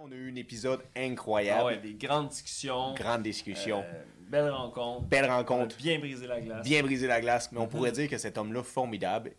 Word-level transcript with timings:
on 0.00 0.10
a 0.12 0.14
eu 0.14 0.30
un 0.30 0.36
épisode 0.36 0.80
incroyable. 0.96 1.60
Ah 1.62 1.66
ouais, 1.66 1.78
des 1.78 1.94
grandes 1.94 2.28
discussions. 2.28 2.94
Grande 2.94 3.22
discussion. 3.22 3.80
euh, 3.80 4.02
belle 4.28 4.50
rencontre. 4.50 5.06
Belle 5.08 5.26
rencontre. 5.30 5.76
bien 5.76 5.98
brisé 5.98 6.26
la 6.26 6.40
glace. 6.40 6.64
Bien 6.64 6.82
brisé 6.82 7.06
la 7.06 7.20
glace. 7.20 7.50
Mais 7.52 7.58
on 7.58 7.62
Mhm. 7.64 7.68
pourrait 7.68 7.92
dire 7.92 8.08
que 8.08 8.18
cet 8.18 8.38
homme-là, 8.38 8.62
formidable. 8.62 9.32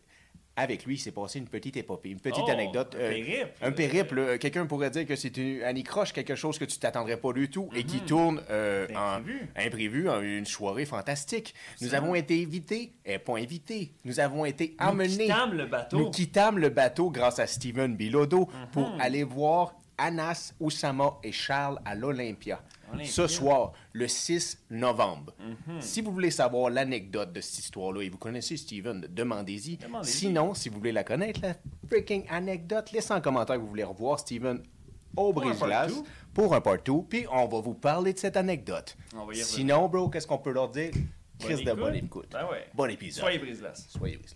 Avec 0.56 0.84
lui, 0.86 0.96
il 0.96 0.98
s'est 0.98 1.12
passé 1.14 1.40
une 1.40 1.48
petite 1.48 1.78
épopée, 1.78 2.10
une 2.10 2.20
petite 2.20 2.44
Oh, 2.46 2.52
anecdote. 2.52 2.94
Un 3.00 3.00
euh, 3.04 3.10
périple. 3.12 3.48
un 3.62 3.72
périple. 3.72 4.20
euh, 4.20 4.38
Quelqu'un 4.38 4.66
pourrait 4.66 4.90
dire 4.90 5.06
que 5.06 5.16
c'est 5.16 5.38
une 5.38 5.64
anicroche, 5.64 6.12
quelque 6.12 6.36
chose 6.36 6.60
que 6.60 6.66
tu 6.66 6.78
t'attendrais 6.80 7.16
pas 7.16 7.32
du 7.32 7.50
tout 7.50 7.70
et 7.73 7.84
qui 7.86 8.02
tourne 8.02 8.41
euh, 8.50 8.86
Mhm. 8.89 8.96
en 8.98 9.14
Imprévu. 9.14 9.50
imprévu, 9.55 10.10
en 10.10 10.21
une 10.21 10.46
soirée 10.46 10.84
fantastique. 10.86 11.55
Nous 11.80 11.94
avons 11.96 12.14
été 12.14 12.44
invités, 12.44 12.91
et 13.05 13.20
pas 13.20 13.38
invités, 13.38 13.94
nous 14.04 14.20
avons 14.20 14.44
été 14.44 14.76
Nous 14.82 14.86
amenés. 14.86 15.07
quittâmes 15.28 15.54
le 15.54 15.66
bateau. 15.66 15.98
Nous 15.98 16.12
quittâmes 16.12 16.57
le 16.60 16.68
bateau 16.70 17.10
grâce 17.10 17.39
à 17.39 17.48
Steven 17.48 17.96
Bilodeau 17.96 18.50
pour 18.73 18.89
Mhm. 18.89 19.00
aller 19.02 19.23
voir 19.23 19.76
Anas, 20.00 20.54
Oussama 20.59 21.18
et 21.23 21.31
Charles 21.31 21.79
à 21.86 21.93
l'Olympia. 21.93 22.62
Olympia. 22.91 23.07
Ce 23.12 23.27
soir, 23.27 23.73
le 23.94 24.07
6 24.07 24.66
novembre. 24.71 25.34
Si 25.80 26.02
vous 26.02 26.12
voulez 26.12 26.31
savoir 26.31 26.70
l'anecdote 26.71 27.34
de 27.34 27.41
cette 27.41 27.59
histoire-là 27.59 28.02
et 28.02 28.09
vous 28.09 28.17
connaissez 28.17 28.57
Steven, 28.57 29.02
demandez-y. 29.09 29.77
Sinon, 30.04 30.54
si 30.54 30.70
vous 30.70 30.77
voulez 30.80 30.91
la 30.91 31.04
connaître, 31.04 31.41
la 31.43 31.54
freaking 31.88 32.26
anecdote, 32.30 32.91
laissez 32.91 33.13
en 33.13 33.21
commentaire 33.21 33.57
que 33.57 33.62
vous 33.62 33.67
voulez 33.67 33.84
revoir 33.84 34.20
Steven 34.20 34.63
au 35.16 35.34
Pour 35.34 35.43
un 35.43 35.48
brise 35.48 35.59
part 35.59 35.88
two. 35.88 36.04
pour 36.34 36.54
un 36.55 36.62
partout, 36.62 37.05
puis 37.09 37.26
on 37.31 37.48
va 37.48 37.59
vous 37.59 37.73
parler 37.73 38.13
de 38.13 38.20
cette 38.20 38.38
anecdote. 38.38 38.95
Sinon, 39.34 39.90
bro, 39.90 40.09
qu'est-ce 40.09 40.27
qu'on 40.27 40.38
peut 40.38 40.52
leur 40.52 40.70
dire? 40.70 40.91
Chris 41.40 41.63
de 41.63 41.73
bonne 41.73 41.95
écoute. 41.95 42.29
Ben 42.31 42.45
ouais. 42.52 42.68
Bon 42.73 42.90
épisode. 42.90 43.21
Soyez 43.21 43.40
brise-glace. 43.40 43.88
Soyez 43.90 44.18
brise 44.18 44.35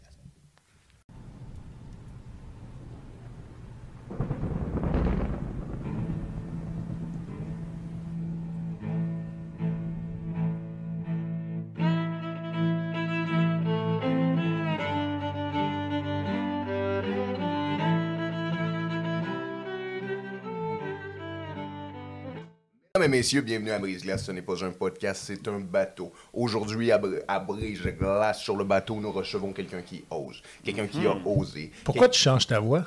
Mesdames 23.03 23.15
et 23.15 23.17
messieurs, 23.17 23.41
bienvenue 23.41 23.71
à 23.71 23.79
Brise-Glace. 23.79 24.23
Ce 24.23 24.31
n'est 24.31 24.41
pas 24.41 24.63
un 24.63 24.71
podcast, 24.71 25.23
c'est 25.27 25.45
un 25.49 25.59
bateau. 25.59 26.13
Aujourd'hui, 26.31 26.89
à, 26.89 26.97
Br- 26.97 27.19
à 27.27 27.37
Brise-Glace, 27.37 28.39
sur 28.39 28.55
le 28.55 28.63
bateau, 28.63 28.95
nous 29.01 29.11
recevons 29.11 29.51
quelqu'un 29.51 29.81
qui 29.81 30.05
ose. 30.09 30.41
Quelqu'un 30.63 30.87
qui 30.87 31.05
a 31.05 31.13
osé. 31.25 31.69
Pourquoi 31.83 32.07
tu 32.07 32.17
changes 32.17 32.47
ta 32.47 32.61
voix? 32.61 32.85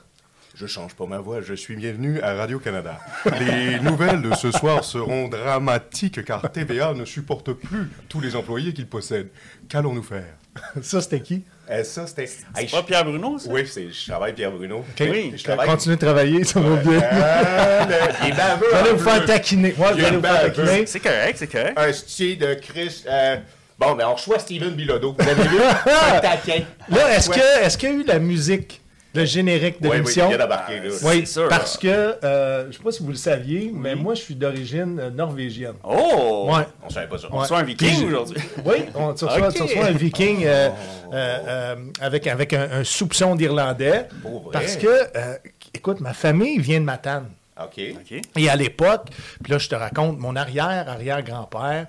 Je 0.55 0.67
change 0.67 0.95
pas 0.95 1.05
ma 1.05 1.19
voix, 1.19 1.43
je 1.43 1.53
suis 1.53 1.77
bienvenu 1.77 2.19
à 2.23 2.33
Radio-Canada. 2.33 2.99
Les 3.41 3.79
nouvelles 3.83 4.23
de 4.23 4.35
ce 4.35 4.51
soir 4.53 4.85
seront 4.85 5.29
dramatiques 5.29 6.25
car 6.25 6.51
TVA 6.51 6.95
ne 6.95 7.05
supporte 7.05 7.53
plus 7.53 7.91
tous 8.09 8.21
les 8.23 8.37
employés 8.37 8.73
qu'il 8.73 8.87
possède. 8.87 9.29
Qu'allons-nous 9.69 10.03
faire? 10.03 10.35
Ça, 10.81 11.03
c'était 11.03 11.21
qui? 11.21 11.45
Eh, 11.69 11.83
ça, 11.85 12.07
c'était. 12.07 12.25
Hey, 12.25 12.69
C'est 12.69 12.71
pas 12.71 12.83
Pierre 12.85 13.05
Bruno, 13.05 13.39
ça? 13.39 13.49
Oui, 13.51 13.67
c'est, 13.67 13.89
je 13.91 14.07
travaille 14.09 14.33
Pierre 14.35 14.53
Bruno. 14.53 14.85
Oui, 15.01 15.35
je 15.37 15.43
travaille. 15.43 15.67
Continue 15.69 15.97
de 15.97 16.01
travailler, 16.01 16.45
ça 16.45 16.61
va 16.61 16.77
bien. 16.77 16.93
Le- 17.01 18.25
il 18.25 18.29
est 18.31 18.37
baveux. 18.37 18.67
Vous 18.71 18.77
allez 18.77 18.91
en 18.91 18.95
vous 18.95 19.05
faire 19.11 19.25
taquiner. 19.25 19.75
Ouais, 19.77 19.93
vous 19.93 19.99
Il 19.99 20.05
est 20.05 20.07
allez 20.07 20.17
vous 20.17 20.23
faire 20.23 20.33
baveux. 20.43 20.53
taquiner. 20.65 20.87
C'est 20.87 21.01
correct, 21.01 21.37
c'est 21.39 21.47
correct. 21.49 21.77
Un 21.79 21.93
style 21.93 22.39
de 22.39 22.55
Chris. 22.55 23.03
euh, 23.09 23.37
Bon, 23.79 23.95
ben, 23.95 24.07
on 24.09 24.15
reçoit 24.15 24.39
Steven 24.39 24.71
Bilodeau. 24.71 25.15
Vous 25.19 25.29
avez 25.29 25.43
vu? 25.49 25.59
un 26.15 26.21
taquin. 26.21 26.63
Là, 26.89 27.15
est-ce 27.17 27.29
Ouais. 27.31 27.37
que 27.37 27.65
est-ce 27.65 27.77
qu'il 27.77 27.89
y 27.91 27.93
a 27.93 27.95
eu 27.97 28.05
la 28.05 28.19
musique, 28.19 28.81
le 29.17 29.25
générique 29.25 29.81
de 29.83 29.89
Oui, 29.89 29.93
oui, 29.93 29.97
l'émission? 29.99 30.31
Oui, 31.05 31.27
sûr. 31.27 31.49
parce 31.49 31.77
que, 31.77 31.89
euh, 32.23 32.63
je 32.65 32.69
ne 32.69 32.73
sais 32.73 32.79
pas 32.83 32.93
si 32.93 33.03
vous 33.03 33.11
le 33.11 33.15
saviez, 33.17 33.73
mais 33.75 33.95
moi, 33.95 34.15
je 34.15 34.21
suis 34.23 34.35
d'origine 34.35 34.99
euh, 35.01 35.11
norvégienne. 35.11 35.75
Oh! 35.83 36.51
Ouais. 36.55 36.65
On 36.85 36.91
savait 36.91 37.09
pas 37.09 37.19
ça. 37.19 37.29
On 37.33 37.41
Ouais. 37.41 37.47
soit 37.47 37.59
un 37.59 37.63
viking 37.65 38.07
aujourd'hui. 38.07 38.37
Oui, 38.65 38.77
on, 38.95 39.13
tu, 39.15 39.25
reçois, 39.25 39.49
Ok. 39.49 39.55
tu 39.55 39.63
reçois 39.63 39.85
un 39.87 39.91
viking 39.93 40.45
euh, 40.45 40.69
euh, 41.13 41.39
euh, 41.49 41.77
avec, 42.01 42.27
avec 42.27 42.53
un, 42.53 42.69
un 42.71 42.85
soupçon 42.85 43.35
d'irlandais. 43.35 44.09
Parce 44.53 44.77
que, 44.77 44.87
euh, 44.87 45.37
écoute, 45.75 46.01
ma 46.01 46.13
famille 46.15 46.59
vient 46.59 46.81
de 46.81 46.85
Matane. 46.85 47.29
OK. 47.61 47.81
OK. 47.95 48.21
Et 48.37 48.49
à 48.51 48.57
l'époque, 48.57 49.07
puis 49.43 49.53
là, 49.53 49.59
je 49.59 49.69
te 49.69 49.75
raconte, 49.75 50.19
mon 50.19 50.37
arrière-arrière-grand-père, 50.37 51.87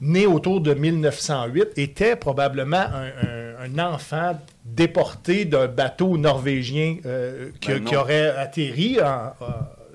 né 0.00 0.26
autour 0.26 0.60
de 0.60 0.74
1908, 0.74 1.68
était 1.76 2.16
probablement 2.16 2.76
un, 2.76 3.06
un- 3.06 3.78
un 3.80 3.92
enfant 3.92 4.38
déporté 4.74 5.44
d'un 5.44 5.68
bateau 5.68 6.18
norvégien 6.18 6.96
euh, 7.06 7.50
qui, 7.60 7.70
Ben 7.72 7.84
qui 7.84 7.96
aurait 7.96 8.28
atterri, 8.36 8.98
en, 9.02 9.32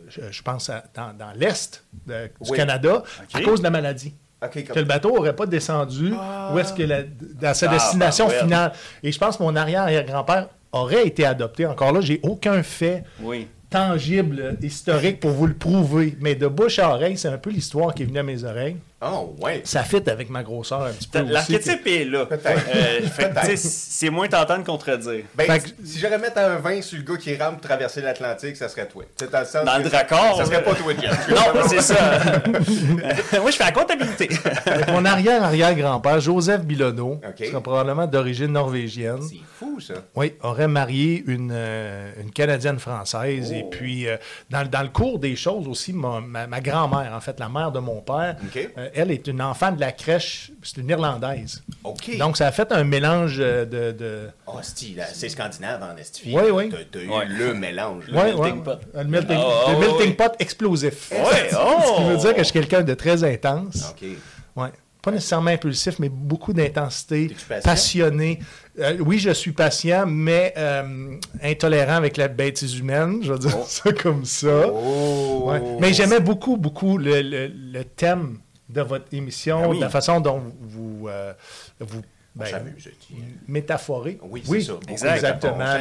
je, 0.09 0.21
je 0.31 0.41
pense, 0.41 0.69
à- 0.69 0.83
dans, 0.95 1.13
dans 1.17 1.31
l'Est 1.35 1.83
du 2.07 2.13
Oui. 2.49 2.57
Canada 2.57 3.03
à 3.33 3.41
cause 3.41 3.59
de 3.59 3.63
la 3.65 3.69
maladie. 3.69 4.13
Que 4.51 4.79
le 4.79 4.85
bateau 4.85 5.13
n'aurait 5.15 5.35
pas 5.35 5.45
descendu 5.45 6.13
où 6.53 6.57
est-ce 6.57 6.73
que 6.73 6.81
la- 6.83 7.03
dans 7.03 7.53
sa 7.53 7.69
Ah, 7.69 7.73
destination 7.73 8.25
ben 8.27 8.33
ouais. 8.33 8.39
finale. 8.39 8.71
Et 9.03 9.11
je 9.11 9.19
pense 9.19 9.37
que 9.37 9.43
mon 9.43 9.55
arrière-arrière-grand-père 9.55 10.49
aurait 10.71 11.05
été 11.05 11.25
adopté. 11.25 11.65
Encore 11.67 11.91
là, 11.91 12.01
j'ai 12.01 12.19
aucun 12.23 12.63
fait 12.63 13.03
Oui. 13.21 13.47
tangible, 13.69 14.57
historique 14.61 15.19
pour 15.19 15.31
vous 15.31 15.45
le 15.45 15.53
prouver. 15.53 16.17
Mais 16.21 16.33
de 16.33 16.47
bouche 16.47 16.79
à 16.79 16.89
oreille, 16.89 17.17
c'est 17.19 17.27
un 17.27 17.37
peu 17.37 17.51
l'histoire 17.51 17.93
qui 17.93 18.01
est 18.01 18.05
venue 18.07 18.17
à 18.19 18.23
mes 18.23 18.43
oreilles. 18.43 18.77
Oh, 19.03 19.35
ouais. 19.39 19.61
Ça 19.63 19.83
fit 19.83 20.07
avec 20.09 20.29
ma 20.29 20.43
grosseur 20.43 20.83
un 20.83 20.91
petit 20.91 21.07
peu 21.07 21.21
aussi. 21.21 21.31
L'archétype 21.31 21.87
est 21.87 22.05
là. 22.05 22.25
Peut-être. 22.27 22.61
Euh, 22.75 23.55
c'est 23.55 24.09
moins 24.11 24.27
tentant 24.27 24.59
de 24.59 24.63
contredire. 24.63 25.23
Ben, 25.35 25.45
Fait 25.47 25.59
que- 25.59 25.69
si 25.83 25.99
j'aurais 25.99 26.19
mettre 26.19 26.37
un 26.37 26.57
20 26.57 26.81
sur 26.83 26.97
le 26.99 27.03
gars 27.03 27.17
qui 27.17 27.35
rampe 27.35 27.61
traverser 27.61 28.01
l'Atlantique, 28.01 28.55
ça 28.57 28.69
serait 28.69 28.87
toi. 28.87 29.03
C'est 29.19 29.31
dans 29.31 29.39
le 29.39 29.45
sens 29.45 29.65
Dans 29.65 29.77
le 29.77 29.83
dracor, 29.85 30.37
Ça 30.37 30.45
serait 30.45 30.63
pas 30.63 30.75
toi. 30.75 30.93
Non, 31.29 31.61
c'est 31.67 31.81
ça. 31.81 31.95
Moi, 33.41 33.51
je 33.51 33.55
fais 33.57 33.63
la 33.63 33.71
comptabilité. 33.71 34.29
Mon 34.91 35.03
arrière-arrière-grand-père, 35.05 36.19
Joseph 36.19 36.61
Bilodeau, 36.61 37.19
qui 37.35 37.47
serait 37.47 37.61
probablement 37.61 38.05
d'origine 38.07 38.47
norvégienne, 38.51 39.21
C'est 39.21 39.37
fou, 39.57 39.79
ça. 39.79 39.95
oui, 40.15 40.33
aurait 40.43 40.67
marié 40.67 41.23
une, 41.27 41.51
euh, 41.53 42.11
une 42.21 42.31
Canadienne-Française. 42.31 43.51
Oh. 43.51 43.57
Et 43.57 43.63
puis, 43.71 44.07
euh, 44.07 44.17
dans, 44.49 44.61
le- 44.61 44.67
dans 44.67 44.81
le 44.81 44.89
cours 44.89 45.19
des 45.19 45.35
choses 45.35 45.67
aussi, 45.67 45.93
ma, 45.93 46.21
ma- 46.21 46.47
ma 46.47 46.61
grand-mère, 46.61 47.13
en 47.15 47.19
fait, 47.19 47.39
la 47.39 47.49
mère 47.49 47.71
de 47.71 47.79
mon 47.79 48.01
père, 48.01 48.35
OK. 48.43 48.69
Elle 48.93 49.11
est 49.11 49.27
une 49.27 49.41
enfant 49.41 49.71
de 49.71 49.79
la 49.79 49.91
crèche, 49.91 50.51
c'est 50.63 50.77
une 50.77 50.89
Irlandaise. 50.89 51.63
OK. 51.83 52.17
Donc, 52.17 52.37
ça 52.37 52.47
a 52.47 52.51
fait 52.51 52.71
un 52.71 52.83
mélange 52.83 53.37
euh, 53.39 53.65
de... 53.65 53.91
de... 53.91 54.27
Oh, 54.47 54.53
c'est 54.61 55.29
scandinave 55.29 55.81
en 55.83 55.95
estifie. 55.97 56.33
Oui, 56.35 56.43
oui. 56.51 56.69
T'as, 56.91 56.99
eu 56.99 57.09
Ouais. 57.09 57.25
le 57.27 57.53
mélange. 57.53 58.07
là. 58.07 58.17
Ouais, 58.23 58.33
melting 58.33 58.57
ouais. 58.59 58.63
pot. 58.63 58.79
Un 58.95 59.03
melting, 59.05 59.37
Oh, 59.39 59.69
le 59.69 59.75
oh, 59.75 59.79
melting 59.79 60.07
oui. 60.09 60.13
pot 60.13 60.33
explosif. 60.39 61.09
Ce 61.11 61.55
oh! 61.57 61.95
qui 61.97 62.03
veut 62.09 62.17
dire 62.17 62.31
que 62.33 62.39
je 62.39 62.43
suis 62.45 62.53
quelqu'un 62.53 62.81
de 62.81 62.93
très 62.93 63.23
intense. 63.23 63.91
OK. 63.91 64.07
Ouais. 64.55 64.69
Pas 65.01 65.09
nécessairement 65.09 65.49
impulsif, 65.49 65.97
mais 65.97 66.09
beaucoup 66.09 66.53
d'intensité, 66.53 67.35
passionné. 67.63 68.37
Euh, 68.79 68.97
oui, 68.99 69.17
je 69.17 69.31
suis 69.31 69.51
patient, 69.51 70.05
mais 70.05 70.53
euh, 70.57 71.15
intolérant 71.41 71.95
avec 71.95 72.17
la 72.17 72.27
bêtise 72.27 72.77
humaine. 72.77 73.19
Je 73.23 73.33
vais 73.33 73.39
dire 73.39 73.57
ça 73.65 73.91
comme 73.93 74.25
ça. 74.25 74.67
Oh. 74.71 75.45
Ouais. 75.47 75.59
Mais 75.79 75.91
j'aimais 75.91 76.19
beaucoup, 76.19 76.55
beaucoup 76.55 76.99
le, 76.99 77.21
le- 77.23 77.47
le 77.51 77.83
thème 77.83 78.37
de 78.73 78.81
votre 78.81 79.05
émission, 79.13 79.61
Ah 79.63 79.67
oui. 79.69 79.79
la 79.79 79.89
façon 79.89 80.19
dont 80.19 80.41
vous, 80.61 81.07
euh, 81.07 81.33
vous 81.79 82.01
On 82.35 82.39
ben, 82.39 82.45
tu-. 82.45 84.17
Oui, 84.23 84.43
c'est 84.45 84.61
ça. 84.61 84.73
Beaucoup 84.73 84.89
exact. 84.91 85.15
Exactement. 85.15 85.77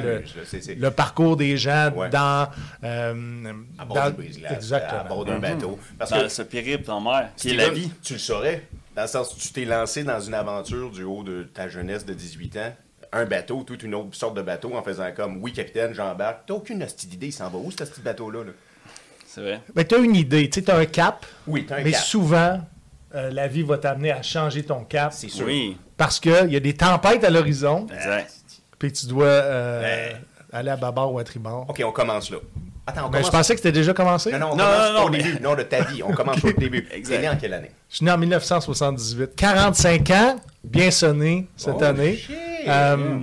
Le, 0.76 0.90
parcours 0.90 1.36
des 1.36 1.56
gens 1.56 1.92
Ouais. 1.94 2.08
dans... 2.10 2.48
euh, 2.82 3.52
À 3.78 3.84
bord 3.84 3.96
dans- 3.96 4.14
Exactement. 4.50 5.00
à 5.00 5.04
bord 5.04 5.24
d'un 5.24 5.38
bateau. 5.38 5.78
Parce 5.98 6.10
Dans 6.10 6.22
que 6.22 6.28
ce 6.28 6.42
périple 6.42 6.90
en 6.90 7.00
mer, 7.00 7.30
qui 7.36 7.50
est 7.50 7.54
la 7.54 7.68
vie. 7.70 7.90
Tu 8.02 8.14
le 8.14 8.18
saurais, 8.18 8.64
dans 8.96 9.02
le 9.02 9.08
sens 9.08 9.32
où 9.32 9.38
tu 9.38 9.52
t'es 9.52 9.64
lancé 9.64 10.02
dans 10.02 10.18
une 10.20 10.34
aventure 10.34 10.90
du 10.90 11.04
haut 11.04 11.22
de 11.22 11.44
ta 11.44 11.68
jeunesse 11.68 12.04
de 12.04 12.14
18 12.14 12.56
ans. 12.56 12.72
Un 13.12 13.24
bateau, 13.26 13.62
toute 13.64 13.82
une 13.82 13.94
autre 13.94 14.14
sorte 14.16 14.36
de 14.36 14.42
bateau, 14.42 14.74
en 14.76 14.82
faisant 14.82 15.10
comme 15.14 15.42
Oui, 15.42 15.52
capitaine, 15.52 15.92
j'embarque. 15.94 16.42
T'as 16.46 16.54
aucune 16.54 16.82
hostie 16.82 17.06
d'idée, 17.08 17.26
il 17.28 17.32
s'en 17.32 17.48
va 17.48 17.58
où, 17.58 17.70
ce 17.70 17.76
petit 17.84 18.00
bateau-là? 18.00 18.44
là? 18.44 18.52
C'est 19.26 19.40
vrai. 19.40 19.60
Mais 19.76 19.84
tu 19.84 19.94
as 19.94 19.98
une 19.98 20.14
idée, 20.16 20.48
tu 20.50 20.62
as 20.68 20.76
un 20.76 20.84
cap, 20.86 21.24
Oui, 21.46 21.64
t'as 21.66 21.78
un 21.78 21.82
mais 21.84 21.90
cap. 21.92 22.00
souvent, 22.02 22.60
euh, 23.14 23.30
la 23.30 23.48
vie 23.48 23.62
va 23.62 23.78
t'amener 23.78 24.10
à 24.12 24.22
changer 24.22 24.62
ton 24.62 24.84
cap 24.84 25.12
C'est 25.12 25.28
sûr. 25.28 25.46
Oui. 25.46 25.76
parce 25.96 26.20
qu'il 26.20 26.50
y 26.50 26.56
a 26.56 26.60
des 26.60 26.74
tempêtes 26.74 27.24
à 27.24 27.30
l'horizon, 27.30 27.86
Exact. 27.94 28.32
puis 28.78 28.92
tu 28.92 29.06
dois 29.06 29.24
euh, 29.26 29.82
Ouais. 29.82 30.16
aller 30.52 30.70
à 30.70 30.76
bâbord 30.76 31.12
ou 31.12 31.18
à 31.18 31.24
tribord. 31.24 31.66
OK, 31.68 31.82
on 31.84 31.92
commence 31.92 32.30
là. 32.30 32.38
Attends, 32.86 33.02
on 33.02 33.04
Ben, 33.04 33.18
commence. 33.18 33.26
je 33.26 33.30
pensais 33.30 33.54
que 33.54 33.58
c'était 33.60 33.72
déjà 33.72 33.92
commencé. 33.92 34.32
Non, 34.32 34.38
non, 34.38 34.46
on 34.52 34.56
Non, 34.56 34.64
commence 34.64 34.88
non, 34.88 34.92
non, 35.00 35.04
au 35.04 35.10
mais- 35.10 35.18
début. 35.22 35.40
Non, 35.42 35.54
de 35.54 35.62
ta 35.62 35.82
vie. 35.84 36.02
On 36.02 36.12
commence 36.12 36.42
au 36.44 36.52
début. 36.52 36.88
Exact. 36.92 37.14
T'es 37.16 37.22
né 37.22 37.28
en 37.28 37.36
quelle 37.36 37.54
année? 37.54 37.70
Je 37.88 37.96
suis 37.96 38.04
né 38.04 38.10
en 38.10 38.18
1978. 38.18 39.36
45 39.36 40.10
ans, 40.10 40.36
bien 40.64 40.90
sonné 40.90 41.46
cette 41.56 41.74
Oh, 41.78 41.84
année. 41.84 42.16
shit! 42.16 42.34
Euh, 42.66 43.20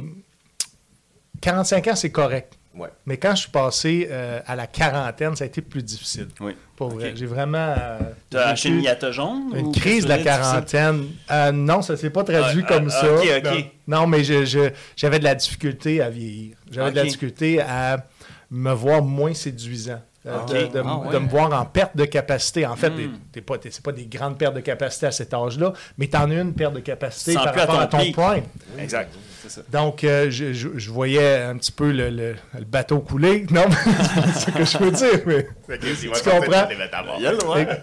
45 1.41 1.87
ans, 1.87 1.95
c'est 1.95 2.11
correct. 2.11 2.56
Ouais. 2.77 2.89
Mais 3.05 3.17
quand 3.17 3.31
je 3.35 3.41
suis 3.41 3.51
passé 3.51 4.07
euh, 4.11 4.39
à 4.45 4.55
la 4.55 4.67
quarantaine, 4.67 5.35
ça 5.35 5.43
a 5.43 5.47
été 5.47 5.61
plus 5.61 5.83
difficile. 5.83 6.27
Oui. 6.39 6.53
Pour 6.75 6.89
vrai. 6.89 7.13
J'ai 7.15 7.25
vraiment. 7.25 7.57
euh, 7.77 7.97
T'as 8.29 8.39
vécu 8.39 8.51
acheté 8.51 8.69
une 8.69 9.11
jaune? 9.11 9.51
Une 9.55 9.71
crise 9.71 10.03
de 10.03 10.09
la 10.09 10.17
tu 10.19 10.23
quarantaine. 10.25 11.07
Euh, 11.31 11.51
non, 11.51 11.81
ça 11.81 11.97
s'est 11.97 12.09
pas 12.11 12.23
traduit 12.23 12.63
Ah, 12.67 12.73
comme 12.73 12.87
ah, 12.87 13.01
ça. 13.01 13.13
ok, 13.13 13.27
ok. 13.45 13.65
Non, 13.87 14.01
non, 14.01 14.07
mais 14.07 14.23
je- 14.23 14.45
je- 14.45 14.69
j'avais 14.95 15.17
de 15.19 15.23
la 15.23 15.33
difficulté 15.35 16.01
à 16.01 16.09
vieillir. 16.09 16.55
J'avais 16.69 16.91
de 16.91 16.95
la 16.95 17.03
difficulté 17.03 17.59
à 17.61 18.05
me 18.51 18.71
voir 18.71 19.01
moins 19.01 19.33
séduisant. 19.33 20.01
Euh, 20.27 20.37
Ok. 20.41 20.49
de, 20.53 20.73
de- 20.79 20.83
Ah, 20.85 20.97
ouais. 20.97 21.13
de 21.13 21.17
me 21.19 21.27
voir 21.29 21.53
en 21.59 21.65
perte 21.65 21.95
de 21.95 22.05
capacité. 22.05 22.65
En 22.65 22.75
fait, 22.75 22.89
Hmm. 22.89 23.13
t'es- 23.31 23.41
pas, 23.41 23.55
c'est 23.61 23.81
pas 23.83 23.91
des 23.91 24.05
grandes 24.05 24.37
pertes 24.37 24.55
de 24.55 24.59
capacité 24.61 25.05
à 25.07 25.11
cet 25.11 25.33
âge-là, 25.33 25.73
mais 25.97 26.07
t'en 26.07 26.29
as 26.29 26.35
une 26.35 26.53
perte 26.53 26.73
de 26.73 26.79
capacité 26.81 27.31
Tu 27.31 27.37
par 27.37 27.51
plus 27.51 27.61
à 27.61 27.65
rapport 27.65 27.89
ton 27.89 27.97
à 27.99 28.05
ton 28.05 28.11
prime. 28.11 28.43
Exact. 28.79 29.13
Ça. 29.47 29.61
Donc, 29.71 30.03
euh, 30.03 30.29
je, 30.29 30.51
je- 30.51 30.67
je 30.75 30.91
voyais 30.91 31.37
un 31.43 31.55
petit 31.55 31.71
peu 31.71 31.89
le, 31.93 32.09
le- 32.09 32.35
le 32.59 32.65
bateau 32.65 32.99
couler. 32.99 33.45
Non, 33.49 33.61
mais 33.69 33.75
c'est 34.33 34.39
ce 34.39 34.51
que 34.51 34.65
je 34.65 34.77
veux 34.77 34.91
dire. 34.91 35.21
Mais... 35.25 35.47
Tu 35.79 36.29
comprends? 36.29 36.67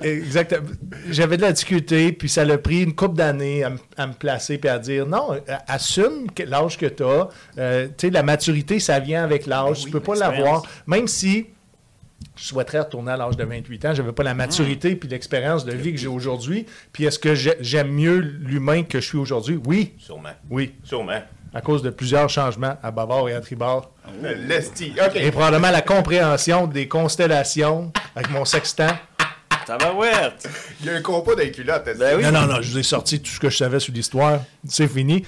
Exactement. 0.03 0.67
J'avais 1.11 1.37
de 1.37 1.43
la 1.43 1.53
difficulté, 1.53 2.13
puis 2.13 2.29
ça 2.29 2.43
a 2.43 2.59
pris 2.59 2.83
une 2.83 2.95
couple 2.95 3.17
d'années 3.17 3.65
à, 3.97 4.07
me 4.07 4.13
placer 4.13 4.59
puis 4.59 4.69
à 4.69 4.79
dire 4.79 5.07
non, 5.07 5.33
euh, 5.33 5.39
assume 5.67 6.27
l'âge 6.47 6.77
que 6.77 6.87
tu 6.87 7.03
as. 7.03 7.29
tu 7.89 7.95
sais, 7.99 8.11
la 8.11 8.23
maturité, 8.23 8.79
ça 8.81 8.99
vient 9.01 9.25
avec 9.25 9.47
l'âge. 9.47 9.85
tu 9.85 9.91
peux 9.91 10.01
pas 10.01 10.15
l'avoir. 10.17 10.63
Même 10.87 11.09
si 11.09 11.47
je 12.37 12.45
souhaiterais 12.45 12.81
retourner 12.81 13.13
à 13.13 13.17
l'âge 13.17 13.37
de 13.37 13.45
28 13.45 13.85
ans, 13.87 13.95
j'avais 13.95 14.13
pas 14.13 14.23
la 14.23 14.35
maturité 14.35 14.97
puis 14.97 15.09
l'expérience 15.09 15.65
de 15.65 15.73
vie 15.73 15.93
que 15.93 15.99
j'ai 15.99 16.09
aujourd'hui. 16.09 16.67
Puis 16.93 17.05
est-ce 17.05 17.19
que 17.19 17.35
j'ai- 17.35 17.57
j'aime 17.61 17.93
mieux 17.93 18.19
l'humain 18.19 18.83
que 18.83 19.01
je 19.01 19.07
suis 19.07 19.19
aujourd'hui? 19.19 19.61
Oui, 19.67 19.95
Sûrement. 19.99 20.31
oui. 20.51 20.75
Sûrement. 20.85 21.21
À 21.53 21.61
cause 21.61 21.83
de 21.83 21.91
plusieurs 21.91 22.29
changements 22.29 22.77
à 22.83 22.91
bâbord 22.91 23.29
et 23.29 23.35
à 23.35 23.41
tribord. 23.41 23.93
L'esti. 24.23 24.93
Et 24.97 25.27
OK. 25.29 25.31
probablement 25.33 25.71
la 25.71 25.83
compréhension 25.83 26.67
des 26.67 26.89
constellations 26.89 27.93
avec 28.17 28.31
mon 28.31 28.45
sextant. 28.45 28.89
Tabarouette. 29.67 30.49
Il 30.81 30.87
y 30.87 30.91
a 30.91 30.95
un 30.95 31.03
compas 31.03 31.35
culottes. 31.53 31.87
esti. 31.89 31.99
Ben 32.01 32.17
oui. 32.17 32.23
Non, 32.25 32.33
non, 32.33 32.47
non, 32.47 32.63
je 32.63 32.71
vous 32.71 32.79
ai 32.79 32.83
sorti 32.83 33.21
tout 33.21 33.31
ce 33.31 33.41
que 33.41 33.51
je 33.51 33.57
savais 33.57 33.81
sur 33.81 33.93
l'histoire. 33.93 34.41
C'est 34.69 34.89
fini. 34.89 35.25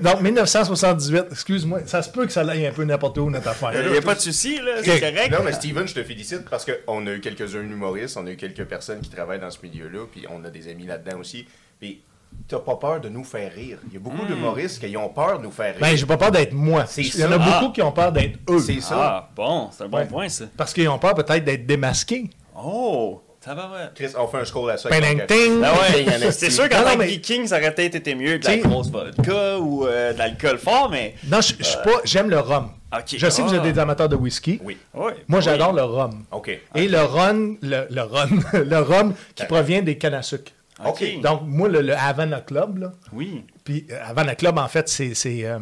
Donc, 0.00 0.20
1978, 0.20 1.24
excuse-moi, 1.30 1.80
ça 1.86 2.02
se 2.02 2.10
peut 2.10 2.26
que 2.26 2.32
ça 2.32 2.42
aille 2.42 2.66
un 2.66 2.72
peu 2.72 2.84
n'importe 2.84 3.18
où, 3.18 3.30
notre 3.30 3.48
affaire. 3.48 3.72
Il 3.84 3.90
n'y 3.92 3.98
a 3.98 4.02
pas 4.02 4.14
de 4.14 4.20
souci, 4.20 4.56
là. 4.58 4.82
C'est 4.84 5.00
correct. 5.00 5.30
Non, 5.30 5.38
mais 5.44 5.52
Steven, 5.52 5.86
je 5.86 5.94
te 5.94 6.02
félicite 6.02 6.44
parce 6.48 6.64
qu'on 6.66 7.06
a 7.06 7.10
eu 7.12 7.20
quelques-uns 7.20 7.60
humoristes, 7.62 8.16
on 8.16 8.26
a 8.26 8.30
eu 8.30 8.36
quelques 8.36 8.64
personnes 8.64 9.00
qui 9.00 9.10
travaillent 9.10 9.40
dans 9.40 9.50
ce 9.50 9.58
milieu-là, 9.62 10.06
puis 10.10 10.24
on 10.30 10.44
a 10.44 10.50
des 10.50 10.68
amis 10.70 10.86
là-dedans 10.86 11.18
aussi. 11.18 11.46
Puis, 11.80 12.02
t'as 12.48 12.58
pas 12.60 12.76
peur 12.76 13.00
de 13.00 13.08
nous 13.08 13.24
faire 13.24 13.52
rire. 13.52 13.78
Il 13.88 13.94
y 13.94 13.96
a 13.96 14.00
beaucoup 14.00 14.24
d'humoristes 14.24 14.80
qui 14.84 14.96
ont 14.96 15.08
peur 15.08 15.38
de 15.38 15.44
nous 15.44 15.50
faire 15.50 15.72
rire. 15.74 15.80
Ben, 15.80 15.96
j'ai 15.96 16.06
pas 16.06 16.16
peur 16.16 16.30
d'être 16.30 16.52
moi. 16.52 16.86
C'est 16.86 17.02
Il 17.02 17.20
y 17.20 17.24
en 17.24 17.32
a 17.32 17.38
ça. 17.38 17.38
beaucoup 17.60 17.72
qui 17.72 17.82
ont 17.82 17.92
peur 17.92 18.12
d'être 18.12 18.38
eux. 18.48 18.58
c'est 18.60 18.80
ça. 18.80 18.96
Ah, 18.98 19.30
bon, 19.34 19.68
c'est 19.72 19.84
un 19.84 19.88
bon 19.88 19.98
Ouais. 19.98 20.06
point, 20.06 20.28
ça. 20.28 20.44
Parce 20.56 20.72
qu'ils 20.72 20.88
ont 20.88 20.98
peur 20.98 21.14
peut-être 21.14 21.44
d'être 21.44 21.66
démasqués. 21.66 22.30
Oh, 22.56 23.22
tabarouette. 23.44 23.92
Chris, 23.94 24.08
on 24.18 24.26
fait 24.28 24.38
un 24.38 24.44
score 24.44 24.70
à 24.70 24.76
ça. 24.76 24.88
Ben 24.88 25.02
Il 25.02 25.18
y 25.18 25.58
en 25.58 25.62
a 25.64 25.70
ouais, 25.72 26.30
c'est 26.32 26.50
sûr 26.50 26.68
qu'en 26.68 26.82
tant 26.82 26.96
que 26.96 27.02
viking, 27.04 27.46
ça 27.46 27.58
aurait 27.58 27.74
peut-être 27.74 27.94
été 27.96 28.14
mieux 28.14 28.38
de 28.38 28.44
la 28.46 28.56
grosse 28.58 28.90
vodka 28.90 29.58
ou 29.58 29.86
euh, 29.86 30.12
de 30.12 30.18
l'alcool 30.18 30.58
fort, 30.58 30.88
mais... 30.90 31.14
Non, 31.28 31.40
je 31.40 31.54
suis 31.62 31.76
pas. 31.84 32.00
J'aime 32.04 32.30
le 32.30 32.38
rhum. 32.38 32.70
Ok. 32.96 33.14
Je 33.16 33.28
sais 33.30 33.42
que 33.42 33.48
vous 33.48 33.54
êtes 33.54 33.60
Ah. 33.64 33.70
des 33.72 33.78
amateurs 33.78 34.08
de 34.08 34.16
whisky. 34.16 34.60
Oui. 34.62 34.76
Ouais. 34.94 35.14
Moi, 35.28 35.38
Oui. 35.40 35.44
j'adore 35.44 35.72
le 35.72 35.82
rhum. 35.82 36.24
OK. 36.30 36.50
Et 36.74 36.88
le 36.88 37.00
rhum, 37.02 37.56
le, 37.62 37.86
le 37.90 38.02
rhum, 38.02 38.44
le 38.52 38.78
rhum 38.80 39.14
qui 39.34 39.44
provient 39.46 39.82
des 39.82 39.96
cannes 39.98 40.14
à 40.14 40.22
sucre. 40.22 40.52
OK. 40.84 41.20
Donc, 41.22 41.42
moi, 41.44 41.68
le, 41.68 41.80
le 41.80 41.94
Havana 41.96 42.40
Club, 42.40 42.78
là, 42.78 42.92
Oui. 43.12 43.44
Puis 43.64 43.86
euh, 43.90 43.98
Havana 44.04 44.34
Club, 44.34 44.58
en 44.58 44.66
fait, 44.68 44.88
c'est 44.88 45.14
c'est, 45.14 45.44
euh, 45.44 45.58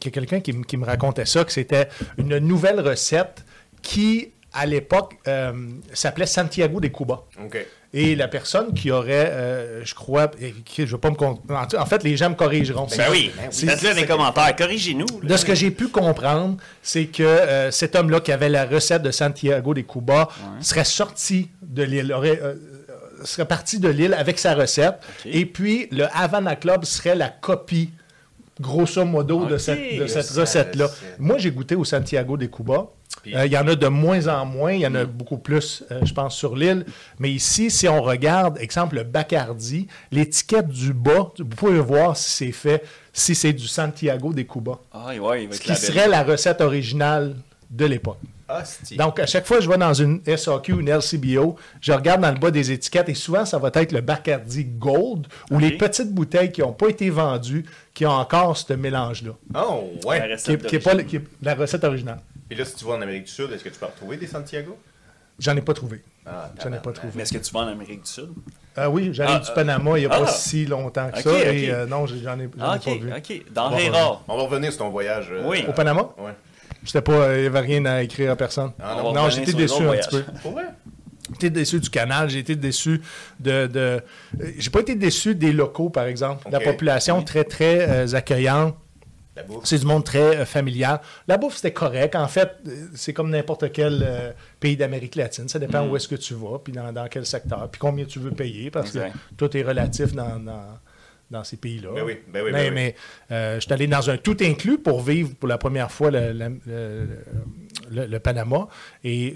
qu'il 0.00 0.10
y 0.10 0.12
a 0.12 0.20
quelqu'un 0.20 0.40
qui, 0.40 0.58
qui 0.62 0.76
me 0.78 0.86
racontait 0.86 1.26
ça, 1.26 1.44
que 1.44 1.52
c'était 1.52 1.88
une 2.16 2.38
nouvelle 2.38 2.80
recette 2.80 3.44
qui, 3.82 4.32
à 4.54 4.66
l'époque, 4.66 5.14
euh, 5.28 5.52
s'appelait 5.92 6.26
Santiago 6.26 6.80
de 6.80 6.88
Cuba. 6.88 7.22
Et 7.94 8.16
la 8.16 8.26
personne 8.26 8.72
qui 8.72 8.90
aurait, 8.90 9.28
euh, 9.30 9.84
je 9.84 9.94
crois, 9.94 10.30
qui- 10.64 10.86
je 10.86 10.92
veux 10.92 10.98
pas 10.98 11.10
me 11.10 11.14
con- 11.14 11.38
en 11.50 11.86
fait, 11.86 12.02
les 12.02 12.16
gens 12.16 12.30
me 12.30 12.34
corrigeront. 12.34 12.86
Ben 12.96 13.08
oui. 13.10 13.30
Ben 13.36 13.50
oui. 13.52 13.66
Faites-le 13.68 13.90
dans 13.90 13.96
les 13.96 14.06
commentaires. 14.06 14.56
Corrigez-nous. 14.56 15.20
De 15.22 15.36
ce 15.36 15.44
que 15.44 15.54
j'ai 15.54 15.70
pu 15.70 15.88
comprendre, 15.88 16.56
c'est 16.82 17.04
que 17.06 17.22
euh, 17.22 17.70
cet 17.70 17.94
homme-là 17.94 18.20
qui 18.20 18.32
avait 18.32 18.48
la 18.48 18.64
recette 18.64 19.02
de 19.02 19.10
Santiago 19.10 19.74
de 19.74 19.82
Cuba 19.82 20.28
serait 20.60 20.84
sorti 20.84 21.50
de 21.60 21.82
l'île, 21.82 22.12
aurait, 22.14 22.40
serait 23.24 23.46
parti 23.46 23.78
de 23.78 23.90
l'île 23.90 24.14
avec 24.14 24.38
sa 24.38 24.54
recette. 24.54 24.94
Et 25.26 25.44
puis, 25.44 25.88
le 25.90 26.06
Havana 26.14 26.56
Club 26.56 26.84
serait 26.86 27.14
la 27.14 27.28
copie, 27.28 27.90
grosso 28.58 29.04
modo, 29.04 29.44
de 29.44 29.58
cette, 29.58 29.98
de 29.98 30.06
cette 30.06 30.30
recette-là. 30.30 30.86
recette. 30.86 31.16
Moi, 31.18 31.36
j'ai 31.38 31.50
goûté 31.50 31.74
au 31.74 31.84
Santiago 31.84 32.38
de 32.38 32.46
Cuba. 32.46 32.86
Euh, 33.26 33.46
Il 33.46 33.52
y 33.52 33.56
en 33.56 33.66
a 33.68 33.74
de 33.74 33.86
moins 33.88 34.26
en 34.28 34.44
moins, 34.44 34.72
il 34.72 34.80
y 34.80 34.86
en 34.86 34.90
Mm. 34.90 34.96
a 34.96 35.04
beaucoup 35.04 35.38
plus, 35.38 35.84
euh, 35.90 36.00
je 36.04 36.12
pense, 36.12 36.36
sur 36.36 36.56
l'île. 36.56 36.84
Mais 37.18 37.30
ici, 37.30 37.70
si 37.70 37.86
on 37.88 38.02
regarde, 38.02 38.58
exemple, 38.58 38.96
le 38.96 39.04
Bacardi, 39.04 39.86
l'étiquette 40.10 40.68
du 40.68 40.92
bas, 40.92 41.30
vous 41.38 41.44
pouvez 41.46 41.80
voir 41.80 42.16
si 42.16 42.30
c'est 42.46 42.52
fait, 42.52 42.82
si 43.12 43.34
c'est 43.34 43.52
du 43.52 43.66
Santiago 43.68 44.32
de 44.32 44.42
Cuba 44.42 44.78
Ah, 44.92 45.14
ouais, 45.14 45.48
ce 45.50 45.60
qui 45.60 45.74
serait 45.76 46.08
la 46.08 46.22
recette 46.24 46.60
originale 46.60 47.36
de 47.70 47.84
l'époque. 47.86 48.18
Hostie. 48.48 48.96
Donc, 48.96 49.18
à 49.18 49.24
chaque 49.24 49.46
fois 49.46 49.58
que 49.58 49.64
je 49.64 49.68
vais 49.70 49.78
dans 49.78 49.94
une 49.94 50.20
SAQ, 50.26 50.72
une 50.80 50.90
LCBO, 50.90 51.56
je 51.80 51.90
regarde 51.92 52.20
dans 52.20 52.30
le 52.32 52.38
bas 52.38 52.50
des 52.50 52.70
étiquettes 52.70 53.08
et 53.08 53.14
souvent, 53.14 53.46
ça 53.46 53.56
va 53.58 53.70
être 53.72 53.92
le 53.92 54.02
Bacardi 54.02 54.64
Gold 54.64 55.26
ou 55.50 55.58
les 55.58 55.70
petites 55.78 56.12
bouteilles 56.12 56.52
qui 56.52 56.60
n'ont 56.60 56.72
pas 56.74 56.88
été 56.88 57.08
vendues 57.08 57.64
qui 57.94 58.04
ont 58.04 58.10
encore 58.10 58.56
ce 58.58 58.74
mélange-là, 58.74 59.32
Oh, 59.54 59.84
ouais. 60.06 60.36
qui 60.44 60.50
est 60.76 60.78
pas 60.84 60.96
qui 61.02 61.16
est 61.16 61.22
la 61.40 61.54
recette 61.54 61.84
originale. 61.84 62.18
Puis 62.52 62.58
là, 62.58 62.66
si 62.66 62.74
tu 62.76 62.84
vas 62.84 62.92
en 62.92 63.00
Amérique 63.00 63.24
du 63.24 63.30
Sud, 63.32 63.50
est-ce 63.50 63.64
que 63.64 63.70
tu 63.70 63.78
peux 63.78 63.86
retrouver 63.86 64.18
des 64.18 64.26
Santiago? 64.26 64.76
J'en 65.38 65.56
ai 65.56 65.62
pas 65.62 65.72
trouvé. 65.72 66.02
Ah, 66.26 66.50
J'en 66.62 66.70
ai 66.70 66.80
pas 66.80 66.92
trouvé. 66.92 67.10
Mais 67.16 67.22
est-ce 67.22 67.32
que 67.32 67.38
tu 67.38 67.50
vas 67.50 67.60
en 67.60 67.68
Amérique 67.68 68.02
du 68.02 68.10
Sud? 68.10 68.28
Ah 68.76 68.90
oui, 68.90 69.08
j'arrive 69.14 69.38
Ah, 69.40 69.46
du 69.46 69.54
Panama 69.54 69.96
il 69.96 70.00
n'y 70.00 70.06
a 70.06 70.10
ah. 70.12 70.18
pas 70.20 70.26
si 70.26 70.66
longtemps 70.66 71.10
que 71.10 71.22
ça. 71.22 71.50
Et 71.50 71.70
euh, 71.70 71.86
non, 71.86 72.06
j'en 72.06 72.38
ai, 72.38 72.48
pas 72.48 72.76
vu. 72.76 73.10
ok. 73.10 73.52
Denrée 73.54 73.88
Bon, 73.88 73.96
rare. 73.96 74.24
On 74.28 74.36
va 74.36 74.42
revenir 74.42 74.70
sur 74.70 74.80
ton 74.80 74.90
voyage. 74.90 75.28
euh, 75.32 75.44
Oui. 75.46 75.64
Au 75.66 75.72
Panama? 75.72 76.10
Ouais. 76.18 76.32
C'était 76.84 77.00
pas, 77.00 77.34
il 77.36 77.40
n'y 77.40 77.46
avait 77.46 77.60
rien 77.60 77.86
à 77.86 78.02
écrire 78.02 78.30
à 78.32 78.36
personne. 78.36 78.72
Ah, 78.78 79.00
non, 79.02 79.30
j'étais 79.30 79.52
les 79.52 79.54
déçu 79.54 79.82
un 79.82 79.92
petit 79.92 80.10
peu. 80.10 80.24
Pour 80.42 80.52
vrai? 80.52 80.64
J'ai 81.30 81.36
été 81.36 81.50
déçu 81.50 81.80
du 81.80 81.88
canal, 81.88 82.28
j'ai 82.28 82.40
été 82.40 82.54
déçu 82.54 83.00
de. 83.40 83.66
de 83.66 83.78
euh, 83.80 84.00
j'ai 84.58 84.68
pas 84.68 84.80
été 84.80 84.94
déçu 84.94 85.34
des 85.34 85.52
locaux, 85.52 85.88
par 85.88 86.04
exemple. 86.04 86.46
La 86.50 86.60
population 86.60 87.22
très, 87.22 87.44
très 87.44 87.88
euh, 87.88 88.14
accueillante. 88.14 88.76
C'est 89.64 89.78
du 89.78 89.86
monde 89.86 90.04
très 90.04 90.36
euh, 90.38 90.44
familial. 90.44 91.00
La 91.26 91.38
bouffe, 91.38 91.56
c'était 91.56 91.72
correct. 91.72 92.14
En 92.16 92.28
fait, 92.28 92.50
euh, 92.66 92.88
c'est 92.94 93.12
comme 93.14 93.30
n'importe 93.30 93.72
quel 93.72 94.02
euh, 94.04 94.32
pays 94.60 94.76
d'Amérique 94.76 95.16
latine. 95.16 95.48
Ça 95.48 95.58
dépend 95.58 95.86
où 95.88 95.96
est-ce 95.96 96.06
que 96.08 96.16
tu 96.16 96.34
vas, 96.34 96.58
puis 96.58 96.72
dans, 96.72 96.92
dans 96.92 97.08
quel 97.08 97.24
secteur, 97.24 97.68
puis 97.70 97.78
combien 97.78 98.04
tu 98.04 98.18
veux 98.18 98.32
payer, 98.32 98.70
parce 98.70 98.88
Exact. 98.94 99.12
que 99.12 99.34
tout 99.36 99.56
est 99.56 99.62
relatif 99.62 100.12
dans, 100.12 100.38
dans, 100.38 100.78
dans 101.30 101.44
ces 101.44 101.56
pays-là. 101.56 101.90
Ben 101.94 102.02
oui, 102.04 102.18
ben 102.30 102.42
oui, 102.44 102.52
ben 102.52 102.58
mais 102.58 102.68
oui. 102.68 102.74
mais, 102.74 102.96
euh, 103.30 103.54
je 103.54 103.60
suis 103.60 103.72
allé 103.72 103.86
dans 103.86 104.10
un 104.10 104.18
tout 104.18 104.36
inclus 104.42 104.76
pour 104.78 105.00
vivre 105.00 105.34
pour 105.34 105.48
la 105.48 105.56
première 105.56 105.90
fois 105.90 106.10
le, 106.10 106.32
le- 106.32 108.06
le- 108.06 108.18
Panama. 108.20 108.68
Et 109.02 109.34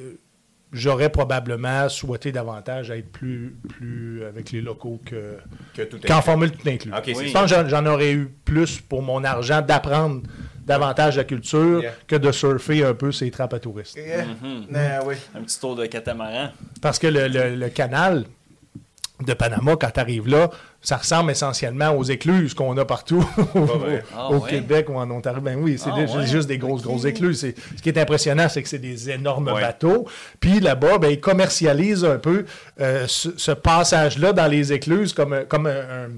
j'aurais 0.73 1.11
probablement 1.11 1.89
souhaité 1.89 2.33
davantage 2.33 2.91
être 2.91 3.11
plus, 3.11 3.55
plus 3.69 4.25
avec 4.25 4.51
les 4.53 4.61
locaux 4.61 5.01
que, 5.05 5.37
Que 5.75 5.83
tout 5.83 5.97
est. 5.99 6.07
qu'en 6.09 6.21
formule 6.23 6.51
tout 6.51 6.69
inclus. 6.69 6.91
Je 7.07 7.33
pense 7.33 7.51
que 7.53 7.69
j'en- 7.69 7.87
aurais 7.87 8.13
eu 8.13 8.27
plus 8.45 8.81
pour 8.81 9.03
mon 9.03 9.23
argent 9.25 9.63
d'apprendre 9.63 10.23
davantage 10.67 11.17
la 11.17 11.25
culture 11.25 11.81
Yeah. 11.83 11.93
que 12.09 12.17
de 12.17 12.33
surfer 12.33 12.85
un 12.85 12.95
peu 12.95 13.13
ces 13.13 13.31
trappes 13.31 13.55
à 13.55 13.61
touristes. 13.61 13.97
Yeah. 13.97 14.25
Mhm. 14.25 14.67
Ah, 14.75 15.01
oui. 15.07 15.15
Un 15.35 15.43
petit 15.43 15.61
tour 15.61 15.77
de 15.77 15.87
catamaran. 15.87 16.51
Parce 16.83 16.99
que 16.99 17.07
le, 17.07 17.29
le- 17.29 17.55
le 17.55 17.69
canal 17.69 18.25
de 19.25 19.33
Panama, 19.33 19.77
quand 19.77 19.91
tu 19.91 20.01
arrives 20.01 20.29
là, 20.29 20.51
ça 20.87 20.99
ressemble 20.99 21.33
essentiellement 21.33 21.91
aux 21.97 22.05
écluses 22.05 22.55
qu'on 22.55 22.77
a 22.77 22.85
partout 22.85 23.19
au. 23.57 23.67
Ah 24.17 24.31
au 24.31 24.37
ouais? 24.37 24.51
Québec 24.51 24.89
ou 24.89 24.95
en 24.95 25.11
Ontario. 25.11 25.41
Ben 25.41 25.59
oui, 25.61 25.79
c'est 25.83 25.91
Ah 25.93 25.97
des- 26.07 26.13
ouais? 26.13 26.27
juste 26.29 26.47
des 26.47 26.59
grosses, 26.59 26.83
grosses 26.83 27.07
écluses. 27.07 27.41
Ce 27.77 27.83
qui 27.83 27.89
est 27.89 27.99
impressionnant, 27.99 28.49
c'est 28.49 28.63
que 28.63 28.69
c'est 28.69 28.79
des 28.79 29.11
énormes 29.11 29.49
Ouais. 29.49 29.61
bateaux. 29.61 30.07
Puis 30.39 30.61
là-bas, 30.61 30.99
ben, 30.99 31.09
ils 31.09 31.21
commercialisent 31.21 32.05
un 32.05 32.19
peu 32.19 32.45
euh, 32.81 33.05
ce, 33.09 33.31
ce 33.37 33.51
passage-là 33.51 34.33
dans 34.33 34.47
les 34.47 34.73
écluses 34.73 35.13
comme, 35.13 35.33
un- 35.33 35.45
comme 35.45 35.67
un, 35.67 35.71
un- 35.71 36.09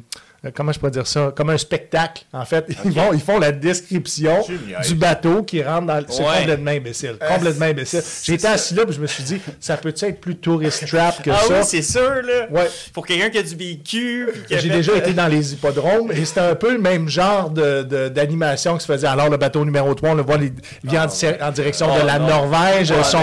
comment 0.55 0.73
je 0.73 0.79
pourrais 0.79 0.93
dire 0.93 1.07
ça? 1.07 1.33
Comme 1.35 1.51
un 1.51 1.59
spectacle, 1.59 2.25
en 2.33 2.45
fait. 2.45 2.67
Ils, 2.85 2.93
vont, 2.93 3.13
ils 3.13 3.21
font 3.21 3.39
la 3.39 3.51
description 3.53 4.45
du 4.87 4.95
bateau 4.95 5.43
qui 5.43 5.63
rentre 5.63 5.87
dans... 5.87 5.97
le- 5.99 6.07
C'est 6.09 6.23
Ouais. 6.23 6.39
complètement 6.39 6.71
imbécile. 6.71 7.17
Complètement 7.19 7.67
imbécile. 7.67 8.03
J'étais 8.23 8.47
assis 8.47 8.75
là, 8.75 8.85
puis 8.85 8.95
je 8.95 9.01
me 9.01 9.07
suis 9.07 9.23
dit, 9.25 9.41
ça 9.61 9.77
peut 9.77 9.95
être 10.01 10.21
plus 10.21 10.37
tourist 10.37 10.87
trap 10.87 11.23
que 11.23 11.31
Ah 11.31 11.39
ça? 11.47 11.59
oui, 11.61 11.65
c'est 11.65 11.83
sûr, 11.83 12.01
là. 12.23 12.47
Ouais. 12.51 12.71
Pour 12.93 13.07
quelqu'un 13.07 13.31
qui 13.31 13.39
a 13.39 13.43
du 13.43 13.55
a 13.55 14.43
J'ai 14.51 14.59
fait- 14.59 14.69
déjà 14.69 14.97
été 14.97 15.13
dans 15.13 15.27
les 15.29 15.53
hippodromes 15.55 16.13
et 16.13 16.25
c'était 16.25 16.41
un 16.41 16.55
peu 16.55 16.73
le 16.73 16.79
même 16.79 17.09
genre 17.09 17.51
de- 17.51 17.83
de- 17.83 18.09
d'animation 18.09 18.75
qui 18.77 18.87
se 18.87 18.93
faisait. 18.93 19.07
Alors, 19.09 19.29
le 19.31 19.37
bateau 19.37 19.65
numéro 19.65 19.93
3, 19.95 20.11
on 20.11 20.15
le 20.15 20.23
voit, 20.23 20.37
il 20.37 20.53
vient 20.85 21.05
en, 21.05 21.07
di- 21.07 21.27
en 21.43 21.51
direction 21.51 21.89
Oh 21.95 22.01
de 22.01 22.07
la 22.07 22.19
non. 22.19 22.29
Norvège. 22.29 22.93
Son- 23.03 23.19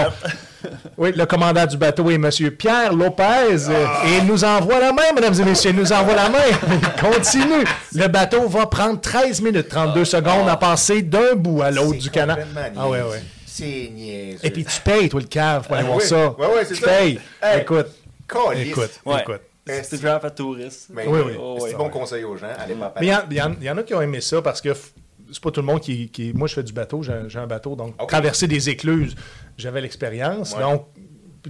Oui, 0.98 1.12
le 1.14 1.26
commandant 1.26 1.66
du 1.66 1.76
bateau 1.76 2.10
est 2.10 2.14
M. 2.14 2.30
Pierre 2.58 2.92
Lopez. 2.92 3.68
euh, 3.68 3.86
Et 4.06 4.18
il 4.18 4.26
nous 4.26 4.44
envoie 4.44 4.80
la 4.80 4.92
main, 4.92 5.12
mesdames 5.14 5.34
et 5.40 5.44
messieurs. 5.44 5.70
Il 5.70 5.76
nous 5.76 5.92
envoie 5.92 6.14
la 6.14 6.28
main. 6.28 6.38
Il 6.48 7.00
Continue. 7.10 7.64
Le 7.94 8.06
bateau 8.08 8.48
va 8.48 8.66
prendre 8.66 9.00
13 9.00 9.40
minutes, 9.42 9.68
32 9.68 10.04
secondes 10.04 10.48
à 10.48 10.56
passer 10.56 11.02
d'un 11.02 11.34
bout 11.34 11.62
à 11.62 11.70
l'autre 11.70 11.90
C'est 11.92 11.98
du 11.98 12.10
canal. 12.10 12.46
Ah 12.76 12.88
ouais, 12.88 13.02
ouais. 13.02 13.22
C'est 13.46 13.90
niaiseux. 13.92 14.40
Et 14.42 14.50
puis 14.50 14.64
tu 14.64 14.80
payes, 14.82 15.08
toi, 15.08 15.20
le 15.20 15.26
cave, 15.26 15.66
pour 15.66 15.74
aller 15.76 15.84
Ah 15.84 15.92
voir 15.92 15.98
oui. 16.02 16.06
ça. 16.06 16.30
Ouais, 16.32 16.46
ouais, 16.46 16.64
c'est 16.66 16.74
tu 16.74 16.82
ça. 16.82 16.88
payes. 16.90 17.20
Hey. 17.42 17.60
Écoute, 17.62 17.86
écoute, 18.68 19.00
Ouais. 19.04 19.20
écoute. 19.20 19.40
C'est 19.82 20.04
à 20.04 20.30
touriste. 20.30 20.88
Mais 20.90 21.06
Oui, 21.06 21.20
oui. 21.26 21.32
Oh, 21.40 21.56
C'est 21.60 21.74
un 21.74 21.78
bon 21.78 21.88
conseil 21.88 22.22
aux 22.24 22.36
gens. 22.36 22.46
Allez 22.58 22.74
pas 22.74 22.94
Mais 23.00 23.06
il 23.06 23.10
y, 23.34 23.40
en- 23.42 23.54
y 23.60 23.64
y 23.64 23.68
a 23.68 23.82
qui 23.82 23.94
ont 23.94 24.00
aimé 24.00 24.20
ça 24.20 24.40
parce 24.42 24.60
que 24.60 24.70
c'est 25.32 25.42
pas 25.42 25.50
tout 25.50 25.60
le 25.60 25.66
monde 25.66 25.80
qui. 25.80 26.08
qui- 26.10 26.32
moi, 26.34 26.48
je 26.48 26.54
fais 26.54 26.62
du 26.62 26.72
bateau, 26.72 27.02
j'ai 27.02 27.12
un- 27.12 27.28
j'ai 27.28 27.38
un 27.38 27.46
bateau, 27.46 27.74
donc 27.76 27.94
traverser 28.08 28.46
des 28.46 28.68
écluses, 28.70 29.14
j'avais 29.58 29.80
l'expérience. 29.80 30.54
Ouais. 30.54 30.60
Donc, 30.62 30.86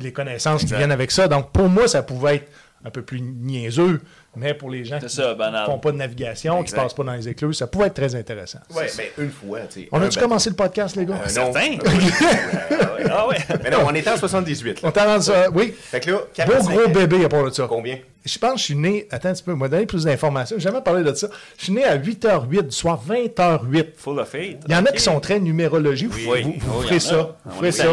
les 0.01 0.13
connaissances 0.13 0.63
Exact. 0.63 0.75
qui 0.75 0.79
viennent 0.79 0.93
avec 0.93 1.11
ça. 1.11 1.27
Donc, 1.29 1.53
pour 1.53 1.69
moi, 1.69 1.89
ça 1.89 2.03
pouvait 2.03 2.37
être 2.37 2.49
un 2.85 2.91
peu 2.91 3.03
plus 3.03 3.21
niaiseux, 3.21 4.01
mais 4.37 4.55
pour 4.55 4.71
les 4.71 4.85
gens 4.85 4.99
C'est 5.01 5.09
qui 5.09 5.21
ne 5.21 5.65
font 5.67 5.79
pas 5.79 5.91
de 5.93 5.97
navigation, 5.97 6.63
qui 6.63 6.73
ne 6.73 6.77
passent 6.77 6.95
pas 6.95 7.03
dans 7.03 7.15
les 7.15 7.29
écluses, 7.29 7.57
ça 7.59 7.67
pouvait 7.67 7.87
être 7.87 7.95
très 7.95 8.15
intéressant. 8.15 8.61
Ouais, 8.75 8.87
mais 8.99 9.11
une 9.19 9.31
fois. 9.31 9.61
On 9.91 9.99
un 9.99 10.03
a-tu 10.03 10.17
bateau. 10.17 10.21
commencé 10.21 10.51
le 10.51 10.57
podcast, 10.57 10.95
les 10.95 11.07
gars? 11.07 11.15
Euh, 11.15 11.19
non. 11.25 11.53
Certain. 11.53 11.79
Euh, 11.83 13.07
Ah 13.11 13.27
ouais. 13.29 13.37
Mais 13.63 13.71
non, 13.71 13.79
on 13.87 13.95
était 13.95 14.11
en 14.11 14.17
78, 14.17 14.81
On 14.83 14.91
t'a 14.91 15.05
rendu 15.07 15.25
ça, 15.25 15.49
oui. 15.51 15.73
Fait 15.79 16.01
que 16.01 16.11
là, 16.11 16.17
Beau 16.19 16.25
45 16.35 16.71
gros 16.77 16.89
bébé 16.89 17.25
à 17.25 17.29
part 17.29 17.45
de 17.45 17.51
ça. 17.51 17.67
Combien? 17.69 17.99
Je 18.27 18.39
pense 18.39 18.53
que 18.55 18.59
je 18.59 18.65
suis 18.65 18.75
né. 18.77 19.07
Attends 19.11 19.29
un 19.31 19.33
petit 19.35 19.43
peu, 19.43 19.55
m'a 19.55 19.69
donné 19.69 19.87
plus 19.87 20.05
d'informations. 20.05 20.57
J'ai 20.59 20.65
jamais 20.65 20.81
parlé 20.83 21.03
de 21.03 21.15
ça. 21.15 21.29
Je 21.59 21.65
suis 21.65 21.73
né 21.73 21.85
à 21.85 21.97
8h08 21.97 22.63
du 22.65 22.73
soir, 22.77 23.01
20h08. 23.09 23.87
Full 23.97 24.19
of 24.19 24.29
faith. 24.29 24.59
Il 24.67 24.73
y 24.73 24.77
en 24.77 24.85
a 24.85 24.91
qui 24.93 25.01
sont 25.01 25.19
très 25.21 25.39
numérologie. 25.41 26.07
Vous, 26.07 26.31
Oui. 26.31 26.43
vous- 26.43 26.55
Oh, 26.77 26.81
ferez 26.83 27.01
ça. 27.01 27.37
Vous 27.45 27.57
ferez 27.57 27.73
ça. 27.73 27.85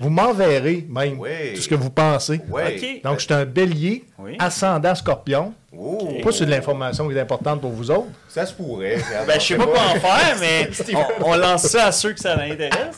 Vous 0.00 0.10
m'enverrez 0.10 0.86
même 0.88 1.18
Oui. 1.18 1.28
tout 1.54 1.60
ce 1.62 1.68
que 1.68 1.74
vous 1.74 1.90
pensez. 1.90 2.40
Ok. 2.50 3.02
Donc, 3.04 3.18
je 3.18 3.24
suis 3.24 3.34
un 3.34 3.44
bélier, 3.44 4.04
Oui. 4.18 4.36
ascendant 4.38 4.94
scorpion. 4.94 5.52
Oh, 5.76 6.08
Pas 6.22 6.32
sur 6.32 6.46
de 6.46 6.50
l'information 6.50 7.08
qui 7.08 7.14
est 7.16 7.20
importante 7.20 7.60
pour 7.60 7.70
vous 7.70 7.90
autres. 7.90 8.08
ça 8.28 8.44
se 8.44 8.52
pourrait. 8.52 8.96
Ben, 9.26 9.38
je 9.40 9.46
sais 9.46 9.56
pas 9.56 9.66
quoi 9.66 9.80
en 9.80 10.00
faire, 10.00 10.36
mais 10.40 10.68
on, 11.20 11.30
on 11.30 11.36
lance 11.36 11.62
ça 11.62 11.86
à 11.86 11.92
ceux 11.92 12.12
que 12.12 12.18
ça 12.20 12.34
intéresse. 12.34 12.96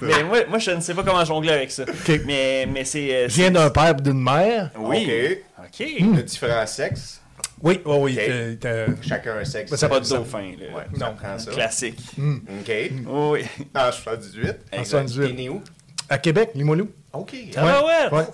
Mais 0.00 0.22
moi, 0.24 0.38
moi, 0.48 0.58
je 0.58 0.72
ne 0.72 0.80
sais 0.80 0.94
pas 0.94 1.02
comment 1.04 1.24
jongler 1.24 1.52
avec 1.52 1.70
ça. 1.70 1.84
Mais, 2.26 2.66
mais 2.72 2.84
c'est. 2.84 3.14
euh, 3.14 3.28
Je 3.28 3.34
viens 3.36 3.50
d'un 3.52 3.70
père 3.70 3.94
et 3.98 4.02
d'une 4.02 4.20
mère. 4.22 4.70
Oui. 4.78 5.38
OK. 5.68 6.16
De 6.16 6.22
différents 6.22 6.66
sexes. 6.66 7.20
Oui, 7.62 7.80
oui, 7.84 7.96
oui. 8.00 8.18
Ok. 8.18 8.58
t'as- 8.60 8.86
t'as- 8.86 9.02
Chacun 9.02 9.36
un 9.38 9.44
sexe. 9.44 9.74
Ça 9.74 9.88
Pas 9.88 10.00
de 10.00 10.04
ça- 10.04 10.16
dauphin, 10.18 10.52
là. 10.58 10.76
Ouais, 10.76 10.84
ça 10.96 11.06
Non. 11.10 11.14
prend 11.16 11.38
ça. 11.38 11.50
Classique. 11.50 11.98
OK. 12.18 12.72
Oui. 13.06 13.44
En 13.74 13.90
78. 13.92 14.48
En 14.72 14.78
Exact. 14.78 14.84
78. 15.08 15.26
T'es 15.28 15.32
né 15.42 15.48
où? 15.48 15.62
À 16.08 16.18
Québec, 16.18 16.50
Limoilou. 16.54 16.88
OK. 17.12 17.34
Ça 17.52 17.62
va, 17.64 17.84
ouais. 17.84 18.16
Ouais. 18.16 18.24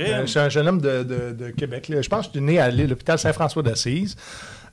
Euh, 0.00 0.20
je 0.22 0.26
suis 0.26 0.38
un 0.38 0.48
jeune 0.48 0.68
homme 0.68 0.80
de, 0.80 1.02
de- 1.02 1.32
de 1.32 1.50
Québec. 1.50 1.88
là. 1.88 2.00
Je 2.02 2.08
pense 2.08 2.26
que 2.26 2.32
je 2.34 2.38
suis 2.38 2.46
né 2.46 2.58
à 2.58 2.70
l'hôpital 2.70 3.18
Saint-François 3.18 3.62
d'Assise. 3.62 4.16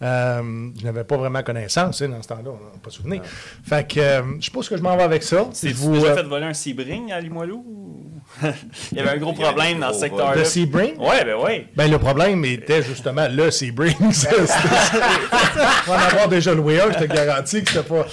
Euh, 0.02 0.70
je 0.80 0.84
n'avais 0.86 1.04
pas 1.04 1.18
vraiment 1.18 1.42
connaissance 1.42 2.02
hein, 2.04 2.10
dans 2.10 2.22
ce 2.22 2.28
temps-là, 2.28 2.52
on 2.52 2.54
n'a 2.54 2.80
pas 2.84 2.90
souvenir. 2.92 3.22
Fait 3.68 3.88
que 3.88 4.00
euh, 4.00 4.22
je 4.40 4.46
sais 4.46 4.52
pas 4.52 4.62
ce 4.62 4.70
que 4.70 4.78
je 4.78 4.84
m'en 4.84 4.96
vais 4.96 5.04
avec 5.04 5.24
ça. 5.24 5.48
Tu 5.60 5.72
vous, 5.72 5.96
déjà 5.96 6.08
euh, 6.08 6.16
fait 6.16 6.24
voler 6.24 6.46
un 6.46 6.54
Sebring 6.54 7.12
à 7.12 7.20
Limoilou? 7.20 7.64
ou- 7.68 8.12
Il 8.92 8.98
y 8.98 9.02
avait 9.02 9.10
un 9.12 9.18
gros 9.18 9.34
problème 9.34 9.80
dans 9.80 9.94
ce 9.94 10.02
secteur-là. 10.02 10.36
Le 10.36 10.44
Sebring? 10.46 10.98
Ouais, 11.00 11.26
ben 11.26 11.36
ouais. 11.38 11.68
Ben, 11.76 11.90
le 11.90 11.98
problème 11.98 12.46
était 12.46 12.84
justement 12.84 13.28
le 13.28 13.50
Sebring. 13.50 13.96
Va 15.88 15.94
en 15.96 16.08
avoir 16.12 16.28
déjà 16.28 16.54
loué 16.54 16.80
un, 16.80 16.92
je 16.92 17.00
te 17.00 17.04
garantis 17.06 17.64
que 17.64 17.72
c'était 17.72 17.88
pas. 17.88 18.06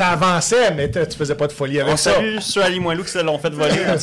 Ça 0.00 0.12
avançait, 0.12 0.72
mais 0.72 0.90
tu 0.90 0.98
faisais 1.14 1.34
pas 1.34 1.46
de 1.46 1.52
folie 1.52 1.78
avec 1.78 1.92
On 1.92 1.96
ça. 1.98 2.14
salue 2.14 2.38
ceux 2.40 2.62
à 2.62 2.70
Limoilou 2.70 3.04
qui 3.04 3.10
se 3.10 3.18
l'ont 3.18 3.38
fait 3.38 3.50
voler, 3.50 3.74
cas. 3.74 3.98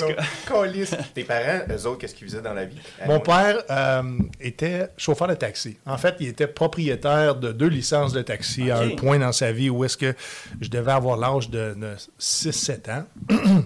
Câlisse. 0.47 0.95
Tes 1.15 1.23
parents, 1.23 1.61
eux 1.71 1.87
autres, 1.87 1.97
qu'est-ce 1.97 2.13
qu'ils 2.13 2.27
faisaient 2.27 2.43
dans 2.43 2.53
la 2.53 2.65
vie? 2.65 2.77
Mon 3.07 3.19
père 3.19 3.63
euh, 3.71 4.03
était 4.39 4.89
chauffeur 4.95 5.27
de 5.27 5.33
taxi. 5.33 5.79
En 5.87 5.97
fait, 5.97 6.13
il 6.19 6.27
était 6.27 6.45
propriétaire 6.45 7.33
de 7.33 7.51
deux 7.51 7.69
licences 7.69 8.13
de 8.13 8.21
taxi 8.21 8.69
à 8.69 8.77
un 8.77 8.89
point 8.89 9.17
dans 9.17 9.31
sa 9.31 9.51
vie 9.51 9.71
où 9.71 9.83
est-ce 9.85 9.97
que 9.97 10.13
je 10.61 10.69
devais 10.69 10.91
avoir 10.91 11.17
l'âge 11.17 11.49
de, 11.49 11.73
de 11.75 11.95
6-7 12.19 12.91
ans. 12.91 13.03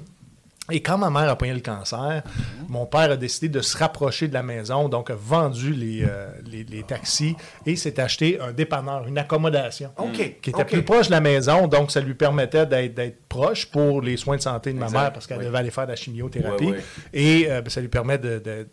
Et 0.69 0.81
quand 0.81 0.97
ma 0.97 1.09
mère 1.09 1.27
a 1.29 1.35
pogné 1.37 1.53
le 1.53 1.59
cancer, 1.59 2.21
mon 2.69 2.85
père 2.85 3.11
a 3.11 3.17
décidé 3.17 3.49
de 3.49 3.61
se 3.61 3.75
rapprocher 3.77 4.27
de 4.27 4.33
la 4.33 4.43
maison, 4.43 4.87
donc 4.89 5.09
a 5.09 5.15
vendu 5.15 5.73
les, 5.73 6.03
euh, 6.07 6.27
les, 6.49 6.63
les 6.63 6.83
taxis 6.83 7.35
et 7.65 7.75
s'est 7.75 7.99
acheté 7.99 8.39
un 8.39 8.53
dépanneur, 8.53 9.05
une 9.07 9.17
accommodation. 9.17 9.91
Qui 10.13 10.21
était 10.51 10.63
plus 10.65 10.83
proche 10.83 11.07
de 11.07 11.11
la 11.11 11.19
maison, 11.19 11.67
donc 11.67 11.91
ça 11.91 11.99
lui 11.99 12.13
permettait 12.13 12.65
d'être 12.67 13.27
proche 13.27 13.65
pour 13.65 14.01
les 14.01 14.15
soins 14.17 14.37
de 14.37 14.41
santé 14.41 14.71
de 14.71 14.77
ma 14.77 14.85
Exact, 14.85 14.99
mère 15.01 15.13
parce 15.13 15.27
qu'elle 15.27 15.39
oui. 15.39 15.45
devait 15.45 15.57
aller 15.57 15.71
faire 15.71 15.85
de 15.85 15.91
la 15.91 15.95
chimiothérapie. 15.97 16.73
Et 17.11 17.47
euh, 17.49 17.61
ben, 17.61 17.69
ça 17.69 17.81
lui 17.81 17.89
permet 17.89 18.17
de, 18.19 18.39
de- 18.39 18.67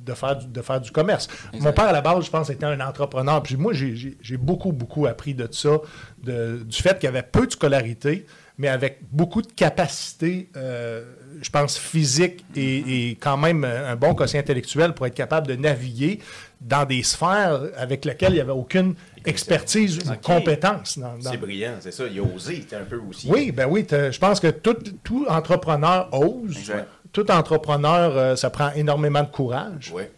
de 0.00 0.14
faire, 0.14 0.36
du, 0.36 0.46
de 0.46 0.62
faire 0.62 0.80
du 0.80 0.90
commerce. 0.90 1.28
Mon 1.60 1.72
père, 1.72 1.84
à 1.84 1.92
la 1.92 2.00
base, 2.00 2.24
je 2.24 2.30
pense, 2.30 2.48
était 2.48 2.64
un 2.64 2.80
entrepreneur. 2.80 3.42
Puis 3.42 3.56
moi, 3.56 3.72
j'ai- 3.74 4.36
beaucoup, 4.38 4.72
beaucoup 4.72 5.06
appris 5.06 5.34
de 5.34 5.46
ça, 5.50 5.78
de- 6.22 6.62
du 6.64 6.76
fait 6.82 6.94
qu'il 6.98 7.04
y 7.04 7.08
avait 7.08 7.22
peu 7.22 7.46
de 7.46 7.52
scolarité, 7.52 8.24
mais 8.56 8.68
avec 8.68 9.00
beaucoup 9.12 9.42
de 9.42 9.52
capacité, 9.52 10.48
euh, 10.56 11.04
je 11.40 11.50
pense, 11.50 11.78
physique 11.78 12.44
et, 12.56 13.10
et 13.10 13.10
quand 13.16 13.36
même 13.36 13.64
un 13.64 13.96
bon 13.96 14.14
quotient 14.14 14.40
intellectuel 14.40 14.92
pour 14.94 15.06
être 15.06 15.14
capable 15.14 15.46
de 15.46 15.56
naviguer 15.56 16.20
dans 16.60 16.84
des 16.84 17.02
sphères 17.02 17.60
avec 17.76 18.04
lesquelles 18.04 18.32
il 18.32 18.36
n'y 18.36 18.40
avait 18.40 18.50
aucune 18.52 18.94
expertise 19.24 19.98
ou 19.98 20.14
compétence. 20.22 20.98
dans- 20.98 21.16
dans- 21.18 21.30
C'est 21.30 21.36
brillant, 21.36 21.74
c'est 21.80 21.92
ça. 21.92 22.04
Il 22.10 22.18
a 22.18 22.22
osé, 22.22 22.56
c'était 22.56 22.76
un 22.76 22.84
peu 22.84 23.00
aussi. 23.08 23.28
oui, 23.30 23.52
ben 23.52 23.66
oui, 23.68 23.86
je 23.90 24.18
pense 24.18 24.40
que 24.40 24.48
tout, 24.48 24.76
tout 25.04 25.26
entrepreneur 25.28 26.08
ose. 26.12 26.56
Exact. 26.58 26.88
Tout 27.12 27.30
entrepreneur, 27.30 28.16
euh, 28.16 28.36
ça 28.36 28.50
prend 28.50 28.70
énormément 28.72 29.22
de 29.22 29.28
courage 29.30 29.90
Ouais, 29.94 30.10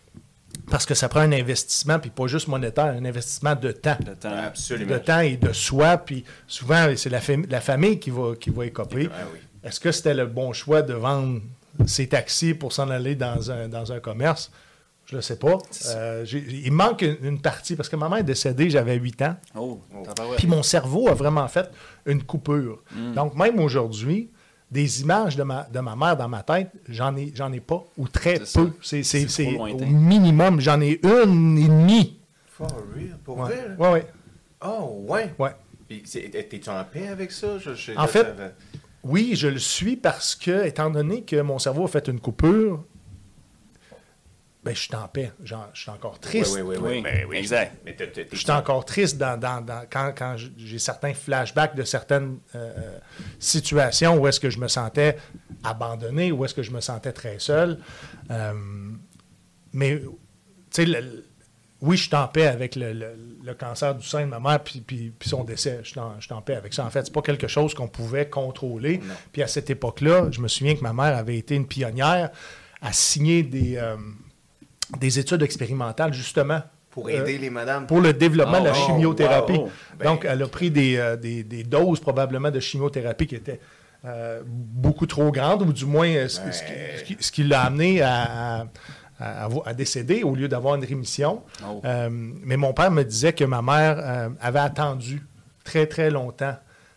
parce 0.71 0.85
que 0.87 0.95
ça 0.95 1.09
prend 1.09 1.21
un 1.21 1.33
investissement, 1.33 1.99
puis 2.00 2.11
pas 2.11 2.27
juste 2.27 2.49
monétaire, 2.49 2.87
un 2.87 3.05
investissement 3.05 3.55
de 3.55 3.71
temps. 3.73 3.97
Le 4.07 4.15
temps. 4.17 4.31
absolument. 4.47 4.93
De 4.95 4.99
temps 4.99 5.21
et 5.21 5.37
de 5.37 5.53
soi, 5.53 5.99
puis 5.99 6.25
souvent, 6.49 6.89
c'est 6.97 7.11
la 7.11 7.61
famille 7.61 7.99
qui 8.00 8.11
va, 8.11 8.35
qui 8.39 8.50
va 8.50 8.67
écoper. 8.67 9.09
Ah 9.12 9.25
oui. 9.33 9.39
Est-ce 9.64 9.81
que 9.81 9.93
c'était 9.93 10.14
le 10.14 10.26
bon 10.26 10.52
choix 10.52 10.83
de 10.83 10.95
vendre 10.95 11.40
ses 11.87 12.09
taxis 12.09 12.55
pour 12.55 12.73
s'en 12.73 12.88
aller 12.90 13.14
dans 13.14 13.50
un, 13.50 13.69
dans 13.69 13.93
un 13.93 14.00
commerce? 14.00 14.50
Je 15.07 15.17
ne 15.17 15.21
sais 15.21 15.37
pas. 15.38 15.59
Euh, 15.87 16.25
il 16.33 16.73
manque 16.73 17.02
une, 17.02 17.17
une 17.23 17.40
partie, 17.40 17.75
parce 17.75 17.88
que 17.88 17.97
ma 17.97 18.09
mère 18.09 18.19
est 18.19 18.23
décédée, 18.25 18.71
j'avais 18.71 18.95
8 18.97 19.23
ans. 19.23 19.37
Oh. 19.57 19.81
Puis 20.37 20.47
mon 20.47 20.62
cerveau 20.62 21.09
a 21.09 21.14
vraiment 21.14 21.49
fait 21.49 21.69
une 22.07 22.23
coupure. 22.23 22.83
Mm. 22.95 23.14
Donc, 23.14 23.35
même 23.35 23.59
aujourd'hui, 23.59 24.31
des 24.71 25.02
images 25.02 25.35
de 25.35 25.43
ma, 25.43 25.64
de 25.64 25.81
ma 25.81 25.97
mère 25.97 26.17
dans 26.17 26.29
ma 26.29 26.45
tête, 26.45 26.71
j'en 26.88 27.17
ai, 27.17 27.33
j'en 27.35 27.52
ai 27.52 27.59
pas, 27.59 27.83
ou 27.99 28.07
très 28.07 28.35
peu. 28.38 28.71
C'est, 28.83 29.02
c'est, 29.02 29.02
C'est 29.02 29.25
trop 29.26 29.29
c'est 29.29 29.50
lointain. 29.50 29.85
au 29.85 29.88
minimum, 29.88 30.61
j'en 30.61 30.81
ai 30.81 31.00
une 31.02 31.59
et 31.59 31.67
demie. 31.67 32.21
For 32.47 32.69
real, 32.95 33.19
pour 33.25 33.38
Ouais, 33.38 33.49
vrai? 33.49 33.67
ouais, 33.79 33.90
ouais. 33.93 34.07
Oh, 34.64 35.05
ouais. 35.09 35.35
ouais. 35.40 35.50
Puis, 35.88 36.02
c'est- 36.05 36.31
T'es-tu 36.49 36.71
en 36.71 36.85
paix 36.85 37.09
avec 37.09 37.33
ça? 37.33 37.59
Je- 37.59 37.75
je- 37.75 37.93
En 37.97 38.02
là, 38.02 38.07
fait, 38.07 38.26
Oui, 39.02 39.33
je 39.35 39.49
le 39.49 39.59
suis 39.59 39.97
parce 39.97 40.35
que, 40.35 40.66
étant 40.66 40.90
donné 40.90 41.23
que 41.23 41.40
mon 41.40 41.59
cerveau 41.59 41.85
a 41.85 41.88
fait 41.88 42.07
une 42.09 42.21
coupure, 42.21 42.85
ben, 44.62 44.75
je 44.75 44.80
suis 44.80 44.95
en 44.95 45.09
paix. 45.09 45.33
Je 45.42 45.54
suis 45.73 45.90
encore 45.90 46.21
triste. 46.21 46.52
Oui, 46.54 46.61
oui, 46.61 46.76
oui. 46.78 46.88
Oui, 46.97 47.02
Ben 47.02 47.26
oui. 47.26 47.38
exact. 47.38 47.76
Mais 47.87 47.97
Je 48.30 48.37
suis 48.37 48.50
encore 48.50 48.85
triste 48.85 49.16
dans, 49.16 49.38
dans- 49.40 49.62
dans- 49.62 49.85
quand, 49.90 50.12
quand 50.14 50.37
j'ai 50.59 50.78
certains 50.78 51.14
flashbacks 51.14 51.75
de 51.75 51.83
certaines 51.83 52.38
euh, 52.54 52.99
situations 53.38 54.19
où 54.19 54.26
est-ce 54.26 54.38
que 54.38 54.50
je 54.50 54.59
me 54.59 54.69
sentais 54.69 55.16
abandonné, 55.64 56.30
où 56.30 56.45
est-ce 56.45 56.52
que 56.52 56.62
je 56.62 56.73
me 56.73 56.83
sentais 56.83 57.12
très 57.12 57.38
seul. 57.38 57.78
Euh, 58.30 58.52
mais, 59.73 59.99
tu 60.00 60.07
sais, 60.73 60.85
le- 60.85 61.25
oui, 61.80 61.97
je 61.97 62.02
suis 62.09 62.14
en 62.14 62.28
paix 62.28 62.47
avec 62.47 62.76
le, 62.76 62.92
le- 62.92 63.16
le 63.42 63.54
cancer 63.54 63.94
du 63.94 64.06
sein 64.06 64.20
de 64.23 64.26
ma 64.30 64.38
mère 64.40 64.61
puis, 64.62 64.80
puis- 64.80 65.12
puis 65.18 65.28
son 65.28 65.44
décès. 65.44 65.80
Je 65.82 65.88
suis, 65.90 66.00
en, 66.00 66.42
paix 66.42 66.54
avec 66.56 66.75
ça. 66.75 66.85
En 66.85 66.90
fait, 66.90 67.04
c'est 67.06 67.12
pas 67.12 67.23
quelque 67.23 67.49
chose 67.49 67.73
qu'on 67.75 67.88
pouvait 67.88 68.28
contrôler. 68.28 69.00
Puis 69.32 69.42
à 69.42 69.47
cette 69.47 69.70
époque-là, 69.70 70.26
je 70.30 70.40
me 70.40 70.49
souviens 70.49 70.75
que 70.75 70.82
ma 70.82 70.92
mère 70.92 71.16
avait 71.16 71.37
été 71.38 71.54
une 71.54 71.66
pionnière 71.66 72.30
à 72.82 72.92
signer 72.92 73.42
des, 73.42 73.76
euh, 73.76 73.97
des 74.99 75.18
études 75.18 75.42
expérimentales, 75.42 76.12
justement, 76.12 76.61
Pour 76.90 77.09
aider 77.09 77.38
les 77.38 77.50
madames. 77.50 77.87
pour 77.87 78.00
le 78.00 78.12
développement 78.12 78.61
de 78.61 78.66
la 78.66 78.73
Oh, 78.73 78.87
chimiothérapie. 78.87 79.52
wow. 79.52 79.70
Ben- 79.99 80.04
Donc, 80.06 80.25
elle 80.28 80.42
a 80.42 80.49
pris 80.49 80.70
des, 80.70 80.97
euh, 80.97 81.16
des- 81.16 81.44
des 81.44 81.62
doses 81.62 82.00
probablement 82.00 82.50
de 82.50 82.61
chimiothérapie 82.61 83.26
qui 83.26 83.37
étaient 83.37 83.61
euh, 84.06 84.40
beaucoup 84.47 85.04
trop 85.06 85.30
grandes, 85.30 85.61
ou 85.61 85.75
du 85.75 85.85
moins 85.85 86.09
euh, 86.09 86.26
ce, 86.26 86.40
ce 87.20 87.30
qui- 87.30 87.44
l'a 87.44 87.61
amené 87.64 88.00
à, 88.00 88.61
à- 88.62 88.66
à 89.21 89.75
décéder 89.75 90.23
au 90.23 90.35
lieu 90.35 90.49
d'avoir 90.49 90.75
une 90.77 90.85
rémission. 90.85 91.43
Oh. 91.67 91.81
Euh, 91.85 92.09
mais 92.11 92.57
mon 92.57 92.73
père 92.73 92.91
me 92.91 93.03
disait 93.05 93.33
que 93.33 93.45
ma 93.45 93.61
mère 93.62 93.97
euh, 93.99 94.29
avait 94.41 94.59
attendu 94.61 95.23
très, 95.65 95.87
très 95.87 96.11
longtemps 96.11 96.57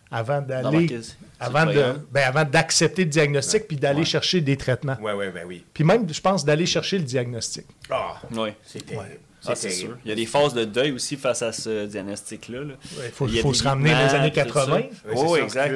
avant 0.09 0.41
d'aller. 0.41 0.99
Avant 1.39 1.65
de- 1.65 1.95
ben, 2.11 2.23
avant 2.25 2.45
d'accepter 2.45 3.03
le 3.03 3.09
diagnostic 3.09 3.67
puis 3.67 3.75
d'aller 3.75 3.99
Ouais. 3.99 4.05
chercher 4.05 4.39
des 4.39 4.55
traitements. 4.55 4.95
Ouais, 5.01 5.11
ouais, 5.13 5.29
ben 5.31 5.43
oui. 5.45 5.65
Puis 5.73 5.83
même, 5.83 6.07
je 6.11 6.21
pense, 6.21 6.45
d'aller 6.45 6.65
chercher 6.65 6.97
le 6.99 7.03
diagnostic. 7.03 7.65
Ah, 7.89 8.15
Oui. 8.31 8.49
c'est 8.65 8.85
terrible. 8.85 9.19
Ah, 9.45 9.55
c'est 9.55 9.71
sûr. 9.71 9.97
Il 10.05 10.09
y 10.09 10.11
a 10.13 10.15
des 10.15 10.25
phases 10.25 10.53
de 10.53 10.63
deuil 10.63 10.93
aussi 10.93 11.17
face 11.17 11.41
à 11.41 11.51
ce 11.51 11.85
diagnostic-là. 11.85 12.59
là. 12.61 12.73
Il 13.03 13.11
faut, 13.11 13.27
Il 13.27 13.53
se 13.55 13.63
ramener 13.65 13.91
dans 13.91 13.97
les 13.97 14.03
images, 14.03 14.13
années 14.13 14.29
tout 14.31 14.37
ça. 14.37 14.43
80. 14.45 14.75
Ouais, 14.77 14.89
c'est 15.13 15.21
Oui, 15.27 15.39
exact. 15.41 15.73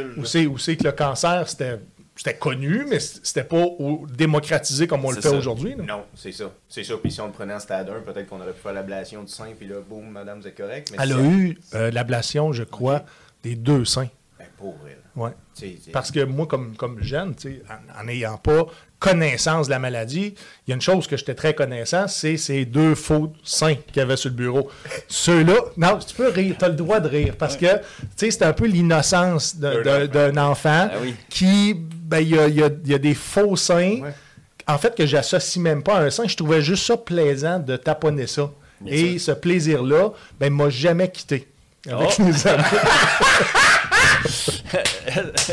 où 0.48 0.58
c'est 0.58 0.78
que 0.78 0.84
le 0.86 0.92
cancer, 0.94 1.50
c'était, 1.50 1.80
c'était 2.18 2.36
connu, 2.36 2.86
mais 2.90 3.00
c'était 3.00 3.44
pas 3.44 3.58
au- 3.64 4.06
démocratisé 4.10 4.88
comme 4.88 5.06
on 5.06 5.12
le 5.12 5.22
fait 5.22 5.30
aujourd'hui. 5.30 5.76
Non, 5.76 6.04
c'est 6.16 6.32
ça. 6.32 6.52
C'est 6.68 6.84
ça. 6.84 6.96
Puis 7.02 7.12
si 7.12 7.22
on 7.22 7.28
le 7.28 7.32
prenait 7.34 7.54
en 7.54 7.60
stade 7.60 7.90
1, 7.90 8.02
peut-être 8.02 8.28
qu'on 8.28 8.42
aurait 8.42 8.54
pu 8.54 8.62
faire 8.62 8.74
l'ablation 8.74 9.24
du 9.24 9.32
sein, 9.32 9.48
puis 9.58 9.68
là, 9.68 9.76
boum, 9.88 10.10
madame, 10.10 10.42
c'est 10.44 10.52
correct. 10.56 10.90
Mais 10.92 10.98
Elle 11.02 11.14
a 11.14 11.22
eu 11.22 11.58
euh, 11.76 11.92
l'ablation, 11.92 12.52
je 12.54 12.64
crois, 12.64 13.04
des 13.44 13.56
deux 13.56 13.86
seins. 13.86 14.10
Ben, 14.40 14.48
pauvre 14.58 14.78
elle. 14.88 14.98
Ouais. 15.16 15.32
Parce 15.94 16.12
que 16.12 16.24
moi, 16.24 16.46
comme, 16.46 16.76
comme 16.76 17.02
jeune, 17.02 17.34
en 18.00 18.04
n'ayant 18.04 18.38
pas 18.38 18.68
connaissance 19.00 19.66
de 19.68 19.72
la 19.72 19.80
maladie, 19.80 20.34
il 20.66 20.70
y 20.70 20.72
a 20.72 20.76
une 20.76 20.82
chose 20.82 21.08
que 21.08 21.18
j'étais 21.18 21.34
très 21.36 21.54
connaissant, 21.56 22.08
c'est 22.08 22.38
ces 22.38 22.66
deux 22.66 22.94
faux 22.96 23.34
seins 23.44 23.76
qu'il 23.76 23.98
y 23.98 24.00
avait 24.00 24.16
sur 24.18 24.30
le 24.30 24.36
bureau. 24.36 24.70
Ceux-là, 25.08 25.56
non, 25.78 25.98
tu 26.00 26.16
peux 26.16 26.28
rire, 26.30 26.56
tu 26.58 26.66
as 26.66 26.70
le 26.70 26.76
droit 26.76 27.00
de 27.00 27.08
rire, 27.08 27.36
parce 27.38 27.58
que, 27.58 27.78
tu 27.78 27.82
sais, 28.16 28.32
c'est 28.32 28.44
un 28.44 28.54
peu 28.54 28.66
l'innocence 28.68 29.56
D'un 29.56 30.38
enfant 30.38 30.90
Ah 30.92 30.98
oui. 31.02 31.16
qui, 31.30 31.76
ben, 32.08 32.20
il 32.20 32.30
y 32.30 32.40
a, 32.40 32.48
y 32.48 32.64
a- 32.64 32.70
il 32.86 32.92
y 32.92 32.96
a 32.96 32.98
des 32.98 33.14
faux 33.14 33.56
seins 33.56 34.00
Ouais. 34.02 34.14
en 34.68 34.78
fait, 34.78 34.96
que 34.96 35.06
j'associe 35.06 35.62
même 35.64 35.84
pas 35.84 35.96
à 35.98 36.02
un 36.04 36.10
sang. 36.10 36.24
Je 36.28 36.36
trouvais 36.36 36.62
juste 36.62 36.86
ça 36.86 36.98
plaisant 36.98 37.60
de 37.60 37.76
taponner 37.78 38.28
ça. 38.28 38.50
Et 38.86 39.18
ce 39.20 39.32
plaisir-là, 39.32 40.10
ben, 40.40 40.52
m'a 40.54 40.70
jamais 40.70 41.10
quitté. 41.10 41.48
Avec 41.90 42.10
Oh. 42.20 42.24
mes 42.24 42.48
amis. 42.48 42.64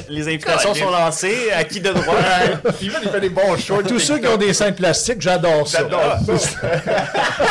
Les 0.08 0.26
invitations 0.26 0.74
sont 0.74 0.90
lancées. 0.90 1.50
À 1.54 1.62
qui 1.64 1.80
de 1.80 1.90
droit? 1.92 2.16
Steven, 2.76 3.00
il 3.04 3.08
fait 3.10 3.20
des 3.20 3.28
bons 3.28 3.56
shorts. 3.56 3.84
Tous 3.84 4.00
ceux 4.00 4.18
qui 4.18 4.26
ont 4.26 4.36
des 4.36 4.52
seins 4.52 4.72
plastiques, 4.72 5.20
j'adore 5.20 5.68
ça. 5.68 5.78
J'adore 5.78 6.18
ça. 6.38 6.60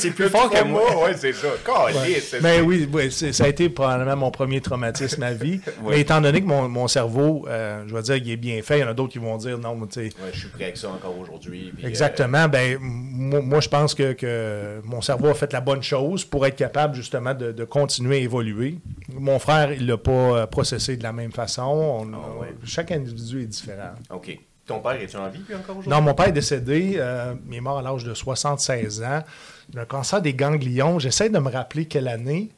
C'est 0.00 0.10
plus 0.10 0.28
fort 0.28 0.50
que 0.50 0.64
moi. 0.64 1.04
Ouais, 1.04 1.14
c'est 1.16 1.32
ça. 1.32 1.48
Caliste, 1.64 2.28
c'est- 2.30 2.40
Mais 2.40 2.60
oui, 2.60 2.88
oui, 2.92 3.10
ça 3.12 3.44
a 3.44 3.48
été 3.48 3.68
probablement 3.68 4.16
mon 4.16 4.30
premier 4.30 4.60
traumatisme 4.60 5.22
à 5.22 5.32
vie. 5.32 5.60
Mais 5.88 6.00
étant 6.00 6.20
donné 6.20 6.40
que 6.40 6.46
mon, 6.46 6.68
mon 6.68 6.88
cerveau, 6.88 7.46
euh, 7.48 7.84
je 7.86 7.94
vais 7.94 8.02
dire, 8.02 8.16
il 8.16 8.30
est 8.30 8.36
bien 8.36 8.60
fait, 8.62 8.78
il 8.78 8.80
y 8.80 8.84
en 8.84 8.88
a 8.88 8.94
d'autres 8.94 9.12
qui 9.12 9.18
vont 9.18 9.36
dire 9.36 9.58
non, 9.58 9.78
tu 9.86 9.94
sais. 9.94 10.00
Ouais, 10.00 10.30
je 10.32 10.38
suis 10.40 10.48
prêt 10.48 10.64
avec 10.64 10.76
ça 10.76 10.88
encore 10.88 11.16
aujourd'hui. 11.18 11.72
puis, 11.76 11.84
euh, 11.84 11.88
Exactement. 11.88 12.48
Ben, 12.48 12.78
moi, 12.80 13.40
moi, 13.40 13.60
je 13.60 13.68
pense 13.68 13.94
que, 13.94 14.12
que 14.12 14.80
mon 14.84 15.00
cerveau 15.00 15.28
a 15.28 15.34
fait 15.34 15.52
la 15.52 15.60
bonne 15.60 15.82
chose 15.82 16.24
pour 16.24 16.46
être 16.46 16.56
capable 16.56 16.94
justement 16.94 17.34
de, 17.34 17.52
de 17.52 17.64
continuer 17.64 18.16
à 18.16 18.20
évoluer. 18.20 18.78
Mon 19.12 19.38
frère, 19.38 19.72
il 19.72 19.86
l'a 19.86 19.96
pas 19.98 20.10
euh, 20.10 20.46
processé 20.46 20.96
de 20.96 21.02
la 21.02 21.12
même 21.12 21.32
façon. 21.32 21.62
On- 21.62 22.12
Ah 22.14 22.40
ouais. 22.40 22.54
Chaque 22.64 22.90
individu 22.92 23.42
est 23.42 23.46
différent. 23.46 23.92
OK. 24.10 24.38
Ton 24.70 24.78
père, 24.78 24.92
est-tu 24.92 25.16
en 25.16 25.28
vie? 25.28 25.42
Non, 25.88 26.00
mon 26.00 26.14
père 26.14 26.28
est 26.28 26.32
décédé. 26.32 26.94
euh, 26.96 27.34
il 27.48 27.56
est 27.56 27.60
mort 27.60 27.78
à 27.78 27.82
l'âge 27.82 28.04
de 28.04 28.14
76 28.14 29.02
ans. 29.02 29.24
d'un 29.70 29.84
cancer 29.84 30.22
des 30.22 30.32
ganglions. 30.32 31.00
J'essaie 31.00 31.28
de 31.28 31.38
me 31.40 31.50
rappeler 31.50 31.86
quelle 31.86 32.06
année. 32.06 32.50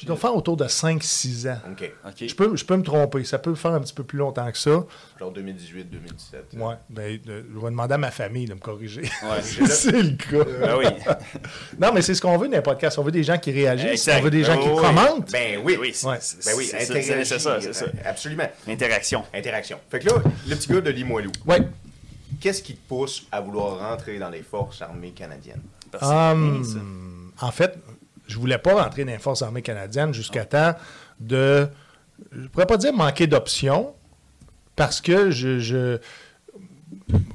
Je 0.00 0.06
dois 0.06 0.16
faire 0.16 0.34
autour 0.34 0.56
de 0.56 0.64
5-6 0.64 1.50
ans. 1.50 1.58
OK. 1.70 1.92
Je 2.26 2.34
peux, 2.34 2.56
je 2.56 2.64
peux 2.64 2.76
me 2.76 2.82
tromper. 2.82 3.22
Ça 3.24 3.38
peut 3.38 3.54
faire 3.54 3.72
un 3.72 3.80
petit 3.80 3.92
peu 3.92 4.02
plus 4.02 4.16
longtemps 4.18 4.50
que 4.50 4.56
ça. 4.56 4.70
Genre 5.18 5.32
2018-2017. 5.32 6.56
Ouais. 6.58 6.74
Ben, 6.88 7.18
de- 7.24 7.44
je 7.52 7.58
vais 7.58 7.70
demander 7.70 7.94
à 7.94 7.98
ma 7.98 8.10
famille 8.10 8.46
de 8.46 8.54
me 8.54 8.58
corriger. 8.60 9.02
Ouais. 9.02 9.42
c'est 9.42 9.92
le 9.92 10.16
cas. 10.16 10.44
Ben 10.60 10.76
oui. 10.78 10.86
Non, 11.78 11.92
mais 11.92 12.00
c'est 12.02 12.14
ce 12.14 12.20
qu'on 12.22 12.36
veut 12.38 12.48
dans 12.48 12.56
les 12.56 12.62
podcasts. 12.62 12.98
On 12.98 13.02
veut 13.02 13.12
des 13.12 13.22
gens 13.24 13.36
qui 13.38 13.50
réagissent. 13.52 14.08
Exact. 14.08 14.20
On 14.20 14.24
veut 14.24 14.30
des 14.30 14.44
gens 14.44 14.56
Ben 14.56 14.62
qui 14.62 14.68
oui. 14.68 14.76
commentent. 14.76 15.32
Ben 15.32 15.60
oui. 15.62 15.76
Oui, 15.80 15.90
c'est- 15.94 16.06
Ouais. 16.06 16.16
c'est- 16.20 16.44
Ben 16.46 16.52
oui, 16.56 16.64
c'est- 16.64 17.24
ça, 17.24 17.60
c'est 17.60 17.72
ça. 17.74 17.84
euh, 17.84 17.88
Absolument. 18.04 18.48
Interaction. 18.68 19.24
Interaction. 19.34 19.78
Fait 19.90 19.98
que 20.00 20.06
là, 20.08 20.14
le 20.48 20.56
petit 20.56 20.72
gars 20.72 20.80
de 20.80 20.90
Limoilou, 20.90 21.32
Ouais. 21.46 21.60
qu'est-ce 22.40 22.62
qui 22.62 22.74
te 22.74 22.88
pousse 22.88 23.26
à 23.30 23.40
vouloir 23.40 23.78
rentrer 23.78 24.18
dans 24.18 24.30
les 24.30 24.42
forces 24.42 24.80
armées 24.82 25.10
canadiennes? 25.10 25.60
Hum, 26.02 27.32
en 27.40 27.50
fait, 27.50 27.76
je 28.30 28.38
voulais 28.38 28.58
pas 28.58 28.82
rentrer 28.82 29.04
dans 29.04 29.12
les 29.12 29.18
forces 29.18 29.42
armées 29.42 29.62
canadiennes 29.62 30.14
jusqu'à 30.14 30.44
temps 30.44 30.74
de. 31.18 31.68
Je 32.32 32.46
pourrais 32.48 32.66
pas 32.66 32.76
dire 32.76 32.92
manquer 32.92 33.26
d'options, 33.26 33.94
parce 34.76 35.00
que 35.00 35.30
je. 35.30 35.58
je- 35.58 35.98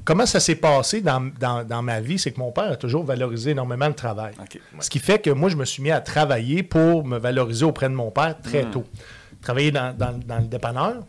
Comment 0.04 0.26
ça 0.26 0.38
s'est 0.40 0.54
passé 0.56 1.00
dans, 1.00 1.30
dans- 1.40 1.64
dans 1.64 1.82
ma 1.82 2.00
vie, 2.00 2.18
c'est 2.18 2.30
que 2.30 2.38
mon 2.38 2.52
père 2.52 2.72
a 2.72 2.76
toujours 2.76 3.04
valorisé 3.04 3.50
énormément 3.50 3.88
le 3.88 3.94
travail. 3.94 4.34
Ce 4.80 4.88
qui 4.90 4.98
fait 4.98 5.18
que 5.18 5.30
moi, 5.30 5.48
je 5.48 5.56
me 5.56 5.64
suis 5.64 5.82
mis 5.82 5.90
à 5.90 6.00
travailler 6.00 6.62
pour 6.62 7.04
me 7.04 7.18
valoriser 7.18 7.64
auprès 7.64 7.88
de 7.88 7.94
mon 7.94 8.10
père 8.10 8.36
très 8.42 8.64
tôt. 8.70 8.84
Travailler 9.42 9.70
dans, 9.70 9.96
dans- 9.96 10.18
dans 10.26 10.38
le 10.38 10.44
dépanneur, 10.46 11.04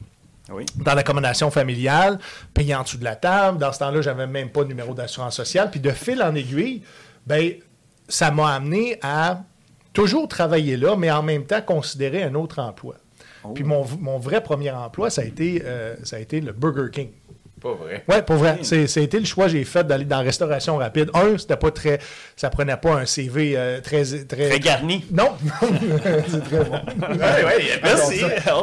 Oui. 0.50 0.66
dans 0.78 0.96
l'accommodation 0.96 1.52
familiale, 1.52 2.20
payer 2.54 2.74
en 2.76 2.84
dessous 2.84 2.98
de 2.98 3.04
la 3.04 3.16
table. 3.16 3.58
Dans 3.58 3.72
ce 3.74 3.80
temps-là, 3.80 4.02
j'avais 4.02 4.28
même 4.28 4.50
pas 4.50 4.64
de 4.64 4.70
numéro 4.70 4.94
d'assurance 4.94 5.36
sociale. 5.36 5.70
Puis 5.70 5.80
de 5.80 5.92
fil 5.92 6.22
en 6.24 6.34
aiguille, 6.34 6.82
ben, 7.26 7.52
ça 8.08 8.32
m'a 8.32 8.54
amené 8.56 8.98
à 9.02 9.42
toujours 9.98 10.28
travailler 10.28 10.78
là, 10.78 10.96
mais 10.96 11.10
en 11.10 11.24
même 11.24 11.46
temps 11.46 11.60
considérer 11.60 12.22
un 12.22 12.36
autre 12.36 12.60
emploi. 12.60 12.98
Puis 13.56 13.64
mon, 13.64 13.84
mon 14.00 14.20
vrai 14.20 14.44
premier 14.44 14.70
emploi, 14.70 15.10
ça 15.10 15.24
a 15.24 15.26
été, 15.26 15.64
euh, 15.66 15.96
ça 16.04 16.18
a 16.18 16.20
été 16.20 16.40
le 16.40 16.52
Burger 16.52 16.92
King. 16.92 17.10
Pas 17.68 17.84
vrai. 17.84 18.04
Ouais, 18.08 18.22
pour 18.22 18.36
vrai. 18.38 18.60
Été 18.62 19.20
le 19.20 19.26
choix 19.26 19.46
que 19.46 19.52
j'ai 19.52 19.64
fait 19.66 19.86
d'aller 19.86 20.06
dans 20.06 20.18
la 20.18 20.24
restauration 20.24 20.78
rapide. 20.78 21.10
Un, 21.14 21.38
c'était 21.38 21.58
pas 21.58 21.72
très. 21.72 22.00
Ça 22.36 22.50
prenait 22.50 22.78
pas 22.78 22.94
un 22.96 23.06
CV 23.06 23.54
euh, 23.56 23.82
très, 23.82 24.04
très. 24.04 24.50
Très 24.50 24.60
garni. 24.60 25.06
Non, 25.12 25.32
non, 25.44 25.70
c'est 26.30 26.44
très 26.44 26.64
bon. 26.64 26.76
Ouais, 26.76 27.46
ouais, 27.46 27.80
Merci. 27.84 28.20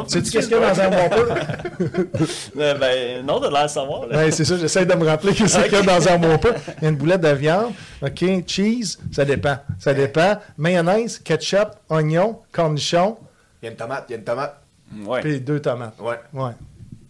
Sais-tu 0.07 0.31
qu'est-ce 0.31 0.47
qu'il 0.47 0.57
y 0.57 0.63
a 0.63 0.73
dans 0.73 0.81
un 0.81 0.89
Whopper? 0.89 1.33
Euh, 2.57 2.73
ben, 2.75 3.25
non, 3.25 3.39
de 3.39 3.49
l'air 3.49 3.69
savoir. 3.69 4.07
là. 4.07 4.17
Ouais, 4.17 4.31
c'est 4.31 4.45
ça, 4.45 4.57
j'essaie 4.57 4.85
de 4.85 4.93
me 4.95 5.05
rappeler 5.05 5.33
que 5.33 5.47
c'est 5.47 5.63
qu'il 5.63 5.73
y 5.73 5.75
a 5.75 5.81
dans 5.81 6.07
un 6.07 6.21
Whopper. 6.21 6.51
Il 6.77 6.83
y 6.83 6.87
a 6.87 6.89
une 6.89 6.95
boulette 6.95 7.21
de 7.21 7.29
viande, 7.29 7.73
OK, 8.01 8.23
cheese, 8.47 8.97
ça 9.11 9.25
dépend. 9.25 9.57
Ça 9.79 9.93
dépend. 9.93 10.37
Mayonnaise, 10.57 11.19
ketchup, 11.19 11.69
oignon, 11.89 12.39
cornichon, 12.51 13.17
Il 13.61 13.65
y 13.65 13.67
a 13.67 13.71
une 13.71 13.77
tomate, 13.77 14.05
il 14.09 14.11
y 14.13 14.15
a 14.15 14.17
une 14.19 14.23
tomate. 14.23 14.61
Ouais. 15.05 15.21
puis 15.21 15.41
deux 15.41 15.59
tomates. 15.59 15.95
Ouais. 15.99 16.19
Ouais. 16.33 16.51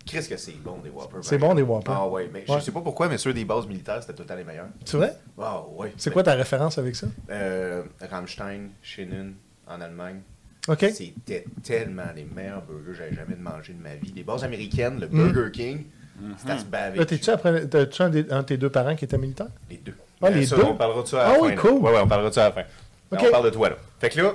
Qu'est-ce 0.06 0.30
que 0.30 0.38
c'est 0.38 0.52
bon 0.64 0.78
des 0.84 0.90
Whoppers? 0.90 1.20
C'est 1.24 1.38
bon, 1.38 1.56
des? 1.56 1.64
Whoppers. 1.64 1.94
Ah 1.96 2.08
ouais, 2.08 2.30
mais 2.32 2.46
Ouais. 2.48 2.60
je 2.60 2.64
sais 2.64 2.72
pas 2.72 2.82
pourquoi, 2.82 3.10
mais 3.10 3.18
ceux 3.18 3.34
des 3.34 3.44
bases 3.46 3.66
militaires, 3.68 4.02
c'était 4.02 4.14
tout 4.14 4.24
temps 4.24 4.36
les 4.36 4.44
meilleurs. 4.44 4.68
C'est 4.86 4.98
vrai? 4.98 5.14
Ah 5.42 5.64
ouais. 5.76 5.94
C'est 5.98 6.12
quoi 6.12 6.22
ta 6.24 6.34
référence 6.36 6.78
avec 6.78 6.96
ça? 6.96 7.08
Euh, 7.32 7.84
Rammstein, 8.10 8.70
Schinnen, 8.84 9.34
en 9.68 9.82
Allemagne. 9.82 10.20
OK. 10.68 10.86
C'était 10.94 11.46
tellement 11.64 12.04
les 12.16 12.24
meilleurs 12.26 12.62
burgers 12.64 12.92
que 12.92 12.94
j'avais 12.94 13.16
jamais 13.16 13.36
mangé 13.36 13.74
de 13.74 13.82
ma 13.82 13.96
vie. 13.96 14.14
Les 14.16 14.24
bases 14.24 14.44
américaines, 14.44 15.00
le 15.00 15.08
Mm. 15.08 15.32
Burger 15.32 15.52
King, 15.52 15.86
c'était 16.38 16.52
à 16.54 16.58
se 16.60 16.66
baver. 16.66 16.98
Là, 17.00 17.06
t'es-tu 17.06 17.30
un, 18.02 18.10
des- 18.10 18.32
un 18.32 18.42
de 18.42 18.46
tes 18.46 18.58
deux 18.58 18.70
parents 18.70 18.96
qui 18.96 19.06
était 19.06 19.18
militaire? 19.18 19.48
Les 19.70 19.78
deux. 19.78 19.96
Ah, 20.22 20.30
les 20.30 20.46
ça, 20.46 20.56
deux? 20.56 20.64
On 20.64 20.76
parlera 20.76 21.02
de 21.04 21.08
ça 21.08 21.22
à 21.24 21.30
Ah 21.30 21.34
la 21.34 21.40
oui, 21.42 21.50
fin. 21.50 21.56
là. 21.56 21.62
cool. 21.62 21.82
Ouais, 21.82 21.92
ouais, 21.94 22.00
on 22.04 22.08
parlera 22.08 22.30
de 22.30 22.34
ça 22.36 22.46
à 22.46 22.50
la 22.50 22.54
fin. 22.54 22.62
Là, 22.62 22.68
OK. 23.20 23.24
On 23.28 23.32
parle 23.32 23.46
de 23.46 23.50
toi, 23.52 23.70
là. 23.70 23.76
Fait 24.00 24.10
que 24.10 24.22
là, 24.22 24.34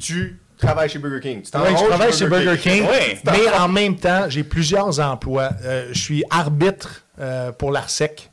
tu 0.00 0.38
travailles 0.58 0.88
chez 0.88 0.98
Burger 0.98 1.20
King. 1.20 1.42
Tu 1.42 1.50
Oui, 1.58 1.76
je 1.78 1.84
travaille 1.86 2.12
chez 2.12 2.26
Burger 2.26 2.58
King, 2.58 2.84
mais 3.24 3.48
en 3.58 3.68
même 3.68 3.96
temps, 3.96 4.28
j'ai 4.28 4.44
plusieurs 4.44 5.00
emplois. 5.00 5.50
Euh, 5.64 5.88
je 5.92 5.98
suis 5.98 6.24
arbitre 6.30 7.04
euh, 7.20 7.52
pour 7.52 7.72
l'ARSEC, 7.72 8.30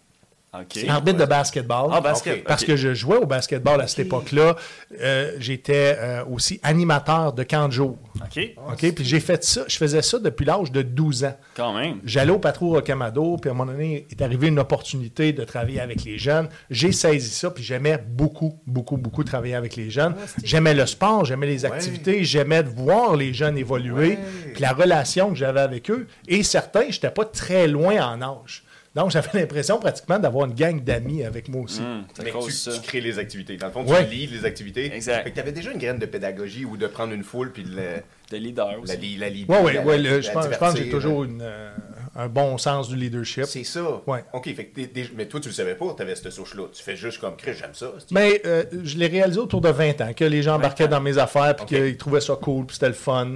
OK. 0.62 0.86
arbitre 0.88 1.18
de 1.18 1.26
basketball. 1.26 1.90
Ah, 1.92 2.02
basket. 2.02 2.38
Ok. 2.40 2.44
Parce 2.46 2.64
que 2.64 2.76
je 2.76 2.94
jouais 2.94 3.18
au 3.18 3.26
basketball 3.26 3.82
à 3.82 3.88
cette 3.88 4.00
époque-là. 4.06 4.56
Euh, 5.02 5.32
J'étais 5.40 5.96
euh, 6.00 6.24
aussi 6.26 6.60
animateur 6.64 7.34
de 7.34 7.44
camp 7.44 7.68
de 7.68 7.74
jour. 7.74 7.98
OK. 8.16 8.40
OK? 8.72 8.94
Puis 8.96 9.06
j'ai 9.06 9.20
fait 9.20 9.44
ça, 9.44 9.64
je 9.68 9.78
faisais 9.78 10.02
ça 10.02 10.20
depuis 10.20 10.46
l'âge 10.46 10.72
de 10.72 10.82
12 10.82 11.26
ans. 11.26 11.38
Quand 11.56 11.74
même. 11.78 12.00
J'allais 12.06 12.32
au 12.32 12.40
patrouille 12.40 12.76
Rocamado, 12.76 13.38
puis 13.38 13.50
à 13.50 13.54
un 13.54 13.56
moment 13.56 13.72
donné, 13.72 14.08
est 14.10 14.22
arrivée 14.22 14.48
une 14.48 14.60
opportunité 14.60 15.34
de 15.34 15.44
travailler 15.44 15.80
avec 15.80 16.04
les 16.04 16.18
jeunes. 16.18 16.48
J'ai 16.70 16.92
saisi 16.92 17.30
ça, 17.30 17.50
puis 17.52 17.64
j'aimais 17.64 17.98
beaucoup, 18.08 18.60
beaucoup, 18.68 18.98
beaucoup 18.98 19.24
travailler 19.24 19.56
avec 19.56 19.76
les 19.76 19.90
jeunes. 19.90 20.16
J'aimais 20.44 20.74
le 20.74 20.86
sport, 20.86 21.26
j'aimais 21.26 21.48
les 21.48 21.66
activités, 21.66 22.24
j'aimais 22.24 22.64
de 22.64 22.70
voir 22.70 23.16
les 23.16 23.34
jeunes 23.34 23.58
évoluer, 23.58 23.96
Ouais. 23.96 24.18
puis 24.54 24.62
la 24.62 24.74
relation 24.74 25.30
que 25.30 25.36
j'avais 25.36 25.60
avec 25.62 25.90
eux. 25.90 26.08
Et 26.28 26.44
certains, 26.44 26.82
je 26.90 26.96
n'étais 26.98 27.10
pas 27.12 27.26
très 27.26 27.68
loin 27.68 27.96
en 28.06 28.22
âge. 28.22 28.64
Donc, 28.96 29.12
j'avais 29.12 29.28
l'impression 29.34 29.78
pratiquement 29.80 30.18
d'avoir 30.20 30.46
une 30.48 30.54
gang 30.54 30.82
d'amis 30.82 31.24
avec 31.24 31.50
moi 31.50 31.64
aussi. 31.64 31.78
Ça 32.14 32.24
Mais 32.24 32.32
tu, 32.32 32.52
ça. 32.52 32.72
tu 32.72 32.82
crées 32.82 33.02
les 33.02 33.20
activités. 33.20 33.58
Dans 33.58 33.68
le 33.68 33.74
fond, 33.74 33.86
Ouais. 33.86 34.08
tu 34.08 34.16
lis 34.16 34.28
les 34.28 34.46
activités. 34.46 34.94
Exact. 34.94 35.24
Fait 35.24 35.30
que 35.32 35.36
tu 35.36 35.42
avais 35.42 35.52
déjà 35.52 35.72
une 35.72 35.78
graine 35.80 36.00
de 36.00 36.06
pédagogie 36.06 36.64
ou 36.66 36.78
de 36.78 36.88
prendre 36.88 37.14
une 37.14 37.24
foule 37.24 37.52
puis 37.52 37.64
de 37.64 37.76
la, 37.76 37.84
De 38.32 38.38
leader 38.38 38.80
aussi. 38.82 38.94
la, 38.94 39.00
li- 39.00 39.18
la, 39.18 39.30
li- 39.30 39.46
Oui, 39.48 39.58
oui, 39.64 39.74
la- 39.74 39.82
oui. 39.86 40.02
la- 40.02 40.22
Je 40.22 40.32
pense, 40.32 40.46
je 40.52 40.58
pense 40.58 40.74
que 40.74 40.80
j'ai 40.84 40.90
toujours 40.90 41.24
une, 41.26 41.42
euh, 41.42 41.72
un 42.16 42.28
bon 42.30 42.58
sens 42.58 42.88
du 42.88 42.96
leadership. 42.96 43.44
C'est 43.46 43.66
ça. 43.66 44.02
Ouais. 44.08 44.24
OK, 44.34 44.46
fait 44.56 44.66
que 44.66 44.80
mais 45.18 45.26
toi, 45.26 45.40
tu 45.42 45.50
le 45.50 45.54
savais 45.54 45.76
pas, 45.76 45.94
tu 45.96 46.02
avais 46.02 46.16
cette 46.16 46.30
souche-là. 46.32 46.64
Tu 46.74 46.82
fais 46.82 46.96
juste 46.96 47.20
comme 47.20 47.36
Chris, 47.36 47.52
j'aime 47.60 47.74
ça. 47.74 47.92
Mais 48.12 48.42
euh, 48.46 48.64
je 48.84 48.98
l'ai 48.98 49.08
réalisé 49.08 49.40
autour 49.40 49.60
de 49.62 49.70
20 49.70 50.00
ans, 50.02 50.14
que 50.14 50.24
les 50.26 50.42
gens 50.42 50.56
embarquaient 50.56 50.88
dans 50.88 51.02
mes 51.02 51.18
affaires, 51.18 51.56
puis 51.58 51.66
qu'ils 51.66 51.98
trouvaient 51.98 52.22
ça 52.22 52.36
cool, 52.42 52.66
puis 52.66 52.76
c'était 52.76 52.88
le 52.88 52.94
fun, 52.94 53.36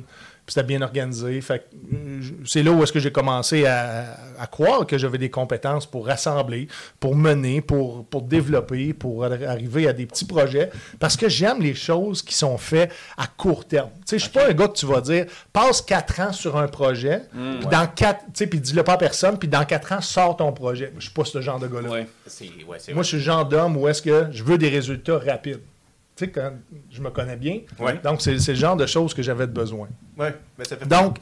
c'était 0.52 0.64
bien 0.66 0.82
organisé. 0.82 1.40
Fait 1.42 1.66
euh, 1.94 2.22
c'est 2.46 2.64
là 2.64 2.72
où 2.72 2.82
est-ce 2.84 2.92
que 2.92 3.00
j'ai 3.00 3.12
commencé 3.12 3.66
à, 3.66 4.18
à 4.40 4.48
croire 4.48 4.86
que 4.88 4.98
j'avais 4.98 5.18
des 5.18 5.30
compétences 5.30 5.86
pour 5.86 6.08
rassembler, 6.08 6.68
pour 7.00 7.16
mener, 7.16 7.62
pour, 7.62 8.06
pour 8.06 8.22
développer, 8.24 8.94
pour 8.94 9.24
ar- 9.26 9.32
arriver 9.48 9.88
à 9.88 9.94
des 9.94 10.06
petits 10.06 10.26
projets, 10.26 10.70
parce 11.00 11.16
que 11.18 11.30
j'aime 11.30 11.62
les 11.62 11.74
choses 11.76 12.22
qui 12.22 12.34
sont 12.34 12.58
faites 12.58 12.92
à 13.18 13.28
court 13.28 13.66
terme. 13.68 13.90
Tu 14.00 14.02
sais, 14.12 14.18
je 14.20 14.24
suis 14.24 14.32
pas 14.32 14.48
un 14.50 14.54
gars 14.54 14.68
que 14.68 14.78
tu 14.78 14.86
vas 14.86 15.02
dire, 15.02 15.26
passe 15.54 15.82
4 15.82 16.20
ans 16.22 16.34
sur 16.34 16.58
un 16.58 16.68
projet, 16.68 17.22
puis 17.60 17.68
dans 17.70 17.88
quatre, 17.88 18.22
tu 18.26 18.32
sais, 18.36 18.48
puis 18.48 18.60
dis-le 18.60 18.84
pas 18.84 18.94
à 18.94 18.98
personne, 18.98 19.38
puis 19.38 19.48
dans 19.48 19.64
4 19.66 19.92
ans, 19.94 20.02
sors 20.02 20.36
ton 20.38 20.52
projet. 20.52 20.92
Je 20.98 21.04
suis 21.06 21.14
pas 21.14 21.26
ce 21.26 21.42
genre 21.42 21.60
de 21.60 21.68
gars-là. 21.68 21.90
Ouais. 21.90 22.08
Ouais, 22.68 22.78
Moi, 22.94 23.04
je 23.04 23.08
suis 23.10 23.18
le 23.18 23.24
genre 23.24 23.46
d'homme 23.46 23.78
où 23.78 23.88
est-ce 23.88 24.02
que 24.02 24.28
je 24.32 24.44
veux 24.44 24.58
des 24.58 24.70
résultats 24.70 25.18
rapides. 25.20 25.62
Tu 26.20 26.26
sais, 26.26 26.32
quand 26.32 26.52
je 26.92 27.02
me 27.02 27.10
connais 27.12 27.38
bien. 27.38 27.62
Ouais. 27.80 27.98
Donc, 28.04 28.22
c'est 28.22 28.34
le 28.34 28.54
genre 28.54 28.76
de 28.76 28.86
choses 28.86 29.14
que 29.14 29.24
j'avais 29.24 29.48
besoin. 29.48 29.88
Ouais, 30.18 30.36
mais 30.58 30.66
ça 30.66 30.76
fait 30.76 30.86
Donc, 30.86 31.18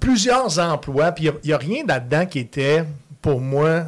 plusieurs 0.00 0.58
emplois, 0.58 1.12
puis 1.12 1.26
il 1.44 1.46
n'y 1.46 1.52
a, 1.52 1.58
rien 1.58 1.84
là-dedans 1.86 2.26
qui 2.26 2.40
était, 2.40 2.84
pour 3.22 3.40
moi, 3.40 3.84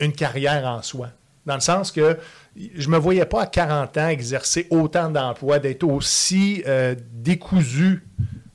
une 0.00 0.12
carrière 0.12 0.64
en 0.64 0.80
soi. 0.80 1.10
Dans 1.44 1.56
le 1.56 1.60
sens 1.60 1.92
que 1.92 2.16
je 2.56 2.88
me 2.88 2.96
voyais 2.96 3.26
pas 3.26 3.42
à 3.42 3.46
40 3.46 3.98
ans 3.98 4.08
exercer 4.08 4.66
autant 4.70 5.10
d'emplois, 5.10 5.58
d'être 5.58 5.84
aussi 5.84 6.62
euh, 6.66 6.94
décousu 7.12 8.02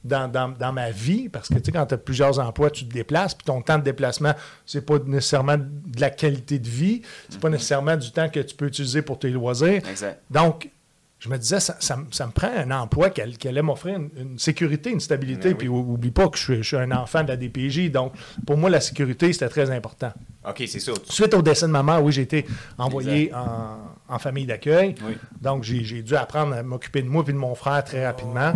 dans, 0.03 0.27
dans- 0.27 0.49
dans 0.49 0.73
ma 0.73 0.89
vie, 0.91 1.29
parce 1.29 1.47
que 1.49 1.55
tu 1.55 1.65
sais, 1.65 1.71
quand 1.71 1.85
tu 1.85 1.93
as 1.93 1.97
plusieurs 1.97 2.39
emplois, 2.39 2.69
tu 2.71 2.85
te 2.87 2.93
déplaces, 2.93 3.35
puis 3.35 3.45
ton 3.45 3.61
temps 3.61 3.77
de 3.77 3.83
déplacement, 3.83 4.33
c'est 4.65 4.85
pas 4.85 4.97
nécessairement 5.05 5.57
de 5.57 5.99
la 6.01 6.09
qualité 6.09 6.57
de 6.59 6.67
vie, 6.67 7.01
c'est 7.29 7.39
pas 7.39 7.49
nécessairement 7.49 7.97
du 7.97 8.11
temps 8.11 8.29
que 8.29 8.39
tu 8.39 8.55
peux 8.55 8.67
utiliser 8.67 9.01
pour 9.01 9.19
tes 9.19 9.29
loisirs. 9.29 9.87
Exact. 9.87 10.19
Donc, 10.31 10.69
je 11.19 11.29
me 11.29 11.37
disais, 11.37 11.59
ça, 11.59 11.75
ça 11.79 11.97
me- 11.97 12.07
ça 12.09 12.25
me 12.25 12.31
prend 12.31 12.49
un 12.49 12.71
emploi 12.71 13.11
qui, 13.11 13.21
allait- 13.21 13.35
qui 13.35 13.47
allait 13.47 13.61
m'offrir 13.61 13.95
une, 13.95 14.09
une 14.17 14.39
sécurité, 14.39 14.89
une 14.89 14.99
stabilité. 14.99 15.49
Ben 15.49 15.57
Puis 15.57 15.67
ou- 15.67 15.93
oublie 15.93 16.09
pas 16.09 16.27
que 16.29 16.35
je 16.37 16.41
suis, 16.43 16.55
je 16.57 16.67
suis 16.67 16.77
un 16.77 16.91
enfant 16.91 17.21
de 17.23 17.27
la 17.27 17.37
DPJ. 17.37 17.91
Donc, 17.91 18.13
pour 18.47 18.57
moi, 18.57 18.71
la 18.71 18.81
sécurité, 18.81 19.31
c'était 19.31 19.49
très 19.49 19.69
important. 19.69 20.11
OK, 20.49 20.63
c'est 20.67 20.79
ça. 20.79 20.93
Suite 21.07 21.35
au 21.35 21.43
décès 21.43 21.67
de 21.67 21.71
maman, 21.71 21.99
oui, 21.99 22.11
j'ai 22.11 22.23
été 22.23 22.47
envoyé 22.79 23.31
en, 23.35 23.77
en 24.11 24.19
famille 24.19 24.45
d'accueil. 24.45 24.93
Oui. 25.03 25.17
Donc, 25.41 25.63
j'ai 25.63 26.01
dû 26.03 26.15
apprendre 26.15 26.53
à 26.55 26.61
m'occuper 26.61 27.01
de 27.01 27.07
moi 27.07 27.23
et 27.27 27.31
de 27.31 27.37
mon 27.37 27.55
frère 27.55 27.83
très 27.83 28.05
rapidement. 28.05 28.53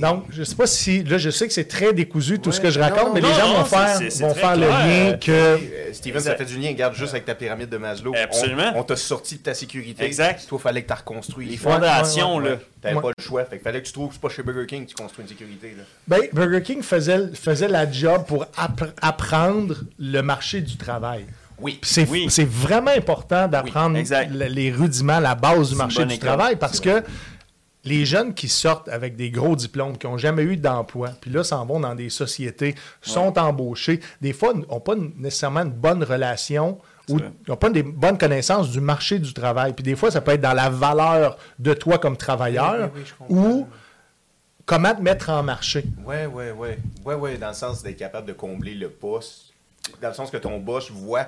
Donc, 0.00 0.24
je 0.30 0.42
sais 0.42 0.54
pas 0.56 0.66
si. 0.66 1.02
Là, 1.04 1.18
je 1.18 1.30
sais 1.30 1.46
que 1.46 1.52
c'est 1.52 1.68
très 1.68 1.92
décousu 1.92 2.38
tout 2.38 2.50
Ouais. 2.50 2.56
ce 2.56 2.60
que 2.60 2.70
je 2.70 2.80
raconte, 2.80 3.08
non, 3.08 3.14
mais 3.14 3.20
les 3.20 3.28
gens 3.34 3.48
non, 3.48 3.58
vont 3.58 3.64
faire, 3.64 3.98
vont 4.20 4.34
faire 4.34 4.56
le 4.56 4.66
lien 4.68 5.16
que. 5.18 5.30
Euh, 5.30 5.58
Steven, 5.92 6.20
ça 6.20 6.34
fait 6.34 6.44
du 6.44 6.58
lien. 6.58 6.68
Regarde 6.70 6.94
juste 6.94 7.12
avec 7.12 7.24
ta 7.24 7.34
pyramide 7.34 7.68
de 7.68 7.76
Maslow. 7.76 8.12
Absolument. 8.16 8.72
On, 8.74 8.80
on 8.80 8.82
t'a 8.84 8.96
sorti 8.96 9.36
de 9.36 9.42
ta 9.42 9.54
sécurité. 9.54 10.04
Exact. 10.04 10.44
Toi, 10.48 10.58
fallait 10.58 10.82
que 10.82 10.88
tu 10.88 10.94
reconstruis. 10.98 11.46
Les 11.48 11.56
fondations, 11.56 12.36
ouais, 12.36 12.42
ouais. 12.42 12.50
là. 12.50 12.56
T'avais 12.80 12.94
Ouais. 12.96 13.02
pas 13.02 13.10
le 13.16 13.22
choix. 13.22 13.44
Fait 13.44 13.58
que 13.58 13.62
fallait 13.62 13.80
que 13.80 13.86
tu 13.86 13.92
trouves 13.92 14.08
que 14.08 14.14
c'est 14.14 14.20
pas 14.20 14.28
chez 14.28 14.42
Burger 14.42 14.66
King 14.66 14.84
que 14.84 14.90
tu 14.90 14.94
construis 14.96 15.22
une 15.22 15.28
sécurité. 15.28 15.74
Là. 15.76 15.84
Ben, 16.08 16.20
Burger 16.32 16.62
King 16.62 16.82
faisait, 16.82 17.28
faisait 17.34 17.68
la 17.68 17.88
job 17.90 18.24
pour 18.26 18.44
appr- 18.56 18.92
apprendre 19.00 19.76
le 19.98 20.20
marché 20.22 20.60
du 20.62 20.76
travail. 20.76 21.26
Oui. 21.60 21.78
C'est 21.82 22.08
Oui. 22.08 22.26
c'est 22.28 22.48
vraiment 22.48 22.90
important 22.90 23.46
d'apprendre 23.48 23.96
Oui, 23.98 24.48
les 24.50 24.70
rudiments, 24.70 25.20
la 25.20 25.34
base 25.34 25.70
du 25.70 25.76
marché 25.76 26.04
du 26.04 26.14
école. 26.14 26.28
travail 26.28 26.56
parce 26.56 26.80
que 26.80 27.02
les 27.84 28.04
jeunes 28.04 28.32
qui 28.34 28.48
sortent 28.48 28.88
avec 28.88 29.16
des 29.16 29.30
gros 29.30 29.56
diplômes, 29.56 29.98
qui 29.98 30.06
n'ont 30.06 30.16
jamais 30.18 30.42
eu 30.44 30.56
d'emploi, 30.56 31.10
puis 31.20 31.30
là, 31.32 31.42
s'en 31.42 31.66
vont 31.66 31.80
dans 31.80 31.94
des 31.96 32.10
sociétés, 32.10 32.74
sont 33.00 33.36
embauchés, 33.38 33.98
des 34.20 34.32
fois, 34.32 34.54
n'ont 34.54 34.80
pas 34.80 34.94
nécessairement 35.16 35.62
une 35.62 35.70
bonne 35.72 36.04
relation 36.04 36.78
ou 37.08 37.18
n'ont 37.48 37.56
pas 37.56 37.70
des 37.70 37.82
bonnes 37.82 38.18
connaissances 38.18 38.70
du 38.70 38.80
marché 38.80 39.18
du 39.18 39.34
travail. 39.34 39.72
Puis 39.72 39.82
des 39.82 39.96
fois, 39.96 40.12
ça 40.12 40.20
peut 40.20 40.30
être 40.32 40.40
dans 40.40 40.52
la 40.54 40.70
valeur 40.70 41.36
de 41.58 41.74
toi 41.74 41.98
comme 41.98 42.16
travailleur 42.16 42.90
Oui, 42.94 43.00
oui, 43.02 43.26
oui, 43.30 43.36
ou 43.36 43.66
comment 44.64 44.94
te 44.94 45.02
mettre 45.02 45.30
en 45.30 45.42
marché. 45.42 45.84
Ouais, 46.06 46.26
ouais, 46.26 46.52
ouais. 46.52 46.78
Ouais, 47.04 47.16
ouais, 47.16 47.36
dans 47.36 47.48
le 47.48 47.54
sens 47.54 47.82
d'être 47.82 47.98
capable 47.98 48.28
de 48.28 48.32
combler 48.32 48.74
le 48.74 48.88
poste. 48.90 49.46
Dans 50.00 50.08
le 50.08 50.14
sens 50.14 50.30
que 50.30 50.36
ton 50.36 50.58
boss 50.60 50.88
voit 50.92 51.26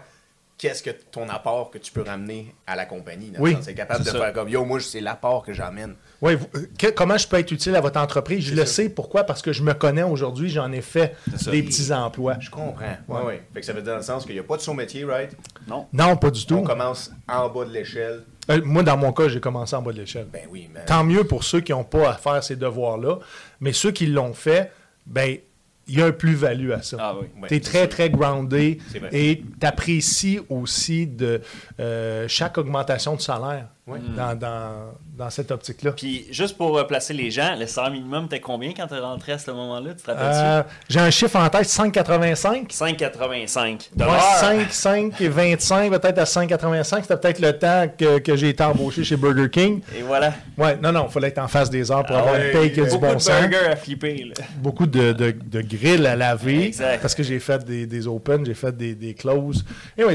qu'est-ce 0.57 0.83
que 0.83 0.90
ton 1.11 1.29
apport 1.29 1.71
que 1.71 1.79
tu 1.79 1.90
peux 1.93 2.03
ramener 2.03 2.55
à 2.67 2.77
la 2.77 2.87
compagnie. 2.87 3.31
Dans 3.31 3.40
Oui, 3.40 3.57
c'est 3.61 3.75
capable 3.75 4.05
de 4.05 4.11
ça. 4.11 4.19
faire 4.19 4.33
comme 4.33 4.49
Yo, 4.49 4.64
moi, 4.64 4.81
c'est 4.81 5.01
l'apport 5.01 5.45
que 5.45 5.53
j'amène. 5.53 5.95
Oui, 6.23 6.37
vous- 6.37 6.47
euh, 6.55 6.67
que- 6.79 6.90
comment 6.90 7.19
je 7.19 7.27
peux 7.29 7.38
être 7.38 7.51
utile 7.51 7.75
à 7.77 7.81
votre 7.81 7.99
entreprise? 8.01 8.45
Je 8.45 8.51
C'est 8.51 8.55
le 8.55 8.64
ça. 8.67 8.73
sais. 8.75 8.88
Pourquoi? 8.88 9.25
Parce 9.25 9.43
que 9.43 9.53
je 9.53 9.62
me 9.62 9.75
connais 9.75 10.03
aujourd'hui, 10.05 10.49
j'en 10.49 10.71
ai 10.73 10.81
fait 10.81 11.17
C'est 11.31 11.45
ça. 11.45 11.51
des 11.51 11.62
petits 11.62 11.93
emplois. 11.93 12.37
Je 12.40 12.51
comprends. 12.51 12.85
Ouais, 12.85 12.97
Ouais. 13.09 13.23
ouais. 13.25 13.43
Fait 13.53 13.61
que 13.61 13.67
ça 13.67 13.73
veut 13.73 13.83
dire 13.83 13.93
dans 13.93 13.99
le 13.99 14.03
sens 14.05 14.25
qu'il 14.25 14.35
n'y 14.35 14.40
a 14.40 14.45
pas 14.45 14.57
de 14.57 14.62
sous-métier, 14.62 15.05
right? 15.05 15.37
Non. 15.67 15.87
Non, 15.93 16.17
pas 16.17 16.31
du 16.31 16.47
tout. 16.47 16.57
On 16.57 16.62
commence 16.62 17.11
en 17.29 17.49
bas 17.51 17.64
de 17.64 17.71
l'échelle. 17.73 18.23
Euh, 18.51 18.61
moi, 18.64 18.83
dans 18.83 18.97
mon 18.97 19.12
cas, 19.12 19.29
j'ai 19.29 19.40
commencé 19.40 19.75
en 19.75 19.83
bas 19.83 19.93
de 19.93 19.99
l'échelle. 19.99 20.27
Ben 20.33 20.43
oui, 20.51 20.71
mais. 20.73 20.85
Tant 20.85 21.03
mieux 21.03 21.25
pour 21.25 21.45
ceux 21.45 21.61
qui 21.61 21.73
n'ont 21.73 21.85
pas 21.85 22.11
à 22.11 22.14
faire 22.14 22.43
ces 22.45 22.57
devoirs-là, 22.57 23.19
mais 23.61 23.73
ceux 23.73 23.90
qui 23.90 24.07
l'ont 24.07 24.35
fait, 24.35 24.71
ben, 25.07 25.38
il 25.87 25.99
y 25.99 26.03
a 26.03 26.07
un 26.07 26.12
plus-value 26.12 26.70
à 26.70 26.83
ça. 26.83 26.97
Ah 27.01 27.14
oui. 27.20 27.27
Ouais, 27.40 27.49
tu 27.49 27.55
es 27.55 27.61
très, 27.61 27.81
sûr. 27.81 27.88
très 27.88 28.11
groundé 28.11 28.79
et 29.12 29.42
tu 29.61 29.66
apprécies 29.66 30.40
aussi 30.49 31.07
de 31.07 31.40
euh, 31.81 32.27
chaque 32.29 32.59
augmentation 32.59 33.16
de 33.16 33.20
salaire 33.20 33.68
Ouais. 33.87 33.99
dans, 34.16 34.35
dans, 34.35 34.94
dans 35.14 35.29
cette 35.29 35.51
optique-là. 35.51 35.92
Puis, 35.92 36.27
juste 36.31 36.57
pour 36.57 36.79
euh, 36.79 36.85
placer 36.85 37.12
les 37.12 37.31
gens, 37.31 37.55
le 37.59 37.66
salaire 37.66 37.90
minimum, 37.90 38.29
t'es 38.29 38.40
combien 38.40 38.73
quand 38.73 38.87
t'es 38.87 38.99
rentré 38.99 39.33
à 39.33 39.38
ce 39.38 39.51
moment-là? 39.51 39.90
Tu 39.92 40.03
te 40.03 40.11
rappelles-tu? 40.11 40.38
Euh, 40.42 40.62
J'ai 40.88 41.01
un 41.01 41.11
chiffre 41.11 41.37
en 41.37 41.49
tête, 41.51 41.66
5,85. 41.66 42.68
5,85 42.73 43.61
Ouais, 43.73 43.79
dollars. 43.94 44.23
5, 44.38 44.73
5 44.73 45.20
et 45.20 45.29
25, 45.29 45.90
peut-être 45.90 46.18
à 46.18 46.25
5,85. 46.25 47.03
C'était 47.03 47.16
peut-être 47.18 47.40
le 47.40 47.59
temps 47.59 47.87
que, 47.99 48.20
que 48.20 48.37
j'ai 48.37 48.49
été 48.49 48.64
embauché 48.64 49.05
chez 49.05 49.16
Burger 49.16 49.51
King. 49.51 49.83
Et 49.94 50.01
voilà. 50.01 50.33
Ouais, 50.57 50.77
non, 50.83 50.90
non, 50.90 51.05
il 51.09 51.12
fallait 51.12 51.29
être 51.29 51.38
en 51.40 51.49
face 51.49 51.68
des 51.68 51.90
heures 51.90 52.07
pour 52.07 52.16
Ah 52.16 52.20
avoir 52.20 52.35
ouais, 52.37 52.47
une 52.47 52.59
paye 52.59 52.73
qui 52.73 52.81
a 52.81 52.85
du 52.85 52.90
Beaucoup 52.90 53.05
bon 53.07 53.14
de 53.16 53.18
sens. 53.18 53.40
burgers 53.42 53.66
à 53.70 53.77
flipper. 53.77 54.25
là. 54.25 54.44
Beaucoup 54.57 54.87
de, 54.87 55.12
de, 55.12 55.31
de 55.31 55.61
grilles 55.61 56.07
à 56.07 56.16
laver. 56.16 56.68
Exact. 56.68 57.03
Parce 57.03 57.14
que 57.14 57.23
j'ai 57.23 57.38
fait 57.38 57.62
des, 57.62 57.87
des 57.87 58.07
open, 58.07 58.47
j'ai 58.47 58.55
fait 58.55 58.75
des, 58.75 58.94
des 58.94 59.12
closes. 59.12 59.62
Et 59.99 60.05
oui, 60.05 60.14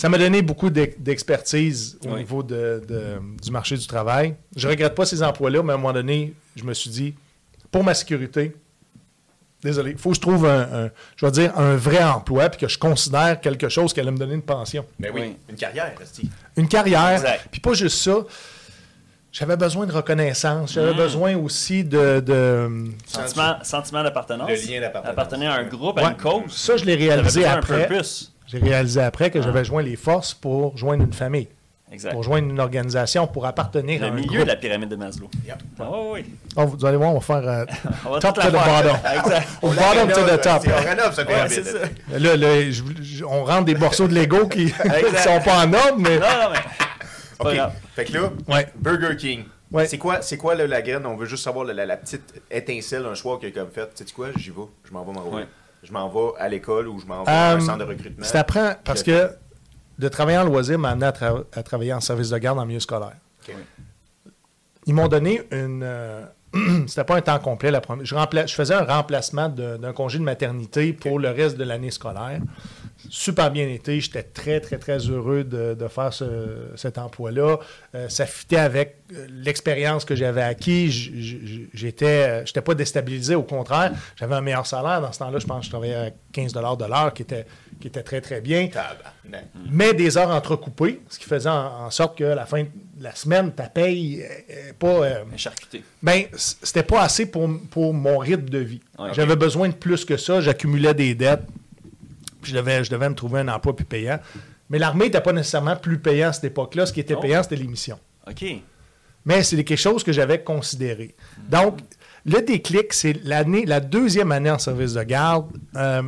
ça 0.00 0.08
m'a 0.08 0.16
donné 0.16 0.42
beaucoup 0.42 0.70
d'ex- 0.70 0.94
d'expertise 1.00 1.98
au 2.06 2.10
Oui. 2.12 2.18
niveau 2.20 2.44
de, 2.44 2.80
de- 2.88 3.18
du 3.42 3.50
marché 3.50 3.76
du 3.76 3.84
travail. 3.84 4.36
Je 4.54 4.68
regrette 4.68 4.94
pas 4.94 5.04
ces 5.04 5.24
emplois-là, 5.24 5.60
mais 5.64 5.72
à 5.72 5.74
un 5.74 5.78
moment 5.78 5.92
donné, 5.92 6.34
je 6.54 6.62
me 6.62 6.72
suis 6.72 6.88
dit, 6.88 7.14
pour 7.72 7.82
ma 7.82 7.94
sécurité, 7.94 8.54
désolé, 9.60 9.90
il 9.90 9.98
faut 9.98 10.10
que 10.10 10.14
je 10.14 10.20
trouve 10.20 10.46
un, 10.46 10.84
un- 10.84 10.90
je 11.16 11.26
vais 11.26 11.32
dire, 11.32 11.58
un 11.58 11.74
vrai 11.74 12.00
emploi, 12.04 12.48
puis 12.48 12.60
que 12.60 12.68
je 12.68 12.78
considère 12.78 13.40
quelque 13.40 13.68
chose 13.68 13.92
qui 13.92 13.98
allait 13.98 14.12
me 14.12 14.18
donner 14.18 14.34
une 14.34 14.42
pension. 14.42 14.86
Ben 15.00 15.10
oui, 15.12 15.20
Oui. 15.22 15.36
une 15.50 15.56
carrière, 15.56 15.92
Esti. 16.00 16.30
Une 16.56 16.68
carrière, 16.68 17.10
Exact. 17.14 17.48
puis 17.50 17.60
pas 17.60 17.72
juste 17.74 17.98
ça. 17.98 18.18
J'avais 19.32 19.56
besoin 19.56 19.84
de 19.84 19.92
reconnaissance, 19.92 20.74
j'avais 20.74 20.94
Mm. 20.94 20.96
besoin 20.96 21.36
aussi 21.36 21.82
de- 21.82 22.20
de 22.20 22.70
Sentiment, 23.06 23.56
sentiment 23.64 24.02
d'appartenance. 24.04 24.48
Le 24.48 24.54
lien 24.72 24.80
d'appartenance. 24.80 25.12
Appartenir 25.12 25.50
à 25.50 25.56
un 25.56 25.64
groupe, 25.64 25.98
à 25.98 26.02
Ouais. 26.04 26.10
une 26.10 26.16
cause. 26.16 26.52
Ça, 26.56 26.76
je 26.76 26.84
l'ai 26.84 26.94
réalisé 26.94 27.44
après. 27.44 27.88
purpose. 27.88 28.32
J'ai 28.48 28.58
réalisé 28.58 29.00
après 29.00 29.30
que 29.30 29.38
Ah. 29.38 29.42
j'avais 29.42 29.64
joint 29.64 29.82
les 29.82 29.96
forces 29.96 30.34
pour 30.34 30.76
joindre 30.76 31.04
une 31.04 31.12
famille, 31.12 31.48
Exact. 31.92 32.12
pour 32.12 32.22
joindre 32.22 32.48
une 32.48 32.58
organisation, 32.60 33.26
pour 33.26 33.46
appartenir 33.46 34.02
à 34.02 34.06
Le 34.06 34.12
un 34.12 34.14
milieu 34.16 34.26
groupe. 34.28 34.40
de 34.40 34.44
la 34.46 34.56
pyramide 34.56 34.88
de 34.88 34.96
Maslow. 34.96 35.28
Yep. 35.46 35.56
Ah 35.78 35.84
oui, 35.90 35.98
oui. 36.14 36.24
Oh, 36.56 36.64
vous 36.66 36.84
allez 36.86 36.96
voir, 36.96 37.10
on 37.14 37.18
va 37.18 37.20
faire 37.20 37.48
euh, 37.48 37.64
On 38.06 38.10
va 38.12 38.18
top 38.20 38.34
to 38.36 38.40
la 38.40 38.48
the 38.48 38.52
bottom. 38.52 38.96
Exact. 39.24 39.48
Au 39.62 39.68
bottom 39.70 40.08
to 40.08 40.36
the 40.36 40.40
top. 40.40 40.62
On 40.66 40.88
rénove 40.88 41.14
ce 41.14 41.20
pyramide. 41.22 41.90
Là, 42.10 42.36
là, 42.36 42.70
je- 42.70 42.82
je- 43.02 43.24
on 43.24 43.44
rentre 43.44 43.64
des 43.66 43.74
morceaux 43.74 44.08
de 44.08 44.14
Lego 44.14 44.48
qui 44.48 44.64
ne 44.84 45.16
sont 45.18 45.40
pas 45.44 45.64
en 45.66 45.72
ordre, 45.72 45.98
mais... 45.98 46.18
Non, 46.18 46.26
non, 46.26 46.50
mais. 46.52 46.58
OK. 47.40 47.54
grave. 47.54 47.72
Fait 47.94 48.04
que 48.06 48.12
là, 48.14 48.30
Ouais. 48.48 48.66
Burger 48.76 49.16
King. 49.16 49.44
Ouais. 49.70 49.86
C'est 49.86 49.98
quoi, 49.98 50.22
c'est 50.22 50.38
quoi 50.38 50.54
là, 50.54 50.66
la 50.66 50.80
graine? 50.80 51.04
On 51.04 51.14
veut 51.16 51.26
juste 51.26 51.44
savoir 51.44 51.64
la, 51.66 51.74
la- 51.74 51.84
la 51.86 51.96
petite 51.98 52.40
étincelle 52.50 53.04
un 53.04 53.14
soir 53.14 53.38
qu'il 53.38 53.50
a 53.50 53.52
comme 53.52 53.68
fait. 53.70 53.88
Tu 53.94 54.04
sais 54.06 54.12
quoi? 54.14 54.28
J'y 54.36 54.48
vais. 54.50 54.56
Je 54.84 54.92
m'en 54.92 55.04
vais 55.04 55.12
m'enrôler. 55.12 55.44
Je 55.82 55.92
m'en 55.92 56.08
vais 56.08 56.32
à 56.38 56.48
l'école 56.48 56.88
ou 56.88 56.98
je 57.00 57.06
m'en 57.06 57.24
vais 57.24 57.30
à 57.30 57.52
un 57.52 57.56
Euh, 57.56 57.60
centre 57.60 57.78
de 57.78 57.84
recrutement. 57.84 58.24
C'est 58.24 58.38
après, 58.38 58.78
parce 58.84 59.02
que 59.02 59.30
de 59.98 60.08
travailler 60.08 60.38
en 60.38 60.44
loisir 60.44 60.78
m'a 60.78 60.90
amené 60.90 61.06
à, 61.06 61.12
tra- 61.12 61.44
à 61.52 61.62
travailler 61.62 61.92
en 61.92 62.00
service 62.00 62.30
de 62.30 62.38
garde 62.38 62.58
en 62.58 62.66
milieu 62.66 62.80
scolaire. 62.80 63.12
Ils 64.86 64.94
m'ont 64.94 65.08
donné 65.08 65.42
une... 65.50 65.82
euh, 65.82 66.24
C'était 66.86 67.04
pas 67.04 67.16
un 67.16 67.20
temps 67.20 67.38
complet. 67.38 67.70
La 67.70 67.80
première, 67.82 68.06
je, 68.06 68.54
faisais 68.54 68.74
un 68.74 68.84
remplacement 68.84 69.48
d'un 69.50 69.92
congé 69.92 70.18
de 70.18 70.24
maternité 70.24 70.92
pour 70.94 71.18
le 71.18 71.28
reste 71.30 71.56
de 71.58 71.64
l'année 71.64 71.90
scolaire. 71.90 72.40
Super 73.10 73.50
bien 73.50 73.68
été. 73.68 74.00
J'étais 74.00 74.22
très, 74.22 74.60
très, 74.60 74.78
très 74.78 74.98
heureux 74.98 75.44
de, 75.44 75.74
de 75.74 75.88
faire 75.88 76.12
ce- 76.12 76.68
cet 76.76 76.98
emploi-là. 76.98 77.56
Euh, 77.94 78.08
ça 78.08 78.26
fitait 78.26 78.56
avec 78.56 78.96
euh, 79.14 79.26
l'expérience 79.30 80.04
que 80.04 80.14
j'avais 80.14 80.42
acquis. 80.42 80.90
J- 80.90 81.22
j- 81.22 81.68
J'étais 81.72 82.06
euh, 82.06 82.42
j'étais 82.46 82.60
pas 82.60 82.74
déstabilisé. 82.74 83.34
Au 83.34 83.42
contraire, 83.42 83.92
j'avais 84.16 84.34
un 84.34 84.40
meilleur 84.40 84.66
salaire. 84.66 85.00
Dans 85.00 85.12
ce 85.12 85.18
temps-là, 85.20 85.38
je 85.38 85.46
pense 85.46 85.60
que 85.60 85.64
je 85.66 85.70
travaillais 85.70 85.94
à 85.94 86.10
15 86.32 86.52
de 86.52 86.60
l'heure, 86.60 87.12
qui 87.14 87.22
était, 87.22 87.46
qui 87.80 87.86
était 87.88 88.02
très, 88.02 88.20
très 88.20 88.40
bien 88.40 88.68
mais 89.70 89.94
des 89.94 90.16
heures 90.18 90.30
entrecoupées, 90.30 91.00
ce 91.08 91.18
qui 91.18 91.24
faisait 91.26 91.48
en, 91.48 91.84
en 91.86 91.90
sorte 91.90 92.18
que 92.18 92.24
la 92.24 92.46
fin 92.46 92.62
de 92.62 92.68
la 93.00 93.14
semaine, 93.14 93.52
ta 93.52 93.64
paye 93.68 94.22
euh, 94.22 94.72
pas. 94.78 94.86
euh, 94.88 95.24
charcuté. 95.36 95.82
ben, 96.02 96.24
c'était 96.34 96.82
pas 96.82 97.02
assez 97.02 97.26
pour, 97.26 97.48
pour 97.70 97.94
mon 97.94 98.18
rythme 98.18 98.48
de 98.48 98.58
vie. 98.58 98.80
Ouais. 98.98 99.10
J'avais 99.14 99.36
besoin 99.36 99.68
de 99.68 99.74
plus 99.74 100.04
que 100.04 100.16
ça. 100.16 100.40
J'accumulais 100.40 100.94
des 100.94 101.14
dettes. 101.14 101.42
Je 102.42 102.54
devais, 102.54 102.84
je 102.84 102.90
devais 102.90 103.08
me 103.08 103.14
trouver 103.14 103.40
un 103.40 103.48
emploi 103.48 103.74
plus 103.74 103.84
payant. 103.84 104.18
Mais 104.70 104.78
l'armée 104.78 105.06
n'était 105.06 105.20
pas 105.20 105.32
nécessairement 105.32 105.76
plus 105.76 105.98
payant 105.98 106.28
à 106.28 106.32
cette 106.32 106.44
époque-là. 106.44 106.86
Ce 106.86 106.92
qui 106.92 107.00
était 107.00 107.16
payant, 107.16 107.42
c'était 107.42 107.56
l'émission. 107.56 107.98
OK. 108.28 108.44
Mais 109.24 109.42
c'est 109.42 109.62
quelque 109.64 109.78
chose 109.78 110.04
que 110.04 110.12
j'avais 110.12 110.42
considéré. 110.42 111.14
Donc, 111.48 111.80
le 112.24 112.40
déclic, 112.42 112.92
c'est 112.92 113.14
l'année, 113.24 113.64
la 113.66 113.80
deuxième 113.80 114.32
année 114.32 114.50
en 114.50 114.58
service 114.58 114.94
de 114.94 115.02
garde. 115.02 115.50
Euh, 115.76 116.02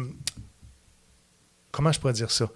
comment 1.70 1.92
je 1.92 2.00
pourrais 2.00 2.12
dire 2.12 2.30
ça? 2.30 2.48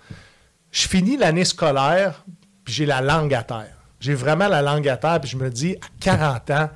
Je 0.70 0.88
finis 0.88 1.16
l'année 1.16 1.44
scolaire, 1.44 2.24
puis 2.64 2.74
j'ai 2.74 2.86
la 2.86 3.00
langue 3.00 3.34
à 3.34 3.42
terre. 3.42 3.76
J'ai 4.00 4.14
vraiment 4.14 4.48
la 4.48 4.60
langue 4.60 4.88
à 4.88 4.96
terre, 4.96 5.20
puis 5.20 5.30
je 5.30 5.36
me 5.36 5.50
dis, 5.50 5.76
à 5.76 5.86
40 6.00 6.50
ans, 6.50 6.70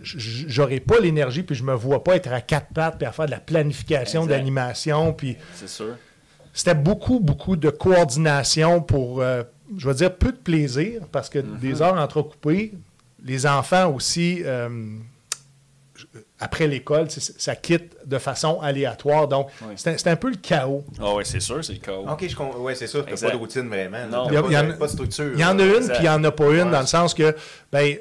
j'aurai 0.00 0.80
pas 0.80 0.98
l'énergie, 1.00 1.42
puis 1.42 1.54
je 1.54 1.62
me 1.62 1.74
vois 1.74 2.02
pas 2.04 2.16
être 2.16 2.32
à 2.32 2.40
quatre 2.40 2.68
pattes, 2.74 2.98
puis 2.98 3.06
à 3.06 3.12
faire 3.12 3.26
de 3.26 3.30
la 3.30 3.40
planification, 3.40 4.22
Exact. 4.24 4.36
d'animation, 4.36 5.12
puis 5.12 5.36
C'est 5.54 5.68
sûr. 5.68 5.96
c'était 6.52 6.74
beaucoup, 6.74 7.20
beaucoup 7.20 7.56
de 7.56 7.70
coordination 7.70 8.80
pour, 8.82 9.20
euh, 9.22 9.42
je 9.76 9.88
veux 9.88 9.94
dire, 9.94 10.14
peu 10.14 10.32
de 10.32 10.36
plaisir, 10.36 11.02
parce 11.12 11.28
que 11.28 11.38
Mhm. 11.38 11.58
des 11.58 11.80
heures 11.82 11.94
entrecoupées, 11.98 12.72
les 13.24 13.46
enfants 13.46 13.90
aussi, 13.92 14.42
euh, 14.44 14.68
après 16.40 16.66
l'école, 16.66 17.08
tu 17.08 17.20
ça 17.20 17.54
quitte 17.56 17.96
de 18.04 18.18
façon 18.18 18.60
aléatoire. 18.60 19.28
Donc, 19.28 19.48
Oui. 19.62 19.74
c'était 19.76 19.96
c'était 19.96 20.10
un 20.10 20.16
peu 20.16 20.28
le 20.28 20.36
chaos. 20.36 20.84
Ah 21.00 21.14
oui, 21.14 21.22
c'est 21.24 21.40
sûr, 21.40 21.64
c'est 21.64 21.72
le 21.74 21.78
chaos. 21.78 22.04
Ok, 22.08 22.26
je 22.28 22.34
comprends. 22.36 22.58
Ouais, 22.60 22.74
c'est. 22.74 22.88
T'as 22.88 23.04
Exact. 23.06 23.28
pas 23.28 23.32
de 23.32 23.38
routine 23.38 23.68
vraiment. 23.68 24.06
Non. 24.10 24.26
Il 24.28 24.34
y 24.34 24.36
a- 24.36 24.42
pas, 24.42 24.48
de- 24.48 24.54
a- 24.54 24.76
pas 24.76 24.86
de 24.86 24.90
structure. 24.90 25.30
Il 25.34 25.40
y 25.40 25.44
en 25.44 25.58
a 25.58 25.64
une, 25.64 25.86
puis 25.86 25.96
il 25.98 26.02
n'y 26.02 26.08
en 26.08 26.22
a 26.24 26.30
pas 26.32 26.44
une, 26.50 26.64
Ouais. 26.64 26.70
dans 26.70 26.80
le 26.80 26.86
sens 26.86 27.14
que, 27.14 27.34
ben, 27.72 27.96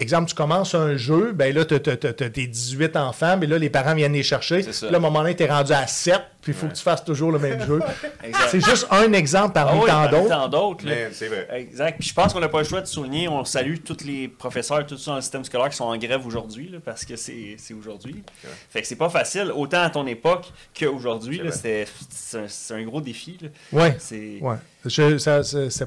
exemple, 0.00 0.28
tu 0.28 0.34
commences 0.34 0.74
un 0.74 0.96
jeu, 0.96 1.32
ben 1.32 1.54
là, 1.54 1.64
tu 1.64 1.74
as, 1.74 1.78
tes 1.96 2.46
18 2.46 2.96
enfants, 2.96 3.36
mais 3.38 3.46
là, 3.46 3.58
les 3.58 3.70
parents 3.70 3.94
viennent 3.94 4.12
les 4.12 4.22
chercher. 4.22 4.62
Là, 4.62 4.88
à 4.92 4.96
un 4.96 4.98
moment 4.98 5.20
donné, 5.20 5.36
tu 5.36 5.42
es 5.42 5.50
rendu 5.50 5.72
à 5.72 5.86
7. 5.86 6.20
Puis 6.40 6.52
il 6.52 6.54
faut 6.54 6.66
que 6.68 6.74
tu 6.74 6.82
fasses 6.82 7.04
toujours 7.04 7.32
le 7.32 7.38
même 7.38 7.64
jeu. 7.66 7.80
C'est 8.48 8.60
juste 8.64 8.86
un 8.90 9.12
exemple 9.12 9.52
Ah 9.56 9.64
parmi 9.66 9.80
oui, 9.80 9.86
tant 9.86 10.08
d'autres. 10.10 10.28
tant 10.28 10.48
d'autres. 10.48 10.86
là. 10.86 10.92
Mais 10.94 11.08
c'est 11.12 11.28
vrai. 11.28 11.46
Exact. 11.52 11.98
Puis 11.98 12.08
je 12.08 12.14
pense 12.14 12.32
qu'on 12.32 12.40
n'a 12.40 12.48
pas 12.48 12.58
le 12.58 12.64
choix 12.64 12.80
de 12.80 12.86
souligner, 12.86 13.28
on 13.28 13.44
salue 13.44 13.76
tous 13.84 14.04
les 14.04 14.28
professeurs, 14.28 14.86
tous 14.86 14.96
ceux 14.96 15.10
dans 15.10 15.16
le 15.16 15.22
système 15.22 15.44
scolaire 15.44 15.68
qui 15.70 15.76
sont 15.76 15.84
en 15.84 15.96
grève 15.96 16.26
aujourd'hui, 16.26 16.72
parce 16.84 17.04
que 17.04 17.16
c'est 17.16 17.56
aujourd'hui. 17.78 18.22
Fait 18.70 18.80
que 18.82 18.86
c'est 18.86 18.96
pas 18.96 19.08
facile, 19.10 19.52
autant 19.54 19.82
à 19.82 19.90
ton 19.90 20.06
époque 20.06 20.46
qu'aujourd'hui. 20.78 21.40
C'est 21.50 21.86
un, 22.74 22.82
gros 22.82 23.00
défi. 23.00 23.38
Ouais. 23.72 23.96
C'est... 23.98 24.38
Ouais. 24.40 24.56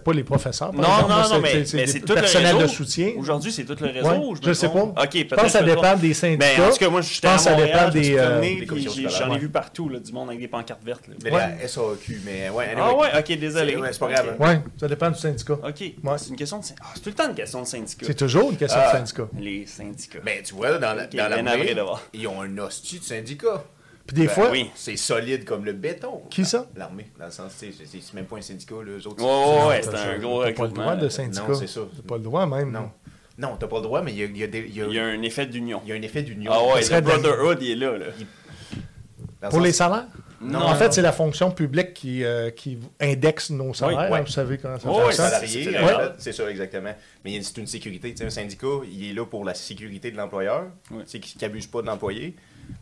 Pas 0.04 0.14
les 0.14 0.24
professeurs. 0.24 0.72
par 0.72 0.82
Non, 0.82 1.08
exemple, 1.08 1.12
non, 1.12 1.36
non, 1.36 1.40
mais, 1.42 1.66
c'est 1.66 2.00
tout 2.02 2.14
le 2.14 2.20
personnel 2.22 2.56
réseau. 2.56 2.68
de 2.68 2.72
soutien. 2.72 3.12
Aujourd'hui, 3.18 3.52
c'est 3.52 3.64
tout 3.66 3.76
le 3.80 3.88
réseau. 3.90 4.08
Ouais, 4.10 4.36
je 4.42 4.48
me 4.50 4.54
sais 4.54 4.70
pas. 4.70 4.82
Ok, 4.84 5.10
Je 5.14 5.24
pense 5.24 5.44
que 5.44 5.50
ça 5.50 5.64
dépend 5.64 5.96
des 5.96 6.14
syndicats. 6.14 6.46
Ben, 6.58 6.64
en 6.68 6.72
tout 6.72 6.78
cas, 6.78 6.90
moi, 6.90 7.02
Je 7.02 7.18
à 7.26 7.30
pense 7.32 7.38
que 7.38 7.44
ça 7.44 7.52
Montréal, 7.52 7.92
dépend 7.92 7.92
je 7.92 7.98
me 7.98 8.04
suis 8.04 8.12
des, 8.12 8.20
euh, 8.20 9.10
j'en 9.10 9.28
ai 9.28 9.32
ouais. 9.32 9.38
vu 9.40 9.50
partout, 9.50 9.90
là, 9.90 10.00
du 10.00 10.12
monde 10.12 10.30
avec 10.30 10.42
des 10.44 10.48
pancartes 10.50 10.84
vertes. 10.84 11.08
là. 11.08 11.16
Mais 11.24 11.32
Ouais. 11.32 11.38
la 11.62 11.68
SAQ, 11.68 12.22
mais 12.26 12.50
ouais, 12.50 12.66
anyway. 12.66 12.82
Ah 12.84 12.96
ouais, 12.96 13.08
ok, 13.20 13.38
désolé. 13.40 13.78
C'est- 13.92 14.00
pas 14.00 14.08
grave, 14.12 14.28
Ok. 14.30 14.36
hein. 14.40 14.46
Ouais, 14.54 14.62
ça 14.80 14.88
dépend 14.88 15.10
du 15.10 15.18
syndicat. 15.20 15.54
Ok, 15.54 15.84
c'est 16.18 16.30
une 16.30 16.36
question 16.36 16.60
de 16.60 16.64
syn- 16.64 16.76
ah, 16.82 16.86
c'est 16.94 17.02
tout 17.02 17.10
le 17.10 17.16
temps 17.16 17.30
une 17.30 17.36
question 17.36 17.62
de 17.62 17.68
syndicat. 17.68 18.06
C'est 18.06 18.14
toujours 18.16 18.52
une 18.52 18.58
question 18.58 18.80
Ah. 18.82 18.92
de 18.92 18.98
syndicat. 18.98 19.28
Les 19.40 19.66
syndicats. 19.66 20.20
Ben, 20.24 20.44
tu 20.44 20.54
vois, 20.54 20.78
dans 20.78 20.94
la- 20.94 21.06
Ok, 21.06 21.16
dans 21.76 21.84
voir. 21.86 22.02
ils 22.14 22.28
ont 22.28 22.42
un 22.42 22.58
hostie 22.60 23.00
de 23.00 23.04
syndicat. 23.04 23.64
Puis 24.06 24.16
des 24.16 24.28
Ben 24.28 24.30
fois, 24.32 24.52
oui. 24.52 24.70
C'est 24.76 24.98
solide 24.98 25.46
comme 25.46 25.64
le 25.64 25.72
béton. 25.72 26.24
Qui 26.30 26.44
ça? 26.44 26.68
L'armée. 26.76 27.10
Dans 27.18 27.26
le 27.26 27.32
sens, 27.32 27.54
c'est- 27.56 27.72
c'est 27.72 28.14
même 28.14 28.26
pas 28.26 28.36
un 28.36 28.42
syndicat, 28.42 28.76
là, 28.86 28.92
eux 28.98 29.08
autres. 29.08 29.24
Ouais, 29.24 29.62
ouais, 29.62 29.68
ouais, 29.70 29.82
t'as- 29.82 29.92
c'est 29.92 29.98
un 29.98 30.12
t'as 30.14 30.18
gros 30.18 30.40
pas 30.42 30.46
le 30.48 30.52
recrutement. 30.52 30.82
droit 30.84 30.96
de 30.98 31.08
syndicat. 31.10 31.48
Non, 31.48 31.54
c'est 31.54 31.68
ça. 31.68 31.82
T'as 31.96 32.02
pas 32.10 32.18
le 32.18 32.24
droit 32.24 32.46
même. 32.46 32.70
Non. 32.72 32.92
Non, 33.38 33.56
t'as 33.58 33.68
pas 33.68 33.78
le 33.78 33.82
droit, 33.84 34.02
mais 34.02 34.12
il 34.12 34.18
y 34.20 34.24
a, 34.24 34.26
il 34.26 34.38
y 34.38 34.44
a 34.44 34.48
des- 34.48 34.66
il 34.68 34.76
y 34.76 34.82
a- 34.82 34.88
y 34.88 35.00
a 35.00 35.06
un 35.06 35.22
effet 35.22 35.46
d'union. 35.46 35.82
il 35.86 35.90
y 35.90 35.94
a 35.94 35.96
un 35.96 36.02
effet 36.02 36.22
d'union. 36.22 36.52
Ah 36.54 36.62
ouais, 36.76 36.82
le 36.82 37.00
Brotherhood, 37.02 37.60
il 37.62 37.72
est 37.72 37.76
là. 37.76 37.98
là. 37.98 38.06
Pour 39.42 39.52
sens- 39.54 39.64
les 39.64 39.72
salaires? 39.72 40.06
Non, 40.44 40.60
en 40.60 40.76
fait, 40.76 40.94
c'est 40.94 41.02
la 41.02 41.12
fonction 41.12 41.52
publique 41.52 41.94
qui, 41.94 42.24
euh, 42.24 42.50
qui 42.52 42.78
indexe 43.02 43.50
nos 43.50 43.74
salaires. 43.74 44.12
ouais. 44.12 44.20
hein, 44.20 44.24
Vous 44.26 44.32
savez 44.32 44.58
comment 44.58 44.80
ça 44.80 44.88
Ouais, 44.90 44.96
ouais, 44.96 45.02
fonctionne. 45.06 45.26
ça- 45.26 45.32
salarié, 45.32 45.48
c'est 45.64 45.72
fédéral. 45.72 46.06
fait, 46.08 46.12
c'est 46.18 46.32
ça 46.34 46.50
exactement. 46.50 46.94
Mais 47.26 47.42
c'est 47.42 47.58
une 47.58 47.68
sécurité. 47.68 48.12
Tu 48.12 48.18
sais, 48.18 48.26
un 48.26 48.30
syndicat, 48.30 48.68
il 48.92 49.10
est 49.10 49.14
là 49.14 49.26
pour 49.26 49.46
la 49.46 49.54
sécurité 49.54 50.12
de 50.12 50.18
l'employeur, 50.18 50.66
Ouais. 50.92 51.04
tu 51.04 51.10
sais, 51.12 51.20
qui 51.20 51.38
n'abuse 51.42 51.68
pas 51.68 51.82
de 51.82 51.88
l'employé. 51.88 52.36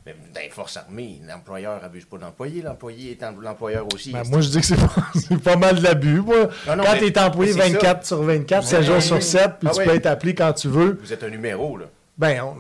Mais 0.06 0.16
dans 0.34 0.40
les 0.42 0.50
forces 0.50 0.78
armées, 0.78 1.20
l'employeur 1.28 1.84
abuse 1.84 2.06
pas 2.06 2.18
de 2.18 2.22
l'employé, 2.22 2.62
l'employé 2.62 3.12
est 3.12 3.24
en- 3.24 3.32
l'employeur 3.32 3.88
aussi. 3.94 4.12
Ben, 4.12 4.24
moi, 4.30 4.40
je 4.42 4.50
dis 4.50 4.60
que 4.60 4.66
c'est 4.66 4.76
pas, 4.80 4.94
c'est 5.16 5.42
pas 5.42 5.56
mal 5.56 5.78
de 5.78 5.84
l'abus. 5.84 6.22
Moi. 6.22 6.50
Non, 6.68 6.76
non, 6.76 6.84
quand 6.84 6.92
mais- 6.94 7.00
tu 7.00 7.06
es 7.08 7.20
employé 7.20 7.54
mais 7.54 7.62
c'est 7.64 7.70
24 7.74 8.06
sur 8.06 8.22
24, 8.22 8.64
7 8.68 8.84
jours 8.84 9.02
sur 9.02 9.22
7, 9.24 9.54
puis 9.60 9.68
Ah 9.70 9.74
tu 9.74 9.80
ouais. 9.80 9.86
peux 9.86 9.96
être 9.96 10.06
appelé 10.06 10.36
quand 10.36 10.54
tu 10.54 10.68
veux, 10.68 11.00
Vous 11.02 11.12
êtes 11.12 11.24
un 11.24 11.30
numéro, 11.30 11.78
là. 11.78 11.86
ben, 12.18 12.42
on- 12.44 12.58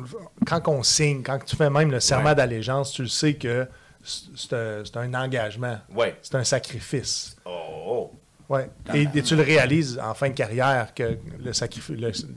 quand 0.47 0.67
on 0.67 0.81
signe, 0.81 1.21
quand 1.21 1.37
tu 1.45 1.55
fais 1.55 1.69
même 1.69 1.91
le 1.91 1.99
serment 1.99 2.29
Ouais. 2.29 2.35
d'allégeance, 2.35 2.91
tu 2.93 3.03
le 3.03 3.07
sais 3.07 3.35
que 3.35 3.67
c'est 4.03 4.95
un, 4.97 5.13
engagement, 5.13 5.77
Ouais. 5.95 6.15
c'est 6.21 6.35
un 6.35 6.43
sacrifice. 6.43 7.35
Oh. 7.45 8.11
Ouais. 8.49 8.69
Et, 8.93 9.07
et 9.15 9.21
tu 9.21 9.37
le 9.37 9.43
réalises 9.43 9.97
en 10.03 10.13
fin 10.13 10.27
de 10.27 10.33
carrière 10.33 10.93
que 10.93 11.17
le 11.39 11.53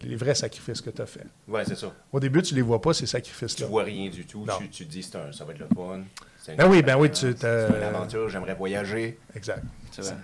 les 0.05 0.15
vrais 0.15 0.37
sacrifices 0.37 0.81
que 0.81 0.91
tu 0.91 1.03
as 1.03 1.07
fait. 1.07 1.27
Ouais, 1.49 1.65
c'est 1.67 1.77
ça. 1.77 1.93
Au 2.13 2.21
début, 2.21 2.41
tu 2.41 2.55
les 2.55 2.63
vois 2.63 2.81
pas, 2.81 2.93
ces 2.95 3.01
Tu 3.01 3.09
sacrifices-là. 3.09 3.67
vois 3.67 3.83
rien 3.83 4.09
du 4.11 4.25
tout. 4.25 4.45
Non. 4.47 4.55
Tu, 4.59 4.69
tu 4.69 4.87
te 4.87 4.91
dis, 4.93 5.11
un- 5.15 5.33
ça 5.33 5.45
va 5.45 5.53
être 5.53 5.59
le 5.59 5.67
fun. 5.75 6.03
Ben 6.57 6.69
oui, 6.69 6.83
ben 6.83 6.97
oui, 6.97 7.11
tu- 7.11 7.35
C'est 7.37 7.45
une 7.69 7.83
aventure, 7.83 8.29
j'aimerais 8.29 8.55
voyager. 8.55 9.19
Exact. 9.35 9.63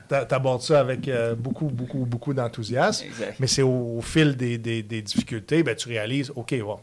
T'a- 0.09 0.27
T'abordes 0.27 0.63
ça 0.63 0.79
avec 0.81 1.09
euh, 1.09 1.35
beaucoup, 1.35 1.67
beaucoup, 1.67 2.05
beaucoup 2.05 2.35
d'enthousiasme. 2.35 3.07
Mais 3.41 3.47
c'est 3.49 3.63
au, 3.63 3.97
au 3.99 4.01
fil 4.03 4.37
des, 4.37 4.59
des- 4.59 4.83
des 4.85 5.03
difficultés, 5.03 5.63
ben, 5.65 5.75
tu 5.75 5.89
réalises, 5.89 6.31
OK, 6.37 6.55
bon. 6.61 6.79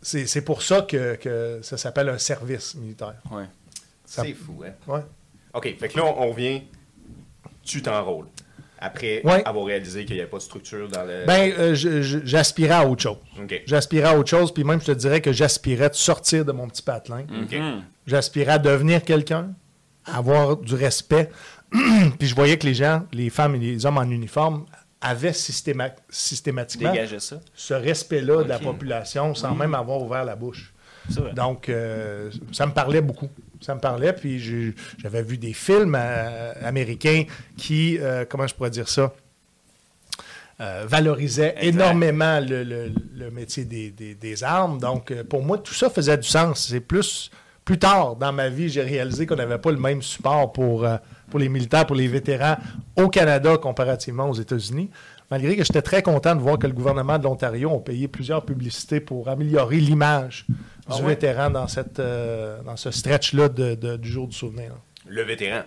C'est 0.00 0.26
c'est 0.26 0.42
pour 0.42 0.62
ça 0.62 0.82
que, 0.82 1.16
que 1.16 1.60
ça 1.62 1.76
s'appelle 1.76 2.08
un 2.08 2.18
service 2.18 2.74
militaire. 2.76 3.14
Ouais. 3.30 3.44
Ça- 4.04 4.22
C'est 4.22 4.32
fou, 4.34 4.62
hein? 4.66 4.72
Ouais. 4.86 5.00
OK, 5.54 5.76
fait 5.78 5.88
que 5.88 5.96
là, 5.98 6.04
on, 6.06 6.22
on 6.22 6.30
revient. 6.32 6.62
Tu 7.62 7.82
t'enrôles. 7.82 8.26
Après 8.80 9.20
Ouais. 9.24 9.42
avoir 9.44 9.66
réalisé 9.66 10.04
qu'il 10.04 10.14
n'y 10.14 10.20
avait 10.22 10.30
pas 10.30 10.36
de 10.38 10.42
structure 10.42 10.88
dans 10.88 11.02
le. 11.04 11.24
Ben, 11.26 11.52
euh, 11.58 11.74
j'aspirais 12.24 12.74
à 12.74 12.86
autre 12.86 13.02
chose. 13.02 13.16
OK. 13.42 13.62
J'aspirais 13.66 14.08
à 14.08 14.16
autre 14.16 14.30
chose, 14.30 14.54
puis 14.54 14.62
même, 14.62 14.80
je 14.80 14.86
te 14.86 14.92
dirais 14.92 15.20
que 15.20 15.32
j'aspirais 15.32 15.90
de 15.90 15.94
sortir 15.96 16.44
de 16.44 16.52
mon 16.52 16.68
petit 16.68 16.82
patelin. 16.82 17.22
OK. 17.42 17.52
Mhm. 17.52 17.82
J'aspirais 18.06 18.52
à 18.52 18.58
devenir 18.58 19.02
quelqu'un, 19.02 19.52
à 20.06 20.18
avoir 20.18 20.56
du 20.56 20.74
respect. 20.76 21.28
puis 22.18 22.28
je 22.28 22.34
voyais 22.36 22.56
que 22.56 22.66
les 22.66 22.74
gens, 22.74 23.04
les 23.12 23.30
femmes 23.30 23.56
et 23.56 23.58
les 23.58 23.84
hommes 23.84 23.98
en 23.98 24.04
uniforme, 24.08 24.64
systéma- 25.32 25.94
systématiquement 26.10 26.92
ça. 27.20 27.40
ce 27.54 27.74
respect-là 27.74 28.42
de 28.42 28.48
la 28.48 28.58
population 28.58 29.34
sans 29.34 29.54
même 29.54 29.74
avoir 29.74 30.02
ouvert 30.02 30.24
la 30.24 30.36
bouche. 30.36 30.72
Donc, 31.34 31.68
euh, 31.68 32.30
ça 32.52 32.66
me 32.66 32.72
parlait 32.72 33.00
beaucoup. 33.00 33.30
Ça 33.60 33.74
me 33.74 33.80
parlait, 33.80 34.12
puis 34.12 34.38
j'avais 34.98 35.22
vu 35.22 35.38
des 35.38 35.52
films 35.54 35.96
euh, 35.98 36.52
américains 36.62 37.24
qui, 37.56 37.98
euh, 37.98 38.24
comment 38.28 38.46
je 38.46 38.54
pourrais 38.54 38.70
dire 38.70 38.88
ça, 38.88 39.12
valorisaient 40.86 41.54
Exact. 41.56 41.68
énormément 41.68 42.40
le, 42.40 42.64
le- 42.64 42.92
le 43.14 43.30
métier 43.30 43.64
des, 43.64 43.90
des- 43.90 44.14
des 44.16 44.44
armes. 44.44 44.78
Donc, 44.80 45.12
pour 45.24 45.42
moi, 45.42 45.58
tout 45.58 45.74
ça 45.74 45.88
faisait 45.88 46.18
du 46.18 46.28
sens. 46.28 46.66
C'est 46.68 46.80
plus, 46.80 47.30
plus 47.68 47.78
tard 47.78 48.16
dans 48.16 48.32
ma 48.32 48.48
vie, 48.48 48.70
j'ai 48.70 48.80
réalisé 48.82 49.26
qu'on 49.26 49.36
n'avait 49.36 49.58
pas 49.58 49.70
le 49.70 49.76
même 49.76 50.00
support 50.00 50.52
pour, 50.52 50.86
euh, 50.86 50.96
pour 51.30 51.38
les 51.38 51.50
militaires, 51.50 51.84
pour 51.86 51.96
les 51.96 52.08
vétérans 52.08 52.56
au 52.96 53.08
Canada 53.10 53.58
comparativement 53.58 54.30
aux 54.30 54.34
États-Unis. 54.34 54.88
Malgré 55.30 55.54
que 55.54 55.62
j'étais 55.64 55.82
très 55.82 56.00
content 56.00 56.34
de 56.34 56.40
voir 56.40 56.58
que 56.58 56.66
le 56.66 56.72
gouvernement 56.72 57.18
de 57.18 57.24
l'Ontario 57.24 57.70
a 57.76 57.84
payé 57.84 58.08
plusieurs 58.08 58.42
publicités 58.46 59.00
pour 59.00 59.28
améliorer 59.28 59.76
l'image 59.76 60.46
du 60.48 60.54
Ah 60.88 60.96
ouais? 60.96 61.08
vétéran 61.08 61.50
dans, 61.50 61.68
cette, 61.68 61.98
euh, 62.00 62.62
dans 62.62 62.76
ce 62.78 62.90
stretch-là 62.90 63.50
de- 63.50 63.74
de- 63.74 63.96
du 63.98 64.08
jour 64.08 64.26
du 64.26 64.34
souvenir. 64.34 64.70
Le 65.06 65.22
vétéran. 65.22 65.60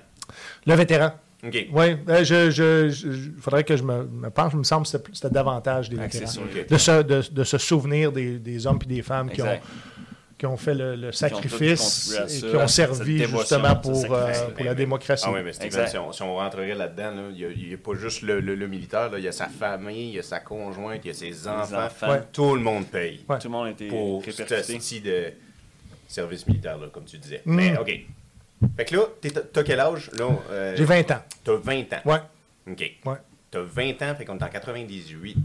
Le 0.66 0.74
vétéran. 0.74 1.12
OK. 1.46 1.68
Oui, 1.74 1.86
il 2.08 2.26
je, 2.26 2.50
je, 2.50 2.90
je- 2.90 3.30
faudrait 3.40 3.64
que 3.64 3.76
je 3.78 3.84
me, 3.84 4.06
me 4.06 4.30
penche. 4.32 4.54
Il 4.54 4.60
me 4.60 4.64
semble 4.64 4.88
que 4.88 4.98
c'était 5.14 5.30
davantage 5.30 5.90
des 5.90 5.98
vétérans. 5.98 6.26
sûr. 6.28 6.42
De 6.68 6.78
se, 6.78 7.02
de, 7.04 7.22
de 7.32 7.44
se 7.44 7.58
souvenir 7.60 8.12
des, 8.12 8.40
des 8.40 8.66
hommes 8.66 8.80
et 8.84 8.88
des 8.88 9.02
femmes 9.04 9.30
qui 9.30 9.42
ont. 9.44 9.60
Qui 10.41 10.47
ont 10.47 10.58
fait 10.58 10.73
le, 10.73 10.95
le 10.95 10.95
Qui 10.95 11.06
ont 11.06 11.10
tous 11.12 11.17
sacrifice 11.17 12.19
et 12.27 12.39
qui 12.49 12.56
ont 12.56 12.67
servi 12.67 13.23
justement 13.25 13.75
pour, 13.75 14.12
euh, 14.12 14.34
pour 14.56 14.65
la 14.65 14.73
démocratie. 14.73 15.23
Ah 15.27 15.32
oui, 15.32 15.41
mais 15.43 15.54
Steven, 15.54 15.67
Exact. 15.67 15.88
si 15.89 15.97
on, 15.99 16.12
si 16.12 16.23
on 16.23 16.36
rentrerait 16.36 16.73
là-dedans, 16.73 17.12
là, 17.12 17.21
il 17.32 17.67
n'y 17.67 17.73
a, 17.75 17.77
pas 17.77 17.93
juste 17.93 18.23
le, 18.23 18.39
le- 18.39 18.56
le 18.56 18.67
militaire, 18.67 19.12
là, 19.12 19.19
il 19.19 19.23
y 19.23 19.27
a 19.27 19.32
sa 19.32 19.45
famille, 19.45 20.10
il 20.10 20.15
y 20.15 20.19
a 20.19 20.23
sa 20.23 20.39
conjointe, 20.39 21.01
il 21.04 21.10
y 21.10 21.12
a 21.12 21.13
ses 21.13 21.47
enfants. 21.47 21.86
enfants. 21.86 22.10
Ouais. 22.10 22.21
Tout 22.34 22.56
le 22.56 22.62
monde 22.62 22.88
paye 22.88 23.23
Ouais. 23.30 23.38
Tout 23.38 23.49
le 23.49 23.51
monde 23.51 23.67
a 23.67 23.69
été 23.69 23.88
pour 23.88 24.23
ce 24.25 24.41
de 24.41 25.34
service 26.08 26.47
militaire, 26.47 26.80
là, 26.80 26.88
comme 26.91 27.06
tu 27.06 27.19
disais. 27.19 27.43
Mm. 27.45 27.56
Mais 27.56 27.77
OK. 27.77 27.99
Fait 28.77 28.86
que 28.86 28.95
là, 28.95 29.04
t'as 29.54 29.62
quel 29.63 29.80
âge? 29.80 30.10
là? 30.17 30.27
euh, 30.49 30.73
J'ai 30.75 30.86
20 30.86 31.12
ans. 31.12 31.21
T'as 31.43 31.56
20 31.56 31.93
ans. 31.93 32.01
Ouais. 32.06 32.19
OK. 32.67 32.91
Ouais. 33.06 33.17
T'as 33.51 33.62
20 33.62 34.01
ans, 34.01 34.15
fait 34.17 34.25
qu'on 34.25 34.39
est 34.39 34.43
en 34.43 34.47
98. 34.49 35.38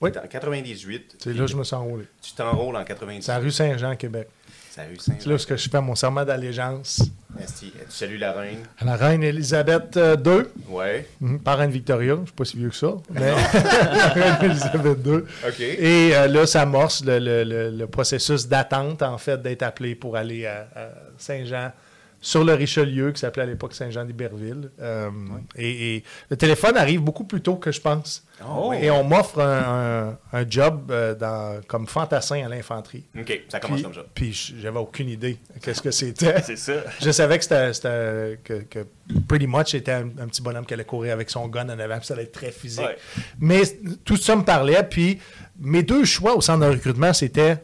Oui. 0.00 0.10
Oui. 0.14 0.18
En 0.22 0.26
98. 0.28 1.16
C'est 1.18 1.32
là 1.34 1.40
que 1.40 1.46
je 1.50 1.56
me 1.56 1.64
suis 1.64 1.74
enrôlé. 1.76 2.04
Tu 2.22 2.32
t'enrôles 2.32 2.76
en 2.76 2.84
98. 2.84 3.22
C'est 3.22 3.32
à 3.32 3.38
rue 3.38 3.50
Saint-Jean, 3.50 3.96
Québec. 3.96 4.28
C'est 4.70 4.80
à 4.82 4.84
rue 4.84 4.96
Saint-Jean. 4.96 5.18
C'est 5.20 5.28
là 5.30 5.36
que 5.38 5.56
je 5.56 5.68
fais 5.68 5.80
mon 5.80 5.94
serment 5.96 6.24
d'allégeance 6.24 7.02
Esti, 7.42 7.72
Tu 7.72 7.78
salues 7.90 8.16
la 8.18 8.32
reine. 8.32 8.58
à 8.78 8.84
la 8.84 8.96
reine 8.96 9.22
Élisabeth 9.22 9.96
euh, 9.96 10.16
II, 10.24 10.44
Ouais. 10.74 11.06
mhm, 11.20 11.40
parraine 11.40 11.70
Victoria. 11.70 12.14
Je 12.14 12.20
ne 12.20 12.24
suis 12.26 12.34
pas 12.34 12.44
si 12.44 12.56
vieux 12.56 12.70
que 12.70 12.74
ça, 12.76 12.94
mais 13.10 13.30
la 13.54 14.08
reine 14.08 14.36
Élisabeth 14.50 14.98
II. 15.06 15.14
OK. 15.48 15.60
Et 15.60 16.16
euh, 16.16 16.26
là, 16.28 16.46
ça 16.46 16.62
amorce 16.62 17.04
le, 17.04 17.18
le- 17.18 17.44
le- 17.44 17.70
le 17.70 17.86
processus 17.86 18.46
d'attente, 18.48 19.02
en 19.02 19.18
fait, 19.18 19.40
d'être 19.42 19.62
appelé 19.62 19.94
pour 19.94 20.16
aller 20.16 20.46
à, 20.46 20.68
à 20.74 20.88
Saint-Jean 21.18 21.72
sur 22.20 22.42
le 22.44 22.52
Richelieu, 22.54 23.12
qui 23.12 23.20
s'appelait 23.20 23.44
à 23.44 23.46
l'époque 23.46 23.74
Saint-Jean 23.74 24.04
d'Iberville. 24.04 24.70
Euh, 24.80 25.08
et, 25.56 25.96
et 25.96 26.04
le 26.30 26.36
téléphone 26.36 26.76
arrive 26.76 27.00
beaucoup 27.00 27.24
plus 27.24 27.40
tôt 27.40 27.54
que 27.56 27.70
je 27.70 27.80
pense. 27.80 28.24
Oh. 28.48 28.72
Et 28.72 28.90
on 28.90 29.04
m'offre 29.04 29.40
un, 29.40 30.08
un- 30.32 30.38
un 30.38 30.50
job 30.50 30.90
euh, 30.90 31.14
dans, 31.14 31.60
comme 31.66 31.86
fantassin 31.86 32.44
à 32.44 32.48
l'infanterie. 32.48 33.04
OK, 33.18 33.42
ça 33.48 33.60
commence 33.60 33.78
Puis, 33.78 33.84
comme 33.84 33.94
ça. 33.94 34.04
puis 34.14 34.54
j'avais 34.60 34.78
aucune 34.78 35.08
idée 35.08 35.38
qu'est-ce 35.62 35.80
que 35.82 35.90
c'était. 35.90 36.40
C'est 36.46 36.56
ça. 36.56 36.74
Je 37.00 37.10
savais 37.10 37.38
que 37.38 37.44
c'était 37.44 37.72
c'était- 37.72 38.38
que, 38.44 38.54
que 38.62 38.86
Pretty 39.28 39.46
Much 39.46 39.74
était 39.74 39.92
un, 39.92 40.08
un 40.20 40.26
petit 40.28 40.42
bonhomme 40.42 40.66
qui 40.66 40.74
allait 40.74 40.84
courir 40.84 41.12
avec 41.12 41.30
son 41.30 41.46
gun 41.48 41.68
en 41.68 41.78
avant, 41.78 41.98
puis 41.98 42.06
ça 42.06 42.14
allait 42.14 42.24
être 42.24 42.32
très 42.32 42.50
physique. 42.52 42.84
Ouais. 42.84 42.96
Mais 43.40 43.62
tout 44.04 44.16
ça 44.16 44.34
me 44.36 44.42
parlait, 44.42 44.82
puis 44.82 45.18
mes 45.60 45.82
deux 45.82 46.04
choix 46.04 46.36
au 46.36 46.40
centre 46.40 46.64
de 46.66 46.70
recrutement, 46.70 47.12
c'était 47.12 47.58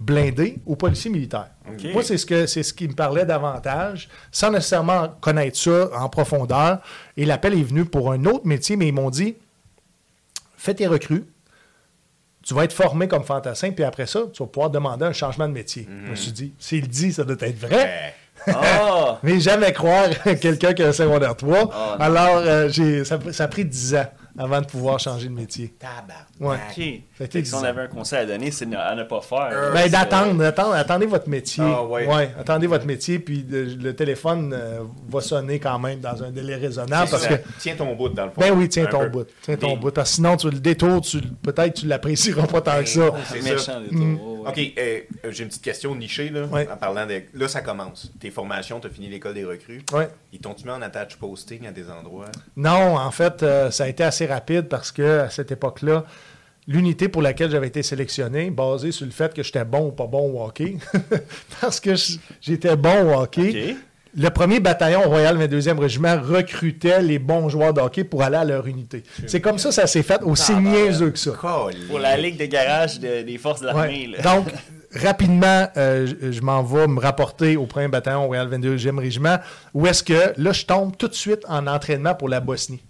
blindé 0.00 0.58
ou 0.64 0.76
policier 0.76 1.10
militaire. 1.10 1.50
Moi, 1.92 2.02
c'est 2.02 2.18
ce, 2.18 2.26
que, 2.26 2.46
c'est 2.46 2.62
ce 2.62 2.72
qui 2.72 2.86
me 2.88 2.94
parlait 2.94 3.26
davantage, 3.26 4.08
sans 4.30 4.50
nécessairement 4.50 5.08
connaître 5.20 5.58
ça 5.58 5.90
en 5.98 6.08
profondeur. 6.08 6.80
Et 7.16 7.24
l'appel 7.24 7.54
est 7.54 7.62
venu 7.62 7.84
pour 7.84 8.12
un 8.12 8.24
autre 8.24 8.46
métier, 8.46 8.76
mais 8.76 8.88
ils 8.88 8.94
m'ont 8.94 9.10
dit 9.10 9.34
fais 10.56 10.74
tes 10.74 10.86
recrues, 10.86 11.24
tu 12.44 12.54
vas 12.54 12.64
être 12.64 12.72
formé 12.72 13.08
comme 13.08 13.24
fantassin, 13.24 13.70
puis 13.70 13.84
après 13.84 14.06
ça, 14.06 14.22
tu 14.32 14.42
vas 14.42 14.48
pouvoir 14.48 14.70
demander 14.70 15.04
un 15.04 15.12
changement 15.12 15.46
de 15.48 15.52
métier. 15.52 15.86
Je 16.06 16.10
me 16.10 16.16
suis 16.16 16.32
dit, 16.32 16.54
s'il 16.58 16.88
dit, 16.88 17.12
ça 17.12 17.24
doit 17.24 17.36
être 17.40 17.58
vrai. 17.58 18.14
Ah! 18.46 19.18
Mais 19.22 19.40
jamais 19.40 19.72
croire 19.72 20.08
quelqu'un 20.40 20.72
qui 20.72 20.82
a 20.82 20.88
un 20.88 20.92
secondaire 20.92 21.36
3. 21.36 21.70
Ah. 21.72 21.96
Alors, 22.00 22.36
euh, 22.38 22.68
j'ai, 22.68 23.04
ça, 23.04 23.18
ça 23.32 23.44
a 23.44 23.48
pris 23.48 23.64
10 23.64 23.94
ans 23.96 24.06
avant 24.38 24.60
de 24.60 24.66
pouvoir 24.66 24.98
changer 25.00 25.28
de 25.28 25.32
métier. 25.34 25.74
Tabarnak. 25.78 26.26
Ouais. 26.40 26.56
OK. 26.56 27.02
Ça 27.16 27.24
a 27.24 27.26
été 27.26 27.38
Fait 27.38 27.42
que 27.42 27.48
si 27.48 27.54
on 27.54 27.64
avait 27.64 27.82
un 27.82 27.86
conseil 27.88 28.20
à 28.20 28.26
donner, 28.26 28.50
c'est 28.50 28.72
à 28.74 28.94
ne 28.94 29.02
pas 29.04 29.20
faire. 29.20 29.50
Euh, 29.52 29.72
Ben, 29.72 29.90
d'attendre, 29.90 30.42
attendez 30.74 31.06
votre 31.06 31.28
métier. 31.28 31.64
Ah, 31.66 31.84
ouais. 31.84 32.08
attendez 32.38 32.66
votre 32.66 32.86
métier, 32.86 33.18
puis 33.18 33.44
le, 33.48 33.64
le 33.64 33.96
téléphone 33.96 34.52
euh, 34.56 34.80
va 35.08 35.20
sonner 35.20 35.58
quand 35.58 35.78
même 35.78 36.00
dans 36.00 36.22
un 36.22 36.30
délai 36.30 36.56
raisonnable 36.56 37.10
parce 37.10 37.24
ça. 37.24 37.38
que. 37.38 37.42
Tiens 37.58 37.74
ton 37.76 37.94
bout 37.94 38.08
dans 38.10 38.26
le 38.26 38.30
fond. 38.30 38.40
Ben 38.40 38.52
oui, 38.56 38.68
tiens 38.68 38.84
Un 38.84 38.88
ton 38.88 39.00
peu. 39.00 39.08
bout. 39.08 39.26
Tiens 39.42 39.56
ton 39.56 39.76
bout. 39.76 39.90
Parce 39.90 40.10
que 40.10 40.14
sinon, 40.16 40.36
tu 40.36 40.50
le 40.50 40.60
détours, 40.60 41.00
tu, 41.00 41.20
peut-être 41.20 41.74
tu 41.74 41.86
l'apprécieras 41.86 42.46
pas 42.46 42.60
tant 42.60 42.78
que 42.80 42.86
ça. 42.88 43.10
C'est 43.26 43.42
méchant, 43.42 43.80
Mm. 43.90 44.16
taureaux, 44.18 44.42
ouais. 44.44 44.48
OK, 44.50 44.72
euh, 44.78 45.00
j'ai 45.30 45.42
une 45.42 45.48
petite 45.48 45.62
question 45.64 45.94
nichée, 45.94 46.28
là, 46.30 46.44
Ouais. 46.46 46.68
en 46.72 46.76
parlant 46.76 47.06
de... 47.06 47.22
Là, 47.34 47.48
ça 47.48 47.60
commence. 47.60 48.10
Tes 48.20 48.30
formations, 48.30 48.78
t'as 48.80 48.88
fini 48.88 49.08
l'école 49.08 49.34
des 49.34 49.44
recrues. 49.44 49.82
Ils 50.32 50.38
t'ont-tu 50.40 50.64
mis 50.64 50.70
en 50.70 50.82
attach 50.82 51.16
posting 51.16 51.66
à 51.66 51.72
des 51.72 51.90
endroits? 51.90 52.26
Non, 52.56 52.96
en 52.96 53.10
fait, 53.10 53.42
euh, 53.42 53.70
ça 53.70 53.84
a 53.84 53.88
été 53.88 54.04
assez 54.04 54.26
rapide 54.28 54.68
parce 54.68 54.92
que 54.92 55.20
à 55.20 55.30
cette 55.30 55.50
époque-là, 55.52 56.04
l'unité 56.66 57.08
pour 57.08 57.22
laquelle 57.22 57.50
j'avais 57.50 57.68
été 57.68 57.82
sélectionné, 57.82 58.50
basée 58.50 58.92
sur 58.92 59.06
le 59.06 59.12
fait 59.12 59.32
que 59.34 59.42
j'étais 59.42 59.64
bon 59.64 59.88
ou 59.88 59.92
pas 59.92 60.06
bon 60.06 60.30
au 60.32 60.44
hockey, 60.44 60.76
parce 61.60 61.80
que 61.80 61.92
j'étais 62.40 62.76
bon 62.76 63.10
au 63.14 63.20
hockey. 63.22 63.76
Le 64.16 64.30
premier 64.30 64.58
bataillon 64.58 65.02
Royal 65.02 65.36
22e 65.36 65.78
Régiment 65.78 66.18
recrutait 66.20 67.02
les 67.02 67.18
bons 67.18 67.48
joueurs 67.50 67.74
de 67.74 67.80
hockey 67.80 68.04
pour 68.04 68.22
aller 68.22 68.36
à 68.38 68.44
leur 68.44 68.66
unité. 68.66 69.02
C'est 69.26 69.40
comme 69.40 69.58
ça, 69.58 69.70
ça 69.70 69.86
s'est 69.86 70.02
fait 70.02 70.22
aussi 70.22 70.52
Ah, 70.56 70.60
ben, 70.60 70.70
niaiseux 70.70 71.10
que 71.10 71.18
ça. 71.18 71.32
Pour 71.88 71.98
la 71.98 72.16
ligue 72.16 72.38
de 72.38 72.46
garage 72.46 72.98
de- 73.00 73.22
des 73.22 73.36
forces 73.38 73.60
de 73.60 73.66
l'armée. 73.66 74.08
Ouais. 74.16 74.22
Donc, 74.22 74.48
rapidement, 74.94 75.68
euh, 75.76 76.06
je, 76.22 76.32
je 76.32 76.40
m'en 76.40 76.62
vais 76.62 76.86
me 76.86 76.98
rapporter 76.98 77.56
au 77.58 77.66
premier 77.66 77.88
bataillon 77.88 78.26
Royal 78.26 78.48
22e 78.48 78.98
Régiment, 78.98 79.36
où 79.74 79.86
est-ce 79.86 80.02
que 80.02 80.32
là, 80.38 80.52
je 80.52 80.64
tombe 80.64 80.96
tout 80.96 81.08
de 81.08 81.14
suite 81.14 81.42
en 81.46 81.66
entraînement 81.66 82.14
pour 82.14 82.30
la 82.30 82.40
Bosnie. 82.40 82.80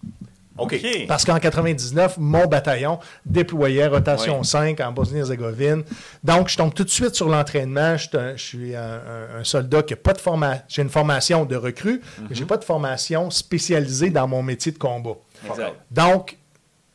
Parce 1.06 1.24
qu'en 1.24 1.38
99, 1.38 2.16
mon 2.18 2.46
bataillon 2.46 2.98
déployait 3.24 3.86
rotation 3.86 4.40
Oui. 4.40 4.44
5 4.46 4.80
en 4.80 4.92
Bosnie-Herzégovine. 4.92 5.84
Donc, 6.24 6.48
je 6.48 6.56
tombe 6.56 6.74
tout 6.74 6.84
de 6.84 6.90
suite 6.90 7.14
sur 7.14 7.28
l'entraînement. 7.28 7.96
Je, 7.96 8.08
suis 8.08 8.16
un- 8.18 8.36
je 8.36 8.42
suis 8.42 8.74
un, 8.76 8.82
un- 8.82 9.40
un 9.40 9.44
soldat 9.44 9.82
qui 9.82 9.92
n'a 9.94 9.96
pas 9.98 10.12
de 10.12 10.18
formation. 10.18 10.62
J'ai 10.68 10.82
une 10.82 10.88
formation 10.90 11.44
de 11.44 11.56
recrue, 11.56 12.00
mais 12.28 12.34
je 12.34 12.40
n'ai 12.40 12.46
pas 12.46 12.56
de 12.56 12.64
formation 12.64 13.30
spécialisée 13.30 14.10
dans 14.10 14.26
mon 14.28 14.42
métier 14.42 14.72
de 14.72 14.78
combat. 14.78 15.14
Exact. 15.48 15.74
Donc, 15.90 16.36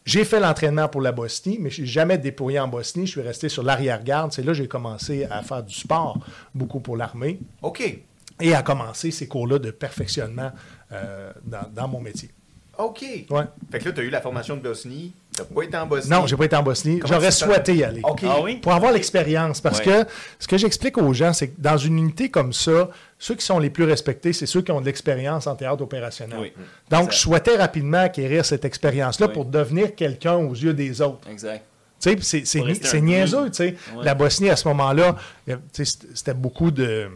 j'ai 0.06 0.26
fait 0.26 0.42
l'entraînement 0.42 0.90
pour 0.90 1.00
la 1.02 1.14
Bosnie, 1.14 1.58
mais 1.62 1.70
je 1.70 1.76
suis 1.76 1.86
jamais 1.88 2.18
déployé 2.18 2.60
en 2.60 2.68
Bosnie. 2.68 3.06
Je 3.06 3.12
suis 3.12 3.22
resté 3.22 3.48
sur 3.48 3.64
l'arrière-garde. 3.64 4.34
C'est 4.34 4.42
là 4.42 4.48
que 4.48 4.54
j'ai 4.58 4.68
commencé 4.68 5.26
à 5.32 5.42
faire 5.44 5.64
du 5.64 5.74
sport, 5.74 6.18
beaucoup 6.54 6.82
pour 6.82 6.98
l'armée, 6.98 7.40
OK. 7.62 8.00
et 8.42 8.54
à 8.54 8.62
commencer 8.64 9.12
ces 9.12 9.28
cours-là 9.30 9.60
de 9.60 9.72
perfectionnement 9.72 10.52
euh, 10.92 11.32
dans, 11.46 11.70
dans 11.74 11.88
mon 11.88 12.02
métier. 12.02 12.30
OK. 12.78 13.02
Ouais. 13.30 13.44
Fait 13.72 13.80
que 13.80 13.86
là, 13.86 13.92
t'as 13.96 14.02
eu 14.02 14.10
la 14.10 14.20
formation 14.22 14.56
de 14.58 14.62
Bosnie. 14.62 15.14
T'as 15.36 15.44
pas 15.44 15.62
été 15.64 15.78
en 15.78 15.86
Bosnie. 15.86 16.10
Non, 16.12 16.26
j'ai 16.28 16.36
pas 16.36 16.46
été 16.46 16.56
en 16.56 16.64
Bosnie. 16.64 17.00
Comment 17.00 17.14
J'aurais 17.14 17.32
souhaité 17.32 17.76
y 17.76 17.84
aller. 17.84 18.02
OK. 18.04 18.22
Ah 18.28 18.42
oui? 18.42 18.56
Pour 18.58 18.72
avoir 18.74 18.92
l'expérience. 18.92 19.62
Parce 19.62 19.80
Ouais. 19.80 19.86
que 19.86 20.06
ce 20.40 20.48
que 20.48 20.58
j'explique 20.58 20.98
aux 20.98 21.14
gens, 21.14 21.34
c'est 21.34 21.50
que 21.50 21.60
dans 21.62 21.78
une 21.78 21.98
unité 22.00 22.30
comme 22.30 22.52
ça, 22.54 22.90
ceux 23.20 23.36
qui 23.36 23.46
sont 23.46 23.60
les 23.60 23.70
plus 23.70 23.84
respectés, 23.84 24.34
c'est 24.34 24.46
ceux 24.48 24.62
qui 24.62 24.72
ont 24.72 24.82
de 24.82 24.86
l'expérience 24.86 25.46
en 25.48 25.56
théâtre 25.56 25.84
opérationnel. 25.84 26.38
Oui. 26.40 26.54
Donc, 26.90 27.00
Exact. 27.06 27.12
je 27.14 27.18
souhaitais 27.20 27.58
rapidement 27.58 28.00
acquérir 28.02 28.44
cette 28.46 28.66
expérience-là 28.66 29.28
Oui. 29.28 29.34
pour 29.34 29.46
devenir 29.46 29.96
quelqu'un 29.96 30.36
aux 30.36 30.54
yeux 30.54 30.74
des 30.74 31.02
autres. 31.02 31.30
Exact. 31.30 31.64
Tu 32.02 32.22
sais, 32.22 32.44
c'est- 32.46 33.00
niaiseux, 33.02 33.50
tu. 33.50 33.62
Ouais. 33.64 33.76
La 34.04 34.14
Bosnie, 34.14 34.50
à 34.50 34.56
ce 34.56 34.68
moment-là, 34.68 35.16
tu 35.48 35.56
c'était 35.86 36.08
c'était 36.14 36.34
beaucoup 36.34 36.70
de... 36.70 37.08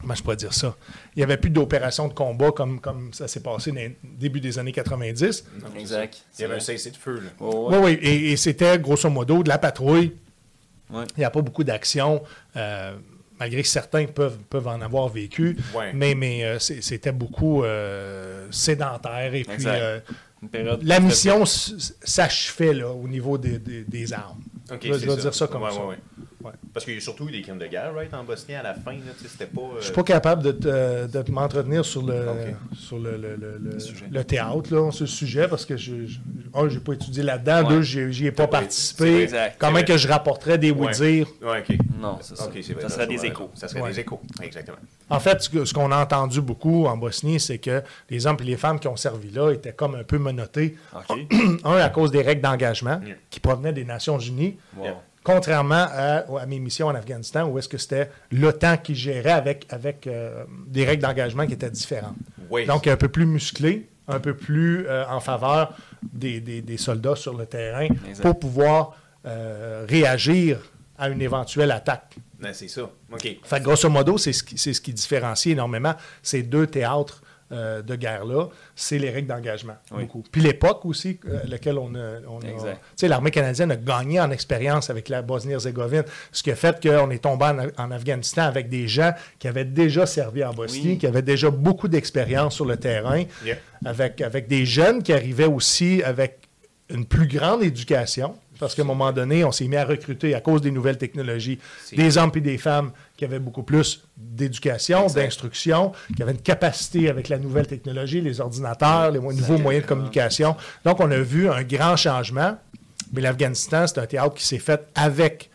Comment 0.00 0.14
je 0.14 0.22
pourrais 0.22 0.36
dire 0.36 0.52
ça? 0.52 0.76
Il 1.16 1.18
n'y 1.18 1.22
avait 1.24 1.36
plus 1.36 1.50
d'opérations 1.50 2.06
de 2.08 2.12
combat 2.14 2.52
comme, 2.52 2.80
comme 2.80 3.12
ça 3.12 3.26
s'est 3.26 3.42
passé 3.42 3.72
dans 3.72 3.80
le 3.80 3.92
début 4.02 4.40
des 4.40 4.58
années 4.58 4.72
90. 4.72 5.44
Exact. 5.78 6.22
Il 6.38 6.42
y 6.42 6.44
avait 6.44 6.56
un 6.56 6.60
cessez 6.60 6.90
de 6.90 6.96
feu, 6.96 7.14
là. 7.20 7.30
Oh, 7.40 7.68
Oui, 7.70 7.76
ouais. 7.78 7.82
oui. 7.84 7.98
Et, 8.02 8.32
et 8.32 8.36
c'était 8.36 8.78
grosso 8.78 9.08
modo 9.10 9.42
de 9.42 9.48
la 9.48 9.58
patrouille. 9.58 10.14
Ouais. 10.90 11.04
Il 11.16 11.20
n'y 11.20 11.24
a 11.24 11.30
pas 11.30 11.40
beaucoup 11.42 11.64
d'action, 11.64 12.22
euh, 12.56 12.94
malgré 13.40 13.62
que 13.62 13.68
certains 13.68 14.04
peuvent, 14.06 14.38
peuvent 14.50 14.68
en 14.68 14.80
avoir 14.80 15.08
vécu. 15.08 15.56
Ouais. 15.74 15.92
Mais, 15.94 16.14
mais 16.14 16.44
euh, 16.44 16.58
c'était 16.58 17.10
beaucoup 17.12 17.64
euh, 17.64 18.46
sédentaire. 18.52 19.34
Et 19.34 19.42
puis, 19.44 19.64
euh, 19.66 19.98
la 20.82 21.00
mission 21.00 21.44
s'achevait 21.46 22.74
là, 22.74 22.90
au 22.90 23.08
niveau 23.08 23.38
des, 23.38 23.58
des- 23.58 23.84
des 23.84 24.12
armes. 24.12 24.40
OK, 24.70 24.78
je 24.82 24.88
vais 24.88 24.94
c'est 24.94 25.00
je 25.00 25.10
vais 25.10 25.16
dire 25.16 25.34
ça 25.34 25.46
comme 25.46 25.62
Ouais, 25.62 25.72
ça. 25.72 25.84
ouais, 25.86 25.96
ouais. 26.44 26.52
Parce 26.72 26.84
qu'il 26.84 26.94
y 26.94 26.98
a 26.98 27.00
surtout 27.00 27.28
eu 27.28 27.32
des 27.32 27.42
crimes 27.42 27.58
de 27.58 27.66
guerre, 27.66 27.94
right, 27.94 28.12
en 28.14 28.24
Bosnie 28.24 28.54
à 28.54 28.62
la 28.62 28.74
fin, 28.74 28.92
là, 28.92 28.98
pas... 29.54 29.60
euh, 29.60 29.64
Je 29.78 29.84
suis 29.84 29.92
pas 29.92 30.02
capable 30.02 30.42
de, 30.42 30.52
te- 30.52 31.06
de 31.22 31.30
m'entretenir 31.32 31.84
sur 31.84 32.02
le, 32.04 32.26
sur 32.76 32.98
le, 32.98 33.16
le- 33.16 33.36
le- 33.36 33.58
le- 34.10 34.24
théâtre, 34.24 34.72
là, 34.74 34.90
sur 34.90 35.04
le 35.04 35.08
sujet, 35.08 35.48
parce 35.48 35.64
que, 35.64 35.76
je, 35.76 36.06
je, 36.06 36.18
un, 36.54 36.68
j'ai 36.68 36.80
pas 36.80 36.92
étudié 36.92 37.22
là-dedans, 37.22 37.62
Ouais. 37.64 37.68
deux, 37.68 37.82
j'y 37.82 38.12
j'y 38.12 38.26
ai 38.26 38.32
pas 38.32 38.46
participé. 38.46 39.28
Comment 39.58 39.82
que 39.82 39.96
je 39.96 40.08
rapporterais 40.08 40.58
des 40.58 40.70
Ouais. 40.70 40.86
oui-dire? 40.88 41.26
Ouais, 41.42 41.60
OK. 41.68 41.76
Non, 42.00 42.18
c'est 42.20 42.36
ça. 42.36 42.46
Vrai. 42.48 42.62
serait 42.88 43.06
des 43.06 43.24
échos. 43.26 43.50
Ça 43.54 43.68
serait 43.68 43.80
Ouais. 43.80 43.90
des 43.90 44.00
échos, 44.00 44.20
exactement. 44.42 44.76
En 45.10 45.20
fait, 45.20 45.40
ce 45.42 45.72
qu'on 45.72 45.90
a 45.92 46.02
entendu 46.02 46.40
beaucoup 46.40 46.86
en 46.86 46.96
Bosnie, 46.96 47.38
c'est 47.40 47.58
que 47.58 47.82
les 48.10 48.26
hommes 48.26 48.36
et 48.40 48.44
les 48.44 48.56
femmes 48.56 48.78
qui 48.78 48.88
ont 48.88 48.96
servi 48.96 49.30
là 49.30 49.50
étaient 49.52 49.72
comme 49.72 49.94
un 49.94 50.04
peu 50.04 50.18
menottés. 50.18 50.76
OK. 50.94 51.18
Un, 51.64 51.76
à 51.76 51.88
cause 51.90 52.10
des 52.10 52.22
règles 52.22 52.40
d'engagement 52.42 53.00
Yeah. 53.04 53.14
qui 53.30 53.40
provenaient 53.40 53.72
des 53.72 53.84
Nations 53.84 54.18
Unies, 54.18 54.56
Wow. 54.76 54.86
Contrairement 55.24 55.86
à, 55.90 56.18
à 56.40 56.46
mes 56.46 56.60
missions 56.60 56.86
en 56.88 56.94
Afghanistan, 56.94 57.48
où 57.48 57.58
est-ce 57.58 57.68
que 57.68 57.78
c'était 57.78 58.10
l'OTAN 58.30 58.76
qui 58.76 58.94
gérait 58.94 59.30
avec, 59.32 59.66
avec 59.70 60.06
euh, 60.06 60.44
des 60.68 60.84
règles 60.84 61.02
d'engagement 61.02 61.46
qui 61.46 61.54
étaient 61.54 61.70
différentes. 61.70 62.14
Oui. 62.50 62.66
Donc, 62.66 62.86
un 62.86 62.96
peu 62.96 63.08
plus 63.08 63.24
musclé, 63.26 63.88
un 64.06 64.20
peu 64.20 64.36
plus 64.36 64.86
euh, 64.86 65.04
en 65.08 65.20
faveur 65.20 65.72
des, 66.12 66.40
des- 66.40 66.60
des 66.60 66.76
soldats 66.76 67.16
sur 67.16 67.34
le 67.36 67.46
terrain 67.46 67.88
Exact. 68.06 68.22
pour 68.22 68.38
pouvoir 68.38 68.96
euh, 69.24 69.86
réagir 69.88 70.58
à 70.98 71.08
une 71.08 71.22
éventuelle 71.22 71.70
attaque. 71.72 72.16
Ben, 72.38 72.52
c'est 72.52 72.68
ça. 72.68 72.82
OK. 73.10 73.36
Fait 73.42 73.60
grosso 73.62 73.88
modo, 73.88 74.18
c'est 74.18 74.34
ce 74.34 74.42
qui, 74.44 74.58
ce 74.58 74.78
qui 74.80 74.92
différencie 74.92 75.52
énormément 75.52 75.94
ces 76.22 76.42
deux 76.42 76.66
théâtres 76.66 77.22
euh, 77.52 77.82
de 77.82 77.94
guerre-là, 77.94 78.48
c'est 78.74 78.98
les 78.98 79.10
règles 79.10 79.28
d'engagement. 79.28 79.76
Oui. 79.92 80.04
Beaucoup. 80.04 80.24
Puis 80.32 80.40
l'époque 80.40 80.84
aussi, 80.84 81.20
euh, 81.28 81.40
laquelle 81.46 81.78
on 81.78 81.94
a. 81.94 82.20
on 82.28 82.38
a- 82.38 82.42
tu 82.42 82.76
sais, 82.96 83.08
l'armée 83.08 83.30
canadienne 83.30 83.70
a 83.70 83.76
gagné 83.76 84.20
en 84.20 84.30
expérience 84.30 84.90
avec 84.90 85.08
la 85.08 85.22
Bosnie-Herzégovine, 85.22 86.04
ce 86.32 86.42
qui 86.42 86.50
a 86.50 86.56
fait 86.56 86.82
qu'on 86.82 87.10
est 87.10 87.18
tombé 87.22 87.44
en, 87.44 87.58
en 87.84 87.90
Afghanistan 87.90 88.42
avec 88.42 88.68
des 88.68 88.88
gens 88.88 89.12
qui 89.38 89.46
avaient 89.48 89.64
déjà 89.64 90.06
servi 90.06 90.42
en 90.44 90.54
Bosnie, 90.54 90.92
Oui. 90.92 90.98
qui 90.98 91.06
avaient 91.06 91.22
déjà 91.22 91.50
beaucoup 91.50 91.88
d'expérience 91.88 92.54
sur 92.54 92.64
le 92.64 92.76
terrain, 92.76 93.24
Yeah. 93.44 93.56
avec, 93.84 94.20
avec 94.20 94.48
des 94.48 94.64
jeunes 94.66 95.02
qui 95.02 95.12
arrivaient 95.12 95.44
aussi 95.44 96.02
avec 96.02 96.38
une 96.90 97.04
plus 97.06 97.26
grande 97.26 97.62
éducation. 97.62 98.34
Parce 98.64 98.74
qu'à 98.74 98.82
un 98.82 98.86
moment 98.86 99.12
donné, 99.12 99.44
on 99.44 99.52
s'est 99.52 99.66
mis 99.68 99.76
à 99.76 99.84
recruter 99.84 100.34
à 100.34 100.40
cause 100.40 100.62
des 100.62 100.70
nouvelles 100.70 100.96
technologies 100.96 101.58
des 101.94 102.16
hommes 102.16 102.30
et 102.34 102.40
des 102.40 102.56
femmes 102.56 102.92
qui 103.16 103.24
avaient 103.26 103.38
beaucoup 103.38 103.62
plus 103.62 104.02
d'éducation, 104.16 105.06
d'instruction, 105.08 105.92
qui 106.16 106.22
avaient 106.22 106.32
une 106.32 106.38
capacité 106.40 107.10
avec 107.10 107.28
la 107.28 107.38
nouvelle 107.38 107.66
technologie, 107.66 108.20
les 108.22 108.40
ordinateurs, 108.40 109.10
les 109.10 109.20
mo- 109.20 109.32
nouveaux 109.34 109.58
moyens 109.58 109.84
de 109.84 109.88
communication. 109.88 110.56
Donc, 110.84 111.00
on 111.00 111.10
a 111.10 111.18
vu 111.18 111.48
un 111.50 111.62
grand 111.62 111.96
changement. 111.96 112.56
Mais 113.12 113.20
l'Afghanistan, 113.20 113.86
c'est 113.86 113.98
un 113.98 114.06
théâtre 114.06 114.34
qui 114.34 114.46
s'est 114.46 114.58
fait 114.58 114.80
avec 114.94 115.50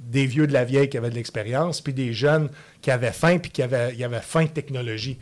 des 0.00 0.26
vieux 0.26 0.46
de 0.46 0.52
la 0.52 0.64
vieille 0.64 0.88
qui 0.88 0.96
avaient 0.98 1.10
de 1.10 1.14
l'expérience, 1.14 1.80
puis 1.80 1.92
des 1.92 2.12
jeunes 2.12 2.48
qui 2.80 2.90
avaient 2.90 3.12
faim, 3.12 3.38
puis 3.38 3.50
qui 3.50 3.62
avaient, 3.62 3.92
il 3.92 3.98
y 3.98 4.04
avait 4.04 4.20
faim 4.20 4.44
de 4.44 4.48
technologie. 4.48 5.18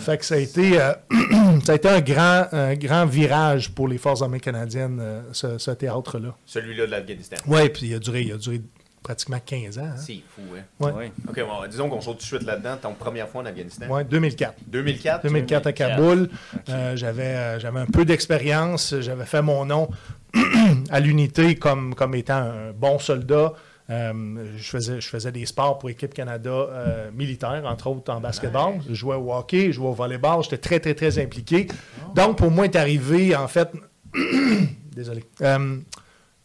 Fait 0.00 0.18
que 0.18 0.24
ça 0.24 0.34
a 0.34 0.38
été, 0.38 0.80
euh, 0.80 0.92
ça 1.64 1.72
a 1.72 1.74
été 1.76 1.88
un, 1.88 2.00
grand, 2.00 2.46
un 2.52 2.74
grand 2.74 3.06
virage 3.06 3.70
pour 3.70 3.86
les 3.86 3.98
Forces 3.98 4.22
armées 4.22 4.40
canadiennes, 4.40 4.98
euh, 5.00 5.20
ce, 5.32 5.58
ce 5.58 5.70
théâtre-là. 5.70 6.34
Celui-là 6.46 6.86
de 6.86 6.90
l'Afghanistan. 6.90 7.36
Oui, 7.46 7.68
puis 7.68 7.86
il 7.88 7.94
a 7.94 7.98
duré, 7.98 8.22
il 8.22 8.32
a 8.32 8.36
duré 8.38 8.60
pratiquement 9.02 9.38
15 9.44 9.78
ans. 9.78 9.82
hein. 9.84 9.96
C'est 9.98 10.22
fou, 10.34 10.40
hein? 10.56 10.62
Ouais. 10.80 10.92
Ouais. 10.92 11.12
OK, 11.28 11.38
bon, 11.40 11.68
disons 11.68 11.90
qu'on 11.90 12.00
saute 12.00 12.14
tout 12.16 12.22
de 12.22 12.26
suite 12.26 12.42
là-dedans. 12.44 12.78
Ton 12.80 12.94
première 12.94 13.28
fois 13.28 13.42
en 13.42 13.46
Afghanistan? 13.46 13.86
Ouais, 13.88 14.02
2004. 14.04 14.54
2004? 14.66 15.22
2004 15.24 15.66
à 15.66 15.72
2004. 15.72 15.74
Kaboul. 15.74 16.30
Euh, 16.70 16.96
j'avais, 16.96 17.60
j'avais 17.60 17.80
un 17.80 17.86
peu 17.86 18.06
d'expérience. 18.06 18.94
J'avais 19.00 19.26
fait 19.26 19.42
mon 19.42 19.66
nom 19.66 19.90
à 20.90 21.00
l'unité 21.00 21.54
comme, 21.56 21.94
comme 21.94 22.14
étant 22.14 22.34
un 22.38 22.72
bon 22.72 22.98
soldat. 22.98 23.52
Euh, 23.90 24.46
je, 24.56 24.62
faisais, 24.70 25.00
je 25.00 25.08
faisais 25.08 25.30
des 25.30 25.44
sports 25.44 25.78
pour 25.78 25.90
Équipe 25.90 26.14
Canada 26.14 26.50
euh, 26.50 27.10
militaire, 27.12 27.62
entre 27.66 27.88
autres 27.88 28.10
en 28.12 28.20
basketball. 28.20 28.80
Je 28.88 28.94
jouais 28.94 29.16
au 29.16 29.32
hockey, 29.34 29.66
je 29.66 29.72
jouais 29.72 29.88
au 29.88 29.92
volleyball. 29.92 30.42
J'étais 30.42 30.56
très, 30.58 30.80
très, 30.80 30.94
très 30.94 31.18
impliqué. 31.18 31.66
Donc, 32.14 32.38
pour 32.38 32.50
moi, 32.50 32.64
est 32.64 32.76
arrivé, 32.76 33.36
en 33.36 33.46
fait, 33.48 33.70
désolé, 34.94 35.24
Euh, 35.42 35.76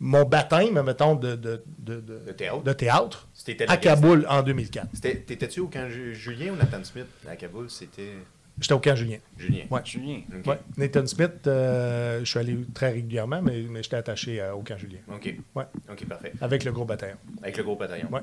mon 0.01 0.23
baptême, 0.23 0.81
mettons, 0.81 1.15
de, 1.15 1.35
de, 1.35 1.61
de, 1.77 1.99
de- 2.01 2.31
théâtre? 2.31 2.61
de 2.63 2.73
théâtre 2.73 3.27
C'était 3.33 3.69
à. 3.69 3.77
Kaboul 3.77 4.25
en 4.29 4.41
2004. 4.43 4.87
C'était- 4.93 5.15
T'étais-tu 5.15 5.59
au 5.61 5.67
camp 5.67 5.89
Julien 5.89 6.53
ou 6.53 6.55
Nathan 6.55 6.83
Smith? 6.83 7.07
À 7.29 7.35
Kaboul? 7.35 7.69
C'était 7.69 8.13
J'étais 8.61 8.73
au 8.73 8.79
camp 8.79 8.95
Julien. 8.95 9.17
Julien. 9.37 9.63
Ouais. 9.69 9.81
Julien. 9.85 10.21
Ouais. 10.45 10.57
Nathan 10.77 11.07
Smith, 11.07 11.47
euh, 11.47 12.19
je 12.19 12.25
suis 12.25 12.39
allé 12.39 12.57
très 12.73 12.91
régulièrement, 12.91 13.41
mais, 13.41 13.61
mais 13.69 13.81
j'étais 13.83 13.95
attaché 13.95 14.41
à- 14.41 14.55
au 14.55 14.61
camp 14.61 14.77
Julien. 14.77 14.99
OK. 15.13 15.33
Ouais. 15.55 15.63
OK, 15.89 16.05
parfait. 16.05 16.33
Avec 16.41 16.63
le 16.65 16.71
gros 16.71 16.83
bataillon. 16.85 17.15
Avec 17.41 17.55
le 17.57 17.63
gros 17.63 17.75
bataillon. 17.75 18.07
Ouais. 18.11 18.21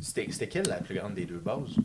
C'était 0.00 0.26
c'était 0.30 0.48
quelle 0.48 0.66
la 0.66 0.76
plus 0.76 0.94
grande 0.96 1.14
des 1.14 1.24
deux 1.24 1.38
bases? 1.38 1.76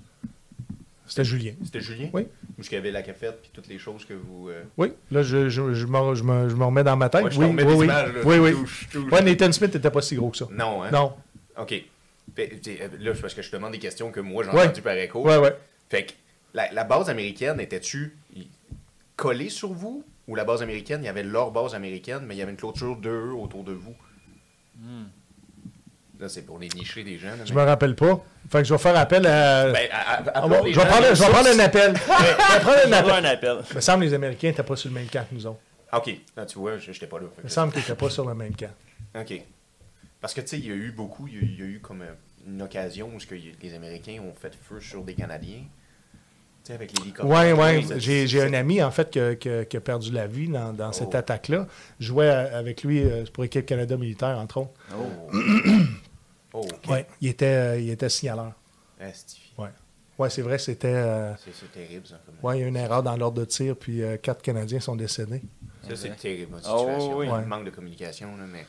C'était 1.08 1.24
Julien. 1.24 1.54
C'était 1.64 1.82
Julien? 1.82 2.10
Oui. 2.14 2.24
Où 2.58 2.62
il 2.64 2.72
y 2.72 2.76
avait 2.76 2.92
la 2.92 3.04
cafette 3.04 3.40
puis 3.42 3.52
toutes 3.54 3.68
les 3.68 3.78
choses 3.78 4.06
que 4.06 4.14
vous. 4.14 4.50
euh, 4.50 4.64
Oui, 4.78 4.92
là, 5.12 5.22
je, 5.22 5.50
je, 5.50 5.74
je, 5.74 5.86
me, 5.86 6.16
je, 6.16 6.24
me, 6.24 6.50
je 6.50 6.56
me 6.56 6.64
remets 6.66 6.84
dans 6.84 6.98
ma 6.98 7.10
tête. 7.10 7.24
Ouais, 7.26 7.32
je 7.32 7.38
te 7.38 7.44
oui, 7.44 7.50
oui, 7.52 7.56
des 7.58 7.64
oui. 7.74 7.86
images, 7.86 8.14
là. 8.14 8.22
oui, 8.26 8.38
oui. 8.40 8.52
Touche, 8.54 8.90
touche. 8.92 9.12
Ouais, 9.12 9.22
Nathan 9.22 9.52
Smith 9.52 9.74
n'était 9.74 9.92
pas 9.92 10.02
si 10.02 10.16
gros 10.16 10.32
que 10.32 10.38
ça. 10.38 10.48
Non, 10.52 10.82
hein? 10.84 10.90
Non. 10.92 11.14
OK. 11.60 11.74
Euh, 12.40 12.46
Là, 13.00 13.12
c'est 13.14 13.22
parce 13.22 13.34
que 13.36 13.42
je 13.44 13.50
te 13.52 13.56
demande 13.56 13.74
des 13.74 13.80
questions 13.80 14.10
que 14.12 14.20
moi, 14.20 14.44
j'ai 14.44 14.50
Ouais. 14.50 14.64
entendues 14.64 14.82
par 14.82 14.94
écho. 14.98 15.22
Ouais, 15.26 15.38
ouais. 15.38 15.56
Fait 15.90 16.06
que 16.08 16.14
la, 16.56 16.72
la 16.72 16.84
base 16.84 17.10
américaine, 17.10 17.60
était-tu 17.60 18.18
collée 19.16 19.50
sur 19.50 19.72
vous? 19.74 20.04
Ou 20.28 20.34
la 20.36 20.44
base 20.44 20.64
américaine, 20.64 21.02
il 21.04 21.06
y 21.06 21.10
avait 21.10 21.22
leur 21.22 21.52
base 21.52 21.76
américaine, 21.76 22.24
mais 22.26 22.34
il 22.34 22.40
y 22.40 22.42
avait 22.42 22.50
une 22.52 22.58
clôture 22.58 22.96
d'eux 22.96 23.30
autour 23.34 23.64
de 23.64 23.74
vous? 23.74 23.94
Là, 26.20 26.30
c'est 26.30 26.44
pour 26.44 26.58
les 26.60 26.70
nicher 26.70 27.04
des 27.04 27.18
gens. 27.18 27.28
là, 27.36 27.44
Je 27.46 27.54
me 27.54 27.62
rappelle 27.62 27.96
pas. 27.96 28.24
Fait 28.50 28.60
que 28.60 28.64
je 28.64 28.74
vais 28.74 28.78
faire 28.80 28.96
appel 28.96 29.28
à. 29.28 29.70
Ben, 29.72 29.88
à- 29.92 30.14
à- 30.14 30.24
Ah, 30.34 30.48
je 30.66 30.80
vais 30.80 30.86
prendre, 30.86 31.08
je 31.14 31.22
vais 31.24 31.30
prendre 31.30 31.50
un 31.50 31.60
appel. 31.60 31.94
Je 31.94 32.54
vais 32.54 32.60
prendre 32.62 32.88
un 32.88 32.92
appel. 32.94 33.12
un 33.12 33.26
appel. 33.26 33.58
Il 33.72 33.76
me 33.76 33.82
semble 33.82 34.00
que 34.00 34.10
les 34.10 34.14
Américains 34.14 34.48
n'étaient 34.48 34.64
pas 34.64 34.76
sur 34.78 34.90
le 34.90 34.96
même 34.96 35.08
camp 35.08 35.26
que 35.30 35.36
nous 35.36 35.46
autres. 35.46 35.60
OK. 35.94 36.10
Là, 36.38 36.46
tu 36.46 36.58
vois, 36.58 36.78
je 36.78 36.90
n'étais 36.92 37.08
pas 37.08 37.20
là. 37.20 37.26
Il 37.40 37.44
me 37.44 37.50
semble 37.50 37.74
qu'ils 37.74 37.82
n'étaient 37.82 37.96
pas 37.96 38.10
sur 38.10 38.26
le 38.28 38.34
même 38.34 38.56
camp. 38.56 38.72
OK. 39.20 39.42
Parce 40.22 40.34
que, 40.34 40.42
tu 40.42 40.48
sais, 40.48 40.58
il 40.60 40.68
y 40.68 40.72
a 40.72 40.76
eu 40.76 40.92
beaucoup, 40.92 41.28
il 41.28 41.36
y 41.36 41.38
a, 41.38 41.42
il 41.42 41.60
y 41.60 41.62
a 41.64 41.66
eu 41.66 41.80
comme 41.82 42.02
euh, 42.02 42.14
une 42.48 42.62
occasion 42.62 43.12
où 43.14 43.20
ce 43.20 43.28
que 43.28 43.36
les 43.36 43.74
Américains 43.74 44.20
ont 44.22 44.34
fait 44.34 44.56
feu 44.56 44.80
sur 44.80 45.04
des 45.04 45.14
Canadiens. 45.16 45.64
Sais, 46.66 46.74
avec 46.74 46.98
l'hélicoptère. 46.98 47.58
Oui, 47.58 47.84
oui. 47.88 48.00
J'ai 48.00 48.42
un 48.42 48.54
ami, 48.54 48.82
en 48.82 48.90
fait, 48.92 49.10
qui 49.12 49.20
a- 49.20 49.36
qui 49.36 49.50
a 49.50 49.66
qui 49.66 49.78
a 49.78 49.82
perdu 49.82 50.12
la 50.12 50.26
vie 50.28 50.48
dans, 50.48 50.74
dans 50.74 50.92
cette 50.92 51.10
Oh. 51.14 51.18
attaque-là. 51.18 51.68
Je 52.00 52.08
jouais 52.08 52.28
avec 52.30 52.84
lui 52.84 53.04
euh, 53.04 53.24
pour 53.32 53.44
l'équipe 53.44 53.66
Canada 53.66 53.96
militaire, 53.98 54.38
entre 54.40 54.58
autres. 54.62 54.72
Oh. 54.98 55.32
oh, 56.54 56.62
OK. 56.62 56.72
Oui, 56.90 57.00
il 57.22 57.30
était, 57.30 57.46
euh, 57.46 57.80
il 57.80 57.90
était 57.90 58.10
signaleur. 58.10 58.54
Asti. 59.00 59.42
Oui, 59.58 59.68
ouais, 60.18 60.30
c'est 60.30 60.42
vrai, 60.42 60.58
c'était. 60.58 60.88
euh, 60.88 61.34
C'est 61.38 61.54
c'est 61.54 61.72
terrible, 61.72 62.08
ça. 62.08 62.20
comme- 62.26 62.36
ouais, 62.50 62.58
il 62.58 62.62
y 62.62 62.64
a 62.64 62.66
eu 62.66 62.70
une 62.70 62.78
erreur 62.78 63.04
dans 63.04 63.16
l'ordre 63.16 63.40
de 63.42 63.46
tir, 63.46 63.76
puis 63.76 64.02
euh, 64.02 64.18
quatre 64.18 64.42
Canadiens 64.42 64.80
sont 64.80 64.96
décédés. 64.96 65.42
Ça, 65.88 65.96
c'est 65.96 66.16
terrible, 66.18 66.56
Oh, 66.56 66.78
situation. 66.80 67.18
oui. 67.18 67.28
Le 67.28 67.32
Ouais. 67.34 67.46
manque 67.46 67.66
de 67.66 67.70
communication, 67.70 68.36
là, 68.38 68.44
mais... 68.52 68.66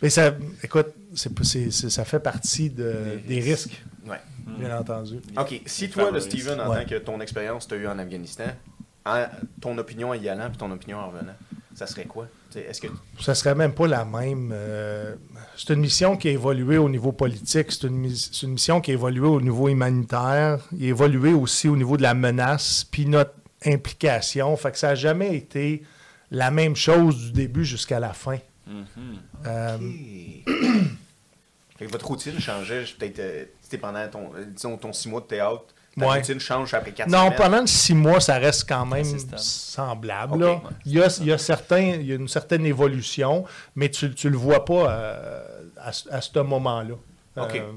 Mais 0.00 0.10
ça, 0.10 0.34
écoute, 0.62 0.88
c'est 1.14 1.34
pas- 1.34 1.44
c'est- 1.44 1.70
c'est- 1.70 1.90
ça 1.90 2.04
fait 2.04 2.20
partie 2.20 2.70
de- 2.70 3.18
Des 3.26 3.34
des 3.36 3.40
risques, 3.40 3.82
Ouais. 4.06 4.16
Bien 4.58 4.78
entendu. 4.78 5.20
OK. 5.36 5.60
Si 5.66 5.90
toi, 5.90 6.10
le. 6.10 6.20
Steven, 6.20 6.60
en 6.60 6.70
Ouais. 6.70 6.84
tant 6.84 6.88
que 6.90 6.94
ton 6.96 7.20
expérience 7.20 7.66
tu 7.68 7.74
as 7.74 7.76
eu 7.78 7.86
en 7.86 7.98
Afghanistan, 7.98 8.46
en- 9.06 9.26
ton 9.60 9.76
opinion 9.78 10.10
en 10.10 10.14
y 10.14 10.28
allant 10.28 10.48
puis 10.48 10.58
ton 10.58 10.70
opinion 10.70 10.98
en 10.98 11.08
revenant, 11.10 11.34
ça 11.74 11.86
serait 11.86 12.04
quoi? 12.04 12.26
Est-ce 12.56 12.80
que... 12.80 12.86
Ça 13.20 13.34
serait 13.34 13.56
même 13.56 13.72
pas 13.74 13.88
la 13.88 14.04
même. 14.04 14.50
euh, 14.54 15.16
c'est 15.56 15.72
une 15.74 15.80
mission 15.80 16.16
qui 16.16 16.28
a 16.28 16.30
évolué 16.30 16.78
au 16.78 16.88
niveau 16.88 17.10
politique, 17.10 17.72
c'est 17.72 17.88
une, 17.88 17.96
mis- 17.96 18.16
c'est 18.32 18.46
une 18.46 18.52
mission 18.52 18.80
qui 18.80 18.92
a 18.92 18.94
évolué 18.94 19.26
au 19.26 19.40
niveau 19.40 19.68
humanitaire, 19.68 20.60
il 20.72 20.84
a 20.84 20.88
évolué 20.90 21.32
aussi 21.32 21.68
au 21.68 21.76
niveau 21.76 21.96
de 21.96 22.02
la 22.02 22.14
menace, 22.14 22.84
puis 22.88 23.06
notre 23.06 23.32
implication. 23.66 24.56
Fait 24.56 24.70
que 24.70 24.78
ça 24.78 24.88
n'a 24.88 24.94
jamais 24.94 25.34
été 25.36 25.82
la 26.30 26.52
même 26.52 26.76
chose 26.76 27.16
du 27.26 27.32
début 27.32 27.64
jusqu'à 27.64 27.98
la 27.98 28.12
fin. 28.12 28.38
Euh, 29.46 29.78
Fait 31.76 31.86
que 31.86 31.90
votre 31.90 32.06
routine 32.06 32.38
changeait 32.38 32.84
peut-être 32.96 33.18
euh, 33.18 33.44
c'était 33.74 33.80
pendant 33.80 34.08
ton, 34.08 34.30
euh, 34.36 34.44
disons, 34.46 34.76
ton 34.76 34.92
six 34.92 35.08
mois 35.08 35.20
de 35.20 35.26
théâtre. 35.26 35.64
Ta 35.98 36.06
Ouais. 36.08 36.16
routine 36.18 36.40
change 36.40 36.74
après 36.74 36.90
quatre 36.90 37.08
non, 37.08 37.26
semaines. 37.26 37.36
pendant 37.38 37.66
six 37.68 37.94
mois, 37.94 38.20
ça 38.20 38.36
reste 38.38 38.68
quand 38.68 38.84
même 38.84 39.04
semblable. 39.36 40.34
Ok, 40.34 40.40
là. 40.40 40.46
ouais. 40.54 40.60
il, 40.86 40.92
y 40.92 41.00
a, 41.02 41.18
il, 41.20 41.26
y 41.26 41.32
a 41.32 41.38
certains, 41.38 41.78
il 41.80 42.02
y 42.06 42.10
a 42.12 42.16
une 42.16 42.26
certaine 42.26 42.66
évolution, 42.66 43.44
mais 43.76 43.88
tu 43.90 44.06
ne 44.06 44.30
le 44.30 44.36
vois 44.36 44.64
pas 44.64 44.90
euh, 44.90 45.44
à, 45.80 45.92
ce- 45.92 46.08
à 46.10 46.20
ce 46.20 46.36
moment-là. 46.40 46.94
Ok. 47.36 47.56
Euh, 47.56 47.72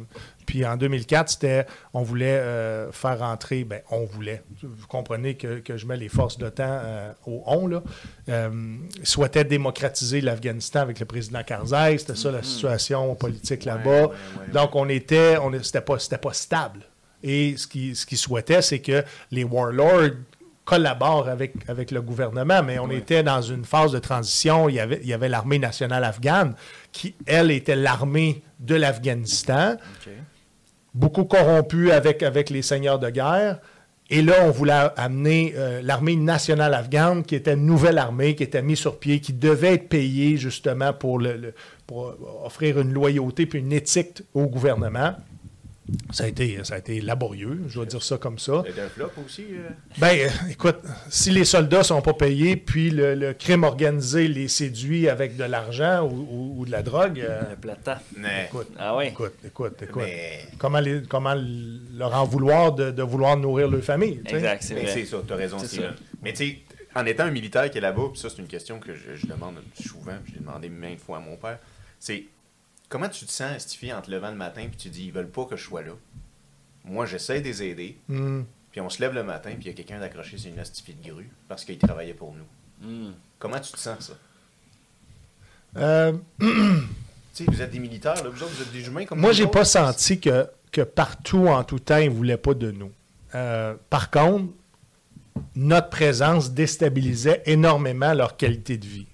puis 0.47 0.65
en 0.65 0.77
2004, 0.77 1.29
c'était, 1.29 1.65
on 1.93 2.03
voulait 2.03 2.37
euh, 2.37 2.91
faire 2.91 3.19
rentrer, 3.19 3.65
ben 3.65 3.81
on 3.91 4.05
voulait, 4.05 4.41
vous 4.63 4.87
comprenez 4.87 5.35
que, 5.35 5.59
que 5.59 5.75
je 5.77 5.85
mets 5.85 5.97
les 5.97 6.07
forces 6.09 6.37
d'OTAN 6.37 6.63
euh, 6.67 7.11
au 7.25 7.43
on, 7.45 7.67
là, 7.67 7.83
euh, 8.29 8.77
souhaitait 9.03 9.43
démocratiser 9.43 10.21
l'Afghanistan 10.21 10.79
avec 10.79 10.99
le 10.99 11.05
président 11.05 11.43
Karzai, 11.43 11.97
c'était 11.97 12.15
ça 12.15 12.31
la 12.31 12.43
situation 12.43 13.13
politique 13.15 13.65
là-bas. 13.65 14.03
ouais, 14.03 14.07
ouais, 14.07 14.53
Donc 14.53 14.75
on 14.75 14.87
était, 14.87 15.37
on, 15.37 15.51
c'était 15.61 15.81
pas, 15.81 15.99
c'était 15.99 16.17
pas 16.17 16.33
stable. 16.33 16.79
Et 17.21 17.57
ce 17.57 17.67
qu'ils 17.67 17.95
ce 17.95 18.05
qu'ils 18.05 18.17
souhaitaient, 18.17 18.61
c'est 18.61 18.79
que 18.79 19.03
les 19.31 19.43
warlords 19.43 20.11
collaborent 20.71 21.29
avec, 21.29 21.53
avec 21.69 21.91
le 21.91 22.01
gouvernement, 22.01 22.61
mais 22.61 22.77
on 22.77 22.89
était 22.91 23.23
dans 23.23 23.41
une 23.41 23.63
phase 23.63 23.93
de 23.93 23.99
transition. 23.99 24.67
Il 24.67 24.75
y 24.75 24.79
avait, 24.81 24.99
il 25.01 25.07
y 25.07 25.13
avait 25.13 25.29
l'armée 25.29 25.59
nationale 25.59 26.03
afghane, 26.03 26.55
qui, 26.91 27.15
elle, 27.25 27.51
était 27.51 27.77
l'armée 27.77 28.43
de 28.59 28.75
l'Afghanistan, 28.75 29.77
beaucoup 30.93 31.23
corrompue 31.25 31.91
avec, 31.91 32.21
avec 32.21 32.49
les 32.49 32.61
seigneurs 32.61 32.99
de 32.99 33.09
guerre. 33.09 33.59
Et 34.09 34.21
là, 34.21 34.35
on 34.43 34.51
voulait 34.51 34.89
amener 34.95 35.53
euh, 35.57 35.81
l'armée 35.83 36.15
nationale 36.15 36.73
afghane, 36.73 37.23
qui 37.23 37.35
était 37.35 37.53
une 37.53 37.65
nouvelle 37.65 37.97
armée, 37.97 38.35
qui 38.35 38.43
était 38.43 38.61
mise 38.61 38.79
sur 38.79 38.99
pied, 38.99 39.19
qui 39.21 39.33
devait 39.33 39.73
être 39.75 39.89
payée 39.89 40.37
justement 40.37 40.93
pour, 40.93 41.19
le, 41.19 41.33
le- 41.37 41.53
pour 41.85 42.13
offrir 42.45 42.79
une 42.79 42.91
loyauté 42.93 43.45
puis 43.45 43.59
une 43.59 43.71
éthique 43.73 44.21
au 44.33 44.47
gouvernement. 44.47 45.15
Ça 46.11 46.25
a 46.25 46.27
été, 46.27 46.59
ça 46.63 46.75
a 46.75 46.77
été 46.79 46.99
laborieux, 46.99 47.61
je 47.67 47.75
dois 47.75 47.85
dire 47.85 48.03
ça 48.03 48.17
comme 48.17 48.39
ça. 48.39 48.61
C'était 48.65 48.81
un 48.81 48.89
flop 48.89 49.11
aussi. 49.25 49.45
euh? 49.51 49.69
Ben, 49.99 50.17
euh, 50.19 50.49
écoute, 50.51 50.75
si 51.09 51.31
les 51.31 51.45
soldats 51.45 51.83
sont 51.83 52.01
pas 52.01 52.13
payés, 52.13 52.57
puis 52.57 52.89
le, 52.89 53.15
le 53.15 53.33
crime 53.33 53.63
organisé 53.63 54.27
les 54.27 54.49
séduit 54.49 55.07
avec 55.07 55.37
de 55.37 55.45
l'argent 55.45 56.03
ou, 56.03 56.27
ou- 56.29 56.55
ou 56.61 56.65
de 56.65 56.71
la 56.71 56.83
drogue, 56.83 57.19
euh, 57.21 57.51
Le 57.51 57.55
plata. 57.55 58.01
Mais, 58.17 58.45
écoute, 58.49 58.67
Ah 58.77 58.97
oui. 58.97 59.05
écoute, 59.07 59.35
écoute, 59.45 59.81
écoute. 59.81 60.03
mais, 60.03 60.39
Comment, 60.57 60.79
les- 60.81 61.03
comment 61.07 61.35
leur 61.95 62.13
en 62.15 62.25
vouloir 62.25 62.73
de, 62.73 62.91
de 62.91 63.03
vouloir 63.03 63.37
nourrir 63.37 63.69
leur 63.69 63.81
famille? 63.83 64.21
tu? 64.25 64.35
Exact, 64.35 64.61
c'est 64.63 64.73
mais 64.75 64.81
vrai. 64.83 64.91
c'est 64.93 65.05
ça, 65.05 65.17
t'as 65.25 65.35
raison, 65.35 65.57
C'est 65.59 65.67
Steven. 65.67 65.91
ça. 65.91 65.95
Mais 66.21 66.33
tu 66.33 66.37
sais, 66.47 66.57
en 66.95 67.05
étant 67.05 67.23
un 67.23 67.31
militaire 67.31 67.69
qui 67.71 67.77
est 67.77 67.81
là-bas, 67.81 68.09
puis 68.11 68.19
ça, 68.19 68.29
c'est 68.29 68.39
une 68.41 68.47
question 68.47 68.79
que 68.79 68.93
je, 68.93 69.15
je 69.15 69.25
demande 69.27 69.55
souvent, 69.81 70.17
puis 70.23 70.33
j'ai 70.35 70.39
demandé 70.41 70.67
maintes 70.67 70.99
fois 70.99 71.17
à 71.17 71.19
mon 71.21 71.37
père, 71.37 71.59
c'est 71.99 72.23
comment 72.89 73.09
tu 73.09 73.25
te 73.25 73.31
sens, 73.31 73.61
Stifi, 73.63 73.91
en 73.93 74.01
te 74.01 74.09
levant 74.11 74.29
le 74.31 74.35
matin, 74.37 74.65
puis 74.67 74.77
tu 74.77 74.89
dis, 74.89 75.05
ils 75.05 75.11
veulent 75.11 75.29
pas 75.29 75.45
que 75.45 75.55
je 75.55 75.63
sois 75.63 75.81
là? 75.81 75.93
Moi, 76.85 77.05
j'essaie 77.05 77.41
de 77.41 77.45
les 77.45 77.63
aider, 77.63 77.97
Hmm. 78.07 78.43
puis 78.71 78.79
on 78.81 78.89
se 78.89 79.01
lève 79.01 79.13
le 79.13 79.23
matin, 79.23 79.51
puis 79.51 79.63
il 79.63 79.67
y 79.67 79.69
a 79.69 79.73
quelqu'un 79.73 79.99
d'accroché 79.99 80.37
sur 80.37 80.49
une 80.51 80.63
Stifi 80.63 80.93
de 80.93 81.09
grue, 81.11 81.29
parce 81.47 81.65
qu'il 81.65 81.77
travaillait 81.77 82.13
pour 82.13 82.33
nous. 82.33 82.87
Hmm. 82.87 83.11
Comment 83.39 83.59
tu 83.59 83.71
te 83.71 83.79
sens, 83.79 84.07
ça? 84.07 84.13
Euh, 85.77 86.13
Tu 87.33 87.45
sais, 87.45 87.51
vous 87.51 87.61
êtes 87.61 87.69
des 87.69 87.77
militaires, 87.77 88.15
là, 88.23 88.29
vous 88.31 88.41
autres, 88.41 88.51
vous 88.55 88.63
êtes 88.63 88.71
des 88.71 88.87
humains 88.87 89.05
comme 89.05 89.19
moi, 89.19 89.31
j'ai 89.31 89.45
pas 89.45 89.63
senti 89.63 90.19
que, 90.19 90.47
que 90.71 90.81
partout, 90.81 91.47
en 91.47 91.63
tout 91.63 91.77
temps, 91.77 91.97
ils 91.97 92.09
voulaient 92.09 92.35
pas 92.37 92.55
de 92.55 92.71
nous. 92.71 92.91
Euh, 93.35 93.75
par 93.91 94.09
contre, 94.09 94.45
notre 95.55 95.89
présence 95.89 96.49
déstabilisait 96.51 97.43
énormément 97.45 98.11
leur 98.15 98.37
qualité 98.37 98.77
de 98.79 98.87
vie. 98.87 99.05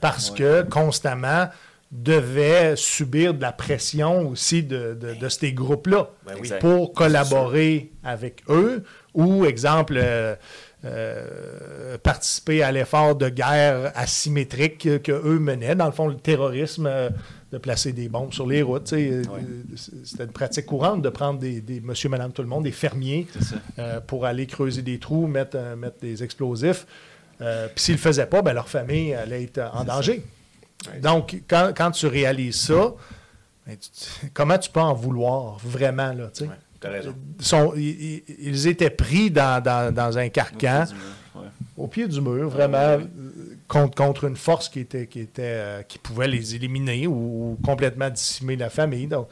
Parce 0.00 0.30
Ouais. 0.30 0.38
que 0.38 0.62
constamment 0.62 1.48
devaient 1.94 2.74
subir 2.76 3.34
de 3.34 3.40
la 3.40 3.52
pression 3.52 4.28
aussi 4.28 4.62
de, 4.64 4.94
de- 5.00 5.14
de 5.14 5.28
ces 5.28 5.52
groupes-là 5.52 6.10
Ben 6.26 6.34
oui. 6.40 6.50
Pour 6.60 6.92
collaborer 6.92 7.92
avec 8.02 8.42
eux 8.48 8.82
ou, 9.14 9.44
exemple, 9.44 9.94
euh, 9.96 10.34
euh, 10.84 11.96
participer 12.02 12.62
à 12.62 12.72
l'effort 12.72 13.14
de 13.14 13.28
guerre 13.28 13.92
asymétrique 13.94 14.78
que, 14.78 14.96
que 14.98 15.12
eux 15.12 15.38
menaient. 15.38 15.74
Dans 15.76 15.86
le 15.86 15.92
fond, 15.92 16.08
le 16.08 16.16
terrorisme, 16.16 16.86
euh, 16.86 17.10
de 17.52 17.58
placer 17.58 17.92
des 17.92 18.08
bombes 18.08 18.32
sur 18.32 18.48
les 18.48 18.62
routes. 18.62 18.88
C'était 18.88 20.24
une 20.24 20.32
pratique 20.32 20.66
courante 20.66 21.02
de 21.02 21.08
prendre 21.08 21.38
des, 21.38 21.60
des 21.60 21.80
monsieur, 21.80 22.08
madame, 22.08 22.32
tout 22.32 22.42
le 22.42 22.48
monde, 22.48 22.64
des 22.64 22.72
fermiers, 22.72 23.28
pour 24.08 24.26
aller 24.26 24.46
creuser 24.46 24.82
des 24.82 24.98
trous, 24.98 25.28
mettre, 25.28 25.56
mettre 25.76 25.98
des 26.00 26.24
explosifs. 26.24 26.84
Puis 27.38 27.46
s'ils 27.76 27.94
ne 27.94 27.98
le 27.98 28.02
faisaient 28.02 28.26
pas, 28.26 28.42
ben, 28.42 28.52
leur 28.54 28.68
famille 28.68 29.14
allait 29.14 29.44
être 29.44 29.60
en 29.72 29.84
danger. 29.84 30.24
Ouais. 30.92 31.00
Donc, 31.00 31.36
quand, 31.48 31.72
quand 31.76 31.90
tu 31.90 32.06
réalises 32.06 32.56
ça, 32.60 32.94
ben, 33.66 33.76
tu- 33.78 34.30
comment 34.34 34.58
tu 34.58 34.70
peux 34.70 34.80
en 34.80 34.94
vouloir 34.94 35.56
vraiment? 35.64 36.12
Là? 36.12 36.30
Ouais, 36.44 36.48
raison. 36.90 37.14
Ils 37.38 37.44
sont- 37.44 37.72
ils, 37.76 37.82
ils- 37.82 38.22
ils 38.40 38.66
étaient 38.66 38.90
pris 38.90 39.30
dans, 39.30 39.62
dans- 39.62 39.92
dans 39.94 40.18
un 40.18 40.28
carcan, 40.28 40.84
au 41.76 41.86
pied 41.88 42.06
du 42.06 42.20
mur, 42.20 42.48
vraiment, 42.50 42.76
euh, 42.78 42.98
contre, 43.66 43.94
contre 43.96 44.24
une 44.24 44.36
force 44.36 44.68
qui, 44.68 44.80
était, 44.80 45.06
qui, 45.06 45.20
était, 45.20 45.42
euh, 45.44 45.82
qui 45.82 45.98
pouvait 45.98 46.28
les 46.28 46.54
éliminer 46.54 47.06
ou, 47.06 47.12
ou 47.52 47.58
complètement 47.64 48.10
dissimer 48.10 48.56
la 48.56 48.68
famille. 48.70 49.06
Donc, 49.06 49.28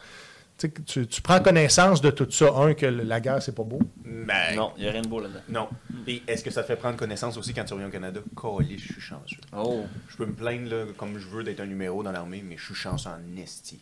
tu, 0.68 0.68
sais, 0.68 0.84
tu, 0.84 1.06
tu 1.06 1.22
prends 1.22 1.40
connaissance 1.40 2.00
de 2.00 2.10
tout 2.10 2.30
ça. 2.30 2.52
Un, 2.56 2.74
que 2.74 2.86
la 2.86 3.20
guerre, 3.20 3.42
c'est 3.42 3.54
pas 3.54 3.64
beau. 3.64 3.80
Ben, 4.04 4.54
Non, 4.56 4.72
il 4.76 4.82
n'y 4.82 4.88
a 4.88 4.92
rien 4.92 5.02
de 5.02 5.08
beau 5.08 5.20
là-dedans. 5.20 5.40
Non. 5.48 5.68
Et 6.06 6.22
est-ce 6.26 6.44
que 6.44 6.50
ça 6.50 6.62
te 6.62 6.68
fait 6.68 6.76
prendre 6.76 6.96
connaissance 6.96 7.36
aussi 7.36 7.52
quand 7.54 7.64
tu 7.64 7.74
reviens 7.74 7.88
au 7.88 7.92
Canada? 7.92 8.20
Calé, 8.40 8.78
je 8.78 8.92
suis 8.92 9.00
chanceux. 9.00 9.36
Oh. 9.56 9.84
Je 10.08 10.16
peux 10.16 10.26
me 10.26 10.34
plaindre 10.34 10.70
là, 10.70 10.84
comme 10.96 11.18
je 11.18 11.26
veux 11.28 11.44
d'être 11.44 11.60
un 11.60 11.66
numéro 11.66 12.02
dans 12.02 12.12
l'armée, 12.12 12.44
mais 12.46 12.56
je 12.56 12.64
suis 12.64 12.74
chanceux 12.74 13.10
en 13.10 13.40
esti. 13.40 13.80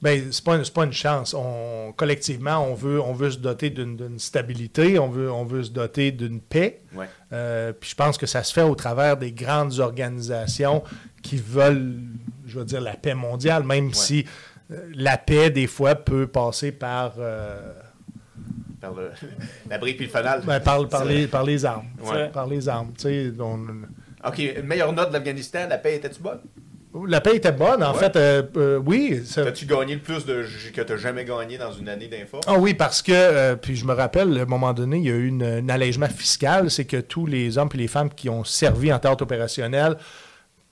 Ben, 0.00 0.30
c'est 0.30 0.44
pas, 0.44 0.58
pas 0.58 0.84
une 0.84 0.92
chance. 0.92 1.34
On, 1.34 1.92
collectivement, 1.96 2.64
on 2.64 2.74
veut, 2.74 3.00
on 3.00 3.12
veut 3.12 3.32
se 3.32 3.38
doter 3.38 3.70
d'une 3.70 4.18
stabilité, 4.18 4.98
on 4.98 5.08
veut, 5.08 5.30
on 5.30 5.44
veut 5.44 5.64
se 5.64 5.70
doter 5.70 6.12
d'une 6.12 6.40
paix. 6.40 6.82
Ouais. 6.94 7.08
Euh, 7.32 7.72
puis 7.72 7.90
je 7.90 7.94
pense 7.96 8.16
que 8.16 8.26
ça 8.26 8.44
se 8.44 8.52
fait 8.52 8.62
au 8.62 8.76
travers 8.76 9.16
des 9.16 9.32
grandes 9.32 9.80
organisations 9.80 10.84
qui 11.22 11.36
veulent, 11.36 11.98
je 12.46 12.58
veux 12.58 12.64
dire, 12.64 12.80
la 12.80 12.94
paix 12.94 13.14
mondiale, 13.14 13.64
même 13.64 13.92
si 13.92 14.24
la 14.94 15.16
paix, 15.16 15.50
des 15.50 15.66
fois, 15.66 15.94
peut 15.94 16.26
passer 16.26 16.72
par, 16.72 17.14
euh, 17.18 17.72
par 18.80 18.92
le, 18.94 19.10
la 19.70 19.78
brique 19.78 19.96
puis 19.96 20.06
le 20.06 20.12
fanal. 20.12 20.42
Ben, 20.44 20.60
par, 20.60 20.86
par, 20.88 21.04
les, 21.04 21.26
par 21.26 21.44
les 21.44 21.64
armes. 21.64 21.86
Ouais. 22.02 22.28
Par 22.28 22.46
les 22.46 22.68
armes. 22.68 22.92
Tu 22.96 23.02
sais, 23.02 23.32
on- 23.40 23.66
Ok, 24.26 24.38
une 24.38 24.66
meilleure 24.66 24.92
note 24.92 25.08
de 25.10 25.14
l'Afghanistan, 25.14 25.66
la 25.68 25.78
paix 25.78 25.96
était-tu 25.96 26.20
bonne? 26.20 26.40
La 27.06 27.20
paix 27.20 27.36
était 27.36 27.52
bonne. 27.52 27.82
En 27.84 27.92
Ouais. 27.92 27.98
fait, 27.98 28.16
euh, 28.16 28.42
euh, 28.56 28.78
oui. 28.84 29.22
ça- 29.24 29.44
T'as-tu 29.44 29.66
gagné 29.66 29.94
le 29.94 30.00
plus 30.00 30.24
de 30.26 30.44
que 30.74 30.80
t'as 30.80 30.96
jamais 30.96 31.24
gagné 31.24 31.56
dans 31.56 31.70
une 31.70 31.88
année 31.88 32.08
d'info? 32.08 32.40
Ah 32.46 32.58
oui, 32.58 32.74
parce 32.74 33.02
que, 33.02 33.12
euh, 33.14 33.56
puis 33.56 33.76
je 33.76 33.84
me 33.84 33.92
rappelle, 33.92 34.36
à 34.38 34.42
un 34.42 34.46
moment 34.46 34.72
donné, 34.72 34.96
il 34.96 35.04
y 35.04 35.10
a 35.10 35.14
eu 35.14 35.28
une- 35.28 35.42
un 35.44 35.68
allègement 35.68 36.08
fiscal. 36.08 36.70
C'est 36.70 36.86
que 36.86 36.96
tous 36.96 37.26
les 37.26 37.58
hommes 37.58 37.68
et 37.74 37.76
les 37.76 37.88
femmes 37.88 38.08
qui 38.10 38.28
ont 38.28 38.42
servi 38.42 38.92
en 38.92 38.98
théâtre 38.98 39.22
opérationnel, 39.22 39.96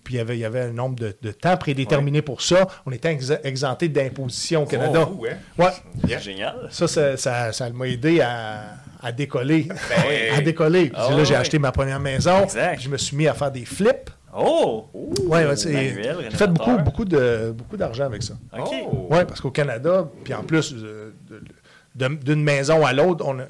puis 0.06 0.14
il 0.14 0.18
y 0.18 0.20
avait, 0.20 0.36
il 0.36 0.40
y 0.40 0.44
avait 0.44 0.60
un 0.60 0.70
nombre 0.72 0.94
de, 0.94 1.16
de 1.20 1.32
temps 1.32 1.56
prédéterminé 1.56 2.22
pour 2.22 2.40
ça, 2.40 2.68
on 2.86 2.92
était 2.92 3.12
ex- 3.12 3.32
exemptés 3.42 3.88
d'imposition 3.88 4.62
au 4.62 4.66
Canada. 4.66 5.08
Oh, 5.10 5.16
ouais. 5.16 5.36
Ouais. 5.58 5.72
Yeah. 6.06 6.20
Génial. 6.20 6.68
Ça, 6.70 6.86
ça, 6.86 7.16
ça, 7.16 7.50
ça 7.52 7.68
m'a 7.70 7.88
aidé 7.88 8.20
à, 8.20 8.76
à 9.02 9.10
décoller. 9.10 9.64
Ben, 9.64 10.34
à 10.38 10.40
décoller. 10.40 10.92
Ah 10.94 11.10
là, 11.10 11.16
ouais, 11.16 11.24
j'ai 11.24 11.34
ouais. 11.34 11.40
acheté 11.40 11.58
ma 11.58 11.72
première 11.72 11.98
maison. 11.98 12.44
Exact. 12.44 12.80
Je 12.80 12.88
me 12.88 12.96
suis 12.96 13.16
mis 13.16 13.26
à 13.26 13.34
faire 13.34 13.50
des 13.50 13.64
flips. 13.64 14.10
Oh! 14.38 14.86
Ouais, 15.24 15.44
ouais, 15.44 15.56
j'ai 15.56 16.30
fait 16.36 16.46
beaucoup, 16.46 16.76
beaucoup 16.84 17.04
de 17.04 17.52
beaucoup 17.56 17.76
d'argent 17.76 18.04
avec 18.04 18.22
ça. 18.22 18.34
OK. 18.56 18.68
Oui, 19.10 19.18
parce 19.26 19.40
qu'au 19.40 19.50
Canada, 19.50 20.06
puis 20.22 20.34
en 20.34 20.44
plus, 20.44 20.72
euh, 20.76 21.10
d'une 21.96 22.42
maison 22.44 22.84
à 22.86 22.92
l'autre, 22.92 23.24
on, 23.26 23.38
a- 23.40 23.44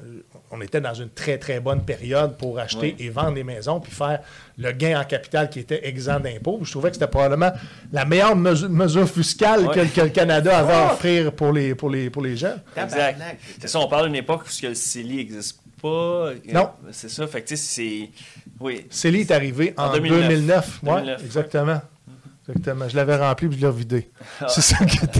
on 0.51 0.61
était 0.61 0.79
dans 0.81 0.93
une 0.93 1.09
très, 1.09 1.37
très 1.37 1.59
bonne 1.59 1.83
période 1.83 2.37
pour 2.37 2.57
acheter 2.59 2.95
Ouais. 2.99 3.05
et 3.05 3.09
vendre 3.09 3.33
des 3.33 3.43
maisons, 3.43 3.79
puis 3.79 3.91
faire 3.91 4.19
le 4.57 4.71
gain 4.71 4.99
en 4.99 5.03
capital 5.03 5.49
qui 5.49 5.59
était 5.59 5.87
exempt 5.87 6.19
d'impôts. 6.21 6.59
Je 6.63 6.71
trouvais 6.71 6.89
que 6.89 6.95
c'était 6.95 7.07
probablement 7.07 7.51
la 7.91 8.05
meilleure 8.05 8.35
mesu- 8.35 8.67
mesure 8.69 9.07
fiscale 9.09 9.67
Ouais. 9.67 9.75
que, 9.75 9.95
que 9.95 10.01
le 10.01 10.09
Canada 10.09 10.57
avait 10.59 10.73
à 10.73 10.93
offrir 10.93 11.31
pour 11.33 11.51
les, 11.51 11.75
pour 11.75 11.89
les, 11.89 12.09
pour 12.09 12.21
les 12.21 12.37
gens. 12.37 12.55
Exact. 12.75 13.19
C'est 13.59 13.67
ça, 13.67 13.79
on 13.79 13.87
parle 13.87 14.05
d'une 14.07 14.15
époque 14.15 14.43
où 14.45 14.49
ce 14.49 14.61
que 14.61 14.67
le 14.67 14.75
CELI 14.75 15.17
n'existe 15.17 15.59
pas. 15.81 16.31
Non. 16.51 16.69
C'est 16.91 17.09
ça, 17.09 17.27
fait 17.27 17.41
que 17.41 17.49
tu 17.49 17.57
sais, 17.57 17.63
c'est. 17.63 18.09
Oui. 18.59 18.85
Célie 18.89 19.21
est 19.21 19.31
arrivé 19.31 19.73
en, 19.77 19.85
En 19.87 19.93
2009. 19.93 20.27
2009. 20.29 20.79
Ouais, 20.83 20.91
2009, 21.01 21.25
exactement. 21.25 21.81
Exactement. 22.49 22.87
Je 22.89 22.95
l'avais 22.95 23.15
rempli 23.17 23.47
puis 23.49 23.59
je 23.59 23.67
l'ai 23.67 23.73
vidé. 23.73 24.09
Ah. 24.41 24.47
C'est 24.47 24.61
ça 24.61 24.83
qui 24.85 25.03
était. 25.03 25.19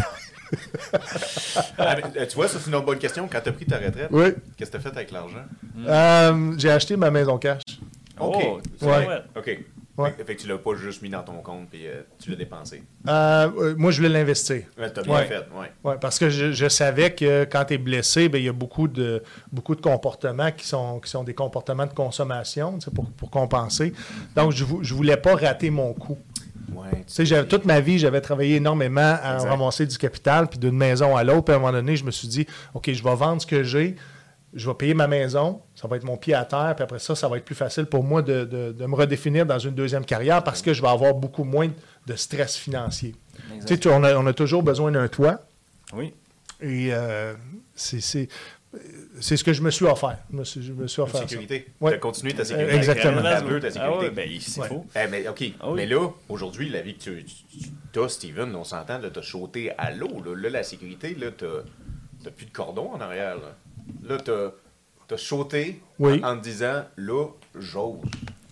Ah, 1.77 1.95
mais, 1.97 2.21
euh, 2.21 2.25
tu 2.25 2.35
vois, 2.35 2.47
ça 2.47 2.59
c'est 2.59 2.69
une 2.69 2.75
autre 2.75 2.85
bonne 2.85 2.97
question. 2.99 3.27
Quand 3.31 3.39
t'as 3.43 3.51
pris 3.51 3.65
ta 3.65 3.77
retraite, 3.77 4.09
Oui. 4.11 4.29
qu'est-ce 4.55 4.71
que 4.71 4.77
t'as 4.77 4.83
fait 4.83 4.95
avec 4.95 5.11
l'argent? 5.11 5.43
Euh, 5.85 6.53
J'ai 6.57 6.69
acheté 6.71 6.95
ma 6.97 7.11
maison 7.11 7.37
cash. 7.37 7.61
Ok. 8.19 8.35
Oh, 8.43 8.59
c'est 8.79 8.85
Ouais. 8.85 9.07
OK. 9.35 9.59
Ouais. 9.97 10.11
Fait, 10.15 10.23
fait 10.25 10.35
que 10.35 10.41
tu 10.41 10.47
l'as 10.47 10.59
pas 10.59 10.75
juste 10.75 11.01
mis 11.01 11.09
dans 11.09 11.23
ton 11.23 11.37
compte 11.41 11.69
puis 11.71 11.87
euh, 11.87 12.01
tu 12.21 12.29
l'as 12.29 12.35
dépensé. 12.35 12.83
Euh, 13.07 13.49
euh, 13.57 13.75
moi, 13.79 13.89
je 13.89 13.97
voulais 13.97 14.09
l'investir. 14.09 14.61
Ouais, 14.77 14.91
t'as 14.91 15.01
bien 15.01 15.11
Ouais. 15.15 15.25
fait, 15.25 15.37
ouais. 15.55 15.71
Ouais, 15.83 15.95
parce 15.99 16.19
que 16.19 16.29
je, 16.29 16.51
je 16.51 16.69
savais 16.69 17.15
que 17.15 17.45
quand 17.45 17.65
tu 17.65 17.73
es 17.73 17.77
blessé, 17.79 18.29
ben, 18.29 18.37
il 18.37 18.45
y 18.45 18.49
a 18.49 18.53
beaucoup 18.53 18.87
de, 18.87 19.23
beaucoup 19.51 19.73
de 19.73 19.81
comportements 19.81 20.51
qui 20.51 20.67
sont, 20.67 20.99
qui 20.99 21.09
sont 21.09 21.23
des 21.23 21.33
comportements 21.33 21.87
de 21.87 21.93
consommation 21.93 22.77
tu 22.77 22.85
sais, 22.85 22.91
pour, 22.91 23.09
pour 23.09 23.31
compenser. 23.31 23.91
Donc, 24.35 24.51
je 24.51 24.65
ne 24.65 24.83
voulais 24.93 25.17
pas 25.17 25.35
rater 25.35 25.71
mon 25.71 25.93
coup. 25.95 26.19
Ouais, 26.77 27.03
Tu 27.13 27.25
sais, 27.25 27.45
toute 27.47 27.65
ma 27.65 27.79
vie, 27.79 27.97
j'avais 27.99 28.21
travaillé 28.21 28.55
énormément 28.57 29.17
à 29.21 29.35
Exact. 29.35 29.49
ramasser 29.49 29.85
du 29.85 29.97
capital, 29.97 30.47
puis 30.47 30.59
d'une 30.59 30.77
maison 30.77 31.15
à 31.15 31.23
l'autre. 31.23 31.45
Puis 31.45 31.53
à 31.53 31.57
un 31.57 31.59
moment 31.59 31.71
donné, 31.73 31.95
je 31.95 32.03
me 32.03 32.11
suis 32.11 32.27
dit, 32.27 32.45
OK, 32.73 32.91
je 32.91 33.03
vais 33.03 33.15
vendre 33.15 33.41
ce 33.41 33.47
que 33.47 33.63
j'ai, 33.63 33.95
je 34.53 34.67
vais 34.69 34.73
payer 34.75 34.93
ma 34.93 35.07
maison, 35.07 35.61
ça 35.75 35.87
va 35.87 35.97
être 35.97 36.03
mon 36.05 36.17
pied 36.17 36.33
à 36.33 36.45
terre, 36.45 36.73
puis 36.75 36.83
après 36.83 36.99
ça, 36.99 37.15
ça 37.15 37.27
va 37.27 37.37
être 37.37 37.45
plus 37.45 37.53
facile 37.55 37.85
pour 37.85 38.03
moi 38.03 38.21
de, 38.21 38.45
de- 38.45 38.71
de 38.71 38.85
me 38.85 38.95
redéfinir 38.95 39.45
dans 39.45 39.59
une 39.59 39.75
deuxième 39.75 40.05
carrière 40.05 40.43
parce 40.43 40.61
que 40.61 40.73
je 40.73 40.81
vais 40.81 40.87
avoir 40.87 41.13
beaucoup 41.13 41.43
moins 41.43 41.67
de 42.07 42.15
stress 42.15 42.55
financier. 42.55 43.13
Tu 43.67 43.75
sais, 43.75 43.87
on, 43.89 44.03
a, 44.03 44.15
on 44.15 44.25
a 44.25 44.33
toujours 44.33 44.63
besoin 44.63 44.91
d'un 44.91 45.07
toit. 45.09 45.41
Oui. 45.93 46.13
Et 46.61 46.89
euh, 46.91 47.33
c'est 47.75 48.29
c'est- 49.21 49.37
ce 49.37 49.43
que 49.43 49.53
je 49.53 49.61
me 49.61 49.69
suis 49.71 49.85
offert. 49.85 50.17
Je 50.31 50.37
me 50.37 50.43
suis, 50.43 50.61
je 50.63 50.73
me 50.73 50.87
suis 50.87 51.01
offert 51.01 51.21
sécurité. 51.27 51.67
Ouais. 51.81 51.91
T'as 51.91 51.97
continué 51.97 52.33
ta 52.33 52.43
sécurité. 52.45 52.75
Exactement. 52.75 53.21
Ta 53.21 53.41
bleue, 53.41 53.59
ta 53.59 53.67
Ah 53.67 53.71
sécurité. 53.71 53.97
ouais, 54.05 54.09
ben, 54.11 54.29
c'est 54.39 54.61
Ouais. 54.61 54.67
faux. 54.67 54.85
Eh, 54.95 55.07
mais 55.09 55.27
OK. 55.27 55.43
Ah 55.59 55.69
oui. 55.69 55.73
Mais 55.75 55.85
là, 55.85 56.09
aujourd'hui, 56.29 56.69
la 56.69 56.81
vie 56.81 56.95
que 56.95 57.03
tu, 57.03 57.25
tu 57.93 57.99
as, 57.99 58.09
Steven, 58.09 58.55
on 58.55 58.63
s'entend, 58.63 58.97
là, 58.99 59.09
t'as 59.09 59.21
sauté 59.21 59.71
à 59.77 59.91
l'eau. 59.91 60.21
Là. 60.25 60.35
Là, 60.35 60.49
la 60.49 60.63
sécurité, 60.63 61.15
là, 61.15 61.27
t'as, 61.37 61.63
t'as 62.23 62.31
plus 62.31 62.45
de 62.45 62.51
cordon 62.51 62.91
en 62.93 63.01
arrière. 63.01 63.35
Là, 63.37 63.55
là 64.03 64.17
t'as, 64.17 64.51
t'as 65.07 65.17
sauté 65.17 65.81
Oui. 65.99 66.19
en, 66.23 66.33
en 66.33 66.37
te 66.37 66.43
disant, 66.43 66.83
là, 66.97 67.27
j'ose. 67.57 67.99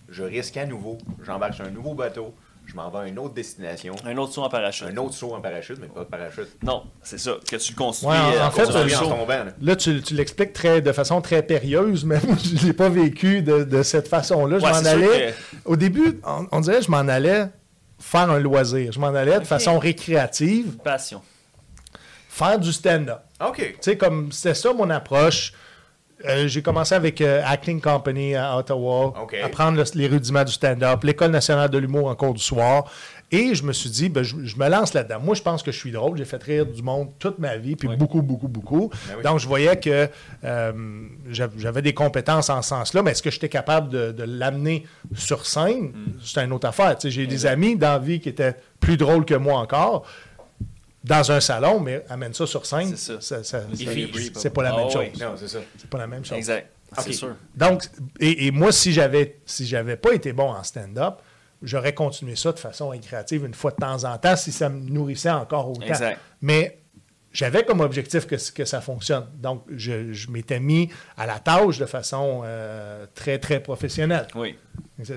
Je 0.08 0.22
risque 0.22 0.56
à 0.56 0.66
nouveau. 0.66 0.98
J'embarque 1.24 1.54
sur 1.54 1.64
un 1.64 1.70
nouveau 1.70 1.94
bateau. 1.94 2.34
Je 2.66 2.74
m'en 2.74 2.90
vais 2.90 2.98
à 2.98 3.06
une 3.06 3.18
autre 3.18 3.32
destination. 3.34 3.94
Un 4.04 4.16
autre 4.16 4.32
saut 4.32 4.42
en 4.42 4.48
parachute. 4.48 4.88
Un 4.92 4.96
autre 4.96 5.14
saut 5.14 5.32
en 5.34 5.40
parachute, 5.40 5.78
mais 5.80 5.86
pas 5.86 6.00
de 6.00 6.04
parachute. 6.06 6.48
Non, 6.64 6.82
c'est 7.02 7.18
ça. 7.18 7.36
Que 7.48 7.56
tu 7.56 7.72
le 7.72 7.76
construis. 7.78 8.10
Ouais, 8.10 8.16
en- 8.18 8.32
euh, 8.32 8.46
en 8.46 8.50
fait, 8.50 8.62
construis 8.64 8.90
le 8.90 8.96
en 8.96 9.08
tombant. 9.08 9.26
là. 9.28 9.46
Là, 9.62 9.76
tu, 9.76 10.02
tu 10.02 10.14
l'expliques 10.14 10.52
très, 10.52 10.80
de 10.82 10.90
façon 10.92 11.20
très 11.22 11.42
périlleuse, 11.42 12.04
mais 12.04 12.18
moi, 12.26 12.36
je 12.42 12.54
ne 12.60 12.66
l'ai 12.66 12.72
pas 12.72 12.88
vécu 12.88 13.40
de, 13.42 13.62
de 13.64 13.82
cette 13.82 14.08
façon-là. 14.08 14.58
Je 14.58 14.64
Ouais, 14.64 14.70
m'en 14.72 14.84
allais. 14.84 15.34
Au 15.64 15.76
début, 15.76 16.20
on, 16.26 16.46
on 16.50 16.60
dirait 16.60 16.78
que 16.78 16.84
je 16.86 16.90
m'en 16.90 16.98
allais 17.08 17.46
faire 18.00 18.28
un 18.30 18.40
loisir. 18.40 18.90
Je 18.92 18.98
m'en 18.98 19.14
allais 19.14 19.38
de 19.38 19.44
façon 19.44 19.78
récréative, 19.78 20.76
Passion. 20.84 21.22
faire 22.28 22.58
du 22.58 22.72
stand-up. 22.72 23.20
OK. 23.46 23.56
Tu 23.58 23.74
sais, 23.80 23.96
comme 23.96 24.32
c'était 24.32 24.54
ça 24.54 24.72
mon 24.72 24.90
approche. 24.90 25.52
Euh, 26.24 26.48
j'ai 26.48 26.62
commencé 26.62 26.94
avec 26.94 27.20
euh, 27.20 27.42
Acting 27.44 27.78
Company 27.80 28.34
à 28.34 28.56
Ottawa, 28.56 29.12
apprendre 29.44 29.76
le- 29.76 29.84
les 30.00 30.06
rudiments 30.06 30.44
du 30.44 30.52
stand-up, 30.52 31.04
l'École 31.04 31.30
nationale 31.30 31.68
de 31.68 31.76
l'humour 31.78 32.08
en 32.08 32.14
cours 32.14 32.32
du 32.32 32.42
soir. 32.42 32.90
Et 33.30 33.54
je 33.54 33.64
me 33.64 33.72
suis 33.72 33.90
dit, 33.90 34.08
ben, 34.08 34.22
je, 34.22 34.36
je 34.44 34.56
me 34.56 34.68
lance 34.68 34.94
là-dedans. 34.94 35.18
Moi, 35.20 35.34
je 35.34 35.42
pense 35.42 35.62
que 35.62 35.72
je 35.72 35.78
suis 35.78 35.90
drôle. 35.90 36.16
J'ai 36.16 36.24
fait 36.24 36.42
rire 36.42 36.64
du 36.64 36.80
monde 36.82 37.08
toute 37.18 37.38
ma 37.38 37.56
vie, 37.56 37.74
puis 37.76 37.88
Oui. 37.88 37.96
beaucoup, 37.96 38.22
beaucoup, 38.22 38.48
beaucoup. 38.48 38.88
Ben 39.08 39.14
oui. 39.18 39.22
Donc, 39.24 39.40
je 39.40 39.48
voyais 39.48 39.76
que 39.78 40.08
euh, 40.44 40.72
j'av- 41.28 41.50
j'avais 41.58 41.82
des 41.82 41.92
compétences 41.92 42.48
en 42.50 42.62
ce 42.62 42.68
sens-là, 42.70 43.02
mais 43.02 43.10
est-ce 43.10 43.22
que 43.22 43.30
j'étais 43.30 43.48
capable 43.48 43.88
de, 43.90 44.12
de 44.12 44.22
l'amener 44.22 44.86
sur 45.14 45.44
scène? 45.44 45.88
Hmm. 45.88 46.12
C'est 46.24 46.40
une 46.44 46.52
autre 46.52 46.68
affaire. 46.68 46.96
J'ai 47.04 47.26
des 47.26 47.46
amis 47.46 47.76
dans 47.76 47.92
la 47.92 47.98
vie 47.98 48.20
qui 48.20 48.28
étaient 48.28 48.54
plus 48.80 48.96
drôles 48.96 49.24
que 49.24 49.34
moi 49.34 49.58
encore 49.58 50.06
dans 51.06 51.30
un 51.32 51.40
salon, 51.40 51.80
mais 51.80 52.04
amène 52.08 52.34
ça 52.34 52.46
sur 52.46 52.66
scène, 52.66 52.96
C'est 52.96 53.14
ça. 53.14 53.20
ça- 53.20 53.44
ça- 53.44 53.60
Le 53.70 53.76
ça- 53.76 53.84
delivery, 53.84 54.32
c'est 54.34 54.50
pas 54.50 54.62
la 54.64 54.72
Ah 54.74 54.76
même 54.76 54.86
oui. 54.86 54.92
chose. 54.92 55.20
Non, 55.20 55.34
c'est 55.36 55.48
ça. 55.48 55.58
C'est 55.78 55.88
pas 55.90 55.98
la 55.98 56.06
même 56.06 56.24
chose. 56.24 56.36
Exact. 56.38 56.70
C'est 56.98 57.12
sûr. 57.12 57.34
Donc, 57.54 57.84
et, 58.20 58.46
et 58.46 58.50
moi, 58.50 58.72
si 58.72 58.92
j'avais 58.92 59.38
si 59.46 59.66
j'avais 59.66 59.96
pas 59.96 60.12
été 60.14 60.32
bon 60.32 60.50
en 60.50 60.62
stand-up, 60.62 61.16
j'aurais 61.62 61.94
continué 61.94 62.36
ça 62.36 62.52
de 62.52 62.58
façon 62.58 62.88
récréative 62.88 63.44
une 63.44 63.54
fois 63.54 63.70
de 63.70 63.76
temps 63.76 64.04
en 64.04 64.16
temps 64.18 64.36
si 64.36 64.52
ça 64.52 64.68
me 64.68 64.80
nourrissait 64.88 65.30
encore 65.30 65.70
autant. 65.70 65.82
Exact. 65.86 66.18
Mais 66.40 66.78
j'avais 67.32 67.64
comme 67.64 67.80
objectif 67.80 68.26
que, 68.26 68.36
que 68.52 68.64
ça 68.64 68.80
fonctionne. 68.80 69.26
Donc, 69.34 69.64
je, 69.74 70.12
je 70.12 70.30
m'étais 70.30 70.60
mis 70.60 70.88
à 71.18 71.26
la 71.26 71.38
tâche 71.38 71.78
de 71.78 71.86
façon 71.86 72.42
euh, 72.44 73.04
très, 73.14 73.38
très 73.38 73.60
professionnelle. 73.60 74.26
Oui. 74.34 74.56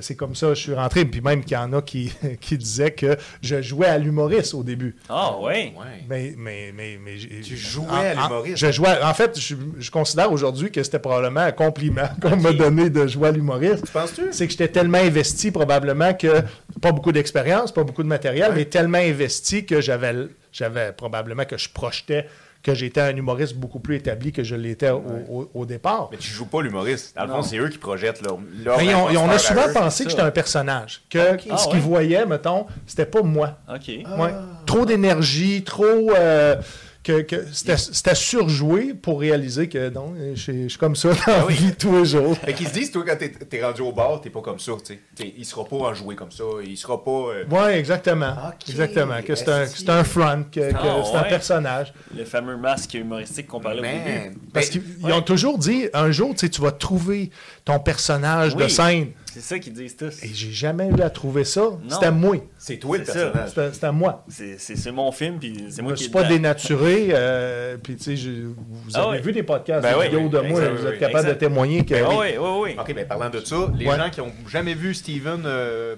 C'est 0.02 0.16
comme 0.16 0.36
ça 0.36 0.48
que 0.48 0.56
je 0.56 0.60
suis 0.60 0.74
rentré. 0.74 1.06
Puis 1.06 1.22
même 1.22 1.42
qu'il 1.42 1.54
y 1.54 1.58
en 1.58 1.72
a 1.72 1.82
qui, 1.82 2.12
qui 2.42 2.58
disaient 2.58 2.92
que 2.92 3.16
je 3.42 3.62
jouais 3.62 3.88
à 3.88 3.98
l'humoriste 3.98 4.54
au 4.54 4.62
début. 4.64 4.96
Ah, 5.08 5.36
oui. 5.40 5.48
Ouais. 5.48 5.72
Mais, 6.10 6.34
mais, 6.38 6.74
mais, 6.76 7.00
mais 7.04 7.18
j'ai- 7.18 7.40
Tu 7.42 7.56
jouais 7.56 7.86
en- 7.88 7.94
à 7.94 8.14
l'humoriste? 8.14 8.58
Je 8.58 8.72
jouais. 8.74 9.02
En 9.02 9.14
fait, 9.14 9.40
je, 9.40 9.56
je 9.78 9.90
considère 9.92 10.32
aujourd'hui 10.34 10.70
que 10.70 10.84
c'était 10.84 11.00
probablement 11.00 11.40
un 11.42 11.52
compliment 11.54 12.10
qu'on 12.22 12.36
m'a 12.36 12.52
donné 12.52 12.90
de 12.90 13.08
jouer 13.08 13.30
à 13.30 13.32
l'humoriste. 13.32 13.86
Tu 13.86 13.92
penses-tu? 13.94 14.24
C'est 14.32 14.46
que 14.48 14.52
j'étais 14.52 14.68
tellement 14.68 14.98
investi 14.98 15.52
probablement 15.52 16.14
que 16.14 16.42
pas 16.82 16.92
beaucoup 16.92 17.12
d'expérience, 17.14 17.72
pas 17.74 17.84
beaucoup 17.86 18.04
de 18.04 18.10
matériel, 18.10 18.52
mais 18.56 18.66
tellement 18.66 18.98
investi 18.98 19.66
que 19.66 19.80
j'avais 19.82 20.14
j'avais 20.52 20.92
probablement 20.92 21.46
que 21.46 21.58
je 21.58 21.70
projetais 21.70 22.26
que 22.62 22.74
j'étais 22.76 22.99
un 23.01 23.16
humoriste 23.16 23.55
beaucoup 23.55 23.80
plus 23.80 23.95
établi 23.95 24.32
que 24.34 24.43
je 24.43 24.55
l'étais 24.55 24.89
au, 24.89 25.01
au- 25.30 25.49
au 25.53 25.66
départ. 25.66 26.10
Mais 26.12 26.18
tu 26.18 26.30
joues 26.30 26.45
pas 26.45 26.62
l'humoriste. 26.62 27.16
Dans 27.16 27.24
le 27.24 27.30
fond, 27.30 27.41
c'est 27.41 27.57
eux 27.57 27.70
qui 27.70 27.78
projettent 27.78 28.22
leur. 28.22 28.38
leur 28.64 28.78
Mais 28.80 28.93
on 28.93 29.30
a 29.30 29.38
souvent 29.39 29.68
eux. 29.70 29.74
pensé 29.74 30.03
que 30.03 30.10
j'étais 30.10 30.22
un 30.22 30.32
personnage, 30.32 31.01
que 31.10 31.38
Ah 31.49 31.57
ce 31.57 31.66
ouais? 31.66 31.72
qu'ils 31.72 31.80
voyaient, 31.80 32.26
mettons, 32.26 32.66
c'était 32.86 33.05
pas 33.05 33.22
moi. 33.22 33.57
OK. 33.74 33.88
Ouais. 33.88 34.34
Trop 34.66 34.86
d'énergie, 34.86 35.64
trop. 35.64 35.86
euh, 36.16 36.55
que, 37.02 37.22
que 37.22 37.45
c'était 37.54 38.14
surjoué 38.14 38.93
pour 38.93 39.22
réaliser 39.22 39.70
que 39.70 39.89
non, 39.89 40.14
je, 40.36 40.39
suis- 40.68 40.78
comme 40.78 40.95
ça 40.95 41.10
dans 41.10 41.32
la 41.34 41.45
oui. 41.45 41.54
vie 41.54 41.74
tous 41.74 41.95
les 41.97 42.06
jours. 42.06 42.38
Fait 42.38 42.54
qu'ils 42.54 42.68
se 42.68 42.74
disent, 42.74 42.91
toi, 42.91 43.04
quand 43.08 43.18
t'es, 43.18 43.30
t'es 43.30 43.64
rendu 43.64 43.82
au 43.82 43.91
bar, 43.93 44.20
t'es 44.22 44.30
pas 44.30 44.41
comme 44.41 44.60
ça, 44.60 44.74
tu 44.86 45.00
sais. 45.16 45.34
Il 45.38 45.45
sera 45.45 45.64
pas 45.66 45.78
enjoué 45.78 46.16
comme 46.16 46.32
ça, 46.32 46.43
il 46.64 46.78
sera 46.78 47.02
pas... 47.04 47.10
euh, 47.12 47.45
Oui, 47.50 47.72
exactement. 47.74 48.36
Exactement. 48.68 49.22
Que 49.26 49.36
c'est 49.36 49.50
un, 49.50 49.66
un 49.97 50.04
front, 50.04 50.43
que, 50.52 50.60
que 50.60 50.76
Ah, 50.76 51.02
c'est 51.06 51.18
un 51.18 51.22
ouais. 51.24 51.30
personnage. 51.30 51.93
Le 52.16 52.26
fameux 52.26 52.58
masque 52.58 52.93
humoristique 52.95 53.47
qu'on 53.47 53.60
parlait 53.62 53.80
au 53.80 53.84
début. 53.84 54.38
Parce 54.54 54.70
Ben, 54.70 54.82
qu'ils 54.82 55.14
ont 55.14 55.22
toujours 55.22 55.58
dit, 55.58 55.88
un 55.93 56.12
jour, 56.12 56.36
tu 56.36 56.47
vas 56.62 56.72
trouver 56.72 57.32
ton 57.66 57.80
personnage 57.80 58.56
de 58.56 58.68
scène. 58.68 59.12
C'est 59.32 59.42
ça 59.42 59.60
qu'ils 59.60 59.74
disent 59.74 59.96
tous. 59.96 60.24
Et 60.24 60.30
j'ai 60.34 60.52
jamais 60.52 60.88
eu 60.90 61.02
à 61.02 61.10
trouver 61.10 61.44
ça. 61.44 61.64
C'était 61.88 62.12
moi. 62.12 62.36
c'est 62.58 62.78
toi 62.78 62.98
le 62.98 63.06
C'est 63.06 63.12
ça. 63.14 63.28
personnage. 63.30 63.74
C'était 63.74 63.92
moi. 63.92 64.26
C'est 64.28 64.92
mon 64.92 65.12
film, 65.12 65.38
puis 65.40 65.66
c'est 65.70 65.78
Je 65.78 65.82
moi 65.84 65.94
qui 65.94 66.04
suis 66.04 66.10
est 66.10 66.14
pas 66.14 66.24
dedans. 66.24 66.36
dénaturé. 66.36 67.08
euh, 67.12 67.78
puis, 67.82 67.96
tu 67.96 68.04
sais, 68.04 68.18
je- 68.18 68.48
vous 68.48 68.56
Ah 68.96 69.04
avez 69.10 69.18
oui. 69.20 69.24
vu 69.24 69.32
des 69.34 69.44
podcasts, 69.44 69.84
Ben 69.84 69.94
des 69.94 70.00
oui, 70.00 70.06
vidéos 70.06 70.22
oui, 70.24 70.30
de 70.30 70.40
moi. 70.40 70.60
vous 70.70 70.82
oui, 70.86 70.94
êtes 70.94 71.00
capable 71.00 71.20
exact. 71.20 71.34
de 71.36 71.40
témoigner 71.40 71.86
que. 71.86 71.96
Ah 71.96 72.10
oui, 72.20 72.28
oui, 72.40 72.50
oui. 72.64 72.76
OK, 72.80 72.94
ben 72.96 73.08
parlant 73.08 73.30
de 73.30 73.40
ça, 73.40 73.72
les 73.76 73.88
Ouais. 73.88 73.98
gens 73.98 74.10
qui 74.10 74.22
ont 74.22 74.32
jamais 74.48 74.74
vu 74.74 74.94
Steven 74.94 75.44
euh, 75.46 75.96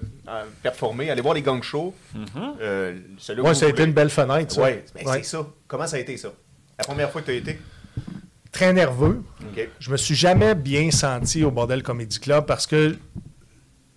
performer, 0.62 1.10
allez 1.10 1.22
voir 1.22 1.34
les 1.34 1.42
gang 1.42 1.62
shows. 1.62 1.94
Euh, 2.60 2.98
celui-là 3.18 3.44
Ouais, 3.48 3.52
que 3.54 3.56
ça 3.58 3.66
a 3.66 3.68
été 3.70 3.84
une 3.84 3.92
belle 3.92 4.10
fenêtre, 4.10 4.52
ça. 4.54 4.62
Ouais, 4.62 4.84
ben 4.94 5.06
Ouais. 5.06 5.18
c'est 5.18 5.24
ça. 5.36 5.46
Comment 5.66 5.86
ça 5.86 5.96
a 5.96 6.00
été, 6.00 6.16
ça? 6.16 6.28
La 6.78 6.84
première 6.84 7.10
fois 7.10 7.20
que 7.22 7.26
tu 7.26 7.32
as 7.32 7.36
été? 7.36 7.58
Très 8.52 8.72
nerveux. 8.72 9.22
OK. 9.40 9.68
Je 9.80 9.90
me 9.90 9.96
suis 9.96 10.14
jamais 10.14 10.54
bien 10.54 10.90
senti 10.90 11.42
au 11.42 11.50
Bordel 11.50 11.82
Comedy 11.82 12.20
Club 12.20 12.46
parce 12.46 12.66
que 12.66 12.96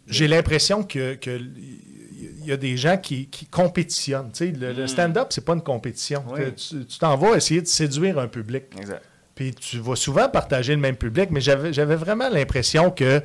j'ai 0.08 0.28
l'impression 0.28 0.84
que, 0.84 1.16
que 1.16 1.38
il 1.38 2.46
y 2.50 2.52
a 2.52 2.58
des 2.58 2.78
gens 2.78 2.98
qui, 2.98 3.28
qui 3.28 3.46
compétitionnent. 3.48 4.32
Tu 4.32 4.46
sais, 4.46 4.52
le, 4.52 4.72
le 4.72 4.88
stand-up, 4.88 5.28
c'est 5.32 5.44
pas 5.44 5.54
une 5.54 5.64
compétition. 5.64 6.24
Oui. 6.30 6.54
Tu 6.56 6.98
t'en 7.00 7.18
vas 7.18 7.36
essayer 7.36 7.62
de 7.62 7.68
séduire 7.68 8.20
un 8.20 8.28
public. 8.28 8.66
Exact. 8.80 9.04
Puis 9.34 9.54
tu 9.54 9.80
vas 9.80 9.96
souvent 9.96 10.30
partager 10.30 10.74
le 10.74 10.80
même 10.80 10.96
public, 10.96 11.30
mais 11.32 11.42
j'avais 11.42 11.96
vraiment 11.96 12.30
l'impression 12.30 12.90
que 12.90 13.22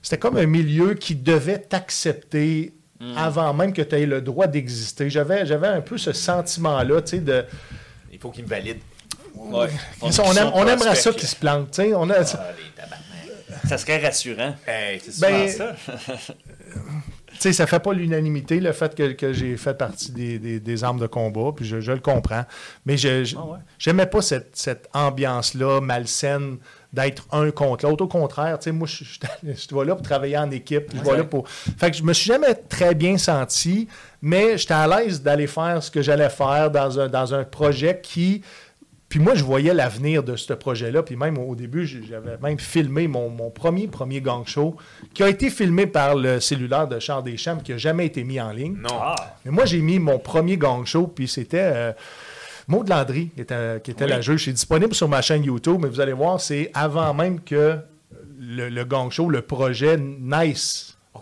c'était 0.00 0.18
comme 0.18 0.38
un 0.38 0.46
milieu 0.46 0.94
qui 0.94 1.14
devait 1.14 1.58
t'accepter 1.58 2.72
avant 3.16 3.52
même 3.52 3.74
que 3.74 3.82
tu 3.82 3.94
aies 3.96 4.06
le 4.06 4.22
droit 4.22 4.46
d'exister. 4.46 5.10
J'avais 5.10 5.44
j'avais 5.44 5.66
un 5.66 5.82
peu 5.82 5.98
ce 5.98 6.12
sentiment-là, 6.12 7.02
tu 7.02 7.10
sais, 7.10 7.18
de... 7.18 7.44
Il 8.10 8.18
faut 8.18 8.30
qu'il 8.30 8.44
me 8.44 8.48
valide. 8.48 8.78
Ouais. 9.36 9.68
On, 10.02 10.10
aime- 10.10 10.50
on 10.54 10.66
aimerait 10.66 10.94
ça 10.96 11.12
qu'ils 11.12 11.28
se 11.28 11.36
plantent. 11.36 11.80
On 11.94 12.10
a, 12.10 12.20
Ah. 12.20 13.68
Ça 13.68 13.78
serait 13.78 13.98
rassurant. 14.04 14.54
Hey, 14.66 15.00
c'est 15.04 15.20
Ben, 15.20 15.48
souvent 15.48 15.66
ça. 15.86 15.96
Tu 17.32 17.42
sais, 17.42 17.52
ça 17.52 17.66
fait 17.66 17.80
pas 17.80 17.92
l'unanimité, 17.92 18.60
le 18.60 18.72
fait 18.72 18.94
que, 18.94 19.12
que 19.12 19.32
j'ai 19.32 19.56
fait 19.58 19.74
partie 19.74 20.10
des, 20.12 20.38
des- 20.38 20.58
des 20.60 20.84
armes 20.84 20.98
de 21.00 21.06
combat, 21.06 21.50
puis 21.54 21.66
je, 21.66 21.80
je 21.80 21.92
le 21.92 21.98
comprends. 21.98 22.44
Mais 22.86 22.96
je 22.96 23.24
je- 23.24 23.36
Ah 23.36 23.92
ouais. 23.94 24.06
pas 24.06 24.22
cette, 24.22 24.56
cette 24.56 24.88
ambiance-là 24.94 25.80
malsaine 25.80 26.56
d'être 26.92 27.26
un 27.32 27.50
contre 27.50 27.86
l'autre. 27.86 28.04
Au 28.04 28.08
contraire, 28.08 28.58
tu 28.58 28.64
sais, 28.64 28.72
moi, 28.72 28.88
je, 28.88 29.04
je, 29.04 29.18
je 29.42 29.74
vais 29.76 29.84
là 29.84 29.94
pour 29.96 30.02
travailler 30.06 30.38
en 30.38 30.50
équipe. 30.50 30.92
Je 30.96 31.02
vais 31.10 31.16
là 31.18 31.24
pour... 31.24 31.46
Fait 31.48 31.90
que 31.90 31.96
je 31.96 32.02
me 32.02 32.14
suis 32.14 32.26
jamais 32.26 32.54
très 32.54 32.94
bien 32.94 33.18
senti, 33.18 33.86
mais 34.22 34.56
j'étais 34.56 34.74
à 34.74 34.86
l'aise 34.86 35.20
d'aller 35.22 35.46
faire 35.46 35.82
ce 35.82 35.90
que 35.90 36.00
j'allais 36.00 36.30
faire 36.30 36.70
dans 36.70 36.98
un, 37.00 37.08
dans 37.08 37.34
un 37.34 37.44
projet 37.44 38.00
qui... 38.02 38.42
Puis 39.16 39.24
moi, 39.24 39.34
je 39.34 39.44
voyais 39.44 39.72
l'avenir 39.72 40.22
de 40.22 40.36
ce 40.36 40.52
projet-là. 40.52 41.02
Puis 41.02 41.16
même 41.16 41.38
au 41.38 41.54
début, 41.54 41.86
j'avais 41.86 42.36
même 42.42 42.58
filmé 42.58 43.08
mon, 43.08 43.30
mon 43.30 43.48
premier 43.48 43.86
premier 43.88 44.20
gang 44.20 44.46
show, 44.46 44.76
qui 45.14 45.22
a 45.22 45.30
été 45.30 45.48
filmé 45.48 45.86
par 45.86 46.14
le 46.16 46.38
cellulaire 46.38 46.86
de 46.86 46.98
Charles 46.98 47.24
Deschamps, 47.24 47.56
qui 47.64 47.72
n'a 47.72 47.78
jamais 47.78 48.04
été 48.04 48.24
mis 48.24 48.38
en 48.38 48.50
ligne. 48.52 48.76
Non. 48.76 48.90
Ah, 49.00 49.16
Mais 49.46 49.50
moi, 49.52 49.64
j'ai 49.64 49.80
mis 49.80 49.98
mon 49.98 50.18
premier 50.18 50.58
gang 50.58 50.84
show, 50.84 51.06
puis 51.06 51.28
c'était 51.28 51.62
euh, 51.62 51.92
Maud 52.68 52.90
Landry, 52.90 53.30
qui 53.34 53.40
était, 53.40 53.80
qui 53.82 53.92
était 53.92 54.04
Oui. 54.04 54.10
la 54.10 54.20
juge. 54.20 54.44
C'est 54.44 54.52
disponible 54.52 54.94
sur 54.94 55.08
ma 55.08 55.22
chaîne 55.22 55.44
YouTube, 55.44 55.78
mais 55.80 55.88
vous 55.88 56.00
allez 56.00 56.12
voir, 56.12 56.38
c'est 56.38 56.70
avant 56.74 57.14
même 57.14 57.40
que 57.40 57.78
le, 58.38 58.68
le 58.68 58.84
gang 58.84 59.10
show, 59.10 59.30
le 59.30 59.40
projet 59.40 59.96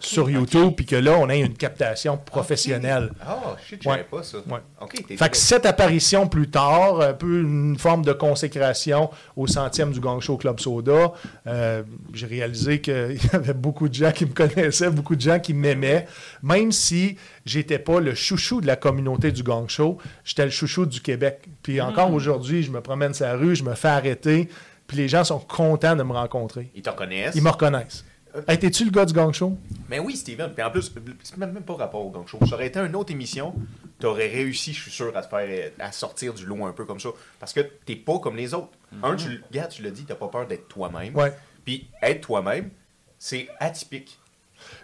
sur 0.00 0.30
YouTube, 0.30 0.72
puis 0.76 0.86
que 0.86 0.96
là, 0.96 1.12
on 1.18 1.28
ait 1.28 1.40
une 1.40 1.54
captation 1.54 2.16
professionnelle. 2.16 3.10
Ah, 3.20 3.56
je 3.68 3.76
savais 3.82 3.96
Ouais. 3.98 4.06
pas 4.10 4.22
ça. 4.22 4.38
Ouais. 4.38 5.16
Fait 5.16 5.28
que 5.30 5.36
cette 5.36 5.66
apparition 5.66 6.26
plus 6.26 6.48
tard, 6.50 7.00
un 7.00 7.12
peu 7.12 7.40
une 7.42 7.78
forme 7.78 8.04
de 8.04 8.12
consécration 8.12 9.10
au 9.36 9.46
centième 9.46 9.92
du 9.92 10.00
Gang 10.00 10.20
Show 10.20 10.36
Club 10.36 10.60
Soda, 10.60 11.12
euh, 11.46 11.82
j'ai 12.12 12.26
réalisé 12.26 12.80
qu'il 12.82 13.18
y 13.32 13.36
avait 13.36 13.54
beaucoup 13.54 13.88
de 13.88 13.94
gens 13.94 14.12
qui 14.12 14.26
me 14.26 14.32
connaissaient, 14.32 14.90
beaucoup 14.90 15.16
de 15.16 15.20
gens 15.20 15.38
qui 15.38 15.54
m'aimaient, 15.54 16.06
même 16.42 16.72
si 16.72 17.16
j'étais 17.44 17.78
pas 17.78 18.00
le 18.00 18.14
chouchou 18.14 18.60
de 18.60 18.66
la 18.66 18.76
communauté 18.76 19.32
du 19.32 19.42
Gang 19.42 19.68
Show, 19.68 19.98
j'étais 20.24 20.44
le 20.44 20.50
chouchou 20.50 20.86
du 20.86 21.00
Québec. 21.00 21.44
Puis 21.62 21.80
encore 21.80 22.12
aujourd'hui, 22.12 22.62
je 22.62 22.70
me 22.70 22.80
promène 22.80 23.14
sur 23.14 23.26
la 23.26 23.34
rue, 23.36 23.54
je 23.56 23.64
me 23.64 23.74
fais 23.74 23.88
arrêter, 23.88 24.48
puis 24.86 24.96
les 24.98 25.08
gens 25.08 25.24
sont 25.24 25.38
contents 25.38 25.96
de 25.96 26.02
me 26.02 26.12
rencontrer. 26.12 26.70
Ils 26.74 26.82
te 26.82 26.90
reconnaissent? 26.90 27.34
Ils 27.34 27.42
me 27.42 27.48
reconnaissent. 27.50 28.04
Hey, 28.48 28.58
t'es-tu 28.58 28.84
le 28.84 28.90
gars 28.90 29.04
du 29.04 29.12
Gang 29.12 29.32
Show? 29.32 29.56
Mais 29.88 29.98
oui, 30.00 30.16
Steven. 30.16 30.52
Puis 30.52 30.62
en 30.64 30.70
plus, 30.70 30.90
c'est 31.22 31.36
même 31.38 31.52
même 31.52 31.62
pas 31.62 31.74
rapport 31.74 32.04
au 32.04 32.10
gang 32.10 32.26
show. 32.26 32.38
Ça 32.48 32.54
aurait 32.56 32.66
été 32.66 32.80
une 32.80 32.96
autre 32.96 33.12
émission, 33.12 33.54
t'aurais 34.00 34.26
réussi, 34.28 34.72
je 34.72 34.82
suis 34.82 34.90
sûr, 34.90 35.16
à 35.16 35.22
te 35.22 35.28
faire 35.28 35.46
euh, 35.48 35.70
à 35.78 35.92
sortir 35.92 36.34
du 36.34 36.44
lot 36.44 36.64
un 36.66 36.72
peu 36.72 36.84
comme 36.84 36.98
ça. 36.98 37.10
Parce 37.38 37.52
que 37.52 37.60
t'es 37.60 37.94
pas 37.96 38.18
comme 38.18 38.36
les 38.36 38.52
autres. 38.52 38.70
Un, 39.02 39.14
tu, 39.14 39.28
le- 39.28 39.40
regarde, 39.48 39.70
tu 39.70 39.82
l'as 39.82 39.90
dit, 39.90 40.04
t'as 40.04 40.16
pas 40.16 40.26
peur 40.28 40.46
d'être 40.48 40.66
toi-même. 40.68 41.14
Ouais. 41.14 41.32
Puis 41.64 41.86
être 42.02 42.22
toi-même, 42.22 42.70
c'est 43.18 43.48
atypique. 43.60 44.18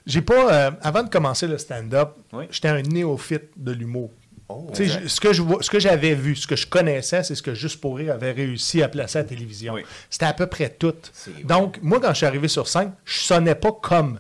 J'ai 0.06 0.22
pas. 0.22 0.52
euh, 0.68 0.70
avant 0.82 1.02
de 1.02 1.08
commencer 1.08 1.46
le 1.48 1.58
stand-up, 1.58 2.10
Oui. 2.32 2.44
j'étais 2.50 2.68
un 2.68 2.82
néophyte 2.82 3.50
de 3.56 3.72
l'humour. 3.72 4.10
Oh, 4.52 4.70
je- 4.74 5.06
ce 5.08 5.20
que 5.20 5.32
je 5.32 5.42
vois- 5.42 5.62
ce 5.62 5.70
que 5.70 5.78
j'avais 5.78 6.14
vu, 6.14 6.34
ce 6.36 6.46
que 6.46 6.56
je 6.56 6.66
connaissais, 6.66 7.22
c'est 7.22 7.34
ce 7.34 7.42
que 7.42 7.54
Juste 7.54 7.80
pour 7.80 7.96
rire 7.98 8.14
avait 8.14 8.32
réussi 8.32 8.82
à 8.82 8.88
placer 8.88 9.18
à 9.18 9.22
la 9.22 9.28
télévision. 9.28 9.74
Oui. 9.74 9.82
C'était 10.08 10.26
à 10.26 10.32
peu 10.32 10.46
près 10.46 10.68
tout. 10.70 10.94
Donc, 11.44 11.78
moi, 11.82 12.00
quand 12.00 12.10
je 12.10 12.14
suis 12.18 12.26
arrivé 12.26 12.48
sur 12.48 12.66
scène, 12.68 12.92
je 13.04 13.18
sonnais 13.20 13.54
pas 13.54 13.72
comme. 13.72 14.18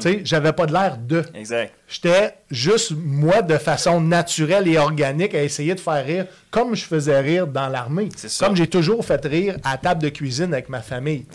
Tu 0.00 0.02
sais, 0.02 0.20
j'avais 0.24 0.52
pas 0.52 0.66
de 0.66 0.72
l'air 0.72 0.96
de. 0.98 1.22
exact. 1.34 1.72
J'étais 1.88 2.34
juste 2.50 2.92
moi 2.96 3.42
de 3.42 3.58
façon 3.58 4.00
naturelle 4.00 4.66
et 4.66 4.78
organique 4.78 5.34
à 5.34 5.42
essayer 5.42 5.74
de 5.74 5.80
faire 5.80 6.02
rire 6.04 6.26
comme 6.50 6.74
je 6.74 6.84
faisais 6.84 7.20
rire 7.20 7.46
dans 7.46 7.68
l'armée. 7.68 8.08
Comme 8.40 8.56
j'ai 8.56 8.66
toujours 8.66 9.04
fait 9.04 9.22
rire 9.26 9.58
à 9.62 9.76
table 9.76 10.02
de 10.02 10.08
cuisine 10.08 10.52
avec 10.54 10.68
ma 10.70 10.80
famille. 10.80 11.26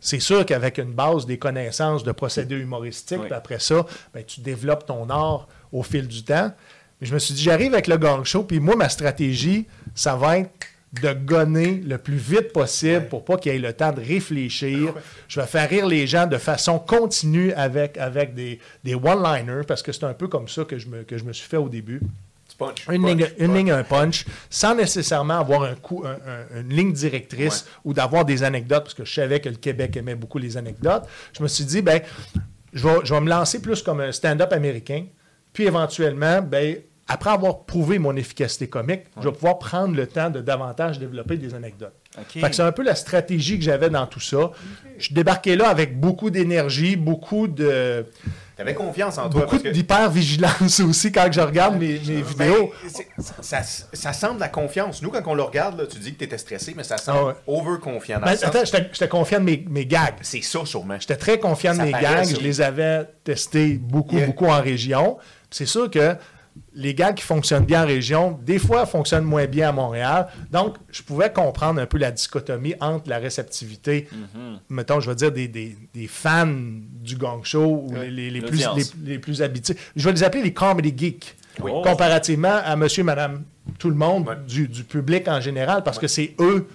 C'est 0.00 0.18
sûr 0.20 0.44
qu'avec 0.44 0.78
une 0.78 0.92
base, 0.92 1.26
des 1.26 1.38
connaissances 1.38 2.02
de 2.02 2.12
procédés 2.12 2.56
humoristiques, 2.56 3.18
Oui. 3.20 3.26
puis 3.26 3.34
après 3.34 3.58
ça, 3.60 3.86
ben, 4.12 4.24
tu 4.24 4.40
développes 4.40 4.86
ton 4.86 5.08
art 5.10 5.46
au 5.72 5.82
fil 5.84 6.08
du 6.08 6.24
temps. 6.24 6.52
Mais 7.00 7.06
je 7.06 7.14
me 7.14 7.18
suis 7.18 7.34
dit, 7.34 7.42
j'arrive 7.42 7.72
avec 7.72 7.86
le 7.86 7.96
gang 7.96 8.24
show, 8.24 8.42
puis 8.44 8.60
moi, 8.60 8.76
ma 8.76 8.88
stratégie, 8.88 9.66
ça 9.94 10.16
va 10.16 10.38
être 10.38 10.50
de 11.00 11.12
gonner 11.12 11.80
le 11.86 11.98
plus 11.98 12.16
vite 12.16 12.52
possible 12.52 13.06
pour 13.08 13.24
pas 13.24 13.36
qu'il 13.38 13.52
ait 13.52 13.58
le 13.58 13.72
temps 13.72 13.92
de 13.92 14.00
réfléchir. 14.00 14.92
Je 15.28 15.40
vais 15.40 15.46
faire 15.46 15.68
rire 15.70 15.86
les 15.86 16.06
gens 16.08 16.26
de 16.26 16.36
façon 16.36 16.80
continue 16.80 17.52
avec, 17.52 17.96
avec 17.96 18.34
des, 18.34 18.58
des 18.82 18.94
one-liners, 18.96 19.62
parce 19.68 19.82
que 19.82 19.92
c'est 19.92 20.02
un 20.04 20.14
peu 20.14 20.26
comme 20.26 20.48
ça 20.48 20.64
que 20.64 20.78
je 20.78 20.88
me, 20.88 21.04
que 21.04 21.16
je 21.16 21.22
me 21.24 21.32
suis 21.32 21.48
fait 21.48 21.56
au 21.58 21.68
début. 21.68 22.00
Tu 22.48 22.56
punches. 22.56 22.86
Une, 22.90 23.02
punch, 23.02 23.10
ligne, 23.16 23.26
une 23.38 23.46
punch. 23.46 23.56
ligne, 23.56 23.70
un 23.70 23.84
punch, 23.84 24.24
sans 24.50 24.74
nécessairement 24.74 25.38
avoir 25.38 25.62
un 25.62 25.76
coup, 25.76 26.02
un- 26.04 26.56
un- 26.58 26.60
une 26.62 26.70
ligne 26.70 26.92
directrice 26.92 27.66
ou 27.84 27.94
d'avoir 27.94 28.24
des 28.24 28.42
anecdotes, 28.42 28.82
parce 28.82 28.94
que 28.94 29.04
je 29.04 29.14
savais 29.14 29.38
que 29.40 29.48
le 29.48 29.54
Québec 29.56 29.96
aimait 29.96 30.16
beaucoup 30.16 30.38
les 30.38 30.56
anecdotes. 30.56 31.04
Je 31.38 31.40
me 31.42 31.46
suis 31.48 31.64
dit, 31.64 31.82
ben, 31.82 32.00
je 32.72 32.88
vais, 32.88 32.96
je 33.04 33.14
vais 33.14 33.20
me 33.20 33.28
lancer 33.30 33.62
plus 33.62 33.80
comme 33.82 34.00
un 34.00 34.10
stand-up 34.10 34.52
américain, 34.52 35.04
puis 35.52 35.66
éventuellement, 35.66 36.42
ben, 36.42 36.78
après 37.12 37.30
avoir 37.30 37.64
prouvé 37.64 37.98
mon 37.98 38.14
efficacité 38.16 38.68
comique, 38.68 39.02
je 39.20 39.28
vais 39.28 39.32
pouvoir 39.34 39.58
prendre 39.58 39.94
le 39.96 40.06
temps 40.06 40.30
de 40.30 40.40
davantage 40.40 40.98
développer 40.98 41.36
des 41.36 41.54
anecdotes. 41.54 41.92
OK. 42.18 42.40
Fait 42.40 42.50
que 42.50 42.56
c'est 42.56 42.62
un 42.62 42.72
peu 42.72 42.82
la 42.82 42.94
stratégie 42.94 43.58
que 43.58 43.64
j'avais 43.64 43.90
dans 43.90 44.06
tout 44.06 44.20
ça. 44.20 44.50
Je 44.98 45.12
débarquais 45.12 45.56
là 45.56 45.68
avec 45.68 45.98
beaucoup 45.98 46.30
d'énergie, 46.30 46.96
beaucoup 46.96 47.46
de 47.48 48.06
T'avais 48.56 48.74
confiance 48.74 49.16
en 49.18 49.28
toi. 49.30 49.42
beaucoup 49.42 49.58
que- 49.58 49.68
d'hyper-vigilance 49.68 50.80
aussi 50.88 51.10
quand 51.12 51.28
je 51.32 51.40
regarde 51.40 51.78
mes, 51.78 51.98
mes 51.98 51.98
Ben, 51.98 52.22
vidéos. 52.22 52.72
ça, 53.18 53.62
ça, 53.62 53.62
ça 53.92 54.12
semble 54.12 54.40
la 54.40 54.48
confiance. 54.48 55.02
Nous, 55.02 55.10
quand 55.10 55.22
on 55.26 55.34
le 55.34 55.42
regarde, 55.42 55.80
là, 55.80 55.86
tu 55.86 55.98
dis 55.98 56.12
que 56.12 56.18
tu 56.18 56.24
étais 56.24 56.38
stressé, 56.38 56.74
mais 56.76 56.84
ça 56.84 56.96
semble 56.98 57.18
Ah 57.20 57.24
ouais. 57.26 57.34
over-confiant. 57.46 58.20
Ben, 58.20 58.36
sens- 58.36 58.44
attends, 58.44 58.64
j'étais 58.64 59.08
confiant 59.08 59.38
de 59.38 59.44
mes, 59.44 59.64
mes 59.68 59.86
gags. 59.86 60.14
C'est 60.22 60.42
ça, 60.42 60.60
sûrement. 60.64 60.96
J'étais 61.00 61.16
très 61.16 61.38
confiant 61.38 61.72
de 61.72 61.78
Ça 61.78 61.84
mes 61.84 61.92
gags. 61.92 62.26
Je 62.28 62.40
les 62.40 62.60
avais 62.60 63.04
testés 63.24 63.74
beaucoup, 63.80 64.16
Yeah. 64.16 64.26
beaucoup 64.26 64.46
en 64.46 64.60
région. 64.60 65.16
C'est 65.50 65.66
sûr 65.66 65.90
que 65.90 66.14
les 66.74 66.94
gags 66.94 67.14
qui 67.16 67.24
fonctionnent 67.24 67.64
bien 67.64 67.82
en 67.82 67.86
région, 67.86 68.38
des 68.44 68.58
fois, 68.58 68.86
fonctionnent 68.86 69.24
moins 69.24 69.46
bien 69.46 69.70
à 69.70 69.72
Montréal. 69.72 70.28
Donc, 70.52 70.76
je 70.90 71.02
pouvais 71.02 71.32
comprendre 71.32 71.80
un 71.80 71.86
peu 71.86 71.98
la 71.98 72.10
dichotomie 72.12 72.74
entre 72.80 73.08
la 73.10 73.18
réceptivité, 73.18 74.08
mettons, 74.68 75.00
je 75.00 75.08
veux 75.10 75.16
dire, 75.16 75.32
des, 75.32 75.48
des- 75.48 75.76
des 75.92 76.06
fans 76.06 76.46
du 76.46 77.16
gang 77.16 77.40
show 77.44 77.84
ou 77.88 77.94
les, 77.94 78.30
les 78.30 78.40
plus, 78.40 78.58
les, 79.04 79.18
plus 79.18 79.42
habitués. 79.42 79.76
Je 79.96 80.04
vais 80.04 80.12
les 80.12 80.22
appeler 80.22 80.42
les 80.44 80.52
comedy 80.52 80.94
geeks. 80.96 81.36
Oui. 81.62 81.72
Comparativement 81.82 82.60
à 82.64 82.76
monsieur, 82.76 83.02
madame, 83.02 83.42
tout 83.78 83.90
le 83.90 83.96
monde 83.96 84.24
du 84.48 84.68
public 84.84 85.26
en 85.28 85.40
général, 85.40 85.82
parce 85.82 85.98
que 85.98 86.06
c'est 86.06 86.34
eux 86.38 86.68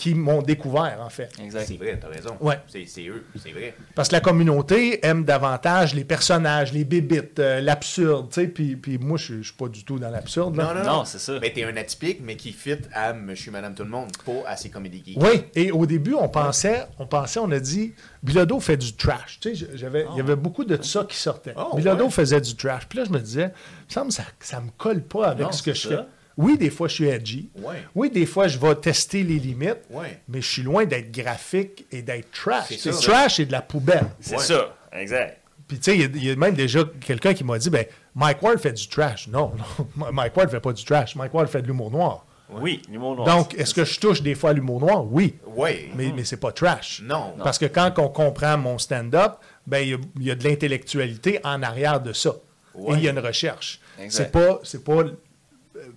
qui 0.00 0.14
m'ont 0.14 0.40
découvert, 0.40 0.98
en 1.04 1.10
fait. 1.10 1.28
Exact. 1.44 1.66
C'est 1.68 1.76
vrai, 1.76 1.98
t'as 2.00 2.08
raison. 2.08 2.34
Ouais. 2.40 2.58
C'est 2.68 2.86
c'est 2.86 3.06
eux, 3.06 3.24
c'est 3.36 3.50
vrai. 3.52 3.74
Parce 3.94 4.08
que 4.08 4.14
la 4.14 4.20
communauté 4.22 5.04
aime 5.04 5.24
davantage 5.24 5.94
les 5.94 6.04
personnages, 6.04 6.72
les 6.72 6.84
bébites, 6.84 7.38
euh, 7.38 7.60
l'absurde, 7.60 8.28
tu 8.32 8.40
sais, 8.40 8.48
puis, 8.48 8.76
puis 8.76 8.96
moi, 8.96 9.18
je 9.18 9.24
suis- 9.24 9.38
je 9.42 9.48
suis 9.48 9.56
pas 9.56 9.68
du 9.68 9.84
tout 9.84 9.98
dans 9.98 10.08
l'absurde, 10.08 10.56
là. 10.56 10.64
Non, 10.64 10.74
non, 10.74 10.84
Non, 10.86 10.96
non. 11.00 11.04
c'est 11.04 11.18
ça. 11.18 11.38
Mais 11.40 11.52
t'es 11.52 11.64
un 11.64 11.76
atypique, 11.76 12.20
mais 12.22 12.36
qui 12.36 12.52
fit 12.52 12.78
à 12.94 13.12
Monsieur, 13.12 13.52
Madame, 13.52 13.74
tout 13.74 13.82
le 13.84 13.90
monde, 13.90 14.10
pas 14.24 14.48
à 14.48 14.56
ses 14.56 14.70
comédies 14.70 15.02
geeks. 15.04 15.22
Oui, 15.22 15.42
et 15.54 15.70
au 15.70 15.84
début, 15.84 16.14
on 16.14 16.28
pensait, 16.30 16.86
on 16.98 17.06
pensait, 17.06 17.40
on 17.40 17.50
a 17.50 17.60
dit, 17.60 17.92
Bilodeau 18.22 18.58
fait 18.60 18.78
du 18.78 18.94
trash. 18.94 19.38
Tu 19.40 19.54
sais, 19.54 19.66
j'avais, 19.74 20.06
il 20.12 20.16
y 20.16 20.20
avait 20.20 20.36
beaucoup 20.36 20.64
de 20.64 20.80
ça 20.82 21.04
qui 21.04 21.16
sortait. 21.18 21.52
Oh, 21.56 21.76
Bilodeau 21.76 22.04
ouais. 22.06 22.10
faisait 22.10 22.40
du 22.40 22.56
trash. 22.56 22.86
Puis 22.88 22.98
là, 22.98 23.04
je 23.04 23.10
me 23.10 23.18
disais, 23.18 23.50
il 23.52 23.86
me 23.88 23.92
semble 23.92 24.08
que 24.08 24.14
ça, 24.14 24.22
ça 24.40 24.60
me 24.60 24.70
colle 24.78 25.02
pas 25.02 25.26
avec 25.28 25.44
Non, 25.46 25.52
ce 25.52 25.62
que 25.62 25.74
je 25.74 25.80
ça. 25.82 25.88
fais. 25.88 26.02
Oui, 26.42 26.56
des 26.58 26.70
fois, 26.70 26.88
je 26.88 26.94
suis 26.94 27.08
edgy. 27.08 27.50
Ouais. 27.56 27.82
Oui, 27.94 28.10
des 28.10 28.26
fois, 28.26 28.48
je 28.48 28.58
vais 28.58 28.74
tester 28.76 29.22
les 29.22 29.38
limites. 29.38 29.78
Ouais. 29.90 30.20
Mais 30.28 30.40
je 30.40 30.48
suis 30.50 30.62
loin 30.62 30.84
d'être 30.86 31.10
graphique 31.12 31.86
et 31.92 32.02
d'être 32.02 32.30
trash. 32.32 32.72
C'est 32.78 32.90
trash 32.92 33.40
et 33.40 33.46
de 33.46 33.52
la 33.52 33.62
poubelle. 33.62 34.06
C'est 34.20 34.36
Ouais. 34.36 34.42
ça. 34.42 34.74
Exact. 34.92 35.38
Puis, 35.68 35.78
tu 35.78 35.84
sais, 35.84 35.96
il 35.96 36.00
y 36.00 36.04
a- 36.04 36.08
il 36.12 36.24
y, 36.24 36.30
a 36.30 36.36
même 36.36 36.54
déjà 36.54 36.80
quelqu'un 37.06 37.32
qui 37.34 37.44
m'a 37.44 37.58
dit, 37.58 37.70
ben, 37.70 37.84
Mike 38.14 38.42
Ward 38.42 38.58
fait 38.58 38.72
du 38.72 38.88
trash. 38.88 39.28
Non, 39.28 39.52
non, 39.96 40.06
Mike 40.12 40.36
Ward 40.36 40.50
fait 40.50 40.60
pas 40.60 40.72
du 40.72 40.84
trash. 40.84 41.14
Mike 41.14 41.32
Ward 41.32 41.48
fait 41.48 41.62
de 41.62 41.66
l'humour 41.68 41.90
noir. 41.90 42.26
Oui, 42.52 42.82
l'humour 42.90 43.14
noir. 43.14 43.26
Donc, 43.36 43.54
est-ce 43.54 43.72
que 43.72 43.84
je 43.84 44.00
touche 44.00 44.22
des 44.22 44.34
fois 44.34 44.50
à 44.50 44.52
l'humour 44.52 44.80
noir? 44.80 45.04
Oui. 45.12 45.36
Ouais. 45.54 45.90
Mais, 45.94 46.10
mais 46.16 46.24
c'est 46.24 46.36
pas 46.38 46.50
trash. 46.50 47.00
Non. 47.04 47.34
Parce 47.44 47.58
que 47.58 47.66
quand 47.66 47.92
on 47.98 48.08
comprend 48.08 48.58
mon 48.58 48.76
stand-up, 48.78 49.34
ben, 49.68 49.78
il 49.78 49.88
y 49.90 49.94
a- 49.94 49.98
il 50.18 50.26
y, 50.26 50.30
a 50.32 50.34
de 50.34 50.42
l'intellectualité 50.42 51.38
en 51.44 51.62
arrière 51.62 52.00
de 52.00 52.12
ça. 52.12 52.34
Ouais. 52.74 52.94
Et 52.94 52.98
il 52.98 53.04
y 53.04 53.08
a 53.08 53.12
une 53.12 53.20
recherche. 53.20 53.78
Exact. 54.00 54.24
C'est 54.24 54.32
pas, 54.32 54.58
c'est 54.64 54.82
pas 54.82 55.04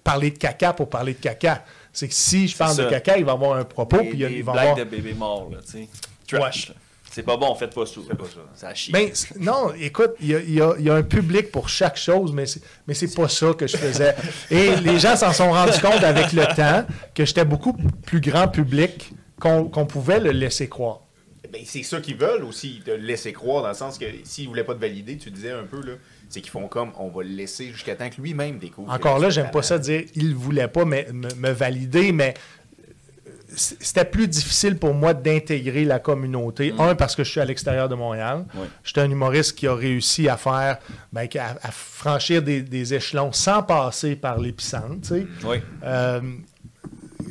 parler 0.04 0.32
de 0.32 0.38
caca 0.38 0.74
pour 0.74 0.90
parler 0.90 1.14
de 1.14 1.20
caca. 1.20 1.64
C'est 1.92 2.08
que 2.08 2.14
si 2.14 2.48
je 2.48 2.58
parle 2.58 2.76
de 2.78 2.86
caca, 2.90 3.18
il 3.18 3.26
va 3.26 3.32
y 3.32 3.36
avoir 3.36 3.58
un 3.58 3.64
propos, 3.64 3.98
puis 4.00 4.18
il 4.20 4.44
va 4.44 4.54
avoir... 4.54 4.76
de 4.76 4.84
bébé 4.84 5.14
mort, 5.14 5.50
là, 5.52 5.60
tu 5.64 5.72
sais. 5.72 5.88
Trash. 6.28 6.72
C'est 7.12 7.22
pas 7.22 7.38
bon, 7.38 7.54
faites 7.54 7.76
pas 7.76 7.86
ça. 7.86 8.02
Pas 8.18 8.24
ça. 8.26 8.40
Ça 8.56 8.74
chie. 8.74 8.92
Ben, 8.92 9.12
non, 9.40 9.72
écoute, 9.80 10.14
il 10.20 10.30
y 10.30 10.36
a, 10.36 10.40
il 10.40 10.54
y 10.56 10.62
a- 10.62 10.74
il 10.80 10.86
y 10.86 10.90
a 10.90 10.96
un 10.96 11.04
public 11.04 11.52
pour 11.52 11.70
chaque 11.70 11.96
chose, 11.96 12.32
mais 12.34 12.48
c'est, 12.48 12.62
mais 12.88 12.96
c'est 12.96 13.14
pas 13.14 13.30
ça 13.30 13.54
que 13.54 13.68
je 13.68 13.78
faisais. 13.78 14.16
Et 14.50 14.76
les 14.78 14.98
gens 14.98 15.16
s'en 15.16 15.32
sont 15.32 15.52
rendus 15.52 15.80
compte 15.80 16.04
avec 16.04 16.34
le 16.34 16.44
temps 16.56 16.88
que 17.14 17.24
j'étais 17.24 17.46
beaucoup 17.46 17.74
plus 17.74 18.20
grand 18.20 18.48
public 18.48 19.12
qu'on, 19.40 19.66
qu'on 19.66 19.86
pouvait 19.86 20.20
le 20.20 20.32
laisser 20.32 20.68
croire. 20.68 21.02
Ben, 21.52 21.62
c'est 21.66 21.84
ça 21.84 22.02
qu'ils 22.02 22.18
veulent 22.18 22.46
aussi, 22.46 22.82
te 22.84 22.90
laisser 22.90 23.32
croire, 23.32 23.62
dans 23.62 23.68
le 23.70 23.76
sens 23.76 24.00
que 24.00 24.06
s'ils 24.24 24.48
voulaient 24.48 24.64
pas 24.64 24.74
te 24.74 24.80
valider, 24.82 25.16
tu 25.18 25.30
disais 25.30 25.52
un 25.52 25.66
peu, 25.66 25.82
là, 25.86 25.94
c'est 26.34 26.42
qu'ils 26.42 26.50
font 26.52 26.68
comme 26.68 26.92
on 26.98 27.10
va 27.10 27.22
le 27.24 27.30
laisser 27.30 27.72
jusqu'à 27.72 27.96
temps 27.96 28.10
que 28.10 28.20
lui-même 28.20 28.58
découvre. 28.58 28.92
Encore 28.92 29.20
là, 29.20 29.30
j'aime 29.30 29.52
pas 29.52 29.62
ça 29.62 29.78
dire 29.78 30.04
il 30.16 30.34
voulait 30.34 30.68
pas 30.68 30.84
me, 30.84 31.12
me- 31.12 31.36
me 31.36 31.52
valider, 31.52 32.12
mais 32.12 32.34
c- 33.56 33.76
c'était 33.80 34.04
plus 34.06 34.28
difficile 34.28 34.78
pour 34.78 34.94
moi 34.96 35.14
d'intégrer 35.14 35.86
la 35.86 36.00
communauté. 36.00 36.74
Un, 36.80 36.96
parce 36.96 37.16
que 37.16 37.24
je 37.24 37.30
suis 37.30 37.40
à 37.40 37.46
l'extérieur 37.46 37.88
de 37.88 37.96
Montréal. 37.96 38.46
Oui. 38.56 38.66
J'étais 38.84 39.02
un 39.02 39.12
humoriste 39.12 39.54
qui 39.56 39.68
a 39.68 39.76
réussi 39.76 40.28
à 40.28 40.38
faire, 40.38 40.80
ben, 41.12 41.28
à, 41.40 41.52
à 41.68 41.72
franchir 41.72 42.42
des, 42.42 42.62
des 42.64 42.94
échelons 42.96 43.32
sans 43.32 43.62
passer 43.62 44.16
par 44.16 44.40
l'épicentre. 44.40 45.02
tu 45.04 45.08
sais. 45.10 45.28
Oui. 45.46 45.58
Euh, 45.84 46.20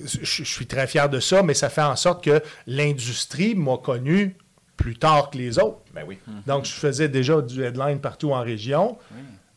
je, 0.05 0.19
je 0.23 0.45
suis 0.45 0.67
très 0.67 0.87
fier 0.87 1.09
de 1.09 1.19
ça, 1.21 1.43
mais 1.43 1.55
ça 1.55 1.69
fait 1.71 1.83
en 1.83 1.97
sorte 1.97 2.25
que 2.25 2.41
l'industrie 2.69 3.55
m'a 3.55 3.77
connu 3.79 4.37
plus 4.83 4.97
tard 4.97 5.31
que 5.31 5.39
les 5.39 5.59
autres. 5.59 5.79
Ben 5.95 6.03
oui. 6.07 6.19
Donc, 6.47 6.65
je 6.65 6.73
faisais 6.73 7.09
déjà 7.09 7.41
du 7.41 7.63
headline 7.65 8.01
partout 8.01 8.33
en 8.33 8.41
région 8.41 8.99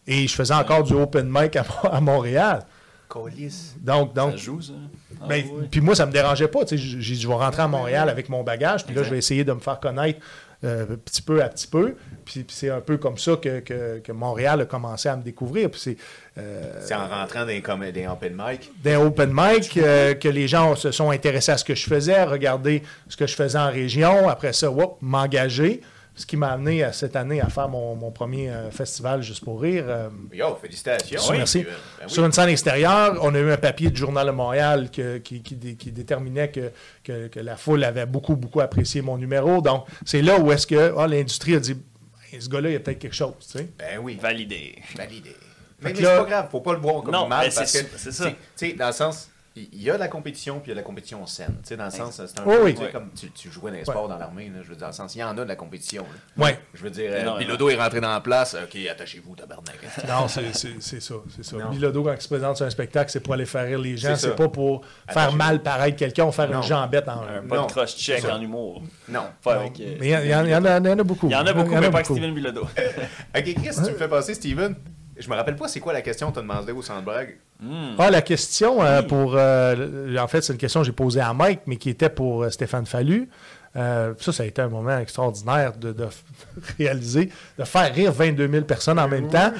et 0.07 0.27
je 0.27 0.33
faisais 0.35 0.53
encore 0.53 0.83
du 0.83 0.93
open 0.93 1.27
mic 1.29 1.55
à, 1.55 1.63
Mo- 1.63 1.89
à 1.91 1.99
Montréal. 2.01 2.63
Colis. 3.07 3.73
Donc, 3.81 4.13
donc 4.13 4.31
Ça 4.31 4.37
joue, 4.37 4.61
ça? 4.61 4.73
Ah, 5.21 5.25
ben. 5.27 5.43
Puis 5.71 5.79
moi, 5.81 5.95
ça 5.95 6.05
me 6.05 6.11
dérangeait 6.11 6.47
pas. 6.47 6.65
tu 6.65 6.77
sais, 6.77 6.77
J'ai 6.77 7.15
dit, 7.15 7.21
je 7.21 7.27
vais 7.27 7.33
rentrer 7.33 7.61
à 7.63 7.67
Montréal 7.67 8.09
avec 8.09 8.29
mon 8.29 8.43
bagage, 8.43 8.85
puis 8.85 8.93
là, 8.95 9.03
je 9.03 9.09
vais 9.09 9.17
essayer 9.17 9.43
de 9.43 9.53
me 9.53 9.59
faire 9.59 9.79
connaître 9.79 10.19
euh, 10.63 10.95
petit 10.97 11.21
peu 11.21 11.43
à 11.43 11.49
petit 11.49 11.67
peu. 11.67 11.95
Puis, 12.25 12.43
puis 12.43 12.55
c'est 12.55 12.69
un 12.69 12.81
peu 12.81 12.97
comme 12.97 13.17
ça 13.17 13.35
que, 13.35 13.59
que- 13.59 13.99
que 13.99 14.11
Montréal 14.11 14.61
a 14.61 14.65
commencé 14.65 15.07
à 15.09 15.15
me 15.15 15.21
découvrir. 15.23 15.69
Puis 15.69 15.79
c'est 15.79 15.97
euh, 16.37 16.81
C'est 16.81 16.93
en 16.95 17.07
rentrant 17.07 17.41
dans 17.41 17.45
des 17.47 18.07
open 18.07 18.35
mic. 18.37 18.71
d'un 18.83 18.99
open 18.99 19.31
mic 19.33 19.77
euh, 19.77 20.13
que 20.15 20.27
les 20.27 20.47
gens 20.47 20.75
se 20.75 20.91
sont 20.91 21.09
intéressés 21.11 21.51
à 21.53 21.57
ce 21.57 21.63
que 21.63 21.75
je 21.75 21.85
faisais, 21.85 22.15
à 22.15 22.25
regarder 22.25 22.83
ce 23.07 23.15
que 23.17 23.25
je 23.27 23.35
faisais 23.35 23.57
en 23.57 23.71
région. 23.71 24.27
Après 24.29 24.53
ça, 24.53 24.69
m'engager. 25.01 25.81
Ce 26.17 26.25
qui 26.25 26.37
m'a 26.37 26.51
amené 26.53 26.81
à, 26.81 26.93
cette 26.93 27.17
année 27.17 27.41
à 27.41 27.49
faire 27.49 27.67
mon, 27.67 27.93
mon 27.95 28.09
premier 28.09 28.49
euh, 28.49 28.71
festival 28.71 29.21
Juste 29.21 29.43
pour 29.43 29.61
rire. 29.61 29.83
euh, 29.85 30.07
Yo, 30.31 30.55
félicitations. 30.61 31.19
Oui, 31.29 31.37
merci. 31.39 31.63
Ben 31.63 31.69
oui. 32.03 32.03
Sur 32.09 32.25
une 32.25 32.31
scène 32.31 32.47
extérieure, 32.47 33.17
on 33.21 33.35
a 33.35 33.39
eu 33.39 33.51
un 33.51 33.57
papier 33.57 33.89
du 33.89 33.97
Journal 33.99 34.25
de 34.27 34.31
Montréal 34.31 34.89
que- 34.91 35.17
qui, 35.17 35.41
qui 35.41 35.55
dé- 35.55 35.75
qui 35.75 35.91
déterminait 35.91 36.51
que, 36.51 36.71
que- 37.03 37.27
que 37.27 37.39
la 37.41 37.57
foule 37.57 37.83
avait 37.83 38.05
beaucoup, 38.05 38.37
beaucoup 38.37 38.61
apprécié 38.61 39.01
mon 39.01 39.17
numéro. 39.17 39.61
Donc, 39.61 39.83
c'est 40.05 40.21
là 40.21 40.39
où 40.39 40.53
est-ce 40.53 40.65
que 40.65 40.93
ah, 40.97 41.05
l'industrie 41.05 41.55
a 41.55 41.59
dit 41.59 41.73
Ben, 41.73 42.39
ce 42.39 42.47
gars-là, 42.47 42.69
il 42.69 42.73
y 42.73 42.75
a 42.77 42.79
peut-être 42.79 42.99
quelque 42.99 43.13
chose. 43.15 43.33
tu 43.41 43.57
sais. 43.57 43.67
Ben 43.77 43.99
oui. 44.01 44.17
Validé. 44.21 44.75
Validé. 44.95 45.35
Mais, 45.81 45.91
que 45.93 45.97
mais 45.97 46.03
là- 46.03 46.09
c'est 46.17 46.23
pas 46.23 46.29
grave, 46.29 46.47
faut 46.51 46.61
pas 46.61 46.73
le 46.73 46.79
voir 46.79 47.01
comme 47.03 47.13
Non, 47.13 47.27
mal 47.27 47.47
mais 47.49 47.53
parce 47.53 47.69
c'est 47.71 47.83
que 47.85 47.89
ça- 47.91 47.97
c'est 47.97 48.11
ça. 48.11 48.29
Tu 48.29 48.35
sais, 48.55 48.73
dans 48.73 48.87
le 48.87 48.93
sens, 48.93 49.29
il 49.57 49.81
y 49.81 49.89
a 49.89 49.93
de 49.93 49.99
la 49.99 50.09
compétition 50.09 50.59
puis 50.59 50.65
il 50.65 50.69
y 50.69 50.71
a 50.71 50.75
de 50.75 50.79
la 50.81 50.85
compétition 50.85 51.25
saine. 51.25 51.55
Tu 51.63 51.69
sais, 51.69 51.77
dans 51.77 51.85
le 51.85 51.91
sens, 51.91 52.15
c'est 52.25 52.39
un 52.39 52.43
Oui, 52.45 52.55
peu 52.57 52.63
oui. 52.63 52.73
tu 52.73 52.79
sais, 52.79 52.85
Ouais. 52.87 52.91
comme 52.91 53.09
tu, 53.17 53.31
tu 53.31 53.49
jouais 53.49 53.71
dans 53.71 53.77
les 53.77 53.85
sports 53.85 54.09
dans 54.09 54.17
l'armée. 54.17 54.51
Je 54.63 54.67
veux 54.67 54.75
dire, 54.75 54.81
dans 54.81 54.87
le 54.87 54.91
sens, 54.93 55.15
il 55.15 55.19
y 55.19 55.23
en 55.23 55.29
a 55.29 55.33
de 55.33 55.43
la 55.43 55.55
compétition. 55.55 56.05
Ouais. 56.37 56.59
Je 56.73 56.83
veux 56.83 56.89
dire, 56.89 57.09
euh. 57.13 57.37
Bilodeau 57.37 57.69
est 57.69 57.75
rentré 57.75 58.01
dans 58.01 58.09
la 58.11 58.19
place. 58.19 58.53
Ok, 58.61 58.77
attachez-vous, 58.91 59.33
tabarnak. 59.35 59.77
Non, 60.09 60.27
c'est 60.27 60.53
c'est- 60.53 60.75
c'est 60.81 61.01
ça. 61.01 61.15
C'est 61.33 61.43
ça. 61.45 61.55
Non. 61.55 61.69
Bilodeau, 61.69 62.03
quand 62.03 62.13
il 62.13 62.21
se 62.21 62.27
présente 62.27 62.57
sur 62.57 62.65
un 62.65 62.69
spectacle, 62.69 63.09
c'est 63.11 63.21
pour 63.21 63.33
aller 63.33 63.45
faire 63.45 63.65
rire 63.65 63.79
les 63.79 63.95
gens. 63.95 64.15
C'est 64.17 64.35
pas 64.35 64.49
pour 64.49 64.81
faire 65.09 65.31
mal 65.33 65.61
paraître 65.61 65.95
quelqu'un 65.97 66.25
ou 66.25 66.31
faire 66.33 66.49
Non. 66.49 66.57
une 66.61 66.67
jambette 66.67 67.07
en 67.07 67.23
Euh, 67.23 67.41
Pas 67.41 67.55
Non, 67.55 67.65
de 67.67 67.71
cross-check 67.71 68.25
en 68.25 68.41
humour. 68.41 68.81
Non. 69.07 69.23
Pas 69.41 69.55
Non. 69.55 69.59
avec, 69.61 69.79
euh, 69.79 69.95
Mais 70.01 70.07
il 70.09 70.29
y, 70.29 70.35
en- 70.35 70.65
a- 70.65 71.03
beaucoup. 71.03 71.27
Il 71.27 71.31
y 71.31 71.35
en 71.35 71.45
a 71.47 71.53
beaucoup, 71.53 71.75
mais 71.75 71.89
pas 71.91 71.99
avec. 71.99 72.05
Steven 72.07 72.33
Bilodeau. 72.33 72.63
Ok, 73.37 73.43
Chris, 73.53 73.69
tu 73.73 73.91
me 73.91 73.95
fais 73.97 74.07
passer, 74.09 74.33
Steven? 74.33 74.75
Je 75.17 75.29
me 75.29 75.35
rappelle 75.35 75.55
pas 75.55 75.67
c'est 75.67 75.79
quoi 75.79 75.93
la 75.93 76.01
question 76.01 76.27
que 76.29 76.33
tu 76.33 76.39
as 76.39 76.41
demandé 76.41 76.71
au 76.71 76.81
Sandbrag. 76.81 77.37
Hmm. 77.61 77.95
Ah, 77.97 78.11
la 78.11 78.21
question 78.21 78.83
euh, 78.83 79.01
pour. 79.01 79.35
euh, 79.35 80.17
en 80.17 80.27
fait, 80.27 80.41
c'est 80.41 80.51
une 80.53 80.59
question 80.59 80.81
que 80.81 80.85
j'ai 80.87 80.91
posée 80.91 81.21
à 81.21 81.33
Mike, 81.33 81.61
mais 81.67 81.77
qui 81.77 81.89
était 81.89 82.09
pour 82.09 82.43
euh, 82.43 82.49
Stéphane 82.49 82.85
Fallu. 82.85 83.29
Euh, 83.77 84.13
ça, 84.19 84.31
ça 84.33 84.43
a 84.43 84.45
été 84.45 84.61
un 84.61 84.67
moment 84.69 84.97
extraordinaire 84.99 85.77
de, 85.77 85.91
de 85.93 86.07
réaliser, 86.77 87.29
de 87.57 87.63
faire 87.63 87.93
rire 87.93 88.11
22 88.11 88.47
000 88.49 88.65
personnes 88.65 88.99
en 88.99 89.07
même 89.07 89.29
temps. 89.29 89.51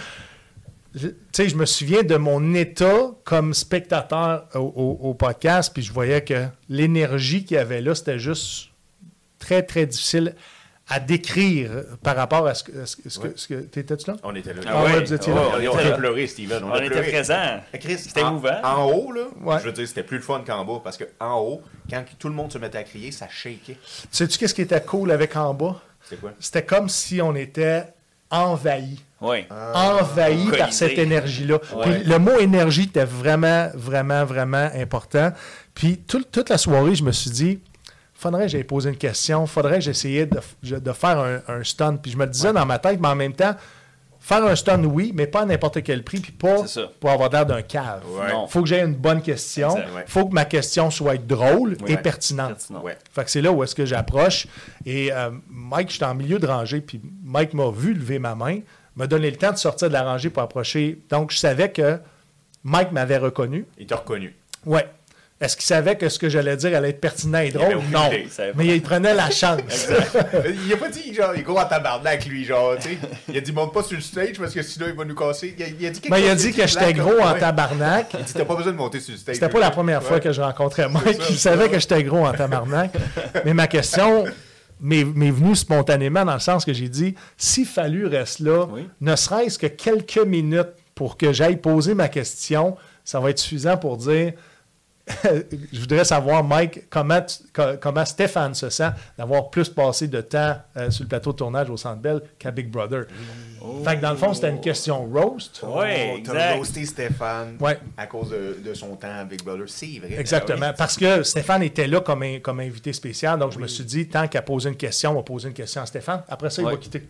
Je- 0.94 1.08
Tu 1.10 1.16
sais, 1.34 1.50
je 1.50 1.56
me 1.56 1.66
souviens 1.66 2.04
de 2.04 2.16
mon 2.16 2.54
état 2.54 3.12
comme 3.26 3.54
spectateur 3.54 4.48
au, 4.56 4.60
au- 4.60 5.10
au 5.10 5.14
podcast, 5.14 5.72
puis 5.74 5.84
je 5.84 5.92
voyais 5.94 6.22
que 6.24 6.46
l'énergie 6.70 7.44
qu'il 7.46 7.56
y 7.58 7.60
avait 7.60 7.82
là, 7.82 7.96
c'était 7.96 8.20
juste 8.20 8.70
très, 9.40 9.62
très 9.64 9.86
difficile 9.86 10.36
à 10.88 11.00
décrire 11.00 11.72
par 12.04 12.16
rapport 12.16 12.46
à 12.46 12.54
ce 12.54 12.64
que. 12.64 12.86
ce 12.86 12.96
que- 12.96 13.10
ce 13.10 13.20
que- 13.20 13.24
Ouais. 13.28 13.34
ce 13.36 13.48
que- 13.48 13.54
T'étais-tu 13.62 14.10
là? 14.12 14.18
On 14.24 14.36
était 14.36 14.54
là. 14.54 14.62
Ah 14.68 14.84
ouais, 14.84 15.00
vous 15.04 15.14
étiez 15.14 15.34
là. 15.34 15.42
on, 15.42 15.50
On 15.54 15.56
a 15.56 15.64
était 15.82 15.90
là. 15.90 15.98
pleuré, 15.98 16.28
Steven. 16.28 16.64
On, 16.64 16.68
On 16.70 16.74
a 16.74 16.78
était 16.78 16.90
pleuré. 16.90 17.08
présents. 17.12 17.60
Eh, 17.74 17.80
Chris, 17.80 17.98
C'était 17.98 18.22
émouvant. 18.22 18.62
En 18.64 18.84
haut, 18.92 19.12
là, 19.12 19.24
Ouais. 19.42 19.58
je 19.62 19.66
veux 19.66 19.72
dire, 19.72 19.88
c'était 19.88 20.04
plus 20.04 20.18
le 20.18 20.24
fun 20.24 20.44
qu'en 20.46 20.64
bas. 20.64 20.82
Parce 20.84 20.98
que 20.98 21.06
en 21.20 21.40
haut, 21.40 21.62
quand 21.90 22.04
tout 22.20 22.28
le 22.30 22.36
monde 22.36 22.52
se 22.52 22.60
mettait 22.60 22.78
à 22.78 22.84
crier, 22.84 23.12
ça 23.12 23.28
shakeait. 23.30 23.78
Sais-tu 24.12 24.38
qu'est-ce 24.38 24.54
qui 24.54 24.62
était 24.62 24.82
cool 24.82 25.10
avec 25.12 25.36
en 25.36 25.54
bas? 25.56 25.82
C'est 26.08 26.20
quoi? 26.22 26.34
C'était 26.40 26.64
comme 26.64 26.88
si 26.88 27.20
on 27.22 27.36
était 27.36 27.84
envahi. 28.30 29.00
Oui. 29.22 29.46
envahi 29.74 30.50
par 30.58 30.72
cette 30.74 30.98
énergie-là. 31.00 31.60
Ouais. 31.76 32.04
Le 32.06 32.20
mot 32.20 32.38
énergie 32.38 32.84
était 32.84 33.06
vraiment, 33.06 33.70
vraiment, 33.74 34.24
vraiment 34.26 34.70
important. 34.76 35.32
Puis 35.74 35.98
tout- 35.98 36.24
toute 36.32 36.50
la 36.50 36.58
soirée, 36.60 36.94
je 36.96 37.04
me 37.04 37.12
suis 37.12 37.32
dit, 37.32 37.60
faudrait 38.26 38.46
que 38.46 38.52
j'aille 38.52 38.64
poser 38.64 38.90
une 38.90 38.98
question, 38.98 39.46
faudrait 39.46 39.76
que 39.76 39.82
j'essayais 39.82 40.26
de, 40.26 40.40
de 40.64 40.92
faire 40.94 41.20
un, 41.20 41.40
un 41.48 41.64
stun. 41.64 41.98
Puis 41.98 42.12
je 42.12 42.18
me 42.18 42.26
le 42.26 42.32
disais 42.32 42.52
dans 42.54 42.66
ma 42.66 42.80
tête, 42.80 43.00
mais 43.00 43.08
en 43.10 43.16
même 43.16 43.34
temps, 43.34 43.54
faire 44.20 44.44
un 44.44 44.56
stun, 44.56 44.84
oui, 44.84 45.12
mais 45.14 45.28
pas 45.28 45.42
à 45.42 45.46
n'importe 45.46 45.84
quel 45.84 46.04
prix, 46.04 46.20
puis 46.20 46.32
pas 46.32 46.64
pour 47.00 47.12
avoir 47.12 47.30
l'air 47.30 47.46
d'un 47.46 47.62
cave. 47.62 48.02
Ouais. 48.10 48.32
Faut 48.48 48.64
que 48.64 48.68
j'aie 48.68 48.82
une 48.84 48.96
bonne 48.96 49.22
question. 49.22 49.76
Ouais. 49.76 50.06
faut 50.08 50.26
que 50.26 50.34
ma 50.34 50.46
question 50.46 50.90
soit 50.90 51.18
drôle 51.24 51.78
et 51.86 51.98
pertinente. 51.98 52.68
Fait 53.12 53.24
que 53.24 53.30
c'est 53.30 53.42
là 53.42 53.52
où 53.52 53.64
est-ce 53.64 53.76
que 53.76 53.86
j'approche. 53.86 54.48
Et 54.88 55.14
euh, 55.14 55.30
Mike, 55.48 55.92
j'étais 55.92 56.06
en 56.06 56.16
milieu 56.16 56.40
de 56.40 56.48
rangée, 56.48 56.82
puis 56.82 57.00
Mike 57.24 57.54
m'a 57.54 57.70
vu 57.70 57.94
lever 57.94 58.18
ma 58.18 58.34
main, 58.34 58.62
m'a 58.96 59.06
donné 59.06 59.30
le 59.30 59.38
temps 59.38 59.52
de 59.52 59.58
sortir 59.58 59.90
de 59.90 59.94
la 59.94 60.02
rangée 60.04 60.32
pour 60.32 60.42
approcher. 60.42 61.00
Donc, 61.12 61.32
je 61.32 61.38
savais 61.38 61.72
que 61.72 62.00
Mike 62.64 62.92
m'avait 62.92 63.18
reconnu. 63.18 63.68
Il 63.78 63.86
t'a 63.86 63.98
reconnu. 63.98 64.36
Ouais. 64.66 64.88
Est-ce 65.42 65.58
qu'il 65.58 65.66
savait 65.66 65.98
que 65.98 66.08
ce 66.08 66.18
que 66.18 66.30
j'allais 66.30 66.56
dire 66.56 66.78
allait 66.78 66.92
être 66.92 67.02
pertinent 67.02 67.40
et 67.40 67.52
drôle? 67.52 67.80
Non. 67.92 68.08
idée, 68.08 68.26
il. 68.40 68.54
Mais 68.56 68.68
il 68.68 68.82
prenait 68.82 69.14
la 69.14 69.30
chance. 69.30 69.60
il 70.66 70.74
a 70.74 70.78
pas 70.78 70.88
dit, 70.88 71.14
genre, 71.14 71.32
il 71.36 71.42
est 71.42 71.44
gros 71.44 71.60
en 71.60 71.66
tabarnak, 71.66 72.26
lui, 72.26 72.46
genre, 72.46 72.76
tu 72.78 72.90
sais. 72.90 72.98
Il 73.28 73.38
a 73.38 73.42
dit, 73.42 73.52
monte 73.52 73.74
pas 73.74 73.84
sur 73.84 73.98
le 73.98 74.02
stage 74.02 74.40
parce 74.40 74.54
que 74.54 74.62
sinon, 74.62 74.86
il 74.90 74.96
va 74.96 75.04
nous 75.04 75.14
casser. 75.14 75.54
Il 75.58 75.64
a, 75.64 75.68
il 75.68 75.86
a 75.86 75.90
dit 75.90 76.00
quelque 76.00 76.14
Mais 76.14 76.22
il 76.22 76.30
a 76.30 76.36
dit 76.36 76.54
que 76.54 76.66
j'étais 76.66 76.94
gros 76.94 77.20
en 77.20 77.34
tabarnak. 77.34 78.14
Il 78.18 78.24
dit, 78.24 78.34
t'as 78.34 78.46
pas 78.46 78.56
besoin 78.56 78.72
de 78.72 78.78
monter 78.78 79.02
sur 79.02 79.12
le 79.12 79.18
stage. 79.18 79.36
C'était 79.36 79.50
pas 79.50 79.60
la 79.60 79.72
première 79.72 80.02
fois 80.02 80.22
que 80.22 80.32
je 80.32 80.40
rencontrais 80.42 80.88
Mike. 80.88 81.22
ça, 81.22 81.28
Il 81.30 81.38
savait 81.38 81.66
ça. 81.66 81.70
que 81.70 81.80
j'étais 81.80 82.04
gros 82.04 82.26
en 82.26 82.32
tabarnak. 82.32 82.94
Mais 83.44 83.54
ma 83.54 83.68
question 83.68 84.24
m'est 84.80 85.04
m'est 85.04 85.32
venue 85.32 85.56
spontanément 85.58 86.24
dans 86.24 86.34
le 86.36 86.40
sens 86.40 86.64
que 86.64 86.72
j'ai 86.74 86.88
dit 86.90 87.14
s'il 87.38 87.66
fallu 87.66 88.06
reste 88.08 88.40
là, 88.40 88.68
Oui. 88.72 88.88
ne 89.02 89.16
serait-ce 89.18 89.60
que 89.60 89.68
quelques 89.68 90.18
minutes 90.26 90.70
pour 90.96 91.18
que 91.18 91.34
j'aille 91.34 91.58
poser 91.58 91.94
ma 91.94 92.08
question, 92.08 92.78
ça 93.04 93.20
va 93.20 93.32
être 93.32 93.40
suffisant 93.40 93.76
pour 93.76 93.98
dire. 93.98 94.32
Je 95.72 95.80
voudrais 95.80 96.04
savoir, 96.06 96.44
Mike, 96.44 96.90
comment, 96.90 97.22
tu- 97.22 97.44
comment 97.80 98.06
Stéphane 98.06 98.56
se 98.56 98.70
sent 98.70 98.90
d'avoir 99.18 99.50
plus 99.50 99.70
passé 99.70 100.08
de 100.08 100.22
temps 100.22 100.56
euh, 100.78 100.90
sur 100.90 101.04
le 101.04 101.10
plateau 101.10 101.32
de 101.32 101.38
tournage 101.38 101.70
au 101.70 101.78
Centre 101.78 102.02
Bell 102.02 102.22
qu'à 102.40 102.52
Big 102.52 102.70
Brother. 102.70 103.06
Fait 103.84 103.96
que 103.98 104.02
dans 104.02 104.12
le 104.12 104.18
fond, 104.18 104.34
c'était 104.34 104.50
une 104.50 104.62
question 104.62 105.06
roast. 105.06 105.62
Oh, 105.64 105.78
T'as 105.80 106.16
exact. 106.18 106.56
roasté 106.58 106.86
Stéphane 106.86 107.58
Ouais. 107.60 107.80
à 107.98 108.08
cause 108.08 108.30
de, 108.30 108.58
de 108.64 108.74
son 108.74 108.96
temps 108.96 109.14
à 109.20 109.24
Big 109.26 109.44
Brother. 109.44 109.66
C'est 109.68 110.00
vrai. 110.00 110.20
Exactement. 110.20 110.60
Ben 110.60 110.70
oui. 110.70 110.76
Parce 110.78 110.96
que 110.98 111.24
Stéphane 111.24 111.64
était 111.64 111.88
là 111.88 112.02
comme, 112.02 112.24
un- 112.24 112.40
comme 112.40 112.60
invité 112.60 112.94
spécial. 112.94 113.40
Donc, 113.40 113.52
je 113.54 113.60
me 113.60 113.68
suis 113.68 113.84
dit, 113.86 114.08
tant 114.08 114.28
qu'à 114.28 114.42
poser 114.42 114.70
une 114.70 114.76
question, 114.76 115.12
on 115.12 115.16
va 115.16 115.24
poser 115.24 115.48
une 115.50 115.54
question 115.56 115.82
à 115.82 115.86
Stéphane. 115.86 116.22
Après 116.30 116.50
ça, 116.50 116.62
il 116.62 116.66
Ouais. 116.66 116.72
va 116.74 116.78
quitter. 116.78 117.08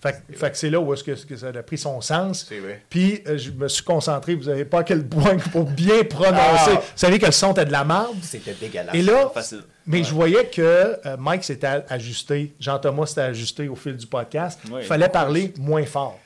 Fait, 0.00 0.22
que- 0.28 0.36
fait 0.36 0.50
que 0.50 0.56
c'est 0.58 0.68
là 0.70 0.78
où 0.78 0.92
est-ce 0.92 1.02
que, 1.02 1.12
que 1.12 1.36
ça 1.36 1.48
a 1.48 1.62
pris 1.62 1.78
son 1.78 2.00
sens. 2.00 2.44
C'est 2.48 2.58
vrai. 2.60 2.82
Puis, 2.90 3.22
euh, 3.26 3.38
je 3.38 3.50
me 3.50 3.66
suis 3.66 3.82
concentré. 3.82 4.34
Vous 4.34 4.44
n'avez 4.44 4.64
pas 4.66 4.80
à 4.80 4.84
quel 4.84 5.04
point 5.06 5.36
pour 5.52 5.64
bien 5.64 6.04
prononcer. 6.04 6.36
Ah. 6.36 6.70
Vous 6.74 6.80
savez 6.96 7.18
que 7.18 7.26
le 7.26 7.32
son 7.32 7.52
était 7.52 7.64
de 7.64 7.72
la 7.72 7.82
merde. 7.84 8.16
C'était 8.22 8.52
dégueulasse. 8.54 8.94
Et 8.94 9.02
là, 9.02 9.30
Facile. 9.32 9.62
mais 9.86 10.04
je 10.04 10.12
voyais 10.12 10.46
que 10.46 10.60
euh, 10.62 11.16
Mike 11.18 11.44
s'était 11.44 11.82
ajusté, 11.88 12.54
Jean-Thomas 12.60 13.06
s'était 13.06 13.20
ajusté 13.22 13.68
au 13.68 13.74
fil 13.74 13.96
du 13.96 14.06
podcast. 14.06 14.60
Oui. 14.70 14.80
Il 14.82 14.86
fallait 14.86 15.08
parler 15.08 15.54
moins 15.58 15.84
fort. 15.86 16.20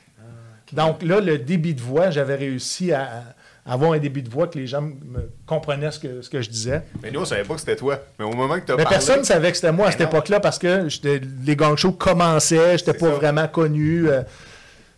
Donc 0.73 1.01
là, 1.03 1.19
le 1.19 1.37
débit 1.37 1.73
de 1.73 1.81
voix, 1.81 2.11
j'avais 2.11 2.35
réussi 2.35 2.93
à, 2.93 3.03
à 3.03 3.23
avoir 3.65 3.91
un 3.93 3.99
débit 3.99 4.23
de 4.23 4.29
voix 4.29 4.47
que 4.47 4.57
les 4.57 4.65
gens 4.67 4.81
me 4.81 5.29
comprenaient 5.45 5.91
ce 5.91 5.99
que, 5.99 6.21
ce 6.21 6.29
que 6.29 6.41
je 6.41 6.49
disais. 6.49 6.81
Mais 7.03 7.11
nous, 7.11 7.19
on 7.21 7.25
savait 7.25 7.43
pas 7.43 7.53
que 7.53 7.59
c'était 7.59 7.75
toi. 7.75 7.99
Mais 8.17 8.25
au 8.25 8.33
moment 8.33 8.55
que 8.59 8.65
t'as 8.65 8.75
Mais 8.75 8.83
parlé... 8.83 8.97
personne 8.97 9.19
ne 9.19 9.25
savait 9.25 9.51
que 9.51 9.55
c'était 9.57 9.71
moi 9.71 9.85
à 9.85 9.89
Mais 9.89 9.97
cette 9.97 10.07
époque-là 10.07 10.39
parce 10.39 10.57
que 10.57 10.89
j'étais- 10.89 11.21
les 11.45 11.55
gang 11.55 11.77
shows 11.77 11.91
commençaient, 11.93 12.77
j'étais 12.77 12.91
C'est 12.93 12.97
pas 12.97 13.07
ça. 13.11 13.15
vraiment 13.15 13.47
connu. 13.47 14.09
euh. 14.09 14.23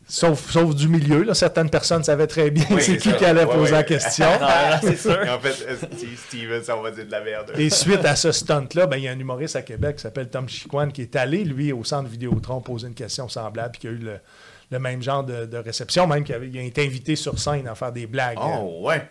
Sauf, 0.05 0.51
sauf 0.51 0.75
du 0.75 0.89
milieu. 0.89 1.23
Là. 1.23 1.33
Certaines 1.33 1.69
personnes 1.69 2.03
savaient 2.03 2.27
très 2.27 2.51
bien 2.51 2.65
Oui, 2.69 2.81
c'est 2.81 2.97
qui 2.97 3.09
ça. 3.11 3.15
qui 3.15 3.23
allait 3.25 3.45
Ouais, 3.45 3.53
poser 3.55 3.71
ouais. 3.71 3.77
la 3.77 3.83
question. 3.83 4.27
Ah, 4.41 4.77
c'est 4.83 4.97
sûr. 4.97 5.23
Et 5.23 5.29
en 5.29 5.39
fait, 5.39 5.65
euh, 5.67 5.75
Steve 5.95 6.17
Stevens, 6.27 6.75
on 6.77 6.81
va 6.81 6.91
dire 6.91 7.05
de 7.05 7.11
la 7.11 7.21
merde. 7.21 7.53
Et 7.57 7.69
suite 7.69 8.03
à 8.03 8.15
ce 8.17 8.33
stunt-là, 8.33 8.85
ben, 8.85 8.97
il 8.97 9.03
y 9.03 9.07
a 9.07 9.11
un 9.11 9.17
humoriste 9.19 9.55
à 9.55 9.61
Québec 9.61 9.95
qui 9.95 10.01
s'appelle 10.01 10.27
Tom 10.27 10.47
Chiquan 10.49 10.89
qui 10.91 11.03
est 11.03 11.15
allé, 11.15 11.45
lui, 11.45 11.71
au 11.71 11.85
centre 11.85 12.09
Vidéotron 12.09 12.59
poser 12.59 12.87
une 12.87 12.93
question 12.93 13.29
semblable 13.29 13.71
puis 13.71 13.79
qui 13.81 13.87
a 13.87 13.91
eu 13.91 13.95
le, 13.97 14.17
le 14.73 14.79
même 14.79 15.01
genre 15.01 15.23
de, 15.23 15.45
de 15.45 15.57
réception, 15.57 16.05
même 16.07 16.23
qu'il 16.25 16.35
a 16.35 16.61
été 16.61 16.85
invité 16.85 17.15
sur 17.15 17.39
scène 17.39 17.67
à 17.67 17.75
faire 17.75 17.91
des 17.93 18.07
blagues 18.07 18.37
euh, 18.37 18.57
Oh, 18.61 18.87
ouais. 18.87 19.07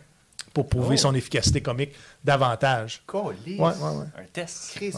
pour 0.52 0.68
prouver 0.68 0.96
Oh. 0.98 1.02
son 1.02 1.14
efficacité 1.14 1.60
comique 1.62 1.92
davantage. 2.22 3.02
Colisse. 3.06 3.58
Ouais, 3.58 3.70
ouais, 3.70 3.96
ouais. 3.96 4.06
Un 4.18 4.24
test. 4.32 4.72
Chris. 4.74 4.92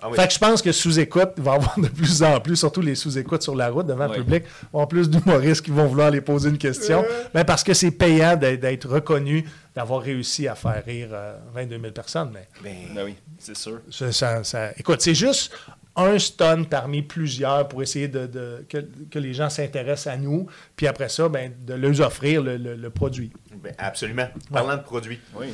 Ah 0.00 0.08
oui. 0.10 0.16
Fait 0.16 0.26
que 0.26 0.34
je 0.34 0.38
pense 0.38 0.60
que 0.62 0.72
sous-écoute 0.72 1.34
va 1.36 1.52
y 1.52 1.54
avoir 1.54 1.78
de 1.78 1.86
plus 1.88 2.22
en 2.22 2.40
plus, 2.40 2.56
surtout 2.56 2.80
les 2.80 2.94
sous-écoutes 2.96 3.42
sur 3.42 3.54
la 3.54 3.68
route 3.70 3.86
devant 3.86 4.06
le 4.08 4.14
public, 4.14 4.42
vont 4.72 4.80
avoir 4.80 4.88
plus 4.88 5.08
d'humoristes 5.08 5.62
qui 5.62 5.70
vont 5.70 5.86
vouloir 5.86 6.10
les 6.10 6.20
poser 6.20 6.48
une 6.50 6.58
question. 6.58 7.04
Ben, 7.32 7.44
parce 7.44 7.62
que 7.62 7.74
c'est 7.74 7.92
payant 7.92 8.34
d'être- 8.36 8.60
d'être 8.60 8.88
reconnu, 8.88 9.44
d'avoir 9.76 10.02
réussi 10.02 10.48
à 10.48 10.54
faire 10.56 10.82
rire 10.84 11.10
euh, 11.12 11.38
22 11.54 11.78
000 11.80 11.92
personnes. 11.92 12.30
Mais 12.32 12.48
Ben, 12.62 12.74
Ben 12.94 13.04
oui, 13.04 13.14
c'est 13.38 13.56
sûr. 13.56 13.80
ça, 13.90 14.10
ça- 14.10 14.42
ça- 14.42 14.70
Écoute, 14.76 15.00
c'est 15.00 15.14
juste 15.14 15.52
un 15.98 16.18
stun 16.18 16.62
parmi 16.64 17.02
plusieurs 17.02 17.68
pour 17.68 17.82
essayer 17.82 18.08
de, 18.08 18.26
de- 18.26 18.64
que, 18.68 18.78
que 19.10 19.18
les 19.18 19.34
gens 19.34 19.50
s'intéressent 19.50 20.06
à 20.14 20.16
nous, 20.16 20.46
puis 20.76 20.86
après 20.86 21.08
ça, 21.08 21.28
ben, 21.28 21.52
de 21.66 21.74
leur 21.74 22.00
offrir 22.00 22.42
le, 22.42 22.56
le- 22.56 22.76
le 22.76 22.90
produit. 22.90 23.30
ben, 23.62 23.74
absolument. 23.78 24.28
Parlant 24.52 24.76
de 24.76 24.82
produits, 24.82 25.18
Oui. 25.34 25.48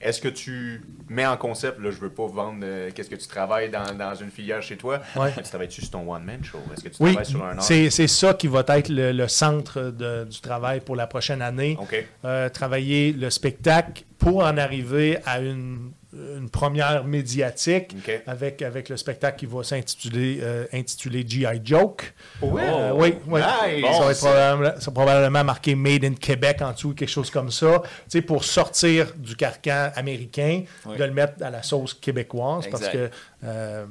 est-ce 0.00 0.20
que 0.20 0.28
tu 0.28 0.82
mets 1.08 1.26
en 1.26 1.36
concept, 1.36 1.80
là, 1.80 1.90
je 1.90 1.98
veux 1.98 2.10
pas 2.10 2.26
vendre 2.26 2.60
euh, 2.62 2.90
qu'est-ce 2.94 3.10
que 3.10 3.16
tu 3.16 3.26
travailles 3.26 3.70
dans, 3.70 3.92
dans 3.96 4.14
une 4.14 4.30
filière 4.30 4.62
chez 4.62 4.76
toi, 4.76 5.00
Ouais. 5.16 5.32
tu 5.36 5.42
travailles-tu 5.42 5.80
sur 5.80 5.90
ton 5.90 6.08
one-man 6.10 6.44
show? 6.44 6.58
Est-ce 6.72 6.84
que 6.84 6.88
tu 6.90 7.02
Oui, 7.02 7.12
travailles 7.14 7.30
sur 7.30 7.44
un 7.44 7.58
c'est 7.60 7.90
c'est 7.90 8.06
ça 8.06 8.34
qui 8.34 8.46
va 8.46 8.64
être 8.68 8.88
le, 8.90 9.10
le 9.12 9.26
centre 9.28 9.80
de- 9.90 10.24
du 10.24 10.40
travail 10.40 10.80
pour 10.80 10.94
la 10.96 11.06
prochaine 11.08 11.42
année. 11.42 11.76
OK. 11.80 12.06
Euh, 12.24 12.48
travailler 12.48 13.12
le 13.12 13.30
spectacle 13.30 14.04
pour 14.18 14.44
en 14.44 14.56
arriver 14.58 15.18
à 15.26 15.40
une, 15.40 15.90
une 16.38 16.50
première 16.50 17.04
médiatique 17.04 17.94
avec, 18.26 18.62
avec 18.62 18.88
le 18.88 18.96
spectacle 18.96 19.38
qui 19.38 19.46
va 19.46 19.62
s'intituler 19.62 20.40
euh, 20.42 20.66
intitulé 20.72 21.24
G.I. 21.26 21.60
Joke. 21.64 22.12
Ouais. 22.42 22.62
Euh, 22.64 22.92
oui, 22.94 23.14
oui. 23.26 23.40
Nice. 23.40 23.84
ça, 23.92 24.04
va 24.04 24.10
être 24.10 24.18
probablement, 24.18 24.80
ça 24.80 24.90
va 24.90 24.92
probablement 24.92 25.44
marqué 25.44 25.74
Made 25.74 26.04
in 26.04 26.14
Québec 26.14 26.62
en 26.62 26.72
dessous, 26.72 26.94
quelque 26.94 27.08
chose 27.08 27.30
comme 27.30 27.50
ça. 27.50 27.82
Tu 27.82 27.90
sais, 28.08 28.22
pour 28.22 28.44
sortir 28.44 29.12
du 29.16 29.36
carcan 29.36 29.90
américain, 29.94 30.62
Oui. 30.86 30.96
de 30.96 31.04
le 31.04 31.12
mettre 31.12 31.42
à 31.42 31.50
la 31.50 31.62
sauce 31.62 31.94
québécoise. 31.94 32.66
Parce 32.70 32.88
que 32.88 32.96
euh, 32.98 33.08
euh, 33.44 33.86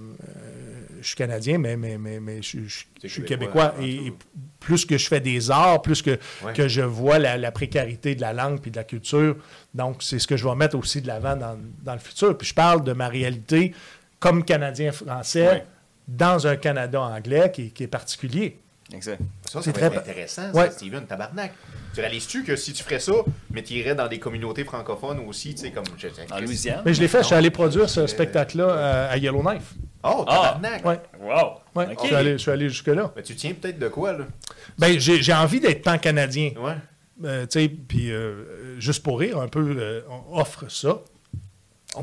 je 1.01 1.07
suis 1.07 1.15
canadien, 1.15 1.57
mais, 1.57 1.75
mais, 1.77 1.97
mais, 1.97 2.19
mais 2.19 2.41
je, 2.41 2.59
je- 2.67 2.83
C'est 3.01 3.07
je 3.07 3.13
suis 3.13 3.23
québécois. 3.25 3.73
Et, 3.81 4.13
plus 4.59 4.85
que 4.85 4.97
je 4.97 5.07
fais 5.07 5.19
des 5.21 5.49
arts, 5.51 5.81
plus 5.81 6.01
que, 6.01 6.17
Ouais. 6.43 6.53
que 6.53 6.67
je 6.67 6.81
vois 6.81 7.19
la, 7.19 7.37
la 7.37 7.51
précarité 7.51 8.15
de 8.15 8.21
la 8.21 8.33
langue 8.33 8.59
puis 8.59 8.71
de 8.71 8.75
la 8.75 8.83
culture. 8.83 9.35
Donc, 9.73 10.03
c'est 10.03 10.19
ce 10.19 10.27
que 10.27 10.35
je 10.35 10.47
vais 10.47 10.55
mettre 10.55 10.77
aussi 10.77 11.01
de 11.01 11.07
l'avant 11.07 11.35
dans, 11.35 11.57
dans 11.83 11.93
le 11.93 11.99
futur. 11.99 12.37
Puis 12.37 12.47
je 12.49 12.53
parle 12.53 12.83
de 12.83 12.91
ma 12.93 13.07
réalité 13.07 13.73
comme 14.19 14.43
Canadien-Français 14.43 15.47
Ouais. 15.47 15.65
dans 16.07 16.47
un 16.47 16.55
Canada 16.55 17.01
anglais 17.01 17.51
qui, 17.53 17.71
qui 17.71 17.83
est 17.83 17.87
particulier. 17.87 18.57
Exact. 18.93 19.19
Ça, 19.49 19.61
C'est 19.61 19.73
très 19.73 19.95
intéressant, 19.95 20.51
Ouais. 20.53 20.71
Steven, 20.71 21.05
tabarnak. 21.05 21.51
Tu 21.93 21.99
réalises-tu 21.99 22.43
que 22.43 22.55
si 22.55 22.71
tu 22.73 22.83
ferais 22.83 22.99
ça, 22.99 23.11
mais 23.51 23.61
tu 23.63 23.73
irais 23.73 23.95
dans 23.95 24.07
des 24.07 24.17
communautés 24.19 24.63
francophones 24.63 25.19
aussi, 25.27 25.55
tu 25.55 25.61
sais, 25.63 25.71
comme... 25.71 25.83
En 26.31 26.39
Louisiane. 26.39 26.81
Mais 26.85 26.93
je 26.93 27.01
l'ai 27.01 27.07
fait, 27.07 27.19
je 27.19 27.23
suis 27.27 27.35
allé 27.35 27.49
produire 27.49 27.89
ce 27.89 28.01
je- 28.01 28.07
spectacle-là 28.07 28.63
euh, 28.69 29.11
à 29.13 29.17
Yellowknife. 29.17 29.73
Oh, 30.03 30.23
tabarnak! 30.27 30.85
Ouais, 30.85 30.99
Wow. 31.19 31.61
ouais. 31.75 31.87
OK. 31.91 31.99
Je 32.01 32.05
suis 32.07 32.15
allé, 32.15 32.31
je 32.33 32.37
suis 32.37 32.51
allé 32.51 32.69
jusque-là. 32.69 33.11
Ben, 33.15 33.23
tu 33.23 33.35
tiens 33.35 33.53
peut-être 33.59 33.79
de 33.79 33.87
quoi, 33.87 34.13
là? 34.13 34.25
Ben, 34.77 34.99
j'ai 34.99 35.21
j'ai 35.21 35.33
envie 35.33 35.59
d'être 35.59 35.81
pan-canadien. 35.83 36.51
Ouais. 36.59 36.75
Euh, 37.25 37.45
tu 37.47 37.59
sais, 37.61 37.67
puis 37.69 38.11
euh, 38.11 38.79
juste 38.79 39.01
pour 39.03 39.19
rire, 39.19 39.39
un 39.39 39.47
peu, 39.47 39.75
euh, 39.77 40.01
on 40.31 40.39
offre 40.39 40.65
ça. 40.69 40.99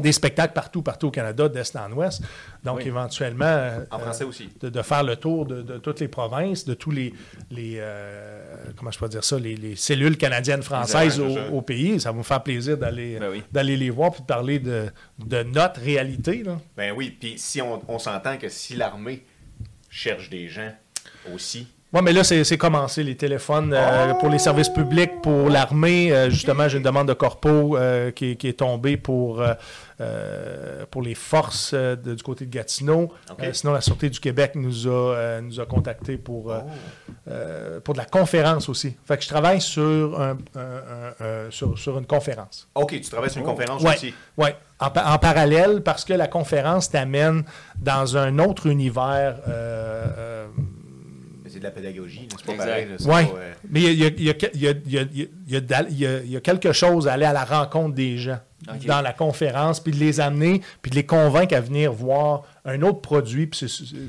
Des 0.01 0.13
spectacles 0.13 0.53
partout, 0.55 0.83
partout 0.83 1.09
au 1.09 1.11
Canada, 1.11 1.49
d'est 1.49 1.77
en 1.77 1.91
ouest. 1.93 2.23
Donc, 2.65 2.79
Oui. 2.79 2.85
éventuellement, 2.87 3.45
euh, 3.47 3.85
En 3.91 3.99
français 3.99 4.25
aussi. 4.25 4.49
de, 4.61 4.69
de 4.69 4.83
faire 4.83 5.03
le 5.03 5.17
tour 5.17 5.47
de, 5.47 5.63
de 5.63 5.79
toutes 5.79 6.01
les 6.01 6.09
provinces, 6.09 6.65
de 6.65 6.75
tous 6.75 6.91
les, 6.91 7.13
les 7.51 7.77
euh, 7.79 8.43
comment 8.77 8.91
je 8.91 8.99
peux 8.99 9.09
dire 9.09 9.25
ça, 9.25 9.39
les, 9.39 9.57
les 9.57 9.77
cellules 9.77 10.17
canadiennes 10.17 10.63
françaises 10.63 11.21
au, 11.53 11.63
pays. 11.63 12.01
Ça 12.01 12.13
va 12.13 12.19
me 12.19 12.23
faire 12.23 12.43
plaisir 12.43 12.77
d'aller 12.77 13.19
Ben 13.19 13.31
oui. 13.31 13.43
d'aller 13.53 13.77
les 13.77 13.91
voir 13.91 14.13
puis 14.13 14.23
de 14.23 14.27
parler 14.27 14.59
de, 14.59 14.87
de 15.19 15.43
notre 15.43 15.81
réalité. 15.81 16.43
Là. 16.43 16.59
Ben 16.77 16.93
oui, 16.97 17.17
puis 17.19 17.35
si 17.39 17.61
on, 17.63 17.83
on 17.89 17.99
s'entend 17.99 18.37
que 18.37 18.49
si 18.49 18.75
l'armée 18.77 19.25
cherche 19.91 20.29
des 20.31 20.49
gens 20.49 20.73
aussi, 21.33 21.69
Oui, 21.95 22.01
mais 22.03 22.13
là, 22.13 22.25
c'est 22.25 22.59
commencé, 22.59 23.05
les 23.05 23.17
téléphones 23.17 23.73
euh, 23.73 24.15
pour 24.15 24.29
les 24.29 24.41
services 24.41 24.69
publics, 24.69 25.23
pour 25.23 25.49
l'armée. 25.49 26.13
Euh, 26.13 26.29
justement, 26.29 26.69
j'ai 26.69 26.79
une 26.79 26.83
demande 26.83 27.07
de 27.07 27.13
corpo 27.13 27.77
euh, 27.77 28.11
qui, 28.11 28.33
est- 28.33 28.37
qui 28.37 28.49
est 28.49 28.59
tombée 28.59 28.97
pour, 28.97 29.41
pour 30.91 31.03
les 31.03 31.15
forces 31.15 31.73
de- 31.73 32.15
du 32.15 32.23
côté 32.25 32.47
de 32.47 32.51
Gatineau. 32.51 33.13
Sinon, 33.53 33.73
la 33.73 33.81
Sûreté 33.81 34.11
du 34.11 34.19
Québec 34.19 34.53
nous 34.57 34.89
a, 34.89 35.41
nous 35.41 35.61
a 35.61 35.67
contactés 35.67 36.17
pour, 36.17 36.53
Oh. 36.53 37.31
pour 37.85 37.95
de 37.95 37.99
la 37.99 38.05
conférence 38.07 38.69
aussi. 38.69 38.97
Fait 39.07 39.17
que 39.17 39.23
je 39.23 39.29
travaille 39.29 39.61
sur, 39.61 40.21
un, 40.21 40.37
un- 40.57 40.61
un- 40.61 41.25
un- 41.25 41.51
sur, 41.51 41.79
sur 41.79 41.97
une 41.97 42.07
conférence. 42.07 42.69
OK, 42.75 42.91
tu 42.91 43.09
travailles 43.09 43.31
sur 43.31 43.41
une 43.41 43.47
conférence 43.47 43.83
Ouais, 43.83 43.95
aussi. 43.95 44.13
En, 44.81 44.91
pa- 44.91 45.13
en 45.13 45.19
parallèle, 45.19 45.81
parce 45.83 46.05
que 46.05 46.13
la 46.13 46.27
conférence 46.27 46.91
t'amène 46.91 47.45
dans 47.79 48.17
un 48.17 48.41
autre 48.41 48.67
univers. 48.67 49.37
euh, 49.47 50.05
euh, 50.19 50.47
Mais 51.45 51.51
C'est 51.51 51.54
de 51.65 51.69
la 51.69 51.75
pédagogie, 51.75 52.29
c'est 52.31 52.45
pas 52.47 52.53
Exact. 52.53 52.67
pareil. 52.67 52.87
Oui, 53.01 53.33
pas, 53.33 53.39
euh, 53.41 53.53
mais 53.71 53.83
il 53.83 53.95
y 53.99 54.05
a, 54.05 54.09
il 54.09 54.23
y 54.23 54.31
a- 54.31 54.35
il 54.55 54.61
y 54.61 54.69
a- 54.69 54.71
il 54.85 54.93
y 54.93 54.99
a- 54.99 55.03
il 55.15 55.19
y 55.19 55.23
a- 55.23 55.27
il 55.47 55.53
y 55.53 55.57
a 55.57 55.61
d'al- 55.61 55.87
il 55.91 55.99
y 55.99 56.07
a- 56.07 56.19
il 56.21 56.31
y 56.31 56.37
a 56.37 56.41
quelque 56.41 56.73
chose 56.73 57.09
à 57.09 57.13
aller 57.15 57.25
à 57.25 57.33
la 57.33 57.45
rencontre 57.45 57.95
des 57.95 58.19
gens 58.19 58.39
Ok. 58.69 58.87
dans 58.87 59.01
la 59.01 59.13
conférence, 59.13 59.81
puis 59.81 59.93
de 59.93 59.99
les 59.99 60.21
amener, 60.21 60.61
puis 60.83 60.91
de 60.91 60.97
les 60.97 61.05
convaincre 61.07 61.55
à 61.57 61.61
venir 61.61 61.93
voir 61.93 62.43
un 62.65 62.81
autre 62.83 63.01
produit, 63.01 63.47
puis 63.47 63.67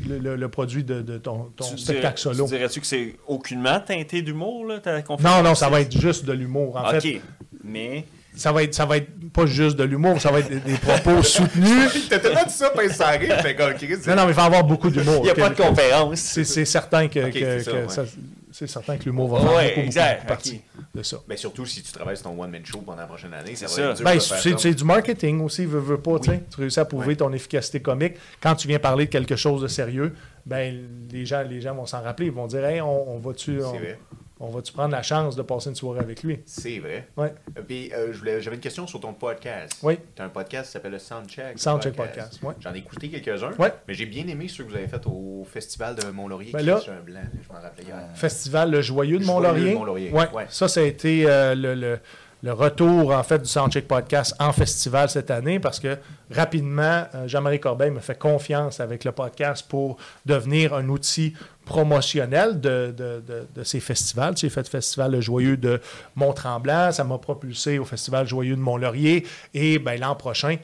le, 0.07 0.17
le- 0.19 0.35
le 0.35 0.49
produit 0.49 0.83
de, 0.83 1.01
de 1.01 1.17
ton, 1.17 1.51
ton 1.55 1.65
Tu 1.65 1.77
spectacle 1.77 2.17
dirais- 2.21 2.33
solo. 2.35 2.45
Tu 2.47 2.55
dirais-tu 2.55 2.81
que 2.81 2.87
c'est 2.87 3.15
aucunement 3.27 3.79
teinté 3.79 4.21
d'humour, 4.21 4.65
là, 4.65 4.79
ta 4.79 5.01
conférence? 5.01 5.37
Non, 5.37 5.49
non, 5.49 5.55
ça 5.55 5.69
va 5.69 5.81
être 5.81 5.97
juste 5.97 6.25
de 6.25 6.33
l'humour. 6.33 6.77
En 6.77 6.89
OK. 6.93 7.01
fait, 7.01 7.21
Mais... 7.63 8.05
ça 8.35 8.51
va, 8.51 8.63
être, 8.63 8.73
ça 8.73 8.85
va 8.85 8.97
être 8.97 9.09
pas 9.33 9.45
juste 9.45 9.75
de 9.77 9.83
l'humour, 9.83 10.19
ça 10.21 10.31
va 10.31 10.39
être 10.39 10.49
des, 10.49 10.59
des 10.59 10.77
propos 10.77 11.21
soutenus. 11.23 12.07
T'as 12.09 12.19
tellement 12.19 12.43
dit 12.45 12.53
ça, 12.53 12.69
pince 12.69 12.93
ça 12.93 13.07
arrive, 13.09 13.33
comme 13.57 13.73
Chris. 13.75 13.95
Non, 14.07 14.15
non, 14.15 14.23
mais 14.25 14.31
il 14.31 14.35
va 14.35 14.43
y 14.43 14.45
avoir 14.45 14.63
beaucoup 14.63 14.89
d'humour. 14.89 15.19
Il 15.19 15.23
n'y 15.23 15.29
a 15.29 15.35
pas 15.35 15.49
de 15.49 15.55
conférence. 15.61 16.19
C'est 16.19 16.65
certain 16.65 17.07
que, 17.07 17.31
c'est 17.31 17.59
ça, 17.63 17.71
que 17.71 17.75
ouais. 17.77 17.89
ça- 17.89 18.05
c'est 18.51 18.67
certain 18.67 18.95
que 18.95 19.03
l'humour 19.03 19.35
va 19.35 19.41
faire 19.41 19.49
Ouais, 19.53 19.63
beaucoup, 19.63 19.69
beaucoup, 19.75 19.85
exact, 19.87 20.15
beaucoup 20.21 20.27
partie 20.27 20.61
de 20.93 21.03
ça. 21.03 21.17
Ben 21.27 21.35
surtout 21.37 21.65
si 21.65 21.83
tu 21.83 21.91
travailles 21.91 22.15
sur 22.15 22.23
ton 22.31 22.41
one-man 22.41 22.65
show 22.65 22.77
pendant 22.85 23.01
la 23.01 23.05
prochaine 23.05 23.33
année, 23.33 23.53
ça 23.53 23.65
va 23.65 23.71
C'est 23.73 23.81
être 23.81 23.95
dur 23.97 24.05
Ben, 24.05 24.57
c'est 24.57 24.73
du 24.73 24.83
marketing 24.85 25.41
aussi, 25.41 25.65
veux, 25.65 25.79
veux 25.81 25.97
pas, 25.99 26.19
tu 26.19 26.31
sais. 26.31 26.41
Tu 26.53 26.61
réussis 26.61 26.79
à 26.79 26.85
prouver 26.85 27.07
Ouais. 27.07 27.15
ton 27.17 27.33
efficacité 27.33 27.81
comique. 27.81 28.13
Quand 28.39 28.55
tu 28.55 28.69
viens 28.69 28.79
parler 28.79 29.07
de 29.07 29.09
quelque 29.11 29.35
chose 29.35 29.61
de 29.61 29.67
sérieux, 29.67 30.13
ben 30.45 30.73
les 31.11 31.25
gens, 31.25 31.41
les 31.41 31.59
gens 31.59 31.75
vont 31.75 31.85
s'en 31.85 32.01
rappeler. 32.01 32.27
Ils 32.27 32.31
vont 32.31 32.47
dire 32.47 32.63
Hey, 32.63 32.79
on, 32.79 33.15
on 33.15 33.19
va-tu 33.19 33.61
on, 33.61 33.73
C'est 33.73 33.77
vrai. 33.79 33.99
On 34.39 34.49
va-tu 34.49 34.73
prendre 34.73 34.91
la 34.91 35.01
chance 35.01 35.35
de 35.35 35.41
passer 35.41 35.69
une 35.69 35.75
soirée 35.75 35.99
avec 36.01 36.21
lui? 36.23 36.39
C'est 36.45 36.79
vrai. 36.79 37.07
Ouais. 37.15 37.33
Euh, 37.57 37.61
Puis 37.65 37.91
euh, 37.93 38.11
je 38.11 38.17
voulais- 38.19 38.41
j'avais 38.41 38.55
une 38.57 38.61
question 38.61 38.85
sur 38.87 38.99
ton 38.99 39.13
podcast. 39.13 39.77
Oui. 39.83 39.97
Tu 40.15 40.21
as 40.21 40.25
un 40.25 40.29
podcast 40.29 40.65
qui 40.67 40.71
s'appelle 40.73 40.91
le 40.91 40.99
Soundcheck. 40.99 41.57
Soundcheck 41.57 41.95
Podcast, 41.95 42.39
ouais. 42.43 42.53
J'en 42.59 42.73
ai 42.73 42.79
écouté 42.79 43.09
quelques-uns. 43.09 43.51
Ouais. 43.57 43.73
Mais 43.87 43.93
j'ai 43.93 44.05
bien 44.05 44.27
aimé 44.27 44.47
ceux 44.47 44.63
que 44.65 44.69
vous 44.71 44.75
avez 44.75 44.87
fait 44.87 45.05
au 45.05 45.45
festival 45.49 45.95
de 45.95 46.05
Mont-Laurier. 46.09 46.51
Ben 46.51 46.59
qui 46.59 46.65
là- 46.65 46.81
est 46.85 46.89
un 46.89 47.01
blanc, 47.01 47.21
je 47.47 47.53
m'en 47.53 47.61
rappelais 47.61 47.83
hier. 47.85 48.09
Festival 48.15 48.71
Le 48.71 48.81
Joyeux 48.81 49.19
de 49.19 49.25
Mont-Laurier. 49.25 49.73
Mont-Laurier, 49.73 50.11
Ouais. 50.11 50.29
ouais. 50.33 50.45
Ça, 50.49 50.67
ça 50.67 50.81
a 50.81 50.83
été 50.83 51.25
euh, 51.27 51.55
le, 51.55 51.73
le- 51.75 51.99
le 52.43 52.53
retour 52.53 53.11
en 53.11 53.23
fait 53.23 53.39
du 53.39 53.49
Soundcheck 53.49 53.87
Podcast 53.87 54.35
en 54.39 54.51
festival 54.53 55.09
cette 55.09 55.31
année 55.31 55.59
parce 55.59 55.79
que 55.79 55.97
rapidement, 56.31 57.05
euh, 57.15 57.27
Jean-Marie 57.27 57.59
Corbeil 57.59 57.89
me 57.91 57.99
fait 57.99 58.17
confiance 58.17 58.79
avec 58.79 59.03
le 59.03 59.11
podcast 59.11 59.65
pour 59.67 59.97
devenir 60.27 60.73
un 60.75 60.87
outil 60.89 61.33
promotionnel 61.65 62.59
de, 62.61 62.93
de, 62.95 63.23
de- 63.27 63.47
de 63.55 63.63
ces 63.63 63.79
festivals. 63.79 64.37
J'ai 64.37 64.49
fait 64.49 64.61
le 64.61 64.69
festival 64.69 65.11
Le 65.11 65.21
Joyeux 65.21 65.57
de 65.57 65.81
Mont-Tremblant, 66.15 66.91
ça 66.91 67.03
m'a 67.03 67.17
propulsé 67.17 67.79
au 67.79 67.85
festival 67.85 68.27
Joyeux 68.27 68.55
de 68.55 68.61
Mont-Laurier 68.61 69.25
et 69.53 69.79
ben, 69.79 69.99
l'an 69.99 70.15
prochain, 70.15 70.57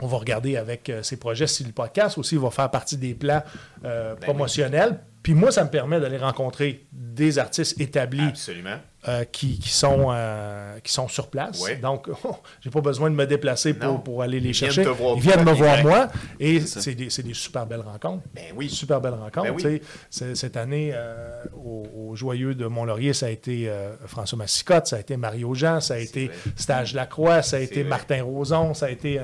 on 0.00 0.06
va 0.06 0.16
regarder 0.18 0.56
avec 0.56 0.88
euh, 0.88 1.02
ces 1.02 1.16
projets 1.18 1.46
si 1.46 1.64
le 1.64 1.72
podcast 1.72 2.16
aussi 2.16 2.36
va 2.36 2.50
faire 2.50 2.70
partie 2.70 2.96
des 2.96 3.14
plans 3.14 3.42
euh, 3.84 4.14
Ben 4.14 4.20
promotionnels. 4.20 5.00
Puis 5.22 5.34
moi, 5.34 5.50
ça 5.50 5.64
me 5.64 5.70
permet 5.70 5.98
d'aller 6.00 6.18
rencontrer 6.18 6.86
des 6.92 7.38
artistes 7.40 7.80
établis 7.80 8.28
Absolument. 8.28 8.76
Euh, 9.08 9.24
qui, 9.24 9.58
qui 9.58 9.70
sont, 9.70 10.08
euh, 10.10 10.78
qui 10.82 10.92
sont 10.92 11.06
sur 11.06 11.28
place. 11.28 11.62
Ouais. 11.62 11.76
Donc, 11.76 12.08
j'ai 12.60 12.70
pas 12.70 12.80
besoin 12.80 13.08
de 13.08 13.14
me 13.14 13.26
déplacer 13.26 13.74
pour, 13.74 14.02
pour 14.02 14.22
aller 14.22 14.40
les 14.40 14.48
Ils 14.48 14.52
viennent 14.52 14.72
chercher. 14.72 14.90
voir 14.90 15.16
Ils 15.16 15.22
viennent 15.22 15.44
me 15.44 15.52
voir 15.52 15.82
moi. 15.82 16.08
Et 16.40 16.60
c'est 16.60 16.94
des, 16.94 17.06
des 17.06 17.34
super 17.34 17.66
belles 17.66 17.82
rencontres. 17.82 18.24
Ben 18.34 18.44
oui. 18.56 18.68
Super 18.68 19.00
belles 19.00 19.14
rencontres. 19.14 19.52
Ben 19.62 19.64
oui. 19.64 19.82
Cette 20.10 20.56
année, 20.56 20.90
euh, 20.94 21.44
au, 21.54 21.86
au 21.96 22.16
Joyeux 22.16 22.54
de 22.54 22.66
Mont-Laurier, 22.66 23.12
ça 23.12 23.26
a 23.26 23.30
été 23.30 23.68
euh, 23.68 23.94
François 24.06 24.38
Massicotte, 24.38 24.86
ça 24.88 24.96
a 24.96 25.00
été 25.00 25.16
Mario 25.16 25.54
Jean, 25.54 25.80
ça 25.80 25.94
a 25.94 25.98
été 25.98 26.26
vrai. 26.26 26.36
Stage 26.56 26.94
Lacroix, 26.94 27.42
ça 27.42 27.58
a 27.58 27.60
été 27.60 27.82
vrai. 27.82 27.90
Martin 27.90 28.24
Roson, 28.24 28.74
ça 28.74 28.86
a 28.86 28.90
été 28.90 29.20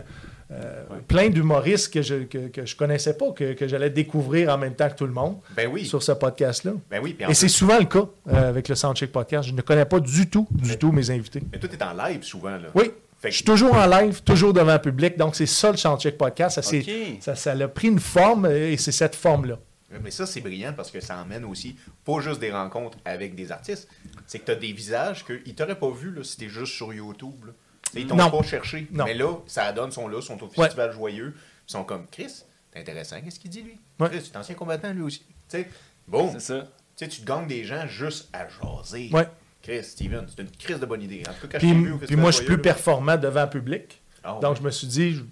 euh, 0.52 0.84
plein 1.08 1.28
d'humoristes 1.30 1.92
que 1.92 2.02
je 2.02 2.24
que, 2.24 2.48
que 2.48 2.66
je 2.66 2.76
connaissais 2.76 3.14
pas, 3.16 3.32
que, 3.32 3.54
que 3.54 3.66
j'allais 3.66 3.90
découvrir 3.90 4.50
en 4.50 4.58
même 4.58 4.74
temps 4.74 4.88
que 4.90 4.94
tout 4.96 5.06
le 5.06 5.12
monde 5.12 5.38
Ben 5.56 5.68
oui. 5.72 5.84
sur 5.86 6.02
ce 6.02 6.12
podcast-là. 6.12 6.72
Ben 6.90 7.00
oui. 7.02 7.16
Et 7.28 7.34
c'est 7.34 7.48
souvent 7.48 7.78
le 7.78 7.86
cas 7.86 8.06
euh, 8.28 8.48
avec 8.50 8.68
le 8.68 8.74
Soundcheck 8.74 9.10
Podcast. 9.12 9.48
Je 9.48 9.54
ne 9.54 9.62
connais 9.62 9.84
pas 9.86 10.00
du 10.00 10.28
tout, 10.28 10.46
du 10.50 10.76
tout 10.78 10.92
mes 10.92 11.10
invités. 11.10 11.42
Mais 11.52 11.58
toi, 11.58 11.68
t'es 11.68 11.82
en 11.82 11.92
live 11.94 12.22
souvent, 12.22 12.56
là. 12.56 12.68
Oui, 12.74 12.90
Fait 13.20 13.30
je 13.30 13.36
suis 13.36 13.44
toujours 13.44 13.74
en 13.74 13.86
live, 13.86 14.22
toujours 14.22 14.52
devant 14.52 14.74
le 14.74 14.80
public. 14.80 15.16
Donc, 15.16 15.34
c'est 15.36 15.46
ça 15.46 15.70
le 15.70 15.76
Soundcheck 15.76 16.18
Podcast. 16.18 16.60
Ça, 16.60 16.76
ça, 17.20 17.34
ça 17.34 17.52
a 17.52 17.68
pris 17.68 17.88
une 17.88 18.00
forme 18.00 18.44
euh, 18.46 18.70
et 18.72 18.76
c'est 18.76 18.92
cette 18.92 19.14
forme-là. 19.14 19.58
mais 20.02 20.10
ça, 20.10 20.26
c'est 20.26 20.40
brillant 20.40 20.72
parce 20.76 20.90
que 20.90 21.00
ça 21.00 21.16
emmène 21.18 21.44
aussi 21.44 21.76
pas 22.04 22.20
juste 22.20 22.40
des 22.40 22.50
rencontres 22.50 22.98
avec 23.04 23.34
des 23.34 23.52
artistes. 23.52 23.88
C'est 24.26 24.38
que 24.40 24.44
t'as 24.46 24.54
des 24.54 24.72
visages 24.72 25.24
qu'ils 25.24 25.54
t'auraient 25.54 25.78
pas 25.78 25.90
vu 25.90 26.10
là, 26.12 26.22
si 26.24 26.36
t'es 26.36 26.48
juste 26.48 26.72
sur 26.74 26.92
YouTube. 26.92 27.46
Là. 27.46 27.52
Ils 27.94 28.06
t'ont 28.06 28.16
pas 28.16 28.42
cherché. 28.42 28.86
Non. 28.90 29.04
Mais 29.04 29.14
là, 29.14 29.34
ça 29.46 29.72
donne, 29.72 29.90
sont 29.92 30.08
là, 30.08 30.20
sont 30.20 30.42
au 30.42 30.46
Ouais. 30.46 30.64
festival 30.66 30.92
joyeux. 30.92 31.34
Ils 31.68 31.72
sont 31.72 31.84
comme, 31.84 32.06
Chris, 32.10 32.42
c'est 32.72 32.80
intéressant, 32.80 33.20
qu'est-ce 33.20 33.38
qu'il 33.40 33.50
dit 33.50 33.62
lui? 33.62 33.80
Ouais. 34.00 34.08
Chris, 34.08 34.22
c'est 34.24 34.36
un 34.36 34.40
ancien 34.40 34.54
combattant 34.54 34.92
lui 34.92 35.02
aussi. 35.02 35.24
T'sais, 35.48 35.68
bon, 36.08 36.30
C'est 36.32 36.40
ça. 36.40 36.60
tu 36.96 37.04
sais, 37.04 37.08
tu 37.08 37.20
te 37.20 37.26
gagnes 37.26 37.46
des 37.46 37.64
gens 37.64 37.86
juste 37.86 38.28
à 38.32 38.46
jaser. 38.48 39.10
Ouais. 39.12 39.28
Chris, 39.62 39.84
Steven, 39.84 40.26
c'est 40.28 40.42
une 40.42 40.50
crise 40.50 40.80
de 40.80 40.86
bonne 40.86 41.02
idée. 41.02 41.22
En 41.28 41.32
tout 41.32 41.46
cas, 41.46 41.52
quand 41.52 41.58
Puis, 41.58 41.68
je 41.68 41.74
t'ai 41.74 41.80
vu 41.80 41.92
au 41.92 41.98
puis 41.98 42.16
moi, 42.16 42.30
je 42.30 42.36
suis 42.38 42.46
plus 42.46 42.56
là- 42.56 42.62
performant 42.62 43.16
devant 43.16 43.42
le 43.44 43.50
public. 43.50 44.02
Ah, 44.24 44.38
Donc, 44.42 44.52
ouais. 44.52 44.56
je 44.58 44.62
me 44.62 44.70
suis 44.70 44.86
dit, 44.88 45.14
je- 45.14 45.22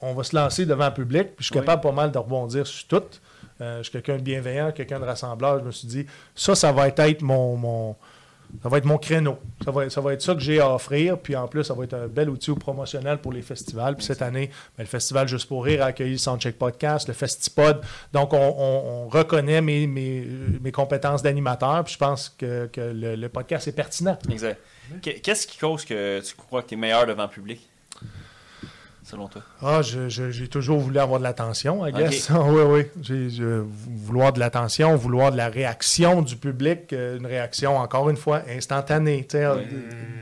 on 0.00 0.12
va 0.14 0.24
se 0.24 0.34
lancer 0.34 0.66
devant 0.66 0.86
le 0.88 0.94
public. 0.94 1.36
Puis, 1.36 1.36
je 1.38 1.44
suis 1.44 1.54
Oui. 1.54 1.60
capable 1.60 1.82
pas 1.82 1.92
mal 1.92 2.10
de 2.10 2.18
rebondir 2.18 2.66
sur 2.66 2.86
tout. 2.88 3.02
Euh, 3.60 3.78
je 3.78 3.84
suis 3.84 3.92
quelqu'un 3.92 4.16
de 4.16 4.22
bienveillant, 4.22 4.72
quelqu'un 4.72 4.98
de 5.00 5.04
rassembleur. 5.04 5.60
Je 5.60 5.64
me 5.64 5.70
suis 5.70 5.88
dit, 5.88 6.06
ça, 6.34 6.54
ça 6.54 6.72
va 6.72 6.88
être 6.88 7.22
mon, 7.22 7.56
mon, 7.56 7.96
ça 8.62 8.68
va 8.68 8.78
être 8.78 8.84
mon 8.84 8.98
créneau. 8.98 9.38
Ça 9.64 9.70
va, 9.70 9.84
être- 9.84 10.22
ça 10.22 10.34
que 10.34 10.40
j'ai 10.40 10.60
à 10.60 10.72
offrir. 10.74 11.18
Puis, 11.18 11.34
en 11.36 11.46
plus, 11.48 11.64
ça 11.64 11.74
va 11.74 11.84
être 11.84 11.94
un 11.94 12.06
bel 12.06 12.28
outil 12.30 12.52
promotionnel 12.54 13.18
pour 13.18 13.32
les 13.32 13.42
festivals. 13.42 13.96
Puis, 13.96 14.04
cette 14.06 14.22
année, 14.22 14.48
ben, 14.76 14.84
le 14.84 14.88
Festival 14.88 15.26
Juste 15.28 15.48
pour 15.48 15.64
Rire 15.64 15.82
a 15.82 15.86
accueilli 15.86 16.12
le 16.12 16.18
Soundcheck 16.18 16.58
Podcast, 16.58 17.08
le 17.08 17.14
Festipod. 17.14 17.80
Donc, 18.12 18.32
on, 18.32 18.38
on- 18.38 19.04
on 19.04 19.08
reconnaît 19.08 19.60
mes, 19.60 19.86
compétences 20.72 21.22
d'animateur. 21.22 21.82
Puis, 21.84 21.94
je 21.94 21.98
pense 21.98 22.28
que, 22.38 22.68
le, 22.76 23.16
le 23.16 23.28
podcast 23.28 23.66
est 23.68 23.72
pertinent. 23.72 24.18
Exact. 24.30 24.60
Qu- 25.02 25.20
Qu'est-ce 25.20 25.46
qui 25.46 25.58
cause 25.58 25.84
que 25.84 26.20
tu 26.20 26.34
crois 26.34 26.62
que 26.62 26.68
tu 26.68 26.74
es 26.74 26.76
meilleur 26.76 27.06
devant 27.06 27.24
le 27.24 27.28
public? 27.28 27.68
Selon 29.08 29.28
toi? 29.28 29.40
Ah, 29.62 29.82
j'ai 29.82 30.48
toujours 30.48 30.80
voulu 30.80 30.98
avoir 30.98 31.20
de 31.20 31.24
l'attention, 31.24 31.86
I 31.86 31.92
guess. 31.92 32.28
oui, 32.48 32.62
oui. 32.66 32.82
J'ai, 33.02 33.30
je- 33.30 33.62
vouloir 33.86 34.32
de 34.32 34.40
l'attention, 34.40 34.96
vouloir 34.96 35.30
de 35.30 35.36
la 35.36 35.48
réaction 35.48 36.22
du 36.22 36.34
public, 36.34 36.92
euh, 36.92 37.16
une 37.16 37.24
réaction, 37.26 37.76
encore 37.76 38.10
une 38.10 38.16
fois, 38.16 38.42
instantanée. 38.50 39.24
Oui. 39.32 39.40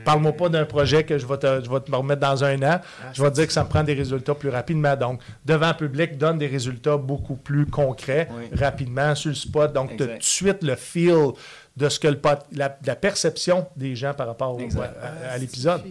Parle-moi 0.05 0.33
pas 0.33 0.49
d'un 0.49 0.65
projet 0.65 1.03
que 1.03 1.17
je 1.17 1.25
vais, 1.25 1.37
te, 1.39 1.63
je 1.63 1.69
vais 1.69 1.79
te 1.79 1.91
remettre 1.95 2.21
dans 2.21 2.43
un 2.43 2.61
an. 2.61 2.79
je 3.11 3.23
vais 3.23 3.29
te 3.31 3.35
dire 3.35 3.47
que 3.47 3.53
ça 3.53 3.63
me 3.63 3.69
prend 3.69 3.83
des 3.83 3.95
résultats 3.95 4.35
plus 4.35 4.49
rapidement. 4.49 4.95
Donc, 4.95 5.19
devant 5.43 5.69
le 5.69 5.77
public, 5.87 6.17
donne 6.19 6.37
des 6.37 6.47
résultats 6.47 6.97
beaucoup 6.97 7.37
plus 7.37 7.65
concrets, 7.65 8.27
Oui. 8.37 8.55
rapidement, 8.55 9.15
sur 9.15 9.29
le 9.29 9.35
spot. 9.35 9.73
Donc, 9.73 9.97
tu 9.97 10.03
as 10.03 10.05
Exact. 10.05 10.13
tout 10.13 10.19
de 10.19 10.23
suite 10.23 10.63
le 10.63 10.75
feel 10.75 11.31
de 11.75 11.89
ce 11.89 11.99
que 11.99 12.07
le 12.07 12.17
pod- 12.17 12.43
la, 12.51 12.77
la 12.85 12.95
perception 12.95 13.65
des 13.75 13.95
gens 13.95 14.13
par 14.13 14.27
rapport 14.27 14.55
au- 14.55 14.59
à, 14.61 15.31
à 15.33 15.37
l'épisode. 15.39 15.81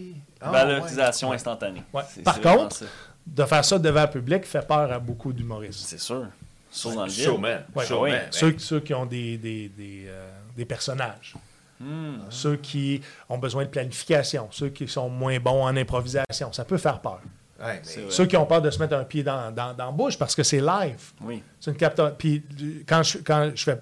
Ah, 0.47 0.51
Valorisation 0.51 1.29
ouais. 1.29 1.35
instantanée. 1.35 1.83
Ouais. 1.93 2.03
Par 2.23 2.39
contre, 2.41 2.75
ça. 2.77 2.85
De 3.25 3.43
faire 3.45 3.65
ça 3.65 3.79
devant 3.79 4.03
le 4.03 4.09
public 4.09 4.45
fait 4.45 4.65
peur 4.67 4.91
à 4.91 4.99
beaucoup 4.99 5.33
d'humoristes. 5.33 5.85
c'est 5.87 5.99
sûr. 5.99 6.27
Sauf 6.69 6.93
dans 6.95 7.05
le. 7.05 7.31
Ouais. 7.39 8.11
Ben, 8.11 8.21
Ceux, 8.31 8.55
ceux 8.59 8.79
qui 8.81 8.93
ont 8.93 9.05
des, 9.05 9.37
des, 9.37 9.69
des, 9.69 10.05
euh, 10.07 10.29
des 10.55 10.65
personnages. 10.65 11.33
Hmm. 11.79 12.17
Ceux 12.29 12.55
qui 12.57 13.01
ont 13.27 13.37
besoin 13.37 13.63
de 13.63 13.69
planification. 13.69 14.47
Ceux 14.51 14.69
qui 14.69 14.87
sont 14.87 15.09
moins 15.09 15.39
bons 15.39 15.63
en 15.63 15.75
improvisation. 15.75 16.53
Ça 16.53 16.63
peut 16.65 16.77
faire 16.77 16.99
peur. 16.99 17.19
ouais, 17.59 17.81
mais-. 17.97 18.05
Ceux 18.09 18.25
qui 18.27 18.37
ont 18.37 18.45
peur 18.45 18.61
de 18.61 18.69
se 18.69 18.77
mettre 18.79 18.95
un 18.95 19.03
pied 19.03 19.23
dans, 19.23 19.51
dans, 19.53 19.73
dans 19.73 19.85
la 19.87 19.91
bouche 19.91 20.17
parce 20.17 20.35
que 20.35 20.43
c'est 20.43 20.61
live. 20.61 21.11
Oui. 21.21 21.41
C'est 21.59 21.71
une 21.71 21.77
capta- 21.77 22.11
Puis 22.17 22.43
quand 22.87 23.01
je, 23.03 23.17
quand 23.19 23.51
je 23.55 23.63
fais 23.63 23.81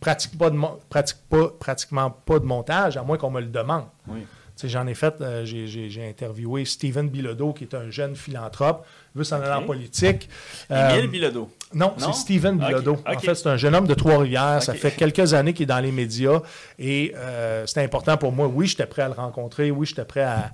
pratique 0.00 0.36
pas 0.36 0.50
de 0.50 0.58
pratique 0.88 1.18
pas, 1.30 1.48
pratiquement 1.58 2.10
pas 2.10 2.38
de 2.38 2.44
montage, 2.44 2.96
à 2.96 3.02
moins 3.02 3.16
qu'on 3.16 3.30
me 3.30 3.40
le 3.40 3.46
demande. 3.46 3.86
Oui. 4.08 4.26
J'en 4.64 4.86
ai 4.86 4.94
fait, 4.94 5.14
euh, 5.20 5.44
j'ai- 5.44 6.06
interviewé 6.08 6.64
Steven 6.64 7.08
Bilodeau, 7.08 7.52
qui 7.52 7.64
est 7.64 7.74
un 7.74 7.90
jeune 7.90 8.14
philanthrope, 8.14 8.86
veut 9.14 9.24
s'en 9.24 9.40
aller 9.40 9.50
en 9.52 9.62
politique. 9.64 10.28
Émile 10.70 11.04
Euh, 11.04 11.06
Bilodeau. 11.08 11.50
Non, 11.74 11.94
Non? 11.98 12.12
c'est 12.12 12.20
Steven 12.20 12.58
Bilodeau. 12.58 12.98
En 13.06 13.18
fait, 13.18 13.34
c'est 13.34 13.48
un 13.48 13.56
jeune 13.56 13.74
homme 13.74 13.86
de 13.88 13.94
Trois-Rivières. 13.94 14.62
Ça 14.62 14.74
fait 14.74 14.92
quelques 14.92 15.34
années 15.34 15.52
qu'il 15.52 15.64
est 15.64 15.66
dans 15.66 15.80
les 15.80 15.90
médias 15.92 16.40
et 16.78 17.12
euh, 17.16 17.66
c'était 17.66 17.82
important 17.82 18.16
pour 18.16 18.30
moi. 18.32 18.46
Oui, 18.46 18.66
j'étais 18.66 18.86
prêt 18.86 19.02
à 19.02 19.08
le 19.08 19.14
rencontrer. 19.14 19.70
Oui, 19.70 19.86
j'étais 19.86 20.04
prêt 20.04 20.22
à, 20.22 20.52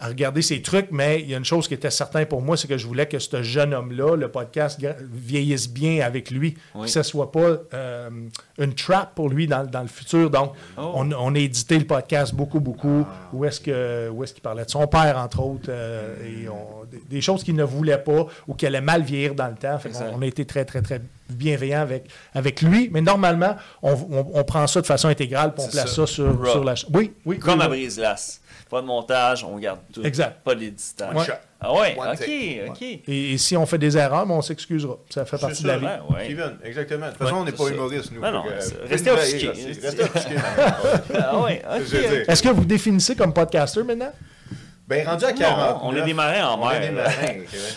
à 0.00 0.08
regarder 0.08 0.40
ses 0.42 0.62
trucs, 0.62 0.88
mais 0.90 1.20
il 1.20 1.28
y 1.28 1.34
a 1.34 1.36
une 1.38 1.44
chose 1.44 1.68
qui 1.68 1.74
était 1.74 1.90
certaine 1.90 2.24
pour 2.26 2.40
moi, 2.42 2.56
c'est 2.56 2.66
que 2.68 2.78
je 2.78 2.86
voulais 2.86 3.06
que 3.06 3.18
ce 3.18 3.42
jeune 3.42 3.74
homme-là, 3.74 4.16
le 4.16 4.28
podcast, 4.28 4.80
vieillisse 5.12 5.68
bien 5.68 6.04
avec 6.04 6.30
lui. 6.30 6.56
Oui. 6.74 6.86
Que 6.86 6.90
ce 6.90 7.02
soit 7.02 7.30
pas 7.30 7.58
euh, 7.74 8.08
une 8.58 8.74
trap 8.74 9.14
pour 9.14 9.28
lui 9.28 9.46
dans, 9.46 9.64
dans 9.64 9.82
le 9.82 9.88
futur. 9.88 10.30
Donc, 10.30 10.52
Oh. 10.78 10.92
on, 10.94 11.12
on 11.12 11.34
a 11.34 11.38
édité 11.38 11.78
le 11.78 11.84
podcast 11.86 12.34
beaucoup, 12.34 12.60
beaucoup. 12.60 13.04
Où 13.32 13.44
est-ce 13.44 13.60
que 13.60 14.08
où 14.08 14.24
est-ce 14.24 14.32
qu'il 14.32 14.42
parlait 14.42 14.64
de 14.64 14.70
son 14.70 14.86
père, 14.86 15.18
entre 15.18 15.40
autres, 15.42 15.66
euh, 15.68 16.14
et 16.24 16.48
on- 16.48 16.84
des, 16.90 17.02
des 17.08 17.20
choses 17.20 17.44
qu'il 17.44 17.54
ne 17.54 17.62
voulait 17.64 17.98
pas 17.98 18.26
ou 18.48 18.54
qui 18.54 18.66
allaient 18.66 18.80
mal 18.80 19.02
vieillir 19.02 19.34
dans 19.34 19.46
le 19.48 19.54
temps. 19.54 19.78
Fait 19.78 19.90
Exact. 19.90 20.12
on 20.16 20.22
a 20.22 20.26
été 20.26 20.44
très, 20.44 20.64
très, 20.64 20.82
très 20.82 21.00
bienveillant 21.34 21.80
avec, 21.80 22.04
avec 22.34 22.62
lui. 22.62 22.88
Mais 22.92 23.00
normalement, 23.00 23.56
on, 23.82 23.92
on- 23.92 24.30
on 24.34 24.44
prend 24.44 24.66
ça 24.66 24.80
de 24.80 24.86
façon 24.86 25.08
intégrale 25.08 25.54
puis 25.54 25.64
on 25.66 25.70
place 25.70 25.88
ça. 25.88 25.94
ça, 25.94 26.06
sur, 26.06 26.46
sur 26.50 26.64
la 26.64 26.74
Oui, 26.92 27.12
oui. 27.24 27.38
Comme 27.38 27.58
oui, 27.60 27.64
à. 27.64 27.68
Brise-Glace. 27.68 28.40
Pas 28.68 28.80
de 28.82 28.86
montage, 28.86 29.42
on 29.42 29.58
garde 29.58 29.80
tout. 29.92 30.04
Exact. 30.04 30.44
Pas 30.44 30.54
Ouais. 30.54 31.24
shot. 31.24 31.32
Ah 31.62 31.74
ouais, 31.74 31.94
One 31.98 32.08
ok, 32.10 32.18
take. 32.20 32.64
ok. 32.68 32.82
Et, 32.82 33.32
et 33.32 33.38
si 33.38 33.56
on 33.56 33.66
fait 33.66 33.76
des 33.78 33.96
erreurs, 33.98 34.24
ben, 34.26 34.34
on 34.34 34.42
s'excusera. 34.42 34.96
Ça 35.10 35.24
fait 35.26 35.38
partie 35.38 35.62
de 35.64 35.68
la 35.68 35.76
vie. 35.78 35.84
Ouais, 35.84 35.98
ouais. 36.16 36.24
Steven, 36.26 36.56
exactement. 36.64 37.06
De 37.06 37.10
toute 37.10 37.18
façon, 37.18 37.34
Ouais, 37.34 37.40
on 37.40 37.44
n'est 37.44 37.52
pas 37.52 37.68
humoriste, 37.68 38.12
nous. 38.12 38.20
Non, 38.20 38.30
non, 38.30 38.44
euh, 38.48 38.60
restez 38.88 39.10
offusqués. 39.10 39.48
Restez 39.82 40.02
offusqués. 40.04 40.34
Ah 41.18 41.40
ouais, 41.42 41.62
ok. 41.76 41.94
Est-ce 42.28 42.42
que 42.42 42.48
vous 42.48 42.64
définissez 42.64 43.14
comme 43.16 43.32
podcaster 43.34 43.82
maintenant? 43.82 44.12
Ben, 44.90 45.06
rendu 45.06 45.24
à 45.24 45.30
Non, 45.32 45.38
40. 45.38 45.80
on 45.84 45.94
est 45.96 46.02
des 46.02 46.14
marins 46.14 46.44
en 46.48 46.56
mer. 46.68 46.82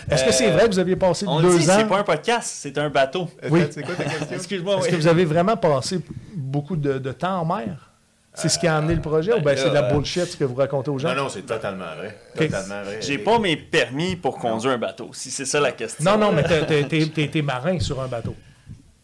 Est-ce 0.09 0.24
que 0.26 0.32
c'est 0.32 0.49
Euh, 0.49 0.53
vrai 0.53 0.64
que 0.68 0.74
vous 0.74 0.80
aviez 0.80 0.95
passé 0.95 1.26
On 1.28 1.39
deux 1.41 1.59
dit, 1.59 1.70
ans? 1.70 1.76
c'est 1.78 1.88
pas 1.88 1.99
un 1.99 2.03
podcast, 2.03 2.49
c'est 2.61 2.76
un 2.80 2.89
bateau. 2.89 3.30
Oui. 3.51 3.61
Attends, 3.61 3.72
C'est 3.76 3.84
quoi 3.84 3.93
ta 3.95 4.03
question? 4.03 4.28
Excuse-moi, 4.36 4.76
Est-ce 4.78 4.86
oui. 4.86 4.91
que 4.91 4.95
vous 4.95 5.07
avez 5.07 5.26
vraiment 5.26 5.55
passé 5.55 5.99
beaucoup 6.36 6.76
de, 6.76 6.97
de 6.97 7.11
temps 7.11 7.41
en 7.41 7.45
mer? 7.45 7.91
C'est 8.36 8.49
ce 8.49 8.57
qui 8.57 8.66
a 8.66 8.78
amené 8.78 8.95
le 8.95 9.01
projet 9.01 9.32
ou 9.32 9.36
bien 9.36 9.43
ben 9.53 9.57
c'est 9.57 9.70
de 9.70 9.76
la 9.76 9.84
bullshit 9.84 10.26
ce 10.26 10.36
que 10.36 10.43
vous 10.43 10.55
racontez 10.55 10.89
aux 10.89 10.97
gens? 10.97 11.09
Non, 11.14 11.26
non, 11.26 11.30
c'est 11.30 11.43
totalement 11.43 11.86
vrai. 11.95 12.18
Totalement 12.36 12.82
vrai. 12.84 12.97
J'ai 12.99 13.20
pas 13.20 13.38
mes 13.38 13.55
permis 13.57 14.16
pour 14.16 14.39
conduire 14.39 14.74
un 14.74 14.78
bateau, 14.80 15.11
si 15.14 15.30
c'est 15.30 15.45
ça 15.45 15.59
la 15.59 15.72
question. 15.72 16.03
Non, 16.03 16.18
non, 16.18 16.32
mais 16.32 16.41
été 16.41 17.41
marin 17.43 17.80
sur 17.80 18.01
un 18.01 18.07
bateau. 18.07 18.36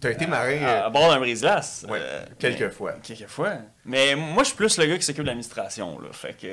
T'as 0.01 0.11
été 0.11 0.27
marin 0.27 0.63
À, 0.63 0.69
euh, 0.83 0.85
à 0.85 0.89
bord 0.89 1.09
d'un 1.11 1.19
brise-glace. 1.19 1.85
ouais, 1.89 1.99
euh, 2.01 2.21
quelques 2.39 2.61
mais- 2.61 2.69
fois. 2.69 2.93
Quelques 3.03 3.27
fois. 3.27 3.53
Mais 3.85 4.15
moi, 4.15 4.43
je 4.43 4.49
suis 4.49 4.55
plus 4.55 4.77
le 4.77 4.85
gars 4.85 4.97
qui 4.97 5.03
s'occupe 5.03 5.23
de 5.23 5.27
l'administration. 5.27 5.99
Là. 5.99 6.07
Fait 6.13 6.33
que 6.39 6.47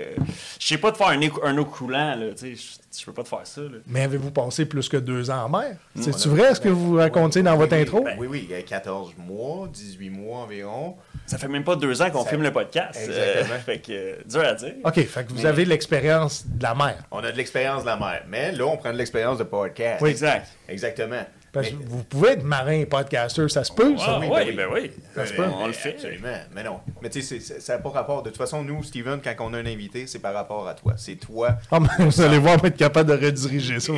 je 0.58 0.66
sais 0.66 0.78
pas 0.78 0.90
de 0.90 0.96
faire 0.96 1.08
un, 1.08 1.58
eau 1.58 1.64
coulant. 1.64 2.16
Là. 2.16 2.30
Tu 2.36 2.56
sais, 2.56 2.78
Je 2.96 3.00
je 3.00 3.04
peux 3.04 3.12
pas 3.12 3.22
te 3.24 3.28
faire 3.28 3.46
ça. 3.46 3.60
Là. 3.60 3.78
Mais 3.86 4.02
avez-vous 4.02 4.30
passé 4.30 4.64
plus 4.64 4.88
que 4.88 4.96
deux 4.96 5.30
ans 5.30 5.44
en 5.44 5.48
mer? 5.50 5.76
C'est-tu 6.00 6.28
vrai 6.28 6.54
ce 6.54 6.60
que 6.60 6.68
vous 6.70 6.94
racontez 6.96 7.42
dans 7.42 7.52
Oui, 7.52 7.58
votre 7.58 7.76
oui, 7.76 7.82
intro? 7.82 8.00
ben 8.02 8.16
Oui, 8.18 8.26
oui, 8.28 8.46
il 8.48 8.56
y 8.56 8.58
a 8.58 8.62
14 8.62 9.12
mois, 9.18 9.68
18 9.68 10.10
mois 10.10 10.38
environ. 10.38 10.96
Ça 11.26 11.36
fait 11.38 11.48
même 11.48 11.64
pas 11.64 11.76
deux 11.76 12.00
ans 12.02 12.10
qu'on 12.10 12.24
Ça- 12.24 12.30
filme 12.30 12.42
le 12.42 12.52
podcast. 12.52 12.98
Exactement. 13.00 13.54
Euh, 13.54 13.58
fait 13.58 13.78
que 13.78 13.92
euh, 13.92 14.16
dur 14.24 14.40
à 14.44 14.54
dire. 14.54 14.74
OK, 14.84 14.94
fait 15.04 15.24
que 15.24 15.28
vous 15.32 15.42
Mais- 15.42 15.46
avez 15.46 15.64
l'expérience 15.66 16.44
de 16.46 16.62
la 16.62 16.74
mer. 16.74 16.96
On 17.10 17.18
a 17.22 17.30
de 17.30 17.36
l'expérience 17.36 17.82
de 17.82 17.86
la 17.88 17.96
mer. 17.96 18.24
Mais 18.28 18.50
là, 18.52 18.64
on 18.66 18.76
prend 18.76 18.92
de 18.92 18.98
l'expérience 18.98 19.38
de 19.38 19.44
podcast. 19.44 20.00
Oui. 20.02 20.10
Exact. 20.10 20.48
Exactement. 20.68 21.22
Parce 21.56 21.68
que 21.70 21.74
Mais- 21.76 21.84
vous 21.88 22.04
pouvez 22.04 22.30
être 22.30 22.44
marin 22.44 22.72
et 22.72 22.86
podcaster, 22.86 23.48
ça 23.48 23.64
se 23.64 23.72
peut, 23.72 23.96
ça? 23.96 24.04
Ah, 24.08 24.18
oui, 24.20 24.26
oui, 24.30 24.52
ben 24.52 24.66
oui. 24.72 24.90
ben 25.14 25.22
oui. 25.22 25.26
Se 25.28 25.32
peut. 25.34 25.44
On 25.58 25.66
le 25.66 25.72
fait. 25.72 25.90
Absolument. 25.94 26.28
Mais 26.54 26.62
non. 26.62 26.80
Mais 27.02 27.10
tu 27.10 27.22
sais, 27.22 27.40
c'est- 27.40 27.54
c'est- 27.54 27.60
ça 27.60 27.74
n'a 27.76 27.78
pas 27.82 27.90
rapport. 27.90 28.22
De 28.22 28.28
toute 28.30 28.38
façon, 28.38 28.62
nous, 28.62 28.82
Steven, 28.82 29.20
quand 29.22 29.34
on 29.40 29.54
a 29.54 29.58
un 29.58 29.66
invité, 29.66 30.06
c'est 30.06 30.18
par 30.18 30.34
rapport 30.34 30.68
à 30.68 30.74
toi. 30.74 30.94
C'est 30.96 31.16
toi. 31.16 31.56
Ah, 31.70 31.80
mais 31.80 32.04
vous 32.04 32.20
allez 32.20 32.38
voir, 32.38 32.54
on 32.54 32.62
va 32.62 32.68
être 32.68 32.76
capable 32.76 33.10
de 33.18 33.24
rediriger 33.26 33.80
ça. 33.80 33.92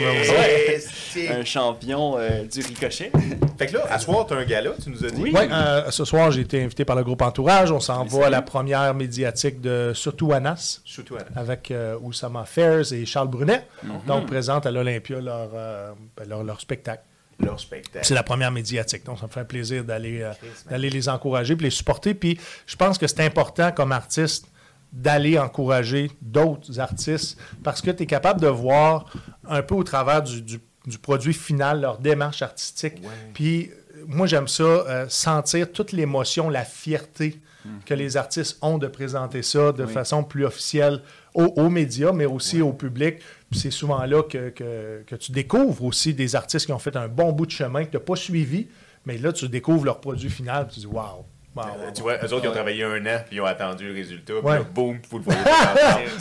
c'est- 0.78 1.28
Un 1.28 1.44
champion 1.44 2.16
euh, 2.18 2.44
du 2.44 2.60
ricochet. 2.60 3.10
Fait 3.58 3.66
que 3.66 3.74
là, 3.74 3.84
à 3.90 3.98
soir, 3.98 4.26
tu 4.26 4.34
as 4.34 4.36
un 4.36 4.44
gala, 4.44 4.70
tu 4.82 4.90
nous 4.90 5.04
as 5.04 5.10
dit. 5.10 5.20
Oui. 5.22 5.32
Euh, 5.36 5.90
ce 5.90 6.04
soir, 6.04 6.30
j'ai 6.30 6.42
été 6.42 6.62
invité 6.62 6.84
par 6.84 6.96
le 6.96 7.04
groupe 7.04 7.22
Entourage. 7.22 7.70
On 7.72 7.80
s'en 7.80 8.04
va 8.04 8.26
à 8.26 8.30
la 8.30 8.42
première 8.42 8.94
médiatique 8.94 9.60
de 9.60 9.92
Surtout 9.94 10.32
Anas 10.32 10.80
Surtout 10.84 11.16
Anna. 11.16 11.26
avec 11.36 11.70
euh, 11.70 11.96
Oussama 12.02 12.44
Fairs 12.44 12.92
et 12.92 13.04
Charles 13.06 13.28
Brunet. 13.28 13.64
Mhm. 13.82 13.90
Donc, 14.06 14.26
présentent 14.26 14.66
à 14.66 14.70
l'Olympia 14.70 15.20
leur, 15.20 15.50
euh, 15.54 15.92
ben, 16.16 16.28
leur, 16.28 16.44
leur 16.44 16.60
spectacle. 16.60 17.02
Leur 17.40 17.60
spectacle. 17.60 18.04
C'est 18.04 18.14
la 18.14 18.22
première 18.24 18.50
médiatique. 18.50 19.04
Donc, 19.04 19.18
ça 19.18 19.26
me 19.26 19.30
fait 19.30 19.44
plaisir 19.44 19.84
d'aller 19.84 20.22
euh, 20.22 20.32
d'aller 20.68 20.90
les 20.90 21.08
encourager 21.08 21.54
puis 21.56 21.64
les 21.64 21.70
supporter. 21.70 22.12
Puis, 22.14 22.38
je 22.66 22.74
pense 22.76 22.98
que 22.98 23.06
c'est 23.06 23.24
important 23.24 23.70
comme 23.72 23.92
artiste 23.92 24.46
d'aller 24.92 25.38
encourager 25.38 26.10
d'autres 26.22 26.80
artistes 26.80 27.38
parce 27.62 27.80
que 27.82 27.90
tu 27.90 28.02
es 28.04 28.06
capable 28.06 28.40
de 28.40 28.48
voir 28.48 29.12
un 29.46 29.62
peu 29.62 29.74
au 29.74 29.84
travers 29.84 30.22
du, 30.22 30.40
du- 30.42 30.60
du 30.86 30.98
produit 30.98 31.34
final 31.34 31.80
leur 31.82 31.98
démarche 31.98 32.40
artistique. 32.42 32.94
Ouais. 33.02 33.08
Puis, 33.34 33.70
moi, 34.06 34.26
j'aime 34.26 34.48
ça, 34.48 34.62
euh, 34.62 35.06
sentir 35.08 35.70
toute 35.70 35.92
l'émotion, 35.92 36.48
la 36.48 36.64
fierté 36.64 37.40
que 37.84 37.92
les 37.92 38.16
artistes 38.16 38.56
ont 38.62 38.78
de 38.78 38.86
présenter 38.86 39.42
ça 39.42 39.72
de 39.72 39.84
Oui. 39.84 39.92
façon 39.92 40.24
plus 40.24 40.46
officielle 40.46 41.02
aux, 41.38 41.62
aux 41.62 41.70
médias, 41.70 42.12
mais 42.12 42.26
aussi 42.26 42.60
au 42.60 42.72
public. 42.72 43.16
C'est 43.52 43.70
souvent 43.70 44.04
là 44.04 44.22
que, 44.22 44.50
que- 44.50 45.02
que 45.06 45.14
tu 45.16 45.32
découvres 45.32 45.84
aussi 45.84 46.12
des 46.12 46.36
artistes 46.36 46.66
qui 46.66 46.72
ont 46.72 46.78
fait 46.78 46.96
un 46.96 47.08
bon 47.08 47.32
bout 47.32 47.46
de 47.46 47.50
chemin 47.50 47.84
que 47.84 47.90
tu 47.90 47.96
n'as 47.96 48.02
pas 48.02 48.16
suivi, 48.16 48.68
mais 49.06 49.16
là, 49.16 49.32
tu 49.32 49.48
découvres 49.48 49.84
leur 49.86 50.00
produit 50.00 50.28
final, 50.30 50.66
puis 50.66 50.74
tu 50.74 50.80
dis 50.80 50.86
Waouh! 50.86 51.06
wow, 51.06 51.24
wow, 51.56 51.64
Euh, 51.64 51.90
Tu 51.94 52.02
wow. 52.02 52.08
vois, 52.08 52.16
eux 52.18 52.32
autres, 52.34 52.44
ils 52.44 52.48
ont 52.48 52.52
travaillé 52.52 52.84
un 52.84 53.06
an, 53.06 53.20
puis 53.26 53.36
ils 53.36 53.40
ont 53.40 53.46
attendu 53.46 53.88
le 53.88 53.94
résultat, 53.94 54.34
puis 54.34 54.46
Ouais. 54.46 54.58
là, 54.58 54.64
boum, 54.74 54.98
vous 55.10 55.18
le 55.18 55.24
voyez. 55.24 55.40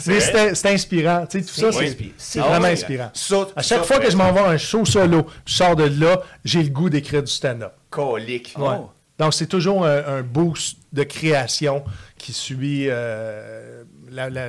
Mais 0.06 0.20
c'est 0.20 0.54
c'est 0.54 0.70
inspirant. 0.72 1.26
Tu 1.26 1.40
sais, 1.40 1.44
tout 1.44 1.72
ça, 1.72 1.80
C'est 2.16 2.40
Ah 2.40 2.48
vraiment 2.48 2.66
inspirant. 2.68 3.10
Ça, 3.12 3.46
À 3.54 3.62
chaque 3.62 3.80
ça, 3.80 3.84
fois 3.84 3.98
que 3.98 4.10
je 4.10 4.16
m'en 4.16 4.32
vais 4.32 4.40
à 4.40 4.48
un 4.50 4.56
show 4.56 4.84
solo, 4.84 5.26
je 5.44 5.52
sors 5.54 5.76
de 5.76 5.84
là, 6.00 6.22
j'ai 6.44 6.62
le 6.62 6.70
goût 6.70 6.88
d'écrire 6.88 7.22
du 7.22 7.30
stand-up. 7.32 7.72
Colique. 7.90 8.54
Oh. 8.58 8.90
Donc, 9.18 9.34
c'est 9.34 9.46
toujours 9.48 9.84
un, 9.84 9.98
un 10.18 10.22
boost 10.22 10.78
de 10.92 11.02
création 11.02 11.84
qui 12.16 12.32
suit 12.32 12.86
euh, 12.88 13.77
la- 14.18 14.48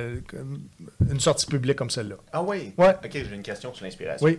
une 1.10 1.20
sortie 1.20 1.46
publique 1.46 1.76
comme 1.76 1.90
celle-là. 1.90 2.16
Ah 2.32 2.42
oui? 2.42 2.74
Ouais. 2.76 2.94
Ok, 3.04 3.10
j'ai 3.12 3.34
une 3.34 3.42
question 3.42 3.72
sur 3.74 3.84
l'inspiration. 3.84 4.24
Oui. 4.24 4.38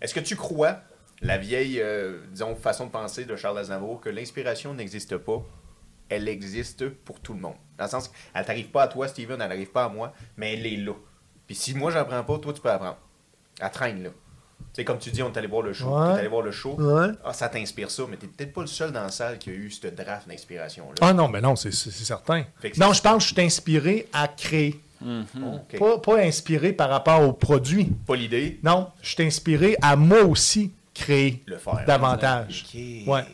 Est-ce 0.00 0.12
que 0.14 0.20
tu 0.20 0.34
crois, 0.36 0.80
la 1.20 1.38
vieille, 1.38 1.80
euh, 1.80 2.20
disons, 2.30 2.54
façon 2.56 2.86
de 2.86 2.90
penser 2.90 3.24
de 3.24 3.36
Charles 3.36 3.58
Aznavour, 3.58 4.00
que 4.00 4.08
l'inspiration 4.08 4.74
n'existe 4.74 5.16
pas, 5.16 5.42
elle 6.08 6.28
existe 6.28 6.88
pour 6.88 7.20
tout 7.20 7.34
le 7.34 7.40
monde? 7.40 7.54
Dans 7.78 7.84
le 7.84 7.90
sens 7.90 8.08
qu'elle 8.34 8.44
t'arrive 8.44 8.68
pas 8.70 8.82
à 8.84 8.88
toi, 8.88 9.06
Steven, 9.08 9.40
elle 9.40 9.48
n'arrive 9.48 9.70
pas 9.70 9.84
à 9.84 9.88
moi, 9.88 10.12
mais 10.36 10.54
elle 10.54 10.66
est 10.66 10.76
là. 10.76 10.94
Puis 11.46 11.54
si 11.54 11.74
moi, 11.74 11.90
j'apprends 11.90 12.24
pas, 12.24 12.38
toi, 12.38 12.52
tu 12.52 12.60
peux 12.60 12.70
apprendre. 12.70 12.98
Elle 13.60 13.70
traîne 13.70 14.02
là. 14.02 14.10
Tu 14.74 14.76
sais, 14.80 14.84
comme 14.86 14.98
tu 14.98 15.10
dis, 15.10 15.22
on 15.22 15.30
est 15.30 15.36
allé 15.36 15.48
voir 15.48 15.62
le 15.62 15.72
show. 15.74 15.86
Ouais. 15.88 16.12
Tu 16.12 16.16
es 16.16 16.18
allé 16.20 16.28
voir 16.28 16.42
le 16.42 16.50
show. 16.50 16.74
Ouais. 16.78 17.08
Ah, 17.24 17.32
ça 17.34 17.48
t'inspire 17.50 17.90
ça, 17.90 18.04
mais 18.08 18.16
t'es 18.16 18.26
peut-être 18.26 18.54
pas 18.54 18.62
le 18.62 18.66
seul 18.66 18.90
dans 18.90 19.02
la 19.02 19.10
salle 19.10 19.36
qui 19.38 19.50
a 19.50 19.52
eu 19.52 19.70
ce 19.70 19.86
draft 19.88 20.26
d'inspiration-là. 20.28 20.94
Ah 21.02 21.12
non, 21.12 21.28
mais 21.28 21.40
non, 21.42 21.56
c'est 21.56 21.72
c'est- 21.72 21.90
c'est 21.90 22.04
certain. 22.04 22.44
Non, 22.78 22.92
je 22.94 23.02
pense 23.02 23.22
que 23.24 23.28
je 23.28 23.34
suis 23.34 23.42
inspiré 23.42 24.06
à 24.14 24.28
créer. 24.28 24.80
Ok. 25.04 25.78
Pas, 25.78 25.98
pas 25.98 26.18
inspiré 26.20 26.72
par 26.72 26.88
rapport 26.88 27.20
au 27.22 27.32
produit. 27.32 27.92
Pas 28.06 28.16
l'idée, 28.16 28.60
Non, 28.62 28.88
je 29.02 29.10
suis 29.14 29.22
inspiré 29.24 29.76
à 29.82 29.94
moi 29.96 30.22
aussi 30.22 30.72
créer 30.94 31.42
le 31.46 31.58
faire. 31.58 31.84
davantage. 31.86 32.64
Ouais. 33.06 33.24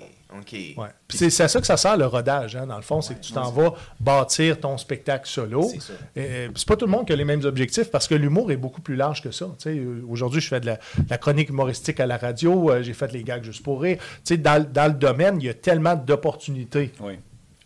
Ok. 0.41 0.53
Ouais. 0.53 0.89
Puis 1.07 1.19
C'est 1.19 1.43
à 1.43 1.49
ça 1.49 1.61
que 1.61 1.67
ça 1.67 1.77
sert 1.77 1.97
le 1.97 2.07
rodage, 2.07 2.57
hein, 2.57 2.67
dans 2.67 2.77
le 2.77 2.83
fond, 2.83 3.01
c'est 3.01 3.15
que 3.15 3.21
tu 3.21 3.33
t'en 3.33 3.51
vas 3.51 3.75
bâtir 4.01 4.61
ton 4.61 4.77
spectacle 4.79 5.29
solo. 5.29 5.63
C'est 5.71 5.81
ça. 5.81 5.93
Et, 6.17 6.49
c'est 6.55 6.67
pas 6.69 6.77
tout 6.77 6.87
le 6.87 6.91
monde 6.93 7.07
qui 7.07 7.13
a 7.13 7.17
les 7.17 7.25
mêmes 7.25 7.45
objectifs 7.45 7.91
parce 7.91 8.07
que 8.07 8.15
l'humour 8.15 8.53
est 8.53 8.57
beaucoup 8.57 8.81
plus 8.81 8.97
large 8.97 9.23
que 9.23 9.31
ça. 9.31 9.47
Euh, 9.67 10.03
Aujourd'hui, 10.09 10.41
je 10.41 10.49
fais 10.49 10.61
de 10.61 10.67
la, 10.67 10.75
de 10.77 11.09
la 11.11 11.19
chronique 11.19 11.49
humoristique 11.49 12.01
à 12.01 12.07
la 12.07 12.17
radio, 12.19 12.71
euh, 12.71 12.83
j'ai 12.83 12.93
fait 12.95 13.13
les 13.13 13.23
gags 13.23 13.43
juste 13.45 13.63
pour 13.63 13.81
rire. 13.83 13.99
Dans, 14.39 14.59
le- 14.63 14.67
dans 14.67 14.87
le 14.87 14.95
domaine, 14.99 15.37
il 15.41 15.47
y 15.47 15.49
a 15.49 15.55
tellement 15.55 15.95
d'opportunités 15.97 16.93
Oui. 17.01 17.15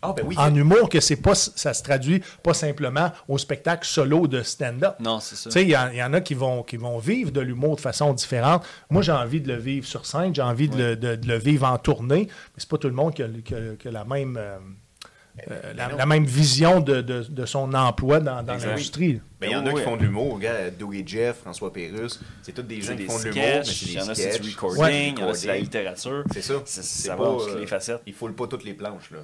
Ah, 0.03 0.13
ben 0.15 0.25
oui. 0.27 0.35
en 0.37 0.53
humour 0.53 0.89
que 0.89 0.99
c'est 0.99 1.15
pas, 1.15 1.33
ça 1.33 1.73
se 1.73 1.81
traduit 1.81 2.21
pas 2.43 2.53
simplement 2.53 3.11
au 3.27 3.37
spectacle 3.37 3.87
solo 3.87 4.27
de 4.27 4.43
stand-up. 4.43 4.95
Non, 4.99 5.19
c'est 5.19 5.35
ça. 5.35 5.49
Tu 5.49 5.53
sais, 5.53 5.63
il 5.63 5.69
y, 5.69 5.77
en- 5.77 5.89
il 5.89 5.97
y 5.97 6.03
en 6.03 6.13
a 6.13 6.19
qui 6.21 6.33
vont, 6.33 6.61
qui 6.63 6.77
vont 6.77 6.97
vivre 6.99 7.31
de 7.31 7.39
l'humour 7.41 7.77
de 7.77 7.81
façon 7.81 8.13
différente. 8.13 8.63
Moi, 8.89 9.01
j'ai 9.01 9.11
envie 9.13 9.39
de 9.41 9.47
le 9.47 9.57
vivre 9.59 9.87
sur 9.87 10.05
scène, 10.05 10.35
j'ai 10.35 10.41
envie 10.41 10.67
de, 10.69 10.75
le, 10.77 10.95
de- 10.95 11.15
de 11.15 11.27
le 11.27 11.37
vivre 11.37 11.65
en 11.67 11.77
tournée, 11.77 12.27
mais 12.27 12.57
c'est 12.57 12.69
pas 12.69 12.77
tout 12.77 12.89
le 12.89 12.93
monde 12.93 13.13
qui 13.13 13.23
a, 13.23 13.27
qui 13.43 13.55
a- 13.55 13.75
qui 13.79 13.87
a 13.87 13.91
la 13.91 14.03
même. 14.03 14.37
euh, 14.37 14.57
euh, 15.49 15.73
la, 15.75 15.87
non. 15.87 15.97
la 15.97 16.05
même 16.05 16.25
vision 16.25 16.79
de, 16.79 17.01
de- 17.01 17.23
de 17.27 17.45
son 17.45 17.73
emploi 17.73 18.19
dans, 18.19 18.43
dans 18.43 18.53
l'industrie. 18.53 19.19
Ben, 19.41 19.47
il 19.49 19.51
y 19.51 19.55
en 19.55 19.61
a 19.61 19.63
Oui, 19.63 19.69
qui 19.71 19.75
oui. 19.77 19.83
font 19.83 19.97
de 19.97 20.03
l'humour. 20.03 20.35
Regarde, 20.35 20.77
Doug 20.79 20.95
et 20.95 21.03
Jeff, 21.05 21.37
François 21.41 21.73
Pérusse, 21.73 22.19
c'est 22.43 22.51
tous 22.53 22.61
des 22.61 22.79
gens 22.81 22.95
qui 22.95 23.05
font 23.05 23.17
de 23.17 23.23
l'humour, 23.23 23.41
mais 23.43 23.63
sketchs, 23.63 23.79
c'est 23.79 23.85
il 23.87 23.93
y 23.93 23.99
en 23.99 24.03
des 24.05 24.09
a 24.11 24.15
c'est 24.15 24.39
du 24.39 24.49
recording, 24.51 24.81
Ouais. 24.83 25.09
il 25.09 25.19
y 25.19 25.23
en 25.23 25.29
a 25.29 25.33
c'est 25.33 25.47
la 25.47 25.57
littérature. 25.57 26.23
C'est 26.31 26.41
ça. 26.41 26.53
C'est- 26.65 26.83
C'est 26.83 27.07
Ça 27.07 27.15
pas, 27.15 27.23
va 27.23 27.37
toutes 27.43 27.55
euh, 27.55 27.59
les 27.59 27.67
facettes. 27.67 28.01
Il 28.05 28.13
foule 28.13 28.33
pas 28.35 28.47
toutes 28.47 28.63
les 28.63 28.73
planches, 28.73 29.11
là. 29.11 29.19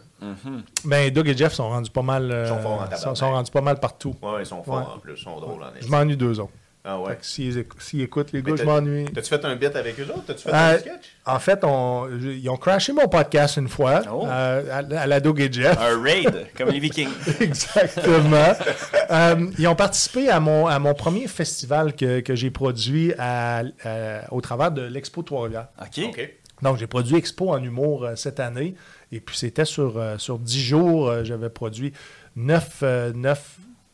Ben, 0.86 1.10
Doug 1.12 1.28
et 1.30 1.38
Jeff 1.38 1.54
sont 1.54 1.70
rendus 1.70 1.92
pas 1.92 2.02
mal. 2.02 2.32
euh, 2.32 2.44
Ils 2.46 2.50
sont 2.50 2.60
forts 2.60 2.72
en 2.72 2.80
sont, 2.86 2.90
tabarnak. 2.90 3.18
sont 3.18 3.32
rendus 3.32 3.52
pas 3.52 3.62
mal 3.62 3.80
partout. 3.80 4.16
Ouais, 4.22 4.42
ils 4.42 4.46
sont 4.46 4.64
forts 4.64 4.76
Ouais. 4.76 4.84
en 4.96 5.00
plus, 5.00 5.14
ils 5.16 5.24
sont 5.24 5.40
drôles 5.40 5.62
en 5.64 5.68
Je 5.80 5.88
m'ennuie 5.88 6.18
d'eux 6.18 6.40
autres. 6.40 6.52
Ah 6.92 7.00
ouais. 7.00 7.18
S'ils 7.22 7.60
éc- 7.60 7.72
s'ils 7.80 8.02
écoutent, 8.02 8.32
les 8.32 8.42
gars, 8.42 8.54
je 8.56 8.64
t'as- 8.64 8.66
m'ennuie. 8.66 9.06
T'as-tu 9.14 9.30
fait 9.30 9.46
un 9.46 9.56
bit 9.56 9.76
avec 9.76 10.00
eux 10.00 10.08
autres? 10.10 10.24
T'as-tu 10.26 10.44
fait 10.44 10.50
Euh, 10.54 10.76
un 10.76 10.78
sketch? 10.80 11.06
En 11.26 11.40
fait, 11.40 11.60
on- 11.64 12.08
ils 12.20 12.50
ont 12.50 12.58
crashé 12.58 12.94
mon 12.94 13.08
podcast 13.08 13.58
une 13.58 13.68
fois 13.68 14.02
Oh. 14.12 14.26
euh, 14.28 14.64
à, 14.72 15.02
à 15.02 15.06
la 15.08 15.20
Doug 15.20 15.40
et 15.40 15.52
Jeff. 15.52 15.78
Un 15.80 16.02
raid, 16.02 16.48
comme 16.58 16.70
les 16.70 16.80
Vikings. 16.80 17.10
Exactement. 17.40 18.54
Euh, 19.12 19.52
ils 19.60 19.68
ont 19.68 19.76
participé 19.76 20.30
à 20.30 20.40
mon, 20.40 20.66
à 20.68 20.80
mon 20.80 20.94
premier 20.96 21.28
festival 21.28 21.96
que, 21.96 22.22
que 22.22 22.34
j'ai 22.36 22.50
produit 22.50 23.14
à- 23.20 23.64
au 24.32 24.42
travers 24.42 24.72
de 24.72 24.82
l'Expo 24.82 25.22
Trois-Rivières. 25.22 25.68
OK. 25.80 26.06
OK. 26.10 26.30
Donc, 26.62 26.78
j'ai 26.78 26.88
produit 26.88 27.16
Expo 27.16 27.52
en 27.52 27.64
humour 27.64 28.04
euh, 28.04 28.16
cette 28.16 28.40
année. 28.40 28.76
Et 29.14 29.20
puis, 29.22 29.38
c'était 29.38 29.64
sur, 29.66 29.98
euh, 29.98 30.18
sur 30.18 30.38
10 30.40 30.62
jours. 30.62 31.08
euh, 31.10 31.24
J'avais 31.24 31.50
produit 31.50 31.94
9, 32.36 32.84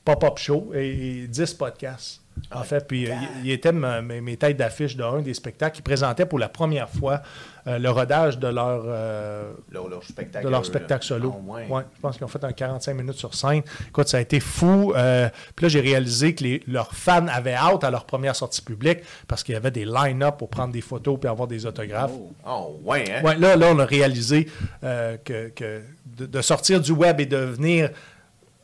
pop-up 0.03 0.37
shows 0.37 0.71
et, 0.73 1.23
et 1.23 1.27
10 1.27 1.53
podcasts. 1.53 2.21
En 2.53 2.63
fait, 2.63 2.85
puis 2.87 3.09
euh, 3.09 3.15
il 3.43 3.49
était 3.51 3.71
mes, 3.71 4.19
mes 4.21 4.35
têtes 4.37 4.57
d'affiche 4.57 4.95
d'un 4.97 5.21
des 5.21 5.33
spectacles 5.33 5.77
qui 5.77 5.81
présentaient 5.81 6.25
pour 6.25 6.37
la 6.37 6.49
première 6.49 6.89
fois 6.89 7.21
euh, 7.65 7.79
le 7.79 7.89
rodage 7.89 8.37
de 8.39 8.47
leur, 8.47 8.83
euh, 8.85 9.51
Leur, 9.71 9.87
leur 9.87 10.03
spectacle. 10.03 10.45
de 10.45 10.51
leur 10.51 10.65
spectacle 10.65 11.05
solo. 11.05 11.33
Ouais. 11.47 11.65
Ouais, 11.69 11.83
je 11.95 12.01
pense 12.01 12.17
qu'ils 12.17 12.25
ont 12.25 12.29
fait 12.29 12.43
un 12.43 12.51
45 12.51 12.93
minutes 12.93 13.15
sur 13.17 13.33
scène. 13.33 13.61
Écoute, 13.87 14.07
ça 14.09 14.17
a 14.17 14.19
été 14.19 14.39
fou. 14.41 14.93
Euh, 14.95 15.29
puis 15.55 15.63
là, 15.65 15.69
j'ai 15.69 15.79
réalisé 15.79 16.35
que 16.35 16.43
les- 16.43 16.61
leurs 16.67 16.93
fans 16.93 17.25
avaient 17.27 17.53
hâte 17.55 17.83
à 17.85 17.89
leur 17.89 18.05
première 18.05 18.35
sortie 18.35 18.61
publique 18.61 18.99
parce 19.27 19.41
qu'il 19.43 19.53
y 19.53 19.57
avait 19.57 19.71
des 19.71 19.85
line-up 19.85 20.35
pour 20.37 20.49
prendre 20.49 20.73
des 20.73 20.81
photos 20.81 21.17
puis 21.19 21.29
avoir 21.29 21.47
des 21.47 21.65
autographes. 21.65 22.11
Oh. 22.13 22.31
Oh, 22.45 22.79
ouais, 22.83 23.05
hein? 23.11 23.23
Ouais, 23.23 23.37
là, 23.37 23.55
là, 23.55 23.67
on 23.71 23.79
a 23.79 23.85
réalisé 23.85 24.47
que, 24.81 25.49
que 25.49 25.81
de, 26.05 26.25
de 26.25 26.41
sortir 26.41 26.81
du 26.81 26.91
web 26.91 27.19
et 27.21 27.25
de 27.25 27.37
venir 27.37 27.89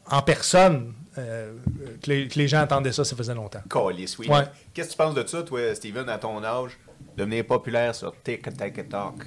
en 0.09 0.22
personne, 0.22 0.93
euh, 1.22 1.53
que, 2.03 2.09
les, 2.09 2.28
que 2.28 2.38
les 2.39 2.47
gens 2.47 2.59
attendaient 2.59 2.91
ça, 2.91 3.03
ça 3.05 3.15
faisait 3.15 3.34
longtemps. 3.36 3.61
Calice, 3.69 4.17
oui. 4.19 4.28
Ouais. 4.28 4.43
Qu'est-ce 4.74 4.88
que 4.89 4.91
tu 4.93 4.97
penses 4.97 5.15
de 5.15 5.26
ça, 5.26 5.43
toi, 5.43 5.74
Steven, 5.76 6.07
à 6.09 6.17
ton 6.17 6.43
âge? 6.43 6.78
Devenir 7.17 7.45
populaire 7.45 7.93
sur 7.93 8.13
TikTok. 8.24 9.26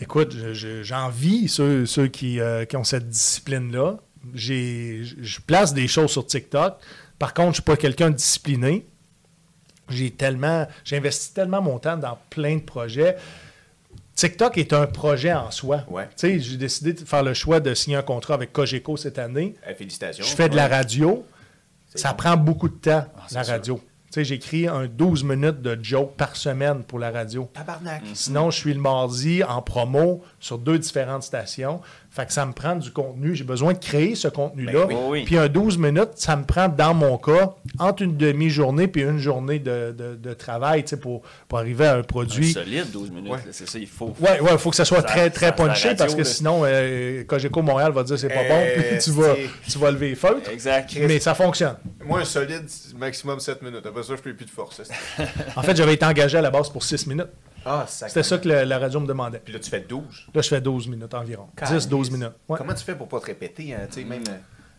Écoute, 0.00 0.34
je- 0.36 0.52
je- 0.54 0.82
j'envie 0.82 1.48
ceux, 1.48 1.86
ceux 1.86 2.08
qui, 2.08 2.40
euh, 2.40 2.64
qui 2.64 2.76
ont 2.76 2.84
cette 2.84 3.08
discipline-là. 3.08 3.96
J'ai- 4.34 5.02
Je 5.04 5.40
place 5.40 5.72
des 5.72 5.88
choses 5.88 6.10
sur 6.10 6.26
TikTok. 6.26 6.74
Par 7.18 7.32
contre, 7.32 7.46
je 7.46 7.50
ne 7.50 7.54
suis 7.54 7.62
pas 7.62 7.76
quelqu'un 7.76 8.10
de 8.10 8.16
discipliné. 8.16 8.86
J'ai 9.88 10.10
tellement, 10.10 10.66
j'investis 10.84 11.32
tellement 11.32 11.62
mon 11.62 11.78
temps 11.78 11.96
dans 11.96 12.18
plein 12.28 12.56
de 12.56 12.62
projets. 12.62 13.16
TikTok 14.20 14.58
est 14.58 14.74
un 14.74 14.86
projet 14.86 15.32
en 15.32 15.50
soi. 15.50 15.84
Ouais. 15.88 16.06
J'ai 16.22 16.58
décidé 16.58 16.92
de 16.92 17.00
faire 17.00 17.22
le 17.22 17.32
choix 17.32 17.58
de 17.58 17.72
signer 17.72 17.96
un 17.96 18.02
contrat 18.02 18.34
avec 18.34 18.52
Cogeco 18.52 18.98
cette 18.98 19.18
année. 19.18 19.54
Eh, 19.66 19.72
félicitations. 19.72 20.22
Je 20.22 20.34
fais 20.34 20.50
de 20.50 20.56
la 20.56 20.68
radio. 20.68 21.24
Ça 21.94 22.10
bon. 22.10 22.16
prend 22.16 22.36
beaucoup 22.36 22.68
de 22.68 22.74
temps, 22.74 23.06
c'est 23.28 23.36
la 23.36 23.44
radio. 23.44 23.80
J'écris 24.14 24.68
un 24.68 24.86
12 24.86 25.24
minutes 25.24 25.62
de 25.62 25.78
joke 25.82 26.16
par 26.16 26.36
semaine 26.36 26.84
pour 26.84 26.98
la 26.98 27.10
radio. 27.10 27.48
Tabarnak. 27.54 28.02
Sinon, 28.12 28.50
je 28.50 28.58
suis 28.58 28.74
le 28.74 28.80
mardi 28.80 29.42
en 29.42 29.62
promo 29.62 30.22
sur 30.38 30.58
deux 30.58 30.78
différentes 30.78 31.22
stations. 31.22 31.80
Fait 32.12 32.26
que 32.26 32.32
ça 32.32 32.44
me 32.44 32.52
prend 32.52 32.74
du 32.74 32.90
contenu. 32.90 33.36
J'ai 33.36 33.44
besoin 33.44 33.72
de 33.72 33.78
créer 33.78 34.16
ce 34.16 34.26
contenu-là. 34.26 34.84
Ben 34.86 34.88
oui. 34.88 34.96
Oui. 35.10 35.24
Puis 35.24 35.38
un 35.38 35.46
12 35.48 35.78
minutes, 35.78 36.10
ça 36.16 36.34
me 36.34 36.42
prend, 36.42 36.68
dans 36.68 36.92
mon 36.92 37.16
cas, 37.18 37.54
entre 37.78 38.02
une 38.02 38.16
demi-journée 38.16 38.88
puis 38.88 39.02
une 39.02 39.18
journée 39.18 39.60
de, 39.60 39.94
de- 39.96 40.16
de 40.16 40.32
travail 40.34 40.82
tu 40.82 40.90
sais, 40.90 40.96
pour, 40.96 41.22
pour 41.46 41.58
arriver 41.60 41.86
à 41.86 41.94
un 41.94 41.98
Un 42.00 42.02
produit. 42.02 42.52
solide 42.52 42.90
12 42.92 43.10
minutes, 43.12 43.30
Ouais. 43.32 43.38
c'est 43.52 43.68
ça, 43.68 43.78
il 43.78 43.86
faut. 43.86 44.12
Ouais, 44.18 44.40
ouais, 44.40 44.48
il 44.50 44.58
faut 44.58 44.70
que 44.70 44.76
ça 44.76 44.84
soit 44.84 45.02
Ça- 45.02 45.06
très, 45.06 45.30
très 45.30 45.46
ça- 45.46 45.52
punché 45.52 45.88
radio, 45.90 45.98
parce 46.04 46.14
que 46.16 46.22
là. 46.22 46.24
sinon, 46.24 46.62
euh, 46.64 47.22
Cogeco 47.24 47.62
Montréal 47.62 47.92
va 47.92 48.02
dire 48.02 48.18
c'est 48.18 48.28
pas 48.28 48.40
Euh, 48.40 48.48
bon, 48.48 48.82
puis 48.88 48.98
tu 48.98 49.10
vas, 49.12 49.34
tu 49.70 49.78
vas 49.78 49.90
lever 49.92 50.08
les 50.08 50.14
feutres. 50.16 50.50
Exact. 50.50 50.90
Mais 51.06 51.20
ça 51.20 51.34
fonctionne. 51.36 51.76
Moi, 52.04 52.20
un 52.22 52.24
solide, 52.24 52.64
maximum 52.98 53.38
7 53.38 53.62
minutes. 53.62 53.86
Après 53.86 54.02
ça, 54.02 54.14
je 54.16 54.20
peux 54.20 54.34
plus 54.34 54.46
de 54.46 54.50
force. 54.50 54.82
En 55.54 55.62
fait, 55.62 55.76
j'avais 55.76 55.94
été 55.94 56.04
engagé 56.04 56.38
à 56.38 56.40
la 56.42 56.50
base 56.50 56.68
pour 56.70 56.82
6 56.82 57.06
minutes. 57.06 57.28
Ah. 57.64 57.84
C'était 57.86 58.22
ça 58.22 58.38
que 58.38 58.48
la, 58.48 58.64
la 58.64 58.78
radio 58.78 59.00
me 59.00 59.06
demandait. 59.06 59.40
Puis 59.44 59.52
là, 59.52 59.58
tu 59.58 59.70
fais 59.70 59.80
12. 59.80 60.02
Là, 60.34 60.42
je 60.42 60.48
fais 60.48 60.60
12 60.60 60.88
minutes 60.88 61.14
environ. 61.14 61.48
10-12 61.56 62.12
minutes. 62.12 62.32
Ouais. 62.48 62.58
Comment 62.58 62.74
tu 62.74 62.84
fais 62.84 62.94
pour 62.94 63.08
pas 63.08 63.20
te 63.20 63.26
répéter, 63.26 63.74
hein? 63.74 63.86
Même. 64.06 64.22
euh, 64.28 64.32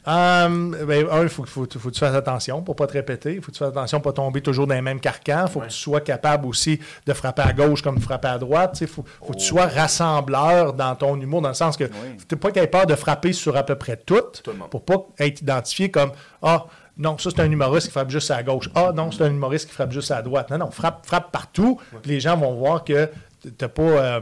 Euh, 0.08 0.86
ben, 0.86 1.06
un, 1.12 1.22
il 1.22 1.30
faut, 1.30 1.46
faut, 1.46 1.68
faut 1.70 1.90
que 1.90 1.94
tu 1.94 2.00
fasses 2.00 2.16
attention 2.16 2.64
pour 2.64 2.76
pas 2.76 2.88
te 2.88 2.94
répéter. 2.94 3.36
Il 3.36 3.42
faut 3.42 3.52
que 3.52 3.58
tu 3.58 3.60
fasses 3.60 3.70
attention 3.70 4.00
pour 4.02 4.12
pas 4.12 4.22
tomber 4.22 4.42
toujours 4.42 4.66
dans 4.66 4.74
les 4.74 4.82
mêmes 4.82 5.00
carcans. 5.00 5.46
Il 5.48 5.52
faut 5.52 5.60
Ouais. 5.60 5.68
que 5.68 5.72
tu 5.72 5.78
sois 5.78 6.02
capable 6.02 6.48
aussi 6.48 6.80
de 7.06 7.14
frapper 7.14 7.44
à 7.44 7.54
gauche 7.54 7.84
comme 7.84 7.98
de 7.98 8.02
frapper 8.04 8.30
à 8.30 8.40
droite. 8.40 8.80
Il 8.82 8.88
faut, 8.88 9.06
faut 9.20 9.34
que 9.34 9.38
tu 9.38 9.44
Oh. 9.54 9.58
sois 9.58 9.68
rassembleur 9.68 10.74
dans 10.74 10.96
ton 10.96 11.20
humour, 11.22 11.44
dans 11.44 11.50
le 11.50 11.54
sens 11.54 11.78
que 11.78 11.84
Oui. 11.84 12.18
tu 12.28 12.36
pas 12.36 12.52
que 12.52 12.60
tu 12.60 12.68
peur 12.68 12.88
de 12.88 12.96
frapper 12.96 13.32
sur 13.32 13.56
à 13.56 13.62
peu 13.64 13.76
près 13.76 13.96
tout, 13.96 14.24
pour 14.72 14.84
pas 14.84 15.06
être 15.20 15.42
identifié 15.42 15.92
comme 15.92 16.12
Ah, 16.42 16.66
non, 16.98 17.18
ça 17.18 17.30
c'est 17.36 17.42
un 17.42 17.52
humoriste 17.52 17.88
qui 17.88 17.92
frappe 17.94 18.10
juste 18.10 18.32
à 18.32 18.44
gauche. 18.44 18.70
Ah, 18.76 18.92
non, 18.96 19.12
c'est 19.12 19.24
un 19.24 19.30
humoriste 19.32 19.68
qui 19.68 19.74
frappe 19.74 19.92
juste 19.92 20.12
à 20.12 20.22
droite. 20.22 20.50
Non, 20.50 20.58
non, 20.58 20.72
frappe, 20.72 21.06
frappe 21.06 21.32
partout. 21.32 21.80
Les 22.06 22.20
gens 22.20 22.38
vont 22.38 22.54
voir 22.56 22.84
que 22.84 23.10
t'as 23.58 23.68
pas. 23.70 23.82
euh, 23.84 24.22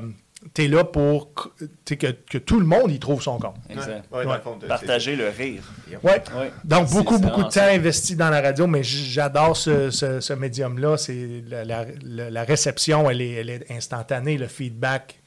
T'es 0.54 0.70
là 0.70 0.86
pour 0.86 1.34
que, 1.34 1.94
que, 1.96 2.08
que 2.12 2.38
tout 2.38 2.62
le 2.62 2.66
monde 2.66 2.90
y 2.92 2.98
trouve 2.98 3.22
son 3.22 3.38
compte. 3.40 3.58
Exact. 3.70 4.06
Ouais, 4.10 4.26
Ouais. 4.26 4.40
fond, 4.42 4.58
Partager 4.66 5.18
le 5.18 5.28
rire. 5.28 5.62
Ouais. 6.02 6.24
Ouais. 6.40 6.52
Donc, 6.64 6.90
beaucoup, 6.92 7.20
beaucoup 7.20 7.40
de 7.42 7.48
temps 7.48 7.52
ça. 7.52 7.72
investi 7.72 8.16
dans 8.16 8.30
la 8.30 8.40
radio, 8.40 8.66
mais 8.66 8.82
j- 8.82 9.04
j'adore 9.12 9.58
ce, 9.58 9.92
ce- 9.92 10.22
ce 10.22 10.32
médium-là. 10.32 10.96
C'est 10.96 11.44
la, 11.46 11.66
la- 11.66 11.86
la- 12.02 12.30
la 12.30 12.44
réception, 12.46 13.10
elle 13.10 13.22
est, 13.22 13.32
elle 13.34 13.50
est 13.50 13.70
instantanée. 13.70 14.38
Le 14.38 14.48
feedback 14.48 15.19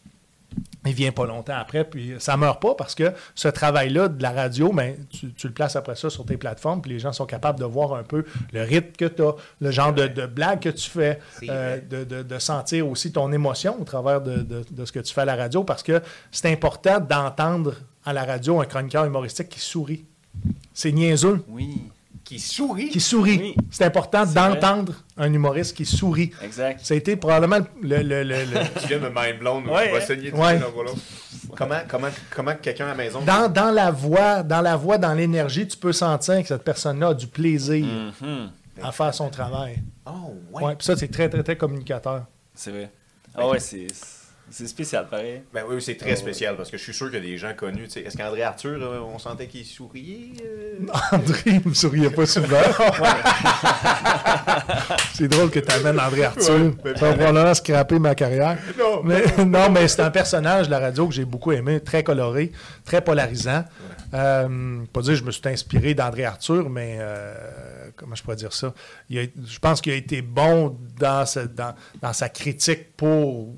il 0.85 0.93
vient 0.95 1.13
pas 1.13 1.27
longtemps 1.27 1.55
après, 1.57 1.85
puis 1.85 2.15
ça 2.19 2.37
meurt 2.37 2.61
pas 2.61 2.75
parce 2.75 2.95
que 2.95 3.13
ce 3.35 3.49
travail-là 3.49 4.09
de 4.09 4.21
la 4.23 4.33
radio, 4.33 4.73
ben, 4.73 4.97
tu, 5.11 5.33
tu 5.33 5.47
le 5.47 5.53
places 5.53 5.77
après 5.77 5.95
ça 5.95 6.11
sur 6.11 6.25
tes 6.27 6.37
plateformes, 6.37 6.83
puis 6.83 6.91
les 6.91 6.99
gens 6.99 7.13
sont 7.13 7.27
capables 7.27 7.59
de 7.61 7.65
voir 7.65 7.95
un 7.95 8.03
peu 8.03 8.25
le 8.53 8.63
rythme 8.63 8.93
que 8.99 9.05
tu 9.05 9.23
as, 9.23 9.33
le 9.61 9.71
genre 9.71 9.93
de, 9.93 10.07
de 10.09 10.27
blague 10.27 10.61
que 10.61 10.69
tu 10.71 10.91
fais, 10.91 11.21
euh, 11.49 11.79
de, 11.89 12.05
de- 12.05 12.23
de 12.23 12.39
sentir 12.39 12.89
aussi 12.89 13.13
ton 13.13 13.31
émotion 13.33 13.81
au 13.81 13.85
travers 13.85 14.21
de 14.21 14.85
ce 14.85 14.91
que 14.93 15.01
tu 15.01 15.15
fais 15.15 15.21
à 15.23 15.25
la 15.27 15.37
radio, 15.37 15.63
parce 15.65 15.83
que 15.83 16.03
c'est 16.31 16.51
important 16.53 16.99
d'entendre 17.01 17.75
à 18.05 18.13
la 18.13 18.25
radio 18.25 18.61
un 18.61 18.65
chroniqueur 18.65 19.05
humoristique 19.05 19.49
qui 19.51 19.61
sourit. 19.61 20.05
C'est 20.75 20.91
niaiseux, 20.93 21.45
Oui, 21.49 21.83
Qui 22.25 22.39
sourit. 22.39 22.89
qui 22.89 23.01
sourit. 23.01 23.39
Oui. 23.39 23.57
C'est 23.71 23.85
important 23.85 24.25
C'est 24.27 24.35
d'entendre 24.35 24.95
un 25.17 25.33
humoriste 25.33 25.77
qui 25.77 25.85
sourit. 25.85 26.31
exact. 26.43 26.81
Ça 26.85 26.95
a 26.95 26.97
été 26.97 27.17
probablement 27.17 27.59
le- 27.83 28.03
le- 28.03 28.23
le- 28.23 28.45
le, 28.45 28.81
Tu 28.81 28.89
viens 28.89 28.99
de 29.01 29.09
mind 29.15 29.39
blown. 29.39 29.69
Ouais, 29.69 29.91
vais 29.91 29.99
hein. 29.99 30.01
saigner 30.01 30.31
du 30.31 30.37
Ouais. 30.39 30.59
Comment, 31.57 31.81
comment, 31.89 32.09
comment 32.35 32.55
quelqu'un 32.55 32.87
à 32.87 32.89
la 32.89 32.95
maison. 32.95 33.21
dans, 33.23 33.53
dans 33.53 33.71
la 33.71 33.91
voix, 33.91 34.43
dans 34.43 34.61
la 34.63 34.77
voix, 34.77 34.97
dans 34.99 35.13
l'énergie, 35.13 35.67
tu 35.67 35.77
peux 35.77 35.93
sentir 35.93 36.41
que 36.41 36.49
cette 36.49 36.63
personne-là 36.65 37.09
a 37.09 37.15
du 37.15 37.27
plaisir 37.27 37.85
Mhm. 37.85 38.51
à 38.83 38.93
faire 38.93 39.13
son 39.15 39.29
travail. 39.29 39.83
Oh, 40.07 40.11
ouais. 40.53 40.63
Ouais, 40.65 40.75
puis 40.77 40.87
ça, 40.87 40.97
c'est 40.97 41.09
très, 41.09 41.29
très, 41.29 41.43
très 41.43 41.57
communicateur. 41.57 42.25
C'est 42.55 42.71
vrai. 42.71 42.91
Ah 43.35 43.49
ouais, 43.49 43.59
c'est 43.61 43.87
c'est 44.53 44.67
spécial, 44.69 45.09
pareil. 45.09 45.43
Ben 45.53 45.65
oui, 45.69 45.81
c'est 45.83 45.97
très 45.97 46.15
spécial 46.17 46.57
parce 46.57 46.71
que 46.71 46.77
je 46.77 46.83
suis 46.83 46.95
sûr 46.95 47.07
qu'il 47.11 47.19
y 47.19 47.23
a 47.23 47.31
des 47.31 47.39
gens 47.39 47.55
connus. 47.55 47.85
tu 47.85 47.91
sais. 47.95 48.01
Est-ce 48.03 48.17
qu'André 48.17 48.43
Arthur, 48.43 48.79
euh, 48.81 49.01
on 49.01 49.19
sentait 49.19 49.47
qu'il 49.47 49.65
souriait 49.65 50.31
euh? 50.45 50.87
André, 51.13 51.41
il 51.47 51.69
me 51.69 51.75
souriait 51.75 52.11
pas 52.11 52.27
souvent. 52.27 52.59
c'est 55.15 55.29
drôle 55.29 55.51
que 55.51 55.59
tu 55.61 55.73
amènes 55.73 55.99
André 56.01 56.25
Arthur. 56.25 56.53
Ouais, 56.85 56.95
ça 56.97 57.07
va 57.11 57.15
probablement 57.15 57.55
scraper 57.55 57.99
ma 57.99 58.15
carrière. 58.15 58.59
Non. 58.79 59.03
Mais, 59.05 59.23
non, 59.45 59.71
mais 59.71 59.89
c'est 59.89 60.03
un 60.03 60.11
personnage 60.11 60.67
de 60.67 60.71
la 60.71 60.79
radio 60.79 61.07
que 61.09 61.15
j'ai 61.15 61.25
beaucoup 61.25 61.53
aimé, 61.53 61.81
très 61.81 62.03
coloré, 62.03 62.53
très 62.85 63.01
polarisant. 63.03 63.65
Euh, 64.15 64.79
pas 64.93 65.01
dire 65.03 65.13
que 65.13 65.19
je 65.19 65.25
me 65.25 65.31
suis 65.31 65.43
inspiré 65.47 65.95
d'André 65.95 66.25
Arthur, 66.25 66.69
mais 66.69 66.97
euh, 67.01 67.35
comment 67.97 68.15
je 68.15 68.23
pourrais 68.23 68.37
dire 68.37 68.53
ça? 68.53 68.75
Il 69.09 69.19
a- 69.19 69.23
je 69.47 69.59
pense 69.59 69.81
qu'il 69.81 69.93
a 69.93 69.97
été 69.97 70.21
bon 70.23 70.77
dans, 70.99 71.25
ce- 71.27 71.41
dans, 71.41 71.75
dans 72.01 72.13
sa 72.13 72.29
critique 72.29 72.95
pour 72.97 73.55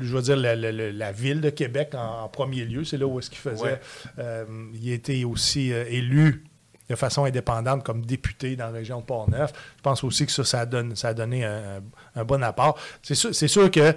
je 0.00 0.14
veux 0.16 0.22
dire, 0.22 0.36
la, 0.36 0.54
la- 0.56 0.72
la- 0.72 0.92
la 0.92 1.12
ville 1.12 1.40
de 1.40 1.50
Québec 1.50 1.94
en, 1.94 2.24
en 2.24 2.28
premier 2.28 2.64
lieu. 2.64 2.84
C'est 2.84 2.96
là 2.98 3.06
où 3.06 3.18
est-ce 3.18 3.30
qu'il 3.30 3.38
faisait. 3.38 3.62
Ouais. 3.62 3.80
Euh, 4.18 4.44
il 4.80 4.90
a 4.90 4.94
été 4.94 5.24
aussi 5.24 5.72
euh, 5.72 5.84
élu 5.88 6.44
de 6.90 6.94
façon 6.96 7.24
indépendante 7.24 7.82
comme 7.82 8.04
député 8.04 8.56
dans 8.56 8.66
la 8.66 8.72
région 8.72 9.00
de 9.00 9.04
Port-Neuf. 9.04 9.52
Je 9.78 9.82
pense 9.82 10.04
aussi 10.04 10.26
que 10.26 10.32
ça, 10.32 10.44
ça, 10.44 10.66
donne, 10.66 10.94
ça 10.96 11.08
a 11.08 11.14
donné 11.14 11.44
un, 11.44 11.80
un 12.14 12.24
bon 12.24 12.42
apport. 12.42 12.78
C'est 13.02 13.14
sûr, 13.14 13.34
sûr 13.34 13.70
que 13.70 13.80
euh, 13.80 13.92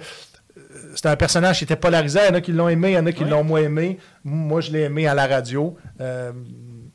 c'est 0.94 1.06
un 1.06 1.16
personnage 1.16 1.58
qui 1.58 1.64
était 1.64 1.76
polarisé. 1.76 2.20
Il 2.24 2.28
y 2.28 2.30
en 2.30 2.34
a 2.34 2.40
qui 2.40 2.52
l'ont 2.52 2.68
aimé, 2.68 2.90
il 2.92 2.94
y 2.94 2.98
en 2.98 3.06
a 3.06 3.12
qui 3.12 3.24
Ouais. 3.24 3.30
l'ont 3.30 3.44
moins 3.44 3.60
aimé. 3.60 3.98
Moi, 4.24 4.60
je 4.62 4.70
l'ai 4.72 4.80
aimé 4.80 5.06
à 5.06 5.14
la 5.14 5.26
radio. 5.26 5.76
Euh, 6.00 6.32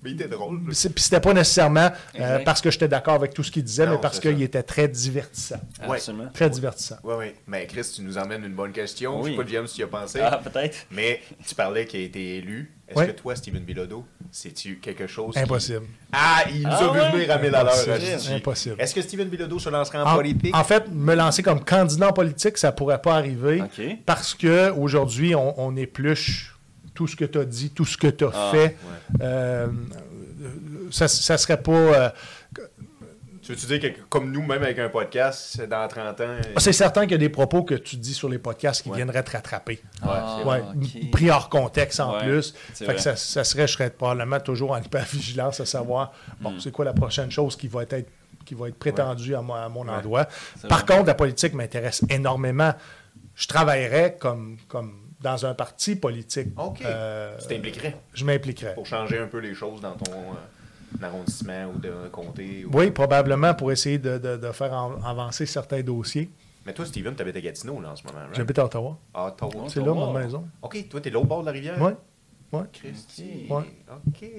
Mais 0.03 0.11
il 0.11 0.15
était 0.21 0.27
drôle. 0.27 0.61
Puis 0.65 0.75
c'était 0.75 1.19
pas 1.19 1.33
nécessairement 1.33 1.89
euh, 1.89 2.15
Exact. 2.15 2.43
parce 2.43 2.61
que 2.61 2.69
j'étais 2.71 2.87
d'accord 2.87 3.13
avec 3.15 3.33
tout 3.33 3.43
ce 3.43 3.51
qu'il 3.51 3.63
disait, 3.63 3.85
Non, 3.85 3.93
mais 3.93 3.97
parce 4.01 4.19
qu'il 4.19 4.41
était 4.41 4.63
très 4.63 4.87
divertissant. 4.87 5.61
Ouais. 5.87 5.95
Absolument. 5.97 6.29
Très 6.33 6.49
divertissant. 6.49 6.97
Oui, 7.03 7.13
oui. 7.17 7.25
Mais 7.47 7.65
Chris, 7.67 7.89
tu 7.95 8.01
nous 8.01 8.17
emmènes 8.17 8.43
une 8.43 8.53
bonne 8.53 8.71
question. 8.71 9.19
Je 9.19 9.23
Oui. 9.23 9.31
sais 9.37 9.43
pas, 9.43 9.49
James, 9.49 9.67
si 9.67 9.75
tu 9.75 9.83
as 9.83 9.87
pensé. 9.87 10.19
Ah, 10.21 10.41
peut-être. 10.43 10.77
Mais 10.91 11.21
tu 11.47 11.55
parlais 11.55 11.85
qu'il 11.85 12.01
a 12.01 12.03
été 12.03 12.37
élu. 12.37 12.71
Est-ce 12.85 12.99
Ouais. 12.99 13.07
que 13.07 13.11
toi, 13.13 13.35
Steven 13.35 13.63
Bilodeau, 13.63 14.05
c'est-tu 14.29 14.75
quelque 14.79 15.07
chose 15.07 15.33
qui- 15.33 15.39
Impossible. 15.39 15.85
Ah, 16.11 16.43
il 16.53 16.61
nous 16.63 16.67
Ah 16.69 16.77
a 16.77 16.93
vu 16.93 16.99
ouais? 16.99 17.11
venir 17.11 17.31
à 17.31 17.37
1000 17.39 17.55
à 17.55 17.63
l'heure. 17.63 17.73
Impossible. 18.35 18.75
Est-ce 18.77 18.93
que 18.93 19.01
Steven 19.01 19.29
Bilodeau 19.29 19.57
se 19.57 19.69
lancerait 19.69 19.99
en, 19.99 20.05
En, 20.05 20.15
politique? 20.15 20.55
en 20.55 20.63
fait, 20.63 20.83
me 20.91 21.15
lancer 21.15 21.41
comme 21.41 21.63
candidat 21.63 22.09
en 22.09 22.13
politique, 22.13 22.57
ça 22.57 22.71
pourrait 22.71 23.01
pas 23.01 23.15
arriver 23.15 23.61
OK. 23.61 23.81
parce 24.05 24.35
que 24.35 24.69
aujourd'hui, 24.71 25.33
on, 25.33 25.59
on 25.59 25.75
épluche 25.77 26.52
tout 26.93 27.07
ce 27.07 27.15
que 27.15 27.25
tu 27.25 27.37
as 27.39 27.45
dit, 27.45 27.71
tout 27.71 27.85
ce 27.85 27.97
que 27.97 28.07
tu 28.07 28.25
as 28.25 28.31
Ah, 28.33 28.51
fait. 28.51 28.77
Euh, 29.21 29.67
ça, 30.91 31.07
ça 31.07 31.37
serait 31.37 31.61
pas. 31.61 31.71
euh, 31.71 32.09
Tu 33.41 33.51
veux-tu 33.51 33.65
dire 33.77 33.93
que 33.93 33.99
comme 34.07 34.31
nous, 34.31 34.41
même 34.41 34.63
avec 34.63 34.79
un 34.79 34.87
podcast, 34.87 35.61
dans 35.69 35.85
30 35.87 36.21
ans... 36.21 36.37
c'est 36.59 36.71
certain 36.71 37.01
qu'il 37.01 37.11
y 37.11 37.15
a 37.15 37.17
des 37.17 37.27
propos 37.29 37.63
que 37.63 37.75
tu 37.75 37.97
dis 37.97 38.13
sur 38.13 38.29
les 38.29 38.37
podcasts 38.37 38.83
qui 38.83 38.89
Ouais. 38.89 38.95
viendraient 38.95 39.23
te 39.23 39.31
rattraper. 39.31 39.81
Ah, 40.01 40.37
Ouais. 40.45 40.61
Pris 41.11 41.29
hors 41.29 41.49
contexte 41.49 41.99
en 41.99 42.13
Ouais, 42.13 42.23
plus. 42.23 42.53
Fait 42.73 42.95
que 42.95 43.01
ça, 43.01 43.17
ça 43.17 43.43
serait, 43.43 43.67
je 43.67 43.73
serais 43.73 43.89
probablement 43.89 44.39
toujours 44.39 44.71
en 44.71 44.77
hyper-vigilance 44.81 45.59
à 45.59 45.65
savoir, 45.65 46.13
bon, 46.39 46.51
Mm. 46.51 46.59
c'est 46.61 46.71
quoi 46.71 46.85
la 46.85 46.93
prochaine 46.93 47.31
chose 47.31 47.57
qui 47.57 47.67
va 47.67 47.83
être, 47.83 48.07
qui 48.45 48.55
va 48.55 48.69
être 48.69 48.77
prétendue 48.79 49.35
à, 49.35 49.41
mon- 49.41 49.55
à 49.55 49.67
mon 49.67 49.83
Ouais. 49.83 49.91
endroit. 49.91 50.27
C'est 50.61 50.69
Par 50.69 50.85
vrai. 50.85 50.95
contre, 50.95 51.07
la 51.07 51.13
politique 51.15 51.53
m'intéresse 51.53 52.01
énormément. 52.09 52.73
Je 53.35 53.47
travaillerais 53.47 54.15
comme, 54.19 54.55
comme 54.69 54.93
dans 55.23 55.45
un 55.45 55.53
parti 55.55 55.95
politique. 55.95 56.49
OK. 56.57 56.81
Euh, 56.85 57.35
tu 57.41 57.47
t'impliquerais 57.47 57.95
je 58.13 58.25
m'impliquerais. 58.25 58.73
pour 58.75 58.85
changer 58.85 59.17
un 59.17 59.27
peu 59.27 59.39
les 59.39 59.55
choses 59.55 59.81
dans 59.81 59.93
ton 59.95 60.11
euh, 60.11 61.05
arrondissement 61.05 61.71
ou 61.75 61.79
de 61.79 61.91
comté. 62.11 62.65
ou- 62.65 62.77
Oui, 62.77 62.91
probablement 62.91 63.53
pour 63.53 63.71
essayer 63.71 63.97
de, 63.97 64.17
de- 64.17 64.37
de 64.37 64.51
faire 64.51 64.73
en- 64.73 65.01
avancer 65.03 65.45
certains 65.45 65.81
dossiers. 65.81 66.29
Mais 66.65 66.73
toi, 66.73 66.85
Steven, 66.85 67.13
t'habites 67.15 67.35
à 67.35 67.41
Gatineau, 67.41 67.81
là, 67.81 67.89
en 67.91 67.95
ce 67.95 68.03
moment, 68.05 68.19
right? 68.19 68.35
J'habite 68.35 68.59
à 68.59 68.65
Ottawa. 68.65 68.97
Ah, 69.13 69.27
Ottawa. 69.27 69.65
C'est 69.67 69.81
là 69.83 69.93
ma 69.93 70.19
maison. 70.19 70.45
OK, 70.61 70.87
toi, 70.89 71.01
t'es 71.01 71.09
l'autre 71.09 71.25
bord 71.27 71.41
de 71.41 71.47
la 71.47 71.51
rivière? 71.51 71.75
Oui. 71.81 71.91
Ouais. 72.53 72.65
Christy. 72.71 73.47
Ouais. 73.49 73.63
OK. 73.91 74.29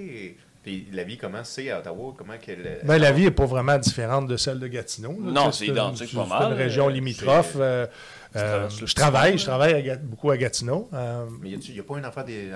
Puis 0.62 0.86
la 0.92 1.04
vie, 1.04 1.18
comment 1.18 1.44
c'est 1.44 1.70
à 1.70 1.80
Ottawa? 1.80 2.14
Comment 2.16 2.38
qu'elle... 2.40 2.80
Ben, 2.84 2.96
la 2.96 3.12
vie 3.12 3.24
n'est 3.24 3.30
pas 3.30 3.44
vraiment 3.44 3.76
différente 3.76 4.26
de 4.26 4.38
celle 4.38 4.58
de 4.58 4.66
Gatineau. 4.66 5.10
là. 5.22 5.30
Non, 5.32 5.50
Tu 5.50 5.58
c'est 5.58 5.66
identique 5.66 6.08
c'est- 6.08 6.16
pas 6.16 6.22
c'est 6.24 6.28
mal. 6.30 6.52
une 6.52 6.56
région 6.56 6.88
limitrophe. 6.88 7.50
c'est- 7.52 7.60
euh, 7.60 7.86
Tu 7.86 7.92
euh, 8.36 8.68
je 8.68 8.94
travaille, 8.94 9.38
je 9.38 9.44
travaille 9.44 9.90
à 9.90 9.96
beaucoup 9.96 10.30
à 10.30 10.36
Gatineau. 10.36 10.88
euh, 10.92 11.26
Mais 11.40 11.50
il 11.50 11.72
n'y 11.72 11.80
a, 11.80 11.82
pas 11.82 11.98
une 11.98 12.04
affaire 12.04 12.24
des... 12.24 12.50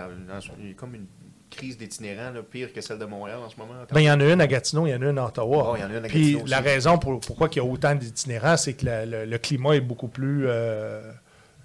Il 0.61 0.69
y 0.69 0.71
a 0.71 0.75
comme 0.75 0.95
une 0.95 1.07
crise 1.51 1.79
d'itinérants, 1.79 2.33
pire 2.51 2.73
que 2.73 2.81
celle 2.81 2.99
de 2.99 3.05
Montréal 3.07 3.39
en 3.45 3.49
ce 3.49 3.57
moment. 3.57 3.73
Ben, 3.93 4.01
il 4.01 4.05
y 4.05 4.11
en 4.11 4.21
a 4.21 4.25
une 4.33 4.41
à 4.41 4.47
Gatineau, 4.47 4.87
il 4.87 4.91
y 4.91 4.95
en 4.95 5.01
a 5.03 5.07
une 5.11 5.19
à 5.19 5.27
Ottawa. 5.27 5.71
Oh, 5.73 5.77
il 5.77 5.81
y 5.81 5.85
en 5.85 5.89
a 5.91 5.99
une 5.99 6.05
à 6.05 6.09
Puis 6.09 6.33
Gatineau 6.33 6.47
la 6.51 6.59
aussi. 6.61 6.69
raison 6.69 6.99
pour, 6.99 7.21
pourquoi 7.21 7.49
il 7.53 7.57
y 7.57 7.61
a 7.61 7.65
autant 7.65 7.95
d'itinérants, 7.95 8.57
c'est 8.57 8.75
que 8.75 8.85
la- 8.87 9.07
le, 9.07 9.25
le 9.25 9.39
climat 9.39 9.75
est 9.77 9.81
beaucoup 9.81 10.09
plus 10.09 10.47
euh, 10.47 11.01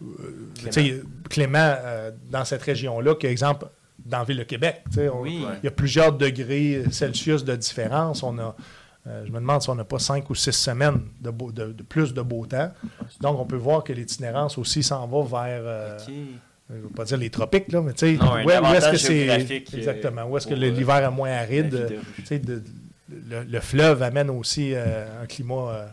euh, 0.01 0.49
tu 0.65 0.71
sais, 0.71 1.01
clément 1.29 1.75
euh, 1.83 2.11
dans 2.29 2.45
cette 2.45 2.61
région-là 2.61 3.15
qu'exemple 3.15 3.65
dans 4.05 4.19
la 4.19 4.23
ville 4.25 4.37
de 4.37 4.43
Québec. 4.43 4.83
On- 4.97 5.21
Oui. 5.21 5.45
Il 5.61 5.65
y 5.65 5.67
a 5.67 5.71
plusieurs 5.71 6.13
degrés 6.13 6.83
Celsius 6.91 7.43
de 7.43 7.55
différence. 7.55 8.23
On 8.23 8.37
a, 8.39 8.55
euh, 9.07 9.23
je 9.25 9.31
me 9.31 9.39
demande 9.39 9.61
si 9.61 9.69
on 9.69 9.75
n'a 9.75 9.83
pas 9.83 9.99
cinq 9.99 10.29
ou 10.29 10.35
six 10.35 10.51
semaines 10.53 11.01
de, 11.19 11.29
beau- 11.29 11.51
de- 11.51 11.73
de 11.73 11.83
plus 11.83 12.13
de 12.13 12.21
beau 12.21 12.45
temps. 12.45 12.71
Donc, 13.21 13.39
on 13.39 13.45
peut 13.45 13.57
voir 13.57 13.83
que 13.83 13.91
l'itinérance 13.93 14.57
aussi 14.57 14.81
s'en 14.83 15.05
va 15.07 15.21
vers, 15.47 15.61
euh, 15.65 15.97
je 16.69 16.75
ne 16.75 16.81
veux 16.81 16.89
pas 16.89 17.03
dire 17.05 17.17
les 17.17 17.29
tropiques, 17.29 17.71
là, 17.71 17.81
mais 17.81 17.93
tu 17.93 18.17
sais, 18.17 18.23
où, 18.23 18.25
où 18.45 18.49
est-ce 18.49 18.91
que 18.91 18.97
c'est. 18.97 19.29
euh, 19.29 19.59
Exactement. 19.77 20.23
Où 20.25 20.37
est-ce 20.37 20.47
que 20.47 20.53
euh, 20.53 20.57
l'hiver 20.71 21.03
est 21.03 21.11
moins 21.11 21.31
aride? 21.31 21.99
de 22.29 22.63
le, 23.29 23.43
le 23.43 23.59
fleuve 23.59 24.01
amène 24.01 24.29
aussi 24.29 24.73
euh, 24.73 25.05
un 25.21 25.25
climat 25.27 25.69
euh, 25.71 25.85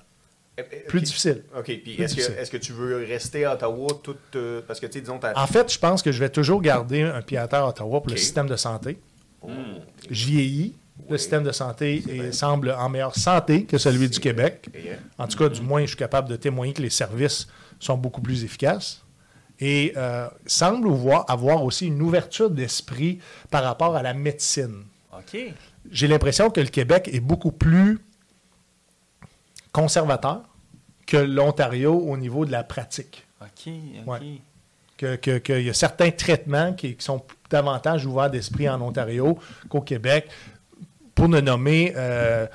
Eh, 0.58 0.62
eh, 0.72 0.76
plus 0.86 1.00
difficile. 1.02 1.42
OK, 1.58 1.64
puis 1.64 1.96
est-ce 2.00 2.50
que, 2.50 2.56
tu 2.56 2.72
veux 2.72 3.04
rester 3.06 3.44
à 3.44 3.54
Ottawa 3.54 3.88
toute... 4.02 4.18
euh, 4.36 4.62
parce 4.66 4.78
que, 4.80 4.86
tu 4.86 4.92
sais, 4.94 5.00
disons... 5.00 5.18
En 5.34 5.46
fait, 5.46 5.70
je 5.72 5.78
pense 5.78 6.02
que 6.02 6.12
je 6.12 6.18
vais 6.20 6.30
toujours 6.30 6.62
garder 6.62 7.02
un 7.02 7.20
pied 7.22 7.36
à 7.38 7.46
terre 7.48 7.64
à 7.64 7.68
Ottawa 7.70 8.00
pour 8.00 8.10
le 8.10 8.16
système 8.16 8.46
de 8.46 8.56
santé. 8.56 8.98
Oh, 9.42 9.48
Je 10.08 10.26
vieillis. 10.26 10.76
Le 11.08 11.18
système 11.18 11.42
de 11.44 11.52
santé 11.52 12.02
est- 12.08 12.32
semble 12.32 12.70
en 12.72 12.88
meilleure 12.88 13.14
santé 13.16 13.64
que 13.64 13.78
celui 13.78 14.08
du 14.08 14.18
Québec. 14.20 14.68
En 15.18 15.26
tout 15.26 15.38
cas, 15.38 15.48
du 15.48 15.60
moins, 15.62 15.82
je 15.82 15.86
suis 15.88 15.96
capable 15.96 16.28
de 16.28 16.36
témoigner 16.36 16.72
que 16.72 16.82
les 16.82 16.90
services 16.90 17.46
sont 17.78 17.96
beaucoup 17.96 18.20
plus 18.20 18.44
efficaces. 18.44 19.02
Et 19.58 19.92
euh, 19.96 20.26
semble 20.46 20.88
avoir, 20.88 21.28
avoir 21.30 21.62
aussi 21.64 21.86
une 21.86 22.00
ouverture 22.00 22.50
d'esprit 22.50 23.18
par 23.50 23.62
rapport 23.62 23.94
à 23.94 24.02
la 24.02 24.14
médecine. 24.14 24.84
J'ai 25.90 26.08
l'impression 26.08 26.50
que 26.50 26.60
le 26.60 26.68
Québec 26.68 27.08
est 27.12 27.20
beaucoup 27.20 27.52
plus 27.52 27.98
conservateur 29.72 30.42
que 31.06 31.16
l'Ontario 31.16 31.92
au 31.94 32.16
niveau 32.16 32.44
de 32.44 32.52
la 32.52 32.64
pratique. 32.64 33.26
OK. 33.40 33.46
OK. 33.68 34.06
Ouais. 34.06 34.40
Que- 34.96 35.16
que- 35.16 35.38
Qu'il 35.38 35.62
y 35.62 35.70
a 35.70 35.74
certains 35.74 36.10
traitements 36.10 36.72
qui, 36.74 36.94
qui 36.94 37.04
sont 37.04 37.22
davantage 37.50 38.04
ouverts 38.06 38.30
d'esprit 38.30 38.68
en 38.68 38.80
Ontario 38.82 39.38
qu'au 39.68 39.80
Québec. 39.80 40.28
Pour 41.20 41.28
ne 41.28 41.40
nommer, 41.40 41.92
euh, 41.96 42.46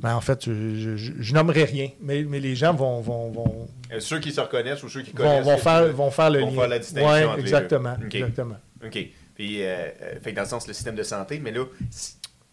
ben, 0.00 0.14
en 0.14 0.20
fait, 0.20 0.44
je, 0.44 0.96
je, 0.96 1.12
je 1.18 1.34
nommerai 1.34 1.64
rien, 1.64 1.88
mais, 2.00 2.24
mais 2.28 2.40
les 2.40 2.54
gens 2.54 2.74
vont, 2.74 3.00
vont, 3.00 3.30
vont, 3.30 3.68
euh, 3.90 4.00
ceux 4.00 4.18
qui 4.20 4.32
se 4.32 4.40
reconnaissent 4.40 4.82
ou 4.82 4.88
ceux 4.90 5.00
qui 5.00 5.12
vont, 5.12 5.16
connaissent... 5.24 5.44
vont 5.46 5.56
que 5.56 5.62
faire, 5.62 5.86
tu- 5.86 5.92
vont 5.92 6.10
faire 6.10 6.30
le 6.30 6.40
vont 6.40 6.50
lien. 6.50 6.56
faire 6.60 6.68
la 6.68 6.78
distinction 6.78 7.08
Ouais, 7.10 7.24
entre 7.24 7.36
les 7.36 7.42
deux. 7.42 7.48
exactement, 7.48 7.96
OK. 8.04 8.14
exactement. 8.14 8.56
OK. 8.84 8.98
Puis, 9.34 9.62
euh, 9.62 9.66
euh, 10.02 10.14
fait 10.22 10.32
que 10.32 10.36
dans 10.36 10.42
le 10.42 10.48
sens, 10.48 10.66
le 10.68 10.74
système 10.74 10.94
de 10.94 11.02
santé, 11.02 11.40
mais 11.42 11.52
là... 11.52 11.64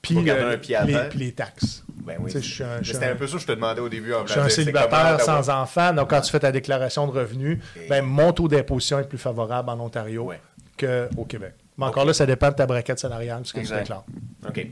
Puis, 0.01 0.29
euh, 0.29 0.53
un 0.53 0.57
pied 0.57 0.77
les, 0.85 0.93
terre. 0.93 1.09
puis 1.09 1.19
les 1.19 1.31
taxes. 1.33 1.83
Ben 2.05 2.15
oui. 2.21 2.31
Tu 2.31 2.41
C'était 2.41 3.05
un- 3.07 3.11
un 3.11 3.15
peu 3.15 3.27
ça 3.27 3.33
que 3.35 3.41
je 3.41 3.47
te 3.47 3.51
demandais 3.51 3.81
au 3.81 3.89
début. 3.89 4.13
En 4.13 4.25
Je 4.25 4.31
suis 4.31 4.39
un 4.39 4.47
célibataire 4.47 5.19
sans 5.19 5.49
enfant, 5.49 5.93
donc 5.93 6.09
quand 6.09 6.21
tu 6.21 6.31
fais 6.31 6.39
ta 6.39 6.53
déclaration 6.53 7.05
de 7.05 7.11
revenus, 7.11 7.59
ben, 7.89 8.01
mon 8.03 8.31
taux 8.31 8.47
d'imposition 8.47 8.97
est 8.99 9.03
plus 9.09 9.17
favorable 9.17 9.69
en 9.69 9.79
Ontario 9.81 10.23
Ouais. 10.23 10.39
qu'au 10.79 11.25
Québec. 11.25 11.53
Mais 11.77 11.85
encore 11.85 12.05
là, 12.05 12.13
ça 12.13 12.25
dépend 12.25 12.47
de 12.49 12.55
ta 12.55 12.65
braquette 12.65 12.99
salariale, 12.99 13.41
ce 13.43 13.51
que 13.51 13.59
je 13.59 13.63
Exact. 13.65 13.79
déclare. 13.81 14.05
OK. 14.47 14.67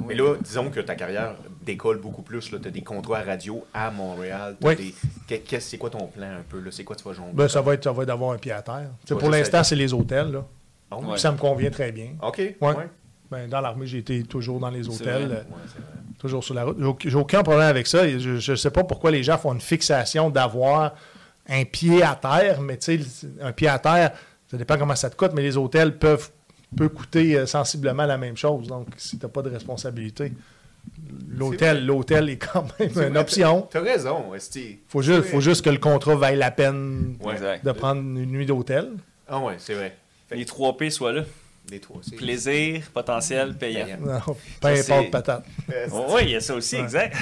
Oui. 0.00 0.06
Mais 0.08 0.14
là, 0.14 0.34
disons 0.40 0.70
que 0.70 0.80
ta 0.80 0.94
carrière 0.94 1.34
école 1.66 1.98
beaucoup 2.00 2.22
plus. 2.22 2.40
Tu 2.48 2.54
as 2.56 2.58
des 2.58 2.82
contrats 2.82 3.18
à 3.18 3.22
radio 3.22 3.64
à 3.72 3.90
Montréal. 3.90 4.56
Oui. 4.62 4.94
des- 5.28 5.38
qu'est-ce- 5.40 5.70
C'est 5.70 5.78
quoi 5.78 5.90
ton 5.90 6.06
plan 6.08 6.26
un 6.26 6.42
peu? 6.48 6.58
là? 6.60 6.70
C'est 6.72 6.82
quoi 6.84 6.96
tu 6.96 7.04
vas 7.04 7.12
jongler? 7.12 7.32
Ben, 7.34 7.48
ça 7.48 7.60
va 7.60 7.74
être 7.74 7.84
ça 7.84 7.92
va 7.92 8.02
être 8.02 8.08
d'avoir 8.08 8.32
un 8.32 8.38
pied 8.38 8.50
à 8.52 8.62
terre. 8.62 8.88
Ouais, 9.10 9.16
pour 9.16 9.30
l'instant, 9.30 9.58
ça- 9.58 9.64
c'est 9.64 9.76
les 9.76 9.92
hôtels. 9.92 10.32
Là. 10.32 10.44
Ah 10.90 10.98
ouais? 10.98 11.18
Ça 11.18 11.30
me 11.30 11.36
convient 11.38 11.70
très 11.70 11.92
bien. 11.92 12.08
OK. 12.22 12.38
Ouais. 12.38 12.56
ouais. 12.60 12.88
Ben, 13.30 13.48
dans 13.48 13.60
l'armée, 13.60 13.86
j'ai 13.86 13.98
été 13.98 14.24
toujours 14.24 14.58
dans 14.58 14.70
les 14.70 14.88
hôtels, 14.88 15.28
vrai. 15.28 15.46
toujours 16.18 16.42
sur 16.42 16.54
la 16.54 16.64
route. 16.64 16.76
J'ai 17.04 17.14
aucun- 17.14 17.44
problème 17.44 17.68
avec 17.68 17.86
ça. 17.86 18.08
Je 18.18 18.50
ne 18.50 18.56
sais 18.56 18.70
pas 18.72 18.82
pourquoi 18.82 19.12
les 19.12 19.22
gens 19.22 19.38
font 19.38 19.52
une 19.54 19.60
fixation 19.60 20.30
d'avoir 20.30 20.94
un 21.48 21.64
pied 21.64 22.02
à 22.02 22.16
terre, 22.16 22.60
mais 22.60 22.76
tu 22.76 23.00
sais, 23.04 23.28
un 23.40 23.52
pied 23.52 23.68
à 23.68 23.78
terre, 23.78 24.10
ça 24.50 24.56
dépend 24.56 24.76
comment 24.76 24.96
ça 24.96 25.08
te 25.10 25.14
coûte, 25.16 25.30
mais 25.34 25.42
les 25.42 25.56
hôtels 25.56 25.96
peuvent, 25.96 26.30
peuvent 26.76 26.88
coûter 26.90 27.36
euh, 27.36 27.46
sensiblement 27.46 28.06
la 28.06 28.18
même 28.18 28.36
chose. 28.36 28.66
Donc, 28.68 28.88
si 28.96 29.18
tu 29.18 29.24
n'as 29.26 29.30
pas 29.30 29.42
de 29.42 29.50
responsabilité, 29.50 30.32
l'hôtel, 31.28 32.30
est 32.30 32.36
quand 32.36 32.62
même 32.78 32.88
une 32.88 32.94
vrai, 32.94 33.16
option. 33.18 33.68
T'as 33.70 33.80
raison, 33.80 34.34
Esti. 34.34 34.78
faut 34.88 35.02
juste, 35.02 35.22
faut 35.24 35.40
juste 35.40 35.64
que 35.64 35.70
le 35.70 35.78
contrat 35.78 36.14
vaille 36.16 36.36
la 36.38 36.50
peine 36.50 37.16
Ouais. 37.22 37.60
De 37.62 37.72
prendre 37.72 38.00
une 38.00 38.26
nuit 38.26 38.46
d'hôtel. 38.46 38.90
Ah 39.28 39.38
ouais, 39.40 39.54
c'est 39.58 39.74
vrai. 39.74 39.96
Fait 40.28 40.36
Les 40.36 40.44
3 40.44 40.76
P 40.76 40.90
soient 40.90 41.12
là. 41.12 41.22
Des 41.68 41.78
trois. 41.78 42.00
Plaisir, 42.16 42.82
potentiel, 42.92 43.54
payant. 43.54 43.84
Payant. 43.84 43.98
Non, 44.00 44.12
importe 44.16 44.76
c'est- 44.82 45.10
patate. 45.10 45.44
Oh, 45.92 46.06
oui, 46.14 46.22
il 46.24 46.30
y 46.30 46.36
a 46.36 46.40
ça 46.40 46.54
aussi, 46.54 46.76
Ouais. 46.76 46.82
exact. 46.82 47.16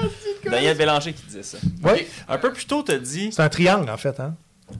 Daniel 0.44 0.76
Bélanger 0.76 1.12
qui 1.12 1.22
disait 1.26 1.42
ça. 1.42 1.58
Oui, 1.84 2.06
Un 2.28 2.38
peu 2.38 2.50
plus 2.52 2.64
tôt, 2.66 2.82
tu 2.82 2.92
as 2.92 2.98
dit. 2.98 3.30
c'est 3.32 3.42
un 3.42 3.48
triangle, 3.50 3.90
en 3.90 3.96
fait. 3.98 4.18
Hein? 4.20 4.36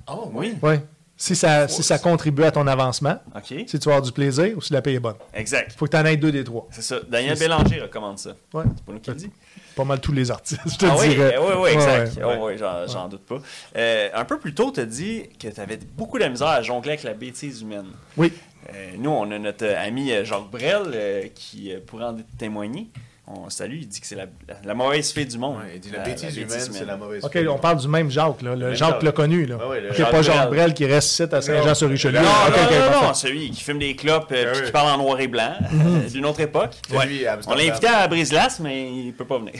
Oh, 0.09 0.31
Oui, 0.33 0.55
Oui. 0.63 0.77
Si 1.23 1.37
ça, 1.37 1.69
si 1.69 1.83
ça 1.83 1.99
contribue 1.99 2.45
à 2.45 2.51
ton 2.51 2.67
avancement, 2.67 3.19
si 3.45 3.67
tu 3.67 3.77
vas 3.77 3.97
avoir 3.97 4.01
du 4.01 4.11
plaisir 4.11 4.57
ou 4.57 4.63
si 4.63 4.73
la 4.73 4.81
paye 4.81 4.95
est 4.95 5.01
bonne. 5.01 5.17
Exact. 5.35 5.71
Il 5.75 5.77
faut 5.79 5.85
que 5.85 5.91
tu 5.91 5.97
en 5.99 6.07
aies 6.07 6.17
deux 6.17 6.33
des 6.33 6.43
trois. 6.43 6.67
C'est 6.71 6.81
ça. 6.81 6.97
Daniel 7.07 7.39
Bélanger 7.39 7.79
recommande 7.83 8.19
ça. 8.19 8.31
Ouais. 8.55 8.65
C'est 8.75 8.85
pas 8.87 8.93
nous 8.93 9.01
qui 9.01 9.11
le 9.11 9.17
dit. 9.17 9.31
Pas 9.77 9.85
mal 9.85 10.01
tous 10.01 10.13
les 10.13 10.31
artistes, 10.31 10.63
je 10.67 10.77
te 10.79 10.87
Ah 10.87 10.97
oui, 10.99 11.11
dirais. 11.11 11.37
oui, 11.39 11.53
oui, 11.59 11.71
exact. 11.73 12.17
Ouais, 12.17 12.37
Oh, 12.41 12.47
oui, 12.47 12.55
j'en 12.89 13.07
doute 13.09 13.27
pas. 13.27 13.37
Euh, 13.77 14.09
un 14.15 14.25
peu 14.25 14.39
plus 14.39 14.55
tôt, 14.55 14.73
tu 14.73 14.81
as 14.81 14.87
dit 14.87 15.25
que 15.39 15.49
tu 15.49 15.61
avais 15.61 15.79
beaucoup 15.95 16.19
de 16.19 16.25
misère 16.25 16.49
à 16.49 16.63
jongler 16.63 16.93
avec 16.93 17.03
la 17.03 17.13
bêtise 17.13 17.61
humaine. 17.61 17.89
Oui. 18.17 18.33
Euh, 18.75 18.93
nous, 18.97 19.11
on 19.11 19.31
a 19.31 19.39
notre 19.39 19.67
ami 19.67 20.13
euh, 20.13 20.25
Jacques 20.25 20.51
Brel 20.51 20.85
euh, 20.95 21.27
qui 21.35 21.71
pourrait 21.87 22.05
en 22.07 22.17
témoigner. 22.39 22.89
On 23.33 23.49
salue, 23.49 23.79
il 23.83 23.89
dit 23.89 24.01
que 24.01 24.07
c'est 24.07 24.17
la, 24.17 24.27
la- 24.49 24.57
la 24.65 24.75
mauvaise 24.75 25.13
fée 25.13 25.25
du 25.25 25.39
monde. 25.39 25.59
Ouais, 25.59 25.73
il 25.75 25.81
dit 25.81 25.91
la, 25.91 26.01
bêtise 26.01 26.37
humaine, 26.37 26.59
c'est 26.73 26.85
la 26.85 26.97
mauvaise 26.97 27.25
OK, 27.25 27.33
fée. 27.33 27.47
on 27.49 27.59
parle 27.59 27.79
du 27.79 27.87
même 27.87 28.11
Jacques, 28.11 28.43
là, 28.43 28.57
le 28.57 28.67
même 28.67 28.75
Jacques 28.75 28.91
Jacques. 28.91 29.03
le 29.05 29.13
connu. 29.13 29.47
Là. 29.47 29.57
Ouais, 29.57 29.67
ouais, 29.67 29.81
le 29.83 29.91
OK, 29.91 29.95
Jacques 29.97 30.11
pas 30.11 30.23
Jacques 30.23 30.37
Brel. 30.37 30.49
Brel 30.51 30.75
qui 30.75 30.87
reste 30.87 31.13
ici 31.13 31.23
à 31.23 31.41
Saint-Jean-sur-Richelieu. 31.41 32.19
Non, 32.19 32.25
non, 32.25 32.91
non, 33.01 33.07
non, 33.09 33.15
celui 33.15 33.51
qui 33.51 33.63
fume 33.63 33.79
des 33.79 33.95
clopes 33.95 34.33
euh, 34.33 34.45
Ah 34.47 34.51
puis 34.53 34.61
oui. 34.61 34.67
qui 34.67 34.73
parle 34.73 34.91
en 34.91 34.99
noir 35.03 35.21
et 35.21 35.29
blanc 35.29 35.53
euh, 35.73 36.09
d'une 36.09 36.27
autre 36.27 36.41
époque. 36.41 36.73
On 36.93 37.55
l'a 37.55 37.63
invité 37.63 37.87
à 37.87 38.09
Brise-Glace, 38.09 38.59
mais 38.61 38.91
il 38.93 39.13
peut 39.13 39.27
pas 39.27 39.39
venir. 39.39 39.53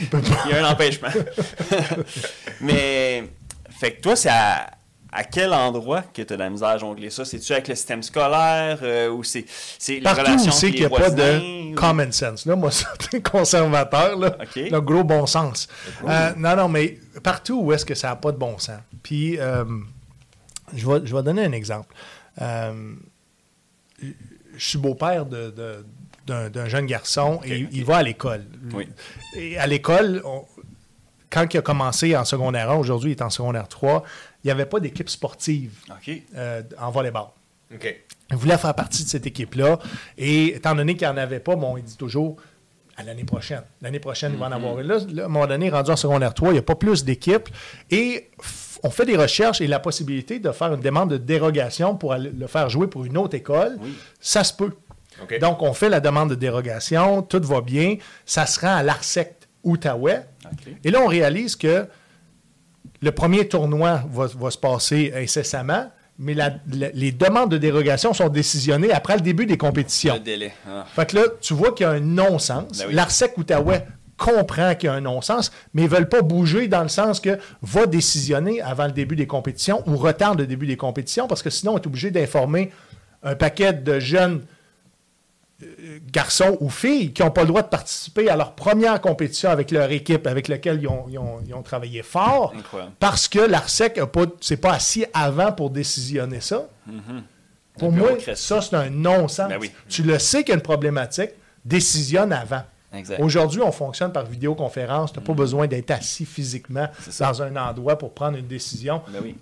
Il 0.45 0.51
y 0.51 0.53
a 0.53 0.65
un 0.67 0.71
empêchement. 0.71 1.09
mais, 2.61 3.23
fait 3.79 3.93
que 3.93 4.01
toi, 4.01 4.15
c'est 4.15 4.29
à, 4.29 4.67
à 5.11 5.23
quel 5.23 5.51
endroit 5.53 6.01
que 6.03 6.21
tu 6.21 6.33
as 6.33 6.37
de 6.37 6.41
la 6.43 6.49
misère 6.49 6.69
à 6.69 6.77
jongler 6.77 7.09
ça? 7.09 7.25
C'est-tu 7.25 7.51
avec 7.53 7.67
le 7.67 7.75
système 7.75 8.01
scolaire 8.03 8.79
euh, 8.81 9.09
ou 9.09 9.23
c'est 9.23 9.45
c'est 9.77 9.95
les 9.95 10.01
Partout 10.01 10.21
relations 10.21 10.51
où 10.51 10.55
c'est 10.55 10.71
qu'il 10.71 10.79
n'y 10.79 10.85
a 10.85 10.89
pas 10.89 11.09
de 11.09 11.71
ou- 11.71 11.75
common 11.75 12.11
sense. 12.11 12.45
Là, 12.45 12.55
moi, 12.55 12.69
c'est 13.11 13.21
conservateur, 13.21 14.17
là. 14.17 14.37
Le 14.55 14.79
gros 14.79 15.03
bon 15.03 15.25
sens. 15.25 15.67
Euh, 16.07 16.31
non, 16.37 16.55
non, 16.55 16.67
mais 16.69 16.97
partout 17.23 17.59
où 17.61 17.73
est-ce 17.73 17.85
que 17.85 17.95
ça 17.95 18.09
n'a 18.09 18.15
pas 18.15 18.31
de 18.31 18.37
bon 18.37 18.57
sens. 18.57 18.79
Puis, 19.03 19.37
euh, 19.39 19.65
je, 20.73 20.87
vais, 20.89 21.01
je 21.05 21.15
vais 21.15 21.23
donner 21.23 21.43
un 21.45 21.51
exemple. 21.51 21.93
Euh, 22.41 22.93
je 24.01 24.09
suis 24.69 24.77
beau-père 24.77 25.25
de- 25.25 25.49
de- 25.51 25.85
d'un 26.49 26.67
jeune 26.69 26.85
garçon 26.85 27.41
et 27.43 27.67
il 27.71 27.83
va 27.83 27.97
à 27.97 28.03
l'école. 28.03 28.45
Oui. 28.73 28.87
Et 29.35 29.57
à 29.57 29.67
l'école, 29.67 30.23
quand 31.29 31.53
il 31.53 31.57
a 31.57 31.61
commencé 31.61 32.15
en 32.15 32.23
secondaire 32.23 32.71
1, 32.71 32.75
aujourd'hui 32.75 33.11
il 33.11 33.15
est 33.17 33.21
en 33.21 33.29
secondaire 33.29 33.67
3, 33.67 34.03
il 34.43 34.47
n'y 34.47 34.51
avait 34.51 34.65
pas 34.65 34.79
d'équipe 34.79 35.09
sportive 35.09 35.71
euh, 36.35 36.63
en 36.79 36.91
volleyball. 36.91 37.25
OK. 37.73 37.95
Il 38.31 38.37
voulait 38.37 38.57
faire 38.57 38.73
partie 38.73 39.03
de 39.03 39.09
cette 39.09 39.25
équipe-là. 39.25 39.77
Et 40.17 40.55
étant 40.55 40.73
donné 40.75 40.95
qu'il 40.95 41.07
n'y 41.07 41.13
en 41.13 41.17
avait 41.17 41.39
pas, 41.39 41.55
bon, 41.55 41.77
il 41.77 41.83
dit 41.83 41.97
toujours 41.97 42.37
à 42.97 43.03
l'année 43.03 43.23
prochaine. 43.23 43.63
L'année 43.81 43.99
prochaine, 43.99 44.33
il 44.33 44.39
va 44.39 44.47
en 44.47 44.51
avoir 44.51 44.79
une. 44.79 44.87
Là, 44.87 44.97
là, 45.11 45.23
à 45.23 45.25
un 45.25 45.29
moment 45.29 45.47
donné, 45.47 45.69
rendu 45.69 45.91
en 45.91 45.95
secondaire 45.95 46.33
3, 46.33 46.49
il 46.49 46.53
n'y 46.53 46.59
a 46.59 46.63
pas 46.63 46.75
plus 46.75 47.03
d'équipes. 47.05 47.49
Et 47.89 48.29
on 48.83 48.89
fait 48.89 49.05
des 49.05 49.15
recherches 49.17 49.61
et 49.61 49.67
la 49.67 49.79
possibilité 49.79 50.39
de 50.39 50.51
faire 50.51 50.73
une 50.73 50.81
demande 50.81 51.11
de 51.11 51.17
dérogation 51.17 51.95
pour 51.95 52.13
aller 52.13 52.31
le 52.31 52.47
faire 52.47 52.69
jouer 52.69 52.87
pour 52.87 53.05
une 53.05 53.17
autre 53.17 53.35
école, 53.35 53.77
Oui. 53.81 53.95
ça 54.19 54.43
se 54.43 54.53
peut. 54.53 54.71
Donc, 55.39 55.61
on 55.61 55.73
fait 55.73 55.89
la 55.89 55.99
demande 55.99 56.29
de 56.31 56.35
dérogation, 56.35 57.21
tout 57.21 57.41
va 57.43 57.61
bien. 57.61 57.97
Ça 58.25 58.45
se 58.45 58.59
rend 58.59 58.75
à 58.75 58.81
l'ARSEC 58.83 59.35
Outaouais. 59.63 60.25
Et 60.83 60.89
là, 60.89 60.99
on 61.01 61.07
réalise 61.07 61.55
que 61.55 61.85
le 63.01 63.11
premier 63.11 63.47
tournoi 63.47 64.03
va, 64.11 64.27
va 64.27 64.51
se 64.51 64.57
passer 64.57 65.11
incessamment, 65.15 65.91
mais 66.19 66.33
la- 66.33 66.51
la- 66.71 66.89
les 66.93 67.11
demandes 67.11 67.49
de 67.51 67.57
dérogation 67.57 68.13
sont 68.13 68.29
décisionnées 68.29 68.91
après 68.91 69.15
le 69.15 69.21
début 69.21 69.45
des 69.45 69.57
compétitions. 69.57 70.13
Le 70.15 70.19
délai. 70.19 70.53
Ah. 70.67 70.85
Fait 70.95 71.09
que 71.09 71.15
là, 71.15 71.23
tu 71.41 71.53
vois 71.53 71.71
qu'il 71.73 71.85
y 71.85 71.89
a 71.89 71.91
un 71.93 71.99
non-sens. 71.99 72.79
Ben 72.79 72.85
oui. 72.89 72.93
L'ARSEC 72.93 73.37
Outaouais 73.37 73.85
comprend 74.17 74.75
qu'il 74.75 74.85
y 74.87 74.89
a 74.89 74.93
un 74.93 75.01
non-sens, 75.01 75.51
mais 75.73 75.81
ils 75.81 75.89
ne 75.89 75.95
veulent 75.95 76.09
pas 76.09 76.21
bouger 76.21 76.67
dans 76.67 76.83
le 76.83 76.89
sens 76.89 77.19
que 77.19 77.39
va 77.63 77.87
décisionner 77.87 78.61
avant 78.61 78.85
le 78.85 78.91
début 78.91 79.15
des 79.15 79.25
compétitions 79.25 79.81
ou 79.87 79.97
retarde 79.97 80.39
le 80.39 80.45
début 80.45 80.67
des 80.67 80.77
compétitions, 80.77 81.27
parce 81.27 81.41
que 81.41 81.49
sinon, 81.49 81.73
on 81.73 81.77
est 81.79 81.87
obligé 81.87 82.11
d'informer 82.11 82.71
un 83.23 83.33
paquet 83.33 83.73
de 83.73 83.99
jeunes 83.99 84.41
garçons 86.11 86.57
ou 86.59 86.69
filles 86.69 87.13
qui 87.13 87.21
n'ont 87.21 87.31
pas 87.31 87.41
le 87.41 87.47
droit 87.47 87.61
de 87.61 87.67
participer 87.67 88.29
à 88.29 88.35
leur 88.35 88.53
première 88.53 88.99
compétition 89.01 89.49
avec 89.49 89.71
leur 89.71 89.89
équipe 89.91 90.27
avec 90.27 90.47
laquelle 90.47 90.79
ils 90.81 90.87
ont, 90.87 91.05
ils 91.09 91.17
ont- 91.17 91.39
ils 91.45 91.53
ont 91.53 91.61
travaillé 91.61 92.01
fort, 92.03 92.53
Incroyable. 92.57 92.91
parce 92.99 93.27
que 93.27 93.39
l'ARSEC 93.39 93.97
ne 93.97 94.05
s'est 94.41 94.57
pas 94.57 94.73
assis 94.73 95.05
avant 95.13 95.51
pour 95.51 95.69
décisionner 95.69 96.41
ça. 96.41 96.67
Pour 97.77 97.91
La 97.91 97.97
moi, 97.97 98.09
ça, 98.35 98.61
c'est 98.61 98.75
un 98.75 98.89
non-sens. 98.89 99.49
Ben 99.49 99.57
oui. 99.59 99.71
Tu 99.89 100.03
le 100.03 100.19
sais 100.19 100.39
qu'il 100.43 100.49
y 100.49 100.51
a 100.51 100.55
une 100.55 100.61
problématique, 100.61 101.31
décisionne 101.63 102.33
avant. 102.33 102.63
Exact. 102.93 103.21
Aujourd'hui, 103.21 103.61
on 103.61 103.71
fonctionne 103.71 104.11
par 104.11 104.25
vidéoconférence. 104.25 105.13
Tu 105.13 105.19
n'as 105.19 105.25
pas 105.25 105.33
besoin 105.33 105.65
d'être 105.67 105.91
assis 105.91 106.25
physiquement 106.25 106.87
dans 107.19 107.41
un 107.41 107.55
endroit 107.55 107.97
pour 107.97 108.13
prendre 108.13 108.37
une 108.37 108.47
décision. 108.47 109.01
Ben 109.13 109.19
oui. 109.23 109.35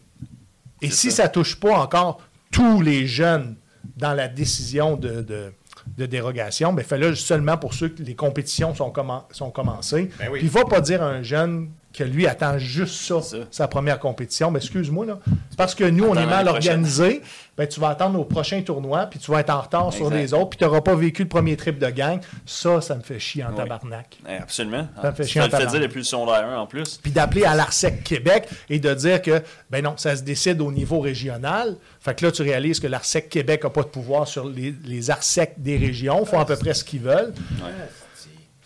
Et 0.81 0.89
C'est 0.91 0.95
si 0.95 1.11
ça. 1.11 1.23
ça 1.23 1.29
ne 1.29 1.33
touche 1.33 1.59
pas 1.59 1.79
encore 1.79 2.21
tous 2.51 2.81
les 2.81 3.07
jeunes 3.07 3.55
dans 3.97 4.13
la 4.13 4.27
décision 4.27 4.95
de, 4.95 5.21
de- 5.21 5.51
de 5.99 6.05
dérogation, 6.07 6.73
ben 6.73 6.83
fais-le 6.83 7.13
seulement 7.13 7.57
pour 7.57 7.73
ceux 7.73 7.89
que 7.89 8.01
les 8.01 8.15
compétitions 8.15 8.73
sont, 8.73 8.89
commen- 8.89 9.23
sont 9.31 9.51
commencées. 9.51 10.09
Ben 10.17 10.29
oui. 10.31 10.39
Puis 10.39 10.47
va 10.47 10.65
pas 10.65 10.81
dire 10.81 11.03
à 11.03 11.07
un 11.07 11.21
jeune 11.21 11.69
que 11.91 12.03
lui 12.03 12.27
attend 12.27 12.57
juste 12.59 12.95
ça, 12.95 13.21
Ça. 13.21 13.37
sa 13.51 13.67
première 13.67 13.99
compétition. 13.99 14.51
Mais 14.51 14.59
excuse-moi, 14.59 15.05
là. 15.05 15.19
Parce 15.57 15.73
que 15.75 15.83
nous, 15.83 16.05
on 16.05 16.15
est 16.15 16.25
mal 16.25 16.47
organisé. 16.47 17.21
Ben, 17.57 17.67
tu 17.67 17.79
vas 17.81 17.89
attendre 17.89 18.17
au 18.17 18.23
prochain 18.23 18.61
tournoi, 18.61 19.07
puis 19.07 19.19
tu 19.19 19.29
vas 19.31 19.41
être 19.41 19.49
en 19.49 19.59
retard 19.59 19.91
sur 19.91 20.09
les 20.09 20.33
autres, 20.33 20.51
puis 20.51 20.59
tu 20.59 20.63
n'auras 20.63 20.79
pas 20.79 20.95
vécu 20.95 21.23
le 21.23 21.27
premier 21.27 21.57
trip 21.57 21.77
de 21.77 21.89
gang. 21.89 22.19
Ça, 22.45 22.79
ça 22.79 22.95
me 22.95 23.01
fait 23.01 23.19
chier 23.19 23.43
en 23.43 23.49
Oui. 23.49 23.55
tabarnak. 23.57 24.17
Eh, 24.29 24.35
absolument. 24.37 24.87
Ça 25.01 25.09
me 25.11 25.15
fait 25.15 25.23
chier 25.25 25.41
en 25.41 25.45
le 25.45 25.49
fais 25.49 25.57
dire 25.57 25.65
tabarnak. 25.65 25.87
depuis 25.89 25.97
le 25.97 26.03
secondaire 26.05 26.45
1 26.47 26.57
en 26.57 26.67
plus. 26.67 26.97
puis 27.03 27.11
d'appeler 27.11 27.43
à 27.43 27.55
l'ARSEC 27.55 28.03
Québec 28.03 28.47
et 28.69 28.79
de 28.79 28.93
dire 28.93 29.21
que, 29.21 29.41
ben 29.69 29.83
non, 29.83 29.95
ça 29.97 30.15
se 30.15 30.21
décide 30.23 30.61
au 30.61 30.71
niveau 30.71 31.01
régional. 31.01 31.75
Fait 31.99 32.15
que 32.15 32.25
là, 32.25 32.31
tu 32.31 32.43
réalises 32.43 32.79
que 32.79 32.87
l'ARSEC 32.87 33.27
Québec 33.27 33.63
n'a 33.65 33.71
pas 33.71 33.81
de 33.83 33.87
pouvoir 33.87 34.25
sur 34.27 34.47
les, 34.47 34.73
les 34.85 35.11
ARSEC 35.11 35.55
des 35.57 35.75
régions, 35.75 36.23
font 36.23 36.39
à 36.39 36.45
peu 36.45 36.55
près 36.55 36.73
ce 36.73 36.83
qu'ils 36.85 37.01
veulent. 37.01 37.33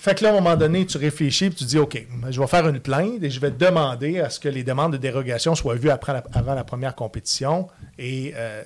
Fait 0.03 0.15
que 0.15 0.23
là, 0.25 0.31
à 0.31 0.33
un 0.33 0.41
moment 0.41 0.57
donné, 0.57 0.85
tu 0.85 0.97
réfléchis 0.97 1.45
et 1.45 1.49
tu 1.51 1.63
dis, 1.63 1.77
OK, 1.77 2.05
je 2.29 2.37
vais 2.41 2.47
faire 2.47 2.67
une 2.67 2.81
plainte 2.81 3.23
et 3.23 3.29
je 3.29 3.39
vais 3.39 3.51
demander 3.51 4.19
à 4.19 4.29
ce 4.29 4.37
que 4.37 4.49
les 4.49 4.61
demandes 4.65 4.91
de 4.91 4.97
dérogation 4.97 5.55
soient 5.55 5.75
vues 5.75 5.91
après 5.91 6.11
la- 6.11 6.23
avant 6.33 6.55
la 6.55 6.65
première 6.65 6.93
compétition. 6.93 7.69
Et 7.97 8.33
euh, 8.35 8.63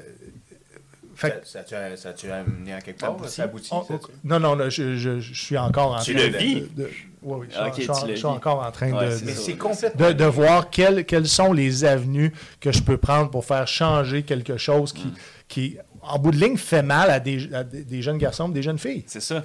fait 1.14 1.41
Ça, 1.43 1.59
ça, 1.59 1.64
t'a- 1.64 1.95
ça 1.95 2.14
t'a 2.14 2.38
amené 2.38 2.73
à 2.73 2.81
quelque 2.81 2.99
part? 2.99 3.11
Abouti. 3.11 3.31
Ça 3.35 3.43
aboutit? 3.43 3.69
on- 3.72 3.84
ça, 3.84 3.93
on- 3.93 3.97
tu- 3.99 4.11
non, 4.23 4.39
non, 4.39 4.55
là, 4.55 4.69
je, 4.72 4.95
je- 4.97 5.19
je 5.19 5.34
suis 5.39 5.57
encore 5.59 5.93
en 5.93 5.99
Tu 5.99 6.15
train 6.15 6.23
le 6.26 6.31
de- 6.31 6.38
vis? 6.39 6.55
de- 6.61 6.68
de- 6.84 6.89
oui, 7.22 7.38
oui, 7.41 7.47
je 7.51 7.55
je 7.55 7.72
suis- 7.73 7.88
tu 7.88 7.93
je 8.01 8.07
le 8.07 8.15
suis 8.15 8.15
vis. 8.15 8.26
encore 8.26 8.64
en 8.65 8.72
train 8.72 8.91
Ouais, 8.93 9.05
de- 9.09 9.19
de, 9.19 9.59
complètement... 9.59 10.14
de 10.14 10.26
voir 10.26 10.72
quelles, 10.72 11.05
quelles 11.05 11.27
sont 11.27 11.53
les 11.53 11.85
avenues 11.85 12.34
que 12.59 12.72
je 12.72 12.81
peux 12.81 12.97
prendre 12.97 13.30
pour 13.30 13.45
faire 13.45 13.68
changer 13.68 14.23
quelque 14.23 14.57
chose 14.57 14.91
qui, 14.91 15.14
qui 15.47 15.77
en 16.01 16.18
bout 16.18 16.31
de 16.31 16.38
ligne, 16.38 16.57
fait 16.57 16.81
mal 16.81 17.11
à 17.11 17.19
des, 17.19 17.53
à 17.53 17.64
des 17.64 18.01
jeunes 18.01 18.18
garçons, 18.18 18.49
des 18.49 18.64
jeunes 18.64 18.80
filles. 18.80 19.03
C'est 19.05 19.22
ça. 19.22 19.43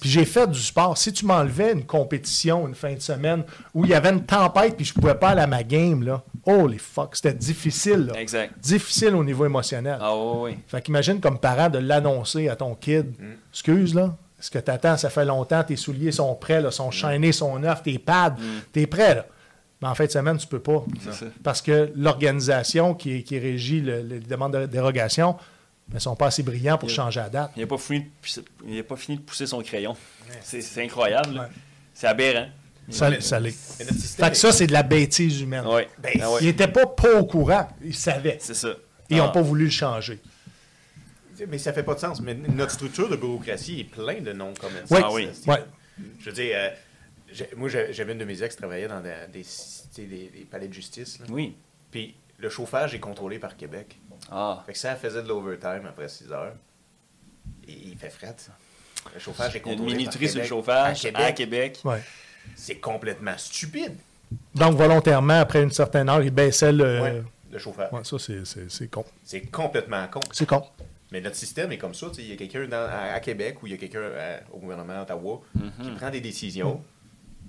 Puis 0.00 0.08
j'ai 0.10 0.24
fait 0.24 0.46
du 0.48 0.58
sport. 0.60 0.96
Si 0.96 1.12
tu 1.12 1.26
m'enlevais 1.26 1.72
une 1.72 1.84
compétition 1.84 2.66
une 2.68 2.74
fin 2.74 2.92
de 2.94 3.00
semaine 3.00 3.42
où 3.74 3.84
il 3.84 3.90
y 3.90 3.94
avait 3.94 4.10
une 4.10 4.24
tempête 4.24 4.76
puis 4.76 4.84
je 4.84 4.94
pouvais 4.94 5.14
pas 5.14 5.30
aller 5.30 5.40
à 5.42 5.46
ma 5.46 5.62
game, 5.62 6.02
là, 6.02 6.22
holy 6.46 6.78
fuck, 6.78 7.16
c'était 7.16 7.34
difficile. 7.34 8.06
là. 8.12 8.20
Exact. 8.20 8.52
Difficile 8.60 9.14
au 9.14 9.24
niveau 9.24 9.44
émotionnel. 9.44 9.98
Ah 10.00 10.16
oui, 10.16 10.52
oui. 10.52 10.58
Fait 10.68 10.80
qu'imagine 10.82 11.20
comme 11.20 11.38
parent 11.38 11.68
de 11.68 11.78
l'annoncer 11.78 12.48
à 12.48 12.56
ton 12.56 12.74
kid. 12.74 13.06
Mm. 13.18 13.24
Excuse, 13.52 13.94
là. 13.94 14.14
Ce 14.40 14.50
que 14.50 14.58
t'attends, 14.58 14.96
ça 14.96 15.08
fait 15.10 15.24
longtemps, 15.24 15.62
tes 15.62 15.76
souliers 15.76 16.10
sont 16.12 16.34
prêts, 16.34 16.60
là, 16.60 16.68
Mm. 16.68 16.72
sont 16.72 16.90
chaînés, 16.90 17.32
sont 17.32 17.58
neufs, 17.58 17.82
tes 17.82 17.98
pads, 17.98 18.36
t'es 18.72 18.86
prêt, 18.86 19.14
là. 19.14 19.26
Mais 19.80 19.88
en 19.88 19.94
fin 19.96 20.04
de 20.06 20.10
semaine, 20.10 20.36
tu 20.36 20.46
peux 20.46 20.60
pas. 20.60 20.84
Ça. 21.10 21.26
Parce 21.42 21.60
que 21.60 21.90
l'organisation 21.96 22.94
qui, 22.94 23.24
qui 23.24 23.38
régit 23.38 23.80
le- 23.80 24.00
les 24.02 24.20
demandes 24.20 24.52
de 24.56 24.66
dérogation 24.66 25.36
ne 25.92 25.98
sont 25.98 26.16
pas 26.16 26.26
assez 26.26 26.42
brillants 26.42 26.78
pour 26.78 26.88
changer 26.90 27.20
la 27.20 27.28
date. 27.28 27.52
Il 27.56 27.60
n'a 27.60 27.66
pas, 27.66 27.78
fini 27.78 28.00
de 28.00 28.06
pousser- 28.22 28.44
il 28.66 28.78
a 28.78 28.82
pas 28.82 28.96
fini 28.96 29.18
de 29.18 29.22
pousser 29.22 29.46
son 29.46 29.62
crayon. 29.62 29.96
C'est 30.42 30.60
c'est 30.62 30.82
incroyable. 30.82 31.38
Ouais. 31.38 31.46
C'est 31.94 32.06
aberrant. 32.06 32.48
Ça, 32.88 33.20
ça 33.20 33.38
l'est. 33.38 33.76
Mais 33.78 33.84
notre 33.84 33.98
système 33.98 34.24
Fait 34.26 34.30
que 34.32 34.36
ça, 34.38 34.52
c'est 34.52 34.66
de 34.66 34.72
la 34.72 34.82
bêtise 34.82 35.40
humaine. 35.40 35.66
Ouais. 35.66 35.88
Ben, 35.98 36.12
Ah 36.20 36.30
ouais. 36.32 36.38
Ils 36.40 36.46
n'étaient 36.46 36.68
pas, 36.68 36.86
pas 36.86 37.20
au 37.20 37.24
courant. 37.24 37.68
Ils 37.84 37.94
savaient. 37.94 38.38
C'est 38.40 38.54
ça. 38.54 38.74
Ils 39.10 39.18
n'ont 39.18 39.26
Ah. 39.26 39.28
pas 39.32 39.42
voulu 39.42 39.64
le 39.66 39.70
changer. 39.70 40.18
Mais 41.48 41.58
ça 41.58 41.72
fait 41.72 41.82
pas 41.82 41.94
de 41.94 42.00
sens. 42.00 42.20
Mais 42.20 42.34
notre 42.34 42.72
structure 42.72 43.08
de 43.08 43.16
bureaucratie 43.16 43.80
est 43.80 43.84
plein 43.84 44.20
de 44.20 44.32
noms 44.32 44.54
comme 44.60 44.72
Oui. 44.90 45.00
Ah 45.02 45.12
oui. 45.12 45.28
Ouais. 45.46 45.62
Je 46.20 46.26
veux 46.26 46.32
dire, 46.32 46.52
euh, 46.56 46.70
moi, 47.56 47.68
j'avais 47.68 48.12
une 48.12 48.18
de 48.18 48.24
mes 48.24 48.42
ex 48.42 48.54
qui 48.54 48.60
travaillait 48.60 48.88
dans 48.88 49.00
des, 49.00 49.12
des, 49.32 49.40
tu 49.42 49.46
sais, 49.48 50.02
des- 50.02 50.30
des 50.34 50.46
palais 50.50 50.68
de 50.68 50.72
justice. 50.72 51.18
là. 51.20 51.26
Oui. 51.30 51.56
Puis 51.90 52.14
le 52.38 52.48
chauffage 52.50 52.94
est 52.94 53.00
contrôlé 53.00 53.38
par 53.38 53.56
Québec. 53.56 53.98
Ah. 54.30 54.62
Fait 54.66 54.72
que 54.72 54.78
ça 54.78 54.96
faisait 54.96 55.22
de 55.22 55.28
l'overtime 55.28 55.86
après 55.88 56.08
6 56.08 56.30
heures. 56.32 56.54
Et 57.68 57.72
il 57.72 57.96
fait 57.96 58.10
fret. 58.10 58.34
Le 59.14 59.20
chauffage 59.20 59.56
est 59.56 59.58
Il 59.60 59.66
y 59.66 59.68
a 59.68 59.72
une 59.72 59.78
contrôlé 59.78 59.96
minuterie 59.96 60.28
sur 60.28 60.40
le 60.40 60.46
chauffage 60.46 61.04
À 61.06 61.10
Québec. 61.10 61.34
Québec. 61.34 61.80
Ouais. 61.84 62.02
C'est 62.54 62.76
complètement 62.76 63.36
stupide. 63.36 63.96
Donc, 64.54 64.76
volontairement, 64.76 65.40
après 65.40 65.62
une 65.62 65.70
certaine 65.70 66.08
heure, 66.08 66.22
ils 66.22 66.30
baissaient 66.30 66.72
le. 66.72 67.00
Ouais, 67.02 67.22
le 67.50 67.58
chauffage. 67.58 67.92
Ouais, 67.92 68.04
ça, 68.04 68.16
c'est- 68.18 68.88
con. 68.88 69.04
C'est 69.24 69.42
complètement 69.42 70.06
con. 70.08 70.20
C'est 70.32 70.46
con. 70.46 70.64
Mais 71.10 71.20
notre 71.20 71.36
système 71.36 71.70
est 71.72 71.78
comme 71.78 71.94
ça. 71.94 72.08
tu 72.08 72.14
sais, 72.14 72.22
Il 72.22 72.28
y 72.30 72.32
a 72.32 72.36
quelqu'un 72.36 72.66
à, 72.72 73.12
à 73.14 73.20
Québec 73.20 73.62
ou 73.62 73.66
il 73.66 73.72
y 73.72 73.74
a 73.74 73.78
quelqu'un 73.78 73.98
euh, 73.98 74.38
au 74.52 74.58
gouvernement 74.58 74.94
à 74.94 75.02
Ottawa 75.02 75.40
qui 75.82 75.88
Mhm. 75.90 75.96
prend 75.96 76.10
des 76.10 76.20
décisions 76.22 76.82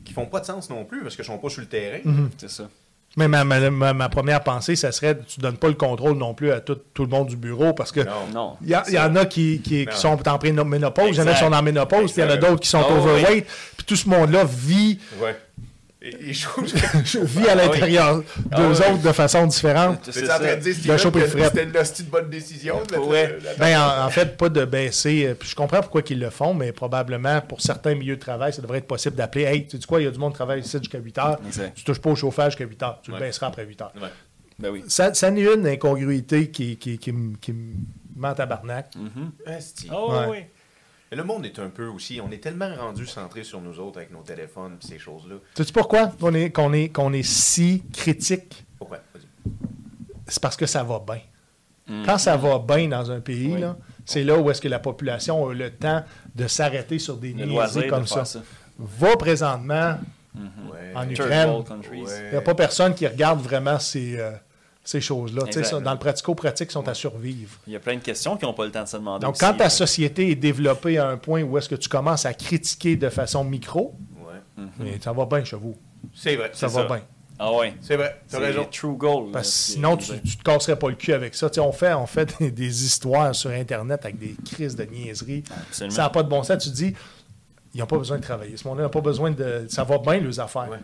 qui 0.03 0.11
font 0.11 0.25
pas 0.25 0.41
de 0.41 0.45
sens 0.45 0.69
non 0.69 0.83
plus 0.83 1.01
parce 1.01 1.15
qu'ils 1.15 1.23
sont 1.23 1.37
pas 1.37 1.49
sur 1.49 1.61
le 1.61 1.67
terrain. 1.67 2.01
Mhm. 2.03 2.29
C'est 2.37 2.49
ça. 2.49 2.69
Mais 3.15 3.27
ma, 3.27 3.43
ma- 3.45 4.09
première 4.09 4.41
pensée, 4.41 4.75
ça 4.75 4.91
serait 4.91 5.19
tu 5.27 5.39
donnes 5.39 5.57
pas 5.57 5.67
le 5.67 5.75
contrôle 5.75 6.17
non 6.17 6.33
plus 6.33 6.51
à 6.51 6.61
tout, 6.61 6.79
tout 6.93 7.03
le 7.03 7.09
monde 7.09 7.27
du 7.27 7.35
bureau 7.35 7.73
parce 7.73 7.91
que. 7.91 7.99
Il 8.61 8.69
y, 8.69 8.99
en 8.99 9.15
a 9.15 9.25
qui, 9.25 9.61
qui, 9.61 9.87
sont 9.91 10.27
en 10.27 10.37
préménopause, 10.39 11.09
il 11.11 11.17
y 11.17 11.21
en 11.21 11.27
a 11.27 11.33
qui 11.33 11.39
sont 11.39 11.53
en 11.53 11.61
ménopause, 11.61 12.11
puis 12.11 12.21
il 12.21 12.25
y 12.25 12.27
en 12.27 12.33
a 12.33 12.37
d'autres 12.37 12.61
qui 12.61 12.69
sont 12.69 12.83
oui. 12.89 12.97
overweight. 12.97 13.45
Puis 13.77 13.85
tout 13.85 13.95
ce 13.95 14.09
monde-là 14.09 14.43
vit, 14.45 14.99
Ouais. 15.21 15.35
Et, 16.05 16.31
et 16.31 16.33
je 16.33 17.19
vit 17.23 17.47
à 17.47 17.55
l'intérieur 17.55 18.17
d'eux 18.17 18.25
Ah 18.51 18.61
oui. 18.67 18.93
autres 18.93 19.01
de 19.01 19.11
façon 19.13 19.47
différente. 19.47 20.09
C'est 20.11 20.23
en 20.25 20.35
train 20.35 20.37
ça. 20.39 20.55
de 20.57 20.61
dire, 20.61 20.75
Steven, 20.75 21.11
que 21.11 21.27
c'était 21.45 21.63
une 21.63 21.77
hostie 21.77 22.03
de 22.03 22.09
bonne 22.09 22.29
décision. 22.29 22.81
de 22.83 22.97
Ouais. 22.97 23.27
le- 23.27 23.39
la- 23.43 23.53
Ben, 23.55 23.79
en, 23.79 24.05
en 24.05 24.09
fait, 24.09 24.35
pas 24.37 24.49
de 24.49 24.65
baisser. 24.65 25.27
euh, 25.27 25.33
Puis 25.33 25.47
je 25.49 25.55
comprends 25.55 25.79
pourquoi 25.79 26.01
ils 26.09 26.19
le 26.19 26.29
font, 26.29 26.53
mais 26.53 26.73
probablement 26.73 27.39
pour 27.39 27.61
certains 27.61 27.95
milieux 27.95 28.15
de 28.17 28.21
travail, 28.21 28.51
ça 28.51 28.61
devrait 28.61 28.79
être 28.79 28.87
possible 28.87 29.15
d'appeler 29.15 29.45
Hey, 29.45 29.65
tu 29.65 29.77
sais 29.79 29.83
quoi, 29.87 30.01
il 30.01 30.03
y 30.03 30.07
a 30.07 30.11
du 30.11 30.19
monde 30.19 30.33
qui 30.33 30.37
travaille 30.37 30.59
ici 30.59 30.77
jusqu'à 30.77 30.97
8 30.99 31.17
heures. 31.19 31.39
Exact. 31.47 31.73
Tu 31.75 31.83
touches 31.85 31.99
pas 32.01 32.09
au 32.09 32.15
chauffage 32.15 32.51
jusqu'à 32.51 32.65
8 32.65 32.83
heures. 32.83 32.99
Tu 33.01 33.11
Ouais. 33.11 33.19
le 33.19 33.25
baisseras 33.25 33.47
après 33.47 33.65
8 33.65 33.81
heures. 33.81 33.93
Ouais. 33.95 34.09
Ben 34.59 34.69
oui. 34.71 34.83
Ça, 34.89 35.13
ça 35.13 35.31
n'est 35.31 35.41
une 35.53 35.65
incongruité 35.65 36.51
qui, 36.51 36.75
qui, 36.77 36.97
qui, 36.97 37.11
me- 37.13 37.35
qui 37.37 37.53
me 37.53 37.73
met 38.15 38.27
en 38.27 38.33
tabarnak. 38.33 38.93
Mhm. 38.95 39.31
Asti. 39.47 39.89
Oh, 39.91 40.11
Ouais. 40.11 40.27
oui. 40.29 40.37
Mais 41.13 41.17
le 41.17 41.25
monde 41.25 41.45
est 41.45 41.59
un 41.59 41.69
peu 41.69 41.85
aussi. 41.85 42.19
On 42.27 42.31
est 42.31 42.39
tellement 42.39 42.73
rendu 42.75 43.05
centré 43.05 43.43
sur 43.43 43.61
nous 43.61 43.79
autres 43.79 43.97
avec 43.99 44.11
nos 44.11 44.23
téléphones 44.23 44.79
et 44.81 44.87
ces 44.87 44.97
choses-là. 44.97 45.35
Sais-tu 45.53 45.71
pourquoi 45.71 46.07
qu'on 46.07 46.33
est, 46.33 46.49
qu'on 46.49 46.73
est, 46.73 46.89
qu'on 46.89 47.13
est 47.13 47.21
si 47.21 47.83
critique? 47.93 48.65
Pourquoi? 48.79 48.97
C'est 50.27 50.41
parce 50.41 50.57
que 50.57 50.65
ça 50.65 50.81
va 50.81 50.99
bien. 51.05 51.19
Mhm. 51.87 52.03
Quand 52.03 52.17
ça 52.17 52.35
va 52.35 52.57
bien 52.57 52.87
dans 52.87 53.11
un 53.11 53.19
pays, 53.19 53.53
Oui. 53.53 53.61
là, 53.61 53.77
c'est 54.07 54.23
là 54.23 54.39
où 54.39 54.49
est-ce 54.49 54.59
que 54.59 54.67
la 54.67 54.79
population 54.79 55.47
a 55.49 55.53
le 55.53 55.69
temps 55.69 56.03
de 56.33 56.47
s'arrêter 56.47 56.97
sur 56.97 57.17
des 57.17 57.35
niaiseries 57.35 57.89
comme 57.89 58.03
de 58.05 58.07
ça. 58.07 58.25
ça. 58.25 58.41
Va 58.79 59.15
présentement, 59.15 59.99
Ouais. 60.35 60.93
En 60.95 61.07
Ukraine. 61.07 61.49
Ouais. 61.51 61.63
il 61.91 62.29
n'y 62.31 62.37
a 62.37 62.41
pas 62.41 62.55
personne 62.55 62.95
qui 62.95 63.05
regarde 63.05 63.39
vraiment 63.39 63.77
ces, 63.77 64.17
euh, 64.17 64.31
ces 64.83 64.99
choses-là. 65.01 65.43
Tu 65.51 65.61
Dans 65.81 65.93
le 65.93 65.99
pratico-pratique, 65.99 66.69
ils 66.69 66.73
sont 66.73 66.87
à 66.87 66.93
survivre. 66.93 67.57
Il 67.67 67.73
y 67.73 67.75
a 67.75 67.79
plein 67.79 67.95
de 67.95 68.01
questions 68.01 68.35
qui 68.37 68.45
n'ont 68.45 68.53
pas 68.53 68.65
le 68.65 68.71
temps 68.71 68.83
de 68.83 68.87
se 68.87 68.97
demander. 68.97 69.25
Donc, 69.25 69.35
aussi, 69.35 69.39
quand 69.45 69.53
ta 69.53 69.65
là. 69.65 69.69
société 69.69 70.31
est 70.31 70.35
développée 70.35 70.97
à 70.97 71.07
un 71.07 71.17
point 71.17 71.41
où 71.43 71.57
est-ce 71.57 71.69
que 71.69 71.75
tu 71.75 71.87
commences 71.89 72.25
à 72.25 72.33
critiquer 72.33 72.95
de 72.95 73.09
façon 73.09 73.43
micro, 73.43 73.95
Ouais. 74.19 74.63
mais 74.79 74.99
ça 75.01 75.13
va 75.13 75.25
bien 75.25 75.43
chez 75.43 75.55
vous. 75.55 75.75
C'est 76.13 76.35
vrai. 76.35 76.51
Ça 76.53 76.67
va 76.67 76.83
bien. 76.85 77.01
Ah 77.39 77.51
ouais. 77.51 77.73
C'est 77.81 77.95
vrai. 77.95 78.21
C'est 78.27 78.37
raison. 78.37 78.67
true 78.71 78.95
goal. 78.95 79.31
Parce 79.31 79.49
sinon, 79.49 79.97
tu, 79.97 80.11
tu 80.21 80.37
te 80.37 80.43
casserais 80.43 80.77
pas 80.77 80.89
le 80.89 80.95
cul 80.95 81.13
avec 81.13 81.33
ça. 81.33 81.49
Tu 81.49 81.55
sais, 81.55 81.61
on 81.61 81.71
fait, 81.71 81.93
on 81.93 82.05
fait 82.05 82.37
des, 82.39 82.51
des 82.51 82.85
histoires 82.85 83.33
sur 83.33 83.49
Internet 83.49 84.01
avec 84.03 84.19
des 84.19 84.35
crises 84.45 84.75
de 84.75 84.83
niaiseries. 84.83 85.43
Absolument. 85.67 85.95
Ça 85.95 86.03
n'a 86.03 86.09
pas 86.09 86.23
de 86.23 86.29
bon 86.29 86.43
sens. 86.43 86.63
Tu 86.63 86.69
te 86.69 86.75
dis, 86.75 86.93
ils 87.73 87.79
n'ont 87.79 87.85
pas 87.87 87.97
besoin 87.97 88.17
de 88.17 88.23
travailler. 88.23 88.55
Ce 88.57 88.67
monde-là 88.67 88.83
n'a 88.83 88.89
pas 88.89 89.01
besoin 89.01 89.31
de. 89.31 89.65
Ça 89.69 89.83
va 89.83 89.97
bien, 89.97 90.19
leurs 90.19 90.39
affaires. 90.39 90.69
Ouais. 90.69 90.77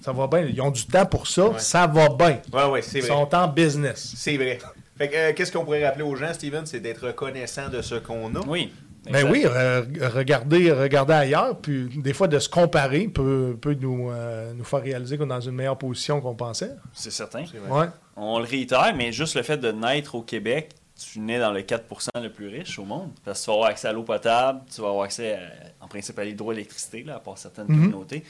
Ça 0.00 0.12
va 0.12 0.26
bien. 0.26 0.40
Ils 0.42 0.60
ont 0.60 0.70
du 0.70 0.84
temps 0.86 1.06
pour 1.06 1.26
ça. 1.26 1.48
Ouais. 1.48 1.58
Ça 1.58 1.86
va 1.86 2.08
bien. 2.10 2.40
Ouais, 2.52 2.64
ouais, 2.70 2.82
c'est 2.82 2.98
Ils 2.98 3.04
vrai. 3.04 3.08
sont 3.10 3.34
en 3.34 3.48
business. 3.48 4.12
C'est 4.16 4.36
vrai. 4.36 4.58
Fait 4.98 5.08
que, 5.08 5.16
euh, 5.16 5.32
qu'est-ce 5.34 5.52
qu'on 5.52 5.64
pourrait 5.64 5.86
rappeler 5.86 6.04
aux 6.04 6.16
gens, 6.16 6.32
Steven, 6.32 6.64
c'est 6.66 6.80
d'être 6.80 7.06
reconnaissant 7.06 7.68
de 7.68 7.82
ce 7.82 7.94
qu'on 7.96 8.34
a. 8.34 8.40
Oui. 8.46 8.72
Ben 9.10 9.24
oui, 9.30 9.44
re- 9.44 10.08
regarder, 10.08 10.72
regarder 10.72 11.12
ailleurs, 11.12 11.56
puis 11.58 11.88
des 11.98 12.12
fois 12.12 12.26
de 12.26 12.40
se 12.40 12.48
comparer 12.48 13.06
peut, 13.06 13.56
peut 13.60 13.76
nous, 13.80 14.10
euh, 14.10 14.52
nous 14.52 14.64
faire 14.64 14.82
réaliser 14.82 15.16
qu'on 15.16 15.26
est 15.26 15.28
dans 15.28 15.40
une 15.40 15.54
meilleure 15.54 15.78
position 15.78 16.20
qu'on 16.20 16.34
pensait. 16.34 16.72
C'est 16.92 17.12
certain. 17.12 17.44
C'est 17.48 17.58
vrai. 17.58 17.82
Ouais. 17.82 17.86
On 18.16 18.40
le 18.40 18.44
réitère, 18.46 18.92
mais 18.96 19.12
juste 19.12 19.36
le 19.36 19.42
fait 19.44 19.58
de 19.58 19.70
naître 19.70 20.16
au 20.16 20.22
Québec, 20.22 20.70
tu 20.98 21.20
nais 21.20 21.38
dans 21.38 21.52
le 21.52 21.60
4% 21.62 22.08
le 22.22 22.28
plus 22.30 22.48
riche 22.48 22.78
au 22.78 22.84
monde. 22.84 23.10
Parce 23.24 23.40
que 23.40 23.44
tu 23.44 23.50
vas 23.50 23.54
avoir 23.54 23.68
accès 23.70 23.88
à 23.88 23.92
l'eau 23.92 24.02
potable, 24.02 24.60
tu 24.74 24.80
vas 24.80 24.88
avoir 24.88 25.04
accès, 25.04 25.34
à- 25.34 25.84
en 25.84 25.88
principe, 25.88 26.18
à 26.18 26.24
l'hydroélectricité, 26.24 27.02
là, 27.02 27.16
à 27.16 27.20
part 27.20 27.36
certaines 27.38 27.66
Mhm. 27.68 27.76
communautés. 27.80 28.24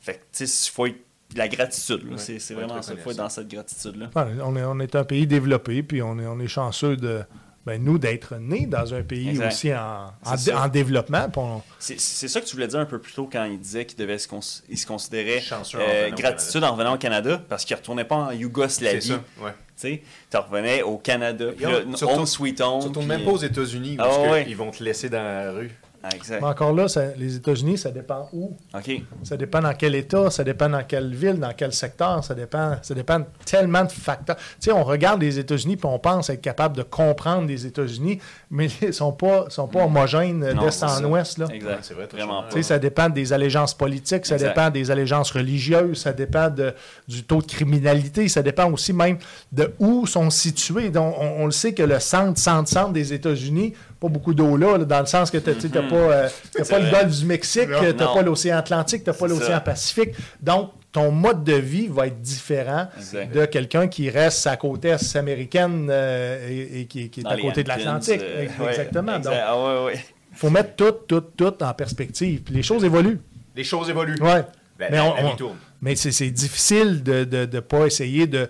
Fait 0.00 0.14
que, 0.14 0.18
tu 0.32 0.46
sais, 0.46 0.68
il 0.68 0.72
faut 0.72 0.86
être. 0.86 0.96
La 1.36 1.46
gratitude, 1.46 2.04
là, 2.08 2.16
Ouais, 2.16 2.38
c'est 2.38 2.54
vraiment 2.54 2.80
ça. 2.80 2.94
Il 2.94 3.00
faut 3.00 3.10
être 3.10 3.18
dans 3.18 3.28
cette 3.28 3.48
gratitude-là. 3.48 4.08
Ouais, 4.16 4.32
on, 4.42 4.56
est, 4.56 4.64
on 4.64 4.80
est 4.80 4.94
un 4.94 5.04
pays 5.04 5.26
développé, 5.26 5.82
puis 5.82 6.00
on 6.00 6.18
est, 6.18 6.26
on 6.26 6.40
est 6.40 6.48
chanceux 6.48 6.96
de. 6.96 7.22
Ben, 7.68 7.84
nous, 7.84 7.98
d'être 7.98 8.36
nés 8.36 8.64
dans 8.64 8.94
un 8.94 9.02
pays 9.02 9.28
Exact. 9.28 9.48
aussi 9.48 9.74
en, 9.74 10.06
en, 10.24 10.68
développement. 10.68 11.26
on- 11.36 11.60
C'est 11.78 12.00
c'est 12.00 12.28
ça 12.28 12.40
que 12.40 12.46
tu 12.46 12.54
voulais 12.56 12.66
dire 12.66 12.80
un 12.80 12.86
peu 12.86 12.98
plus 12.98 13.12
tôt 13.12 13.28
quand 13.30 13.44
il 13.44 13.58
disait 13.60 13.84
qu'il 13.84 13.98
devait 13.98 14.16
se, 14.18 14.26
cons- 14.26 14.62
il 14.70 14.78
se 14.78 14.86
considérait 14.86 15.42
en 15.52 15.62
euh, 15.78 16.10
gratitude 16.10 16.64
en 16.64 16.72
revenant 16.72 16.94
au 16.94 16.98
Canada 16.98 17.42
parce 17.48 17.66
qu'il 17.66 17.74
ne 17.76 17.80
retournait 17.80 18.04
pas 18.04 18.14
en 18.16 18.30
C'est 18.30 18.36
Yougoslavie. 18.38 19.02
ça. 19.02 19.22
Ouais. 19.42 19.52
Tu 19.80 20.36
revenais 20.36 20.82
au 20.82 20.96
Canada. 20.96 21.46
Puis 21.54 21.64
là, 21.64 21.80
home 21.84 21.94
retournes- 21.94 22.26
sweet 22.26 22.60
home. 22.62 22.80
Tu 22.80 22.86
retournes 22.88 23.06
puis- 23.06 23.16
même 23.16 23.24
pas 23.26 23.32
aux 23.32 23.36
États-Unis 23.36 23.96
où 23.98 24.02
Ah, 24.02 24.30
ouais. 24.30 24.54
vont 24.54 24.70
te 24.70 24.82
laisser 24.82 25.08
dans 25.10 25.22
la 25.22 25.52
rue. 25.52 25.70
Ah, 26.02 26.08
exact. 26.14 26.40
Mais 26.40 26.46
encore 26.46 26.72
là, 26.72 26.86
ça- 26.88 27.14
les 27.16 27.36
États-Unis, 27.36 27.76
ça 27.78 27.90
dépend 27.90 28.28
où. 28.32 28.56
OK. 28.74 29.02
Ça 29.24 29.36
dépend 29.36 29.60
dans 29.60 29.74
quel 29.74 29.94
État, 29.96 30.30
ça 30.30 30.44
dépend 30.44 30.68
dans 30.68 30.84
quelle 30.84 31.14
ville, 31.14 31.34
dans 31.40 31.52
quel 31.56 31.72
secteur, 31.72 32.22
ça 32.22 32.34
dépend, 32.34 32.76
ça 32.82 32.94
dépend 32.94 33.18
de 33.20 33.24
tellement 33.44 33.84
de 33.84 33.90
facteurs. 33.90 34.36
Tu 34.36 34.42
sais, 34.60 34.72
on 34.72 34.84
regarde 34.84 35.20
les 35.20 35.38
États-Unis 35.38 35.76
puis 35.76 35.86
on 35.90 35.98
pense 35.98 36.30
être 36.30 36.40
capable 36.40 36.76
de 36.76 36.82
comprendre 36.82 37.48
les 37.48 37.66
États-Unis, 37.66 38.20
mais 38.50 38.66
ils 38.82 38.94
sont 38.94 39.12
pas, 39.12 39.46
sont 39.50 39.66
pas 39.66 39.84
homogènes 39.84 40.42
euh, 40.44 40.54
d'est 40.54 40.82
en 40.84 41.04
ouest. 41.04 41.38
Là. 41.38 41.46
Exact. 41.52 41.78
c'est 41.82 41.94
vrai, 41.94 42.08
Vraiment. 42.12 42.44
Tu 42.50 42.58
sais, 42.58 42.62
ça 42.62 42.78
dépend 42.78 43.08
des 43.08 43.32
allégeances 43.32 43.74
politiques, 43.74 44.24
ça 44.26 44.34
Exact. 44.36 44.48
dépend 44.48 44.70
des 44.70 44.90
allégeances 44.90 45.30
religieuses, 45.32 45.98
ça 46.02 46.12
dépend 46.12 46.48
de- 46.48 46.74
du 47.08 47.24
taux 47.24 47.42
de 47.42 47.46
criminalité, 47.46 48.28
ça 48.28 48.42
dépend 48.42 48.70
aussi 48.70 48.92
même 48.92 49.18
de 49.52 49.74
où 49.78 50.06
sont 50.06 50.30
situés. 50.30 50.90
Donc, 50.90 51.14
on, 51.18 51.42
on 51.42 51.46
le 51.46 51.50
sait 51.52 51.74
que 51.74 51.82
le 51.82 51.98
centre, 51.98 52.38
centre, 52.38 52.68
centre 52.68 52.92
des 52.92 53.12
États-Unis, 53.12 53.74
pas 54.00 54.08
beaucoup 54.08 54.34
d'eau 54.34 54.56
là, 54.56 54.78
là, 54.78 54.84
dans 54.84 55.00
le 55.00 55.06
sens 55.06 55.30
que 55.30 55.38
tu 55.38 55.50
n'as 55.68 55.82
pas, 55.82 55.94
euh, 55.96 56.28
t'as 56.54 56.64
pas 56.64 56.78
le 56.78 56.90
golfe 56.90 57.18
du 57.18 57.26
Mexique, 57.26 57.68
tu 57.68 57.94
n'as 57.94 58.14
pas 58.14 58.22
l'océan 58.22 58.56
Atlantique, 58.58 59.04
tu 59.04 59.10
n'as 59.10 59.16
pas 59.16 59.26
l'océan 59.26 59.48
ça. 59.48 59.60
Pacifique. 59.60 60.10
Donc, 60.40 60.70
ton 60.92 61.10
mode 61.10 61.44
de 61.44 61.54
vie 61.54 61.86
va 61.88 62.06
être 62.06 62.20
différent 62.20 62.88
Exact. 62.96 63.34
de 63.34 63.44
quelqu'un 63.44 63.88
qui 63.88 64.08
reste 64.08 64.46
à 64.46 64.56
côte 64.56 64.84
est 64.84 65.16
américaine 65.16 65.88
euh, 65.90 66.48
et, 66.48 66.80
et 66.80 66.86
qui, 66.86 67.10
qui 67.10 67.20
est 67.20 67.22
Dans 67.24 67.30
à 67.30 67.36
côté 67.38 67.62
de 67.62 67.68
l'Atlantique. 67.68 68.22
euh, 68.22 68.46
Exactement. 68.68 69.16
exact. 69.16 69.24
Donc, 69.34 69.42
Ah 69.46 69.56
ouais, 69.58 69.84
ouais. 69.86 70.04
il 70.32 70.36
faut 70.38 70.50
mettre 70.50 70.74
tout, 70.76 70.92
tout, 71.06 71.20
tout 71.20 71.62
en 71.62 71.74
perspective. 71.74 72.40
Puis 72.42 72.54
les 72.54 72.62
choses 72.62 72.84
évoluent. 72.84 73.20
Les 73.54 73.64
choses 73.64 73.90
évoluent. 73.90 74.20
Ouais. 74.22 74.44
La, 74.78 74.90
Mais 74.90 75.00
on-. 75.00 75.52
Mais 75.82 75.94
c'est 75.96 76.12
c'est 76.12 76.30
difficile 76.30 77.02
de 77.02 77.12
ne 77.20 77.24
de, 77.24 77.44
de 77.44 77.60
pas 77.60 77.86
essayer 77.86 78.26
de, 78.26 78.48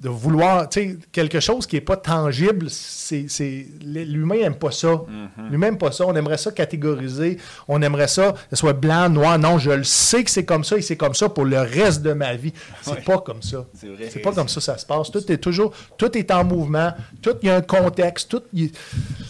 de 0.00 0.08
vouloir. 0.08 0.68
Tu 0.68 0.80
sais, 0.80 0.96
quelque 1.12 1.40
chose 1.40 1.66
qui 1.66 1.76
n'est 1.76 1.80
pas 1.80 1.96
tangible, 1.96 2.68
c'est 2.70 3.26
c'est- 3.28 3.66
l'humain 3.84 4.36
n'aime 4.36 4.54
pas 4.54 4.70
ça. 4.70 4.88
Mm-hmm. 4.88 5.50
L'humain 5.50 5.66
n'aime 5.66 5.78
pas 5.78 5.92
ça. 5.92 6.06
On 6.06 6.14
aimerait 6.14 6.38
ça 6.38 6.50
catégoriser. 6.52 7.38
On 7.68 7.80
aimerait 7.82 8.08
ça, 8.08 8.32
que 8.32 8.38
ce 8.50 8.56
soit 8.56 8.72
blanc, 8.72 9.08
noir. 9.08 9.38
Non, 9.38 9.58
je 9.58 9.70
le 9.70 9.84
sais 9.84 10.24
que 10.24 10.30
c'est 10.30 10.44
comme 10.44 10.64
ça 10.64 10.76
et 10.76 10.82
c'est 10.82 10.96
comme 10.96 11.14
ça 11.14 11.28
pour 11.28 11.44
le 11.44 11.60
reste 11.60 12.02
de 12.02 12.12
ma 12.12 12.34
vie. 12.34 12.52
C'est 12.82 12.90
Ouais. 12.92 13.00
pas 13.02 13.18
comme 13.18 13.42
ça. 13.42 13.64
C'est 13.78 13.88
vrai. 13.88 14.08
C'est 14.10 14.20
pas 14.20 14.32
comme 14.32 14.48
ça 14.48 14.56
que 14.56 14.60
ça 14.64 14.78
se 14.78 14.86
passe. 14.86 15.10
Tout 15.10 15.30
est 15.30 15.38
toujours, 15.38 15.72
tout 15.96 16.16
est 16.16 16.30
en 16.30 16.44
mouvement. 16.44 16.92
Tout, 17.20 17.36
il 17.42 17.48
y 17.48 17.50
a 17.50 17.56
un 17.56 17.62
contexte. 17.62 18.28
Tout, 18.30 18.42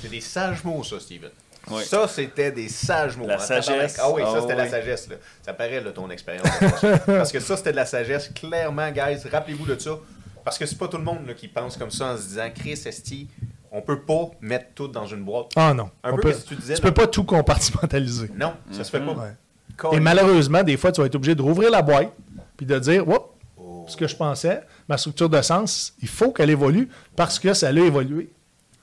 C'est 0.01 0.11
des 0.11 0.21
sages 0.21 0.63
mots, 0.65 0.83
ça, 0.85 0.99
Steven. 1.01 1.31
Ouais. 1.71 1.85
Ça, 1.85 2.09
c'était 2.09 2.51
des 2.51 2.69
sages 2.69 3.17
mots. 3.17 3.27
La 3.29 3.39
sagesse. 3.39 3.97
Ah 4.03 4.11
oui, 4.11 4.23
ça, 4.23 4.33
Ah 4.35 4.41
c'était 4.41 4.57
la 4.57 4.65
oui. 4.65 4.71
sagesse. 4.71 5.09
Là. 5.09 5.17
Ça 5.45 5.53
paraît, 5.53 5.81
là, 5.81 5.93
ton 5.93 6.11
expérience. 6.11 6.45
Parce 7.07 7.31
que 7.31 7.39
ça, 7.39 7.57
c'était 7.57 7.71
de 7.71 7.77
la 7.77 7.87
sagesse. 7.87 8.31
Clairement, 8.35 8.91
guys, 8.91 9.19
rappelez-vous 9.31 9.67
de 9.67 9.79
ça. 9.79 9.93
Parce 10.45 10.59
que 10.59 10.67
c'est 10.67 10.79
pas 10.79 10.89
tout 10.89 10.97
le 10.99 11.05
monde 11.05 11.27
là, 11.27 11.35
qui 11.35 11.49
pense 11.49 11.77
comme 11.77 11.91
ça 11.91 12.15
en 12.15 12.17
se 12.17 12.23
disant 12.29 12.49
Chris, 12.55 12.81
Esti, 12.85 13.29
on 13.71 13.81
peut 13.83 14.01
pas 14.01 14.31
mettre 14.41 14.67
tout 14.75 14.89
dans 14.89 15.07
une 15.07 15.23
boîte. 15.25 15.53
Ah 15.57 15.73
non. 15.73 15.91
Un 16.03 16.13
On 16.13 16.17
peu 16.17 16.23
peut- 16.23 16.33
que 16.33 16.49
tu 16.49 16.57
disais, 16.57 16.75
peux 16.81 16.89
là. 16.89 16.93
pas 16.93 17.07
tout 17.07 17.25
compartimentaliser. 17.25 18.31
Non, 18.37 18.55
ça 18.71 18.85
se 18.85 18.91
fait 18.91 19.01
pas. 19.01 19.13
Ouais. 19.13 19.97
Et 19.97 20.01
malheureusement, 20.01 20.63
des 20.63 20.77
fois, 20.77 20.93
tu 20.93 21.01
vas 21.01 21.07
être 21.07 21.15
obligé 21.15 21.35
de 21.35 21.43
rouvrir 21.43 21.71
la 21.71 21.83
boîte 21.83 22.13
puis 22.57 22.67
de 22.67 22.79
dire, 22.79 23.07
Whoop, 23.09 23.29
Oh. 23.57 23.85
ce 23.89 23.97
que 23.97 24.07
je 24.07 24.15
pensais, 24.17 24.63
ma 24.89 24.97
structure 24.99 25.29
de 25.29 25.41
sens, 25.43 25.95
il 26.03 26.09
faut 26.09 26.31
qu'elle 26.33 26.51
évolue 26.51 26.89
parce 27.17 27.39
que 27.39 27.55
ça 27.55 27.69
a 27.69 27.73
évolué. 27.73 28.31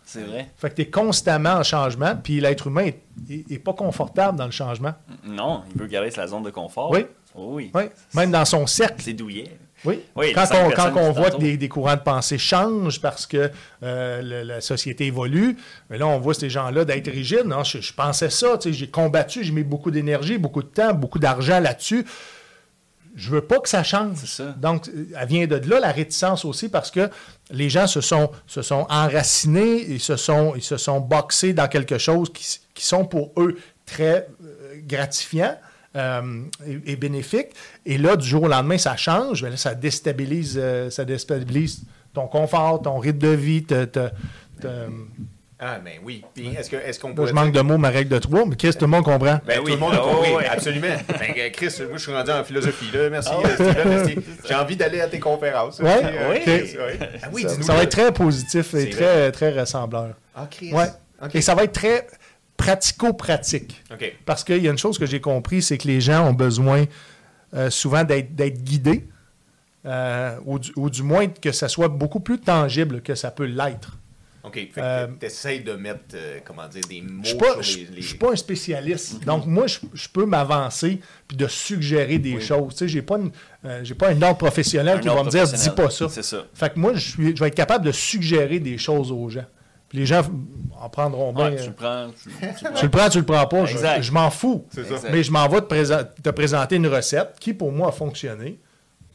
C'est 0.06 0.24
vrai. 0.24 0.50
Fait 0.58 0.72
que 0.72 0.76
tu 0.76 0.82
es 0.82 0.90
constamment 0.90 1.52
en 1.54 1.64
changement, 1.64 2.16
puis 2.16 2.40
l'être 2.42 2.68
humain 2.68 2.90
est, 3.30 3.60
pas 3.60 3.74
confortable 3.74 4.38
dans 4.40 4.46
le 4.46 4.52
changement. 4.52 4.94
Non, 5.24 5.64
il 5.76 5.80
veut 5.80 5.88
garder 5.88 6.10
sa 6.10 6.26
zone 6.26 6.42
de 6.44 6.50
confort. 6.50 6.90
Oui. 6.92 7.06
Oui. 7.36 7.70
Oui. 7.76 7.84
Même 8.16 8.32
dans 8.32 8.44
son 8.46 8.66
cercle. 8.66 8.96
C'est 9.04 9.14
douillet. 9.14 9.56
Oui. 9.86 10.02
Oui, 10.16 10.34
quand 10.34 10.46
on, 10.54 10.70
quand 10.72 11.12
voit 11.12 11.32
que 11.32 11.38
des, 11.38 11.56
des 11.56 11.70
courants 11.70 11.96
de 11.96 12.02
pensée 12.02 12.38
changent 12.38 13.00
parce 13.02 13.26
que 13.26 13.50
euh, 13.84 14.22
le- 14.22 14.44
la 14.44 14.62
société 14.62 15.06
évolue, 15.06 15.56
mais 15.90 15.98
là, 15.98 16.06
on 16.08 16.20
voit 16.20 16.34
ces 16.34 16.50
gens-là 16.50 16.84
d'être 16.86 17.10
rigides. 17.10 17.46
Non, 17.46 17.64
je, 17.64 17.80
je 17.80 17.94
pensais 17.94 18.30
ça, 18.30 18.60
j'ai 18.66 18.88
combattu, 18.90 19.44
j'ai 19.44 19.54
mis 19.54 19.64
beaucoup 19.64 19.90
d'énergie, 19.92 20.38
beaucoup 20.38 20.64
de 20.64 20.68
temps, 20.68 20.94
beaucoup 20.94 21.20
d'argent 21.20 21.60
là-dessus. 21.60 22.06
Je 23.16 23.32
veux 23.32 23.42
pas 23.42 23.60
que 23.60 23.68
ça 23.70 23.84
change. 23.84 24.18
Ça. 24.26 24.54
Donc, 24.58 24.90
elle 25.20 25.28
vient 25.28 25.48
de 25.48 25.56
là, 25.70 25.80
la 25.80 25.92
réticence 25.92 26.46
aussi, 26.46 26.70
parce 26.70 26.92
que 26.92 27.10
les 27.50 27.70
gens 27.70 27.88
se 27.88 28.02
sont, 28.02 28.32
se 28.48 28.62
sont 28.62 28.86
enracinés, 28.90 29.86
ils 29.90 30.00
se 30.00 30.16
sont, 30.16 30.54
ils 30.56 30.62
se 30.64 30.78
sont 30.78 31.00
boxés 31.00 31.54
dans 31.54 31.68
quelque 31.68 31.98
chose 31.98 32.32
qui, 32.32 32.46
qui 32.74 32.86
sont 32.86 33.06
pour 33.06 33.32
eux 33.38 33.58
très 33.86 34.28
euh, 34.44 34.76
gratifiants 34.86 35.58
euh, 36.00 36.22
et, 36.68 36.94
et 36.94 36.96
bénéfiques. 36.96 37.50
Et 37.86 37.98
là, 37.98 38.16
du 38.16 38.28
jour 38.28 38.44
au 38.44 38.48
lendemain, 38.48 38.78
ça 38.78 38.96
change, 38.96 39.44
mais 39.44 39.50
là, 39.52 39.58
ça 39.58 39.76
déstabilise, 39.76 40.58
euh, 40.62 40.90
ça 40.90 41.06
déstabilise 41.06 41.82
ton 42.14 42.28
confort, 42.28 42.82
ton 42.82 42.98
rythme 42.98 43.20
de 43.20 43.28
vie. 43.30 43.64
te- 43.64 43.86
te- 43.86 44.10
te- 44.62 44.68
Ah, 45.62 45.78
ben 45.84 45.96
oui. 46.06 46.24
Puis 46.34 46.48
est-ce 46.58 46.70
que- 46.70 46.78
est-ce 46.78 46.98
qu'on 47.02 47.10
Là, 47.10 47.16
pourrait 47.16 47.28
je 47.28 47.34
manque 47.34 47.52
de 47.52 47.60
mots, 47.60 47.78
ma 47.78 47.90
règle 47.90 48.10
de 48.10 48.18
trois, 48.18 48.46
mais 48.46 48.56
que 48.56 48.72
tout 48.72 48.78
le 48.80 48.88
monde 48.88 49.04
comprend? 49.04 49.20
Ben, 49.20 49.42
Ben 49.46 49.58
tout 49.58 49.66
oui. 49.66 49.72
le 49.74 49.78
monde 49.78 49.98
compris, 49.98 50.32
ouais. 50.34 50.48
absolument. 50.48 50.88
Ben, 51.10 51.34
euh, 51.38 51.50
Chris, 51.52 51.76
moi, 51.82 51.98
je 51.98 52.02
suis 52.02 52.14
rendu 52.14 52.32
en 52.32 52.44
philosophie, 52.46 52.86
là. 52.96 53.10
Merci, 53.10 53.30
Ah, 53.34 53.46
euh, 53.46 54.04
Steven. 54.06 54.24
J'ai 54.48 54.56
envie 54.56 54.78
d'aller 54.78 55.02
à 55.02 55.08
tes 55.10 55.20
conférences. 55.20 55.80
Ouais, 55.80 56.00
euh, 56.02 56.32
oui. 56.32 56.40
Chris, 56.44 56.78
ouais. 56.78 57.00
Ah 57.22 57.28
oui, 57.34 57.42
ça, 57.42 57.50
dis-nous 57.50 57.64
ça 57.64 57.74
va 57.76 57.84
être 57.84 57.92
très 57.92 58.14
positif 58.14 58.74
et 58.74 58.84
C'est 58.86 58.90
très, 58.92 59.32
très 59.34 59.52
rassembleur. 59.52 60.12
Ah, 60.34 60.48
Chris. 60.50 60.72
Ouais. 60.74 60.86
Et 61.34 61.42
ça 61.42 61.54
va 61.56 61.66
être 61.66 61.74
très 61.74 62.08
pratico-pratique. 62.60 63.84
Parce 64.26 64.44
qu'il 64.44 64.62
y 64.64 64.68
a 64.68 64.72
une 64.72 64.78
chose 64.78 64.98
que 65.00 65.06
j'ai 65.06 65.22
compris, 65.22 65.62
c'est 65.62 65.78
que 65.78 65.88
les 65.88 66.02
gens 66.02 66.28
ont 66.28 66.34
besoin 66.34 66.86
euh, 67.56 67.70
souvent 67.70 68.04
d'être 68.04 68.64
guidés, 68.64 69.08
euh, 69.86 70.38
ou, 70.46 70.60
du, 70.60 70.72
ou 70.76 70.90
du 70.90 71.02
moins 71.04 71.28
que 71.28 71.52
ça 71.52 71.68
soit 71.70 71.88
beaucoup 71.88 72.20
plus 72.20 72.40
tangible 72.40 73.02
que 73.02 73.16
ça 73.16 73.32
peut 73.32 73.46
l'être. 73.46 73.96
OK. 74.44 74.54
Fait 74.56 74.72
Euh, 74.78 75.08
que 75.08 75.12
t'essayes 75.20 75.62
de 75.62 75.74
mettre, 75.74 76.00
euh, 76.16 76.40
comment 76.46 76.68
dire, 76.68 76.82
des 76.90 77.02
mots 77.02 77.10
Je 77.10 77.20
ne 77.20 77.26
suis, 77.26 77.38
pas- 77.38 77.54
sur 77.54 77.64
je- 77.64 77.78
les... 77.96 78.02
je 78.02 78.08
suis 78.08 78.18
pas 78.18 78.32
un 78.32 78.36
spécialiste. 78.36 79.24
Donc, 79.26 79.46
moi, 79.46 79.68
je, 79.68 79.80
je 79.94 80.08
peux 80.08 80.26
m'avancer 80.26 81.00
puis 81.28 81.36
de 81.38 81.48
suggérer 81.48 82.20
des 82.20 82.36
Oui. 82.36 82.42
choses. 82.42 82.74
Tu 82.74 82.80
sais, 82.80 82.88
j'ai 82.88 83.02
pas, 83.02 83.18
une- 83.18 83.32
euh, 83.66 83.82
j'ai 83.84 83.96
pas 83.96 84.10
un 84.10 84.22
ordre 84.22 84.38
professionnel 84.38 84.98
Un 84.98 85.00
qui 85.00 85.08
va 85.08 85.24
me 85.24 85.30
dire 85.30 85.44
«dis 85.52 85.70
pas 85.72 85.90
ça». 85.90 86.08
C'est 86.10 86.24
ça. 86.24 86.46
Fait 86.54 86.74
que 86.74 86.80
moi, 86.80 86.94
je, 86.94 87.10
suis, 87.12 87.36
je 87.36 87.40
vais 87.42 87.48
être 87.48 87.56
capable 87.56 87.86
de 87.86 87.92
suggérer 87.92 88.60
des 88.60 88.78
choses 88.78 89.12
aux 89.12 89.28
gens. 89.30 89.46
Puis 89.90 89.98
les 90.00 90.06
gens 90.06 90.22
en 90.80 90.88
prendront 90.90 91.34
bien. 91.34 91.50
Ouais, 91.50 91.56
tu 91.56 91.64
euh, 91.64 91.68
le 91.68 91.74
prends. 91.74 92.08
Tu, 92.12 92.30
tu 92.30 92.66
le 92.66 92.74
tu 92.76 92.86
le 92.86 92.92
prends, 92.92 93.10
tu 93.10 93.18
le 93.20 93.26
prends 93.26 93.48
pas, 93.48 93.66
je, 93.66 93.74
Exact. 93.74 94.02
je 94.04 94.12
m'en 94.12 94.30
fous. 94.30 94.66
C'est 94.70 94.86
ça. 94.86 95.10
Mais 95.12 95.24
je 95.24 95.32
m'en 95.32 95.48
vais 95.50 95.62
te, 95.62 95.74
présen- 95.74 96.08
te 96.22 96.30
présenter 96.30 96.76
une 96.76 96.88
recette 96.88 97.36
qui, 97.40 97.54
pour 97.54 97.72
moi, 97.72 97.90
a 97.90 97.92
fonctionné. 97.92 98.60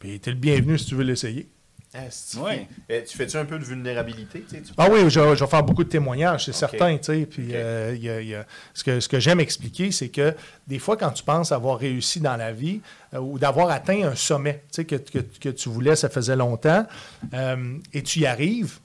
Puis 0.00 0.18
tu 0.20 0.30
es 0.30 0.32
le 0.32 0.38
bienvenu 0.38 0.76
si 0.78 0.86
tu 0.86 0.94
veux 0.96 1.04
l'essayer. 1.04 1.48
Ah, 1.96 2.00
c'est- 2.10 2.38
Ouais. 2.38 2.66
Euh, 2.90 3.02
Tu 3.08 3.16
fais-tu 3.16 3.36
un 3.36 3.44
peu 3.44 3.56
de 3.56 3.62
vulnérabilité? 3.64 4.42
tu 4.50 4.56
Ah 4.76 4.88
oui, 4.90 5.02
je, 5.04 5.10
je 5.10 5.20
vais 5.20 5.46
faire 5.46 5.62
beaucoup 5.62 5.84
de 5.84 5.88
témoignages, 5.88 6.46
c'est 6.46 6.52
certain. 6.52 6.96
tu 6.98 7.04
sais. 7.04 7.24
Puis 7.24 7.44
Ok. 7.50 7.54
euh, 7.54 7.92
il 7.94 8.02
y 8.02 8.10
a- 8.10 8.20
il 8.20 8.28
y 8.30 8.34
a- 8.34 8.44
ce 8.74 8.82
que, 8.82 8.98
ce 8.98 9.08
que 9.08 9.20
j'aime 9.20 9.38
expliquer, 9.38 9.92
c'est 9.92 10.08
que 10.08 10.34
des 10.66 10.80
fois, 10.80 10.96
quand 10.96 11.10
tu 11.12 11.22
penses 11.22 11.52
avoir 11.52 11.78
réussi 11.78 12.18
dans 12.18 12.36
la 12.36 12.50
vie 12.52 12.80
euh, 13.14 13.18
ou 13.20 13.38
d'avoir 13.38 13.70
atteint 13.70 14.08
un 14.08 14.16
sommet 14.16 14.64
tu 14.72 14.82
sais, 14.82 14.84
que, 14.84 14.96
que- 14.96 15.20
que 15.40 15.48
tu 15.50 15.68
voulais, 15.68 15.94
ça 15.94 16.08
faisait 16.08 16.34
longtemps, 16.34 16.84
euh, 17.32 17.76
et 17.92 18.02
tu 18.02 18.18
y 18.18 18.26
arrives, 18.26 18.80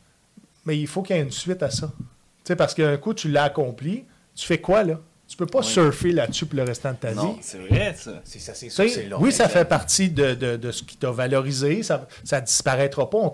mais 0.65 0.77
il 0.77 0.87
faut 0.87 1.01
qu'il 1.01 1.15
y 1.15 1.19
ait 1.19 1.23
une 1.23 1.31
suite 1.31 1.63
à 1.63 1.69
ça. 1.69 1.91
Tu 1.97 2.03
sais, 2.45 2.55
parce 2.55 2.73
qu'un 2.73 2.97
coup, 2.97 3.13
tu 3.13 3.29
l'as 3.29 3.43
accompli, 3.43 4.05
tu 4.35 4.45
fais 4.45 4.59
quoi 4.59 4.83
là? 4.83 4.99
Tu 5.27 5.37
peux 5.37 5.45
pas 5.45 5.59
Oui. 5.59 5.65
surfer 5.65 6.11
là-dessus 6.11 6.47
pour 6.47 6.57
le 6.57 6.63
restant 6.63 6.91
de 6.91 6.97
ta 6.97 7.13
Non, 7.13 7.33
vie. 7.33 7.37
c'est 7.41 7.59
vrai, 7.59 7.93
ça. 7.95 8.19
C'est 8.23 8.39
ça, 8.39 8.55
c'est 8.55 8.69
ça, 8.69 8.83
sais, 8.83 8.89
c'est 8.89 9.05
long. 9.05 9.17
oui, 9.21 9.31
ça 9.31 9.43
exact. 9.45 9.59
fait 9.59 9.65
partie 9.65 10.09
de, 10.09 10.33
de- 10.33 10.55
de 10.57 10.71
ce 10.71 10.81
qui 10.81 10.97
t'a 10.97 11.11
valorisé. 11.11 11.83
Ça 11.83 12.07
ne 12.31 12.39
disparaîtra 12.41 13.07
pas, 13.09 13.17
on 13.19 13.25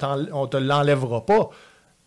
ne 0.43 0.47
te 0.47 0.57
l'enlèvera 0.57 1.26
pas. 1.26 1.49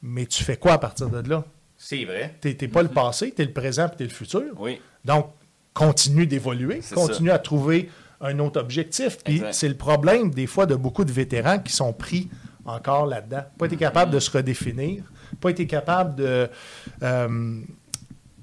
Mais 0.03 0.27
tu 0.27 0.45
fais 0.45 0.59
quoi 0.59 0.75
à 0.75 0.79
partir 0.79 1.09
de 1.09 1.27
là? 1.29 1.43
C'est 1.79 2.05
vrai. 2.05 2.35
Tu 2.43 2.49
n'es 2.61 2.69
pas 2.69 2.83
le 2.83 2.89
passé, 2.89 3.33
tu 3.35 3.41
es 3.41 3.47
le 3.47 3.53
présent 3.53 3.87
et 3.87 3.97
tu 3.97 4.03
es 4.03 4.07
le 4.07 4.13
futur. 4.13 4.43
Oui. 4.59 4.79
Donc, 5.07 5.31
continue 5.73 6.27
d'évoluer, 6.27 6.81
C'est 6.83 6.95
continue 6.95 7.31
à 7.31 7.39
trouver 7.39 7.89
un 8.21 8.39
autre 8.41 8.61
objectif. 8.61 9.19
Puis 9.25 9.43
c'est 9.53 9.69
le 9.69 9.77
problème, 9.77 10.31
des 10.33 10.47
fois, 10.47 10.67
de 10.67 10.75
beaucoup 10.75 11.05
de 11.05 11.13
vétérans 11.13 11.61
qui 11.61 11.73
sont 11.73 11.93
pris 11.95 12.29
encore 12.69 13.07
là-dedans. 13.07 13.45
Pas 13.59 13.67
été 13.67 13.77
capable 13.77 14.11
de 14.13 14.19
se 14.21 14.31
redéfinir, 14.31 15.03
pas 15.41 15.51
été 15.51 15.67
capable 15.67 16.15
de. 16.17 16.49
euh, 17.03 17.61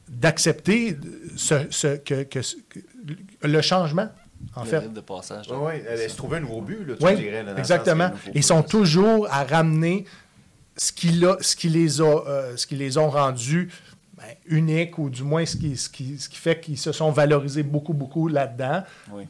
d'accepter 0.07 0.97
ce, 1.35 1.65
ce- 1.69 1.97
que, 1.97 2.23
que- 2.23 2.39
que- 2.39 2.79
le 3.41 3.61
changement, 3.61 4.09
en 4.55 4.63
le 4.63 4.69
fait. 4.69 4.93
de 4.93 5.01
passage. 5.01 5.47
Oui, 5.49 5.57
ouais, 5.57 5.85
elle 5.87 6.09
se 6.09 6.15
trouver 6.15 6.37
un 6.37 6.41
nouveau 6.41 6.61
but, 6.61 6.85
là, 6.85 6.95
tu 6.95 7.05
Oui, 7.05 7.15
dirais. 7.15 7.31
là, 7.43 7.43
dans 7.43 7.53
le 7.53 7.59
exactement. 7.59 8.11
Ils 8.33 8.43
sont 8.43 8.63
toujours 8.63 9.27
à 9.31 9.43
ramener 9.43 10.05
ce 10.77 10.91
qui, 10.91 11.21
ce 11.41 11.55
qui, 11.55 11.69
les, 11.69 12.01
a, 12.01 12.05
euh, 12.05 12.55
ce 12.57 12.65
qui 12.67 12.75
les 12.75 12.97
ont 12.97 13.09
rendus 13.09 13.69
ben, 14.17 14.23
uniques, 14.45 14.97
ou 14.97 15.09
du 15.09 15.23
moins 15.23 15.45
ce 15.45 15.57
qui, 15.57 15.75
ce 15.75 15.89
qui, 15.89 16.17
ce 16.17 16.29
qui 16.29 16.37
fait 16.37 16.59
qu'ils 16.61 16.77
se 16.77 16.91
sont 16.91 17.11
valorisés 17.11 17.63
beaucoup, 17.63 17.93
beaucoup 17.93 18.27
là-dedans. 18.27 18.83
Oui. 19.11 19.23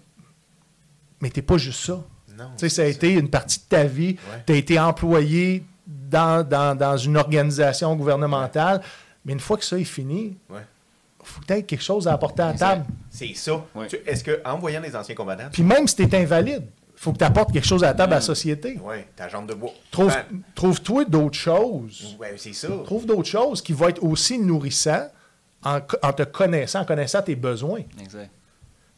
Mais 1.21 1.29
t'es 1.29 1.41
pas 1.41 1.57
juste 1.57 1.79
ça. 1.85 2.03
Non. 2.37 2.49
Tu 2.57 2.67
sais, 2.67 2.69
ça 2.69 2.81
a 2.83 2.85
été 2.85 3.13
une 3.13 3.29
partie 3.29 3.59
de 3.59 3.63
ta 3.69 3.83
vie. 3.85 4.17
Ouais. 4.31 4.43
Tu 4.45 4.53
as 4.53 4.55
été 4.57 4.79
employé 4.79 5.63
dans, 5.87 6.47
dans- 6.47 6.75
dans 6.77 6.97
une 6.97 7.17
organisation 7.17 7.95
gouvernementale. 7.95 8.81
Mais 9.23 9.33
une 9.33 9.39
fois 9.39 9.57
que 9.57 9.65
ça 9.65 9.77
est 9.77 9.83
fini, 9.83 10.35
il 10.49 10.53
Ouais. 10.55 10.61
faut 11.23 11.41
que 11.41 11.45
tu 11.47 11.53
aies 11.53 11.63
quelque 11.63 11.83
chose 11.83 12.07
à 12.07 12.13
apporter 12.13 12.41
à 12.43 12.47
la 12.51 12.53
table. 12.57 12.85
C'est 13.09 13.33
ça. 13.35 13.63
Oui. 13.73 13.87
Tu- 13.87 13.97
Est-ce 14.05 14.23
qu'en 14.23 14.57
voyant 14.59 14.81
les 14.81 14.95
anciens 14.95 15.15
combattants, 15.15 15.49
Puis 15.51 15.63
même 15.63 15.87
si 15.87 15.95
tu 15.95 16.03
es 16.03 16.15
invalide, 16.15 16.63
il 16.63 16.99
faut 17.01 17.11
que 17.11 17.17
tu 17.17 17.23
apportes 17.23 17.51
quelque 17.51 17.65
chose 17.67 17.83
à 17.83 17.87
la 17.87 17.93
table 17.93 18.13
à 18.13 18.17
la 18.17 18.21
société. 18.21 18.79
oui, 18.83 18.97
ta 19.15 19.27
jambe 19.29 19.47
de 19.49 19.53
bois. 19.53 19.71
Trouve- 19.91 20.13
Ben, 20.13 20.41
Trouve-toi 20.53 21.05
d'autres 21.05 21.37
choses. 21.37 22.15
ouais, 22.19 22.35
c'est 22.37 22.53
ça. 22.53 22.67
Trouve 22.85 23.05
d'autres 23.05 23.27
choses 23.29 23.61
qui 23.61 23.73
vont 23.73 23.87
être 23.89 24.03
aussi 24.03 24.37
nourrissants 24.39 25.07
en, 25.63 25.79
en 26.03 26.13
te 26.13 26.23
connaissant, 26.23 26.81
en 26.81 26.85
connaissant 26.85 27.21
tes 27.21 27.35
besoins. 27.35 27.81
Exact. 27.99 28.29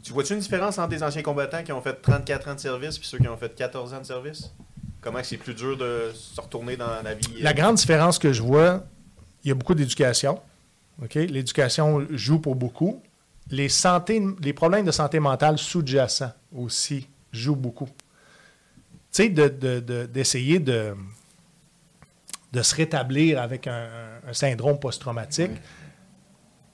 Tu 0.04 0.14
vois-tu 0.14 0.34
une 0.34 0.40
différence 0.40 0.78
entre 0.78 0.90
des 0.90 1.04
anciens 1.04 1.22
combattants 1.22 1.64
qui 1.64 1.72
ont 1.72 1.82
fait 1.82 1.94
34 2.02 2.48
ans 2.50 2.56
de 2.56 2.60
service 2.60 2.98
et 2.98 3.00
ceux 3.04 3.18
qui 3.18 3.28
ont 3.28 3.38
fait 3.38 3.54
14 3.54 3.94
ans 3.94 4.00
de 4.00 4.06
service? 4.06 4.52
Comment 5.02 5.20
c'est 5.24 5.38
plus 5.38 5.54
dur 5.54 5.78
de 5.78 6.12
se 6.14 6.40
retourner 6.40 6.78
dans 6.78 7.02
la 7.04 7.14
vie? 7.14 7.26
euh, 7.40 7.44
La 7.44 7.54
grande 7.54 7.76
différence 7.76 8.18
que 8.20 8.32
je 8.34 8.42
vois, 8.42 8.84
il 9.44 9.50
y 9.50 9.52
a 9.52 9.56
beaucoup 9.56 9.74
d'éducation. 9.76 10.40
OK? 11.04 11.16
L'éducation 11.16 12.06
joue 12.12 12.40
pour 12.40 12.56
beaucoup. 12.56 13.02
Les, 13.50 13.70
santé, 13.70 14.22
les 14.42 14.54
problèmes 14.54 14.86
de 14.86 14.92
santé 14.92 15.20
mentale 15.20 15.58
sous-jacents 15.58 16.32
aussi 16.56 17.08
jouent 17.32 17.56
beaucoup. 17.56 17.86
Tu 19.12 19.24
sais, 19.24 19.30
de- 19.30 19.48
de- 19.48 19.80
de- 19.80 20.06
d'essayer 20.06 20.60
de, 20.60 20.96
de 22.54 22.62
se 22.62 22.76
rétablir 22.76 23.42
avec 23.42 23.68
un, 23.68 23.88
un 24.28 24.34
syndrome 24.34 24.80
post-traumatique, 24.80 25.52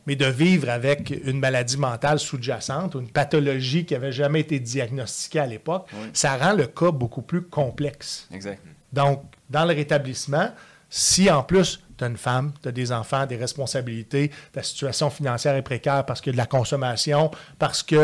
mais 0.06 0.16
de 0.16 0.26
vivre 0.26 0.70
avec 0.70 1.14
une 1.26 1.40
maladie 1.40 1.78
mentale 1.78 2.20
sous-jacente 2.20 2.96
ou 2.96 3.00
une 3.00 3.10
pathologie 3.10 3.86
qui 3.86 3.94
n'avait 3.94 4.12
jamais 4.12 4.42
été 4.42 4.60
diagnostiquée 4.60 5.40
à 5.40 5.46
l'époque, 5.46 5.88
Oui. 5.94 6.10
ça 6.14 6.36
rend 6.38 6.54
le 6.54 6.68
cas 6.68 6.92
beaucoup 6.92 7.22
plus 7.22 7.42
complexe. 7.42 8.28
Exact. 8.32 8.62
Donc, 8.92 9.24
dans 9.50 9.66
le 9.66 9.74
rétablissement, 9.74 10.50
si 10.90 11.30
en 11.32 11.42
plus 11.44 11.80
tu 11.98 12.04
as 12.04 12.08
une 12.08 12.18
femme, 12.18 12.52
tu 12.62 12.68
as 12.68 12.72
des 12.72 12.92
enfants, 12.92 13.26
des 13.26 13.36
responsabilités, 13.38 14.32
ta 14.52 14.62
situation 14.64 15.10
financière 15.10 15.56
est 15.56 15.62
précaire 15.62 16.06
parce 16.06 16.22
a 16.22 16.32
de 16.32 16.38
la 16.38 16.46
consommation, 16.48 17.32
parce 17.60 17.82
qu'il 17.84 17.98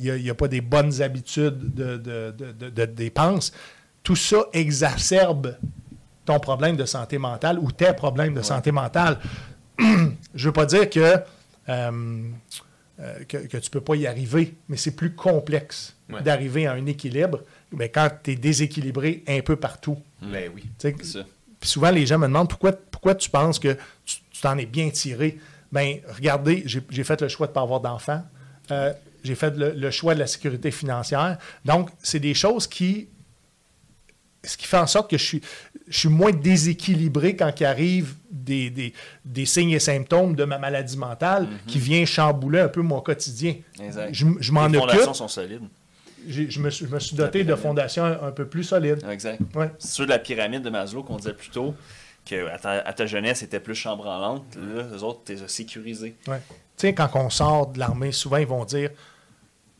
n'y 0.00 0.30
a, 0.30 0.34
pas 0.34 0.48
des 0.48 0.60
bonnes 0.60 1.00
habitudes 1.02 1.74
de, 1.74 1.96
de- 1.96 2.34
de- 2.36 2.52
de- 2.52 2.70
de 2.70 2.84
dépenses, 2.84 3.52
tout 4.02 4.16
ça 4.16 4.38
exacerbe 4.52 5.56
ton 6.24 6.38
problème 6.40 6.76
de 6.76 6.84
santé 6.84 7.16
mentale 7.18 7.58
ou 7.58 7.72
tes 7.72 7.92
problèmes 7.94 8.34
de 8.34 8.42
santé 8.42 8.70
mentale. 8.70 9.18
Je 9.78 9.84
ne 9.84 10.42
veux 10.44 10.52
pas 10.52 10.66
dire 10.66 10.88
que, 10.90 11.16
euh, 11.68 12.22
euh, 13.00 13.24
que, 13.28 13.36
que 13.38 13.56
tu 13.58 13.68
ne 13.68 13.70
peux 13.70 13.80
pas 13.80 13.94
y 13.96 14.06
arriver, 14.06 14.54
mais 14.68 14.76
c'est 14.76 14.96
plus 14.96 15.14
complexe 15.14 15.94
Ouais. 16.10 16.22
d'arriver 16.22 16.66
à 16.66 16.72
un 16.72 16.86
équilibre 16.86 17.42
mais 17.70 17.90
quand 17.90 18.08
tu 18.24 18.30
es 18.32 18.34
déséquilibré 18.36 19.22
un 19.28 19.40
peu 19.40 19.56
partout. 19.56 19.98
Ben 20.22 20.50
oui. 20.54 20.64
Puis 21.60 21.68
souvent, 21.68 21.90
les 21.90 22.06
gens 22.06 22.18
me 22.18 22.26
demandent 22.26 22.48
pourquoi, 22.48 22.72
pourquoi 22.72 23.14
tu 23.14 23.28
penses 23.28 23.58
que 23.58 23.76
tu 24.06 24.16
t'en 24.40 24.56
es 24.56 24.64
bien 24.64 24.88
tiré? 24.88 25.38
Bien, 25.70 25.98
regardez, 26.08 26.62
j'ai 26.64 27.04
fait 27.04 27.20
le 27.20 27.28
choix 27.28 27.46
de 27.46 27.50
ne 27.50 27.54
pas 27.54 27.60
avoir 27.60 27.80
d'enfants. 27.80 28.24
Euh, 28.70 28.94
j'ai 29.22 29.34
fait 29.34 29.54
le, 29.54 29.72
le 29.72 29.90
choix 29.90 30.14
de 30.14 30.20
la 30.20 30.26
sécurité 30.26 30.70
financière. 30.70 31.36
Donc, 31.66 31.90
c'est 32.02 32.20
des 32.20 32.32
choses 32.32 32.66
qui. 32.66 33.08
Ce 34.44 34.56
qui 34.56 34.66
fait 34.66 34.78
en 34.78 34.86
sorte 34.86 35.10
que 35.10 35.18
je 35.18 35.24
suis, 35.24 35.42
je 35.90 35.98
suis 35.98 36.08
moins 36.08 36.32
déséquilibré 36.32 37.36
quand 37.36 37.52
il 37.60 37.64
arrive 37.64 38.14
des, 38.30 38.70
des- 38.70 38.92
des 39.24 39.46
signes 39.46 39.70
et 39.70 39.78
symptômes 39.78 40.34
de 40.36 40.44
ma 40.44 40.58
maladie 40.58 40.96
mentale 40.96 41.48
qui 41.66 41.78
vient 41.78 42.04
chambouler 42.04 42.60
un 42.60 42.68
peu 42.68 42.82
mon 42.82 43.00
quotidien. 43.00 43.54
Exact. 43.82 44.10
Je, 44.12 44.26
je 44.40 44.52
m'en 44.52 44.66
Les 44.66 44.76
occupe. 44.78 44.90
fondations 44.90 45.14
sont 45.14 45.28
solides. 45.28 45.62
Je 46.28 46.60
me, 46.60 46.68
suis, 46.70 46.86
je 46.86 46.90
me 46.94 46.98
suis 46.98 47.16
doté 47.16 47.44
de 47.44 47.54
fondations 47.54 48.04
un, 48.04 48.28
un 48.28 48.30
peu 48.32 48.46
plus 48.46 48.64
solides. 48.64 49.02
Exact. 49.10 49.40
Ouais. 49.54 49.70
C'est 49.78 49.92
sûr 49.92 50.04
de 50.04 50.10
la 50.10 50.18
pyramide 50.18 50.62
de 50.62 50.68
Maslow 50.70 51.02
qu'on 51.02 51.16
disait 51.16 51.32
plus 51.32 51.48
tôt. 51.50 51.74
que 52.26 52.48
à 52.48 52.58
ta, 52.58 52.70
à 52.72 52.92
ta 52.92 53.06
jeunesse, 53.06 53.42
était 53.42 53.60
plus 53.60 53.74
chambranlante. 53.74 54.44
Là, 54.56 54.84
les 54.92 55.02
autres, 55.02 55.20
tu 55.24 55.32
les 55.32 55.42
as 55.42 55.48
sécurisés. 55.48 56.14
Ouais. 56.26 56.40
Tu 56.48 56.52
sais, 56.88 56.92
quand 56.94 57.08
on 57.14 57.30
sort 57.30 57.68
de 57.68 57.78
l'armée, 57.78 58.12
souvent, 58.12 58.36
ils 58.36 58.46
vont 58.46 58.64
dire 58.66 58.90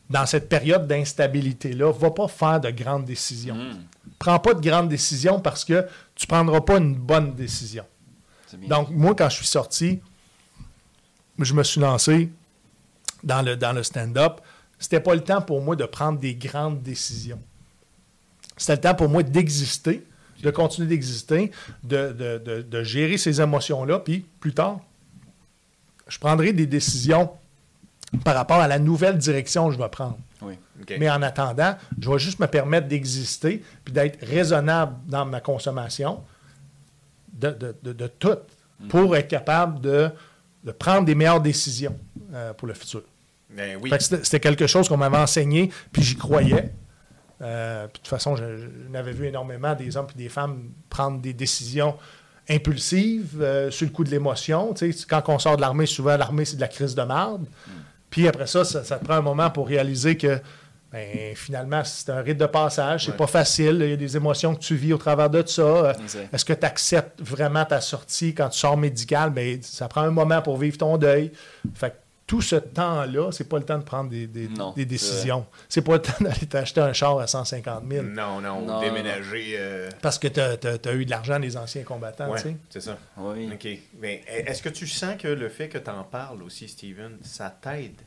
dans 0.09 0.25
cette 0.25 0.49
période 0.49 0.87
d'instabilité-là, 0.87 1.91
va 1.91 2.11
pas 2.11 2.27
faire 2.27 2.59
de 2.59 2.69
grandes 2.71 3.05
décisions. 3.05 3.55
Hmm. 3.55 3.83
Prends 4.17 4.39
pas 4.39 4.53
de 4.53 4.61
grandes 4.61 4.89
décisions 4.89 5.39
parce 5.39 5.63
que 5.63 5.85
tu 6.15 6.25
prendras 6.27 6.61
pas 6.61 6.77
une 6.77 6.95
bonne 6.95 7.33
décision. 7.35 7.85
Donc, 8.67 8.89
moi, 8.89 9.13
quand 9.15 9.29
je 9.29 9.35
suis 9.35 9.45
sorti, 9.45 9.99
je 11.37 11.53
me 11.53 11.63
suis 11.63 11.79
lancé 11.79 12.29
dans 13.23 13.41
le, 13.43 13.55
dans 13.55 13.71
le 13.73 13.83
stand-up. 13.83 14.41
C'était 14.79 14.99
pas 14.99 15.13
le 15.13 15.21
temps 15.23 15.41
pour 15.41 15.61
moi 15.61 15.75
de 15.75 15.85
prendre 15.85 16.19
des 16.19 16.35
grandes 16.35 16.81
décisions. 16.81 17.39
C'était 18.57 18.75
le 18.75 18.81
temps 18.81 18.95
pour 18.95 19.09
moi 19.09 19.23
d'exister, 19.23 20.03
de 20.41 20.51
continuer 20.51 20.87
d'exister, 20.87 21.51
de, 21.83 22.11
de- 22.11 22.37
de- 22.43 22.61
de 22.63 22.83
gérer 22.83 23.17
ces 23.17 23.39
émotions-là, 23.41 23.99
puis 23.99 24.25
plus 24.39 24.53
tard, 24.53 24.79
je 26.07 26.17
prendrai 26.17 26.51
des 26.53 26.65
décisions 26.65 27.29
par 28.23 28.35
rapport 28.35 28.57
à 28.59 28.67
la 28.67 28.79
nouvelle 28.79 29.17
direction 29.17 29.67
que 29.67 29.73
je 29.73 29.77
vais 29.79 29.89
prendre. 29.89 30.17
oui. 30.41 30.53
Mais 30.99 31.09
en 31.09 31.21
attendant, 31.21 31.75
je 31.99 32.09
vais 32.09 32.19
juste 32.19 32.39
me 32.39 32.47
permettre 32.47 32.87
d'exister 32.87 33.63
puis 33.83 33.93
d'être 33.93 34.25
raisonnable 34.25 34.95
dans 35.07 35.25
ma 35.25 35.41
consommation 35.41 36.23
de, 37.33 37.49
de, 37.51 37.75
de- 37.83 37.93
de 37.93 38.07
tout 38.07 38.37
pour 38.87 39.15
être 39.17 39.27
capable 39.27 39.81
de, 39.81 40.09
de 40.63 40.71
prendre 40.71 41.05
des 41.05 41.15
meilleures 41.15 41.41
décisions 41.41 41.95
euh, 42.33 42.53
pour 42.53 42.67
le 42.67 42.73
futur. 42.73 43.03
Ben 43.49 43.77
oui. 43.81 43.89
Que 43.89 43.99
C'était 43.99 44.39
quelque 44.39 44.67
chose 44.67 44.87
qu'on 44.87 44.97
m'avait 44.97 45.17
enseigné, 45.17 45.69
puis 45.91 46.01
j'y 46.01 46.15
croyais. 46.15 46.73
Euh, 47.41 47.87
puis 47.87 47.93
de 47.93 47.97
toute 47.99 48.07
façon, 48.07 48.35
je, 48.35 48.57
je 48.57 48.67
n'avais 48.89 49.11
vu 49.11 49.25
énormément 49.27 49.73
des 49.75 49.95
hommes 49.97 50.07
et 50.15 50.17
des 50.17 50.29
femmes 50.29 50.69
prendre 50.89 51.19
des 51.19 51.33
décisions 51.33 51.95
impulsives 52.49 53.37
euh, 53.41 53.69
sur 53.71 53.85
le 53.85 53.91
coup 53.91 54.03
de 54.03 54.09
l'émotion. 54.09 54.73
Tu 54.73 54.91
sais, 54.93 55.05
quand 55.07 55.23
on 55.27 55.39
sort 55.39 55.55
de 55.55 55.61
l'armée, 55.61 55.85
souvent 55.85 56.17
l'armée, 56.17 56.45
c'est 56.45 56.55
de 56.55 56.61
la 56.61 56.67
crise 56.67 56.95
de 56.95 57.01
marde. 57.03 57.45
Puis 58.09 58.27
après 58.27 58.47
ça, 58.47 58.63
ça, 58.63 58.83
ça 58.83 58.97
te 58.97 59.05
prend 59.05 59.15
un 59.15 59.21
moment 59.21 59.49
pour 59.49 59.67
réaliser 59.67 60.17
que 60.17 60.39
ben, 60.91 61.35
finalement, 61.35 61.83
c'est 61.83 62.09
un 62.09 62.19
rite 62.21 62.39
de 62.39 62.47
passage, 62.47 63.05
c'est 63.05 63.11
Ouais. 63.11 63.17
pas 63.17 63.27
facile. 63.27 63.77
Il 63.83 63.89
y 63.91 63.93
a 63.93 63.95
des 63.95 64.17
émotions 64.17 64.55
que 64.55 64.59
tu 64.59 64.75
vis 64.75 64.91
au 64.93 64.97
travers 64.97 65.29
de 65.29 65.43
ça. 65.45 65.93
Exact. 66.01 66.29
Est-ce 66.33 66.43
que 66.45 66.53
tu 66.53 66.65
acceptes 66.65 67.21
vraiment 67.21 67.63
ta 67.63 67.79
sortie 67.79 68.33
quand 68.33 68.49
tu 68.49 68.57
sors 68.57 68.75
médical? 68.75 69.29
Ben, 69.29 69.59
ça 69.61 69.87
prend 69.87 70.01
un 70.01 70.09
moment 70.09 70.41
pour 70.41 70.57
vivre 70.57 70.77
ton 70.79 70.97
deuil. 70.97 71.31
Fait 71.75 71.91
que 71.91 71.95
tout 72.29 72.41
ce 72.43 72.57
temps-là, 72.57 73.31
c'est 73.31 73.49
pas 73.49 73.57
le 73.57 73.65
temps 73.65 73.79
de 73.79 73.83
prendre 73.83 74.07
des, 74.11 74.27
des- 74.27 74.47
Non, 74.49 74.71
des 74.73 74.85
décisions. 74.85 75.47
C'est 75.67 75.81
pas 75.81 75.93
le 75.93 76.01
temps 76.03 76.13
d'aller 76.21 76.45
t'acheter 76.45 76.79
un 76.79 76.93
char 76.93 77.17
à 77.17 77.25
150 77.25 77.83
000 77.89 78.05
Non, 78.05 78.39
non, 78.39 78.61
Non, 78.61 78.79
déménager. 78.79 79.55
euh, 79.57 79.89
parce 80.03 80.19
que 80.19 80.27
tu 80.27 80.39
as, 80.39 80.93
eu 80.93 81.05
de 81.05 81.09
l'argent 81.09 81.39
des 81.39 81.57
anciens 81.57 81.81
combattants. 81.83 82.31
tu 82.35 82.41
sais. 82.43 82.55
C'est 82.69 82.81
ça. 82.81 82.99
Oui. 83.17 83.49
OK. 83.51 83.67
Mais 83.99 84.21
est-ce 84.27 84.61
que 84.61 84.69
tu 84.69 84.85
sens 84.85 85.15
que 85.17 85.27
le 85.27 85.49
fait 85.49 85.69
que 85.69 85.79
tu 85.79 85.89
en 85.89 86.03
parles 86.03 86.43
aussi, 86.43 86.67
Steven, 86.67 87.17
ça 87.23 87.49
t'aide 87.49 87.99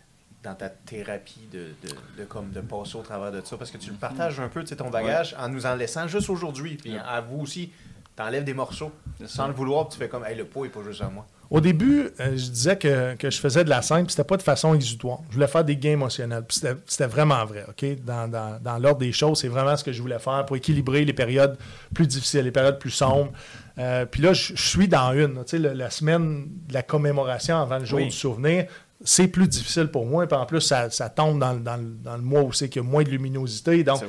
dans 0.45 0.55
ta 0.55 0.69
thérapie 0.69 1.49
de, 1.53 1.71
de, 1.83 2.21
de 2.21 2.25
comme 2.25 2.51
de 2.53 2.61
passer 2.61 2.95
au 2.97 3.03
travers 3.03 3.33
de 3.33 3.43
ça? 3.45 3.57
Parce 3.57 3.73
que 3.73 3.79
tu 3.79 3.91
le 3.91 3.97
partages 3.97 4.39
un 4.39 4.49
peu, 4.49 4.61
tu 4.61 4.69
sais, 4.69 4.77
ton 4.77 4.89
bagage, 4.89 5.35
en 5.37 5.49
nous 5.49 5.67
en 5.67 5.75
laissant 5.75 6.07
juste 6.07 6.31
aujourd'hui. 6.31 6.77
Puis 6.81 6.93
Ouais. 6.93 7.01
à 7.05 7.21
vous 7.21 7.41
aussi, 7.41 7.73
t'enlèves 8.15 8.45
des 8.45 8.55
morceaux 8.55 8.93
sans 9.27 9.49
le 9.49 9.53
vouloir, 9.53 9.89
puis 9.89 9.99
tu 9.99 10.05
fais 10.05 10.09
comme, 10.09 10.25
hey, 10.25 10.37
le 10.37 10.45
poids 10.45 10.67
est 10.67 10.71
pas 10.71 10.85
juste 10.85 11.01
à 11.03 11.09
moi. 11.09 11.27
Au 11.55 11.61
début, 11.61 12.09
euh, 12.19 12.31
je 12.35 12.49
disais 12.51 12.79
que, 12.79 13.15
que 13.15 13.31
je 13.31 13.39
faisais 13.39 13.63
de 13.63 13.69
la 13.69 13.83
scène, 13.83 14.07
puis 14.07 14.13
c'était 14.13 14.25
pas 14.27 14.39
de 14.39 14.43
façon 14.43 14.75
exutoire. 14.75 15.19
Je 15.29 15.35
voulais 15.35 15.47
faire 15.47 15.65
des 15.65 15.77
gains 15.77 15.91
émotionnels. 15.91 16.45
Puis 16.49 16.61
c'était 16.87 17.07
vraiment 17.07 17.45
vrai, 17.45 17.67
OK? 17.69 17.85
Dans, 18.05 18.27
dans- 18.27 18.59
dans 18.59 18.79
l'ordre 18.79 19.01
des 19.01 19.13
choses, 19.13 19.41
c'est 19.41 19.49
vraiment 19.49 19.77
ce 19.77 19.85
que 19.85 19.93
je 19.93 20.01
voulais 20.01 20.19
faire 20.19 20.47
pour 20.47 20.57
équilibrer 20.57 21.05
les 21.05 21.13
périodes 21.13 21.59
plus 21.95 22.07
difficiles, 22.07 22.41
les 22.45 22.51
périodes 22.53 22.79
plus 22.79 22.91
sombres. 22.91 23.33
Euh, 23.79 24.07
puis 24.07 24.23
là, 24.23 24.33
je, 24.33 24.55
je 24.57 24.63
suis 24.67 24.89
dans 24.89 25.13
une. 25.13 25.45
Tu 25.45 25.57
sais, 25.57 25.59
la 25.59 25.91
semaine 25.91 26.47
de 26.69 26.73
la 26.73 26.83
commémoration 26.83 27.59
avant 27.61 27.79
le 27.79 27.85
jour 27.85 27.99
Oui. 27.99 28.07
du 28.07 28.13
souvenir, 28.17 28.65
c'est 29.05 29.29
plus 29.29 29.47
difficile 29.47 29.89
pour 29.89 30.07
moi. 30.07 30.27
Puis 30.27 30.37
en 30.39 30.47
plus, 30.47 30.63
ça, 30.63 30.89
ça 30.89 31.11
tombe 31.11 31.39
dans, 31.39 31.53
le- 31.53 31.61
dans 31.61 31.79
dans 32.03 32.17
le 32.17 32.23
mois 32.23 32.41
où 32.43 32.53
c'est 32.55 32.71
qu'il 32.71 32.83
y 32.83 32.85
a 32.85 32.89
moins 32.89 33.03
de 33.03 33.11
luminosité. 33.11 33.85
Donc, 33.85 34.01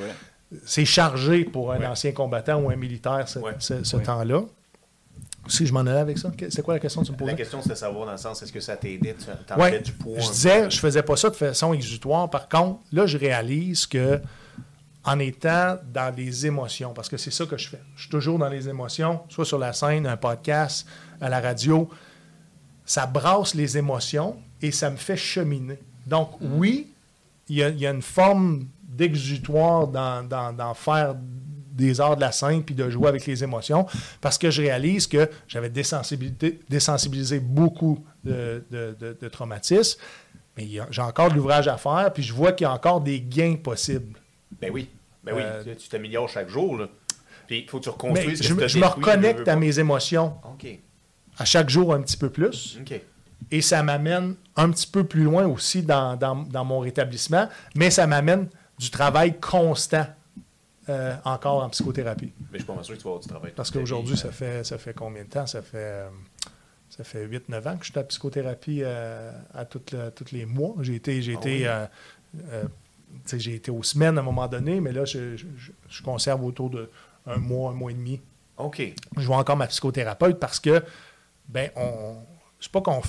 C'est 0.66 0.86
chargé 0.86 1.44
pour 1.46 1.72
un 1.74 1.84
ancien 1.92 2.12
combattant 2.14 2.62
ou 2.62 2.70
un 2.70 2.76
militaire, 2.78 3.26
ce, 3.28 3.98
temps-là. 3.98 4.44
Si 5.48 5.66
je 5.66 5.74
m'en 5.74 5.82
allais 5.82 5.92
avec 6.00 6.18
ça, 6.18 6.32
c'est 6.50 6.62
quoi 6.62 6.76
la 6.76 6.80
question 6.80 7.02
que 7.02 7.08
tu 7.08 7.12
me 7.12 7.18
La 7.18 7.24
posais? 7.26 7.36
question, 7.36 7.62
c'est 7.62 7.70
de 7.70 7.76
savoir 7.76 8.06
dans 8.06 8.12
le 8.14 8.18
sens, 8.18 8.42
est-ce 8.42 8.52
que 8.54 8.60
ça 8.62 8.78
t'aidait? 8.78 9.16
Tu 9.16 9.54
Ouais. 9.60 9.80
du 9.82 9.92
poids? 9.92 10.18
Je 10.20 10.30
disais, 10.32 10.64
peu? 10.64 10.70
je 10.70 10.80
faisais 10.80 11.04
pas 11.04 11.18
ça 11.18 11.30
de 11.30 11.36
façon 11.36 11.74
exutoire. 11.74 12.30
Par 12.30 12.48
contre, 12.48 12.80
là, 12.94 13.06
je 13.06 13.18
réalise 13.18 13.86
que 13.86 14.22
en 15.04 15.20
étant 15.20 15.78
dans 15.94 16.16
les 16.16 16.46
émotions, 16.46 16.94
parce 16.94 17.10
que 17.10 17.18
c'est 17.18 17.32
ça 17.32 17.46
que 17.46 17.58
je 17.58 17.68
fais. 17.68 17.82
Je 17.98 18.04
suis 18.04 18.10
toujours 18.10 18.40
dans 18.40 18.48
les 18.48 18.70
émotions, 18.70 19.20
soit 19.28 19.44
sur 19.46 19.60
la 19.60 19.74
scène, 19.74 20.08
un 20.08 20.16
podcast, 20.16 20.88
à 21.20 21.28
la 21.28 21.42
radio. 21.42 21.90
Ça 22.86 23.06
brasse 23.06 23.54
les 23.54 23.78
émotions 23.78 24.38
et 24.62 24.72
ça 24.72 24.90
me 24.90 24.96
fait 24.98 25.18
cheminer. 25.18 25.80
Donc, 26.08 26.30
oui, 26.42 26.88
il 27.50 27.58
y 27.58 27.64
a, 27.64 27.68
il 27.70 27.80
y 27.80 27.86
a 27.86 27.92
une 27.92 28.02
forme 28.02 28.68
d'exutoire 28.84 29.88
dans, 29.88 30.26
dans- 30.26 30.54
dans 30.54 30.74
faire 30.74 31.16
des 31.74 32.00
arts 32.00 32.16
de 32.16 32.22
la 32.22 32.32
scène 32.32 32.64
puis 32.64 32.76
de 32.76 32.90
jouer 32.90 33.08
avec 33.10 33.26
les 33.26 33.44
émotions 33.44 33.86
parce 34.22 34.38
que 34.38 34.50
je 34.52 34.62
réalise 34.62 35.08
que 35.08 35.30
j'avais 35.48 35.70
désensibilisé, 35.70 36.60
désensibilisé 36.70 37.40
beaucoup 37.40 38.06
de, 38.24 38.64
de, 38.72 38.96
de- 39.00 39.18
de 39.20 39.28
traumatismes, 39.28 40.00
mais 40.56 40.68
j'ai 40.92 41.02
encore 41.02 41.30
de 41.30 41.36
l'ouvrage 41.36 41.68
à 41.68 41.78
faire 41.78 42.12
puis 42.14 42.24
je 42.24 42.32
vois 42.34 42.52
qu'il 42.54 42.66
y 42.66 42.68
a 42.68 42.74
encore 42.74 43.02
des 43.02 43.20
gains 43.20 43.56
possibles. 43.56 44.18
Ben 44.62 44.72
oui. 44.72 44.90
Ben 45.24 45.34
oui. 45.36 45.42
Euh, 45.44 45.64
Tu- 45.78 45.90
t'améliores 45.90 46.30
chaque 46.30 46.50
jour, 46.50 46.78
là. 46.78 46.88
Puis 47.48 47.60
il 47.66 47.70
faut 47.70 47.80
que 47.80 47.84
tu 47.84 47.90
reconstruises. 47.90 48.42
je, 48.42 48.54
me 48.80 48.86
reconnecte 48.86 49.48
à 49.48 49.56
mes 49.56 49.78
émotions 49.80 50.36
OK. 50.54 50.80
à 51.38 51.44
chaque 51.46 51.70
jour 51.70 51.94
un 51.94 52.02
petit 52.02 52.18
peu 52.18 52.30
plus. 52.30 52.80
Et 53.52 53.62
ça 53.62 53.84
m'amène 53.84 54.36
un 54.56 54.70
petit 54.72 54.88
peu 54.88 55.04
plus 55.04 55.24
loin 55.24 55.46
aussi 55.46 55.82
dans, 55.84 56.16
dans- 56.16 56.44
dans 56.44 56.64
mon 56.64 56.80
rétablissement, 56.80 57.50
mais 57.76 57.90
ça 57.92 58.08
m'amène 58.08 58.48
du 58.80 58.90
travail 58.90 59.40
constant 59.40 60.06
euh, 60.90 61.16
encore 61.26 61.64
en 61.64 61.70
psychothérapie. 61.70 62.34
Mais 62.52 62.60
je 62.60 62.64
suis 62.64 62.74
pas 62.74 62.84
sûr 62.84 62.96
que 62.96 63.00
tu 63.00 63.04
vas 63.06 63.10
avoir 63.12 63.22
du 63.22 63.28
travail. 63.30 63.54
Parce 63.56 63.72
qu'aujourd'hui, 63.72 64.14
vie, 64.16 64.20
ça 64.20 64.32
fait, 64.32 64.64
ça 64.66 64.78
fait 64.78 64.94
combien 64.94 65.24
de 65.24 65.30
temps? 65.30 65.46
Ça 65.48 65.62
fait, 65.62 65.78
euh, 65.78 66.10
ça 66.90 67.04
fait 67.04 67.26
8-9 67.26 67.68
ans 67.68 67.78
que 67.78 67.86
je 67.86 67.92
suis 67.92 67.94
la 67.96 68.04
psychothérapie 68.04 68.82
euh, 68.84 69.32
à 69.54 69.66
le- 69.92 70.10
tous 70.12 70.32
les 70.32 70.46
mois. 70.46 70.76
J'ai 70.82 70.96
été, 70.96 71.22
j'ai 71.22 71.36
Ah 71.36 71.40
été, 71.40 71.58
oui. 71.60 71.64
j'ai 73.40 73.56
été 73.56 73.72
aux 73.72 73.84
semaines 73.84 74.18
à 74.18 74.22
un 74.22 74.24
moment 74.24 74.48
donné, 74.48 74.80
mais 74.82 74.92
là, 74.92 75.06
je, 75.06 75.36
je- 75.38 75.46
je- 75.58 75.72
je 75.88 76.04
conserve 76.04 76.44
autour 76.44 76.70
de 76.70 76.90
un 77.26 77.38
mois, 77.38 77.72
un 77.72 77.74
mois 77.74 77.92
et 77.92 77.96
demi. 77.96 78.20
OK. 78.58 78.82
Je 79.18 79.26
vois 79.26 79.38
encore 79.38 79.58
ma 79.58 79.68
psychothérapeute 79.68 80.40
parce 80.40 80.60
que, 80.60 80.84
ben, 81.48 81.70
on, 81.76 82.18
c'est 82.60 82.72
pas 82.72 82.82
qu'on. 82.82 83.02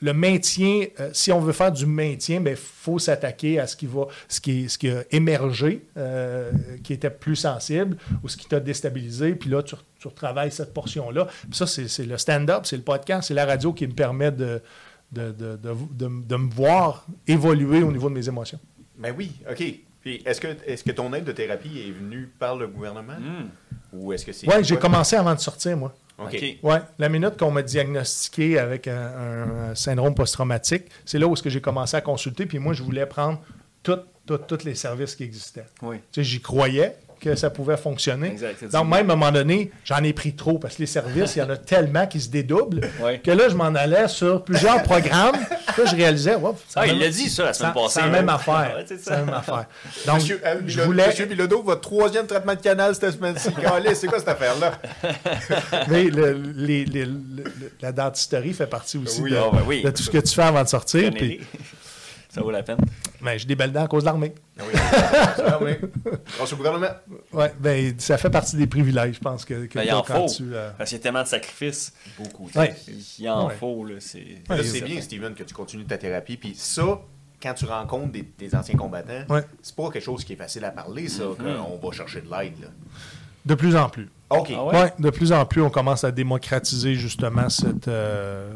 Le 0.00 0.12
maintien, 0.12 0.86
euh, 1.00 1.10
si 1.12 1.32
on 1.32 1.40
veut 1.40 1.52
faire 1.52 1.72
du 1.72 1.84
maintien, 1.84 2.40
il 2.46 2.54
faut 2.56 3.00
s'attaquer 3.00 3.58
à 3.58 3.66
ce 3.66 3.74
qui 3.76 3.86
va, 3.86 4.06
ce 4.28 4.40
qui, 4.40 4.68
ce 4.68 4.78
qui 4.78 4.88
a 4.90 5.02
émergé, 5.10 5.84
euh, 5.96 6.52
qui 6.84 6.92
était 6.92 7.10
plus 7.10 7.34
sensible, 7.34 7.96
ou 8.22 8.28
ce 8.28 8.36
qui 8.36 8.46
t'a 8.46 8.60
déstabilisé, 8.60 9.34
puis 9.34 9.50
là, 9.50 9.60
tu, 9.62 9.74
tu 9.98 10.06
retravailles 10.06 10.52
cette 10.52 10.72
portion-là. 10.72 11.26
Puis 11.26 11.54
ça, 11.54 11.66
c'est 11.66 12.06
le 12.06 12.16
stand-up, 12.16 12.64
c'est 12.64 12.76
le 12.76 12.82
podcast, 12.82 13.26
c'est 13.28 13.34
la 13.34 13.44
radio 13.44 13.72
qui 13.72 13.88
me 13.88 13.92
permet 13.92 14.30
de, 14.30 14.62
de, 15.10 15.32
de, 15.32 15.56
de, 15.56 15.74
de- 15.92 16.26
de 16.26 16.36
me 16.36 16.50
voir 16.50 17.04
évoluer 17.26 17.82
au 17.82 17.90
niveau 17.90 18.08
de 18.08 18.14
mes 18.14 18.28
émotions. 18.28 18.60
Ben 18.96 19.12
oui, 19.18 19.32
OK. 19.50 19.64
Puis 20.00 20.22
est-ce 20.24 20.40
que, 20.40 20.46
est 20.64 20.80
que 20.84 20.92
ton 20.92 21.12
aide 21.12 21.24
de 21.24 21.32
thérapie 21.32 21.82
est 21.88 21.90
venue 21.90 22.30
par 22.38 22.54
le 22.56 22.68
gouvernement? 22.68 23.14
Hmm. 23.18 23.48
Ou 23.92 24.12
est-ce 24.12 24.24
que 24.24 24.32
c'est. 24.32 24.46
Oui, 24.46 24.62
j'ai 24.62 24.76
commencé 24.76 25.16
avant 25.16 25.34
de 25.34 25.40
sortir, 25.40 25.76
moi. 25.76 25.92
OK. 26.18 26.34
OK. 26.34 26.58
Oui, 26.62 26.76
la 26.98 27.08
minute 27.08 27.36
qu'on 27.38 27.50
m'a 27.50 27.62
diagnostiqué 27.62 28.58
avec 28.58 28.88
un, 28.88 29.70
un 29.70 29.74
syndrome 29.74 30.14
post-traumatique, 30.14 30.84
c'est 31.04 31.18
là 31.18 31.26
où 31.26 31.32
est-ce 31.34 31.42
que 31.42 31.50
j'ai 31.50 31.60
commencé 31.60 31.96
à 31.96 32.00
consulter. 32.00 32.46
Puis 32.46 32.58
moi, 32.58 32.72
je 32.72 32.82
voulais 32.82 33.06
prendre 33.06 33.40
tous 33.82 34.64
les 34.64 34.74
services 34.74 35.14
qui 35.14 35.24
existaient. 35.24 35.66
Oui. 35.82 35.96
Tu 36.12 36.22
sais, 36.22 36.24
j'y 36.24 36.40
croyais 36.40 36.96
que 37.20 37.34
ça 37.34 37.50
pouvait 37.50 37.76
fonctionner. 37.76 38.28
Exact, 38.28 38.64
Donc, 38.72 38.84
même 38.88 39.10
à 39.10 39.12
un 39.12 39.16
moment 39.16 39.32
donné, 39.32 39.70
j'en 39.84 40.02
ai 40.02 40.12
pris 40.12 40.34
trop 40.34 40.58
parce 40.58 40.76
que 40.76 40.80
les 40.80 40.86
services, 40.86 41.36
il 41.36 41.40
y 41.40 41.42
en 41.42 41.50
a 41.50 41.56
tellement 41.74 42.06
qui 42.06 42.20
se 42.20 42.28
dédoublent 42.28 42.80
Ouais. 43.02 43.18
que 43.18 43.30
là, 43.30 43.48
je 43.48 43.54
m'en 43.54 43.74
allais 43.74 44.08
sur 44.08 44.42
plusieurs 44.44 44.82
programmes. 44.82 45.36
Là, 45.76 45.84
je 45.84 45.94
réalisais, 45.96 46.34
wow, 46.34 46.56
Ah, 46.76 46.86
il 46.86 46.98
l'a 46.98 47.08
dit, 47.08 47.28
ça, 47.28 47.44
la 47.44 47.52
semaine 47.52 47.72
passée. 47.72 47.86
C'est 47.94 48.00
la 48.02 48.08
même 48.08 48.28
affaire. 48.28 48.74
Ouais, 48.76 48.84
c'est 48.86 49.10
la 49.10 49.16
même 49.18 49.34
affaire. 49.34 49.66
Donc, 50.06 50.16
Monsieur, 50.16 50.40
euh, 50.44 50.60
je 50.66 50.80
voulais. 50.80 51.06
Monsieur 51.08 51.26
Bilodeau, 51.26 51.62
votre 51.62 51.80
troisième 51.82 52.26
traitement 52.26 52.54
de 52.54 52.60
canal 52.60 52.94
cette 52.94 53.12
semaine-ci. 53.12 53.48
C'est 53.94 54.06
quoi 54.06 54.18
cette 54.18 54.28
affaire-là? 54.28 54.72
Mais 55.88 56.04
le- 56.04 56.32
les- 56.56 56.84
les- 56.84 57.04
le- 57.04 57.12
le- 57.44 57.72
la 57.80 57.92
dentisterie 57.92 58.52
fait 58.52 58.66
partie 58.66 58.98
aussi 58.98 59.20
Oui, 59.22 59.30
de, 59.30 59.36
ah, 59.36 59.50
ben 59.52 59.62
oui. 59.66 59.82
de 59.82 59.90
tout 59.90 60.02
ce 60.02 60.10
que 60.10 60.18
tu 60.18 60.34
fais 60.34 60.42
avant 60.42 60.62
de 60.62 60.68
sortir. 60.68 61.10
Ça 62.28 62.42
vaut 62.42 62.50
la 62.50 62.62
peine. 62.62 62.76
ben, 63.22 63.38
j'ai 63.38 63.46
des 63.46 63.56
belles 63.56 63.72
dents 63.72 63.84
à 63.84 63.88
cause 63.88 64.02
de 64.02 64.06
l'armée. 64.06 64.34
Ah 64.58 64.62
oui. 64.66 64.80
Ah 65.46 65.58
oui. 65.62 65.72
Grâce 66.36 66.52
au 66.52 66.56
gouvernement. 66.56 66.90
Ouais, 67.32 67.52
ben, 67.58 67.94
ça 67.98 68.18
fait 68.18 68.28
partie 68.30 68.56
des 68.56 68.66
privilèges, 68.66 69.14
je 69.14 69.20
pense, 69.20 69.44
que, 69.46 69.64
que 69.66 69.74
Ben, 69.78 69.84
il 69.84 69.92
en 69.92 70.02
faut. 70.04 70.26
tu. 70.26 70.54
euh, 70.54 70.70
Parce 70.76 70.90
qu'il 70.90 70.98
y 70.98 71.00
a 71.00 71.02
tellement 71.02 71.22
de 71.22 71.28
sacrifices. 71.28 71.92
Beaucoup. 72.18 72.50
Ouais. 72.54 72.76
Il 73.18 73.28
en 73.30 73.48
Ouais. 73.48 73.54
faut, 73.54 73.84
là. 73.84 73.94
C'est 73.98 74.42
Ouais, 74.50 74.62
c'est 74.62 74.82
bien, 74.82 75.00
Steven, 75.00 75.34
que 75.34 75.42
tu 75.42 75.54
continues 75.54 75.86
ta 75.86 75.96
thérapie. 75.96 76.36
Puis 76.36 76.54
ça, 76.54 77.00
quand 77.42 77.54
tu 77.54 77.64
rencontres 77.64 78.12
des, 78.12 78.28
des 78.38 78.54
anciens 78.54 78.76
combattants, 78.76 79.24
Ouais. 79.30 79.44
c'est 79.62 79.74
pas 79.74 79.90
quelque 79.90 80.04
chose 80.04 80.22
qui 80.24 80.34
est 80.34 80.36
facile 80.36 80.64
à 80.66 80.70
parler, 80.70 81.08
ça, 81.08 81.24
qu'on 81.38 81.78
va 81.88 81.92
chercher 81.96 82.20
de 82.20 82.26
l'aide. 82.30 82.60
là. 82.60 82.68
De 83.46 83.54
plus 83.54 83.74
en 83.74 83.88
plus. 83.88 84.10
OK. 84.28 84.52
Ah 84.54 84.64
ouais? 84.64 84.74
Ouais, 84.82 84.92
de 84.98 85.08
plus 85.08 85.32
en 85.32 85.46
plus, 85.46 85.62
on 85.62 85.70
commence 85.70 86.04
à 86.04 86.10
démocratiser 86.10 86.94
justement 86.94 87.48
cette, 87.48 87.88
euh, 87.88 88.52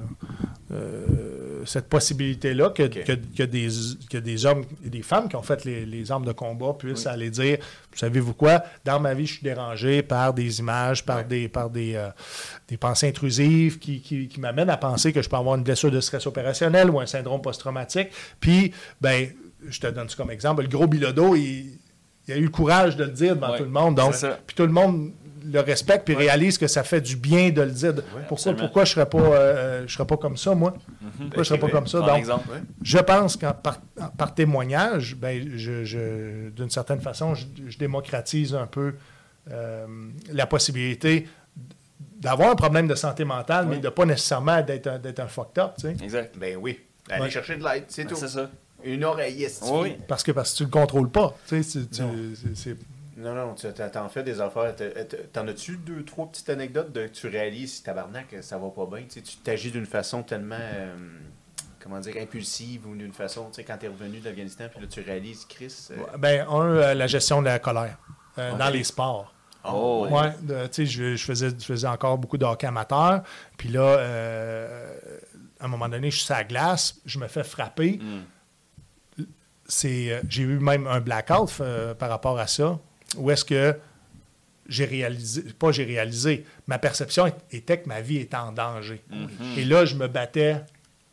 euh, 0.73 1.52
cette 1.65 1.89
possibilité-là 1.89 2.71
que, 2.71 2.85
que, 2.85 3.13
que 3.13 3.43
des, 3.43 3.69
que 4.11 4.19
des 4.19 4.47
hommes 4.47 4.65
et 4.85 4.91
des 4.91 5.03
femmes 5.03 5.29
qui 5.29 5.37
ont 5.37 5.43
fait 5.43 5.65
les, 5.65 5.85
les 5.87 6.11
armes 6.11 6.25
de 6.25 6.33
combat 6.33 6.75
puissent 6.79 7.07
aller 7.07 7.31
dire 7.31 7.59
Savez-vous 7.95 8.35
quoi 8.35 8.63
Dans 8.85 9.01
ma 9.01 9.15
vie, 9.15 9.27
je 9.27 9.35
suis 9.35 9.43
dérangé 9.43 10.03
par 10.03 10.35
des 10.35 10.61
images, 10.61 11.05
par 11.05 11.25
des, 11.25 11.49
par 11.49 11.71
des, 11.71 11.95
euh, 11.95 12.09
des 12.69 12.77
pensées 12.77 13.09
intrusives 13.09 13.79
qui, 13.79 14.01
qui, 14.01 14.29
qui 14.29 14.41
m'amènent 14.41 14.71
à 14.71 14.77
penser 14.77 15.13
que 15.13 15.23
je 15.23 15.29
peux 15.29 15.37
avoir 15.37 15.57
une 15.57 15.65
blessure 15.65 15.91
de 15.91 16.01
stress 16.01 16.27
opérationnel 16.27 16.91
ou 16.91 17.01
un 17.01 17.07
syndrome 17.07 17.43
post-traumatique. 17.43 18.09
Puis, 18.41 18.73
ben, 19.01 19.29
je 19.69 19.81
te 19.81 19.87
donne 19.87 20.09
ça 20.09 20.17
comme 20.17 20.31
exemple. 20.31 20.63
Le 20.63 20.69
gros 20.69 20.87
Bilodeau, 20.87 21.37
il, 21.37 21.79
il 22.29 22.35
a 22.35 22.37
eu 22.37 22.45
le 22.45 22.51
courage 22.51 22.97
de 22.97 23.05
le 23.05 23.11
dire 23.11 23.37
devant 23.37 23.57
tout 23.57 23.65
le 23.65 23.71
monde. 23.71 23.97
Donc, 23.97 24.15
puis 24.47 24.57
tout 24.57 24.67
le 24.67 24.73
monde 24.73 25.13
le 25.45 25.61
respecte 25.61 26.05
puis 26.05 26.15
réalise 26.15 26.59
que 26.59 26.67
ça 26.67 26.83
fait 26.85 27.01
du 27.01 27.17
bien 27.17 27.51
de 27.51 27.63
le 27.63 27.71
dire. 27.71 27.95
pourquoi 28.29 28.55
pourquoi 28.55 28.85
je 28.85 28.93
serais 28.93 29.09
pas 29.09 29.19
euh, 29.19 29.85
je 29.87 29.93
serais 29.95 30.07
pas 30.07 30.17
comme 30.17 30.37
ça 30.37 30.55
moi? 30.55 30.75
Pourquoi 31.19 31.43
je 31.43 31.49
serais 31.49 31.59
pas 31.61 31.69
comme 31.69 31.87
ça? 31.87 32.01
Donc 32.01 32.17
exemple. 32.19 32.49
Ouais. 32.51 32.59
je 32.83 32.99
pense 32.99 33.37
qu'en 33.37 33.53
par, 33.53 33.79
par 34.19 34.35
témoignage, 34.35 35.17
ben 35.17 35.49
je, 35.57 35.85
je- 35.85 36.51
d'une 36.51 36.71
certaine 36.71 37.01
façon 37.01 37.35
je, 37.35 37.47
je 37.69 37.79
démocratise 37.79 38.55
un 38.55 38.67
peu 38.67 38.95
euh, 39.51 39.87
la 40.33 40.47
possibilité 40.47 41.27
d'avoir 42.21 42.51
un 42.51 42.55
problème 42.55 42.87
de 42.87 42.95
santé 42.95 43.25
mentale, 43.25 43.67
mais 43.69 43.79
de 43.79 43.89
pas 43.89 44.05
nécessairement 44.05 44.63
d'être 44.63 44.87
un, 44.87 44.99
d'être 44.99 45.19
un 45.21 45.27
fucked 45.27 45.59
up, 45.59 45.73
tu 45.77 45.83
sais. 45.83 45.97
Exact. 46.05 46.37
Ben 46.39 46.57
oui. 46.61 46.79
Ouais. 47.11 47.29
chercher 47.31 47.57
de 47.57 47.65
l'aide, 47.65 47.85
c'est 47.89 48.05
tout. 48.05 48.15
C'est 48.15 48.29
ça. 48.29 48.49
Une 48.85 49.05
oreille 49.05 49.45
estivée. 49.45 49.71
Oui. 49.73 49.97
Parce 50.09 50.23
que 50.23 50.31
parce 50.33 50.53
que 50.53 50.59
tu 50.59 50.65
le 50.65 50.71
contrôles 50.71 51.11
pas, 51.11 51.37
tu 51.49 51.63
sais, 51.63 51.81
tu- 51.81 51.87
tu- 51.89 52.03
c'est- 52.55 52.77
Non, 53.23 53.35
non, 53.35 53.55
tu 53.55 53.67
t'en- 53.73 54.09
fais 54.09 54.23
des 54.23 54.41
affaires. 54.41 54.75
T'en 55.33 55.47
as-tu 55.49 55.77
deux, 55.77 56.05
trois 56.05 56.27
petites 56.31 56.51
anecdotes 56.51 56.93
de 56.93 57.07
que 57.07 57.13
tu 57.13 57.29
réalises, 57.29 57.83
tabarnak, 57.83 58.35
ça 58.41 58.59
va 58.59 58.69
pas 58.71 58.87
bien? 58.87 59.05
Tu 59.09 59.23
t'agis 59.45 59.71
d'une 59.71 59.87
façon 59.87 60.23
tellement, 60.23 60.57
euh, 60.61 60.95
comment 61.81 62.01
dire, 62.01 62.15
impulsive 62.21 62.87
ou 62.87 62.97
d'une 62.97 63.13
façon, 63.13 63.47
tu 63.47 63.55
sais, 63.57 63.65
quand 63.65 63.77
t'es 63.79 63.89
revenu 63.89 64.19
d'Afghanistan, 64.21 64.65
puis 64.71 64.81
là, 64.81 64.87
tu 64.89 65.01
réalises, 65.01 65.45
Chris. 65.49 65.89
euh, 65.93 66.17
ben 66.19 66.47
un 66.49 66.67
euh, 66.67 66.95
la 66.95 67.07
gestion 67.07 67.41
de 67.41 67.47
la 67.47 67.59
colère 67.59 67.97
euh, 68.39 68.57
dans 68.57 68.71
les 68.71 68.85
sports. 68.85 69.33
Oh, 69.65 70.09
ouais. 70.11 70.21
Ouais, 70.21 70.69
tu 70.69 70.73
sais, 70.73 70.87
je, 70.87 71.15
je 71.15 71.25
faisais, 71.25 71.51
je 71.51 71.65
faisais 71.65 71.87
encore 71.87 72.19
beaucoup 72.19 72.37
de 72.39 72.45
hockey 72.45 72.67
amateur. 72.67 73.23
Puis 73.57 73.69
là, 73.69 73.83
euh, 73.83 74.97
à 75.61 75.67
un 75.67 75.69
moment 75.69 75.89
donné, 75.89 76.11
je 76.11 76.17
suis 76.17 76.25
sur 76.27 76.35
la 76.35 76.43
glace, 76.43 76.97
je 77.07 77.19
me 77.21 77.29
fais 77.29 77.45
frapper. 77.45 78.01
Mm. 78.03 79.23
C'est, 79.67 80.11
euh, 80.13 80.21
j'ai 80.29 80.43
eu 80.43 80.59
même 80.59 80.87
un 80.89 81.01
blackout 81.01 81.49
euh, 81.61 81.95
par 81.95 82.11
rapport 82.11 82.39
à 82.39 82.47
ça. 82.49 82.79
Où 83.17 83.31
est-ce 83.31 83.45
que 83.45 83.77
j'ai 84.69 84.85
réalisé, 84.85 85.43
pas 85.59 85.73
j'ai 85.73 85.85
réalisé, 85.85 86.45
ma 86.67 86.79
perception 86.79 87.33
était 87.51 87.81
que 87.81 87.89
ma 87.89 88.01
vie 88.01 88.19
était 88.19 88.37
en 88.37 88.53
danger. 88.53 89.03
Mm-hmm. 89.11 89.59
Et 89.59 89.65
là, 89.65 89.85
je 89.85 89.97
me 89.97 90.07
battais 90.07 90.63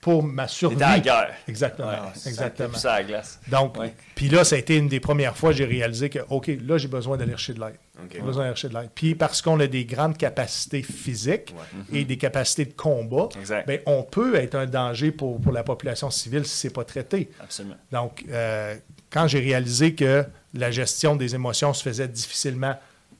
pour 0.01 0.23
ma 0.23 0.47
survie. 0.47 0.75
T'étais 0.75 0.85
à 0.85 0.91
la 0.91 0.99
guerre. 0.99 1.35
Exactement. 1.47 1.89
Ouais, 1.89 1.97
exactement. 2.25 2.77
Ça 2.77 2.93
à 2.93 2.99
la 2.99 3.07
glace. 3.07 3.39
Donc, 3.49 3.77
puis 4.15 4.29
là, 4.29 4.43
ça 4.43 4.55
a 4.55 4.59
été 4.59 4.77
une 4.77 4.87
des 4.87 4.99
premières 4.99 5.35
fois 5.35 5.51
que 5.51 5.57
j'ai 5.57 5.65
réalisé 5.65 6.09
que, 6.09 6.19
OK, 6.29 6.49
là, 6.61 6.77
j'ai 6.77 6.87
besoin 6.87 7.17
d'aller 7.17 7.31
chercher 7.31 7.53
de 7.53 7.59
l'aide. 7.59 7.75
J'ai 8.11 8.21
besoin 8.21 8.43
d'aller 8.43 8.55
chercher 8.55 8.69
de 8.69 8.79
l'aide. 8.79 8.89
Puis 8.95 9.15
parce 9.15 9.41
qu'on 9.41 9.59
a 9.59 9.67
des 9.67 9.85
grandes 9.85 10.17
capacités 10.17 10.83
physiques 10.83 11.53
et 11.91 12.05
des 12.05 12.17
capacités 12.17 12.65
de 12.65 12.73
combat, 12.73 13.29
ben, 13.67 13.79
on 13.85 14.03
peut 14.03 14.35
être 14.35 14.55
un 14.55 14.65
danger 14.65 15.11
pour, 15.11 15.39
pour 15.41 15.51
la 15.51 15.63
population 15.63 16.09
civile 16.09 16.45
si 16.45 16.57
ce 16.57 16.67
n'est 16.67 16.73
pas 16.73 16.85
traité. 16.85 17.29
Absolument. 17.41 17.75
Donc, 17.91 18.23
euh, 18.29 18.75
quand 19.09 19.27
j'ai 19.27 19.39
réalisé 19.39 19.95
que 19.95 20.23
la 20.53 20.71
gestion 20.71 21.15
des 21.15 21.35
émotions 21.35 21.73
se 21.73 21.83
faisait 21.83 22.07
difficilement 22.07 22.75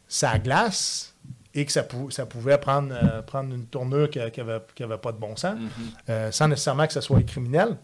sa 0.08 0.38
glace 0.40 1.14
et 1.54 1.66
que 1.66 1.72
ça, 1.72 1.84
pou- 1.84 2.12
ça 2.12 2.26
pouvait 2.26 2.58
prendre, 2.58 2.94
euh, 2.94 3.22
prendre 3.22 3.54
une 3.54 3.66
tournure 3.66 4.10
qui 4.10 4.20
n'avait 4.20 4.98
pas 4.98 5.12
de 5.12 5.18
bon 5.18 5.36
sens, 5.36 5.58
euh, 6.10 6.32
sans 6.32 6.48
nécessairement 6.48 6.88
que 6.88 6.94
ce 6.94 7.02
soit 7.02 7.22
criminel, 7.24 7.76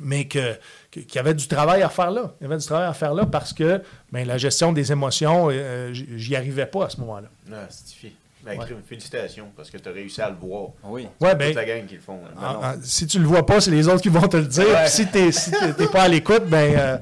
mais 0.00 0.26
que- 0.26 0.56
qu'il 0.90 1.12
y 1.14 1.18
avait 1.18 1.34
du 1.34 1.48
travail 1.48 1.82
à 1.82 1.88
faire 1.88 2.10
là. 2.10 2.34
Il 2.40 2.44
y 2.44 2.46
avait 2.46 2.56
du 2.58 2.64
travail 2.66 2.86
à 2.88 2.94
faire 2.94 3.14
là 3.14 3.26
parce 3.26 3.52
que 3.52 3.82
ben, 4.12 4.26
la 4.26 4.38
gestion 4.38 4.72
des 4.72 4.92
émotions, 4.92 5.48
euh, 5.50 5.90
j'y 5.92 6.36
arrivais 6.36 6.66
pas 6.66 6.86
à 6.86 6.88
ce 6.90 7.00
moment-là. 7.00 7.28
Ah, 7.52 7.66
c'est 7.68 7.86
difficile. 7.86 8.12
Ben, 8.44 8.56
Ouais. 8.58 8.66
félicitations, 8.88 9.48
parce 9.56 9.68
que 9.68 9.76
tu 9.78 9.88
as 9.88 9.92
réussi 9.92 10.22
à 10.22 10.30
le 10.30 10.36
voir. 10.36 10.68
Oui. 10.84 11.08
Ouais, 11.20 11.30
Toute 11.30 11.38
ben, 11.38 11.54
la 11.54 11.64
gang 11.64 11.84
qui 11.86 11.96
le 11.96 12.00
font. 12.00 12.20
Ben 12.40 12.46
en- 12.48 12.74
si 12.82 13.06
tu 13.08 13.18
le 13.18 13.26
vois 13.26 13.44
pas, 13.44 13.60
c'est 13.60 13.72
les 13.72 13.88
autres 13.88 14.00
qui 14.00 14.08
vont 14.08 14.26
te 14.28 14.36
le 14.36 14.46
dire. 14.46 14.68
Ouais. 14.68 14.86
Si 14.88 15.06
tu 15.10 15.18
n'es 15.18 15.32
si 15.32 15.50
pas 15.92 16.02
à 16.02 16.08
l'écoute, 16.08 16.44
ben, 16.46 16.74
euh, 16.78 16.98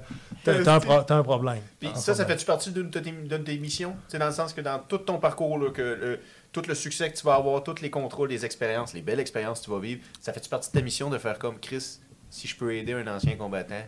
t'as 0.65 0.75
un, 0.75 0.81
pro- 0.81 1.03
t'as 1.03 1.17
un 1.17 1.23
problème. 1.23 1.59
Puis 1.79 1.91
ça, 1.95 2.15
ça 2.15 2.25
fait-tu 2.25 2.45
partie 2.45 2.71
d'une 2.71 2.91
de 2.91 3.37
tes, 3.39 3.59
missions? 3.59 3.95
C'est 4.09 4.19
dans 4.19 4.27
le 4.27 4.33
sens 4.33 4.53
que 4.53 4.61
dans 4.61 4.79
tout 4.79 4.99
ton 4.99 5.19
parcours, 5.19 5.59
là, 5.59 5.71
que 5.71 5.83
euh, 5.83 6.17
tout 6.53 6.63
le 6.67 6.75
succès 6.75 7.11
que 7.11 7.17
tu 7.17 7.25
vas 7.25 7.35
avoir, 7.35 7.63
tous 7.63 7.81
les 7.83 7.91
contrôles, 7.91 8.31
les 8.31 8.45
expériences, 8.45 8.95
les 8.95 9.03
belles 9.03 9.21
expériences 9.21 9.61
que 9.61 9.65
tu 9.67 9.71
vas 9.71 9.81
vivre, 9.81 10.01
ça 10.21 10.33
fait-tu 10.33 10.49
partie 10.49 10.71
de 10.71 10.79
ta 10.79 10.83
mission 10.83 11.11
de 11.11 11.19
faire 11.19 11.39
comme 11.39 11.59
Chris, 11.59 11.99
si 12.31 12.49
je 12.49 12.57
peux 12.57 12.75
aider 12.75 12.93
un 12.93 13.07
ancien 13.07 13.37
combattant, 13.37 13.85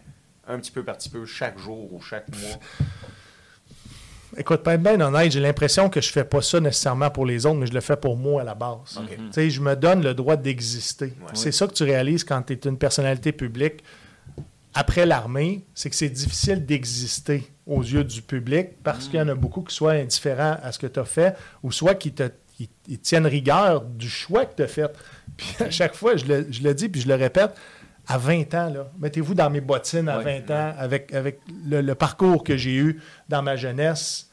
un 0.47 0.59
petit 0.59 0.71
peu 0.71 0.85
par 0.85 0.97
petit 0.97 1.11
peu, 1.11 1.25
chaque 1.27 1.59
jour 1.59 1.93
ou 1.93 2.01
chaque 2.01 2.29
mois? 2.29 2.59
Écoute, 4.37 4.63
pas 4.63 4.77
bien 4.77 5.01
honnête, 5.01 5.33
j'ai 5.33 5.41
l'impression 5.41 5.89
que 5.89 6.01
je 6.03 6.11
fais 6.11 6.25
pas 6.25 6.43
ça 6.43 6.61
nécessairement 6.61 7.11
pour 7.11 7.25
les 7.25 7.47
autres, 7.47 7.57
mais 7.57 7.67
je 7.67 7.73
le 7.73 7.81
fais 7.81 7.97
pour 7.97 8.17
moi 8.17 8.43
à 8.43 8.45
la 8.45 8.55
base. 8.55 8.99
Ok. 8.99 9.09
Tu 9.17 9.23
sais, 9.33 9.51
je 9.51 9.61
me 9.61 9.75
donne 9.75 10.03
le 10.03 10.13
droit 10.13 10.37
d'exister. 10.37 11.07
Ouais. 11.07 11.31
C'est 11.33 11.51
ça 11.51 11.67
que 11.67 11.73
tu 11.73 11.83
réalises 11.83 12.25
quand 12.25 12.43
tu 12.43 12.53
es 12.53 12.57
une 12.69 12.77
personnalité 12.77 13.33
publique. 13.33 13.83
Après 14.75 15.07
l'armée, 15.07 15.65
c'est 15.75 15.91
que 15.91 15.97
c'est 15.97 16.09
difficile 16.11 16.65
d'exister 16.65 17.51
aux 17.67 17.83
yeux 17.83 18.05
du 18.05 18.23
public 18.23 18.83
parce 18.83 19.09
qu'il 19.09 19.19
y 19.19 19.23
en 19.23 19.29
a 19.29 19.35
beaucoup 19.35 19.63
qui 19.63 19.75
soient 19.75 19.93
indifférents 19.93 20.57
à 20.63 20.73
ce 20.73 20.79
que 20.79 20.87
tu 20.87 21.01
as 21.01 21.05
fait 21.05 21.37
ou 21.63 21.73
soit 21.73 21.95
qui 21.95 22.13
te 22.13 22.31
qui- 22.57 22.69
tiennent 22.99 23.27
rigueur 23.27 23.83
du 23.83 24.09
choix 24.09 24.45
que 24.47 24.57
tu 24.57 24.63
as 24.63 24.69
fait. 24.69 24.91
Puis 25.37 25.55
à 25.61 25.71
chaque 25.71 25.95
fois, 25.95 26.17
je 26.17 26.25
le, 26.27 26.47
je 26.51 26.63
le 26.63 26.75
dis 26.75 26.89
puis 26.89 27.01
je 27.01 27.09
le 27.09 27.15
répète, 27.15 27.53
à 28.07 28.19
20 28.19 28.55
ans, 28.55 28.71
là, 28.73 28.91
mettez-vous 28.99 29.35
dans 29.35 29.51
mes 29.51 29.61
bottines 29.61 30.09
à 30.09 30.19
Ouais. 30.19 30.43
20 30.47 30.51
ans 30.55 30.75
avec, 30.79 31.13
avec 31.13 31.41
le, 31.67 31.81
le 31.83 31.95
parcours 31.95 32.43
que 32.43 32.57
j'ai 32.57 32.75
eu 32.77 33.01
dans 33.29 33.43
ma 33.43 33.57
jeunesse. 33.57 34.31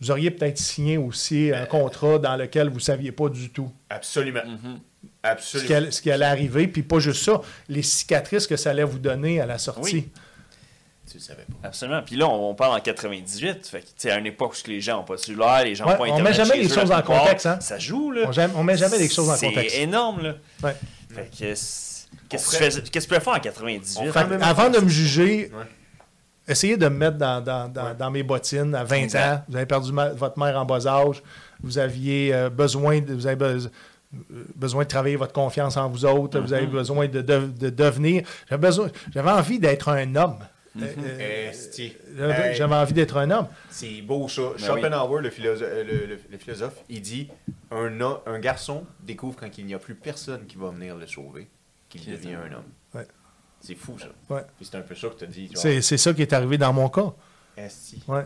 Vous 0.00 0.10
auriez 0.12 0.30
peut-être 0.30 0.58
signé 0.58 0.96
aussi 0.96 1.50
un 1.52 1.66
contrat 1.66 2.18
dans 2.18 2.36
lequel 2.36 2.68
vous 2.68 2.76
ne 2.76 2.80
saviez 2.80 3.10
pas 3.10 3.28
du 3.28 3.50
tout 3.50 3.70
Absolument. 3.90 4.40
Mm-hmm. 4.44 4.78
Absolument. 5.22 5.66
qui, 5.66 5.74
allait, 5.74 5.90
ce 5.90 6.00
qui 6.02 6.10
allait 6.10 6.24
arriver, 6.24 6.68
puis 6.68 6.82
pas 6.82 6.98
juste 7.00 7.24
ça, 7.24 7.40
les 7.68 7.82
cicatrices 7.82 8.46
que 8.46 8.56
ça 8.56 8.70
allait 8.70 8.84
vous 8.84 8.98
donner 8.98 9.40
à 9.40 9.46
la 9.46 9.58
sortie. 9.58 9.80
Oui. 9.94 10.08
Tu 11.10 11.16
le 11.16 11.22
savais 11.22 11.44
pas. 11.44 11.68
Absolument. 11.68 12.02
Puis 12.04 12.16
là, 12.16 12.28
on, 12.28 12.50
on 12.50 12.54
parle 12.54 12.76
en 12.76 12.80
98. 12.80 13.66
Fait 13.66 13.82
que, 13.82 14.08
à 14.08 14.18
une 14.18 14.26
époque 14.26 14.54
où 14.64 14.68
les 14.70 14.80
gens 14.80 14.98
n'ont 14.98 15.04
pas 15.04 15.14
de 15.16 15.20
cellulaire, 15.20 15.64
les 15.64 15.74
gens 15.74 15.84
n'ont 15.86 15.92
Ouais, 15.92 15.96
pas 15.96 16.02
on 16.04 16.06
Internet 16.18 16.24
met 16.24 16.34
jamais 16.34 16.56
les 16.58 16.66
eux, 16.66 16.74
choses 16.74 16.90
en 16.92 16.96
plupart, 17.00 17.22
contexte, 17.22 17.46
hein. 17.46 17.58
Ça 17.60 17.78
joue, 17.78 18.10
là. 18.12 18.30
On 18.54 18.60
on 18.60 18.62
met 18.62 18.76
jamais 18.76 18.98
les 18.98 19.08
choses 19.08 19.30
en 19.30 19.34
contexte. 19.38 19.74
C'est 19.76 19.82
énorme, 19.82 20.22
là. 20.22 20.34
Ouais. 20.62 20.76
Fait 21.14 21.30
que, 21.30 21.36
qu'est-ce 21.38 22.06
que 22.28 22.36
tu 22.36 22.38
ferait- 22.38 22.64
faisais- 22.70 22.82
qu'est-ce 22.82 22.90
que 23.08 23.14
tu 23.14 23.18
pouvais 23.18 23.20
faire 23.20 23.32
en 23.34 23.40
98? 23.40 23.98
On 24.00 24.12
Fait 24.12 24.42
avant 24.42 24.68
de 24.68 24.78
me 24.80 24.88
juger, 24.88 25.50
Ouais. 25.54 25.64
essayez 26.46 26.76
de 26.76 26.88
me 26.88 26.96
mettre 26.96 27.16
dans, 27.16 27.40
dans- 27.40 27.68
dans- 27.68 27.84
Ouais. 27.86 27.94
dans 27.98 28.10
mes 28.10 28.22
bottines 28.22 28.74
à 28.74 28.84
20 28.84 29.14
ans. 29.14 29.42
Vous 29.48 29.56
avez 29.56 29.66
perdu 29.66 29.92
ma- 29.92 30.10
votre 30.10 30.38
mère 30.38 30.58
en 30.58 30.66
bas 30.66 30.86
âge. 30.86 31.22
Vous 31.62 31.78
aviez 31.78 32.34
euh, 32.34 32.50
besoin 32.50 33.00
de, 33.00 33.14
vous 33.14 33.26
avez 33.26 33.34
besoin 33.36 33.70
besoin 34.54 34.84
de 34.84 34.88
travailler 34.88 35.16
votre 35.16 35.32
confiance 35.32 35.76
en 35.76 35.88
vous 35.88 36.04
autres, 36.04 36.40
vous 36.40 36.52
avez 36.52 36.66
Mm-hmm. 36.66 36.70
besoin 36.70 37.08
de, 37.08 37.20
de- 37.20 37.46
de 37.58 37.70
devenir. 37.70 38.22
J'avais 38.48 38.60
besoin, 38.66 38.90
j'avais 39.12 39.30
envie 39.30 39.58
d'être 39.58 39.88
un 39.88 40.16
homme. 40.16 40.38
Euh, 40.80 40.86
euh, 40.98 41.50
Esti. 41.50 41.92
j'avais 42.16 42.74
envie 42.74 42.92
d'être 42.92 43.16
un 43.16 43.30
homme. 43.30 43.48
C'est 43.70 44.00
beau 44.02 44.28
ça. 44.28 44.42
Ben 44.58 44.64
Schopenhauer, 44.64 45.20
le, 45.22 45.30
philosophe, 45.30 45.68
euh, 45.68 45.82
le, 45.84 46.06
le- 46.06 46.20
le 46.30 46.38
philosophe, 46.38 46.74
il 46.88 47.02
dit 47.02 47.28
un, 47.72 47.90
un 48.26 48.38
garçon 48.38 48.84
découvre 49.00 49.36
quand 49.40 49.58
il 49.58 49.66
n'y 49.66 49.74
a 49.74 49.78
plus 49.78 49.94
personne 49.96 50.46
qui 50.46 50.56
va 50.56 50.70
venir 50.70 50.94
le 50.96 51.06
sauver 51.06 51.48
qu'il 51.88 52.04
devient 52.10 52.34
un- 52.34 52.42
un 52.42 52.56
homme. 52.58 52.64
Ouais. 52.94 53.06
C'est 53.60 53.74
fou 53.74 53.96
ça. 53.98 54.06
Ouais. 54.32 54.42
C'est 54.62 54.76
un 54.76 54.82
peu 54.82 54.94
ça 54.94 55.08
que 55.08 55.14
tu 55.18 55.24
as 55.24 55.26
dit. 55.26 55.50
C'est 55.54 55.80
c'est 55.82 55.98
ça 55.98 56.14
qui 56.14 56.22
est 56.22 56.32
arrivé 56.32 56.56
dans 56.58 56.72
mon 56.72 56.88
cas. 56.88 57.12
Esti. 57.56 58.00
Ouais. 58.06 58.24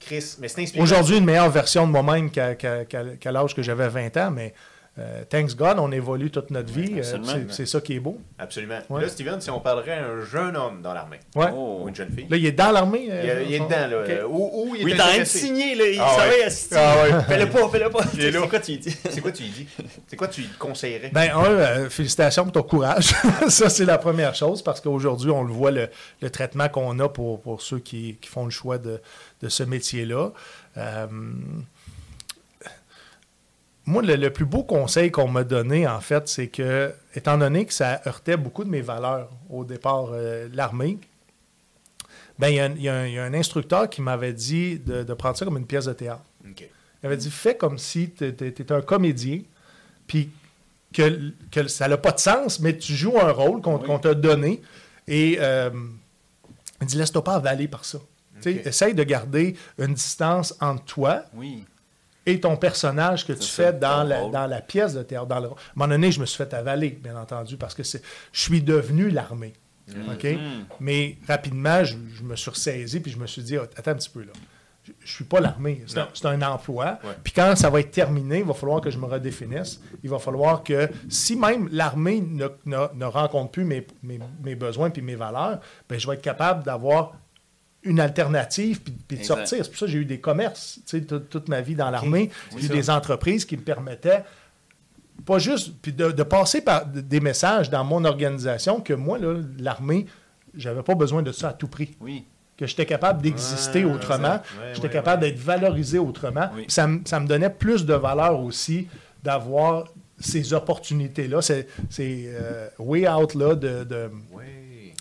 Chris, 0.00 0.36
mais 0.40 0.48
c'est 0.48 0.60
inspirant. 0.62 0.84
Aujourd'hui, 0.84 1.16
une 1.16 1.24
meilleure 1.24 1.48
version 1.50 1.86
de 1.86 1.92
moi-même 1.92 2.30
qu'à 2.30 2.54
qu'à- 2.56 2.84
qu'à- 2.84 3.16
qu'à 3.16 3.32
l'âge 3.32 3.54
que 3.54 3.62
j'avais 3.62 3.88
20 3.88 4.14
ans, 4.18 4.30
mais 4.30 4.52
euh, 4.98 5.24
thanks 5.28 5.56
God, 5.56 5.78
on 5.80 5.90
évolue 5.90 6.30
toute 6.30 6.50
notre 6.50 6.72
vie. 6.72 6.92
euh, 6.94 6.98
absolument. 6.98 7.46
c'est- 7.50 7.66
ça 7.66 7.80
qui 7.80 7.94
est 7.94 8.00
beau. 8.00 8.18
Absolument. 8.38 8.78
Ouais. 8.90 9.02
Là, 9.02 9.08
Steven, 9.08 9.40
si 9.40 9.50
on 9.50 9.58
parlerait 9.58 9.98
à 9.98 10.06
un 10.06 10.22
jeune 10.24 10.56
homme 10.56 10.82
dans 10.82 10.94
l'armée, 10.94 11.18
Ouais. 11.34 11.46
Oh. 11.52 11.80
ou 11.82 11.88
une 11.88 11.94
jeune 11.96 12.10
fille, 12.12 12.26
Là, 12.30 12.36
il 12.36 12.46
est 12.46 12.52
dans 12.52 12.70
l'armée. 12.70 13.06
il, 13.06 13.10
euh, 13.10 13.40
est- 13.42 13.46
il 13.46 13.54
est 13.54 13.58
dedans, 13.58 13.88
là. 13.90 14.02
OK. 14.02 14.30
Où, 14.30 14.50
où 14.70 14.74
il 14.76 14.84
Oui, 14.84 14.92
est 14.92 14.94
t'es 14.96 15.02
en 15.02 15.06
train 15.06 15.18
de 15.18 15.24
signer, 15.24 15.74
là. 15.74 15.84
Il 15.88 16.00
Ah 16.00 16.16
savait, 16.16 16.30
ouais. 16.38 16.44
asti. 16.44 16.74
Ah 16.76 16.94
ouais. 17.02 17.22
Fais-le 17.26 17.50
pas, 17.50 17.68
fais-le 17.70 17.90
pas. 17.90 18.04
Il 18.14 18.20
est 18.24 18.30
là. 18.30 18.40
C'est 18.42 18.48
quoi 18.48 18.60
tu 18.60 18.70
lui 18.72 18.78
dis? 18.78 18.96
C'est 19.10 19.20
quoi 19.20 19.32
tu 19.32 19.42
lui 19.42 19.50
dis? 19.50 19.66
C'est 20.06 20.16
quoi 20.16 20.28
tu 20.28 20.40
lui 20.42 20.48
conseillerais? 20.58 21.10
Ben, 21.12 21.30
un, 21.34 21.44
euh, 21.44 21.90
félicitations 21.90 22.44
pour 22.44 22.52
ton 22.52 22.62
courage. 22.62 23.12
ça, 23.48 23.68
c'est 23.68 23.84
la 23.84 23.98
première 23.98 24.34
chose, 24.34 24.62
parce 24.62 24.80
qu'aujourd'hui, 24.80 25.30
on 25.30 25.42
le 25.42 25.52
voit, 25.52 25.72
le, 25.72 25.88
le 26.22 26.30
traitement 26.30 26.68
qu'on 26.68 26.98
a 27.00 27.08
pour, 27.08 27.40
pour 27.40 27.62
ceux 27.62 27.80
qui, 27.80 28.16
qui 28.20 28.28
font 28.28 28.44
le 28.44 28.50
choix 28.50 28.78
de, 28.78 29.00
de 29.42 29.48
ce 29.48 29.64
métier-là. 29.64 30.30
Euh, 30.76 31.06
moi, 33.86 34.02
le, 34.02 34.16
le 34.16 34.30
plus 34.30 34.44
beau 34.46 34.62
conseil 34.64 35.10
qu'on 35.10 35.28
m'a 35.28 35.44
donné, 35.44 35.86
en 35.86 36.00
fait, 36.00 36.26
c'est 36.28 36.48
que, 36.48 36.92
étant 37.14 37.36
donné 37.38 37.66
que 37.66 37.72
ça 37.72 38.00
heurtait 38.06 38.36
beaucoup 38.36 38.64
de 38.64 38.70
mes 38.70 38.80
valeurs 38.80 39.28
au 39.50 39.64
départ 39.64 40.08
euh, 40.12 40.48
l'armée, 40.54 40.98
ben, 42.38 42.48
il 42.48 42.56
y, 42.82 42.88
a 42.88 42.94
un- 42.96 43.06
y 43.06 43.12
y 43.12 43.18
a 43.18 43.24
instructeur 43.24 43.88
qui 43.88 44.00
m'avait 44.02 44.32
dit 44.32 44.78
de, 44.78 45.02
de 45.04 45.14
prendre 45.14 45.36
ça 45.36 45.44
comme 45.44 45.56
une 45.58 45.66
pièce 45.66 45.84
de 45.84 45.92
théâtre. 45.92 46.22
Il 46.44 47.06
avait 47.06 47.16
dit 47.16 47.30
fais 47.30 47.56
comme 47.56 47.78
si 47.78 48.10
tu 48.10 48.24
étais 48.26 48.72
un 48.72 48.80
comédien, 48.80 49.42
puis 50.06 50.30
que, 50.92 51.32
que 51.50 51.68
ça 51.68 51.86
n'a 51.88 51.96
pas 51.98 52.12
de 52.12 52.18
sens, 52.20 52.60
mais 52.60 52.76
tu 52.76 52.94
joues 52.94 53.18
un 53.20 53.30
rôle 53.32 53.60
qu'on 53.60 53.78
Oui. 53.78 54.00
t'a 54.00 54.14
donné. 54.14 54.62
Et 55.06 55.36
euh, 55.40 55.70
il 56.80 56.86
dit 56.86 56.96
laisse-toi 56.96 57.22
pas 57.22 57.34
avaler 57.34 57.68
par 57.68 57.84
ça. 57.84 57.98
Tu 58.40 58.52
sais, 58.54 58.60
Ok. 58.60 58.66
Essaye 58.66 58.94
de 58.94 59.02
garder 59.04 59.54
une 59.78 59.94
distance 59.94 60.54
entre 60.60 60.84
toi 60.84 61.22
Oui. 61.34 61.64
Et 62.26 62.40
ton 62.40 62.56
personnage 62.56 63.26
que 63.26 63.32
tu 63.32 63.48
fais 63.48 63.72
dans 63.72 64.02
la, 64.02 64.20
rôle. 64.20 64.32
dans 64.32 64.46
la 64.46 64.60
pièce 64.60 64.94
de 64.94 65.02
théâtre. 65.02 65.26
Dans 65.26 65.40
le... 65.40 65.48
À 65.48 65.50
un 65.50 65.54
moment 65.74 65.88
donné, 65.88 66.10
je 66.12 66.20
me 66.20 66.26
suis 66.26 66.36
fait 66.38 66.52
avaler, 66.54 66.90
bien 67.02 67.16
entendu, 67.16 67.56
parce 67.56 67.74
que 67.74 67.82
c'est, 67.82 68.02
je 68.32 68.40
suis 68.40 68.62
devenu 68.62 69.10
l'armée. 69.10 69.52
OK? 70.10 70.24
Mhm. 70.24 70.64
Mais 70.80 71.18
rapidement, 71.28 71.84
je, 71.84 71.96
je 72.14 72.22
me 72.22 72.36
suis 72.36 72.50
ressaisi 72.50 73.00
puis 73.00 73.12
je 73.12 73.18
me 73.18 73.26
suis 73.26 73.42
dit, 73.42 73.58
Oh, 73.58 73.64
attends 73.76 73.90
un 73.90 73.94
petit 73.96 74.08
peu 74.08 74.20
là. 74.20 74.32
Je 74.86 74.92
ne 74.92 75.06
suis 75.06 75.24
pas 75.24 75.40
l'armée. 75.40 75.82
C'est 75.86 76.26
un, 76.26 76.30
un 76.30 76.42
emploi. 76.42 76.98
Ouais. 77.04 77.10
Puis 77.22 77.32
quand 77.32 77.56
ça 77.56 77.70
va 77.70 77.80
être 77.80 77.90
terminé, 77.90 78.40
il 78.40 78.44
va 78.44 78.52
falloir 78.52 78.82
que 78.82 78.90
je 78.90 78.98
me 78.98 79.06
redéfinisse. 79.06 79.80
Il 80.02 80.10
va 80.10 80.18
falloir 80.18 80.62
que, 80.62 80.90
si 81.08 81.36
même 81.36 81.68
l'armée 81.72 82.20
ne, 82.20 82.48
ne- 82.66 82.94
ne 82.94 83.04
rencontre 83.06 83.50
plus 83.50 83.64
mes, 83.64 83.86
mes- 84.02 84.20
mes 84.42 84.54
besoins 84.54 84.90
puis 84.90 85.00
mes 85.00 85.14
valeurs, 85.16 85.60
ben, 85.88 85.98
je 85.98 86.06
vais 86.06 86.14
être 86.14 86.22
capable 86.22 86.64
d'avoir 86.64 87.12
une 87.84 88.00
alternative 88.00 88.80
puis, 88.80 88.92
puis 88.92 89.16
de 89.16 89.22
Exact. 89.22 89.36
sortir. 89.46 89.64
C'est 89.64 89.70
pour 89.70 89.78
ça 89.78 89.86
que 89.86 89.92
j'ai 89.92 89.98
eu 89.98 90.04
des 90.04 90.20
commerces 90.20 90.80
toute, 91.30 91.48
ma 91.48 91.60
vie 91.60 91.74
dans 91.74 91.90
l'armée. 91.90 92.30
J'ai 92.56 92.64
eu 92.64 92.68
ça. 92.68 92.74
des 92.74 92.90
entreprises 92.90 93.44
qui 93.44 93.56
me 93.56 93.62
permettaient 93.62 94.24
pas 95.24 95.38
juste 95.38 95.72
puis 95.80 95.92
de, 95.92 96.10
de 96.10 96.22
passer 96.22 96.60
par 96.60 96.86
des 96.86 97.20
messages 97.20 97.70
dans 97.70 97.84
mon 97.84 98.04
organisation 98.04 98.80
que 98.80 98.92
moi, 98.94 99.18
là, 99.18 99.40
l'armée, 99.58 100.06
j'avais 100.56 100.82
pas 100.82 100.94
besoin 100.94 101.22
de 101.22 101.32
ça 101.32 101.50
à 101.50 101.52
tout 101.52 101.68
prix. 101.68 101.96
Oui. 102.00 102.24
Que 102.56 102.66
j'étais 102.66 102.86
capable 102.86 103.20
d'exister 103.22 103.84
Ouais, 103.84 103.92
autrement. 103.92 104.34
Ouais, 104.34 104.72
j'étais 104.74 104.86
ouais, 104.86 104.92
capable 104.92 105.22
d'être 105.22 105.38
valorisé 105.38 105.98
autrement. 105.98 106.48
Oui. 106.54 106.64
Ça, 106.68 106.86
me- 106.86 107.00
ça 107.04 107.18
me 107.20 107.26
donnait 107.26 107.50
plus 107.50 107.84
de 107.84 107.94
valeur 107.94 108.40
aussi 108.40 108.86
d'avoir 109.22 109.84
ces 110.20 110.52
opportunités-là, 110.52 111.42
ces, 111.42 111.66
ces 111.90 112.26
euh, 112.28 112.68
way 112.78 113.08
out-là 113.08 113.56
de, 113.56 113.82
de, 113.84 114.10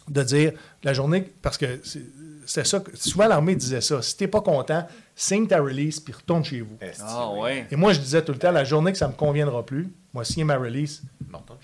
de 0.09 0.23
dire 0.23 0.53
la 0.83 0.93
journée, 0.93 1.31
parce 1.43 1.57
que 1.57 1.79
c'est 1.83 2.01
c'est 2.45 2.65
ça, 2.65 2.79
que- 2.79 2.95
souvent 2.97 3.27
l'armée 3.27 3.55
disait 3.55 3.81
ça, 3.81 4.01
si 4.01 4.15
t'es 4.17 4.27
pas 4.27 4.41
content, 4.41 4.87
signe 5.15 5.47
ta 5.47 5.59
release 5.61 5.99
puis 5.99 6.13
retourne 6.13 6.43
chez 6.43 6.61
vous. 6.61 6.77
Ah 7.01 7.29
ouais. 7.31 7.67
Et 7.71 7.75
moi, 7.75 7.93
je 7.93 7.99
disais 7.99 8.21
tout 8.23 8.31
le 8.31 8.37
temps, 8.39 8.51
la 8.51 8.63
journée 8.63 8.91
que 8.91 8.97
ça 8.97 9.07
me 9.07 9.13
conviendra 9.13 9.65
plus, 9.65 9.91
moi, 10.13 10.23
signer 10.23 10.43
ma 10.43 10.57
release, 10.57 11.01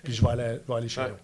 puis 0.03 0.13
je 0.13 0.21
vais 0.21 0.29
aller, 0.31 0.59
je 0.67 0.71
vais 0.71 0.77
aller 0.77 0.89
chez 0.89 1.01
nous. 1.01 1.15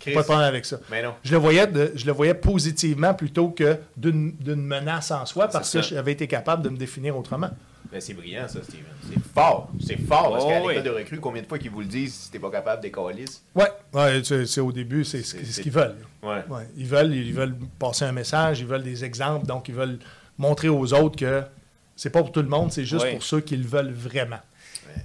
Chris, 0.00 0.12
Pas 0.12 0.20
de 0.20 0.26
problème 0.26 0.48
avec 0.48 0.66
ça. 0.66 0.78
Mais 0.90 1.02
non. 1.02 1.14
Je 1.22 1.30
le 1.32 1.38
voyais, 1.38 1.66
de- 1.66 1.92
je 1.94 2.04
le 2.04 2.12
voyais 2.12 2.34
positivement 2.34 3.14
plutôt 3.14 3.48
que 3.50 3.78
d'une 3.96 4.32
d'une 4.36 4.62
menace 4.66 5.10
en 5.10 5.24
soi 5.24 5.48
parce 5.48 5.72
que 5.72 5.80
j'avais 5.82 6.12
été 6.12 6.26
capable 6.26 6.62
de 6.62 6.68
me 6.68 6.76
définir 6.76 7.16
autrement. 7.16 7.48
Ben, 7.92 8.00
c'est 8.00 8.14
brillant, 8.14 8.48
ça, 8.48 8.62
Steven. 8.62 8.84
C'est 9.08 9.20
fort. 9.34 9.70
C'est 9.84 9.98
fort, 10.00 10.30
parce 10.32 10.44
Oh, 10.44 10.48
qu'à 10.48 10.60
oui. 10.62 10.68
l'école 10.74 10.82
de 10.84 10.90
recrue, 10.98 11.20
combien 11.20 11.42
de 11.42 11.46
fois 11.46 11.58
qu'ils 11.58 11.70
vous 11.70 11.80
le 11.80 11.86
disent 11.86 12.14
si 12.14 12.30
t'es 12.30 12.38
pas 12.40 12.50
capable 12.50 12.82
des 12.82 12.90
calices? 12.90 13.42
Ouais, 13.54 13.70
ouais 13.92 14.20
c'est 14.24 14.46
c'est 14.46 14.60
au 14.60 14.72
début, 14.72 15.04
c'est 15.04 15.22
ce 15.22 15.32
C'est- 15.32 15.38
c'est 15.38 15.44
ce 15.44 15.52
c'est- 15.52 15.62
qu'ils 15.62 15.72
veulent. 15.72 15.96
Ouais. 16.22 16.42
Ouais, 16.48 16.66
ils 16.76 16.86
veulent. 16.86 17.14
Ils 17.14 17.32
veulent 17.34 17.54
passer 17.78 18.04
un 18.04 18.12
message, 18.12 18.60
ils 18.60 18.66
veulent 18.66 18.82
des 18.82 19.04
exemples, 19.04 19.46
donc 19.46 19.68
ils 19.68 19.74
veulent 19.74 19.98
montrer 20.38 20.68
aux 20.68 20.92
autres 20.94 21.16
que 21.16 21.42
c'est 21.94 22.10
pas 22.10 22.20
pour 22.22 22.32
tout 22.32 22.42
le 22.42 22.48
monde, 22.48 22.72
c'est 22.72 22.84
juste 22.84 23.04
Ouais. 23.04 23.12
pour 23.12 23.22
ceux 23.22 23.40
qui 23.40 23.56
le 23.56 23.66
veulent 23.66 23.92
vraiment. 23.92 24.40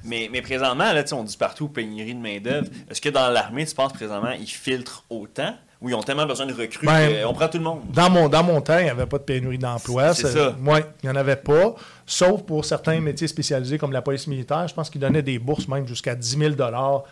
Mais, 0.04 0.30
mais 0.32 0.42
présentement, 0.42 0.92
là, 0.94 1.04
on 1.14 1.24
dit 1.24 1.38
partout 1.38 1.68
pénurie 1.68 2.14
de 2.16 2.20
main-d'œuvre. 2.20 2.68
Est-ce 2.90 3.02
que 3.02 3.10
dans 3.10 3.30
l'armée, 3.30 3.66
tu 3.66 3.76
penses 3.76 3.94
présentement, 3.94 4.32
ils 4.32 4.48
filtrent 4.48 5.04
autant 5.10 5.56
ou 5.82 5.88
ils 5.88 5.96
ont 5.96 6.04
tellement 6.04 6.26
besoin 6.26 6.46
de 6.46 6.54
recrues 6.54 6.86
Ben, 6.86 7.26
qu'on 7.26 7.34
prend 7.34 7.48
tout 7.48 7.58
le 7.58 7.64
monde? 7.64 7.82
Dans 7.94 8.10
mon, 8.10 8.28
dans 8.28 8.44
mon 8.44 8.60
temps, 8.60 8.78
il 8.80 8.84
n'y 8.86 8.90
avait 8.90 9.06
pas 9.06 9.18
de 9.18 9.24
pénurie 9.24 9.58
d'emploi. 9.58 10.14
C'est 10.14 10.28
ça. 10.28 10.56
Oui, 10.62 10.80
il 11.02 11.10
n'y 11.10 11.12
en 11.12 11.16
avait 11.16 11.38
pas. 11.38 11.74
Sauf 12.06 12.44
pour 12.44 12.66
certains 12.66 13.00
métiers 13.00 13.28
spécialisés 13.28 13.78
comme 13.78 13.94
la 13.94 14.02
police 14.02 14.28
militaire. 14.28 14.68
Je 14.68 14.74
pense 14.74 14.90
qu'ils 14.90 15.00
donnaient 15.00 15.22
des 15.22 15.40
bourses 15.40 15.68
même 15.68 15.88
jusqu'à 15.88 16.16
10 16.16 16.38
000 16.38 16.54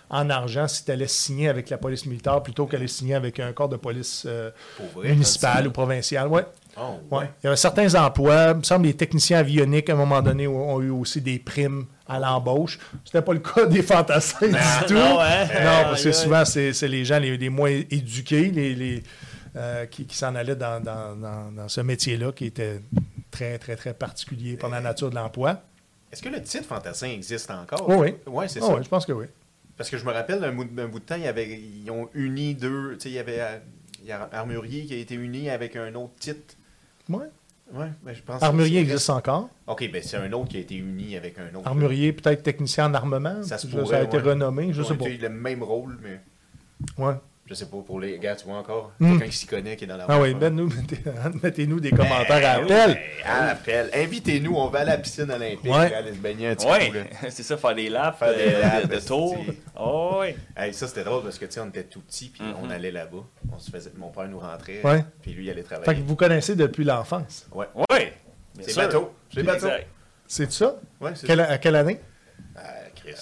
en 0.09 0.29
argent 0.29 0.67
si 0.67 0.83
tu 0.83 0.91
allais 0.91 1.07
signer 1.07 1.47
avec 1.47 1.69
la 1.69 1.77
police 1.77 2.05
militaire 2.05 2.41
plutôt 2.43 2.65
qu'aller 2.65 2.87
signer 2.87 3.15
avec 3.15 3.39
un 3.39 3.53
corps 3.53 3.69
de 3.69 3.77
police 3.77 4.23
euh, 4.27 4.49
vrai, 4.95 5.09
municipal 5.09 5.63
ça. 5.63 5.67
ou 5.69 5.71
provincial. 5.71 6.27
Ouais. 6.27 6.45
Oh, 6.79 6.99
Ouais. 7.11 7.19
ouais. 7.19 7.29
Il 7.41 7.45
y 7.45 7.47
avait 7.47 7.55
certains 7.55 7.93
emplois. 7.95 8.49
Il 8.51 8.57
me 8.57 8.63
semble 8.63 8.83
que 8.83 8.87
les 8.87 8.93
techniciens 8.95 9.39
avioniques, 9.39 9.89
à 9.89 9.93
un 9.93 9.97
moment 9.97 10.21
donné, 10.21 10.47
ont, 10.47 10.79
eu 10.81 10.89
aussi 10.89 11.21
des 11.21 11.39
primes 11.39 11.85
à 12.07 12.19
l'embauche. 12.19 12.77
C'était 13.05 13.21
pas 13.21 13.33
le 13.33 13.39
cas 13.39 13.65
des 13.65 13.81
fantassins 13.81 14.47
du 14.47 14.53
tout. 14.87 14.93
non, 14.93 15.19
hein? 15.19 15.45
Non, 15.45 15.83
parce 15.89 16.03
que 16.03 16.11
souvent, 16.11 16.45
c'est 16.45 16.71
les 16.87 17.03
gens 17.05 17.19
les, 17.19 17.37
les 17.37 17.49
moins 17.49 17.69
éduqués 17.69 18.51
les, 18.51 18.75
les, 18.75 19.03
euh, 19.55 19.85
qui, 19.87 20.05
qui 20.05 20.15
s'en 20.15 20.35
allaient 20.35 20.55
dans, 20.55 20.81
dans- 20.83 21.15
dans- 21.15 21.51
dans 21.51 21.67
ce 21.67 21.81
métier-là 21.81 22.31
qui 22.31 22.45
était 22.45 22.81
très, 23.31 23.57
très, 23.57 23.75
très 23.75 23.93
particulier 23.93 24.55
par 24.57 24.69
la 24.69 24.79
nature 24.81 25.09
de 25.09 25.15
l'emploi. 25.15 25.61
Est-ce 26.11 26.21
que 26.21 26.29
le 26.29 26.41
titre 26.41 26.65
fantassin 26.65 27.07
existe 27.07 27.49
encore? 27.51 27.85
Oh 27.89 27.95
oui. 27.97 28.15
Ouais, 28.27 28.47
c'est 28.47 28.59
Ah 28.61 28.67
ça. 28.67 28.75
oui, 28.75 28.81
je 28.83 28.87
pense 28.89 29.05
que 29.05 29.11
oui. 29.13 29.25
Parce 29.75 29.89
que 29.89 29.97
je 29.97 30.05
me 30.05 30.11
rappelle 30.11 30.39
d'un 30.39 30.51
bout, 30.53 30.63
de 30.65 30.99
temps, 31.05 31.15
il 31.15 31.23
y 31.23 31.27
avait, 31.27 31.47
ils 31.49 31.89
ont 31.91 32.07
uni 32.13 32.55
deux. 32.55 32.93
Tu 32.93 33.01
sais, 33.01 33.09
il 33.09 33.15
y 33.15 33.19
avait 33.19 33.39
euh, 33.41 33.57
il 34.01 34.07
y 34.07 34.11
a 34.11 34.29
Armurier 34.31 34.85
qui 34.85 34.93
a 34.93 34.97
été 34.97 35.15
uni 35.15 35.49
avec 35.49 35.75
un 35.75 35.93
autre 35.95 36.13
titre. 36.19 36.55
Ouais. 37.09 37.25
Ouais, 37.73 37.91
ben, 38.01 38.13
je 38.13 38.21
pense 38.21 38.41
Armurier 38.41 38.79
existe 38.79 39.09
encore. 39.09 39.49
Ok, 39.67 39.89
ben 39.91 40.01
c'est 40.01 40.15
un 40.15 40.31
autre 40.31 40.47
qui 40.49 40.57
a 40.57 40.61
été 40.61 40.75
uni 40.75 41.17
avec 41.17 41.37
un 41.37 41.53
autre. 41.53 41.67
Armurier, 41.67 42.13
peut-être 42.13 42.41
technicien 42.41 42.89
en 42.89 42.93
armement. 42.93 43.43
Ça 43.43 43.57
se 43.57 43.67
ça 43.67 43.77
a 43.77 43.81
pourrait, 43.81 44.05
été 44.05 44.17
ouais. 44.17 44.23
renommé, 44.23 44.71
je 44.71 44.81
sais 44.83 44.95
pas. 44.95 45.05
été 45.05 45.17
le 45.17 45.29
même 45.29 45.63
rôle, 45.63 45.97
mais 46.01 46.21
Ouais. 46.97 47.15
Je 47.47 47.53
sais 47.53 47.65
pas 47.67 47.77
pour 47.85 47.99
les 47.99 48.19
gars, 48.19 48.35
tu 48.35 48.45
vois 48.45 48.57
encore? 48.57 48.91
Hmm. 48.99 49.11
Quelqu'un 49.11 49.25
qui 49.31 49.37
s'y 49.37 49.47
connaît, 49.47 49.75
qui 49.75 49.85
est 49.85 49.87
dans 49.87 49.97
la 49.97 50.05
Ah 50.07 50.19
oui, 50.19 50.33
ben 50.33 50.53
nous, 50.53 50.67
mettez- 50.67 50.99
mettez-nous 51.43 51.79
des 51.79 51.91
commentaires 51.91 52.35
à 52.37 52.59
Ben, 52.59 52.63
appel. 52.65 52.93
ben, 52.93 52.97
à 53.25 53.49
appel. 53.51 53.89
Invitez-nous, 53.93 54.53
on 54.55 54.67
va 54.67 54.79
à 54.79 54.83
la 54.85 54.97
piscine 54.97 55.31
olympique 55.31 55.63
Ouais. 55.71 55.93
aller 55.93 56.11
se 56.13 56.17
baigner 56.17 56.49
un 56.49 56.55
petit 56.55 56.67
Oui, 56.69 56.87
coup. 56.89 56.93
là. 56.95 57.03
c'est 57.29 57.43
ça, 57.43 57.57
faire 57.57 57.75
des 57.75 57.89
laps, 57.89 58.19
Faire 58.19 58.35
des 58.35 58.53
euh, 58.53 58.61
laps, 58.61 59.05
de. 59.07 59.13
Oh, 59.79 60.17
oui. 60.21 60.35
Hey, 60.55 60.73
ça 60.73 60.87
c'était 60.87 61.03
drôle 61.03 61.23
parce 61.23 61.37
que 61.37 61.45
tu 61.45 61.51
sais, 61.53 61.59
on 61.59 61.67
était 61.69 61.83
tout 61.83 62.01
petits 62.01 62.29
puis 62.29 62.43
Mhm. 62.43 62.53
on 62.63 62.69
allait 62.69 62.91
là-bas. 62.91 63.23
On 63.53 63.59
se 63.59 63.71
faisait, 63.71 63.91
mon 63.97 64.09
père 64.09 64.27
nous 64.27 64.39
rentrait, 64.39 64.81
Ouais. 64.83 65.03
puis 65.21 65.31
lui 65.31 65.45
il 65.45 65.49
allait 65.49 65.61
Fait 65.63 65.75
travailler. 65.75 66.01
que 66.01 66.07
vous 66.07 66.15
connaissez 66.15 66.55
depuis 66.55 66.83
l'enfance. 66.83 67.47
Ouais. 67.53 67.65
Oui. 67.91 67.97
bien 68.55 68.65
C'est 68.67 68.75
bateau. 68.75 69.13
C'est 69.33 69.43
bateau. 69.43 69.67
C'est 70.27 70.51
ça? 70.51 70.75
C'est 71.15 71.25
Quelle- 71.27 71.39
à 71.41 71.57
quelle 71.57 71.75
année? 71.75 71.99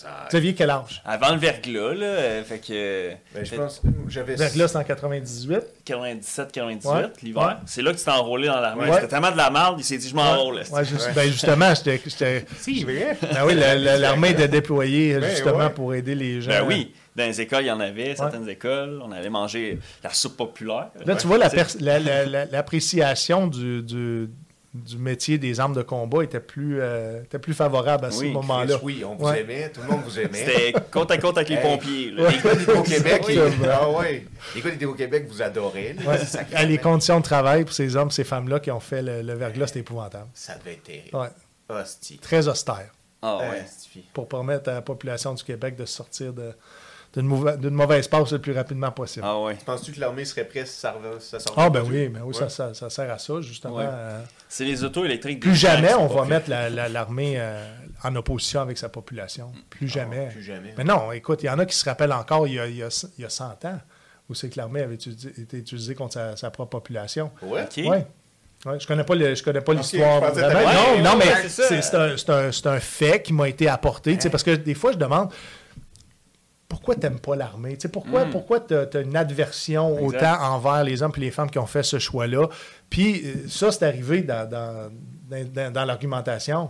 Ah, 0.05 0.27
Vous 0.29 0.35
aviez 0.37 0.53
quel 0.55 0.69
âge? 0.69 1.01
Avant 1.05 1.31
le 1.31 1.37
verglas, 1.39 1.93
là, 1.93 2.05
euh, 2.05 2.43
fait 2.43 2.59
que. 2.59 3.11
ben, 3.33 3.45
je 3.45 3.55
pense 3.55 3.81
j'avais 4.07 4.35
là, 4.35 4.67
c'est 4.67 4.75
en 4.77 4.83
98. 4.83 5.59
97-98, 5.85 6.85
Ouais. 6.87 7.03
l'hiver. 7.23 7.43
Ouais. 7.43 7.53
C'est 7.65 7.81
là 7.81 7.91
que 7.91 7.97
tu 7.97 8.03
t'es 8.03 8.11
enrôlé 8.11 8.47
dans 8.47 8.59
l'armée. 8.59 8.85
Ouais. 8.85 8.95
C'était 8.95 9.07
tellement 9.07 9.31
de 9.31 9.37
la 9.37 9.49
merde, 9.49 9.75
il 9.79 9.83
s'est 9.83 9.97
dit, 9.97 10.09
je 10.09 10.15
m'enrôle. 10.15 10.59
esti. 10.59 10.73
Ouais, 10.73 10.85
juste- 10.85 11.07
Ouais. 11.07 11.13
ben, 11.13 11.31
justement, 11.31 11.73
j'étais. 11.75 12.01
j'étais- 12.05 12.45
Si, 12.59 12.83
vrai. 12.83 13.17
Ben 13.21 13.45
oui, 13.45 13.55
la- 13.55 13.75
la- 13.75 13.97
l'armée 13.97 14.29
était 14.31 14.47
déployée 14.47 15.17
Ben, 15.19 15.29
justement 15.29 15.57
ouais. 15.57 15.69
pour 15.69 15.93
aider 15.93 16.15
les 16.15 16.41
gens. 16.41 16.49
Ben 16.51 16.63
oui, 16.67 16.93
dans 17.15 17.25
les 17.25 17.41
écoles, 17.41 17.63
il 17.63 17.67
y 17.67 17.71
en 17.71 17.79
avait, 17.79 18.15
certaines 18.15 18.49
écoles. 18.49 19.01
On 19.03 19.11
allait 19.11 19.29
manger 19.29 19.79
la 20.03 20.11
soupe 20.13 20.37
populaire. 20.37 20.89
Là, 21.05 21.15
tu 21.15 21.27
vois, 21.27 21.37
la 21.37 21.49
C'est- 21.49 21.81
la- 21.81 21.99
la- 21.99 22.25
la- 22.25 22.45
l'appréciation 22.45 23.47
du, 23.47 23.81
du, 23.83 24.29
du 24.76 24.97
métier 24.97 25.38
des 25.38 25.60
armes 25.60 25.73
de 25.73 25.81
combat 25.81 26.23
était 26.23 26.39
plus, 26.39 26.80
euh, 26.81 27.23
était 27.23 27.39
plus 27.39 27.53
favorable 27.53 28.06
à 28.06 28.11
ce 28.11 28.19
Oui, 28.19 28.31
moment-là. 28.34 28.76
Oui, 28.84 29.03
on 29.06 29.15
vous 29.15 29.26
Ouais. 29.26 29.41
aimait, 29.41 29.69
tout 29.69 29.81
le 29.81 29.88
monde 29.88 30.02
vous 30.03 30.19
aimait. 30.19 30.45
C'était 30.45 30.73
côte 30.91 31.10
à 31.11 31.18
côte 31.18 31.38
avec 31.38 31.49
les 31.49 31.56
Hey. 31.56 31.61
pompiers. 31.61 32.11
là. 32.11 32.30
Les 32.30 32.38
gars 32.39 32.56
d'été 32.56 32.72
au 32.73 32.84
Québec, 32.84 33.23
ils... 33.30 33.39
Exactement. 33.39 33.68
ah 33.72 33.89
ouais. 33.91 34.26
Les 34.53 34.61
gars 34.61 34.69
d'été 34.72 34.85
au 34.85 34.93
Québec 34.93 35.26
vous 35.30 35.41
adoraient. 35.41 35.95
là. 35.97 36.11
Ouais. 36.11 36.18
Sacrément. 36.18 36.60
Ah, 36.61 36.65
les 36.65 36.77
conditions 36.77 37.19
de 37.19 37.23
travail 37.23 37.64
pour 37.64 37.73
ces 37.73 37.95
hommes, 37.95 38.11
ces 38.11 38.23
femmes-là 38.26 38.60
qui 38.60 38.69
ont 38.72 38.80
fait 38.81 39.02
le, 39.02 39.22
le 39.22 39.34
verglas, 39.34 39.68
c'était 39.68 39.80
épouvantable. 39.80 40.27
Ça 40.34 40.56
devait 40.56 40.73
être 40.73 40.84
terrible. 40.84 41.15
Ouais. 41.15 41.30
Hostie. 41.69 42.18
Très 42.19 42.47
austère 42.47 42.89
Ah 43.22 43.38
ouais. 43.39 43.65
Pour 44.14 44.27
permettre 44.27 44.69
à 44.69 44.73
la 44.73 44.81
population 44.81 45.34
du 45.34 45.43
Québec 45.43 45.76
de 45.76 45.85
sortir 45.85 46.34
de- 46.34 46.53
d'une 47.14 47.27
mauva- 47.27 47.56
d'une 47.56 47.73
mauvaise 47.73 48.10
passe 48.10 48.34
le 48.34 48.39
plus 48.39 48.52
rapidement 48.52 48.91
possible. 48.91 49.26
Ah 49.27 49.39
ouais. 49.39 49.56
Penses-tu 49.65 49.93
que 49.93 49.99
l'armée 50.02 50.26
serait 50.26 50.43
prête 50.43 50.68
si 50.68 50.77
ça, 50.77 50.93
ça 51.22 51.39
sort 51.39 51.53
Ah, 51.57 51.69
ben 51.69 51.80
aujourd'hui? 51.80 52.03
oui, 52.03 52.10
ben 52.10 52.19
oui, 52.26 52.27
Ouais. 52.35 52.39
ça, 52.41 52.49
ça- 52.49 52.73
ça 52.73 52.89
sert 52.89 53.10
à 53.10 53.18
ça, 53.18 53.39
justement. 53.39 53.77
Ouais. 53.77 53.85
euh, 53.88 54.19
C'est 54.57 54.64
les 54.64 54.86
autos 54.86 55.03
électriques. 55.03 55.41
plus 55.41 55.53
jamais 55.53 55.94
on 55.95 56.07
va 56.07 56.23
mettre 56.23 56.49
la- 56.49 56.69
la- 56.69 56.88
l'armée 56.88 57.34
euh, 57.38 57.61
en 58.06 58.15
opposition 58.15 58.61
avec 58.61 58.77
sa 58.77 58.88
population. 58.88 59.52
Plus 59.69 59.90
jamais. 59.90 60.27
Ah, 60.30 60.32
Plus 60.32 60.44
jamais. 60.44 60.73
Mais 60.77 60.86
non, 60.86 61.11
écoute, 61.11 61.44
il 61.44 61.48
y 61.48 61.49
en 61.49 61.60
a 61.60 61.65
qui 61.65 61.76
se 61.76 61.84
rappellent 61.84 62.14
encore 62.14 62.48
il 62.48 62.53
y 62.53 62.60
a, 62.61 62.65
il 62.68 62.77
y 62.77 62.84
a, 62.84 63.06
il 63.18 63.22
y 63.23 63.26
a 63.26 63.30
100 63.30 63.65
ans 63.65 63.80
où 64.30 64.34
c'est 64.34 64.48
que 64.49 64.56
l'armée 64.57 64.82
avait 64.82 64.95
utilisé- 64.95 65.34
été 65.41 65.57
utilisée 65.57 65.94
contre 65.94 66.14
sa, 66.14 66.38
sa 66.38 66.52
propre 66.52 66.69
population. 66.69 67.32
Ouais. 67.41 67.64
OK. 67.64 67.73
Oui. 67.77 67.98
Ouais, 68.65 68.80
je 68.80 68.88
connais 68.88 69.03
pas 69.03 69.14
le- 69.15 69.36
je 69.36 69.44
connais 69.44 69.60
pas 69.61 69.73
l'histoire. 69.73 70.22
non, 70.22 70.27
Ouais, 70.34 71.02
non, 71.02 71.18
ouais, 71.18 71.26
mais 71.44 71.49
c'est 71.49 71.65
un, 71.98 72.15
c'est 72.18 72.30
un- 72.30 72.52
c'est 72.53 72.68
un 72.68 72.80
fait 72.80 73.22
qui 73.22 73.34
m'a 73.34 73.49
été 73.49 73.68
apporté. 73.68 74.18
Parce 74.32 74.41
que 74.44 74.52
des 74.56 74.73
fois, 74.73 74.94
je 74.94 74.98
demande 74.98 75.32
pourquoi 76.68 76.95
tu 76.95 77.02
n'aimes 77.02 77.19
pas 77.19 77.36
l'armée? 77.36 77.77
Pourquoi, 77.94 78.26
Mm. 78.26 78.30
pourquoi 78.32 78.60
tu 78.61 78.73
as, 78.73 79.02
une 79.02 79.15
adversion 79.15 79.98
Exact. 79.99 80.18
autant 80.18 80.44
envers 80.56 80.84
les 80.84 81.03
hommes 81.03 81.11
et 81.15 81.19
les 81.19 81.32
femmes 81.32 81.49
qui 81.49 81.60
ont 81.60 81.68
fait 81.68 81.84
ce 81.84 81.99
choix-là? 81.99 82.48
Puis 82.89 83.21
euh, 83.25 83.33
ça, 83.47 83.71
c'est 83.71 83.83
arrivé 83.85 84.21
dans, 84.21 84.49
dans, 84.49 84.89
dans- 85.29 85.51
dans- 85.53 85.73
dans 85.73 85.85
l'argumentation. 85.85 86.69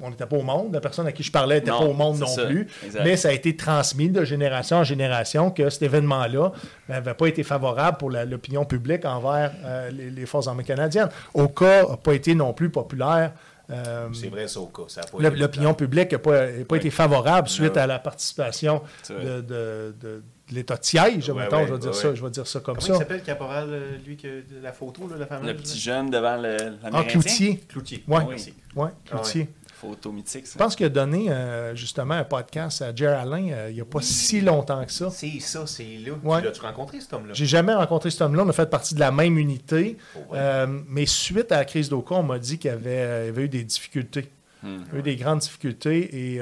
On 0.00 0.10
n'était 0.10 0.26
pas 0.26 0.36
au 0.36 0.42
monde. 0.42 0.74
La 0.74 0.80
personne 0.80 1.06
à 1.06 1.12
qui 1.12 1.22
je 1.22 1.30
parlais 1.30 1.56
n'était 1.56 1.70
pas 1.70 1.78
au 1.78 1.92
monde 1.94 2.18
non 2.18 2.26
ça. 2.26 2.44
plus. 2.46 2.66
Exact. 2.84 3.04
Mais 3.04 3.16
ça 3.16 3.28
a 3.28 3.32
été 3.32 3.56
transmis 3.56 4.08
de 4.10 4.24
génération 4.24 4.78
en 4.78 4.84
génération 4.84 5.50
que 5.50 5.70
cet 5.70 5.82
événement-là 5.82 6.52
n'avait 6.88 7.14
pas 7.14 7.26
été 7.28 7.42
favorable 7.44 7.98
pour 7.98 8.10
l'opinion 8.10 8.64
publique 8.64 9.04
envers 9.04 9.52
euh, 9.64 9.90
les, 9.90 10.10
les 10.10 10.26
Forces 10.26 10.48
armées 10.48 10.64
canadiennes. 10.64 11.08
Au 11.34 11.48
cas, 11.48 11.86
n'a 11.88 11.96
pas 11.96 12.14
été 12.14 12.34
non 12.34 12.52
plus 12.52 12.68
populaire 12.70 13.32
euh, 13.70 14.08
C'est 14.12 14.28
vrai, 14.28 14.48
ça, 14.48 14.60
au 14.60 14.66
cas. 14.66 14.82
L'opinion 15.18 15.72
publique 15.72 16.12
n'a 16.12 16.18
pas, 16.18 16.42
a 16.42 16.46
pas 16.46 16.50
Oui. 16.70 16.78
été 16.78 16.90
favorable 16.90 17.48
suite 17.48 17.76
Non. 17.76 17.82
à 17.82 17.86
la 17.86 17.98
participation 18.00 18.82
de- 19.08 19.40
de 19.40 20.22
l'État 20.54 20.76
de 20.76 20.84
siège, 20.84 21.28
Ouais, 21.30 21.42
mettons, 21.42 21.58
ouais, 21.58 21.66
je, 21.66 21.72
vais 21.72 21.78
dire 21.78 21.90
ouais, 21.90 21.96
ça, 21.96 22.14
je 22.14 22.22
vais 22.24 22.30
dire 22.30 22.46
ça 22.46 22.60
comme 22.60 22.76
Comment 22.76 22.86
ça. 22.86 22.92
il 22.94 22.98
s'appelle, 22.98 23.22
Caporal, 23.22 23.66
euh, 23.70 23.96
lui, 24.06 24.16
que, 24.16 24.26
de 24.28 24.60
la 24.62 24.72
photo, 24.72 25.08
là, 25.08 25.16
la 25.18 25.26
fameuse? 25.26 25.46
Le 25.46 25.56
petit 25.56 25.78
jeune 25.80 26.10
devant 26.10 26.36
le, 26.36 26.56
Ah. 26.84 27.04
Cloutier. 27.04 27.58
Cloutier. 27.68 28.04
Ouais. 28.08 28.24
Merci. 28.28 28.54
Oui, 28.76 28.88
Ah, 28.92 29.10
Cloutier. 29.10 29.48
Photo 29.80 30.12
mythique, 30.12 30.44
Je 30.44 30.50
ça. 30.50 30.58
pense 30.60 30.76
qu'il 30.76 30.86
a 30.86 30.90
donné 30.90 31.28
euh, 31.28 31.74
justement 31.74 32.14
un 32.14 32.22
podcast 32.22 32.82
à 32.82 32.94
Jerry 32.94 33.14
Alain 33.20 33.48
euh, 33.50 33.66
il 33.68 33.74
n'y 33.74 33.80
a 33.80 33.84
pas 33.84 34.00
si 34.00 34.40
longtemps 34.40 34.84
que 34.84 34.92
ça. 34.92 35.10
C'est 35.10 35.40
ça, 35.40 35.66
c'est 35.66 35.82
là. 36.06 36.12
Ouais. 36.22 36.38
Tu 36.38 36.44
l'as-tu 36.46 36.60
rencontré, 36.60 37.00
cet 37.00 37.12
homme-là? 37.14 37.34
J'ai 37.34 37.46
jamais 37.46 37.74
rencontré 37.74 38.10
cet 38.10 38.20
homme-là. 38.20 38.44
On 38.44 38.48
a 38.48 38.52
fait 38.52 38.70
partie 38.70 38.94
de 38.94 39.00
la 39.00 39.10
même 39.10 39.36
unité. 39.38 39.96
Oh, 40.14 40.18
ouais. 40.32 40.38
Euh, 40.38 40.66
mais 40.88 41.04
suite 41.06 41.50
à 41.50 41.56
la 41.56 41.64
crise 41.64 41.88
d'Oka, 41.88 42.14
on 42.14 42.22
m'a 42.22 42.38
dit 42.38 42.58
qu'il 42.58 42.70
y 42.70 42.74
avait, 42.74 43.00
avait 43.30 43.42
eu 43.42 43.48
des 43.48 43.64
difficultés. 43.64 44.30
Hmm. 44.62 44.82
Il 44.86 44.92
y 44.92 44.96
a 44.96 44.98
eu 45.00 45.02
des 45.02 45.16
grandes 45.16 45.40
difficultés 45.40 46.34
et 46.34 46.40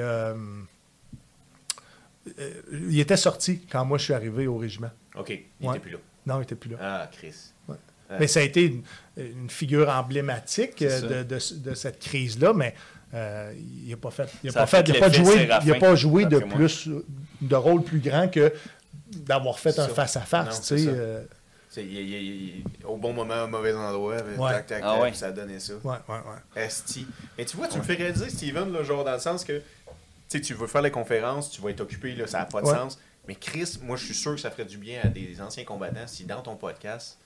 euh, 2.39 2.51
il 2.89 2.99
était 2.99 3.17
sorti 3.17 3.61
quand 3.71 3.83
moi 3.85 3.97
je 3.97 4.03
suis 4.05 4.13
arrivé 4.13 4.47
au 4.47 4.57
régiment. 4.57 4.91
OK, 5.15 5.29
il 5.29 5.67
Ouais. 5.67 5.73
n'était 5.73 5.79
plus 5.79 5.91
là. 5.91 5.97
Non, 6.25 6.35
il 6.35 6.39
n'était 6.41 6.55
plus 6.55 6.69
là. 6.71 6.77
Ah, 6.81 7.09
Chris. 7.11 7.33
Ouais. 7.67 7.75
Ah. 8.09 8.15
Mais 8.19 8.27
ça 8.27 8.39
a 8.41 8.43
été 8.43 8.65
une, 8.65 8.83
une 9.17 9.49
figure 9.49 9.89
emblématique 9.89 10.81
euh, 10.81 11.23
de, 11.23 11.35
de- 11.35 11.69
de 11.69 11.73
cette 11.75 11.99
crise-là, 11.99 12.53
mais 12.53 12.75
euh, 13.13 13.53
il 13.83 13.89
n'a 13.89 13.97
pas 13.97 14.11
fait, 14.11 14.29
il 14.43 14.49
a 14.49 14.53
Ça 14.53 14.59
pas 14.61 14.65
fait 14.67 14.77
fait, 14.85 14.89
il 14.91 14.95
a 14.97 14.99
pas 14.99 15.11
joué, 15.11 15.49
il 15.65 15.71
a 15.71 15.75
pas 15.75 15.95
joué 15.95 16.25
de 16.25 16.39
plus 16.39 16.89
de 17.41 17.55
rôle 17.55 17.83
plus 17.83 17.99
grand 17.99 18.27
que 18.29 18.53
d'avoir 19.11 19.59
fait 19.59 19.77
un 19.79 19.87
ça. 19.87 19.93
face 19.93 20.15
à 20.15 20.19
Non, 20.21 20.25
face. 20.25 20.61
c'est 20.61 20.75
tu 20.75 20.81
sais, 20.83 20.89
ça. 20.89 20.91
euh, 20.95 21.23
C'est- 21.69 21.85
il- 21.85 21.93
il- 21.99 22.23
il- 22.57 22.63
au 22.85 22.97
bon 22.97 23.13
moment, 23.13 23.43
au 23.45 23.47
mauvais 23.47 23.73
endroit. 23.73 24.17
Ouais. 24.37 24.51
Tac, 24.51 24.67
tac, 24.67 24.81
Ah 24.83 24.93
tac, 24.95 25.01
ouais. 25.03 25.13
ça 25.13 25.27
a 25.27 25.31
donné 25.31 25.57
ça. 25.59 25.73
ouais, 25.81 25.95
ouais, 26.09 26.15
ouais. 26.55 26.63
Esti. 26.65 27.07
Mais 27.37 27.45
tu 27.45 27.55
vois, 27.55 27.67
tu 27.69 27.77
me 27.77 27.83
fais 27.83 27.93
réaliser, 27.95 28.29
Steven, 28.29 28.73
là, 28.73 28.83
genre 28.83 29.05
dans 29.05 29.13
le 29.13 29.19
sens 29.19 29.45
que 29.45 29.61
sais, 30.31 30.41
tu 30.41 30.53
veux 30.53 30.67
faire 30.67 30.81
les 30.81 30.91
conférences, 30.91 31.51
tu 31.51 31.61
vas 31.61 31.69
être 31.69 31.81
occupé, 31.81 32.13
là, 32.15 32.27
ça 32.27 32.39
n'a 32.39 32.45
pas 32.45 32.61
de 32.61 32.67
Ouais. 32.67 32.75
sens. 32.75 32.99
Mais 33.27 33.35
Chris, 33.35 33.77
moi, 33.83 33.97
je 33.97 34.05
suis 34.05 34.13
sûr 34.15 34.33
que 34.35 34.41
ça 34.41 34.49
ferait 34.51 34.65
du 34.65 34.77
bien 34.77 34.99
à 35.03 35.07
des 35.07 35.41
anciens 35.41 35.63
combattants 35.63 36.07
si 36.07 36.25
dans 36.25 36.41
ton 36.41 36.55
podcast, 36.55 37.19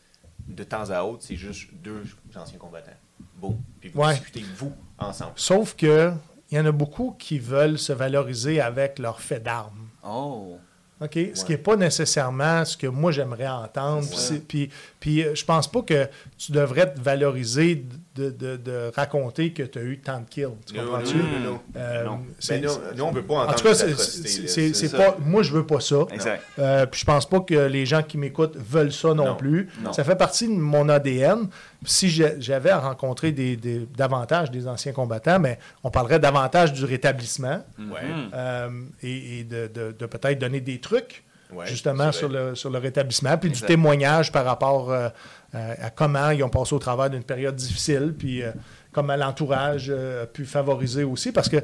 de 0.48 0.64
temps 0.64 0.90
à 0.90 1.02
autre, 1.04 1.24
c'est 1.26 1.38
juste 1.38 1.70
deux 1.74 2.04
anciens 2.36 2.58
combattants. 2.60 2.92
Bon. 3.38 3.58
Puis 3.80 3.90
vous 3.90 4.02
Ouais. 4.02 4.14
discutez, 4.16 4.44
vous, 4.58 4.74
ensemble. 4.98 5.32
Sauf 5.36 5.76
que 5.76 6.12
il 6.52 6.58
y 6.58 6.62
en 6.62 6.66
a 6.66 6.72
beaucoup 6.72 7.16
qui 7.18 7.40
veulent 7.40 7.80
se 7.80 7.94
valoriser 7.94 8.60
avec 8.62 9.00
leur 9.00 9.20
fait 9.22 9.40
d'armes. 9.40 9.88
Oh. 10.04 10.58
OK? 11.02 11.18
Ce 11.34 11.44
qui 11.44 11.52
n'est 11.54 11.58
pas 11.58 11.76
nécessairement 11.76 12.64
ce 12.66 12.78
que 12.78 12.88
moi 12.88 13.12
j'aimerais 13.12 13.48
entendre. 13.48 14.08
Puis, 14.48 14.70
Puis, 15.06 15.24
euh, 15.24 15.36
je 15.36 15.46
pense 15.46 15.68
pas 15.72 15.84
que 15.84 16.08
tu 16.36 16.52
devrais 16.52 16.92
te 16.92 17.00
valoriser 17.00 17.86
de, 18.16 18.32
de- 18.32 18.56
de 18.58 18.92
raconter 18.96 19.54
que 19.54 19.62
tu 19.62 19.78
as 19.78 19.84
eu 19.84 20.00
tant 20.00 20.20
de 20.22 20.26
kills. 20.28 20.48
Tu 20.66 20.74
Non, 20.74 20.84
comprends-tu? 20.86 21.18
non, 21.18 21.24
non, 21.24 21.52
non. 21.52 21.60
Euh, 21.76 22.06
nous, 22.06 22.70
nous, 22.98 23.04
on 23.04 23.12
veut 23.12 23.22
pas 23.22 23.34
entendre 23.36 23.52
en 23.52 23.54
tout 23.54 23.64
cas, 23.66 23.76
c'est- 23.76 24.98
pas. 24.98 25.16
Moi, 25.24 25.44
je 25.44 25.52
veux 25.52 25.64
pas 25.64 25.80
ça. 25.80 25.98
Exact. 26.12 26.42
Euh, 26.58 26.88
puis 26.88 27.02
je 27.02 27.06
pense 27.06 27.30
pas 27.30 27.40
que 27.42 27.54
les 27.68 27.86
gens 27.86 28.02
qui 28.02 28.18
m'écoutent 28.18 28.58
veulent 28.58 28.92
ça 28.92 29.10
non, 29.10 29.26
Non. 29.26 29.36
plus. 29.36 29.70
Non. 29.84 29.94
Ça 29.94 30.04
fait 30.04 30.16
partie 30.16 30.48
de 30.48 30.54
mon 30.54 30.90
ADN. 30.90 31.50
Si 31.86 32.10
j'avais 32.10 32.72
à 32.72 32.80
rencontrer 32.80 33.32
des, 33.32 33.58
des- 33.58 33.88
davantage 33.96 34.50
des 34.50 34.68
anciens 34.68 34.92
combattants, 34.92 35.38
mais 35.40 35.60
on 35.84 35.92
parlerait 35.92 36.18
davantage 36.20 36.74
du 36.74 36.84
rétablissement 36.84 37.64
Ouais. 37.78 38.00
Euh, 38.34 38.70
et, 39.04 39.42
et 39.42 39.44
de, 39.44 39.68
de- 39.72 39.92
de 39.92 40.06
peut-être 40.08 40.40
donner 40.40 40.62
des 40.62 40.80
trucs 40.80 41.24
Ouais, 41.54 41.68
justement 41.68 42.12
sur 42.12 42.28
le, 42.30 42.56
sur 42.56 42.70
le 42.70 42.80
rétablissement, 42.80 43.38
puis 43.38 43.50
du 43.52 43.62
témoignage 43.62 44.32
par 44.32 44.46
rapport 44.46 44.92
euh, 44.92 45.10
à, 45.54 45.86
à 45.86 45.90
comment 45.90 46.32
ils 46.32 46.44
ont 46.44 46.50
passé 46.50 46.74
au 46.74 46.80
travers 46.80 47.10
d'une 47.10 47.24
période 47.24 47.56
difficile, 47.56 48.14
puis 48.18 48.42
euh, 48.44 48.52
comment 48.92 49.16
l'entourage 49.16 49.88
euh, 49.90 50.24
a 50.24 50.26
pu 50.26 50.46
favoriser 50.46 51.04
aussi, 51.04 51.32
parce 51.32 51.48
que 51.50 51.58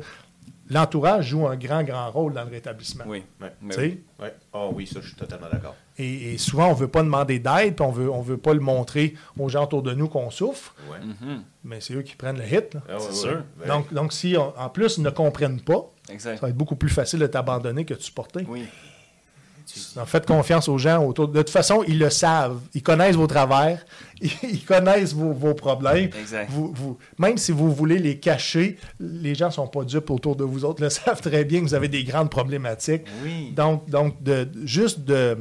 l'entourage 0.70 1.28
joue 1.28 1.48
un 1.48 1.58
grand, 1.58 1.84
grand 1.84 2.10
rôle 2.12 2.34
dans 2.34 2.44
le 2.44 2.50
rétablissement. 2.52 3.04
Oui. 3.08 3.24
Mais 3.40 3.52
Tu 3.70 3.76
sais? 3.76 3.98
oui. 4.22 4.28
Ah 4.54 4.68
oui, 4.72 4.88
ça, 4.88 5.00
je 5.02 5.08
suis 5.08 5.16
totalement 5.16 5.48
d'accord. 5.52 5.76
Et, 5.98 6.34
et 6.34 6.38
souvent, 6.38 6.68
on 6.68 6.74
ne 6.74 6.78
veut 6.80 6.88
pas 6.88 7.04
demander 7.04 7.40
d'aide, 7.40 7.76
puis 7.76 7.86
on 7.86 7.92
veut, 7.92 8.10
on 8.10 8.22
veut 8.22 8.38
pas 8.38 8.54
le 8.54 8.60
montrer 8.62 9.16
aux 9.38 9.50
gens 9.50 9.64
autour 9.64 9.84
de 9.84 9.94
nous 9.94 10.08
qu'on 10.08 10.30
souffre, 10.30 10.74
Ouais. 10.90 11.00
Mhm. 11.00 11.42
mais 11.66 11.82
c'est 11.82 11.94
eux 11.96 12.02
qui 12.04 12.16
prennent 12.16 12.38
le 12.38 12.46
hit. 12.46 12.74
là. 12.76 12.82
Ah, 12.90 12.94
C'est 13.00 13.14
sûr. 13.14 13.44
Ben, 13.60 13.68
Donc, 13.68 13.94
donc, 13.94 14.14
si 14.14 14.36
on- 14.38 14.54
en 14.58 14.70
plus 14.70 14.98
ils 14.98 15.04
ne 15.04 15.10
comprennent 15.10 15.60
pas, 15.62 15.90
Exact. 16.10 16.36
ça 16.36 16.42
va 16.42 16.50
être 16.50 16.56
beaucoup 16.58 16.76
plus 16.78 16.90
facile 16.90 17.20
de 17.20 17.28
t'abandonner 17.28 17.84
que 17.84 17.94
de 17.94 18.02
supporter. 18.02 18.46
Oui. 18.48 18.66
Donc, 19.96 20.08
faites 20.08 20.26
confiance 20.26 20.68
aux 20.70 20.78
gens 20.78 21.04
autour. 21.06 21.28
De 21.28 21.40
toute 21.40 21.50
façon, 21.50 21.84
ils 21.88 22.00
le 22.00 22.10
savent. 22.10 22.60
Ils 22.74 22.84
connaissent 22.84 23.16
vos 23.16 23.28
travers. 23.28 23.86
Ils 24.22 24.64
connaissent 24.64 25.14
vos, 25.14 25.34
vos 25.34 25.54
problèmes. 25.56 26.10
Exact. 26.20 26.50
Vous, 26.52 26.72
vous- 26.76 26.98
même 27.18 27.38
si 27.38 27.52
vous 27.52 27.74
voulez 27.74 27.98
les 27.98 28.20
cacher, 28.20 28.78
les 29.00 29.34
gens 29.36 29.48
ne 29.48 29.52
sont 29.52 29.68
pas 29.68 29.84
dupes 29.84 30.10
autour 30.12 30.36
de 30.36 30.44
vous 30.44 30.64
autres. 30.64 30.80
Ils 30.82 30.84
le 30.84 30.90
savent 30.92 31.22
très 31.22 31.44
bien 31.44 31.60
que 31.60 31.66
vous 31.66 31.74
avez 31.74 31.88
des 31.88 32.04
grandes 32.04 32.30
problématiques. 32.30 33.04
Oui. 33.24 33.52
Donc, 33.56 33.90
donc 33.90 34.22
de, 34.22 34.48
juste 34.64 35.00
de, 35.02 35.38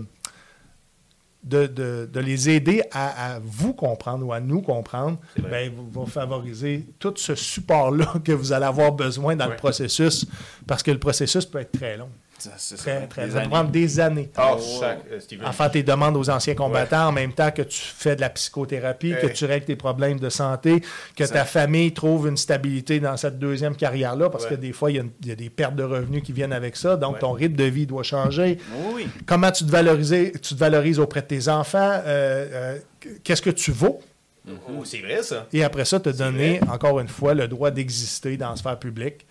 de, 1.42 1.66
de- 1.66 2.08
de 2.12 2.20
les 2.20 2.50
aider 2.50 2.82
à, 2.92 3.34
à 3.34 3.38
vous 3.42 3.72
comprendre 3.72 4.26
ou 4.26 4.32
à 4.32 4.40
nous 4.40 4.60
comprendre, 4.62 5.18
ben, 5.50 5.72
vous- 5.74 6.00
va 6.04 6.06
favoriser 6.10 6.86
tout 6.98 7.14
ce 7.16 7.34
support-là 7.34 8.14
que 8.24 8.32
vous 8.32 8.52
allez 8.52 8.66
avoir 8.66 8.92
besoin 8.92 9.36
dans 9.36 9.46
le 9.46 9.56
processus, 9.56 10.26
parce 10.66 10.82
que 10.82 10.90
le 10.90 10.98
processus 10.98 11.46
peut 11.46 11.58
être 11.60 11.72
très 11.72 11.96
long. 11.96 12.08
Ça. 12.40 12.76
Très, 12.76 13.06
très 13.06 13.24
Des 13.26 13.28
Ça 13.28 13.34
va 13.34 13.40
années. 13.42 13.50
prendre 13.50 13.70
des 13.70 14.00
années. 14.00 14.30
Ah, 14.36 14.54
Oh. 14.56 14.60
chaque- 14.80 15.00
euh, 15.12 15.20
Steven. 15.20 15.46
En 15.46 15.52
faire 15.52 15.70
tes 15.70 15.82
demandes 15.82 16.16
aux 16.16 16.30
anciens 16.30 16.54
combattants 16.54 17.08
en 17.08 17.12
même 17.12 17.32
temps 17.32 17.50
que 17.50 17.62
tu 17.62 17.78
fais 17.80 18.16
de 18.16 18.20
la 18.20 18.30
psychothérapie, 18.30 19.14
que 19.20 19.26
tu 19.26 19.44
règles 19.44 19.66
tes 19.66 19.76
problèmes 19.76 20.18
de 20.18 20.28
santé, 20.28 20.82
que 21.16 21.26
Ça- 21.26 21.34
ta 21.34 21.44
famille 21.44 21.92
trouve 21.92 22.28
une 22.28 22.36
stabilité 22.36 23.00
dans 23.00 23.16
cette 23.16 23.38
deuxième 23.38 23.76
carrière-là, 23.76 24.30
parce 24.30 24.44
Ouais. 24.44 24.50
que 24.50 24.54
des 24.56 24.72
fois, 24.72 24.90
il 24.90 24.96
y, 24.96 25.00
a 25.00 25.32
y 25.32 25.36
des 25.36 25.50
pertes 25.50 25.76
de 25.76 25.84
revenus 25.84 26.22
qui 26.22 26.32
viennent 26.32 26.52
avec 26.52 26.76
ça, 26.76 26.96
donc 26.96 27.14
Ouais. 27.14 27.20
ton 27.20 27.32
rythme 27.32 27.56
de 27.56 27.64
vie 27.64 27.86
doit 27.86 28.02
changer. 28.02 28.58
Oui. 28.94 29.06
Comment 29.26 29.50
tu 29.50 29.64
te, 29.64 29.70
valorises, 29.70 30.32
tu 30.42 30.54
te 30.54 30.58
valorises 30.58 30.98
auprès 30.98 31.20
de 31.22 31.26
tes 31.26 31.48
enfants, 31.48 31.78
euh, 32.06 32.46
euh, 32.52 32.78
qu'est-ce 33.22 33.42
que 33.42 33.50
tu 33.50 33.70
vaux, 33.72 34.00
Oh, 34.48 34.84
c'est 34.84 34.98
vrai, 35.00 35.22
ça. 35.22 35.46
et 35.52 35.62
après 35.62 35.84
ça, 35.84 36.00
te 36.00 36.08
donner, 36.08 36.58
vrai. 36.60 36.70
encore 36.72 36.98
une 37.00 37.08
fois, 37.08 37.34
le 37.34 37.46
droit 37.46 37.70
d'exister 37.70 38.36
dans 38.36 38.50
la 38.50 38.56
sphère 38.56 38.78
publique, 38.78 39.26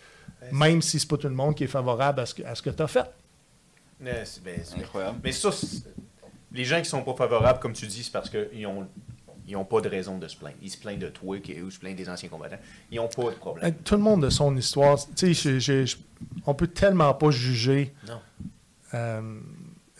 même 0.52 0.82
si 0.82 1.00
c'est 1.00 1.08
pas 1.08 1.18
tout 1.18 1.28
le 1.30 1.36
monde 1.36 1.56
qui 1.56 1.64
est 1.64 1.68
favorable 1.68 2.20
à 2.22 2.26
ce 2.26 2.34
que, 2.34 2.44
à 2.44 2.56
ce 2.56 2.62
que 2.62 2.70
tu 2.70 2.82
as 2.84 2.88
fait. 2.88 3.06
Ben, 4.00 4.26
c'est- 4.26 4.78
Incroyable. 4.80 5.20
Mais 5.24 5.32
ça, 5.32 5.50
les 6.52 6.64
gens 6.66 6.82
qui 6.82 6.90
sont 6.90 7.02
pas 7.04 7.14
favorables, 7.16 7.60
comme 7.60 7.74
tu 7.74 7.86
dis, 7.88 8.04
c'est 8.04 8.12
parce 8.12 8.30
qu'ils 8.30 8.66
ont, 8.66 8.88
ils 9.48 9.56
ont 9.56 9.66
pas 9.66 9.82
de 9.82 9.90
raison 9.90 10.18
de 10.18 10.28
se 10.28 10.38
plaindre. 10.38 10.56
Ils 10.62 10.70
se 10.70 10.78
plaignent 10.78 11.00
de 11.00 11.10
toi 11.10 11.38
qui- 11.40 11.62
ou 11.62 11.70
se 11.70 11.80
plaignent 11.80 11.96
des 11.98 12.08
anciens 12.10 12.30
combattants. 12.30 12.60
Ils 12.92 13.00
ont 13.00 13.08
pas 13.08 13.24
de 13.32 13.36
problème. 13.36 13.66
Euh, 13.70 13.72
Tout 13.84 13.96
le 13.96 14.02
monde 14.02 14.24
a 14.26 14.30
son 14.32 14.56
histoire. 14.56 14.98
Tu 15.16 15.34
sais, 15.34 15.84
on 16.46 16.54
peut 16.54 16.68
tellement 16.68 17.14
pas 17.14 17.30
juger. 17.32 17.94
Non. 18.08 18.20
Euh, 18.94 19.40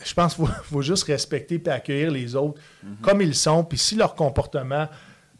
je 0.04 0.14
pense 0.14 0.36
qu'il 0.36 0.46
faut, 0.46 0.52
faut 0.64 0.82
juste 0.82 1.04
respecter 1.04 1.62
et 1.64 1.70
accueillir 1.70 2.10
les 2.12 2.36
autres 2.36 2.60
comme 3.02 3.22
ils 3.22 3.36
sont. 3.36 3.64
Puis 3.66 3.78
si 3.78 3.96
leur 3.96 4.16
comportement 4.16 4.88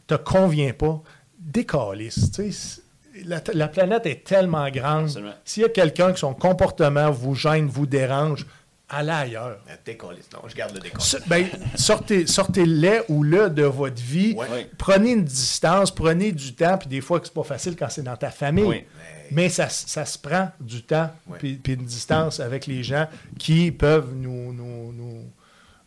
te 0.06 0.14
convient 0.16 0.72
pas, 0.74 1.02
décalisse. 1.38 2.30
Tu 2.30 2.42
sais, 2.44 2.50
c'est- 2.52 2.79
La, 3.26 3.40
la 3.54 3.68
planète 3.68 4.06
est 4.06 4.24
tellement 4.24 4.68
grande. 4.70 5.10
S'il 5.44 5.62
y 5.62 5.66
a 5.66 5.68
quelqu'un 5.68 6.12
que 6.12 6.18
son 6.18 6.34
comportement 6.34 7.10
vous 7.10 7.34
gêne, 7.34 7.66
vous 7.66 7.86
dérange, 7.86 8.46
allez 8.88 9.10
ailleurs. 9.10 9.58
Euh. 9.68 9.92
Non, 10.32 10.40
je 10.48 10.54
garde 10.54 10.74
le 10.74 10.80
décolle. 10.80 11.00
Ce- 11.00 11.16
ben, 11.26 11.46
sortez, 11.76 12.26
sortez-le 12.26 13.04
ou 13.08 13.22
le 13.22 13.50
de 13.50 13.62
votre 13.64 14.00
vie. 14.02 14.34
Ouais. 14.34 14.68
Prenez 14.78 15.12
une 15.12 15.24
distance, 15.24 15.90
prenez 15.94 16.32
du 16.32 16.54
temps. 16.54 16.76
Puis 16.78 16.88
des 16.88 17.00
fois, 17.00 17.20
c'est 17.22 17.32
pas 17.34 17.42
facile 17.44 17.76
quand 17.76 17.88
c'est 17.90 18.02
dans 18.02 18.16
ta 18.16 18.30
famille. 18.30 18.64
Oui. 18.64 18.84
Mais 19.32 19.48
ça, 19.48 19.68
ça 19.68 20.04
se 20.04 20.18
prend 20.18 20.50
du 20.60 20.82
temps, 20.82 21.08
puis, 21.38 21.60
une 21.68 21.84
distance 21.84 22.40
avec 22.40 22.66
les 22.66 22.82
gens 22.82 23.06
qui 23.38 23.70
peuvent 23.70 24.12
nous, 24.16 24.52
nous, 24.52 24.92
nous- 24.92 25.24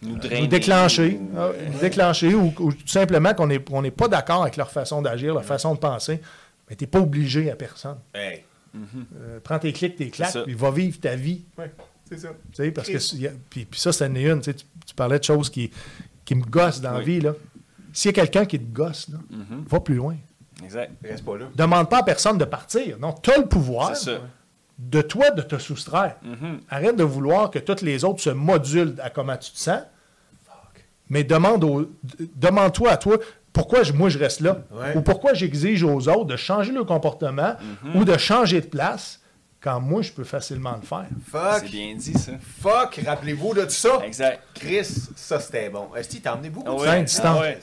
Nous 0.01 0.09
nous 0.13 0.15
drainer. 0.17 0.47
déclencher, 0.47 1.19
ou- 1.21 1.37
euh, 1.37 1.51
nous 1.73 1.79
déclencher 1.79 2.33
ou, 2.33 2.53
ou 2.59 2.71
tout 2.71 2.87
simplement 2.87 3.33
qu'on 3.33 3.47
n'est 3.47 3.59
on 3.71 3.81
n'est 3.81 3.91
pas 3.91 4.07
d'accord 4.07 4.43
avec 4.43 4.55
leur 4.55 4.71
façon 4.71 5.01
d'agir, 5.01 5.33
leur 5.33 5.43
façon 5.43 5.73
de 5.75 5.79
penser. 5.79 6.21
Mais 6.69 6.75
tu 6.75 6.83
n'es 6.83 6.87
pas 6.87 6.99
obligé 6.99 7.49
à 7.51 7.55
personne. 7.55 7.97
Hey. 8.13 8.43
Euh, 8.75 9.39
prends 9.43 9.59
tes 9.59 9.71
clics, 9.71 9.95
tes 9.95 10.09
claques, 10.09 10.43
puis 10.45 10.53
va 10.55 10.71
vivre 10.71 10.99
ta 10.99 11.15
vie. 11.15 11.43
Ouais, 11.57 11.71
c'est 12.09 12.17
ça. 12.19 12.29
Tu 12.29 12.35
sais, 12.63 12.71
parce 12.71 12.87
que, 12.89 13.27
puis, 13.49 13.65
puis 13.65 13.79
ça, 13.79 13.91
c'en 13.91 14.13
est 14.15 14.23
une. 14.23 14.41
Tu, 14.41 14.53
parlais 14.95 15.19
de 15.19 15.23
choses 15.23 15.49
qui, 15.49 15.69
qui 16.25 16.33
me 16.35 16.43
gossent 16.43 16.81
dans 16.81 16.91
la 16.93 16.99
Oui. 16.99 17.05
vie. 17.05 17.21
là. 17.21 17.33
S'il 17.91 18.09
y 18.09 18.19
a 18.19 18.21
quelqu'un 18.23 18.45
qui 18.45 18.59
te 18.59 18.73
gosse, 18.73 19.09
là, 19.09 19.19
Mhm. 19.29 19.65
va 19.67 19.79
plus 19.79 19.95
loin. 19.95 20.15
Exact. 20.63 20.91
Reste 21.03 21.23
pas 21.25 21.37
là. 21.37 21.49
Demande 21.55 21.89
pas 21.89 21.99
à 21.99 22.03
personne 22.03 22.37
de 22.39 22.45
partir. 22.45 22.97
Non, 22.97 23.13
tu 23.13 23.31
as 23.31 23.37
le 23.37 23.45
pouvoir 23.45 23.95
C'est 23.95 24.15
ça. 24.15 24.21
de 24.79 25.01
toi 25.03 25.29
de 25.31 25.41
te 25.43 25.59
soustraire. 25.59 26.15
Mhm. 26.23 26.61
Arrête 26.69 26.95
de 26.95 27.03
vouloir 27.03 27.51
que 27.51 27.59
toutes 27.59 27.81
les 27.81 28.03
autres 28.03 28.21
se 28.21 28.29
modulent 28.31 28.95
à 29.03 29.09
comment 29.11 29.37
tu 29.37 29.51
te 29.51 29.57
sens. 29.59 29.81
Mais 31.09 31.23
demande 31.23 31.63
au- 31.63 31.83
d- 32.01 32.29
demande-toi 32.35 32.89
à 32.91 32.97
toi 32.97 33.17
pourquoi 33.53 33.83
je- 33.83 33.93
moi 33.93 34.09
je 34.09 34.17
reste 34.19 34.41
là? 34.41 34.57
Ouais. 34.71 34.95
Ou 34.97 35.01
pourquoi 35.01 35.33
j'exige 35.33 35.83
aux 35.83 36.09
autres 36.09 36.25
de 36.25 36.35
changer 36.35 36.71
leur 36.71 36.85
comportement 36.85 37.55
Mhm. 37.83 37.95
ou 38.01 38.03
de 38.05 38.17
changer 38.17 38.59
de 38.61 38.65
place 38.67 39.19
quand 39.61 39.79
moi 39.79 40.01
je 40.01 40.11
peux 40.11 40.23
facilement 40.25 40.75
le 40.75 40.85
faire? 40.85 41.05
Fuck. 41.31 41.61
C'est 41.61 41.69
bien 41.71 41.95
dit, 41.95 42.13
ça. 42.13 42.31
Fuck. 42.61 42.99
Rappelez-vous 43.05 43.53
de 43.53 43.67
ça. 43.69 44.01
Exact. 44.05 44.41
Chris, 44.55 44.85
ça 45.15 45.39
c'était 45.39 45.69
bon. 45.69 45.87
Est-ce 45.95 46.09
que 46.17 46.21
t'as 46.21 46.33
emmené 46.33 46.49
beaucoup 46.49 46.67
Ah 46.67 46.75
de 46.75 46.81
ouais, 47.01 47.05
ah 47.23 47.39
ouais. 47.39 47.59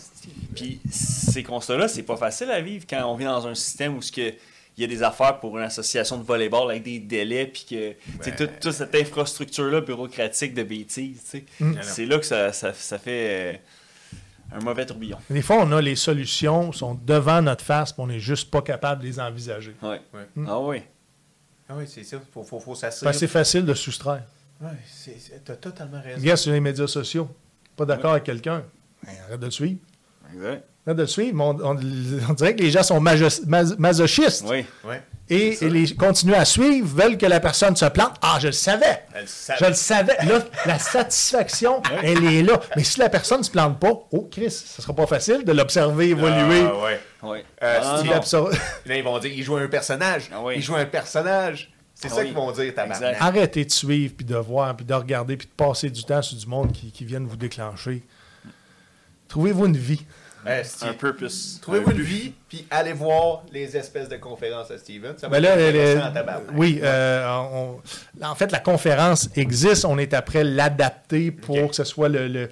Puis 0.54 0.80
ces 0.90 1.42
constats-là, 1.42 1.88
c'est 1.88 2.02
pas 2.04 2.16
facile 2.16 2.50
à 2.50 2.60
vivre 2.60 2.86
quand 2.88 3.04
on 3.04 3.16
vit 3.16 3.24
dans 3.26 3.46
un 3.46 3.54
système 3.54 3.96
où 3.96 4.02
ce 4.02 4.12
que 4.12 4.32
il 4.78 4.82
y 4.82 4.84
a 4.84 4.86
des 4.86 5.02
affaires 5.02 5.40
pour 5.40 5.58
une 5.58 5.64
association 5.64 6.16
de 6.16 6.22
volleyball 6.22 6.70
avec 6.70 6.84
des 6.84 7.00
délais, 7.00 7.44
puis 7.46 7.66
que 7.68 7.92
sais, 8.24 8.34
toute, 8.34 8.60
toute 8.60 8.72
cette 8.72 8.94
infrastructure-là 8.94 9.82
bureaucratique 9.82 10.54
de 10.54 10.62
bêtises, 10.62 11.22
tu 11.30 11.38
sais, 11.38 11.44
Mm. 11.58 11.74
c'est 11.82 12.06
là 12.06 12.18
que 12.18 12.24
ça, 12.24 12.50
ça, 12.52 12.72
ça 12.72 12.96
fait 12.98 13.26
euh, 13.28 13.58
un 14.52 14.58
mauvais 14.64 14.84
tourbillon. 14.86 15.18
Des 15.28 15.42
fois, 15.42 15.58
on 15.60 15.72
a 15.72 15.80
les 15.80 15.96
solutions, 15.96 16.72
sont 16.72 16.94
devant 17.06 17.40
notre 17.42 17.64
face, 17.64 17.92
puis 17.92 18.02
on 18.02 18.06
n'est 18.06 18.20
juste 18.20 18.50
pas 18.50 18.62
capable 18.62 19.02
de 19.02 19.06
les 19.06 19.20
envisager. 19.20 19.74
Ouais. 19.82 20.00
Ouais. 20.14 20.26
Ah 20.46 20.58
oui. 20.60 20.82
Ah 21.68 21.74
oui, 21.76 21.84
c'est 21.86 22.02
ça. 22.04 22.18
Faut, 22.32 22.42
faut, 22.42 22.58
faut 22.60 22.74
s'assurer. 22.74 23.12
C'est 23.12 23.26
facile 23.28 23.64
de 23.64 23.74
soustraire. 23.74 24.22
Ouais, 24.60 24.68
c'est- 24.86 25.16
c'est- 25.18 25.42
t'as 25.44 25.54
totalement 25.56 26.00
raison. 26.02 26.20
Regarde 26.20 26.38
sur 26.38 26.52
les 26.52 26.60
médias 26.60 26.86
sociaux. 26.86 27.28
Pas 27.76 27.84
d'accord 27.86 28.12
avec 28.12 28.24
quelqu'un. 28.24 28.64
Ben, 29.04 29.12
arrête 29.26 29.40
de 29.40 29.44
le 29.46 29.50
suivre. 29.50 29.78
Exact. 30.34 30.64
Arrête 30.86 30.96
de 30.96 31.02
le 31.02 31.06
suivre. 31.06 31.34
mais 31.36 31.44
On, 31.44 31.64
on- 31.64 31.76
on 32.28 32.34
dirait 32.34 32.54
que 32.56 32.62
les 32.62 32.70
gens 32.70 32.82
sont 32.82 33.00
mas- 33.00 33.76
masochistes. 33.78 34.44
Oui. 34.48 34.64
Ouais. 34.84 35.02
Et, 35.30 35.64
et 35.64 35.70
les 35.70 35.94
continuent 35.94 36.34
à 36.34 36.44
suivre, 36.44 36.86
veulent 36.88 37.16
que 37.16 37.26
la 37.26 37.38
personne 37.38 37.76
se 37.76 37.84
plante. 37.86 38.16
Ah, 38.20 38.38
je 38.40 38.48
le 38.48 38.52
savais. 38.52 39.04
Elle 39.14 39.28
savait. 39.28 39.58
Je 39.60 39.64
le 39.66 39.74
savais. 39.74 40.16
Là, 40.26 40.40
la 40.66 40.78
satisfaction, 40.78 41.80
elle 42.02 42.24
est 42.24 42.42
là. 42.42 42.60
Mais 42.76 42.82
si 42.82 42.98
la 42.98 43.08
personne 43.08 43.38
ne 43.38 43.44
se 43.44 43.50
plante 43.50 43.78
pas, 43.78 43.92
oh, 44.10 44.28
Chris, 44.30 44.50
ce 44.50 44.82
sera 44.82 44.92
pas 44.92 45.06
facile 45.06 45.44
de 45.44 45.52
l'observer 45.52 46.08
évoluer. 46.08 46.64
Ah, 46.66 46.84
ouais. 46.84 47.00
Oui. 47.22 47.38
Euh, 47.62 47.78
Ah, 47.80 48.02
Là, 48.86 48.96
ils 48.96 49.04
vont 49.04 49.18
dire 49.20 49.32
il 49.32 49.42
joue 49.44 49.56
un 49.56 49.68
personnage. 49.68 50.30
Ah 50.32 50.40
oui. 50.42 50.54
Il 50.56 50.62
joue 50.62 50.74
un 50.74 50.86
personnage. 50.86 51.70
C'est 51.94 52.08
Ah 52.10 52.14
ça 52.14 52.20
oui. 52.22 52.26
qu'ils 52.26 52.34
vont 52.34 52.50
dire, 52.50 52.74
tabarnak. 52.74 53.16
Arrêtez 53.20 53.64
de 53.64 53.70
suivre, 53.70 54.14
puis 54.16 54.24
de 54.24 54.36
voir, 54.36 54.74
puis 54.74 54.86
de 54.86 54.94
regarder, 54.94 55.36
puis 55.36 55.46
de 55.46 55.52
passer 55.52 55.90
du 55.90 56.02
temps 56.02 56.22
sur 56.22 56.36
du 56.36 56.46
monde 56.46 56.72
qui, 56.72 56.90
qui 56.90 57.04
viennent 57.04 57.26
vous 57.26 57.36
déclencher. 57.36 58.02
Trouvez-vous 59.28 59.66
une 59.66 59.76
vie. 59.76 60.04
Euh, 60.46 60.62
Un 60.82 60.92
purpose. 60.94 61.58
Trouvez-vous 61.60 61.90
Un 61.90 61.94
une 61.94 62.00
vie, 62.00 62.32
puis 62.48 62.66
allez 62.70 62.92
voir 62.94 63.42
les 63.52 63.76
espèces 63.76 64.08
de 64.08 64.16
conférences 64.16 64.70
à 64.70 64.78
Steven. 64.78 65.12
Ça 65.18 65.28
va 65.28 65.38
Ben 65.38 65.42
là, 65.42 65.56
être 65.58 65.74
le- 65.74 65.80
intéressant 65.80 66.06
en 66.06 66.10
oui, 66.54 66.80
euh, 66.82 67.28
on- 67.52 67.80
en 68.24 68.34
fait, 68.34 68.50
la 68.50 68.58
conférence 68.60 69.28
existe. 69.36 69.84
On 69.84 69.98
est 69.98 70.14
après 70.14 70.42
l'adapter 70.44 71.30
pour 71.30 71.68
que 71.68 71.74
ce 71.76 71.84
soit 71.84 72.08
le, 72.08 72.26
le- 72.28 72.48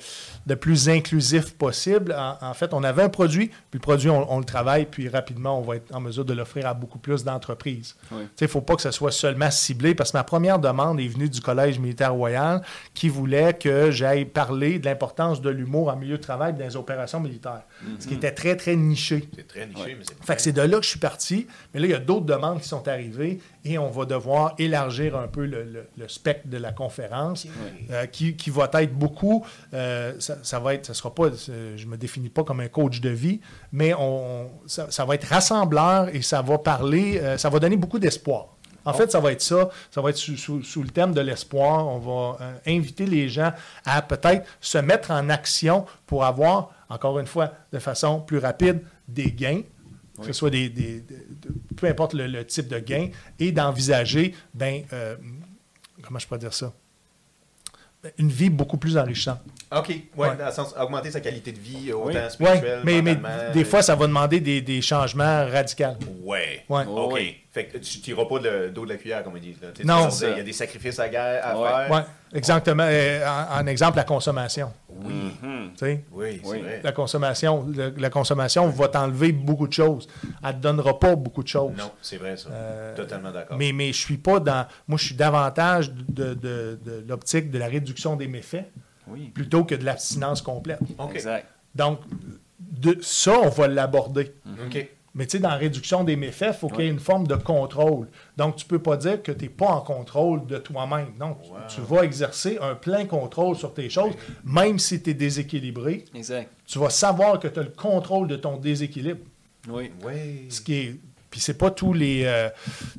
le 0.48 0.56
plus 0.56 0.88
inclusif 0.88 1.54
possible. 1.54 2.14
En, 2.18 2.36
en 2.40 2.54
fait, 2.54 2.72
on 2.72 2.82
avait 2.82 3.02
un 3.02 3.08
produit, 3.08 3.48
puis 3.48 3.74
le 3.74 3.80
produit, 3.80 4.08
on, 4.10 4.32
on 4.32 4.38
le 4.38 4.44
travaille, 4.44 4.86
puis 4.86 5.08
rapidement, 5.08 5.58
on 5.58 5.62
va 5.62 5.76
être 5.76 5.94
en 5.94 6.00
mesure 6.00 6.24
de 6.24 6.32
l'offrir 6.32 6.66
à 6.66 6.74
beaucoup 6.74 6.98
plus 6.98 7.22
d'entreprises. 7.24 7.96
Oui. 8.10 8.22
Il 8.40 8.44
ne 8.44 8.48
faut 8.48 8.60
pas 8.60 8.76
que 8.76 8.82
ce 8.82 8.90
soit 8.90 9.12
seulement 9.12 9.50
ciblé, 9.50 9.94
parce 9.94 10.12
que 10.12 10.16
ma 10.16 10.24
première 10.24 10.58
demande 10.58 11.00
est 11.00 11.08
venue 11.08 11.28
du 11.28 11.40
Collège 11.40 11.78
militaire 11.78 12.14
royal 12.14 12.62
qui 12.94 13.08
voulait 13.08 13.54
que 13.54 13.90
j'aille 13.90 14.24
parler 14.24 14.78
de 14.78 14.86
l'importance 14.86 15.40
de 15.42 15.50
l'humour 15.50 15.88
en 15.88 15.96
milieu 15.96 16.16
de 16.16 16.22
travail 16.22 16.54
dans 16.54 16.64
les 16.64 16.76
opérations 16.76 17.20
militaires. 17.20 17.62
Ce 17.98 18.06
qui 18.06 18.14
était 18.14 18.32
très, 18.32 18.56
très 18.56 18.74
niché. 18.76 19.28
C'est 19.36 19.46
très 19.46 19.66
niché, 19.66 19.80
Ouais. 19.82 19.96
mais 19.98 20.04
c'est 20.08 20.24
Fait 20.24 20.36
que 20.36 20.42
c'est 20.42 20.52
de 20.52 20.62
là 20.62 20.78
que 20.78 20.84
je 20.84 20.88
suis 20.90 20.98
parti. 20.98 21.46
Mais 21.74 21.80
là, 21.80 21.86
il 21.86 21.90
y 21.90 21.94
a 21.94 21.98
d'autres 21.98 22.26
demandes 22.26 22.60
qui 22.60 22.68
sont 22.68 22.86
arrivées 22.88 23.40
et 23.64 23.76
on 23.78 23.90
va 23.90 24.04
devoir 24.06 24.54
élargir 24.58 25.16
un 25.16 25.28
peu 25.28 25.44
le, 25.44 25.62
le- 25.64 25.88
le 25.96 26.08
spectre 26.08 26.48
de 26.48 26.56
la 26.56 26.72
conférence, 26.72 27.46
euh, 27.90 28.06
qui, 28.06 28.34
qui 28.36 28.50
va 28.50 28.70
être 28.74 28.94
beaucoup. 28.94 29.44
euh, 29.74 30.14
ça, 30.18 30.37
ça 30.42 30.58
va 30.58 30.74
être, 30.74 30.86
ça 30.86 30.94
sera 30.94 31.14
pas, 31.14 31.28
je 31.30 31.86
me 31.86 31.96
définis 31.96 32.28
pas 32.28 32.44
comme 32.44 32.60
un 32.60 32.68
coach 32.68 33.00
de 33.00 33.10
vie, 33.10 33.40
mais 33.72 33.94
on, 33.94 34.50
ça, 34.66 34.90
ça 34.90 35.04
va 35.04 35.14
être 35.14 35.26
rassembleur 35.28 36.08
et 36.14 36.22
ça 36.22 36.42
va 36.42 36.58
parler, 36.58 37.18
euh, 37.20 37.38
ça 37.38 37.48
va 37.50 37.58
donner 37.58 37.76
beaucoup 37.76 37.98
d'espoir. 37.98 38.54
En 38.84 38.94
fait, 38.94 39.12
ça 39.12 39.20
va 39.20 39.32
être 39.32 39.42
ça. 39.42 39.68
Ça 39.90 40.00
va 40.00 40.08
être 40.10 40.16
sous, 40.16 40.36
sous- 40.38 40.62
sous 40.62 40.82
le 40.82 40.88
thème 40.88 41.12
de 41.12 41.20
l'espoir. 41.20 41.86
On 41.86 41.98
va 41.98 42.38
euh, 42.42 42.56
inviter 42.66 43.04
les 43.04 43.28
gens 43.28 43.52
à 43.84 44.00
peut-être 44.00 44.46
se 44.62 44.78
mettre 44.78 45.10
en 45.10 45.28
action 45.28 45.84
pour 46.06 46.24
avoir, 46.24 46.70
encore 46.88 47.18
une 47.18 47.26
fois, 47.26 47.52
de 47.70 47.78
façon 47.80 48.20
plus 48.20 48.38
rapide, 48.38 48.80
des 49.06 49.30
gains, 49.30 49.60
que 50.20 50.26
ce 50.28 50.32
soit 50.32 50.48
des, 50.50 50.70
des- 50.70 51.00
de- 51.00 51.14
de- 51.16 51.74
peu 51.76 51.86
importe 51.86 52.14
le, 52.14 52.26
le 52.28 52.46
type 52.46 52.68
de 52.68 52.78
gain, 52.78 53.08
et 53.38 53.52
d'envisager, 53.52 54.34
ben, 54.54 54.82
euh, 54.94 55.16
comment 56.02 56.18
je 56.18 56.26
pourrais 56.26 56.40
dire 56.40 56.54
ça, 56.54 56.72
Ben, 58.02 58.12
une 58.16 58.30
vie 58.30 58.48
beaucoup 58.48 58.78
plus 58.78 58.96
enrichissante. 58.96 59.40
OK, 59.70 59.88
ouais, 59.88 60.02
Ouais. 60.16 60.36
dans 60.36 60.46
le 60.46 60.52
sens 60.52 60.74
augmenter 60.80 61.10
sa 61.10 61.20
qualité 61.20 61.52
de 61.52 61.58
vie, 61.58 61.92
autant 61.92 62.06
Oui. 62.08 62.14
Oui, 62.16 62.30
spirituelle, 62.30 62.80
mais, 62.84 63.02
mais 63.02 63.14
mentalement. 63.16 63.52
des 63.52 63.64
fois, 63.64 63.82
ça 63.82 63.94
va 63.94 64.06
demander 64.06 64.40
des, 64.40 64.60
des 64.62 64.80
changements 64.80 65.46
radicaux. 65.46 65.84
Ouais. 66.22 66.64
Ouais. 66.68 66.84
OK. 66.86 67.12
Oui. 67.12 67.36
Fait 67.50 67.64
que 67.66 67.78
tu 67.78 68.00
tireras 68.00 68.24
pas 68.26 68.38
le 68.38 68.70
dos 68.70 68.84
de 68.84 68.90
la 68.90 68.96
cuillère, 68.96 69.22
comme 69.24 69.36
ils 69.36 69.42
disent. 69.42 69.60
là. 69.60 69.68
Non. 69.84 70.08
Il 70.10 70.36
y 70.38 70.40
a 70.40 70.42
des 70.42 70.52
sacrifices 70.52 70.98
à, 70.98 71.08
guerre, 71.08 71.40
à 71.44 71.58
Ouais. 71.60 71.68
faire. 71.68 71.86
Oui, 71.90 71.98
exactement. 72.38 72.84
Euh, 72.86 73.26
en, 73.26 73.60
en 73.62 73.66
exemple, 73.66 73.96
la 73.96 74.04
consommation. 74.04 74.72
Oui. 74.88 75.32
Tu 75.42 75.78
sais? 75.78 76.04
Oui, 76.12 76.40
c'est 76.42 76.50
Oui. 76.50 76.60
vrai. 76.62 76.80
La 76.82 76.92
consommation, 76.92 77.66
le- 77.74 77.94
la 77.96 78.10
consommation 78.10 78.68
va 78.68 78.88
t'enlever 78.88 79.32
beaucoup 79.32 79.66
de 79.66 79.72
choses. 79.72 80.08
Elle 80.42 80.48
ne 80.48 80.52
te 80.52 80.58
donnera 80.58 80.98
pas 80.98 81.14
beaucoup 81.16 81.42
de 81.42 81.48
choses. 81.48 81.72
Non, 81.76 81.90
c'est 82.00 82.16
vrai, 82.16 82.36
ça. 82.36 82.48
Euh, 82.50 82.94
Totalement 82.96 83.32
d'accord. 83.32 83.56
Mais, 83.58 83.72
mais 83.72 83.92
je 83.92 83.98
suis 84.00 84.18
pas 84.18 84.40
dans. 84.40 84.66
Moi, 84.86 84.98
je 84.98 85.04
suis 85.06 85.14
davantage 85.14 85.90
de, 85.92 86.34
de- 86.34 86.78
de 86.84 87.04
l'optique 87.08 87.50
de 87.50 87.58
la 87.58 87.66
réduction 87.66 88.16
des 88.16 88.28
méfaits 88.28 88.64
Oui. 89.10 89.28
plutôt 89.34 89.64
que 89.64 89.74
de 89.74 89.84
l'abstinence 89.84 90.42
complète. 90.42 90.80
Exact. 91.14 91.46
Donc, 91.74 92.00
de, 92.60 92.98
ça, 93.02 93.38
on 93.40 93.48
va 93.48 93.68
l'aborder. 93.68 94.32
OK. 94.66 94.88
Mais 95.14 95.26
tu 95.26 95.32
sais, 95.32 95.38
dans 95.40 95.48
la 95.48 95.56
réduction 95.56 96.04
des 96.04 96.14
méfaits, 96.16 96.50
il 96.50 96.58
faut 96.58 96.68
qu'il 96.68 96.84
y 96.84 96.86
ait 96.86 96.90
une 96.90 97.00
forme 97.00 97.26
de 97.26 97.34
contrôle. 97.34 98.06
Donc, 98.36 98.56
tu 98.56 98.64
ne 98.66 98.68
peux 98.68 98.78
pas 98.78 98.96
dire 98.96 99.20
que 99.22 99.32
tu 99.32 99.44
n'es 99.44 99.48
pas 99.48 99.66
en 99.66 99.80
contrôle 99.80 100.46
de 100.46 100.58
toi-même. 100.58 101.08
Non, 101.18 101.34
tu- 101.42 101.50
Wow. 101.50 101.56
tu 101.68 101.80
vas 101.80 102.02
exercer 102.04 102.58
un 102.60 102.74
plein 102.76 103.04
contrôle 103.04 103.56
sur 103.56 103.74
tes 103.74 103.88
choses, 103.90 104.12
même 104.44 104.78
si 104.78 105.02
tu 105.02 105.10
es 105.10 105.14
déséquilibré. 105.14 106.04
Exact. 106.14 106.50
Tu 106.66 106.78
vas 106.78 106.90
savoir 106.90 107.40
que 107.40 107.48
tu 107.48 107.58
as 107.58 107.62
le 107.64 107.70
contrôle 107.70 108.28
de 108.28 108.36
ton 108.36 108.58
déséquilibre. 108.58 109.20
Oui. 109.68 109.90
Oui. 110.04 110.46
Ce 110.50 110.60
qui 110.60 110.74
est. 110.74 110.96
Puis 111.30 111.40
c'est 111.40 111.54
pas 111.58 111.70
tous 111.70 111.92
les, 111.92 112.22
euh, 112.24 112.48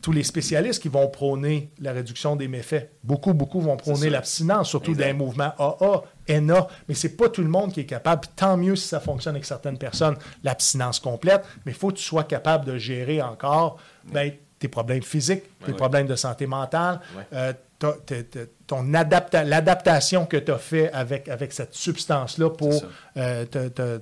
tous 0.01 0.11
les 0.11 0.23
spécialistes 0.23 0.81
qui 0.81 0.87
vont 0.89 1.07
prôner 1.07 1.71
la 1.79 1.93
réduction 1.93 2.35
des 2.35 2.47
méfaits. 2.47 2.91
Beaucoup, 3.03 3.33
beaucoup 3.33 3.59
vont 3.59 3.75
prôner 3.77 4.09
l'abstinence, 4.09 4.69
surtout 4.69 4.93
les 4.93 5.13
mouvements 5.13 5.53
AA, 5.57 6.03
NA. 6.39 6.67
Mais 6.87 6.93
c'est 6.93 7.17
pas 7.17 7.29
tout 7.29 7.41
le 7.41 7.49
monde 7.49 7.73
qui 7.73 7.79
est 7.81 7.85
capable. 7.85 8.21
Puis 8.21 8.31
tant 8.35 8.55
mieux 8.55 8.75
si 8.75 8.87
ça 8.87 8.99
fonctionne 8.99 9.33
avec 9.35 9.45
certaines 9.45 9.77
personnes, 9.79 10.15
l'abstinence 10.43 10.99
complète. 10.99 11.43
Mais 11.65 11.71
il 11.71 11.75
faut 11.77 11.87
que 11.89 11.95
tu 11.95 12.03
sois 12.03 12.23
capable 12.23 12.65
de 12.65 12.77
gérer 12.77 13.21
encore 13.21 13.77
ben, 14.11 14.31
tes 14.59 14.67
problèmes 14.67 15.01
physiques, 15.03 15.43
tes 15.65 15.71
Ouais. 15.71 15.77
problèmes 15.77 16.05
de 16.07 16.15
santé 16.15 16.45
mentale, 16.45 16.99
Ouais. 17.17 17.23
euh, 17.33 17.53
ton 18.67 18.93
adapta- 18.93 19.45
l'adaptation 19.45 20.25
que 20.25 20.37
tu 20.37 20.51
as 20.51 20.57
fait 20.57 20.91
avec, 20.91 21.29
avec 21.29 21.53
cette 21.53 21.73
substance-là 21.73 22.49
pour 22.49 22.83
euh, 23.17 23.45
te- 23.45 23.69
te- 23.69 24.01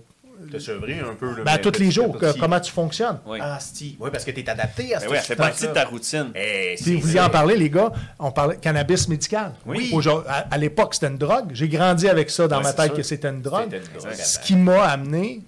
Te 0.51 0.59
sevrer 0.59 0.99
un 0.99 1.15
peu. 1.15 1.35
là, 1.37 1.43
ben, 1.43 1.57
tous 1.57 1.79
les 1.79 1.89
jours, 1.91 2.17
que- 2.17 2.37
comment 2.39 2.59
tu 2.59 2.71
fonctionnes. 2.71 3.19
Oui. 3.25 3.39
Ah, 3.41 3.59
Steve. 3.59 3.95
Oui, 3.99 4.09
parce 4.11 4.23
que 4.23 4.31
tu 4.31 4.39
es 4.41 4.49
adapté 4.49 4.93
à 4.93 4.99
Ben 4.99 5.01
cette 5.01 5.09
oui, 5.09 5.17
elle 5.17 5.23
fait 5.23 5.35
partie 5.35 5.67
de 5.67 5.71
ta 5.73 5.85
routine. 5.85 6.31
Eh, 6.35 6.75
c'est 6.77 6.95
vous 6.95 7.09
y 7.09 7.13
vrai. 7.17 7.25
en 7.25 7.29
parlez, 7.29 7.57
les 7.57 7.69
gars, 7.69 7.91
on 8.19 8.31
parlait 8.31 8.57
cannabis 8.57 9.07
médical. 9.09 9.53
Oui. 9.65 9.93
À, 10.27 10.45
à 10.51 10.57
l'époque, 10.57 10.93
c'était 10.93 11.07
une 11.07 11.17
drogue. 11.17 11.49
J'ai 11.53 11.67
grandi 11.67 12.07
avec 12.07 12.29
ça 12.29 12.47
dans 12.47 12.57
Ouais, 12.57 12.63
ma 12.63 12.73
tête 12.73 12.85
sûr. 12.87 12.95
que 12.95 13.03
c'était 13.03 13.29
une 13.29 13.41
drogue. 13.41 13.63
C'était 13.71 13.77
une 13.93 13.99
drogue 13.99 14.13
Ce 14.13 14.39
qui 14.39 14.55
m'a 14.55 14.83
amené 14.83 15.41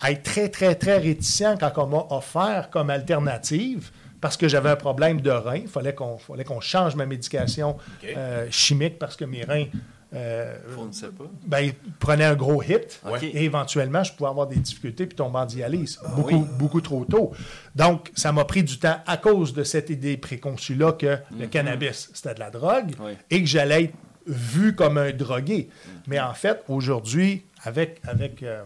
à 0.00 0.10
être 0.12 0.22
très, 0.22 0.48
très, 0.48 0.74
très 0.74 0.98
réticent 0.98 1.56
quand 1.58 1.72
on 1.78 1.86
m'a 1.86 2.06
offert 2.10 2.68
comme 2.70 2.90
alternative, 2.90 3.90
parce 4.20 4.36
que 4.36 4.48
j'avais 4.48 4.70
un 4.70 4.76
problème 4.76 5.20
de 5.20 5.30
rein. 5.30 5.56
Il 5.56 5.68
fallait 5.68 5.94
qu'on 5.94 6.18
fallait 6.18 6.44
qu'on 6.44 6.60
change 6.60 6.94
ma 6.96 7.06
médication 7.06 7.76
euh, 8.04 8.46
chimique 8.50 8.98
parce 8.98 9.16
que 9.16 9.24
mes 9.24 9.44
reins 9.44 9.66
euh, 10.16 10.56
On 10.78 10.86
ne 10.86 10.92
sait 10.92 11.08
pas. 11.08 11.24
ben, 11.46 11.60
ils 11.60 11.74
prenaient 11.98 12.24
un 12.24 12.34
gros 12.34 12.62
hit. 12.62 13.00
Et 13.22 13.44
éventuellement, 13.44 14.02
je 14.02 14.12
pouvais 14.12 14.30
avoir 14.30 14.46
des 14.46 14.56
difficultés 14.56 15.06
puis 15.06 15.14
tomber 15.16 15.38
en 15.38 15.46
dialyse. 15.46 16.00
beaucoup, 16.16 16.34
oui. 16.34 16.46
beaucoup 16.58 16.80
trop 16.80 17.04
tôt. 17.04 17.32
Donc, 17.74 18.10
ça 18.14 18.32
m'a 18.32 18.44
pris 18.44 18.62
du 18.64 18.78
temps 18.78 18.96
à 19.06 19.16
cause 19.16 19.52
de 19.52 19.62
cette 19.62 19.90
idée 19.90 20.16
préconçue-là 20.16 20.92
que 20.92 21.18
le 21.38 21.46
cannabis, 21.46 22.10
c'était 22.14 22.34
de 22.34 22.40
la 22.40 22.50
drogue 22.50 22.92
Oui. 23.00 23.12
et 23.30 23.40
que 23.42 23.46
j'allais 23.48 23.84
être 23.84 23.94
vu 24.26 24.74
comme 24.74 24.98
un 24.98 25.12
drogué. 25.12 25.68
Mais 26.06 26.18
en 26.18 26.34
fait, 26.34 26.62
aujourd'hui, 26.68 27.44
avec, 27.62 28.00
avec 28.04 28.42
euh, 28.42 28.62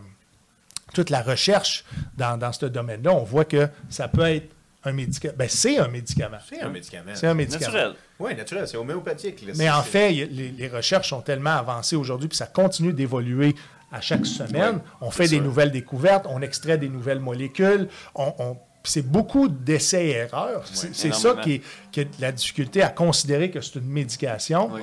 toute 0.94 1.10
la 1.10 1.22
recherche 1.22 1.84
dans, 2.16 2.38
dans 2.38 2.52
ce 2.52 2.66
domaine-là, 2.66 3.12
on 3.12 3.24
voit 3.24 3.44
que 3.44 3.68
ça 3.88 4.08
peut 4.08 4.22
être 4.26 4.48
un 4.84 4.92
médicament. 4.92 5.34
Ben, 5.36 5.48
c'est 5.48 5.78
un 5.78 5.88
médicament. 5.88 6.38
C'est 6.48 6.60
un 6.60 6.68
médicament. 6.70 7.10
C'est 7.14 7.26
un 7.26 7.34
médicament. 7.34 7.72
Naturel. 7.72 7.94
Oui, 8.18 8.34
naturel. 8.34 8.66
C'est 8.68 8.76
homéopathique. 8.76 9.42
là. 9.46 9.52
Mais 9.56 9.68
en 9.70 9.82
fait, 9.82 10.14
y- 10.14 10.26
les, 10.26 10.48
les 10.50 10.68
recherches 10.68 11.10
sont 11.10 11.20
tellement 11.20 11.50
avancées 11.56 11.96
aujourd'hui, 11.96 12.28
puis 12.28 12.36
ça 12.38 12.46
continue 12.46 12.92
d'évoluer 12.92 13.54
à 13.92 14.00
chaque 14.00 14.24
semaine. 14.26 14.80
On 15.00 15.10
fait 15.10 15.24
des 15.24 15.36
sûr. 15.36 15.42
nouvelles 15.42 15.72
découvertes, 15.72 16.26
on 16.28 16.40
extrait 16.42 16.78
des 16.78 16.88
nouvelles 16.88 17.20
molécules. 17.20 17.88
On, 18.14 18.56
c'est 18.84 19.02
beaucoup 19.06 19.48
d'essais-erreurs. 19.48 20.64
C'est 20.72 20.94
c'est 20.94 21.12
ça 21.12 21.34
qui 21.42 21.54
est, 21.54 21.62
qui 21.92 22.00
est 22.00 22.20
la 22.20 22.32
difficulté 22.32 22.82
à 22.82 22.88
considérer 22.88 23.50
que 23.50 23.60
c'est 23.60 23.74
une 23.78 23.86
médication. 23.90 24.70
Oui. 24.72 24.80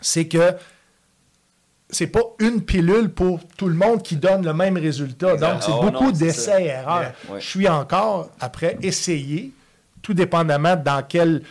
C'est 0.00 0.26
que 0.26 0.54
c'est 1.94 2.06
pas 2.08 2.22
une 2.40 2.62
pilule 2.62 3.08
pour 3.10 3.40
tout 3.56 3.68
le 3.68 3.74
monde 3.74 4.02
qui 4.02 4.16
donne 4.16 4.44
le 4.44 4.52
même 4.52 4.76
résultat. 4.76 5.34
Exact. 5.34 5.52
Donc, 5.52 5.62
c'est 5.62 5.72
Oh, 5.72 5.82
beaucoup 5.90 6.12
d'essais-erreurs. 6.12 7.00
Yeah. 7.00 7.14
Ouais. 7.34 7.40
Je 7.40 7.46
suis 7.46 7.68
encore, 7.68 8.30
après, 8.40 8.76
essayer, 8.82 9.52
tout 10.02 10.12
dépendamment 10.14 10.76
dans 10.76 11.02
quel 11.08 11.42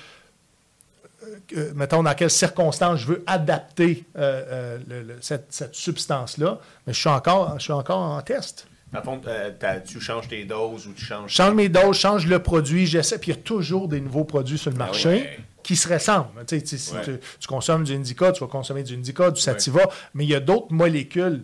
euh, 1.57 1.71
mettons, 1.75 2.03
dans 2.03 2.13
quelles 2.13 2.29
circonstances 2.29 2.99
je 2.99 3.07
veux 3.07 3.23
adapter 3.27 4.03
euh, 4.17 4.43
euh, 4.47 4.77
le- 4.87 5.01
le- 5.03 5.17
cette, 5.21 5.47
cette 5.49 5.75
substance-là, 5.75 6.59
mais 6.85 6.93
je 6.93 6.99
suis 6.99 7.09
encore, 7.09 7.55
je 7.59 7.63
suis 7.63 7.73
encore 7.73 7.99
en 7.99 8.21
test. 8.21 8.67
Par 8.91 9.01
contre, 9.03 9.27
euh, 9.27 9.51
t'as- 9.57 9.79
tu 9.79 9.99
changes 9.99 10.27
tes 10.27 10.43
doses 10.45 10.85
ou 10.87 10.93
tu 10.93 11.03
changes. 11.05 11.31
change 11.31 11.53
mes 11.53 11.69
doses, 11.69 11.97
change 11.97 12.27
le 12.27 12.39
produit, 12.39 12.85
j'essaie. 12.85 13.17
Puis 13.17 13.31
il 13.31 13.35
y 13.35 13.39
a 13.39 13.41
toujours 13.41 13.87
des 13.87 13.99
nouveaux 14.01 14.23
produits 14.25 14.57
sur 14.57 14.71
le 14.71 14.77
marché 14.77 15.09
ouais. 15.09 15.39
Qui 15.63 15.75
se 15.75 15.87
ressemblent. 15.91 16.45
Tu 16.45 16.57
sais, 16.57 16.61
tu 16.61 16.67
sais, 16.67 16.77
si 16.77 16.93
Ouais. 16.93 17.01
tu, 17.03 17.19
tu 17.39 17.47
consommes 17.47 17.83
du 17.83 17.93
Indica, 17.93 18.31
tu 18.31 18.41
vas 18.41 18.47
consommer 18.47 18.83
du 18.83 18.93
Indica, 18.95 19.31
du 19.31 19.39
Sativa, 19.41 19.81
mais 20.13 20.25
il 20.25 20.29
y 20.29 20.35
a 20.35 20.39
d'autres 20.39 20.71
molécules, 20.73 21.43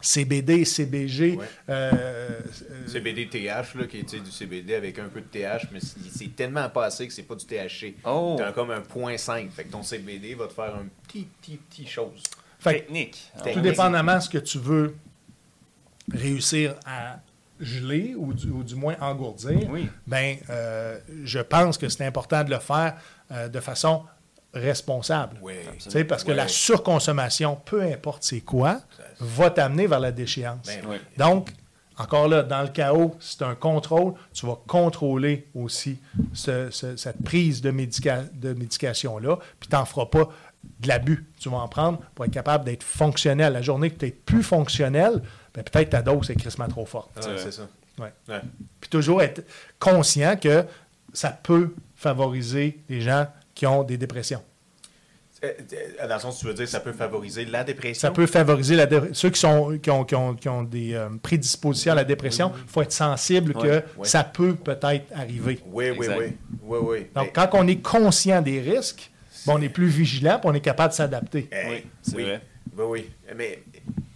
CBD, 0.00 0.64
CBG, 0.64 1.36
Ouais. 1.36 1.46
euh, 1.70 1.90
euh, 1.92 2.40
CBD 2.86 3.28
TH, 3.28 3.74
là, 3.74 3.86
qui 3.88 3.98
est 3.98 4.14
du 4.22 4.30
CBD 4.30 4.74
avec 4.74 4.98
un 4.98 5.08
peu 5.08 5.20
de 5.20 5.26
TH, 5.26 5.68
mais 5.72 5.80
c'est 5.80 6.34
tellement 6.36 6.68
pas 6.68 6.86
assez 6.86 7.06
que 7.06 7.12
c'est 7.12 7.22
pas 7.24 7.34
du 7.34 7.44
THC. 7.46 7.94
Oh. 8.04 8.36
T'as 8.38 8.52
comme 8.52 8.70
un 8.70 8.80
point 8.80 9.16
5. 9.16 9.50
Fait 9.50 9.64
que 9.64 9.72
ton 9.72 9.82
CBD 9.82 10.34
va 10.34 10.46
te 10.46 10.52
faire 10.52 10.74
un 10.76 10.86
petit, 11.06 11.26
petit, 11.40 11.56
petit 11.56 11.86
chose. 11.86 12.22
fait 12.60 12.80
Technique. 12.80 13.30
Technique. 13.36 13.54
tout 13.54 13.60
dépendamment 13.60 14.16
de 14.16 14.20
ce 14.22 14.28
que 14.28 14.38
tu 14.38 14.58
veux 14.58 14.94
réussir 16.12 16.74
à 16.86 17.20
geler 17.60 18.14
ou 18.16 18.32
du, 18.32 18.48
ou 18.50 18.62
du 18.62 18.74
moins 18.76 18.94
engourdir, 19.00 19.68
Oui. 19.70 19.88
ben, 20.06 20.36
euh, 20.48 20.98
je 21.24 21.40
pense 21.40 21.76
que 21.76 21.88
c'est 21.88 22.04
important 22.06 22.44
de 22.44 22.50
le 22.50 22.58
faire 22.60 22.96
euh, 23.32 23.48
de 23.48 23.60
façon 23.60 24.02
responsable. 24.54 25.36
Oui. 25.42 25.54
Tu 25.78 25.90
sais, 25.90 26.04
parce 26.04 26.24
que 26.24 26.32
la 26.32 26.48
surconsommation, 26.48 27.56
peu 27.64 27.82
importe 27.82 28.22
c'est 28.24 28.40
quoi, 28.40 28.80
va 29.20 29.50
t'amener 29.50 29.86
vers 29.86 30.00
la 30.00 30.12
déchéance. 30.12 30.66
Ben 30.66 30.80
Oui. 30.88 30.96
Donc, 31.16 31.50
encore 31.98 32.28
là, 32.28 32.42
dans 32.42 32.62
le 32.62 32.68
chaos, 32.68 33.16
c'est 33.20 33.42
un 33.42 33.54
contrôle. 33.54 34.14
Tu 34.32 34.46
vas 34.46 34.56
contrôler 34.66 35.46
aussi 35.54 35.98
ce- 36.32 36.70
ce- 36.70 36.96
cette 36.96 37.22
prise 37.22 37.60
de, 37.60 37.70
médica- 37.72 38.24
de 38.32 38.52
médication-là, 38.54 39.36
puis 39.60 39.68
tu 39.68 39.74
n'en 39.76 39.84
feras 39.84 40.06
pas 40.06 40.28
de 40.80 40.88
l'abus. 40.88 41.26
Tu 41.40 41.48
vas 41.50 41.58
en 41.58 41.68
prendre 41.68 41.98
pour 42.14 42.24
être 42.24 42.30
capable 42.32 42.64
d'être 42.64 42.84
fonctionnel. 42.84 43.52
La 43.52 43.62
journée 43.62 43.90
que 43.90 43.98
tu 43.98 44.06
es 44.06 44.10
plus 44.12 44.42
fonctionnel, 44.42 45.22
ben, 45.54 45.62
peut-être 45.64 45.90
ta 45.90 46.02
dose 46.02 46.30
est 46.30 46.36
crissement 46.36 46.68
trop 46.68 46.86
forte. 46.86 47.10
Ah, 47.16 47.20
C'est 47.36 47.52
ça. 47.52 47.68
Ouais. 47.98 48.12
Ouais. 48.28 48.40
Puis 48.80 48.88
toujours 48.88 49.20
être 49.22 49.44
conscient 49.80 50.36
que 50.36 50.64
ça 51.12 51.30
peut 51.30 51.74
favoriser 51.98 52.78
les 52.88 53.00
gens 53.00 53.26
qui 53.54 53.66
ont 53.66 53.82
des 53.82 53.96
dépressions. 53.98 54.40
Euh, 55.44 55.52
Dans 56.08 56.14
le 56.14 56.20
sens, 56.20 56.38
tu 56.38 56.46
veux 56.46 56.54
dire, 56.54 56.66
ça 56.68 56.80
peut 56.80 56.92
favoriser 56.92 57.44
la 57.44 57.62
dépression? 57.64 58.08
Ça 58.08 58.10
peut 58.12 58.26
favoriser 58.26 58.74
la 58.76 58.86
dé- 58.86 59.00
ceux 59.12 59.30
qui, 59.30 59.38
sont, 59.40 59.78
qui, 59.80 59.90
ont, 59.90 60.04
qui 60.04 60.14
ont- 60.14 60.34
qui 60.34 60.48
ont 60.48 60.62
des 60.62 60.94
euh, 60.94 61.08
prédispositions 61.22 61.92
à 61.92 61.96
la 61.96 62.04
dépression. 62.04 62.52
Il 62.64 62.68
faut 62.70 62.82
être 62.82 62.92
sensible 62.92 63.52
que 63.54 63.82
ça 64.04 64.24
peut 64.24 64.54
peut-être 64.54 65.06
arriver. 65.14 65.60
Oui, 65.66 65.90
oui, 65.90 65.96
Exact. 65.96 66.18
oui. 66.18 66.26
Oui, 66.62 66.78
oui. 66.82 66.98
Donc, 67.14 67.26
Mais- 67.26 67.32
quand 67.32 67.48
on 67.52 67.66
est 67.68 67.76
conscient 67.82 68.42
des 68.42 68.60
risques, 68.60 69.10
ben, 69.46 69.54
on 69.56 69.62
est 69.62 69.68
plus 69.68 69.86
vigilant 69.86 70.38
et 70.42 70.46
on 70.46 70.54
est 70.54 70.60
capable 70.60 70.90
de 70.90 70.96
s'adapter. 70.96 71.48
Hey, 71.52 71.68
Oui, 71.70 71.86
c'est 72.02 72.16
oui. 72.16 72.22
vrai. 72.24 72.40
Oui, 72.76 72.84
oui. 72.88 73.10
Mais 73.36 73.62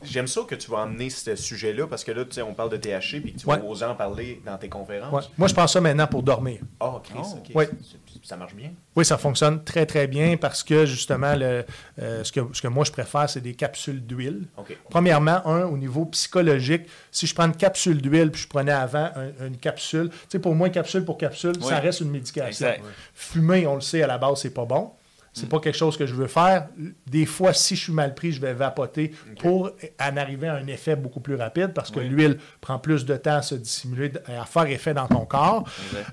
j'aime 0.05 0.27
ça 0.27 0.43
que 0.49 0.55
tu 0.55 0.71
vas 0.71 0.79
emmener 0.79 1.11
ce 1.11 1.35
sujet-là 1.37 1.87
parce 1.87 2.05
que 2.05 2.13
là, 2.13 2.25
tu 2.25 2.33
sais, 2.33 2.43
on 2.43 2.55
parle 2.55 2.71
de 2.71 2.77
THC 2.77 3.21
puis 3.21 3.33
que 3.35 3.41
tu 3.41 3.47
Ouais. 3.47 3.59
vas 3.59 3.65
oser 3.65 3.85
en 3.85 3.95
parler 3.95 4.41
dans 4.45 4.57
tes 4.59 4.69
conférences. 4.69 5.13
Ouais. 5.13 5.23
Moi, 5.39 5.49
je 5.49 5.55
pense 5.55 5.73
ça 5.73 5.81
maintenant 5.81 6.07
pour 6.07 6.23
dormir. 6.23 6.61
Ah, 6.81 7.01
Chris, 7.05 7.19
Oh. 7.23 7.59
Ouais. 7.59 7.67
Ça- 7.67 7.99
Ça 8.25 8.37
marche 8.37 8.55
bien. 8.55 8.71
Oui, 8.95 9.05
ça 9.05 9.19
fonctionne 9.19 9.65
très, 9.65 9.85
très 9.85 10.07
bien 10.07 10.37
parce 10.37 10.63
que 10.63 10.87
justement, 10.87 11.35
le, 11.35 11.65
euh, 12.01 12.23
ce, 12.23 12.31
que, 12.31 12.41
ce 12.53 12.63
que 12.63 12.69
moi 12.69 12.85
je 12.85 12.93
préfère, 12.93 13.29
c'est 13.29 13.41
des 13.41 13.55
capsules 13.55 14.05
d'huile. 14.07 14.47
OK. 14.59 14.77
Premièrement, 14.91 15.45
un, 15.47 15.65
au 15.65 15.77
niveau 15.77 16.05
psychologique, 16.07 16.83
si 17.11 17.27
je 17.27 17.35
prends 17.35 17.47
une 17.47 17.57
capsule 17.57 18.01
d'huile 18.01 18.31
puis 18.31 18.43
je 18.43 18.49
prenais 18.49 18.71
avant 18.73 19.11
un- 19.17 19.47
une 19.47 19.57
capsule, 19.57 20.09
tu 20.11 20.17
sais, 20.29 20.39
pour 20.39 20.55
moi, 20.55 20.69
capsule 20.69 21.05
pour 21.05 21.19
capsule, 21.19 21.53
Oui. 21.61 21.69
ça 21.69 21.81
reste 21.81 22.01
une 22.01 22.11
médication. 22.11 22.69
Exact. 22.69 22.85
Fumer, 23.15 23.67
on 23.67 23.75
le 23.75 23.81
sait, 23.81 24.03
à 24.03 24.07
la 24.07 24.19
base, 24.19 24.41
c'est 24.41 24.55
pas 24.55 24.65
bon. 24.67 24.93
C'est 25.35 25.49
pas 25.49 25.61
quelque 25.61 25.77
chose 25.79 25.97
que 25.97 26.05
je 26.07 26.15
veux 26.15 26.27
faire. 26.27 26.69
Des 27.07 27.25
fois, 27.25 27.53
si 27.55 27.75
je 27.75 27.85
suis 27.85 27.93
mal 27.93 28.15
pris, 28.15 28.33
je 28.33 28.41
vais 28.41 28.53
vapoter 28.53 29.13
pour 29.41 29.71
en 30.01 30.17
arriver 30.19 30.49
à 30.49 30.57
un 30.57 30.67
effet 30.67 30.95
beaucoup 30.95 31.21
plus 31.21 31.37
rapide 31.37 31.69
parce 31.75 31.91
que 31.91 32.01
Oui. 32.01 32.09
l'huile 32.09 32.39
prend 32.61 32.79
plus 32.79 33.07
de 33.07 33.17
temps 33.17 33.37
à 33.37 33.43
se 33.43 33.55
dissimuler, 33.55 34.13
à 34.27 34.45
faire 34.45 34.67
effet 34.67 34.93
dans 34.93 35.07
ton 35.09 35.25
corps. 35.25 35.65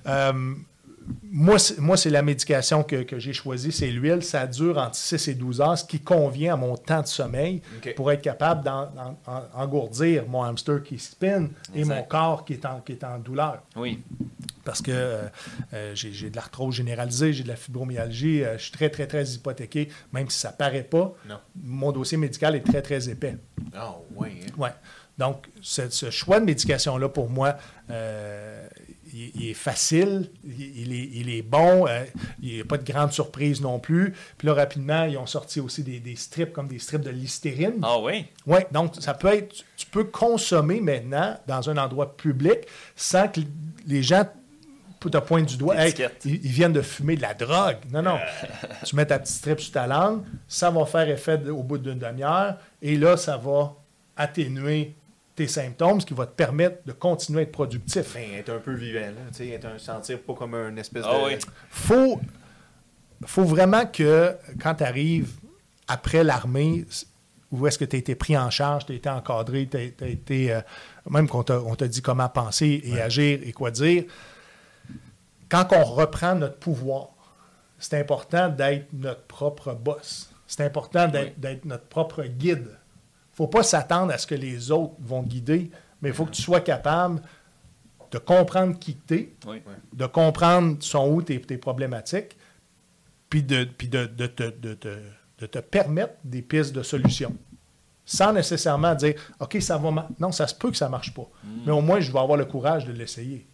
Euh, 0.07 0.53
moi, 1.23 1.57
c'est- 1.57 2.09
la 2.11 2.21
médication 2.21 2.83
que, 2.83 2.97
que 3.03 3.17
j'ai 3.19 3.33
choisie, 3.33 3.71
c'est 3.71 3.87
l'huile. 3.89 4.21
Ça 4.23 4.45
dure 4.47 4.77
entre 4.77 4.95
6 4.95 5.27
et 5.27 5.33
12 5.33 5.59
heures, 5.59 5.77
ce 5.77 5.83
qui 5.83 5.99
convient 5.99 6.53
à 6.53 6.57
mon 6.57 6.77
temps 6.77 7.01
de 7.01 7.07
sommeil 7.07 7.61
pour 7.95 8.11
être 8.11 8.21
capable 8.21 8.63
d'engourdir 8.63 10.27
mon 10.27 10.43
hamster 10.43 10.81
qui 10.83 10.99
spin 10.99 11.47
et 11.73 11.79
Exact. 11.79 11.95
mon 11.95 12.03
corps 12.03 12.45
qui 12.45 12.53
est 12.53 12.65
en, 12.65 12.79
qui 12.81 12.93
est 12.93 13.03
en 13.03 13.17
douleur. 13.19 13.63
Oui. 13.75 14.01
Parce 14.69 14.83
que 14.83 14.91
euh, 14.91 15.23
euh, 15.73 15.95
j'ai 15.95 16.29
de 16.29 16.35
l'arthrose 16.35 16.75
généralisée, 16.75 17.33
j'ai 17.33 17.41
de 17.41 17.47
la 17.47 17.55
fibromyalgie, 17.55 18.43
euh, 18.43 18.55
je 18.59 18.65
suis 18.65 18.71
très, 18.71 18.91
très, 18.91 19.07
très 19.07 19.25
hypothéqué, 19.25 19.89
même 20.13 20.29
si 20.29 20.37
ça 20.37 20.51
paraît 20.51 20.83
pas. 20.83 21.15
Non. 21.27 21.39
Mon 21.63 21.91
dossier 21.91 22.19
médical 22.19 22.55
est 22.55 22.61
très, 22.61 22.83
très 22.83 23.09
épais. 23.09 23.37
Ah, 23.73 23.95
ouais. 24.15 24.29
hein. 24.29 24.51
Ouais. 24.59 24.69
Donc, 25.17 25.47
ce, 25.59 25.89
ce 25.89 26.11
choix 26.11 26.39
de 26.39 26.45
médication-là, 26.45 27.09
pour 27.09 27.31
moi, 27.31 27.57
euh, 27.89 28.67
il, 29.11 29.31
il 29.35 29.49
est 29.49 29.53
facile, 29.55 30.29
il, 30.45 30.61
il 30.81 30.93
est, 30.93 31.09
il 31.13 31.29
est 31.31 31.41
bon, 31.41 31.87
euh, 31.87 32.03
il 32.43 32.53
n'y 32.53 32.61
a 32.61 32.63
pas 32.63 32.77
de 32.77 32.89
grande 32.89 33.11
surprise 33.11 33.59
non 33.61 33.79
plus. 33.79 34.13
Puis 34.37 34.47
là, 34.47 34.53
rapidement, 34.53 35.05
ils 35.05 35.17
ont 35.17 35.25
sorti 35.25 35.59
aussi 35.59 35.81
des, 35.83 35.99
des 35.99 36.15
strips 36.15 36.53
comme 36.53 36.67
des 36.67 36.77
strips 36.77 37.01
de 37.01 37.09
listérine. 37.09 37.79
Ah 37.81 37.97
oui. 37.99 38.27
Oui, 38.45 38.59
donc 38.71 38.93
ça 38.99 39.15
peut 39.15 39.33
être, 39.33 39.65
tu 39.75 39.87
peux 39.87 40.03
consommer 40.03 40.79
maintenant 40.79 41.37
dans 41.47 41.69
un 41.71 41.77
endroit 41.77 42.15
public 42.15 42.59
sans 42.95 43.27
que 43.27 43.41
les 43.87 44.03
gens 44.03 44.25
te 45.07 45.17
pointent 45.19 45.45
du 45.45 45.57
doigt. 45.57 45.75
Hey, 45.77 45.93
ils, 46.25 46.45
ils 46.45 46.51
viennent 46.51 46.73
de 46.73 46.81
fumer 46.81 47.15
de 47.15 47.21
la 47.21 47.33
drogue. 47.33 47.77
Non, 47.91 48.01
non. 48.01 48.17
tu 48.83 48.95
mets 48.95 49.05
ta 49.05 49.19
petite 49.19 49.35
strip 49.35 49.59
sur 49.59 49.71
ta 49.71 49.87
langue, 49.87 50.23
ça 50.47 50.69
va 50.71 50.85
faire 50.85 51.07
effet 51.09 51.39
au 51.49 51.63
bout 51.63 51.77
d'une 51.77 51.99
demi-heure 51.99 52.55
et 52.81 52.97
là, 52.97 53.15
ça 53.15 53.37
va 53.37 53.75
atténuer 54.17 54.95
tes 55.35 55.47
symptômes, 55.47 56.01
ce 56.01 56.05
qui 56.05 56.13
va 56.13 56.25
te 56.25 56.33
permettre 56.35 56.79
de 56.85 56.91
continuer 56.91 57.39
à 57.39 57.43
être 57.43 57.51
productif. 57.53 58.13
Ben, 58.13 58.33
être 58.39 58.49
un 58.49 58.57
peu 58.59 58.73
vivant, 58.73 58.99
là. 58.99 59.29
Tu 59.31 59.35
sais, 59.37 59.49
être 59.49 59.65
un, 59.67 59.77
sentir 59.77 60.19
pas 60.19 60.33
comme 60.33 60.53
un 60.53 60.75
espèce 60.75 61.05
Ah 61.07 61.17
de. 61.17 61.25
oui. 61.27 61.37
faut, 61.69 62.19
faut 63.25 63.45
vraiment 63.45 63.85
que 63.85 64.35
quand 64.61 64.75
tu 64.75 64.83
arrives 64.83 65.31
après 65.87 66.25
l'armée, 66.25 66.85
où 67.51 67.65
est-ce 67.65 67.79
que 67.79 67.85
tu 67.85 67.95
as 67.95 67.99
été 67.99 68.15
pris 68.15 68.37
en 68.37 68.49
charge, 68.49 68.85
tu 68.85 68.91
as 68.91 68.95
été 68.95 69.09
encadré, 69.09 69.67
tu 69.71 69.77
as, 69.77 70.07
été. 70.07 70.51
euh, 70.53 70.59
même 71.09 71.27
qu'on 71.29 71.41
t'a 71.43 71.59
on 71.61 71.73
t'a 71.75 71.87
dit 71.87 72.01
comment 72.01 72.27
penser 72.29 72.81
et 72.83 73.01
agir 73.01 73.39
et 73.43 73.53
quoi 73.53 73.71
dire. 73.71 74.03
Quand 75.49 75.67
on 75.71 75.83
reprend 75.83 76.35
notre 76.35 76.57
pouvoir, 76.57 77.09
c'est 77.77 77.99
important 77.99 78.49
d'être 78.49 78.87
notre 78.93 79.23
propre 79.23 79.73
boss. 79.73 80.29
C'est 80.47 80.63
important 80.65 81.07
d'être 81.07 81.65
notre 81.65 81.85
propre 81.85 82.23
guide. 82.23 82.67
Il 82.67 83.43
ne 83.43 83.45
faut 83.45 83.47
pas 83.47 83.63
s'attendre 83.63 84.11
à 84.13 84.17
ce 84.17 84.27
que 84.27 84.35
les 84.35 84.71
autres 84.71 84.93
vont 84.99 85.23
guider, 85.23 85.71
mais 86.01 86.09
il 86.09 86.15
faut 86.15 86.25
que 86.25 86.31
tu 86.31 86.41
sois 86.41 86.61
capable 86.61 87.21
de 88.11 88.17
comprendre 88.17 88.77
qui 88.79 88.95
tu 89.07 89.13
es, 89.15 89.33
Oui. 89.47 89.61
de 89.93 90.05
comprendre 90.07 90.77
sont 90.81 91.09
où 91.09 91.21
tes, 91.21 91.39
tes 91.41 91.57
problématiques, 91.57 92.35
puis 93.29 93.43
de, 93.43 93.63
puis 93.63 93.87
de, 93.87 94.05
de 94.07 94.25
te, 94.27 94.43
de 94.49 94.73
te- 94.73 94.99
de 95.39 95.45
te 95.45 95.59
permettre 95.59 96.15
des 96.23 96.41
pistes 96.41 96.73
de 96.73 96.83
solutions. 96.83 97.33
Sans 98.03 98.33
nécessairement 98.33 98.93
dire 98.95 99.13
OK, 99.39 99.57
ça 99.61 99.77
va. 99.77 99.91
ma- 99.91 100.07
Non, 100.19 100.31
ça 100.33 100.47
se 100.47 100.55
peut 100.55 100.71
que 100.71 100.75
ça 100.77 100.87
ne 100.87 100.91
marche 100.91 101.13
pas. 101.13 101.29
Mais 101.65 101.71
au 101.71 101.79
moins, 101.81 101.99
je 102.01 102.11
vais 102.11 102.19
avoir 102.19 102.37
le 102.37 102.45
courage 102.45 102.85
de 102.85 102.91
l'essayer. 102.91 103.47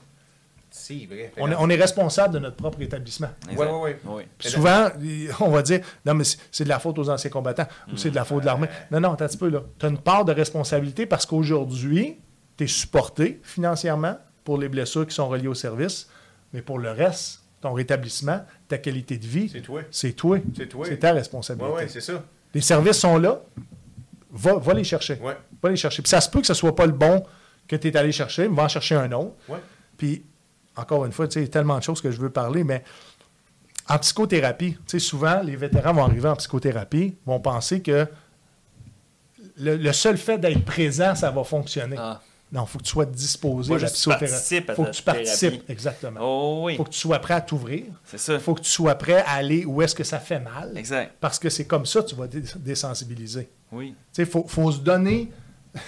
C'est 0.78 1.06
vrai. 1.10 1.32
On 1.38 1.50
est, 1.50 1.56
on 1.58 1.70
est 1.70 1.76
responsable 1.78 2.34
de 2.34 2.40
notre 2.40 2.58
propre 2.58 2.82
établissement. 2.82 3.30
Oui. 3.56 4.24
Puis 4.38 4.50
souvent, 4.50 4.90
on 5.40 5.50
va 5.50 5.62
dire 5.62 5.80
Non, 6.06 6.14
mais 6.14 6.26
c'est 6.52 6.66
de 6.66 6.70
la 6.70 6.80
faute 6.80 7.00
aux 7.00 7.10
anciens 7.10 7.30
combattants 7.30 7.66
ou 7.92 7.96
c'est 7.98 8.10
de 8.10 8.16
la 8.16 8.26
faute 8.26 8.42
de 8.42 8.46
l'armée. 8.46 8.68
Non, 8.92 9.00
non, 9.00 9.14
attends 9.14 9.24
un 9.26 9.28
petit 9.30 9.38
peu 9.38 9.50
là. 9.50 9.64
Tu 9.80 9.86
as 9.86 9.90
une 9.90 9.98
part 9.98 10.26
de 10.26 10.34
responsabilité 10.34 11.06
parce 11.06 11.26
qu'aujourd'hui, 11.26 12.18
tu 12.58 12.66
es 12.66 12.68
supporté 12.68 13.40
financièrement 13.42 14.18
pour 14.44 14.58
les 14.58 14.68
blessures 14.68 15.08
qui 15.08 15.16
sont 15.16 15.30
reliées 15.30 15.48
au 15.48 15.54
service, 15.56 16.10
mais 16.52 16.62
pour 16.62 16.78
le 16.78 16.92
reste, 16.92 17.42
ton 17.62 17.72
rétablissement, 17.74 18.46
ta 18.68 18.78
qualité 18.78 19.18
de 19.18 19.26
vie, 19.26 19.50
C'est 19.50 19.62
toi. 19.62 19.82
c'est 19.90 20.14
toi. 20.14 20.38
C'est 20.56 20.68
toi. 20.68 20.86
C'est 20.88 20.98
ta 20.98 21.14
responsabilité. 21.14 21.72
ouais, 21.74 21.88
c'est 21.88 22.02
ça. 22.02 22.22
les 22.54 22.62
services 22.62 22.98
sont 23.00 23.18
là, 23.18 23.42
va, 24.32 24.56
va 24.56 24.74
les 24.74 24.84
chercher. 24.84 25.16
Ouais. 25.22 25.38
Va 25.64 25.70
les 25.70 25.78
chercher. 25.78 26.02
Puis 26.04 26.10
ça 26.10 26.20
se 26.22 26.30
peut 26.30 26.42
que 26.42 26.48
ce 26.48 26.52
ne 26.52 26.58
soit 26.58 26.76
pas 26.76 26.86
le 26.86 26.92
bon 26.92 27.24
que 27.68 27.76
tu 27.78 27.88
es 27.88 27.98
allé 27.98 28.12
chercher, 28.12 28.48
mais 28.50 28.56
va 28.56 28.64
en 28.64 28.68
chercher 28.68 28.96
un 28.96 29.12
autre. 29.14 29.34
Ouais. 29.50 29.58
Puis, 29.98 30.24
encore 30.76 31.06
une 31.06 31.12
fois, 31.12 31.28
tu 31.28 31.34
sais, 31.36 31.40
il 31.42 31.44
y 31.44 31.48
a 31.48 31.52
tellement 31.52 31.78
de 31.78 31.84
choses 31.84 32.02
que 32.02 32.12
je 32.12 32.20
veux 32.20 32.30
parler, 32.30 32.64
mais 32.64 32.84
en 33.88 33.98
psychothérapie, 34.00 34.74
tu 34.74 34.80
sais, 34.88 35.00
souvent, 35.00 35.42
les 35.42 35.56
vétérans 35.56 35.94
vont 35.94 36.04
arriver 36.06 36.28
en 36.30 36.36
psychothérapie, 36.36 37.16
vont 37.26 37.40
penser 37.40 37.82
que 37.82 38.08
le, 39.58 39.78
le 39.78 39.94
seul 39.94 40.18
fait 40.18 40.38
d'être 40.38 40.66
présent, 40.66 41.16
ça 41.16 41.32
va 41.32 41.44
fonctionner. 41.44 41.96
Ah. 42.00 42.22
Non, 42.52 42.64
il 42.64 42.68
faut 42.68 42.78
que 42.78 42.84
tu 42.84 42.92
sois 42.92 43.06
disposé 43.06 43.70
Faut 43.70 43.76
à 43.76 43.80
la 43.80 43.88
juste 43.88 43.96
que 43.96 43.98
tu 43.98 44.10
psychothérapie. 44.10 44.32
participes 44.32 44.70
à 44.70 44.76
faut 44.76 44.84
que 44.86 44.92
tu 44.92 45.04
participes, 45.04 45.50
thérapie. 45.52 45.72
exactement. 45.72 46.20
Oh 46.22 46.60
Il 46.62 46.66
oui. 46.66 46.78
faut 46.78 46.84
que 46.84 46.90
tu 46.90 47.00
sois 47.00 47.20
prêt 47.20 47.34
à 47.34 47.42
t'ouvrir. 47.42 47.84
C'est 48.06 48.18
ça. 48.20 48.34
Il 48.34 48.40
faut 48.40 48.54
que 48.54 48.62
tu 48.62 48.70
sois 48.70 48.96
prêt 48.96 49.24
à 49.26 49.32
aller 49.32 49.66
où 49.66 49.82
est-ce 49.82 49.96
que 49.96 50.04
ça 50.04 50.20
fait 50.20 50.40
mal. 50.40 50.72
Exact. 50.78 51.14
Parce 51.20 51.40
que 51.40 51.50
c'est 51.50 51.66
comme 51.66 51.86
ça 51.86 52.02
que 52.02 52.08
tu 52.08 52.16
vas 52.16 52.28
dé- 52.28 52.44
désensibiliser. 52.58 53.50
Oui. 53.72 53.90
Tu 53.90 53.96
sais, 54.14 54.22
il 54.24 54.28
faut, 54.32 54.46
faut 54.48 54.72
se 54.72 54.80
donner, 54.80 55.32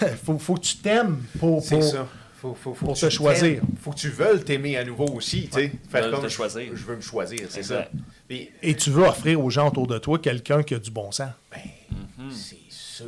il 0.02 0.08
faut, 0.24 0.36
faut 0.38 0.54
que 0.54 0.60
tu 0.60 0.76
t'aimes 0.78 1.22
pour, 1.38 1.62
C'est 1.62 1.76
pour- 1.78 1.84
ça. 1.84 2.06
Faut, 2.40 2.54
faut, 2.54 2.72
faut 2.72 2.86
pour 2.86 2.96
te 2.98 3.08
choisir. 3.10 3.60
Faut 3.80 3.90
que 3.90 3.96
tu 3.96 4.10
veuilles 4.10 4.44
t'aimer 4.44 4.76
à 4.76 4.84
nouveau 4.84 5.06
aussi, 5.08 5.48
tu 5.48 5.52
sais. 5.60 5.72
Faire 5.90 6.02
Veulent 6.04 6.12
comme 6.12 6.22
te 6.22 6.28
je- 6.28 6.34
choisir. 6.34 6.70
Je 6.72 6.84
veux 6.84 6.96
me 6.96 7.00
choisir, 7.00 7.40
c'est 7.48 7.62
ça. 7.64 7.88
Et 8.30 8.74
tu 8.76 8.90
veux 8.90 9.04
offrir 9.04 9.40
aux 9.44 9.50
gens 9.50 9.68
autour 9.68 9.86
de 9.88 9.98
toi 9.98 10.18
quelqu'un 10.18 10.62
qui 10.62 10.74
a 10.74 10.78
du 10.78 10.90
bon 10.90 11.10
sens. 11.10 11.30
ben, 11.50 11.60
c'est 12.30 12.56
sûr. 12.68 13.06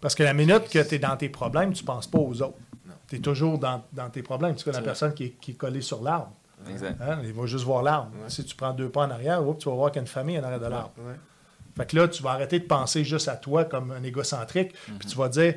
Parce 0.00 0.14
que 0.14 0.22
la 0.22 0.34
minute 0.34 0.68
que 0.68 0.78
tu 0.82 0.94
es 0.94 0.98
dans 0.98 1.16
tes 1.16 1.28
problèmes, 1.28 1.72
tu 1.72 1.82
ne 1.82 1.86
penses 1.86 2.06
pas 2.06 2.18
aux 2.18 2.40
autres. 2.42 2.58
Non. 2.86 2.94
tu 3.08 3.16
es 3.16 3.18
toujours 3.20 3.58
dans, 3.58 3.82
dans 3.92 4.10
tes 4.10 4.22
problèmes. 4.22 4.54
Tu 4.56 4.64
connais 4.64 4.78
la 4.78 4.82
personne 4.84 5.14
qui 5.14 5.24
est, 5.24 5.30
qui 5.40 5.52
est 5.52 5.54
collée 5.54 5.80
sur 5.80 6.02
l'arbre. 6.02 6.32
Exact. 6.70 7.00
Hein? 7.00 7.18
Il 7.24 7.32
va 7.32 7.46
juste 7.46 7.64
voir 7.64 7.82
l'arbre. 7.82 8.10
Ouais. 8.22 8.28
Si 8.28 8.44
tu 8.44 8.54
prends 8.56 8.72
deux 8.72 8.88
pas 8.88 9.06
en 9.06 9.10
arrière, 9.10 9.40
tu 9.58 9.68
vas 9.68 9.74
voir 9.74 9.90
qu'il 9.90 9.96
y 9.96 10.00
a 10.00 10.02
une 10.02 10.08
famille 10.08 10.38
en 10.38 10.42
arrière 10.44 10.60
de 10.60 10.66
l'arbre. 10.66 10.92
Ouais. 10.98 11.14
Fait 11.76 11.86
que 11.86 11.96
là, 11.96 12.06
tu 12.08 12.22
vas 12.22 12.30
arrêter 12.30 12.58
de 12.60 12.64
penser 12.64 13.02
juste 13.04 13.28
à 13.28 13.36
toi 13.36 13.64
comme 13.64 13.90
un 13.92 14.02
égocentrique, 14.02 14.72
Mhm. 14.88 14.98
puis 14.98 15.08
tu 15.08 15.16
vas 15.16 15.28
dire, 15.28 15.54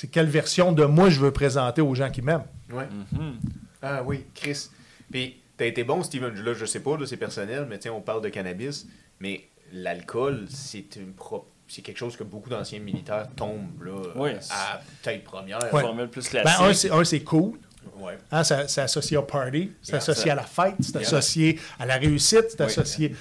c'est 0.00 0.06
quelle 0.06 0.28
version 0.28 0.70
de 0.70 0.84
moi 0.84 1.10
je 1.10 1.18
veux 1.18 1.32
présenter 1.32 1.82
aux 1.82 1.92
gens 1.92 2.08
qui 2.08 2.22
m'aiment. 2.22 2.44
Ouais. 2.72 2.86
Mhm. 3.10 3.40
Ah 3.82 4.00
oui, 4.04 4.26
Chris. 4.32 4.68
Puis, 5.10 5.40
t'as 5.56 5.64
été 5.66 5.82
bon, 5.82 6.04
Steven. 6.04 6.32
Là, 6.40 6.54
je 6.54 6.64
sais 6.66 6.78
pas, 6.78 6.96
là, 6.96 7.04
c'est 7.04 7.16
personnel, 7.16 7.66
mais 7.68 7.78
tiens, 7.80 7.94
on 7.94 8.00
parle 8.00 8.22
de 8.22 8.28
cannabis. 8.28 8.86
Mais 9.18 9.48
l'alcool, 9.72 10.44
c'est 10.48 10.94
une 10.94 11.14
pro- 11.14 11.48
C'est 11.66 11.82
quelque 11.82 11.98
chose 11.98 12.16
que 12.16 12.22
beaucoup 12.24 12.48
d'anciens 12.48 12.78
militaires 12.78 13.26
tombent 13.36 13.82
là, 13.84 14.00
Oui. 14.14 14.30
à 14.50 14.80
tête 15.02 15.24
première. 15.24 15.58
Ouais. 15.72 15.80
Formule 15.82 16.08
plus 16.08 16.24
Ben, 16.32 16.42
classique. 16.42 16.60
un, 16.64 16.72
c'est, 16.72 16.90
un, 16.92 17.04
c'est 17.04 17.20
cool. 17.20 17.58
Ouais. 17.98 18.16
Hein, 18.30 18.44
ça- 18.44 18.64
associé 18.84 19.16
au 19.16 19.22
party, 19.22 19.72
c'est 19.82 19.90
Yeah, 19.92 19.98
associé 19.98 20.24
ça- 20.26 20.32
à 20.32 20.36
la 20.36 20.42
fête, 20.44 20.74
c'est 20.80 20.92
Yeah. 20.92 21.00
associé 21.02 21.58
à 21.78 21.86
la 21.86 21.96
réussite, 21.96 22.44
c'est 22.50 22.60
Oui. 22.60 22.66
associé. 22.66 23.14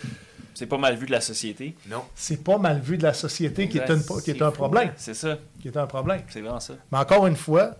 C'est 0.58 0.66
pas 0.68 0.78
mal 0.78 0.96
vu 0.96 1.06
de 1.06 1.12
la 1.12 1.22
société. 1.22 1.76
Non. 1.90 2.04
C'est 2.16 2.44
pas 2.44 2.58
mal 2.58 2.80
vu 2.80 2.98
de 2.98 3.04
la 3.04 3.14
société 3.14 3.68
qui 3.70 3.78
est, 3.78 3.90
une- 3.90 4.04
qui 4.24 4.32
est 4.32 4.42
un 4.42 4.50
fou, 4.52 4.58
problème. 4.58 4.92
C'est 4.98 5.14
ça. 5.14 5.38
Qui 5.62 5.68
est 5.68 5.78
un 5.78 5.88
problème. 5.88 6.22
C'est 6.30 6.42
vraiment 6.42 6.60
ça. 6.60 6.74
Mais 6.92 6.98
encore 6.98 7.28
une 7.28 7.36
fois, 7.36 7.76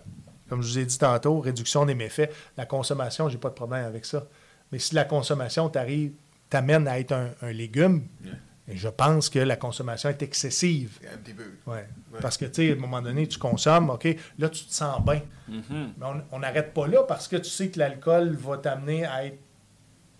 comme 0.48 0.62
je 0.62 0.68
vous 0.68 0.78
ai 0.78 0.84
dit 0.86 0.98
tantôt, 0.98 1.40
réduction 1.40 1.84
des 1.86 1.94
méfaits, 1.94 2.30
la 2.56 2.66
consommation, 2.66 3.28
j'ai 3.28 3.38
pas 3.38 3.48
de 3.50 3.54
problème 3.54 3.84
avec 3.84 4.04
ça. 4.04 4.24
Mais 4.72 4.78
si 4.78 4.94
la 4.94 5.04
consommation 5.04 5.68
t'arrive, 5.68 6.12
t'amène 6.50 6.86
à 6.88 6.98
être 6.98 7.12
un, 7.12 7.30
un 7.42 7.52
légume, 7.52 8.04
Yeah. 8.24 8.34
et 8.68 8.76
je 8.76 8.88
pense 8.88 9.28
que 9.28 9.38
la 9.38 9.56
consommation 9.56 10.08
est 10.10 10.22
excessive. 10.22 10.98
Un 11.12 11.16
petit 11.18 11.32
peu. 11.34 11.42
Ouais. 11.66 11.86
Ouais. 12.12 12.20
Parce 12.22 12.36
que, 12.36 12.44
tu 12.46 12.54
sais, 12.66 12.70
à 12.70 12.72
un 12.74 12.76
moment 12.78 13.02
donné, 13.02 13.26
tu 13.26 13.38
consommes, 13.38 13.90
OK, 13.90 14.06
là, 14.38 14.48
tu 14.48 14.64
te 14.64 14.72
sens 14.72 15.02
bien. 15.04 15.22
Mhm. 15.48 15.92
Mais 15.98 16.06
on 16.32 16.38
n'arrête 16.38 16.72
pas 16.72 16.86
là 16.86 17.02
parce 17.02 17.28
que 17.28 17.36
tu 17.36 17.50
sais 17.50 17.68
que 17.68 17.78
l'alcool 17.78 18.36
va 18.36 18.56
t'amener 18.58 19.04
à 19.04 19.26
être 19.26 19.38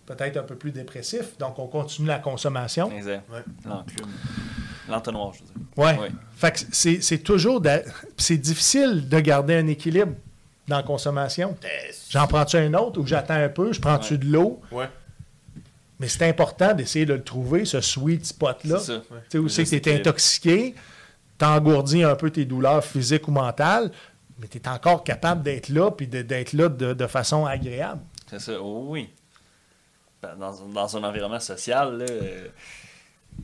peut-être 0.09 0.37
un 0.37 0.43
peu 0.43 0.55
plus 0.55 0.71
dépressif. 0.71 1.37
Donc, 1.37 1.57
on 1.59 1.67
continue 1.67 2.07
la 2.07 2.19
consommation. 2.19 2.91
Exact. 2.91 3.23
Ouais. 3.31 3.43
L'enclume. 3.65 4.07
L'entonnoir, 4.89 5.33
je 5.33 5.39
veux 5.39 5.45
dire. 5.45 5.55
Ouais. 5.77 5.97
Ouais. 5.99 6.11
Fait 6.35 6.51
que 6.51 6.59
c'est 6.71 7.01
c'est 7.01 7.19
toujours... 7.19 7.61
C'est 8.17 8.37
difficile 8.37 9.07
de 9.07 9.19
garder 9.19 9.55
un 9.55 9.67
équilibre 9.67 10.13
dans 10.67 10.77
la 10.77 10.83
consommation. 10.83 11.55
J'en 12.09 12.27
prends-tu 12.27 12.57
un 12.57 12.73
autre 12.73 12.99
ou 12.99 13.05
j'attends 13.07 13.35
un 13.35 13.49
peu? 13.49 13.71
Je 13.71 13.79
prends-tu 13.79 14.13
Ouais. 14.13 14.19
de 14.19 14.25
l'eau? 14.25 14.61
Ouais. 14.71 14.89
Mais 15.99 16.07
c'est 16.07 16.27
important 16.27 16.73
d'essayer 16.73 17.05
de 17.05 17.13
le 17.13 17.23
trouver, 17.23 17.65
ce 17.65 17.81
sweet 17.81 18.25
spot-là. 18.25 18.79
C'est 18.79 18.85
ça. 18.93 19.01
Tu 19.01 19.15
sais, 19.29 19.37
où 19.37 19.49
c'est 19.49 19.63
que 19.65 19.75
tu 19.75 19.89
es 19.89 19.95
intoxiqué, 19.99 20.73
t'engourdis 21.37 22.03
un 22.03 22.15
peu 22.15 22.29
tes 22.31 22.45
douleurs 22.45 22.83
physiques 22.83 23.27
ou 23.27 23.31
mentales, 23.31 23.91
mais 24.39 24.47
tu 24.47 24.57
es 24.57 24.67
encore 24.69 25.03
capable 25.03 25.43
d'être 25.43 25.69
là 25.69 25.91
puis 25.91 26.07
de- 26.07 26.21
d'être 26.21 26.53
là 26.53 26.69
de, 26.69 26.93
de 26.93 27.07
façon 27.07 27.45
agréable. 27.45 28.01
C'est 28.29 28.39
ça. 28.39 28.53
Oh, 28.61 28.85
oui. 28.89 29.09
Dans, 30.21 30.67
dans 30.67 30.97
un 30.97 31.03
environnement 31.03 31.39
social, 31.39 31.97
là, 31.99 32.05
euh, 32.09 32.47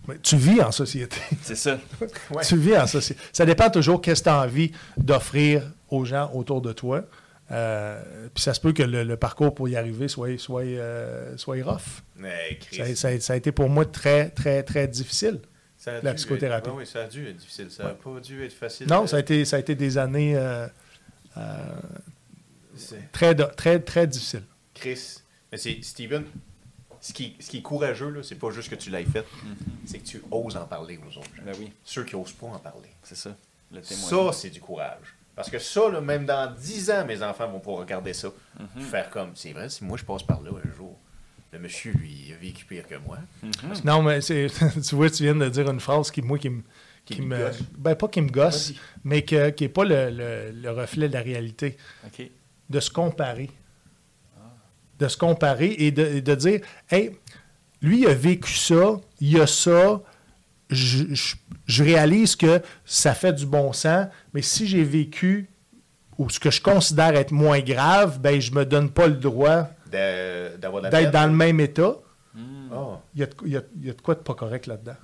Mais 0.08 0.18
Tu 0.20 0.36
vis 0.36 0.62
en 0.62 0.72
société. 0.72 1.18
c'est 1.42 1.56
ça. 1.56 1.80
Ouais. 2.32 2.44
Tu 2.44 2.58
vis 2.58 2.76
en 2.78 2.86
société. 2.88 3.22
Ça 3.32 3.46
dépend 3.46 3.70
toujours 3.70 4.02
qu'est-ce 4.02 4.22
que 4.22 4.26
tu 4.26 4.30
as 4.30 4.42
envie 4.42 4.72
d'offrir 4.98 5.72
aux 5.90 6.04
gens 6.06 6.30
autour 6.34 6.62
de 6.62 6.74
toi. 6.74 7.06
Euh, 7.52 8.02
puis 8.34 8.42
ça 8.44 8.54
se 8.56 8.60
peut 8.60 8.74
que 8.74 8.82
le, 8.84 9.04
le 9.04 9.18
parcours 9.18 9.54
pour 9.54 9.70
y 9.70 9.76
arriver 9.78 10.08
soit, 10.08 10.38
soit, 10.40 10.64
euh, 10.64 11.38
soit 11.38 11.64
rough. 11.64 12.02
Mais 12.18 12.58
Chris. 12.60 12.78
Ça, 12.78 12.96
ça- 12.96 13.20
ça 13.20 13.34
a 13.34 13.36
été 13.36 13.52
pour 13.52 13.70
moi 13.70 13.86
très, 13.86 14.30
très, 14.32 14.64
très 14.64 14.88
difficile. 14.88 15.40
ça 15.78 15.92
a 15.98 16.02
la 16.02 16.12
dû 16.12 16.16
psychothérapie. 16.18 16.70
Être, 16.70 16.76
oui, 16.76 16.86
ça 16.88 17.04
a 17.04 17.08
dû 17.08 17.28
être 17.30 17.38
difficile. 17.38 17.70
Ça 17.70 17.84
n'a 17.84 17.90
pas 17.92 18.20
dû 18.20 18.44
être 18.44 18.54
facile. 18.54 18.88
Non, 18.88 19.06
ça 19.08 19.18
a 19.18 19.20
été, 19.20 19.46
ça 19.46 19.58
a 19.58 19.60
été 19.60 19.76
des 19.76 19.98
années 19.98 20.36
euh, 20.36 20.68
euh, 21.38 21.42
très, 23.12 23.36
très, 23.36 23.80
très 23.80 24.08
difficiles. 24.08 24.44
Chris. 24.74 25.20
Mais 25.52 25.58
c'est 25.58 25.78
Steven. 25.84 26.24
Ce 27.08 27.14
qui, 27.14 27.36
ce 27.40 27.50
qui 27.52 27.58
est 27.58 27.62
courageux, 27.62 28.10
là, 28.10 28.24
c'est 28.24 28.36
pas 28.40 28.50
juste 28.50 28.70
que 28.70 28.76
tu 28.76 28.90
l'aies 28.90 29.06
fait, 29.06 29.26
c'est 29.86 30.00
que 30.00 30.06
tu 30.08 30.24
oses 30.32 30.58
en 30.58 30.66
parler 30.66 30.98
aux 30.98 31.18
autres 31.20 31.30
gens. 31.36 31.44
Ben 31.46 31.54
oui, 31.60 31.72
Ceux 31.84 32.04
qui 32.04 32.16
osent 32.16 32.32
pas 32.32 32.48
en 32.48 32.58
parler. 32.60 32.90
c'est 33.04 33.16
ça. 33.16 33.36
Le 33.72 33.82
témoin. 33.82 34.10
Ça, 34.32 34.40
c'est 34.40 34.50
du 34.50 34.60
courage. 34.60 35.14
Parce 35.36 35.50
que 35.52 35.60
ça, 35.60 35.90
là, 35.92 36.02
même 36.02 36.26
dans 36.26 36.52
10 36.56 36.90
ans, 36.92 37.06
mes 37.06 37.22
enfants 37.22 37.48
vont 37.50 37.60
pouvoir 37.60 37.82
regarder 37.82 38.14
ça. 38.14 38.30
Mhm. 38.60 38.68
puis 38.76 38.84
Faire 38.86 39.10
comme, 39.12 39.32
c'est 39.36 39.52
vrai, 39.54 39.70
si 39.70 39.84
moi 39.84 39.98
je 39.98 40.04
passe 40.06 40.24
par 40.24 40.42
là 40.42 40.50
un 40.52 40.76
jour, 40.76 40.98
le 41.52 41.60
monsieur, 41.60 41.92
lui, 41.94 42.26
il 42.28 42.34
a 42.34 42.38
vécu 42.38 42.66
pire 42.66 42.88
que 42.88 42.96
moi. 42.96 43.20
Mhm. 43.44 43.52
Non, 43.84 44.02
mais 44.02 44.22
c'est, 44.22 44.48
tu 44.88 44.96
vois, 44.96 45.10
tu 45.12 45.24
viens 45.24 45.36
de 45.36 45.48
dire 45.50 45.70
une 45.70 45.80
phrase 45.80 46.10
qui, 46.10 46.22
moi, 46.24 46.40
qui 46.40 46.50
me. 46.50 46.64
Qui 47.06 47.18
qui 47.18 47.22
me 47.22 47.38
gosse. 47.38 47.60
ben, 47.78 47.94
pas 47.96 48.08
qui 48.08 48.20
me 48.22 48.30
gosse, 48.32 48.72
Vas-y. 48.72 48.80
mais 49.04 49.22
que- 49.22 49.52
qui 49.52 49.66
n'est 49.66 49.70
pas 49.70 49.84
le, 49.86 50.10
le- 50.10 50.52
le 50.52 50.72
reflet 50.72 51.08
de 51.08 51.14
la 51.14 51.22
réalité. 51.22 51.78
De 52.68 52.80
se 52.80 52.90
comparer. 52.90 53.52
De 55.00 55.08
se 55.08 55.18
comparer 55.18 55.76
et 55.78 55.92
de, 55.92 56.04
et 56.06 56.22
de 56.22 56.36
dire 56.36 56.62
Hey, 56.90 57.12
lui, 57.82 58.02
il 58.02 58.08
a 58.08 58.14
vécu 58.14 58.54
ça, 58.54 58.96
il 59.20 59.40
a 59.42 59.46
ça, 59.48 60.02
je, 60.70 61.14
je- 61.14 61.36
je 61.66 61.84
réalise 61.84 62.36
que 62.36 62.62
ça 62.86 63.14
fait 63.14 63.34
du 63.34 63.46
bon 63.46 63.74
sens, 63.74 64.08
mais 64.34 64.42
si 64.42 64.68
j'ai 64.68 64.84
vécu 64.84 65.50
ou 66.18 66.30
ce 66.30 66.40
que 66.40 66.50
je 66.50 66.62
considère 66.62 67.14
être 67.16 67.32
moins 67.32 67.60
grave, 67.60 68.20
ben 68.22 68.40
je 68.40 68.52
me 68.54 68.64
donne 68.66 68.90
pas 68.90 69.08
le 69.08 69.16
droit 69.16 69.68
d'être 70.90 71.12
dans 71.12 71.26
le 71.28 71.34
même 71.34 71.60
état. 71.60 71.96
Ah. 72.72 73.00
Il 73.16 73.22
y 73.22 73.24
a 73.24 73.28
il 73.46 73.52
y 73.52 73.58
a- 73.58 73.62
il 73.82 73.86
y 73.88 73.90
a 73.90 73.94
de 73.94 74.02
quoi 74.02 74.16
de 74.16 74.20
pas 74.22 74.34
correct 74.34 74.68
là-dedans. 74.68 74.96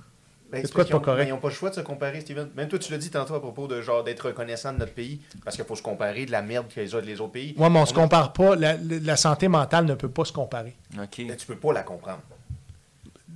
Ben, 0.52 0.62
C'est 0.66 0.72
quoi 0.72 0.84
pas 0.84 1.00
correct? 1.00 1.26
Ils 1.26 1.30
n'ont 1.30 1.38
pas 1.38 1.48
le 1.48 1.54
choix 1.54 1.70
de 1.70 1.74
se 1.74 1.80
comparer, 1.80 2.20
Steven. 2.20 2.48
Même 2.54 2.68
toi, 2.68 2.78
tu 2.78 2.92
l'as 2.92 2.98
dit 2.98 3.10
tantôt 3.10 3.34
à 3.34 3.40
propos 3.40 3.66
de 3.66 3.80
genre 3.80 4.04
d'être 4.04 4.26
reconnaissant 4.26 4.72
de 4.72 4.78
notre 4.78 4.92
pays, 4.92 5.20
parce 5.44 5.56
qu'il 5.56 5.64
faut 5.64 5.74
se 5.76 5.82
comparer 5.82 6.26
de 6.26 6.30
la 6.30 6.42
merde 6.42 6.66
que 6.68 6.78
les 6.78 6.94
autres, 6.94 7.06
les 7.06 7.20
autres 7.20 7.32
pays. 7.32 7.54
Moi, 7.56 7.70
mais 7.70 7.78
on 7.78 7.82
ne 7.82 7.86
se 7.86 7.92
a- 7.92 7.96
compare 7.96 8.32
pas. 8.34 8.54
La, 8.54 8.74
la 8.76 9.16
santé 9.16 9.48
mentale 9.48 9.86
ne 9.86 9.94
peut 9.94 10.10
pas 10.10 10.24
se 10.26 10.32
comparer. 10.32 10.76
OK. 10.98 11.26
Ben, 11.26 11.36
tu 11.36 11.46
peux 11.46 11.56
pas 11.56 11.72
la 11.72 11.82
comprendre. 11.82 12.20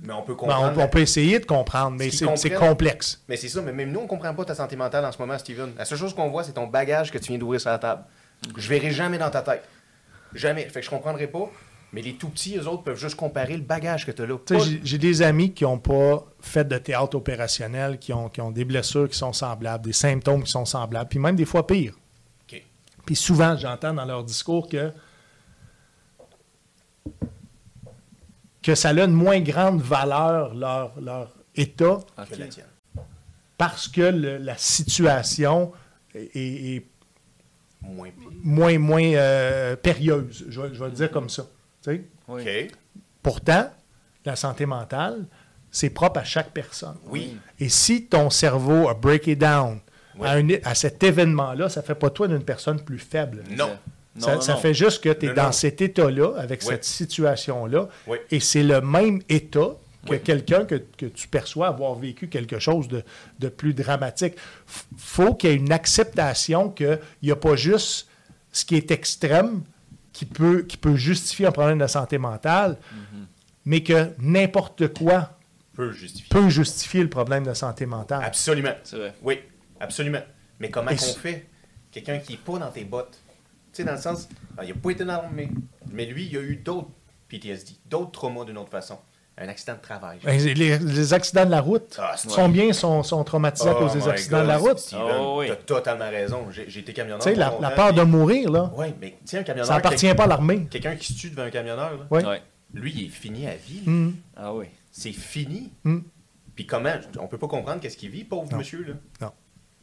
Mais 0.03 0.13
on 0.13 0.21
peut 0.21 0.33
Ben, 0.33 0.37
comprendre. 0.37 0.73
on, 0.79 0.83
on 0.83 0.87
peut 0.87 0.99
essayer 0.99 1.39
de 1.39 1.45
comprendre, 1.45 1.97
mais 1.97 2.11
c'est 2.11 2.51
complexe. 2.51 3.23
Mais 3.27 3.35
c'est 3.35 3.49
ça, 3.49 3.61
mais 3.63 3.71
même 3.73 3.91
nous, 3.91 4.01
on 4.01 4.07
comprend 4.07 4.33
pas 4.35 4.45
ta 4.45 4.53
santé 4.53 4.75
mentale 4.75 5.03
en 5.03 5.11
ce 5.11 5.17
moment, 5.17 5.37
Steven. 5.39 5.71
La 5.75 5.85
seule 5.85 5.97
chose 5.97 6.13
qu'on 6.13 6.29
voit, 6.29 6.43
c'est 6.43 6.51
ton 6.53 6.67
bagage 6.67 7.11
que 7.11 7.17
tu 7.17 7.29
viens 7.29 7.39
d'ouvrir 7.39 7.59
sur 7.59 7.71
la 7.71 7.79
table. 7.79 8.03
Je 8.55 8.69
verrai 8.69 8.91
jamais 8.91 9.17
dans 9.17 9.31
ta 9.31 9.41
tête. 9.41 9.63
Jamais. 10.35 10.69
Fait 10.69 10.81
que 10.81 10.85
je 10.85 10.89
comprendrai 10.91 11.25
pas. 11.25 11.49
Mais 11.93 12.01
les 12.01 12.15
tout 12.15 12.29
petits, 12.29 12.57
eux 12.57 12.67
autres, 12.67 12.83
peuvent 12.83 12.99
juste 12.99 13.15
comparer 13.15 13.55
le 13.55 13.63
bagage 13.63 14.05
que 14.05 14.11
tu 14.11 14.21
as 14.21 14.25
là. 14.25 14.37
Pas- 14.37 14.57
J'ai 14.83 14.97
des 14.97 15.21
amis 15.21 15.53
qui 15.53 15.63
n'ont 15.63 15.79
pas 15.79 16.25
fait 16.41 16.65
de 16.67 16.77
théâtre 16.77 17.15
opérationnel, 17.15 17.97
qui 17.97 18.11
ont, 18.11 18.27
qui 18.29 18.41
ont 18.41 18.51
des 18.51 18.65
blessures 18.65 19.07
qui 19.09 19.17
sont 19.17 19.31
semblables, 19.33 19.85
des 19.85 19.93
symptômes 19.93 20.43
qui 20.43 20.51
sont 20.51 20.65
semblables, 20.65 21.09
puis 21.09 21.19
même 21.19 21.35
des 21.37 21.45
fois 21.45 21.65
pires. 21.65 21.93
OK. 22.51 22.61
Puis 23.05 23.15
souvent, 23.15 23.55
j'entends 23.57 23.93
dans 23.93 24.03
leur 24.05 24.23
discours 24.25 24.67
que, 24.67 24.91
que 28.61 28.75
ça 28.75 28.89
a 28.89 28.93
une 29.03 29.13
moins 29.13 29.39
grande 29.39 29.81
valeur, 29.81 30.53
leur, 30.55 30.99
leur 30.99 31.33
état, 31.55 31.99
parce 33.57 33.87
que 33.87 34.01
le- 34.01 34.37
la 34.37 34.57
situation 34.57 35.71
est, 36.13 36.35
est- 36.35 36.75
est 36.75 36.85
Moins 37.81 38.09
pire. 38.09 38.29
moins, 38.43 38.77
moins 38.77 39.13
euh, 39.13 39.75
périlleuse, 39.77 40.45
je 40.49 40.51
je 40.51 40.79
vais 40.79 40.85
le 40.89 40.91
dire 40.91 41.11
comme 41.11 41.29
ça. 41.29 41.45
Pourtant, 43.23 43.69
la 44.25 44.35
santé 44.35 44.65
mentale, 44.65 45.25
c'est 45.71 45.89
propre 45.89 46.19
à 46.19 46.23
chaque 46.23 46.51
personne. 46.51 46.95
Oui. 47.07 47.37
Et 47.59 47.69
si 47.69 48.05
ton 48.05 48.29
cerveau 48.29 48.87
a 48.89 48.93
break 48.93 49.27
it 49.27 49.39
down 49.39 49.79
Oui. 50.17 50.27
à, 50.27 50.31
un- 50.33 50.47
à 50.63 50.75
cet 50.75 51.03
événement-là, 51.03 51.69
ça 51.69 51.81
ne 51.81 51.85
fait 51.85 51.95
pas 51.95 52.09
toi 52.09 52.27
d'une 52.27 52.43
personne 52.43 52.81
plus 52.81 52.99
faible. 52.99 53.43
Non. 53.51 53.77
Ça 54.17 54.35
non, 54.35 54.41
ça 54.41 54.53
non. 54.53 54.59
fait 54.59 54.73
juste 54.73 55.03
que 55.03 55.09
tu 55.13 55.25
es 55.27 55.29
Non, 55.29 55.35
dans 55.35 55.43
non. 55.47 55.51
cet 55.51 55.79
état-là, 55.81 56.33
avec 56.39 56.61
Oui. 56.61 56.67
cette 56.69 56.85
situation-là, 56.85 57.87
Oui. 58.07 58.17
et 58.31 58.39
c'est 58.39 58.63
le 58.63 58.81
même 58.81 59.21
état 59.29 59.75
que 60.05 60.11
Oui. 60.13 60.19
quelqu'un 60.21 60.65
que, 60.65 60.75
que 60.97 61.05
tu 61.05 61.27
perçois 61.27 61.67
avoir 61.67 61.93
vécu 61.95 62.27
quelque 62.27 62.57
chose 62.59 62.87
de, 62.87 63.03
de 63.39 63.49
plus 63.49 63.73
dramatique. 63.73 64.33
F- 64.35 64.83
faut 64.97 65.33
qu'il 65.35 65.49
y 65.51 65.53
ait 65.53 65.57
une 65.57 65.71
acceptation 65.71 66.69
qu'il 66.69 66.97
n'y 67.21 67.29
a 67.31 67.35
pas 67.35 67.55
juste 67.55 68.07
ce 68.51 68.65
qui 68.65 68.75
est 68.75 68.89
extrême 68.89 69.61
qui 70.17 70.25
peut, 70.25 70.63
qui 70.63 70.77
peut 70.77 70.95
justifier 70.95 71.45
un 71.45 71.51
problème 71.51 71.77
de 71.77 71.85
santé 71.85 72.17
mentale, 72.17 72.77
Mm-hmm. 72.91 73.25
mais 73.65 73.83
que 73.83 74.09
n'importe 74.17 74.91
quoi 74.93 75.37
Peut 75.73 75.91
justifier. 75.91 76.27
peut 76.29 76.49
justifier 76.49 77.03
le 77.03 77.09
problème 77.09 77.43
de 77.45 77.53
santé 77.53 77.85
mentale. 77.85 78.23
Absolument. 78.23 78.73
C'est 78.83 78.97
vrai. 78.97 79.13
Oui, 79.21 79.39
absolument. 79.79 80.21
Mais 80.59 80.71
comment 80.71 80.89
c- 80.97 81.19
fait? 81.19 81.47
Quelqu'un 81.91 82.17
qui 82.17 82.31
n'est 82.31 82.37
pas 82.39 82.57
dans 82.57 82.71
tes 82.71 82.83
bottes. 82.83 83.19
Tu 83.71 83.77
sais, 83.77 83.83
dans 83.83 83.91
le 83.91 83.99
sens, 83.99 84.27
ah, 84.57 84.63
il 84.63 84.69
n'a 84.69 84.73
pas 84.75 84.89
été 84.89 85.05
dans 85.05 85.13
l'armée, 85.21 85.51
mais 85.91 86.05
lui, 86.07 86.25
il 86.25 86.35
a 86.37 86.41
eu 86.41 86.55
d'autres 86.55 86.89
PTSD, 87.27 87.73
d'autres 87.85 88.09
traumas 88.11 88.43
d'une 88.45 88.57
autre 88.57 88.71
façon. 88.71 88.97
Un 89.39 89.47
accident 89.49 89.73
de 89.75 89.81
travail. 89.81 90.17
Ben, 90.23 90.35
Les, 90.39 90.79
les 90.79 91.13
accidents 91.13 91.45
de 91.45 91.51
la 91.51 91.61
route, 91.61 91.95
Ah, 91.99 92.15
c'est- 92.17 92.27
combien 92.33 92.73
sont, 92.73 93.03
sont 93.03 93.23
traumatisés 93.23 93.69
à 93.69 93.75
Oh 93.75 93.79
cause 93.83 93.93
des 93.93 93.99
my 93.99 94.09
accidents 94.09 94.37
God, 94.37 94.45
de 94.45 94.51
la 94.51 94.57
route? 94.57 94.79
Steven, 94.79 95.03
Oh 95.19 95.35
oui. 95.39 95.47
T'as 95.49 95.55
totalement 95.57 96.09
raison. 96.09 96.47
J'ai 96.51 96.79
été 96.79 96.91
camionneur. 96.91 97.19
Tu 97.19 97.29
sais, 97.29 97.35
la, 97.35 97.51
peur 97.71 97.93
de 97.93 98.01
mourir, 98.01 98.49
là, 98.51 98.71
Ouais, 98.75 98.93
mais 98.99 99.15
sais, 99.25 99.37
un 99.37 99.43
camionneur. 99.43 99.67
ça 99.67 99.75
n'appartient 99.75 100.11
pas 100.15 100.23
à 100.23 100.27
l'armée. 100.27 100.65
Quelqu'un 100.71 100.95
qui 100.95 101.13
se 101.13 101.19
tue 101.19 101.29
devant 101.29 101.43
un 101.43 101.51
camionneur, 101.51 101.91
là, 101.97 102.07
Oui. 102.09 102.23
Ouais. 102.25 102.41
lui, 102.73 102.91
il 102.95 103.05
est 103.05 103.09
fini 103.09 103.45
à 103.45 103.55
vie. 103.55 103.83
Hum, 103.85 104.15
Ah 104.35 104.53
oui. 104.55 104.65
C'est 104.91 105.11
fini. 105.11 105.71
hum. 105.85 106.03
Puis 106.55 106.65
comment 106.65 106.93
On 107.19 107.27
peut 107.27 107.37
pas 107.37 107.47
comprendre 107.47 107.79
qu'est-ce 107.79 107.97
qu'il 107.97 108.09
vit, 108.09 108.23
pauvre 108.23 108.51
Non. 108.51 108.57
monsieur, 108.57 108.83
là. 108.83 108.93
Non. 109.27 109.31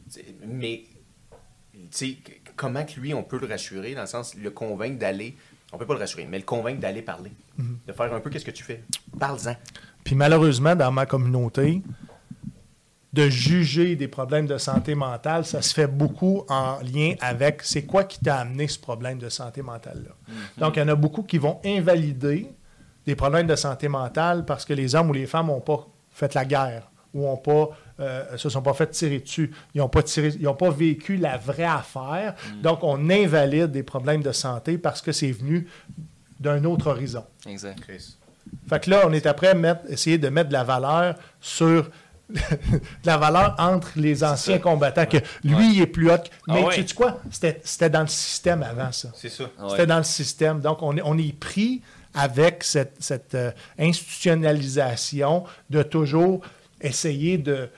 C'est- 0.09 0.25
Mais 0.45 0.83
tu 1.73 1.79
sais, 1.91 2.17
comment 2.57 2.83
que 2.83 2.99
lui, 2.99 3.13
on 3.13 3.23
peut 3.23 3.39
le 3.39 3.47
rassurer, 3.47 3.95
dans 3.95 4.01
le 4.01 4.07
sens, 4.07 4.35
le 4.35 4.49
convaincre 4.51 4.99
d'aller, 4.99 5.37
on 5.75 5.77
peut 5.77 5.85
pas 5.85 5.93
le 5.93 5.99
rassurer, 5.99 6.25
mais 6.29 6.39
le 6.39 6.45
convaincre 6.45 6.79
d'aller 6.79 7.01
parler, 7.01 7.31
de 7.57 7.91
faire 7.91 8.13
un 8.13 8.19
peu 8.21 8.29
qu'est-ce 8.29 8.45
que 8.45 8.51
tu 8.51 8.63
fais. 8.63 8.81
Parle-en. 9.19 9.55
Puis 10.05 10.15
malheureusement, 10.15 10.75
dans 10.75 10.91
ma 10.91 11.05
communauté, 11.05 11.81
de 13.11 13.29
juger 13.29 13.95
des 13.95 14.07
problèmes 14.07 14.45
de 14.45 14.57
santé 14.57 14.95
mentale, 14.95 15.45
ça 15.45 15.61
se 15.61 15.73
fait 15.73 15.87
beaucoup 15.87 16.43
en 16.49 16.79
lien 16.79 17.15
avec 17.19 17.61
c'est 17.63 17.83
quoi 17.83 18.03
qui 18.05 18.19
t'a 18.19 18.37
amené 18.37 18.67
ce 18.67 18.79
problème 18.79 19.17
de 19.19 19.29
santé 19.29 19.61
mentale-là. 19.61 20.11
Donc, 20.57 20.75
il 20.75 20.79
y 20.79 20.81
en 20.81 20.87
a 20.89 20.95
beaucoup 20.95 21.23
qui 21.23 21.37
vont 21.37 21.59
invalider 21.65 22.49
des 23.05 23.15
problèmes 23.15 23.47
de 23.47 23.55
santé 23.55 23.87
mentale 23.87 24.45
parce 24.45 24.65
que 24.65 24.73
les 24.73 24.95
hommes 24.95 25.09
ou 25.09 25.13
les 25.13 25.27
femmes 25.27 25.47
n'ont 25.47 25.61
pas 25.61 25.87
fait 26.09 26.33
la 26.33 26.45
guerre 26.45 26.89
ou 27.13 27.21
n'ont 27.21 27.37
pas 27.37 27.69
euh, 27.99 28.35
se 28.37 28.49
sont 28.49 28.61
pas 28.61 28.73
fait 28.73 28.87
tirer 28.87 29.19
dessus. 29.19 29.51
Ils 29.73 29.79
n'ont 29.79 29.89
pas, 29.89 30.03
tiré, 30.03 30.29
ils 30.39 30.47
ont 30.47 30.53
pas 30.55 30.69
vécu 30.69 31.15
la 31.17 31.37
vraie 31.37 31.63
affaire. 31.63 32.35
Donc, 32.61 32.79
on 32.83 33.09
invalide 33.09 33.71
des 33.71 33.83
problèmes 33.83 34.21
de 34.21 34.31
santé 34.31 34.77
parce 34.77 35.01
que 35.01 35.11
c'est 35.11 35.31
venu 35.31 35.67
d'un 36.39 36.63
autre 36.65 36.87
horizon. 36.87 37.23
Exact. 37.47 37.79
Chris. 37.79 38.17
Fait 38.69 38.83
que 38.83 38.89
là, 38.89 39.03
on 39.05 39.13
est 39.13 39.25
après 39.25 39.47
à 39.47 39.53
mettre, 39.53 39.81
essayer 39.89 40.17
de 40.17 40.27
mettre 40.29 40.49
de 40.49 40.53
la 40.53 40.63
valeur 40.63 41.15
sur 41.39 41.89
de 42.29 42.39
la 43.05 43.17
valeur 43.17 43.55
entre 43.59 43.91
les 43.97 44.23
anciens 44.23 44.57
combattants, 44.57 45.05
que 45.05 45.17
lui, 45.43 45.75
il 45.75 45.81
est 45.81 45.85
plus 45.87 46.09
haut. 46.11 46.17
que- 46.17 46.29
Ah 46.47 46.53
Mais 46.55 46.63
ouais. 46.65 46.73
tu 46.75 46.87
sais 46.87 46.95
quoi? 46.95 47.21
C'était 47.29 47.61
c'était 47.63 47.89
dans 47.91 48.01
le 48.01 48.07
système 48.07 48.63
avant 48.63 48.91
ça. 48.91 49.09
C'est 49.15 49.29
ça. 49.29 49.43
Ah 49.59 49.65
ouais. 49.65 49.69
C'était 49.69 49.85
dans 49.85 49.97
le 49.99 50.03
système. 50.03 50.59
Donc, 50.59 50.81
on 50.81 50.97
est, 50.97 51.01
on 51.03 51.17
est 51.19 51.37
pris 51.37 51.81
avec 52.15 52.63
cette, 52.63 52.95
cette, 52.99 53.35
euh, 53.35 53.51
institutionnalisation 53.77 55.43
de 55.69 55.83
toujours 55.83 56.41
essayer 56.81 57.37
de, 57.37 57.69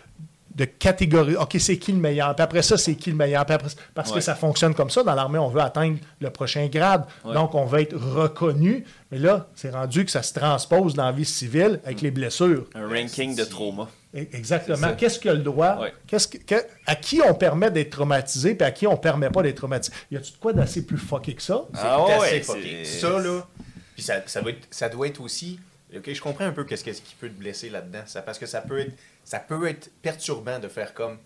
de 0.58 0.66
catégoriser. 0.66 1.38
OK, 1.38 1.56
c'est 1.60 1.78
qui 1.78 1.92
le 1.92 2.00
meilleur? 2.00 2.36
Puis 2.36 2.44
après 2.44 2.62
ça, 2.64 2.78
c'est 2.78 2.96
qui 2.96 3.12
le 3.12 3.16
meilleur? 3.16 3.46
Puis 3.46 3.54
après- 3.56 3.70
parce 3.94 4.12
que 4.12 4.20
ça 4.20 4.34
fonctionne 4.36 4.74
comme 4.74 4.90
ça. 4.90 5.04
Dans 5.04 5.14
l'armée, 5.16 5.38
on 5.40 5.50
veut 5.50 5.62
atteindre 5.62 6.00
le 6.20 6.30
prochain 6.32 6.66
grade. 6.68 7.06
Ouais. 7.24 7.34
Donc, 7.34 7.54
on 7.56 7.66
veut 7.66 7.82
être 7.82 7.96
reconnu. 7.96 8.84
Mais 9.12 9.20
là, 9.20 9.48
c'est 9.56 9.70
rendu 9.70 10.04
que 10.04 10.12
ça 10.12 10.24
se 10.24 10.34
transpose 10.34 10.96
dans 10.96 11.06
la 11.06 11.12
vie 11.12 11.26
civile 11.26 11.80
avec 11.86 12.02
les 12.02 12.12
blessures. 12.12 12.66
Un 12.76 12.88
ranking 12.90 13.36
de 13.36 13.44
trauma. 13.44 13.88
E- 14.16 14.26
Exactement. 14.34 14.96
Qu'est-ce 14.98 15.20
qu'il 15.20 15.30
a 15.30 15.34
le 15.36 15.42
droit? 15.44 15.78
Ouais. 15.80 15.94
Qu'est-ce 16.08 16.28
que, 16.28 16.38
que- 16.38 16.66
à 16.88 16.96
qui 16.96 17.22
on 17.22 17.34
permet 17.36 17.70
d'être 17.70 17.92
traumatisé 17.92 18.56
puis 18.56 18.66
à 18.66 18.72
qui 18.72 18.88
on 18.88 18.98
permet 18.98 19.30
pas 19.30 19.44
d'être 19.44 19.58
traumatisé? 19.58 19.96
Y 20.12 20.18
a-tu 20.18 20.32
de 20.32 20.38
quoi 20.38 20.54
d'assez 20.54 20.86
plus 20.86 20.98
fucké 20.98 21.36
que 21.36 21.42
ça? 21.44 21.66
C'est 21.74 21.80
Ah 21.84 22.04
assez 22.10 22.20
ouais, 22.36 22.42
fucké. 22.42 22.84
c'est- 22.84 23.00
Ça, 23.02 23.10
là, 23.20 23.46
puis 23.94 24.04
ça, 24.04 24.16
ça, 24.26 24.42
doit 24.42 24.52
être, 24.52 24.68
ça 24.72 24.90
doit 24.90 25.08
être 25.08 25.22
aussi... 25.22 25.60
OK, 25.96 26.12
je 26.12 26.22
comprends 26.22 26.46
un 26.46 26.52
peu 26.52 26.64
qu'est-ce 26.66 26.84
qu'est-ce 26.84 27.02
qui 27.02 27.16
peut 27.16 27.30
te 27.30 27.40
blesser 27.40 27.70
là-dedans. 27.70 28.02
Ça, 28.08 28.22
parce 28.22 28.38
que 28.38 28.46
ça 28.46 28.60
peut, 28.62 28.80
être, 28.80 28.92
ça 29.28 29.40
peut 29.40 29.68
être 29.68 29.91
perturbant 30.02 30.58
de 30.58 30.70
faire 30.70 30.94
comme... 30.94 31.18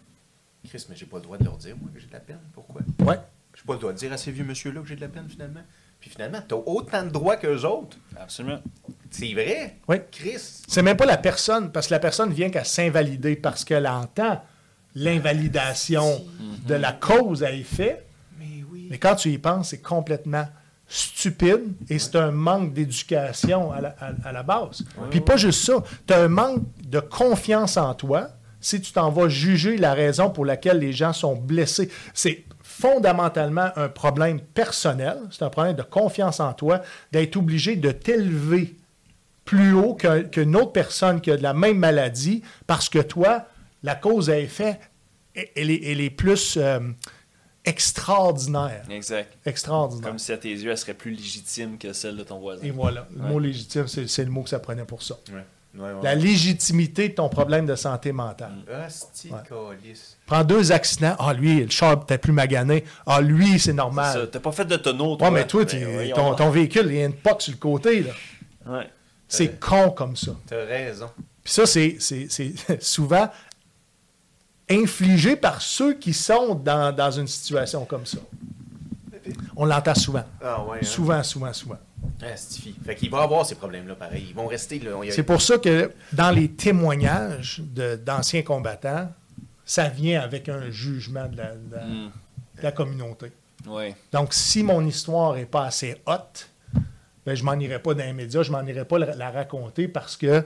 Chris, 0.67 0.87
mais 0.89 0.95
j'ai 0.95 1.05
pas 1.05 1.17
le 1.17 1.21
droit 1.21 1.37
de 1.37 1.43
leur 1.43 1.55
dire, 1.57 1.75
moi, 1.79 1.91
que 1.93 1.99
j'ai 1.99 2.07
de 2.07 2.13
la 2.13 2.19
peine. 2.19 2.39
Pourquoi? 2.51 2.81
Ouais. 3.05 3.19
J'ai 3.53 3.61
pas 3.63 3.73
le 3.73 3.79
droit 3.79 3.93
de 3.93 3.97
dire 3.99 4.11
à 4.11 4.17
ces 4.17 4.31
vieux 4.31 4.43
monsieur-là 4.43 4.81
que 4.81 4.87
j'ai 4.87 4.95
de 4.95 5.01
la 5.01 5.07
peine, 5.07 5.29
finalement. 5.29 5.61
Puis 5.99 6.09
finalement, 6.09 6.39
t'as 6.47 6.55
autant 6.55 7.03
de 7.03 7.09
droits 7.09 7.37
qu'eux 7.37 7.61
autres. 7.61 7.97
Absolument. 8.19 8.59
C'est 9.11 9.31
vrai. 9.33 9.77
Oui. 9.87 9.97
Chris. 10.11 10.63
C'est 10.67 10.81
même 10.81 10.97
pas 10.97 11.05
la 11.05 11.17
personne, 11.17 11.71
parce 11.71 11.89
que 11.89 11.93
la 11.93 11.99
personne 11.99 12.33
vient 12.33 12.49
qu'à 12.49 12.63
s'invalider 12.63 13.35
parce 13.35 13.63
qu'elle 13.63 13.85
entend 13.85 14.43
l'invalidation 14.95 16.25
de 16.65 16.73
la 16.73 16.93
cause 16.93 17.43
à 17.43 17.51
effet. 17.51 18.03
Mais 18.39 18.63
oui. 18.71 18.87
Mais 18.89 18.97
quand 18.97 19.13
tu 19.13 19.29
y 19.29 19.37
penses, 19.37 19.69
c'est 19.69 19.81
complètement 19.81 20.47
stupide 20.93 21.73
et 21.89 21.97
c'est 21.99 22.15
un 22.17 22.31
manque 22.31 22.73
d'éducation 22.73 23.71
à 23.71 23.81
la, 23.81 23.95
à- 23.99 24.27
à 24.29 24.31
la 24.31 24.43
base. 24.43 24.83
Puis 25.09 25.21
pas 25.21 25.37
juste 25.37 25.63
ça, 25.65 25.75
tu 26.05 26.13
as 26.13 26.19
un 26.23 26.27
manque 26.27 26.63
de 26.83 26.99
confiance 26.99 27.77
en 27.77 27.93
toi 27.93 28.29
si 28.59 28.79
tu 28.81 28.91
t'en 28.91 29.09
vas 29.09 29.27
juger 29.29 29.77
la 29.77 29.93
raison 29.93 30.29
pour 30.29 30.45
laquelle 30.45 30.79
les 30.79 30.91
gens 30.93 31.13
sont 31.13 31.35
blessés. 31.35 31.89
C'est 32.13 32.43
fondamentalement 32.61 33.69
un 33.75 33.87
problème 33.89 34.39
personnel, 34.39 35.17
c'est 35.31 35.43
un 35.43 35.49
problème 35.49 35.75
de 35.75 35.81
confiance 35.83 36.39
en 36.39 36.53
toi, 36.53 36.81
d'être 37.11 37.37
obligé 37.37 37.75
de 37.75 37.91
t'élever 37.91 38.75
plus 39.45 39.73
haut 39.73 39.95
qu'une 39.95 40.55
autre 40.55 40.71
personne 40.71 41.21
qui 41.21 41.31
a 41.31 41.37
de 41.37 41.43
la 41.43 41.53
même 41.53 41.77
maladie 41.77 42.43
parce 42.67 42.89
que 42.89 42.99
toi, 42.99 43.45
la 43.83 43.95
cause 43.95 44.29
à 44.29 44.37
effet, 44.39 44.79
elle 45.55 45.71
est, 45.71 45.81
elle 45.91 46.01
est 46.01 46.09
plus 46.09 46.57
euh, 46.57 46.79
extraordinaire. 47.65 48.83
Exact. 48.89 49.33
Extraordinaire. 49.45 50.07
Comme 50.09 50.19
si 50.19 50.31
à 50.31 50.37
tes 50.37 50.49
yeux, 50.49 50.71
elle 50.71 50.77
serait 50.77 50.93
plus 50.93 51.11
légitime 51.11 51.77
que 51.77 51.93
celle 51.93 52.17
de 52.17 52.23
ton 52.23 52.39
voisin. 52.39 52.63
Et 52.63 52.71
voilà, 52.71 53.07
le 53.15 53.21
Ouais. 53.23 53.29
mot 53.29 53.39
légitime, 53.39 53.87
c'est 53.87 54.23
le 54.23 54.31
mot 54.31 54.43
que 54.43 54.49
ça 54.49 54.59
prenait 54.59 54.85
pour 54.85 55.03
ça. 55.03 55.15
Ouais. 55.31 55.43
Ouais, 55.73 55.83
ouais, 55.93 56.03
La 56.03 56.15
légitimité 56.15 57.07
de 57.07 57.13
ton 57.13 57.29
problème 57.29 57.65
de 57.65 57.75
santé 57.75 58.11
mentale. 58.11 58.51
Hostie 58.85 59.29
calice. 59.47 60.17
Prends 60.25 60.43
deux 60.43 60.73
accidents. 60.73 61.15
Ah, 61.17 61.33
lui, 61.33 61.61
le 61.63 61.69
char 61.69 62.03
peut-être 62.05 62.19
plus 62.23 62.33
magané. 62.33 62.83
Ah, 63.05 63.21
lui, 63.21 63.57
c'est 63.57 63.71
normal. 63.71 64.29
T'as 64.29 64.39
pas 64.41 64.51
fait 64.51 64.65
de 64.65 64.75
tonneau, 64.75 65.15
toi? 65.15 65.29
Ouais, 65.29 65.33
mais 65.33 65.47
toi, 65.47 65.63
Ben, 65.63 65.69
t'es- 65.69 66.11
ton, 66.13 66.49
véhicule, 66.49 66.87
il 66.87 66.95
y 66.97 67.01
a 67.01 67.05
une 67.05 67.13
poque 67.13 67.41
sur 67.41 67.53
le 67.53 67.57
côté. 67.57 68.01
là. 68.03 68.11
Ouais. 68.79 68.89
C'est 69.29 69.57
con 69.61 69.91
comme 69.91 70.17
ça. 70.17 70.33
T'as 70.45 70.65
raison. 70.65 71.09
Puis 71.41 71.53
ça, 71.53 71.65
c'est- 71.65 71.95
c'est 71.99 72.27
c'est 72.29 72.51
souvent 72.83 73.29
infligé 74.71 75.35
par 75.35 75.61
ceux 75.61 75.93
qui 75.95 76.13
sont 76.13 76.55
dans, 76.55 76.95
dans 76.95 77.11
une 77.11 77.27
situation 77.27 77.85
comme 77.85 78.05
ça. 78.05 78.17
On 79.55 79.65
l'entend 79.65 79.95
souvent. 79.95 80.23
Ah 80.41 80.63
ouais. 80.65 80.79
hein. 80.81 80.85
Souvent, 80.85 81.21
souvent, 81.23 81.53
souvent. 81.53 81.77
Ah. 82.23 82.35
Fait 82.85 82.95
qu'il 82.95 83.09
va 83.09 83.21
avoir 83.21 83.45
ces 83.45 83.55
problèmes-là, 83.55 83.95
pareil. 83.95 84.25
Ils 84.29 84.35
vont 84.35 84.47
rester 84.47 84.79
là. 84.79 84.91
On 84.97 85.03
y 85.03 85.09
a- 85.09 85.11
C'est 85.11 85.23
pour 85.23 85.41
ça 85.41 85.57
que 85.57 85.91
dans 86.13 86.31
les 86.31 86.49
témoignages 86.49 87.61
de- 87.63 87.95
d'anciens 87.95 88.41
combattants, 88.41 89.11
ça 89.65 89.87
vient 89.89 90.21
avec 90.21 90.49
un 90.49 90.69
jugement 90.71 91.27
de 91.27 91.37
la, 91.37 91.55
de 91.55 91.75
la- 91.75 91.85
Mm. 91.85 92.11
de 92.57 92.61
la 92.63 92.71
communauté. 92.71 93.31
Ouais. 93.67 93.95
Donc, 94.11 94.33
si 94.33 94.63
mon 94.63 94.85
histoire 94.85 95.35
n'est 95.35 95.45
pas 95.45 95.65
assez 95.65 95.95
haute, 96.07 96.47
ben, 97.25 97.35
je 97.35 97.43
m'en 97.43 97.53
irai 97.53 97.79
pas 97.79 97.93
dans 97.93 98.03
les 98.03 98.13
médias, 98.13 98.41
je 98.41 98.51
m'en 98.51 98.63
irai 98.65 98.85
pas 98.85 98.97
la, 98.97 99.15
la 99.15 99.29
raconter 99.29 99.87
parce 99.87 100.17
que 100.17 100.43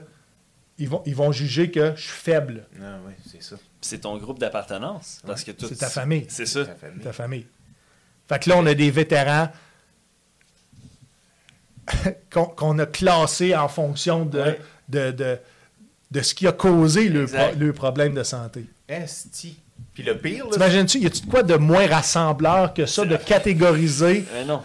ils 0.78 0.88
vont, 0.88 1.02
ils 1.06 1.14
vont 1.16 1.32
juger 1.32 1.70
que 1.70 1.94
je 1.96 2.02
suis 2.02 2.10
faible. 2.10 2.66
Ah 2.78 2.98
ouais, 3.06 3.16
c'est 3.30 3.42
ça. 3.42 3.56
C'est 3.80 4.00
ton 4.00 4.16
groupe 4.18 4.38
d'appartenance. 4.38 5.20
Parce 5.26 5.44
que 5.44 5.52
tout- 5.52 5.66
C'est 5.68 5.76
ta 5.76 5.88
famille. 5.88 6.26
C'est 6.28 6.46
ça. 6.46 6.64
Ta 6.64 6.74
famille. 6.74 7.02
ta 7.04 7.12
famille. 7.12 7.46
Fait 8.28 8.42
que 8.42 8.50
là, 8.50 8.56
on 8.58 8.66
a 8.66 8.74
des 8.74 8.90
vétérans 8.90 9.48
qu'on 12.32 12.46
qu'on 12.46 12.78
a 12.78 12.86
classés 12.86 13.54
en 13.54 13.68
fonction 13.68 14.24
de, 14.24 14.40
Ouais. 14.40 14.60
de, 14.88 15.10
de, 15.12 15.38
de 16.10 16.20
ce 16.20 16.34
qui 16.34 16.46
a 16.46 16.52
causé 16.52 17.08
le, 17.08 17.22
Exact. 17.22 17.50
pro- 17.52 17.60
le 17.60 17.72
problème 17.72 18.14
de 18.14 18.22
santé. 18.22 18.66
Esti. 18.88 19.60
Puis 19.94 20.02
le 20.02 20.16
pire, 20.18 20.46
là. 20.46 20.50
T'imagines-tu, 20.52 20.98
y 20.98 21.06
a-tu 21.06 21.22
de 21.26 21.30
quoi 21.30 21.42
de 21.42 21.54
moins 21.56 21.86
rassembleur 21.86 22.74
que 22.74 22.86
ça, 22.86 23.04
de 23.04 23.16
catégoriser? 23.16 24.24
Mais 24.32 24.44
non. 24.44 24.62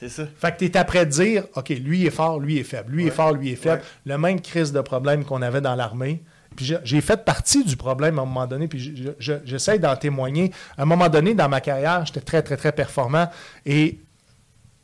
C'est 0.00 0.08
ça. 0.08 0.24
Fait 0.36 0.52
que 0.52 0.58
tu 0.58 0.64
es 0.64 0.76
après 0.76 1.06
de 1.06 1.10
dire, 1.10 1.44
OK, 1.54 1.68
lui 1.68 2.04
est 2.06 2.10
fort, 2.10 2.40
lui 2.40 2.58
est 2.58 2.64
faible, 2.64 2.92
lui 2.92 3.06
est 3.06 3.10
fort, 3.10 3.32
lui 3.32 3.52
est 3.52 3.56
faible. 3.56 3.80
Ouais. 3.82 4.12
Le 4.12 4.18
même 4.18 4.40
crise 4.40 4.72
de 4.72 4.80
problème 4.80 5.24
qu'on 5.24 5.40
avait 5.42 5.60
dans 5.60 5.76
l'armée. 5.76 6.22
Puis 6.56 6.64
j'ai- 6.84 7.00
fait 7.00 7.24
partie 7.24 7.64
du 7.64 7.76
problème 7.76 8.18
à 8.18 8.22
un 8.22 8.24
moment 8.26 8.46
donné, 8.46 8.68
puis 8.68 8.78
je- 8.80 9.02
je- 9.02 9.10
je- 9.18 9.44
j'essaie 9.44 9.78
d'en 9.78 9.96
témoigner. 9.96 10.52
À 10.78 10.82
un 10.82 10.84
moment 10.86 11.08
donné, 11.08 11.34
dans 11.34 11.48
ma 11.48 11.60
carrière, 11.60 12.04
j'étais 12.06 12.20
très, 12.20 12.42
très, 12.42 12.56
très 12.56 12.72
performant 12.72 13.28
et 13.66 13.98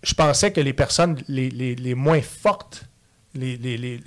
je 0.02 0.14
pensais 0.14 0.52
que 0.52 0.60
les 0.60 0.72
personnes 0.72 1.16
les, 1.28 1.50
les- 1.50 1.74
les 1.74 1.94
moins 1.94 2.20
fortes, 2.22 2.84
les, 3.34 3.56
les- 3.56 3.76
les- 3.76 4.00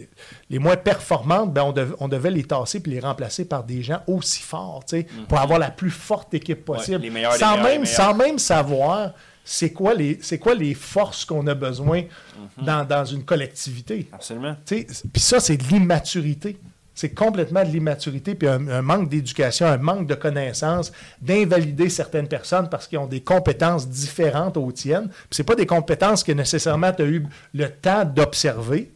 les 0.49 0.59
moins 0.59 0.75
performantes, 0.75 1.53
ben 1.53 1.63
on, 1.63 1.71
dev- 1.71 1.95
on 1.99 2.07
devait 2.09 2.31
les 2.31 2.43
tasser 2.43 2.79
puis 2.81 2.91
les 2.91 2.99
remplacer 2.99 3.45
par 3.45 3.63
des 3.63 3.81
gens 3.81 4.01
aussi 4.07 4.41
forts, 4.41 4.83
tu 4.85 4.97
sais, 4.97 5.07
pour 5.29 5.39
avoir 5.39 5.59
la 5.59 5.71
plus 5.71 5.91
forte 5.91 6.33
équipe 6.33 6.65
possible. 6.65 6.97
Les 7.01 7.09
meilleurs, 7.09 7.33
les 7.33 7.39
sans, 7.39 7.55
même, 7.63 7.85
sans 7.85 8.13
même 8.15 8.37
savoir 8.39 9.11
c'est 9.45 9.71
quoi 9.71 9.93
les, 9.93 10.19
c'est 10.21 10.39
quoi 10.39 10.55
les 10.55 10.73
forces 10.73 11.25
qu'on 11.25 11.45
a 11.47 11.53
besoin 11.53 12.01
Mhm. 12.01 12.65
dans, 12.65 12.85
dans 12.85 13.05
une 13.05 13.23
collectivité. 13.23 14.07
Absolument. 14.11 14.55
Puis 14.65 14.85
ça, 15.17 15.39
c'est 15.39 15.57
de 15.57 15.63
l'immaturité. 15.65 16.57
C'est 16.95 17.13
complètement 17.13 17.63
de 17.63 17.69
l'immaturité, 17.69 18.35
puis 18.35 18.47
un, 18.47 18.67
un 18.67 18.81
manque 18.81 19.09
d'éducation, 19.09 19.65
un 19.65 19.77
manque 19.77 20.07
de 20.07 20.13
connaissances, 20.13 20.91
d'invalider 21.21 21.89
certaines 21.89 22.27
personnes 22.27 22.69
parce 22.69 22.87
qu'ils 22.87 22.99
ont 22.99 23.07
des 23.07 23.21
compétences 23.21 23.89
différentes 23.89 24.57
aux 24.57 24.71
tiennes. 24.71 25.07
Puis 25.09 25.27
c'est 25.31 25.43
pas 25.43 25.55
des 25.55 25.65
compétences 25.65 26.23
que 26.23 26.31
nécessairement 26.31 26.93
tu 26.93 27.01
as 27.01 27.05
eu 27.05 27.25
le 27.53 27.69
temps 27.69 28.05
d'observer, 28.05 28.91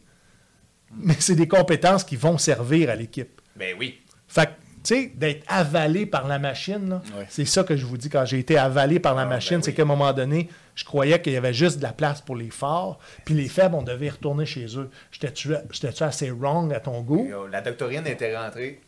mais 0.96 1.16
c'est 1.18 1.34
des 1.34 1.48
compétences 1.48 2.04
qui 2.04 2.16
vont 2.16 2.38
servir 2.38 2.90
à 2.90 2.94
l'équipe. 2.94 3.40
Ben 3.56 3.74
oui. 3.78 4.00
Fait 4.28 4.50
sais, 4.94 5.12
d'être 5.14 5.44
avalé 5.48 6.04
par 6.06 6.26
la 6.28 6.38
machine, 6.38 6.88
là, 6.88 7.02
Ouais. 7.16 7.26
c'est 7.28 7.44
ça 7.44 7.64
que 7.64 7.76
je 7.76 7.86
vous 7.86 7.96
dis 7.96 8.08
quand 8.10 8.24
j'ai 8.24 8.38
été 8.38 8.58
avalé 8.58 8.98
par 9.00 9.14
la 9.14 9.22
Ah, 9.22 9.24
ben 9.24 9.30
machine, 9.36 9.62
c'est 9.62 9.70
oui. 9.70 9.76
qu'à 9.76 9.82
un 9.82 9.86
moment 9.86 10.12
donné, 10.12 10.48
je 10.74 10.84
croyais 10.84 11.20
qu'il 11.22 11.32
y 11.32 11.36
avait 11.36 11.54
juste 11.54 11.78
de 11.78 11.82
la 11.82 11.92
place 11.92 12.20
pour 12.20 12.36
les 12.36 12.50
forts, 12.50 12.98
puis 13.24 13.34
les 13.34 13.48
faibles, 13.48 13.74
on 13.74 13.82
devait 13.82 14.06
y 14.06 14.10
retourner 14.10 14.46
chez 14.46 14.66
eux. 14.76 14.90
J'étais-tu 15.10 16.02
assez 16.02 16.30
wrong 16.30 16.72
à 16.72 16.80
ton 16.80 17.00
goût? 17.00 17.28
La 17.50 17.60
doctorine 17.60 18.06
était 18.06 18.36
rentrée 18.36 18.80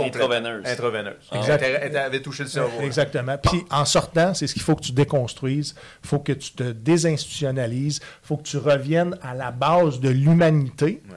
Intraveineuse. 0.00 0.64
Intraveineuse. 0.64 1.14
Exact. 1.32 1.60
Elle, 1.60 1.74
était- 1.74 1.86
elle 1.86 1.96
avait 1.96 2.22
touché 2.22 2.44
le 2.44 2.48
cerveau. 2.48 2.80
Exactement. 2.82 3.36
Puis 3.36 3.64
en 3.68 3.84
sortant, 3.84 4.32
c'est 4.32 4.46
ce 4.46 4.52
qu'il 4.52 4.62
faut 4.62 4.76
que 4.76 4.82
tu 4.82 4.92
déconstruises. 4.92 5.74
Il 6.04 6.08
faut 6.08 6.20
que 6.20 6.30
tu 6.32 6.52
te 6.52 6.62
désinstitutionnalises. 6.62 8.00
Il 8.02 8.26
faut 8.26 8.36
que 8.36 8.44
tu 8.44 8.58
reviennes 8.58 9.18
à 9.22 9.34
la 9.34 9.50
base 9.50 9.98
de 10.00 10.08
l'humanité. 10.08 11.02
Ouais. 11.08 11.16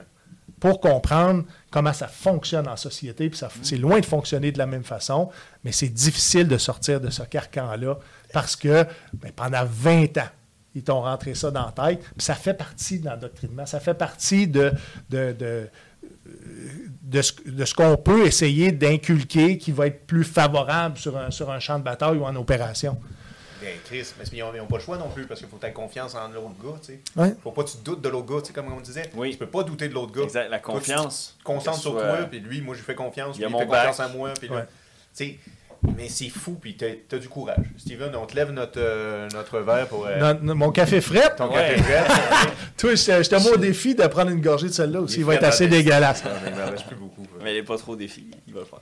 Pour 0.62 0.80
comprendre 0.80 1.44
comment 1.72 1.92
ça 1.92 2.06
fonctionne 2.06 2.68
en 2.68 2.76
société. 2.76 3.28
Puis 3.28 3.40
c'est 3.62 3.76
loin 3.76 3.98
de 3.98 4.06
fonctionner 4.06 4.52
de 4.52 4.58
la 4.58 4.66
même 4.66 4.84
façon, 4.84 5.28
mais 5.64 5.72
c'est 5.72 5.88
difficile 5.88 6.46
de 6.46 6.56
sortir 6.56 7.00
de 7.00 7.10
ce 7.10 7.24
carcan-là 7.24 7.98
parce 8.32 8.54
que 8.54 8.86
ben, 9.14 9.32
pendant 9.34 9.64
20 9.64 10.18
ans, 10.18 10.28
ils 10.76 10.84
t'ont 10.84 11.00
rentré 11.00 11.34
ça 11.34 11.50
dans 11.50 11.66
la 11.66 11.72
tête. 11.72 12.04
Ça 12.16 12.36
fait 12.36 12.54
partie 12.54 13.00
de 13.00 13.06
l'endoctrinement, 13.06 13.66
ça 13.66 13.80
fait 13.80 13.94
partie 13.94 14.46
de 14.46 14.72
ce 15.10 15.68
qu'on 17.74 17.96
peut 17.96 18.24
essayer 18.24 18.70
d'inculquer 18.70 19.58
qui 19.58 19.72
va 19.72 19.88
être 19.88 20.06
plus 20.06 20.22
favorable 20.22 20.96
sur 20.96 21.18
un, 21.18 21.32
sur 21.32 21.50
un 21.50 21.58
champ 21.58 21.80
de 21.80 21.84
bataille 21.84 22.18
ou 22.18 22.24
en 22.24 22.36
opération. 22.36 23.00
Ben, 23.62 23.74
Chris, 23.84 24.06
mais 24.18 24.24
ils 24.32 24.38
n'ont 24.58 24.66
pas 24.66 24.76
le 24.78 24.82
choix 24.82 24.98
non 24.98 25.08
plus 25.08 25.26
parce 25.26 25.40
qu'il 25.40 25.48
faut 25.48 25.56
que 25.56 25.62
tu 25.62 25.68
aies 25.68 25.72
confiance 25.72 26.14
en 26.14 26.28
l'autre 26.28 26.54
gars. 26.62 26.78
Tu 26.84 26.92
sais. 26.94 27.00
Ouais. 27.16 27.34
faut 27.42 27.52
pas 27.52 27.62
que 27.64 27.70
tu 27.70 27.76
doutes 27.84 28.00
de 28.02 28.08
l'autre 28.08 28.26
gars, 28.34 28.40
tu 28.40 28.48
sais, 28.48 28.52
comme 28.52 28.72
on 28.72 28.80
disait. 28.80 29.10
Oui. 29.14 29.30
Tu 29.30 29.36
peux 29.38 29.46
pas 29.46 29.62
douter 29.62 29.88
de 29.88 29.94
l'autre 29.94 30.12
gars. 30.12 30.22
Exact, 30.24 30.48
la 30.48 30.58
Toi, 30.58 30.74
tu 30.74 30.90
confiance. 30.92 31.36
te 31.38 31.44
concentres 31.44 31.78
sur 31.80 31.92
soit- 31.92 32.02
toi, 32.16 32.26
puis 32.30 32.40
lui, 32.40 32.60
moi, 32.60 32.74
je 32.74 32.80
lui 32.80 32.86
fais 32.86 32.94
confiance, 32.94 33.36
Il 33.36 33.40
puis 33.40 33.42
y 33.42 33.44
a 33.44 33.48
il 33.48 33.52
mon 33.52 33.58
fait 33.60 33.66
confiance 33.66 34.00
en 34.00 34.08
moi. 34.10 34.34
Puis 34.38 34.48
là, 34.48 34.54
Ouais. 34.56 34.62
tu 34.62 34.68
sais, 35.24 35.38
mais 35.96 36.08
c'est 36.08 36.28
fou, 36.28 36.52
puis 36.60 36.76
t'as 36.76 37.16
as 37.16 37.18
du 37.18 37.28
courage. 37.28 37.66
Steven, 37.78 38.14
on 38.14 38.26
te 38.26 38.34
lève 38.36 38.50
notre, 38.52 38.78
euh, 38.80 39.28
notre 39.32 39.58
verre 39.60 39.88
pour 39.88 40.06
euh, 40.06 40.34
mon 40.42 40.70
café 40.70 41.00
frais, 41.00 41.34
ton 41.36 41.48
Ouais. 41.48 41.54
café 41.76 41.82
frais. 41.82 42.04
toi, 42.76 42.94
je 42.94 43.04
te 43.04 43.22
je 43.22 43.28
te 43.30 43.34
mets 43.36 43.50
au 43.50 43.56
défi 43.56 43.94
de 43.94 44.06
prendre 44.06 44.30
une 44.30 44.40
gorgée 44.40 44.68
de 44.68 44.72
celle-là 44.72 45.00
aussi. 45.00 45.16
Il 45.16 45.20
Il 45.20 45.24
va 45.26 45.34
être 45.34 45.44
assez 45.44 45.66
dégueulasse. 45.68 46.22
Ah, 46.24 46.30
mais 46.44 46.50
il 46.50 46.56
m'en 46.56 46.70
reste 46.70 46.86
plus 46.86 46.96
beaucoup. 46.96 47.26
Mais 47.42 47.52
il 47.54 47.56
n'est 47.58 47.62
pas 47.64 47.76
trop 47.78 47.96
défi. 47.96 48.26
Il 48.46 48.54
va 48.54 48.60
le 48.60 48.66
faire. 48.66 48.78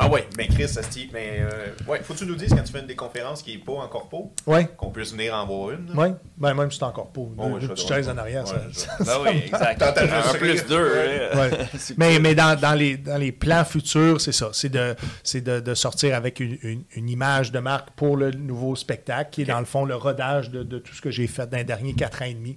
Ah 0.00 0.08
ouais, 0.08 0.26
ben 0.36 0.46
Chris, 0.46 0.68
ça 0.68 0.82
Steve, 0.82 1.08
mais 1.12 1.40
euh, 1.40 1.66
ouais, 1.88 2.00
faut 2.04 2.14
que 2.14 2.20
tu 2.20 2.26
nous 2.26 2.36
dises 2.36 2.50
quand 2.54 2.62
tu 2.62 2.70
fais 2.72 2.78
une 2.80 2.86
des 2.86 2.94
conférences 2.94 3.42
qui 3.42 3.54
est 3.54 3.58
pas 3.58 3.72
en 3.72 3.88
corpo, 3.88 4.32
Oui, 4.46 4.60
qu'on 4.76 4.90
puisse 4.90 5.10
venir 5.10 5.34
en 5.34 5.44
voir 5.44 5.72
une. 5.72 5.90
oui. 5.96 6.08
Ben, 6.36 6.54
même 6.54 6.70
si 6.70 6.78
c'est 6.78 6.84
encore 6.84 7.08
pas. 7.08 7.20
Oh, 7.20 7.34
deux, 7.58 7.66
ouais, 7.66 7.74
petites 7.74 7.88
chaises 7.88 8.08
en 8.08 8.16
arrière. 8.16 8.44
Ouais, 8.44 8.52
ça- 8.72 8.96
Ben 9.04 9.16
oui, 9.24 9.42
exact. 9.46 9.82
Un 9.82 10.34
plus 10.34 10.64
deux. 10.66 10.76
Ouais. 10.92 11.28
hein. 11.32 11.38
Ouais. 11.50 11.50
Mais, 11.96 12.18
mais 12.20 12.34
dans, 12.36 12.58
dans 12.58 12.74
les, 12.74 12.96
dans 12.96 13.16
les 13.18 13.32
plans 13.32 13.64
futurs, 13.64 14.20
c'est 14.20 14.30
ça. 14.32 14.50
C'est 14.52 14.68
de, 14.70 14.94
de, 15.34 15.60
de 15.60 15.74
sortir 15.74 16.14
avec 16.14 16.38
une, 16.38 16.58
une- 16.62 16.84
une 16.94 17.08
image 17.08 17.50
de 17.50 17.58
marque 17.58 17.90
pour 17.96 18.16
le 18.16 18.30
nouveau 18.30 18.76
spectacle, 18.76 19.30
qui 19.32 19.42
est 19.42 19.46
dans 19.46 19.58
le 19.58 19.64
fond 19.66 19.84
le 19.84 19.96
rodage 19.96 20.50
de, 20.50 20.62
de 20.62 20.78
tout 20.78 20.94
ce 20.94 21.00
que 21.02 21.10
j'ai 21.10 21.26
fait 21.26 21.48
dans 21.50 21.56
les 21.56 21.64
derniers 21.64 21.94
quatre 21.94 22.22
ans 22.22 22.26
et 22.26 22.34
demi. 22.34 22.56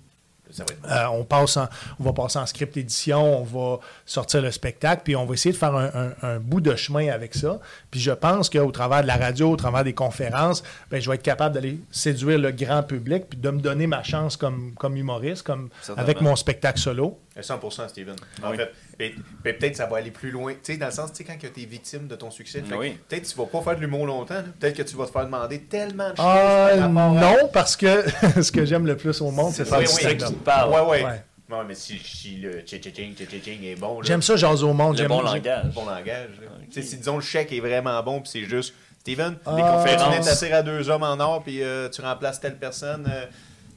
Ça 0.51 0.63
va 0.63 0.73
être 0.73 0.81
bon. 0.81 0.89
Euh, 0.89 1.19
on, 1.19 1.23
passe 1.23 1.57
en- 1.57 1.67
on 1.99 2.03
va 2.03 2.13
passer 2.13 2.39
en 2.39 2.45
script 2.45 2.75
édition, 2.77 3.41
on 3.41 3.43
va 3.43 3.79
sortir 4.05 4.41
le 4.41 4.51
spectacle, 4.51 5.01
puis 5.03 5.15
on 5.15 5.25
va 5.25 5.33
essayer 5.33 5.53
de 5.53 5.57
faire 5.57 5.75
un, 5.75 5.85
un- 5.93 6.13
un 6.35 6.39
bout 6.39 6.61
de 6.61 6.75
chemin 6.75 7.09
avec 7.11 7.33
ça. 7.35 7.59
Puis 7.89 7.99
je 7.99 8.11
pense 8.11 8.49
qu'au 8.49 8.71
travers 8.71 9.01
de 9.01 9.07
la 9.07 9.17
radio, 9.17 9.51
au 9.51 9.55
travers 9.55 9.83
des 9.83 9.93
conférences, 9.93 10.63
ben, 10.89 11.01
je 11.01 11.09
vais 11.09 11.15
être 11.15 11.23
capable 11.23 11.55
d'aller 11.55 11.79
séduire 11.91 12.37
le 12.39 12.51
grand 12.51 12.83
public, 12.83 13.25
puis 13.29 13.39
de 13.39 13.49
me 13.49 13.59
donner 13.59 13.87
ma 13.87 14.03
chance 14.03 14.37
comme, 14.37 14.73
comme 14.77 14.95
humoriste, 14.97 15.43
comme 15.43 15.69
avec 16.01 16.17
mon 16.21 16.35
spectacle 16.35 16.79
solo. 16.79 17.17
100% 17.39 17.87
Steven. 17.87 18.15
En 18.43 18.51
Oui. 18.51 18.57
fait, 18.57 18.71
et 18.99 19.15
peut-être 19.43 19.75
ça 19.77 19.85
va 19.85 19.97
aller 19.97 20.11
plus 20.11 20.31
loin. 20.31 20.53
Tu 20.53 20.73
sais, 20.73 20.77
dans 20.77 20.87
le 20.87 20.91
sens, 20.91 21.11
tu 21.11 21.17
sais, 21.17 21.23
quand 21.23 21.35
tu 21.39 21.47
es 21.61 21.65
victime 21.65 22.07
de 22.07 22.15
ton 22.15 22.29
succès, 22.29 22.61
Oui. 22.77 22.97
peut-être 23.07 23.23
que 23.23 23.27
tu 23.29 23.35
vas 23.37 23.45
pas 23.45 23.61
faire 23.61 23.75
de 23.75 23.81
l'humour 23.81 24.05
longtemps. 24.05 24.43
Peut-être 24.59 24.75
que 24.75 24.83
tu 24.83 24.95
vas 24.97 25.05
te 25.05 25.11
faire 25.11 25.25
demander 25.25 25.61
tellement 25.61 26.09
de 26.11 26.15
choses. 26.17 26.25
Ah, 26.25 26.69
rapport 26.75 26.87
à- 27.17 27.21
non, 27.21 27.49
parce 27.53 27.75
que 27.77 28.03
ce 28.43 28.51
que 28.51 28.65
j'aime 28.65 28.85
le 28.85 28.97
plus 28.97 29.21
au 29.21 29.31
monde, 29.31 29.53
c'est 29.53 29.63
faire 29.65 29.79
Oui, 29.79 29.85
du 29.85 29.91
oui, 29.91 29.99
stand-up. 30.01 30.27
qui 30.27 30.33
te 30.33 30.39
parle. 30.43 30.71
Ouais, 30.73 30.89
ouais. 31.03 31.05
Ouais. 31.05 31.23
Mais 31.67 31.75
si, 31.75 31.99
si 31.99 32.37
le 32.37 32.59
est 32.59 33.75
bon, 33.77 34.01
J'aime 34.03 34.21
ça, 34.21 34.35
jaser 34.37 34.63
au 34.63 34.73
monde. 34.73 34.93
Le 34.93 34.97
j'aime- 34.99 35.07
bon 35.09 35.21
langage. 35.21 35.73
bon 35.73 35.85
langage. 35.85 36.29
là. 36.41 36.47
Tu 36.69 36.81
sais, 36.81 36.87
si 36.87 36.95
disons 36.97 37.15
le 37.17 37.21
chèque 37.21 37.51
est 37.51 37.59
vraiment 37.59 38.01
bon, 38.03 38.21
puis 38.21 38.29
c'est 38.31 38.43
juste, 38.45 38.73
Steven, 38.99 39.35
Ah. 39.45 39.55
les 39.57 39.61
conférences, 39.63 40.15
tu 40.17 40.21
t'assires 40.23 40.55
à 40.55 40.61
deux 40.61 40.89
hommes 40.89 41.03
en 41.03 41.19
or, 41.19 41.43
puis 41.43 41.61
euh, 41.63 41.89
tu 41.89 42.01
remplaces 42.01 42.39
telle 42.39 42.57
personne, 42.57 43.05
euh, 43.11 43.25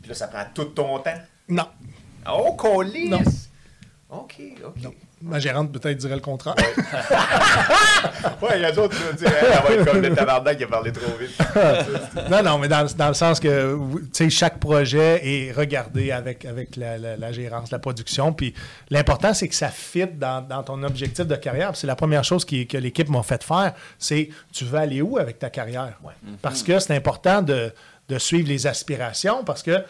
puis 0.02 0.08
là, 0.10 0.14
ça 0.14 0.28
prend 0.28 0.44
tout 0.54 0.66
ton 0.66 0.98
temps. 1.00 1.14
Non, 1.48 1.66
Oh, 2.30 2.52
colis! 2.52 3.10
OK, 4.14 4.34
OK. 4.66 4.82
non. 4.82 4.92
Ma 5.22 5.38
gérante 5.38 5.72
peut-être 5.72 5.96
dirait 5.96 6.16
le 6.16 6.20
contraire. 6.20 6.54
Ouais, 8.42 8.48
il 8.56 8.60
y 8.60 8.64
a 8.64 8.72
d'autres 8.72 8.94
qui 8.94 9.02
vont 9.02 9.12
dire, 9.14 9.28
Hey, 9.28 9.62
va 9.62 9.74
être 9.74 9.90
comme 9.90 10.02
le 10.02 10.14
tabarnak 10.14 10.58
qui 10.58 10.64
a 10.64 10.66
parlé 10.66 10.92
trop 10.92 11.16
vite. 11.18 11.30
non, 12.30 12.42
non, 12.42 12.58
mais 12.58 12.68
dans, 12.68 12.86
dans 12.96 13.08
le 13.08 13.14
sens 13.14 13.40
que 13.40 13.72
vous- 13.72 14.00
tu 14.00 14.08
sais, 14.12 14.28
chaque 14.30 14.58
projet 14.58 15.20
est 15.26 15.52
regardé 15.52 16.10
avec, 16.10 16.44
avec 16.44 16.76
la, 16.76 16.98
la- 16.98 17.16
la 17.16 17.32
gérance, 17.32 17.70
la 17.70 17.78
production. 17.78 18.32
Puis 18.34 18.52
l'important, 18.90 19.32
c'est 19.32 19.48
que 19.48 19.54
ça 19.54 19.68
fit 19.68 20.06
dans, 20.06 20.46
dans 20.46 20.62
ton 20.62 20.82
objectif 20.82 21.26
de 21.26 21.36
carrière. 21.36 21.74
C'est 21.74 21.86
la 21.86 21.96
première 21.96 22.24
chose 22.24 22.44
qui- 22.44 22.66
que 22.66 22.76
l'équipe 22.76 23.08
m'a 23.08 23.22
fait 23.22 23.42
faire. 23.42 23.72
C'est 23.98 24.28
tu 24.52 24.64
veux 24.64 24.78
aller 24.78 25.00
où 25.00 25.16
avec 25.16 25.38
ta 25.38 25.48
carrière? 25.48 25.98
Ouais. 26.02 26.12
Parce 26.42 26.62
que 26.62 26.78
c'est 26.78 26.94
important 26.94 27.40
de, 27.40 27.72
de 28.08 28.18
suivre 28.18 28.48
les 28.48 28.66
aspirations 28.66 29.44
parce 29.44 29.62
que 29.62 29.70
euh, 29.70 29.82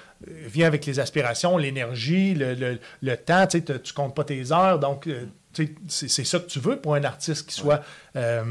vient 0.46 0.66
avec 0.66 0.86
les 0.86 1.00
aspirations, 1.00 1.56
l'énergie, 1.58 2.34
le, 2.34 2.54
le- 2.54 2.78
le 3.02 3.16
temps. 3.16 3.46
Tu 3.46 3.62
tu 3.62 3.92
comptes 3.92 4.14
pas 4.14 4.24
tes 4.24 4.52
heures. 4.52 4.78
Donc, 4.78 5.06
euh, 5.08 5.26
tu 5.52 5.76
c'est 5.88 6.08
ça 6.24 6.38
que 6.40 6.46
tu 6.46 6.58
veux 6.60 6.80
pour 6.80 6.94
un 6.94 7.04
artiste 7.04 7.48
qui 7.48 7.54
soit 7.54 7.82
euh, 8.16 8.42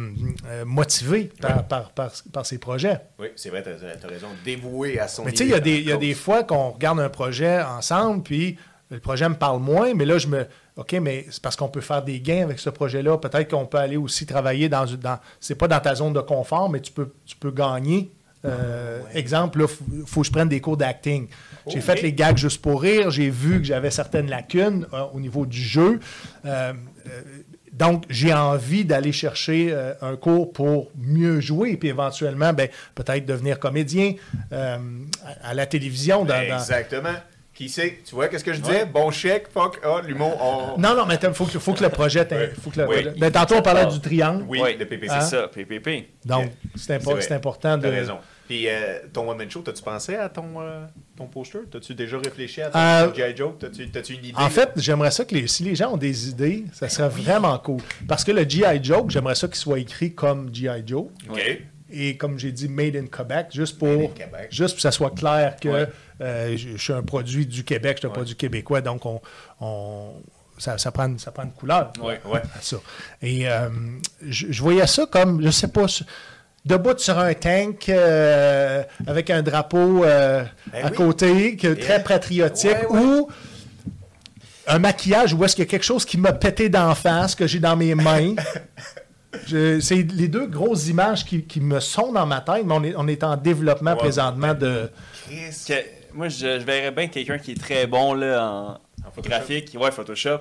euh, 0.48 0.66
motivé 0.66 1.30
par, 1.42 1.68
par, 1.68 1.92
par, 1.92 2.12
par 2.32 2.46
ses 2.46 2.58
projets. 2.58 3.00
Oui, 3.20 3.28
c'est 3.36 3.50
vrai, 3.50 3.62
t'as 3.64 3.72
as 3.72 4.08
raison. 4.10 4.28
Dévoué 4.46 5.00
à 5.00 5.08
son 5.08 5.24
Mais 5.26 5.32
tu 5.32 5.38
sais, 5.40 5.44
il 5.46 5.52
y 5.52 5.54
a 5.54 5.60
des, 5.60 5.80
y 5.82 5.92
a 5.92 5.98
des 5.98 6.14
fois 6.14 6.44
qu'on 6.44 6.70
regarde 6.72 7.00
un 7.00 7.10
projet 7.10 7.62
ensemble, 7.62 8.24
puis 8.24 8.58
le 8.90 9.00
projet 9.00 9.28
me 9.28 9.36
parle 9.36 9.60
moins, 9.62 9.94
mais 9.94 10.06
là, 10.06 10.18
je 10.18 10.28
me. 10.28 10.46
OK, 10.76 10.94
mais 10.94 11.26
c'est 11.30 11.42
parce 11.42 11.56
qu'on 11.56 11.68
peut 11.70 11.82
faire 11.82 12.04
des 12.04 12.20
gains 12.20 12.44
avec 12.44 12.58
ce 12.60 12.70
projet-là. 12.70 13.18
Peut-être 13.18 13.50
qu'on 13.52 13.66
peut 13.66 13.78
aller 13.78 13.98
aussi 13.98 14.26
travailler 14.26 14.70
dans. 14.70 14.86
dans 14.86 15.20
c'est 15.40 15.56
pas 15.56 15.68
dans 15.68 15.80
ta 15.80 15.96
zone 15.96 16.14
de 16.14 16.22
confort, 16.22 16.70
mais 16.70 16.80
tu 16.82 16.92
peux, 16.92 17.14
tu 17.26 17.36
peux 17.36 17.52
gagner. 17.52 18.12
Euh, 18.46 19.00
Exemple, 19.14 19.60
il 19.62 19.68
faut, 19.68 19.84
faut 20.06 20.22
que 20.22 20.28
je 20.28 20.32
prenne 20.32 20.50
des 20.50 20.60
cours 20.60 20.76
d'acting. 20.78 21.28
J'ai 21.68 21.82
fait 21.82 22.02
les 22.02 22.14
gags 22.14 22.38
juste 22.38 22.62
pour 22.62 22.82
rire. 22.82 23.10
J'ai 23.12 23.30
vu 23.30 23.60
que 23.60 23.64
j'avais 23.64 23.92
certaines 23.92 24.30
lacunes 24.30 24.86
euh, 24.94 25.04
au 25.14 25.20
niveau 25.20 25.46
du 25.46 25.62
jeu. 25.62 26.00
Euh, 26.46 26.74
euh, 27.08 27.22
donc, 27.72 28.04
j'ai 28.10 28.34
envie 28.34 28.86
d'aller 28.86 29.12
chercher 29.12 29.70
euh, 29.72 29.94
un 30.02 30.16
cours 30.16 30.52
pour 30.54 30.92
mieux 30.96 31.40
jouer, 31.42 31.76
puis 31.78 31.90
éventuellement, 31.90 32.54
ben, 32.54 32.70
peut-être 32.96 33.26
devenir 33.26 33.60
comédien 33.60 34.14
euh, 34.52 34.78
à, 35.44 35.50
à 35.50 35.54
la 35.54 35.66
télévision. 35.66 36.26
Dans, 36.26 36.34
dans- 36.36 36.56
Exactement. 36.58 37.14
Qui 37.54 37.70
sait, 37.70 38.00
tu 38.04 38.16
vois, 38.16 38.30
qu'est-ce 38.30 38.44
que 38.44 38.52
je 38.54 38.60
disais? 38.62 38.86
Bon 38.86 39.12
chèque, 39.12 39.48
fuck, 39.54 39.80
ah, 39.86 40.02
l'humour, 40.04 40.40
on... 40.42 40.82
Non, 40.82 40.96
non, 40.96 41.06
mais 41.06 41.20
il 41.22 41.34
faut 41.36 41.46
que, 41.46 41.60
faut 41.60 41.74
que 41.74 41.84
le 41.84 41.90
projet. 41.90 42.28
Faut 42.64 42.72
que 42.72 42.80
le- 42.82 42.88
Oui. 42.88 43.08
ben, 43.20 43.32
tantôt, 43.32 43.56
on 43.58 43.62
parlait 43.62 43.86
du 43.86 44.00
triangle. 44.00 44.44
Oui, 44.48 44.60
Ouais. 44.60 44.76
le. 44.76 44.86
Hein? 45.12 45.22
C'est 45.22 45.36
ça, 45.36 45.48
PPP. 45.50 46.10
Donc, 46.26 46.50
c'est 46.76 47.32
important 47.32 47.78
de. 47.78 47.88
Raison. 47.88 48.18
Puis 48.54 48.68
euh, 48.70 49.00
ton 49.12 49.28
one-man 49.32 49.50
show, 49.50 49.62
t'as-tu 49.62 49.82
pensé 49.82 50.14
à 50.16 50.30
ton, 50.30 50.62
euh, 50.62 50.86
ton 51.18 51.26
poster? 51.26 51.58
T'as-tu 51.72 51.96
déjà 51.96 52.20
réfléchi 52.20 52.62
à 52.62 52.70
ton 52.70 52.78
Euh, 52.78 53.12
G.I. 53.12 53.36
Joe? 53.36 53.54
T'as-tu 53.60 53.90
t'as-tu 53.90 54.14
une 54.14 54.26
idée? 54.26 54.34
En 54.38 54.48
fait, 54.52 54.70
j'aimerais 54.76 55.10
ça 55.10 55.26
que 55.26 55.34
les, 55.34 55.48
si 55.48 55.64
les 55.64 55.74
gens 55.76 55.94
ont 55.94 55.98
des 55.98 56.30
idées, 56.30 56.66
ça 56.72 56.88
serait 56.88 57.10
vraiment 57.10 57.58
cool. 57.58 57.80
Parce 58.08 58.24
que 58.24 58.32
le 58.32 58.48
G.I. 58.48 58.84
Joke, 58.84 59.10
j'aimerais 59.10 59.34
ça 59.34 59.48
qu'il 59.48 59.56
soit 59.58 59.80
écrit 59.80 60.14
comme 60.14 60.54
G.I. 60.54 60.84
Joe. 60.86 61.06
OK. 61.32 61.62
Et 61.90 62.16
comme 62.16 62.38
j'ai 62.38 62.52
dit, 62.52 62.70
Made 62.70 62.96
in 62.96 63.08
Quebec, 63.08 63.48
juste 63.52 63.80
pour, 63.80 64.14
juste 64.52 64.74
pour 64.74 64.76
que 64.76 64.82
ça 64.82 64.92
soit 64.92 65.16
clair 65.16 65.56
que 65.60 65.70
Ouais. 65.70 65.88
euh, 66.22 66.56
je, 66.56 66.70
je 66.74 66.78
suis 66.78 66.94
un 66.94 67.02
produit 67.02 67.48
du 67.48 67.64
Québec, 67.64 67.94
je 67.98 68.00
suis 68.02 68.06
un 68.06 68.10
Ouais. 68.10 68.14
produit 68.18 68.36
québécois, 68.36 68.82
donc 68.82 69.04
on, 69.08 69.20
on- 69.62 70.14
ça, 70.60 70.78
ça 70.78 70.92
prend, 70.92 71.12
ça 71.18 71.32
prend 71.32 71.44
une 71.44 71.52
couleur 71.54 71.92
Ouais. 72.00 72.20
Ouais. 72.32 72.40
à 72.56 72.62
ça. 72.62 72.78
Et 73.24 73.50
euh, 73.50 73.70
je, 74.22 74.48
je 74.52 74.62
voyais 74.62 74.86
ça 74.86 75.08
comme, 75.08 75.42
je 75.44 75.50
sais 75.50 75.68
pas, 75.70 75.86
debout 76.66 76.98
sur 76.98 77.18
un 77.20 77.34
tank 77.34 77.90
euh, 77.90 78.84
avec 79.08 79.30
un 79.30 79.42
drapeau 79.42 80.04
euh, 80.06 80.44
Ben 80.72 80.86
à 80.86 80.90
oui. 80.90 80.96
côté, 80.96 81.56
que, 81.58 81.68
très 81.74 81.94
Yeah. 81.96 82.00
patriotique, 82.00 82.90
Ouais, 82.90 82.98
ouais. 82.98 83.06
ou 83.06 83.28
un 84.68 84.80
maquillage 84.80 85.34
où 85.34 85.44
est-ce 85.44 85.56
qu'il 85.56 85.66
y 85.66 85.68
a 85.68 85.70
quelque 85.72 85.84
chose 85.84 86.06
qui 86.06 86.18
m'a 86.18 86.32
pété 86.34 86.70
d'en 86.70 86.96
face, 86.96 87.36
que 87.36 87.48
j'ai 87.48 87.60
dans 87.60 87.76
mes 87.76 87.96
mains. 87.96 88.36
Je- 89.48 89.80
C'est 89.80 90.04
les 90.14 90.28
deux 90.28 90.46
grosses 90.46 90.88
images 90.88 91.26
qui, 91.26 91.44
qui 91.44 91.60
me 91.60 91.80
sont 91.80 92.12
dans 92.14 92.26
ma 92.26 92.40
tête, 92.40 92.64
mais 92.66 92.74
on 92.74 92.84
est, 92.84 92.94
on 92.96 93.08
est 93.08 93.24
en 93.24 93.36
développement 93.36 93.92
Ouais. 93.92 93.98
présentement 93.98 94.54
de. 94.54 94.90
Chris. 95.26 95.66
Que- 95.68 96.14
moi, 96.16 96.30
je, 96.30 96.60
je 96.60 96.66
verrais 96.66 96.92
bien 96.92 97.08
quelqu'un 97.08 97.40
qui 97.40 97.54
est 97.54 97.60
très 97.60 97.88
bon 97.88 98.14
là, 98.14 98.46
en, 98.46 98.68
En 99.06 99.22
graphique, 99.22 99.76
ouais, 99.80 99.92
Photoshop. 99.92 100.40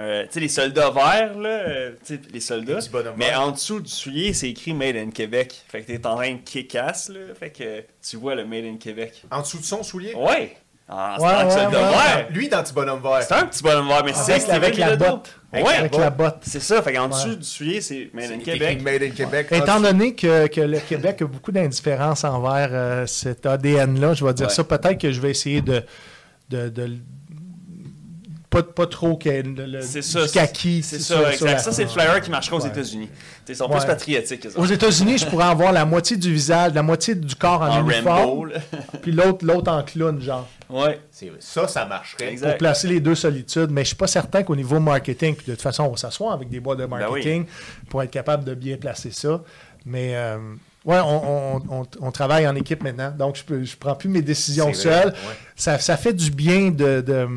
Euh, 0.00 0.22
tu 0.24 0.28
sais, 0.32 0.40
les 0.40 0.48
soldats 0.48 0.90
verts, 0.90 1.36
là, 1.38 1.48
euh, 1.48 1.90
tu 2.06 2.14
sais, 2.14 2.20
les 2.32 2.40
soldats. 2.40 2.78
Mais 3.16 3.34
en 3.34 3.50
dessous 3.50 3.80
du 3.80 3.90
soulier, 3.90 4.32
c'est 4.32 4.48
écrit 4.48 4.72
Made 4.72 4.96
in 4.96 5.10
Québec. 5.10 5.54
Fait 5.68 5.82
que 5.82 5.88
t'es 5.92 6.06
en 6.06 6.16
train 6.16 6.32
de 6.32 6.38
kick-ass, 6.38 7.10
là. 7.10 7.20
Fait 7.38 7.50
que 7.50 7.84
tu 8.02 8.16
vois 8.16 8.34
le 8.34 8.46
Made 8.46 8.64
in 8.64 8.76
Québec. 8.78 9.22
En 9.30 9.42
dessous 9.42 9.58
de 9.58 9.64
son 9.64 9.82
soulier? 9.82 10.14
Ouais! 10.14 10.56
Ah, 10.92 11.16
c'est 11.18 11.24
Ouais, 11.24 11.30
un 11.32 11.44
ouais, 11.44 11.50
soldat 11.50 11.82
ouais. 11.82 11.96
vert! 12.16 12.26
Lui, 12.30 12.48
dans 12.48 12.62
petit 12.64 12.72
bonhomme 12.72 13.00
vert. 13.02 13.22
C'est 13.22 13.34
un 13.34 13.46
petit 13.46 13.62
bonhomme 13.62 13.86
vert, 13.88 14.02
mais 14.04 14.12
c'est 14.12 14.32
Avec, 14.50 14.50
avec 14.50 14.76
la 14.78 14.96
botte. 14.96 15.34
Ouais, 15.52 15.62
avec 15.76 15.94
la 15.96 16.10
botte. 16.10 16.38
c'est 16.42 16.58
ça. 16.60 16.80
Fait 16.82 16.92
qu'en 16.94 17.08
dessous 17.08 17.28
Ouais. 17.28 17.36
du 17.36 17.44
soulier, 17.44 17.80
c'est 17.80 18.10
Made 18.12 18.32
in 18.32 18.38
Québec. 18.38 18.82
Made 18.82 19.02
in 19.02 19.10
Québec. 19.10 19.48
Étant 19.52 19.74
Ah, 19.76 19.80
donné 19.80 20.14
que, 20.16 20.46
que 20.48 20.60
le 20.62 20.78
Québec 20.80 21.22
a 21.22 21.26
beaucoup 21.26 21.52
d'indifférence 21.52 22.24
envers 22.24 22.70
euh, 22.72 23.06
cet 23.06 23.46
ADN-là, 23.46 24.14
je 24.14 24.24
vais 24.24 24.32
dire 24.34 24.46
Ouais. 24.48 24.52
ça, 24.52 24.64
peut-être 24.64 24.98
que 24.98 25.12
je 25.12 25.20
vais 25.20 25.30
essayer 25.30 25.60
de. 25.60 25.82
de, 26.48 26.68
de- 26.70 26.96
pas, 28.50 28.62
pas 28.64 28.86
trop 28.86 29.16
le, 29.24 29.42
le- 29.66 29.80
C'est 29.80 30.00
du 30.00 30.06
ça. 30.06 30.26
kaki. 30.26 30.82
C'est 30.82 30.98
ça, 30.98 31.32
exact. 31.32 31.60
Ça, 31.60 31.72
c'est 31.72 31.84
le 31.84 31.88
flyer 31.88 32.20
qui 32.20 32.30
marchera 32.30 32.56
aux 32.56 32.60
Ouais. 32.62 32.68
États-Unis. 32.68 33.08
Ils 33.48 33.56
sont 33.56 33.70
Ouais. 33.70 33.76
plus 33.78 33.86
patriotiques. 33.86 34.46
Aux. 34.56 34.64
États-Unis, 34.66 35.18
je 35.18 35.26
pourrais 35.26 35.46
avoir 35.46 35.72
la 35.72 35.84
moitié 35.84 36.16
du 36.16 36.32
visage, 36.32 36.72
la 36.74 36.82
moitié 36.82 37.14
du 37.14 37.34
corps 37.36 37.62
en, 37.62 37.68
En 37.80 37.88
uniforme, 37.88 38.50
puis 39.02 39.12
l'autre 39.12 39.44
l'autre 39.46 39.70
en 39.72 39.82
clown, 39.84 40.20
genre. 40.20 40.48
Ouais. 40.68 41.00
C'est- 41.10 41.30
Ça, 41.40 41.66
ça 41.68 41.84
marcherait. 41.86 42.30
Exact. 42.32 42.48
pour 42.50 42.58
placer 42.58 42.88
les 42.88 43.00
deux 43.00 43.14
solitudes, 43.14 43.70
mais 43.70 43.82
je 43.82 43.88
suis 43.88 43.96
pas 43.96 44.06
certain 44.08 44.42
qu'au 44.42 44.56
niveau 44.56 44.78
marketing, 44.80 45.34
puis 45.36 45.46
de 45.46 45.52
toute 45.52 45.62
façon, 45.62 45.84
on 45.84 45.90
va 45.90 45.96
s'asseoir 45.96 46.32
avec 46.32 46.48
des 46.50 46.58
boîtes 46.60 46.78
de 46.78 46.86
Ben 46.86 46.98
marketing 46.98 47.46
pour 47.88 48.02
être 48.02 48.10
capable 48.10 48.44
de 48.44 48.54
bien 48.54 48.76
placer 48.76 49.10
ça. 49.12 49.42
Mais 49.86 50.14
euh, 50.16 50.36
ouais, 50.84 50.98
on, 51.00 51.56
on- 51.56 51.62
on- 51.70 51.86
on 52.00 52.10
travaille 52.10 52.46
en 52.48 52.54
équipe 52.56 52.82
maintenant, 52.82 53.12
donc 53.16 53.36
je 53.48 53.54
ne 53.54 53.64
je 53.64 53.76
prends 53.76 53.94
plus 53.94 54.08
mes 54.08 54.22
décisions 54.22 54.66
vrai, 54.66 54.74
seul. 54.74 55.06
ouais. 55.08 55.14
Ça, 55.56 55.78
ça 55.78 55.96
fait 55.96 56.12
du 56.12 56.30
bien 56.30 56.70
de, 56.70 57.00
de- 57.00 57.28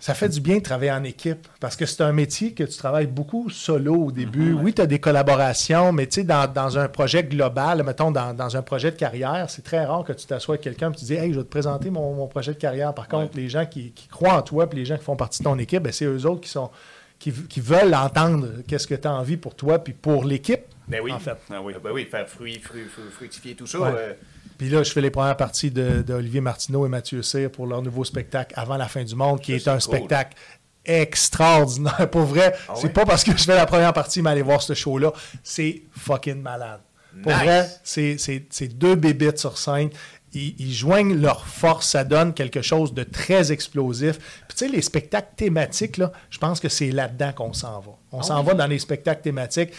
ça 0.00 0.14
fait 0.14 0.28
du 0.28 0.40
bien 0.40 0.58
de 0.58 0.62
travailler 0.62 0.92
en 0.92 1.02
équipe 1.02 1.48
parce 1.60 1.74
que 1.74 1.84
c'est 1.84 2.02
un 2.02 2.12
métier 2.12 2.52
que 2.54 2.62
tu 2.64 2.76
travailles 2.78 3.08
beaucoup 3.08 3.50
solo 3.50 3.94
au 3.96 4.12
début. 4.12 4.52
Mhm, 4.52 4.62
Oui, 4.62 4.72
tu 4.72 4.80
as 4.82 4.86
des 4.86 5.00
collaborations, 5.00 5.90
mais 5.92 6.06
tu 6.06 6.20
sais, 6.20 6.24
dans, 6.24 6.46
dans 6.52 6.78
un 6.78 6.88
projet 6.88 7.24
global, 7.24 7.82
mettons 7.82 8.10
dans, 8.12 8.32
dans 8.32 8.56
un 8.56 8.62
projet 8.62 8.90
de 8.92 8.96
carrière, 8.96 9.50
c'est 9.50 9.62
très 9.62 9.84
rare 9.84 10.04
que 10.04 10.12
tu 10.12 10.26
t'assoies 10.26 10.54
avec 10.54 10.62
quelqu'un 10.62 10.92
et 10.92 10.94
tu 10.94 11.04
dis 11.04 11.14
Hey, 11.14 11.32
je 11.32 11.38
vais 11.38 11.44
te 11.44 11.50
présenter 11.50 11.90
mon, 11.90 12.14
mon 12.14 12.28
projet 12.28 12.52
de 12.54 12.58
carrière. 12.58 12.94
Par 12.94 13.08
contre, 13.08 13.36
les 13.36 13.48
gens 13.48 13.66
qui, 13.66 13.90
qui 13.90 14.06
croient 14.08 14.34
en 14.34 14.42
toi 14.42 14.68
puis 14.68 14.78
les 14.78 14.84
gens 14.84 14.96
qui 14.96 15.04
font 15.04 15.16
partie 15.16 15.40
de 15.40 15.44
ton 15.44 15.58
équipe, 15.58 15.82
ben, 15.82 15.92
c'est 15.92 16.04
eux 16.04 16.26
autres 16.26 16.42
qui 16.42 16.50
sont 16.50 16.70
qui, 17.18 17.32
qui 17.32 17.60
veulent 17.60 17.94
entendre 17.96 18.46
qu'est-ce 18.68 18.86
que 18.86 18.94
tu 18.94 19.08
as 19.08 19.12
envie 19.12 19.36
pour 19.36 19.56
toi 19.56 19.80
puis 19.80 19.92
pour 19.92 20.24
l'équipe. 20.24 20.60
Ben 20.86 21.00
oui. 21.02 21.10
En 21.12 21.18
fait. 21.18 21.36
Ah 21.52 21.60
oui. 21.60 21.72
Ah 21.76 21.80
ben 21.82 21.90
oui, 21.92 22.04
faire 22.08 22.28
fruit, 22.28 22.60
fruit, 22.60 22.84
fruit- 22.84 23.10
fructifier 23.10 23.54
tout 23.56 23.66
ça. 23.66 23.80
Ouais. 23.80 23.90
euh, 23.92 24.12
Puis 24.58 24.68
là, 24.68 24.82
je 24.82 24.90
fais 24.92 25.00
les 25.00 25.10
premières 25.10 25.36
parties 25.36 25.70
de, 25.70 26.02
de 26.02 26.12
Olivier 26.14 26.40
Martineau 26.40 26.84
et 26.84 26.88
Mathieu 26.88 27.22
Cyr 27.22 27.50
pour 27.50 27.66
leur 27.66 27.80
nouveau 27.80 28.04
spectacle 28.04 28.52
Avant 28.56 28.76
la 28.76 28.88
fin 28.88 29.04
du 29.04 29.14
monde, 29.14 29.40
qui 29.40 29.52
est, 29.54 29.68
un 29.68 29.72
cool. 29.74 29.80
spectacle 29.80 30.36
extraordinaire. 30.84 32.08
Pour 32.10 32.22
vrai, 32.22 32.54
Ah 32.68 32.72
c'est 32.76 32.92
pas 32.92 33.04
parce 33.04 33.22
que 33.24 33.36
je 33.36 33.44
fais 33.44 33.54
la 33.54 33.66
première 33.66 33.92
partie, 33.92 34.22
mais 34.22 34.30
allez 34.30 34.42
voir 34.42 34.62
ce 34.62 34.74
show-là. 34.74 35.12
C'est 35.42 35.82
fucking 35.96 36.40
malade. 36.42 36.80
Pour 37.22 37.32
Nice. 37.32 37.42
vrai, 37.42 37.68
c'est- 37.84 38.68
deux 38.78 38.94
bébites 38.94 39.38
sur 39.38 39.58
scène. 39.58 39.90
Ils, 40.34 40.54
ils 40.58 40.72
joignent 40.74 41.14
leur 41.20 41.46
force, 41.46 41.88
ça 41.90 42.04
donne 42.04 42.34
quelque 42.34 42.60
chose 42.60 42.92
de 42.92 43.02
très 43.02 43.50
explosif. 43.50 44.18
Puis 44.46 44.56
tu 44.58 44.66
sais, 44.66 44.68
les 44.68 44.82
spectacles 44.82 45.32
thématiques, 45.36 45.96
là, 45.96 46.12
je 46.30 46.38
pense 46.38 46.60
que 46.60 46.68
c'est 46.68 46.90
là-dedans 46.90 47.32
qu'on 47.32 47.52
s'en 47.54 47.80
va. 47.80 47.92
On 48.10 48.22
s'en 48.22 48.42
va 48.42 48.54
dans 48.54 48.66
les 48.66 48.78
spectacles 48.78 49.20
thématiques. 49.22 49.70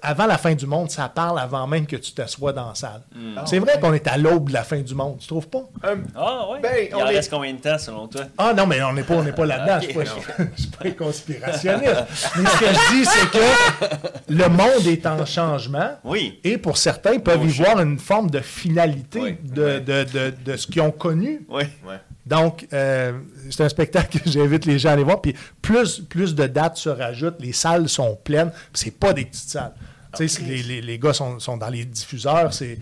Avant 0.00 0.26
la 0.26 0.38
fin 0.38 0.54
du 0.54 0.66
monde, 0.66 0.90
ça 0.90 1.08
parle 1.08 1.38
avant 1.38 1.66
même 1.66 1.86
que 1.86 1.96
tu 1.96 2.12
t'assoies 2.12 2.52
dans 2.52 2.68
la 2.68 2.74
salle. 2.74 3.02
C'est 3.46 3.58
vrai 3.58 3.78
qu'on 3.80 3.92
est 3.92 4.06
à 4.06 4.16
l'aube 4.16 4.48
de 4.48 4.54
la 4.54 4.64
fin 4.64 4.80
du 4.80 4.94
monde, 4.94 5.18
tu 5.20 5.26
trouves 5.26 5.48
pas? 5.48 5.64
euh, 5.84 5.96
Ah, 6.16 6.48
ouais. 6.50 6.60
Ben, 6.62 6.70
Il 6.90 6.94
on 6.94 6.98
en 7.02 7.06
est- 7.08 7.16
reste 7.16 7.30
combien 7.30 7.52
de 7.52 7.58
temps 7.58 7.76
selon 7.78 8.08
toi? 8.08 8.22
Ah 8.38 8.54
non, 8.54 8.66
mais 8.66 8.82
on 8.82 8.92
n'est 8.94 9.02
pas, 9.02 9.14
on 9.14 9.22
n'est 9.22 9.32
pas 9.32 9.44
là-dedans. 9.46 9.80
Je 9.82 9.98
ne 9.98 10.56
suis 10.56 10.68
pas 10.68 10.88
un 10.88 10.90
conspirationniste. 10.92 12.04
mais 12.36 12.46
ce 12.46 12.58
que 12.58 12.66
je 12.66 12.94
dis, 12.94 13.04
c'est 13.04 13.30
que 13.30 14.32
le 14.32 14.48
monde 14.48 14.86
est 14.86 15.04
en 15.06 15.24
changement. 15.26 15.90
Oui. 16.04 16.40
Et 16.44 16.58
pour 16.58 16.76
certains, 16.78 17.12
ils 17.12 17.20
peuvent 17.22 17.44
y 17.44 17.48
voir 17.52 17.80
une 17.80 17.98
forme 17.98 18.30
de 18.30 18.40
finalité 18.40 19.20
Oui, 19.20 19.36
de, 19.42 19.78
de- 19.80 20.04
de- 20.04 20.34
de 20.44 20.56
ce 20.56 20.66
qu'ils 20.66 20.82
ont 20.82 20.90
connu. 20.90 21.44
Oui. 21.48 21.64
ouais. 21.86 22.00
Donc, 22.26 22.66
euh, 22.72 23.18
c'est 23.50 23.64
un 23.64 23.68
spectacle 23.68 24.18
que 24.20 24.30
j'invite 24.30 24.64
les 24.64 24.78
gens 24.78 24.90
à 24.90 24.92
aller 24.92 25.04
voir. 25.04 25.20
Puis 25.20 25.34
plus, 25.60 26.00
plus 26.00 26.34
de 26.34 26.46
dates 26.46 26.76
se 26.78 26.88
rajoutent, 26.88 27.40
les 27.40 27.52
salles 27.52 27.88
sont 27.88 28.16
pleines. 28.24 28.50
C'est 28.72 28.92
pas 28.98 29.12
des 29.12 29.24
petites 29.26 29.50
salles. 29.50 29.74
Tu 30.16 30.28
sais, 30.28 30.42
les, 30.42 30.62
les- 30.62 30.80
les 30.80 30.98
gars 30.98 31.12
sont, 31.12 31.38
sont 31.40 31.56
dans 31.56 31.68
les 31.68 31.84
diffuseurs, 31.84 32.54
c'est 32.54 32.78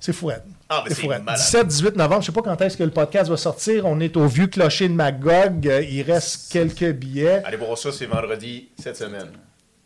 c'est 0.00 0.12
fouette. 0.12 0.44
Ah, 0.68 0.82
mais 0.86 0.94
c'est 0.94 1.02
fouette. 1.02 1.22
malade. 1.24 1.40
17-18 1.40 1.96
novembre, 1.96 2.20
je 2.20 2.26
sais 2.26 2.32
pas 2.32 2.42
quand 2.42 2.60
est-ce 2.60 2.76
que 2.76 2.84
le 2.84 2.90
podcast 2.90 3.30
va 3.30 3.36
sortir. 3.38 3.86
On 3.86 4.00
est 4.00 4.16
au 4.18 4.26
Vieux 4.26 4.46
Clocher 4.48 4.88
de 4.88 4.92
Magog. 4.94 5.66
Euh, 5.66 5.82
Il 5.82 6.02
reste 6.02 6.52
quelques 6.52 6.92
billets. 6.92 7.42
Allez 7.44 7.56
voir 7.56 7.76
ça, 7.78 7.90
c'est 7.90 8.04
vendredi 8.06 8.68
cette 8.78 8.96
semaine. 8.96 9.28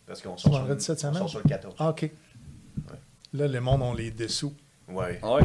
Parce 0.07 0.21
qu'on 0.21 0.37
sort, 0.37 0.53
Vendredi 0.53 0.85
sur, 0.85 0.95
cette 0.95 1.05
on 1.05 1.09
semaine? 1.09 1.19
sort 1.21 1.29
sur 1.31 1.39
le 1.45 1.49
14. 1.49 1.75
Ah, 1.79 1.91
OK. 1.91 2.11
Là, 3.35 3.47
le 3.47 3.61
monde, 3.61 3.83
on 3.83 3.95
les 3.95 4.11
dessous. 4.11 4.55
Ouais. 4.89 5.21
Ouais? 5.23 5.43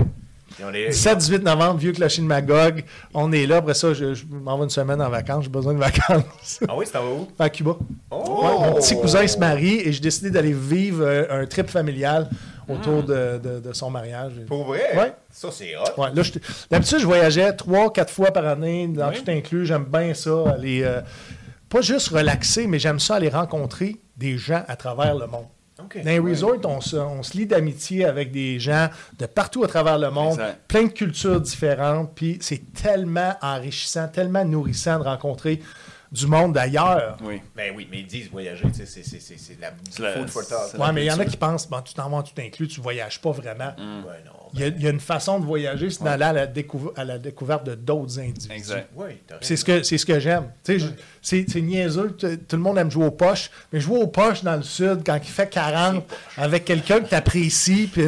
Est- 0.59 0.89
17-18 0.91 1.43
novembre, 1.43 1.79
Vieux 1.79 1.91
Clocher 1.91 2.21
de 2.21 2.27
Magog. 2.27 2.83
On 3.13 3.31
est 3.31 3.45
là. 3.45 3.57
Après 3.57 3.73
ça, 3.73 3.93
je, 3.93 4.13
je 4.13 4.23
m'en 4.29 4.57
vais 4.57 4.63
une 4.65 4.69
semaine 4.69 5.01
en 5.01 5.09
vacances. 5.09 5.43
J'ai 5.45 5.49
besoin 5.49 5.73
de 5.73 5.79
vacances. 5.79 6.59
Ah 6.67 6.73
oui, 6.75 6.85
c'est 6.89 6.97
où? 6.99 7.27
à 7.39 7.49
Cuba. 7.49 7.75
Oh! 8.11 8.41
Ouais, 8.43 8.67
mon 8.69 8.73
petit 8.75 8.95
cousin 8.99 9.25
se 9.27 9.37
marie 9.37 9.79
et 9.79 9.91
j'ai 9.91 9.99
décidé 9.99 10.29
d'aller 10.31 10.53
vivre 10.53 11.03
euh, 11.03 11.41
un 11.41 11.45
trip 11.45 11.69
familial 11.69 12.29
autour 12.69 13.03
de, 13.03 13.39
de- 13.39 13.59
de 13.59 13.73
son 13.73 13.89
mariage. 13.89 14.33
Pour 14.47 14.63
vrai? 14.65 14.95
Ouais. 14.95 15.13
Ça, 15.31 15.49
c'est 15.51 15.75
hot. 15.75 16.01
Ouais, 16.01 16.09
D'habitude, 16.71 16.99
je 16.99 17.05
voyageais 17.05 17.51
trois, 17.53 17.91
quatre 17.91 18.11
fois 18.13 18.31
par 18.31 18.45
année, 18.47 18.87
dans 18.87 19.09
Oui. 19.09 19.21
tout 19.23 19.29
inclus. 19.31 19.65
J'aime 19.65 19.85
bien 19.85 20.13
ça. 20.13 20.51
Aller, 20.55 20.81
euh, 20.83 21.01
pas 21.67 21.81
juste 21.81 22.09
relaxer, 22.09 22.67
mais 22.67 22.79
j'aime 22.79 22.99
ça 22.99 23.15
aller 23.15 23.29
rencontrer 23.29 23.97
des 24.15 24.37
gens 24.37 24.63
à 24.67 24.75
travers 24.75 25.15
le 25.15 25.25
monde. 25.27 25.45
Dans 25.95 26.03
les 26.05 26.19
resorts, 26.19 26.57
on 26.65 26.81
se, 26.81 26.95
on 26.95 27.23
se 27.23 27.37
lie 27.37 27.45
d'amitié 27.45 28.05
avec 28.05 28.31
des 28.31 28.59
gens 28.59 28.89
de 29.19 29.25
partout 29.25 29.63
à 29.63 29.67
travers 29.67 29.97
le 29.97 30.09
monde, 30.09 30.33
Exact. 30.33 30.61
plein 30.67 30.83
de 30.83 30.91
cultures 30.91 31.41
différentes, 31.41 32.13
puis 32.15 32.37
c'est 32.41 32.73
tellement 32.73 33.35
enrichissant, 33.41 34.07
tellement 34.07 34.45
nourrissant 34.45 34.99
de 34.99 35.03
rencontrer 35.03 35.61
du 36.11 36.27
monde 36.27 36.53
d'ailleurs. 36.53 37.17
Oui. 37.23 37.41
Ben 37.55 37.73
oui, 37.75 37.87
mais 37.89 38.01
ils 38.01 38.05
disent 38.07 38.29
voyager, 38.29 38.65
tu 38.67 38.75
sais, 38.75 38.85
c'est- 38.85 39.03
c'est 39.03 39.19
c'est- 39.19 39.37
c'est 39.39 39.55
de 39.55 39.61
la 39.61 39.71
la- 39.99 40.13
food 40.17 40.29
for 40.29 40.47
thought. 40.47 40.73
Ouais, 40.79 40.91
mais 40.93 41.03
il 41.05 41.07
y 41.07 41.11
en 41.11 41.17
a 41.19 41.25
qui 41.25 41.37
pensent, 41.37 41.67
bon, 41.67 41.81
tu 41.81 41.93
t'en 41.95 42.07
vas 42.09 42.17
en 42.17 42.23
tout 42.23 42.39
inclus, 42.39 42.67
tu 42.67 42.81
voyages 42.81 43.19
pas 43.19 43.31
vraiment. 43.31 43.73
Ouais, 43.79 44.21
non. 44.25 44.42
Il 44.53 44.59
y, 44.59 44.63
a, 44.63 44.67
il 44.67 44.81
y 44.81 44.87
a 44.87 44.91
une 44.91 44.99
façon 44.99 45.39
de 45.39 45.45
voyager, 45.45 45.89
c'est 45.89 46.03
d'aller 46.03 46.23
à 46.25 46.33
la, 46.33 46.47
découv- 46.47 46.91
à 46.95 47.03
la 47.03 47.17
découverte 47.17 47.65
de 47.65 47.73
d'autres 47.75 48.19
individus. 48.19 48.51
Exact. 48.53 48.89
Oui, 48.95 49.05
C'est 49.41 49.55
ce 49.57 49.65
que, 49.65 49.81
c'est 49.83 49.97
ce 49.97 50.05
que 50.05 50.19
j'aime. 50.19 50.43
Tu 50.63 50.79
sais, 50.79 50.85
je- 51.21 51.45
C'est 51.49 51.61
niaiseux, 51.61 52.11
tout 52.11 52.55
le 52.55 52.61
monde 52.61 52.77
aime 52.77 52.91
jouer 52.91 53.05
aux 53.05 53.11
poches, 53.11 53.49
mais 53.71 53.79
jouer 53.79 53.99
aux 53.99 54.07
poches 54.07 54.43
dans 54.43 54.55
le 54.55 54.61
sud 54.63 55.01
quand 55.05 55.15
il 55.15 55.29
fait 55.29 55.49
40 55.49 56.03
avec 56.37 56.65
quelqu'un 56.65 56.99
que 57.01 57.09
tu 57.09 57.15
apprécies, 57.15 57.87
puis 57.87 58.03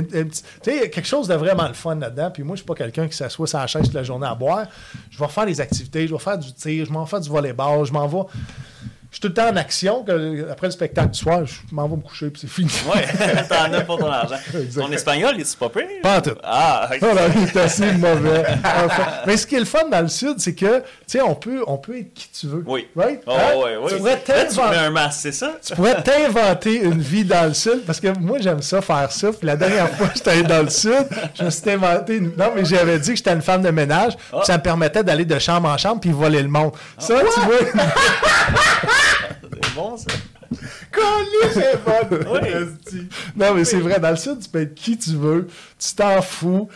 sais, 0.62 0.76
il 0.76 0.76
y 0.78 0.80
a 0.82 0.88
quelque 0.88 1.08
chose 1.08 1.28
de 1.28 1.34
vraiment 1.36 1.68
le 1.68 1.74
fun 1.74 1.96
là-dedans. 1.96 2.30
Puis 2.32 2.44
moi, 2.44 2.56
je 2.56 2.60
suis 2.62 2.68
pas 2.68 2.76
quelqu'un 2.76 3.08
qui 3.08 3.16
s'assoit 3.18 3.48
sur 3.48 3.58
la 3.60 3.68
chaise 3.68 3.84
toute 3.84 3.94
la 3.94 4.04
journée 4.04 4.28
à 4.28 4.36
boire. 4.36 4.68
Je 5.10 5.18
vais 5.18 5.28
faire 5.28 5.46
des 5.46 5.60
activités, 5.62 6.08
je 6.08 6.14
vais 6.14 6.20
faire 6.20 6.38
du 6.38 6.54
tir, 6.54 6.86
je 6.86 6.92
m'en 6.92 7.06
fais 7.06 7.20
du 7.20 7.30
volleyball, 7.30 7.86
je 7.86 7.94
m'en 7.94 8.08
vais. 8.08 8.20
Je 9.16 9.20
suis 9.22 9.22
tout 9.22 9.28
le 9.30 9.34
temps 9.34 9.48
en 9.50 9.56
action. 9.56 10.04
que- 10.04 10.52
après 10.52 10.68
le 10.68 10.72
spectacle 10.72 11.12
du 11.12 11.18
soir, 11.20 11.46
je 11.46 11.54
m'en 11.72 11.88
vais 11.88 11.96
me 11.96 12.02
coucher, 12.02 12.30
puis 12.30 12.42
c'est 12.42 12.50
fini. 12.50 12.70
Ouais, 12.94 13.06
t'en 13.50 13.72
as 13.72 13.80
pour 13.80 13.98
ton 13.98 14.12
argent. 14.12 14.36
Exact. 14.54 14.82
Ton 14.86 14.92
espagnol, 14.92 15.40
est-tu 15.40 15.56
pas 15.56 15.70
pire? 15.70 15.84
Pas 16.04 16.18
en 16.18 16.22
tout. 16.22 16.36
Ah, 16.44 16.90
ok. 16.94 17.00
Là, 17.02 17.22
il 17.34 17.44
est 17.44 17.56
assez 17.58 17.94
mauvais. 17.94 18.44
Enfin, 18.84 19.04
mais 19.26 19.38
ce 19.38 19.48
qui 19.48 19.56
est 19.56 19.60
le 19.60 19.64
fun 19.66 19.88
dans 19.90 20.02
le 20.02 20.10
Sud, 20.10 20.34
c'est 20.40 20.54
que, 20.54 20.80
tu 20.80 20.84
sais, 21.08 21.22
on 21.22 21.34
peut, 21.34 21.64
on 21.66 21.78
peut 21.78 21.98
être 22.00 22.14
qui 22.14 22.28
tu 22.38 22.48
veux. 22.48 22.62
Oui. 22.68 22.90
Right? 22.94 23.22
Oh, 23.26 23.32
Hein? 23.32 23.56
ouais, 23.64 23.78
ouais. 23.78 23.90
Tu 23.92 23.96
pourrais 24.00 24.18
t'inventer- 24.18 24.76
un 24.76 24.90
masque, 24.90 25.20
c'est 25.22 25.32
ça? 25.32 25.52
tu 25.66 25.74
pourrais 25.76 26.04
t'inventer 26.04 26.82
une 26.84 27.00
vie 27.00 27.24
dans 27.24 27.46
le 27.48 27.54
Sud, 27.54 27.86
parce 27.88 28.02
que 28.02 28.10
moi, 28.20 28.40
j'aime 28.42 28.62
ça, 28.62 28.82
faire 28.82 29.10
ça. 29.14 29.30
Puis 29.32 29.48
la 29.48 29.56
dernière 29.56 29.90
fois 29.92 30.08
que 30.08 30.18
j'étais 30.18 30.32
allé 30.32 30.44
dans 30.44 30.62
le 30.64 30.70
Sud, 30.70 31.08
je 31.40 31.44
me 31.46 31.50
suis 31.52 31.70
inventé 31.72 32.18
une... 32.18 32.36
Non, 32.36 32.52
mais 32.54 32.66
j'avais 32.66 33.00
dit 33.00 33.12
que 33.12 33.16
j'étais 33.16 33.32
une 33.32 33.42
femme 33.42 33.62
de 33.62 33.70
ménage, 33.72 34.18
puis 34.18 34.40
ça 34.44 34.58
me 34.58 34.62
permettait 34.62 35.06
d'aller 35.06 35.24
de 35.24 35.40
chambre 35.40 35.70
en 35.70 35.78
chambre 35.78 36.02
puis 36.02 36.12
voler 36.12 36.42
le 36.42 36.50
monde. 36.50 36.74
Ça, 37.00 37.14
tu 37.34 37.40
vois... 37.40 37.56
C'est 39.76 39.82
bon, 39.82 39.98
ça. 39.98 40.06
Collier, 40.92 41.52
c'est 41.54 41.84
bon. 41.84 42.32
Oui. 42.34 43.00
Non, 43.36 43.54
mais 43.54 43.66
c'est 43.66 43.80
vrai, 43.80 44.00
dans 44.00 44.12
le 44.12 44.16
Sud, 44.16 44.40
tu 44.40 44.48
peux 44.50 44.62
être 44.62 44.74
qui 44.76 44.98
tu 44.98 45.12
veux, 45.12 45.48
tu 45.78 45.96
t'en 45.96 46.22
fous. 46.22 46.70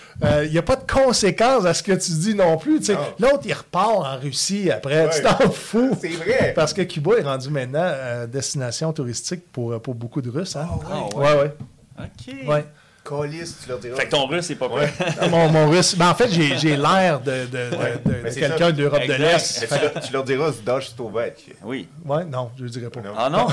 Il 0.44 0.52
n'y 0.52 0.58
a 0.58 0.62
pas 0.62 0.76
de 0.76 0.92
conséquences 0.92 1.66
à 1.66 1.74
ce 1.74 1.82
que 1.84 1.94
tu 1.94 2.12
dis 2.12 2.36
non 2.36 2.58
plus. 2.58 2.80
tu 2.80 2.86
sais. 2.86 2.96
Non. 2.96 3.02
L'autre, 3.20 3.44
il 3.46 3.54
repart 3.54 4.06
en 4.06 4.18
Russie 4.20 4.70
après, 4.72 5.10
tu 5.12 5.22
t'en 5.22 5.50
fous. 5.52 5.98
C'est 6.02 6.10
vrai. 6.10 6.54
Parce 6.56 6.74
que 6.74 6.82
Cuba 6.82 7.18
est 7.20 7.24
rendu 7.24 7.50
maintenant 7.50 7.80
euh, 7.84 8.28
destination 8.28 8.92
touristique 8.92 9.44
pour, 9.52 9.82
pour 9.82 9.96
beaucoup 9.96 10.22
de 10.22 10.30
Russes. 10.30 10.56
Hein? 10.56 10.68
Ah, 10.92 11.16
ouais, 11.16 11.40
ouais. 11.40 11.54
OK. 12.00 12.48
ouais. 12.48 12.66
Collier, 13.10 13.44
tu 13.44 13.68
leur 13.70 13.80
diras. 13.80 13.96
Fait 13.96 14.06
que 14.06 14.12
ton 14.12 14.28
russe, 14.28 14.46
c'est 14.46 14.56
pas 14.56 14.68
Ouais. 14.68 14.88
Ah, 15.20 15.28
mon, 15.30 15.50
mon 15.50 15.68
russe. 15.68 15.96
Ben, 15.96 16.10
en 16.10 16.14
fait, 16.14 16.30
j'ai 16.30 16.56
j'ai 16.60 16.78
l'air 16.78 17.20
de, 17.20 17.32
de- 17.32 17.38
de- 17.48 17.48
de- 17.48 18.10
de 18.18 18.22
Mais 18.24 18.30
c'est 18.30 18.42
quelqu'un 18.42 18.66
ça. 18.68 18.72
d'Europe 18.72 19.02
de 19.08 19.14
l'Est. 19.14 19.68
Tu, 19.68 19.74
leur, 19.82 19.94
tu 20.04 20.14
leur 20.14 20.24
diras, 20.24 20.52
Zdash 20.52 20.90
Stovek. 20.90 21.56
Oui. 21.64 21.88
Ouais, 22.06 22.24
non, 22.26 22.52
je 22.56 22.66
ne 22.66 22.70
dirais 22.70 22.90
pas. 22.92 23.02
Non. 23.02 23.14
Ah 23.18 23.30
non? 23.32 23.48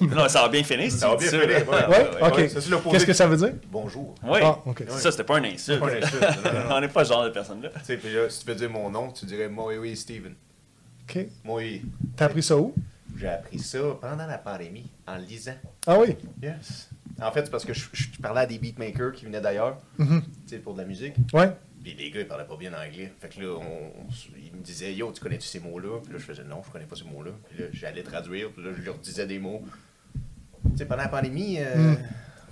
non, 0.08 0.28
ça 0.28 0.42
va 0.42 0.48
bien 0.48 0.64
finir 0.64 0.90
si 0.90 0.98
Ça 0.98 1.08
va 1.08 1.16
bien 1.16 1.28
finir, 1.28 1.46
ouais. 1.46 1.86
Ouais, 1.88 2.10
ok. 2.20 2.90
Qu'est-ce 2.90 3.06
que 3.06 3.12
ça 3.12 3.28
veut 3.28 3.36
dire? 3.36 3.52
Bonjour. 3.70 4.12
Oui. 4.24 4.40
Ah, 4.42 4.58
ok. 4.66 4.84
Ça, 4.88 5.12
c'était 5.12 5.22
pas 5.22 5.36
un 5.36 5.44
insulte. 5.44 5.78
Pas 5.78 5.96
une 5.96 6.02
insulte, 6.02 6.22
non, 6.22 6.52
non, 6.52 6.68
non. 6.68 6.74
On 6.74 6.80
n'est 6.80 6.88
pas 6.88 7.04
ce 7.04 7.12
genre 7.12 7.22
de 7.24 7.30
personne-là. 7.30 7.68
Tu 7.78 7.84
sais, 7.84 7.96
puis 7.98 8.12
là, 8.12 8.28
si 8.28 8.40
tu 8.40 8.46
veux 8.48 8.56
dire 8.56 8.70
mon 8.70 8.90
nom, 8.90 9.12
tu 9.12 9.24
dirais 9.24 9.48
Moe 9.48 9.94
Steven. 9.94 10.34
OK. 11.08 11.26
Moe. 11.44 11.62
T'as 12.16 12.24
appris 12.24 12.42
ça 12.42 12.56
où? 12.56 12.74
J'ai 13.16 13.28
appris 13.28 13.60
ça 13.60 13.78
pendant 14.00 14.26
la 14.26 14.38
pandémie, 14.38 14.90
en 15.06 15.16
lisant. 15.16 15.54
Ah 15.86 15.96
oui? 15.96 16.16
Yes. 16.42 16.88
En 17.22 17.30
fait, 17.32 17.44
c'est 17.46 17.50
parce 17.50 17.64
que 17.64 17.72
je, 17.72 17.86
je 17.92 18.08
parlais 18.20 18.42
à 18.42 18.46
des 18.46 18.58
beatmakers 18.58 19.12
qui 19.12 19.24
venaient 19.24 19.40
d'ailleurs, 19.40 19.78
Mhm. 19.98 20.22
tu 20.22 20.30
sais, 20.46 20.58
pour 20.58 20.74
de 20.74 20.80
la 20.80 20.84
musique. 20.84 21.14
Ouais. 21.32 21.50
Puis 21.82 21.94
les 21.98 22.10
gars, 22.10 22.20
ils 22.20 22.26
parlaient 22.26 22.44
pas 22.44 22.56
bien 22.56 22.72
anglais. 22.72 23.12
Fait 23.20 23.28
que 23.28 23.40
là, 23.40 23.54
on, 23.58 24.06
on 24.06 24.10
s- 24.10 24.26
ils 24.36 24.52
me 24.52 24.62
disaient, 24.62 24.92
yo, 24.92 25.12
tu 25.12 25.20
connais-tu 25.22 25.46
ces 25.46 25.60
mots-là? 25.60 26.00
Puis 26.02 26.12
là, 26.12 26.18
je 26.18 26.24
faisais, 26.24 26.42
non, 26.44 26.62
je 26.66 26.70
connais 26.72 26.84
pas 26.84 26.96
ces 26.96 27.04
mots-là. 27.04 27.30
Puis 27.48 27.58
là, 27.62 27.66
j'allais 27.72 28.02
traduire, 28.02 28.50
puis 28.50 28.64
là, 28.64 28.70
je 28.76 28.82
leur 28.82 28.96
disais 28.96 29.26
des 29.26 29.38
mots. 29.38 29.62
Tu 30.72 30.78
sais, 30.78 30.84
pendant 30.84 31.02
la 31.02 31.08
pandémie, 31.08 31.58
euh, 31.60 31.92
Mm. 31.92 31.98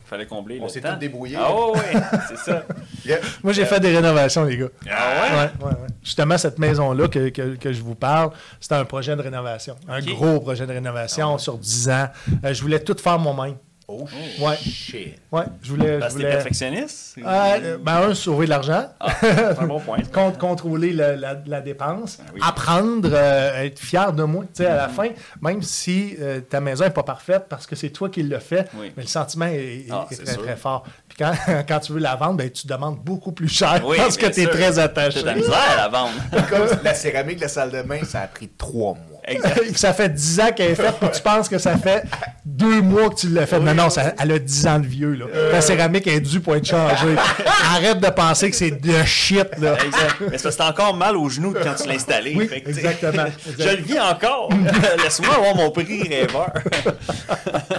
Fallait 0.06 0.26
combler 0.26 0.58
On 0.60 0.68
s'est 0.68 0.82
tous 0.82 0.96
débrouillés. 1.00 1.36
Ah 1.38 1.50
ouais, 1.50 1.70
ouais, 1.78 2.00
c'est 2.28 2.36
ça. 2.36 2.66
yeah. 3.06 3.16
Moi, 3.42 3.54
j'ai 3.54 3.64
fait 3.64 3.80
des 3.80 3.88
rénovations, 3.96 4.44
les 4.44 4.58
gars. 4.58 4.68
Ah 4.90 5.22
ouais? 5.22 5.30
Ouais, 5.30 5.66
ouais, 5.66 5.72
ouais. 5.80 5.86
Justement, 6.02 6.36
cette 6.36 6.58
maison-là 6.58 7.08
que, 7.08 7.30
que- 7.30 7.56
que 7.56 7.72
je 7.72 7.80
vous 7.82 7.94
parle, 7.94 8.30
c'était 8.60 8.74
un 8.74 8.84
projet 8.84 9.16
de 9.16 9.22
rénovation. 9.22 9.76
Un 9.88 10.00
gros 10.02 10.40
projet 10.40 10.66
de 10.66 10.72
rénovation 10.74 11.38
sur 11.38 11.56
10 11.56 11.88
ans. 11.88 12.08
Euh, 12.44 12.52
je 12.52 12.60
voulais 12.60 12.80
tout 12.80 12.94
faire 13.02 13.18
moi-même. 13.18 13.56
Oh, 13.86 14.06
Ouais. 14.40 14.56
shit. 14.56 15.16
Ouais, 15.30 15.42
je 15.62 15.70
voulais. 15.70 15.98
Parce 15.98 16.14
je 16.14 16.18
que 16.18 16.22
t'es 16.22 16.30
perfectionniste? 16.30 17.16
Ah, 17.24 17.54
euh, 17.56 17.76
ben, 17.78 18.08
un, 18.08 18.14
sauver 18.14 18.46
de 18.46 18.50
l'argent. 18.50 18.86
Ah, 18.98 19.12
c'est 19.20 19.58
un 19.58 19.66
bon 19.66 19.78
point. 19.78 19.98
Con- 20.12 20.32
contrôler 20.32 20.92
la, 20.94 21.16
la- 21.16 21.36
la 21.46 21.60
dépense, 21.60 22.18
Ah 22.20 22.30
oui. 22.34 22.40
apprendre, 22.42 23.10
euh, 23.12 23.62
être 23.62 23.78
fier 23.78 24.12
de 24.14 24.22
moi. 24.22 24.44
Tu 24.54 24.62
sais, 24.62 24.66
à 24.66 24.76
la 24.76 24.88
fin, 24.88 25.08
même 25.42 25.60
si 25.60 26.16
euh, 26.18 26.40
ta 26.40 26.60
maison 26.60 26.84
n'est 26.84 26.90
pas 26.90 27.02
parfaite 27.02 27.44
parce 27.48 27.66
que 27.66 27.76
c'est 27.76 27.90
toi 27.90 28.08
qui 28.08 28.22
l'as 28.22 28.40
fait, 28.40 28.68
Oui. 28.78 28.90
mais 28.96 29.02
le 29.02 29.08
sentiment 29.08 29.46
est, 29.46 29.56
est- 29.56 29.86
Ah, 29.90 30.06
est 30.10 30.14
c'est 30.14 30.24
très, 30.24 30.32
sûr. 30.32 30.42
très 30.44 30.56
fort. 30.56 30.84
Puis 31.06 31.18
quand, 31.18 31.32
quand 31.68 31.80
tu 31.80 31.92
veux 31.92 32.00
la 32.00 32.16
vendre, 32.16 32.38
ben, 32.38 32.50
tu 32.50 32.66
demandes 32.66 32.98
beaucoup 33.04 33.32
plus 33.32 33.48
cher 33.48 33.82
Oui, 33.86 33.98
parce 33.98 34.16
que 34.16 34.26
tu 34.26 34.40
es 34.40 34.44
sûr. 34.44 34.50
très 34.50 34.78
attaché. 34.78 35.20
De 35.20 35.26
la 35.26 35.34
misère 35.34 35.54
à 35.54 35.76
la 35.76 35.88
vendre. 35.88 36.12
Comme 36.48 36.68
la 36.82 36.94
céramique 36.94 37.36
de 37.36 37.42
la 37.42 37.48
salle 37.48 37.70
de 37.70 37.82
bain, 37.82 38.02
ça 38.04 38.22
a 38.22 38.26
pris 38.28 38.48
trois 38.48 38.94
mois. 38.94 39.13
Exact. 39.26 39.76
Ça 39.76 39.92
fait 39.94 40.08
10 40.10 40.40
ans 40.40 40.52
qu'elle 40.54 40.72
est 40.72 40.74
faite, 40.74 40.96
puis 41.00 41.08
tu 41.12 41.22
penses 41.22 41.48
que 41.48 41.58
ça 41.58 41.76
fait 41.78 42.04
deux 42.44 42.82
mois 42.82 43.08
que 43.08 43.14
tu 43.14 43.28
l'as 43.28 43.46
fait. 43.46 43.58
mais 43.58 43.74
non, 43.74 43.88
ça, 43.88 44.12
elle 44.18 44.32
a 44.32 44.38
10 44.38 44.66
ans 44.66 44.78
de 44.78 44.86
vieux. 44.86 45.14
Là. 45.14 45.26
La 45.52 45.60
céramique 45.60 46.06
est 46.06 46.20
due 46.20 46.40
pour 46.40 46.56
être 46.56 46.66
changée. 46.66 47.16
Arrête 47.74 48.00
de 48.00 48.10
penser 48.10 48.50
que 48.50 48.56
c'est 48.56 48.70
de 48.70 49.04
shit. 49.04 49.58
Là. 49.58 49.76
Exact. 49.84 50.16
Mais 50.30 50.38
c'est 50.38 50.60
encore 50.60 50.94
mal 50.94 51.16
aux 51.16 51.28
genoux 51.28 51.54
quand 51.54 51.74
tu 51.74 51.88
l'as 51.88 51.94
installé. 51.94 52.34
Oui, 52.36 52.48
exactement. 52.52 53.24
Je 53.58 53.68
le 53.68 53.82
vis 53.82 54.00
encore. 54.00 54.50
Laisse-moi 55.02 55.34
avoir 55.34 55.54
mon 55.54 55.70
prix 55.70 56.02
rêveur. 56.08 56.52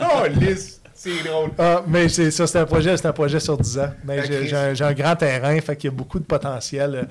Oh, 0.02 0.24
lisse. 0.40 0.82
C'est 1.06 1.24
drôle. 1.30 1.52
Ah, 1.60 1.84
mais 1.88 2.10
c'est 2.10 2.32
ça, 2.32 2.48
c'est 2.48 2.58
un 2.60 2.66
projet, 2.66 2.98
c'est 2.98 3.06
un 3.08 3.14
projet 3.14 3.40
sur 3.40 3.58
10 3.58 3.78
ans. 3.80 3.92
Mais 4.06 4.20
Ah, 4.20 4.24
j'ai, 4.26 4.56
un, 4.56 4.74
j'ai 4.74 4.84
un 4.84 4.94
grand 4.94 5.16
terrain, 5.16 5.60
fait 5.62 5.76
qu'il 5.76 5.92
y 5.92 5.94
a 5.94 5.96
beaucoup 5.96 6.18
de 6.20 6.24
potentiel, 6.26 6.96
euh, 6.96 7.04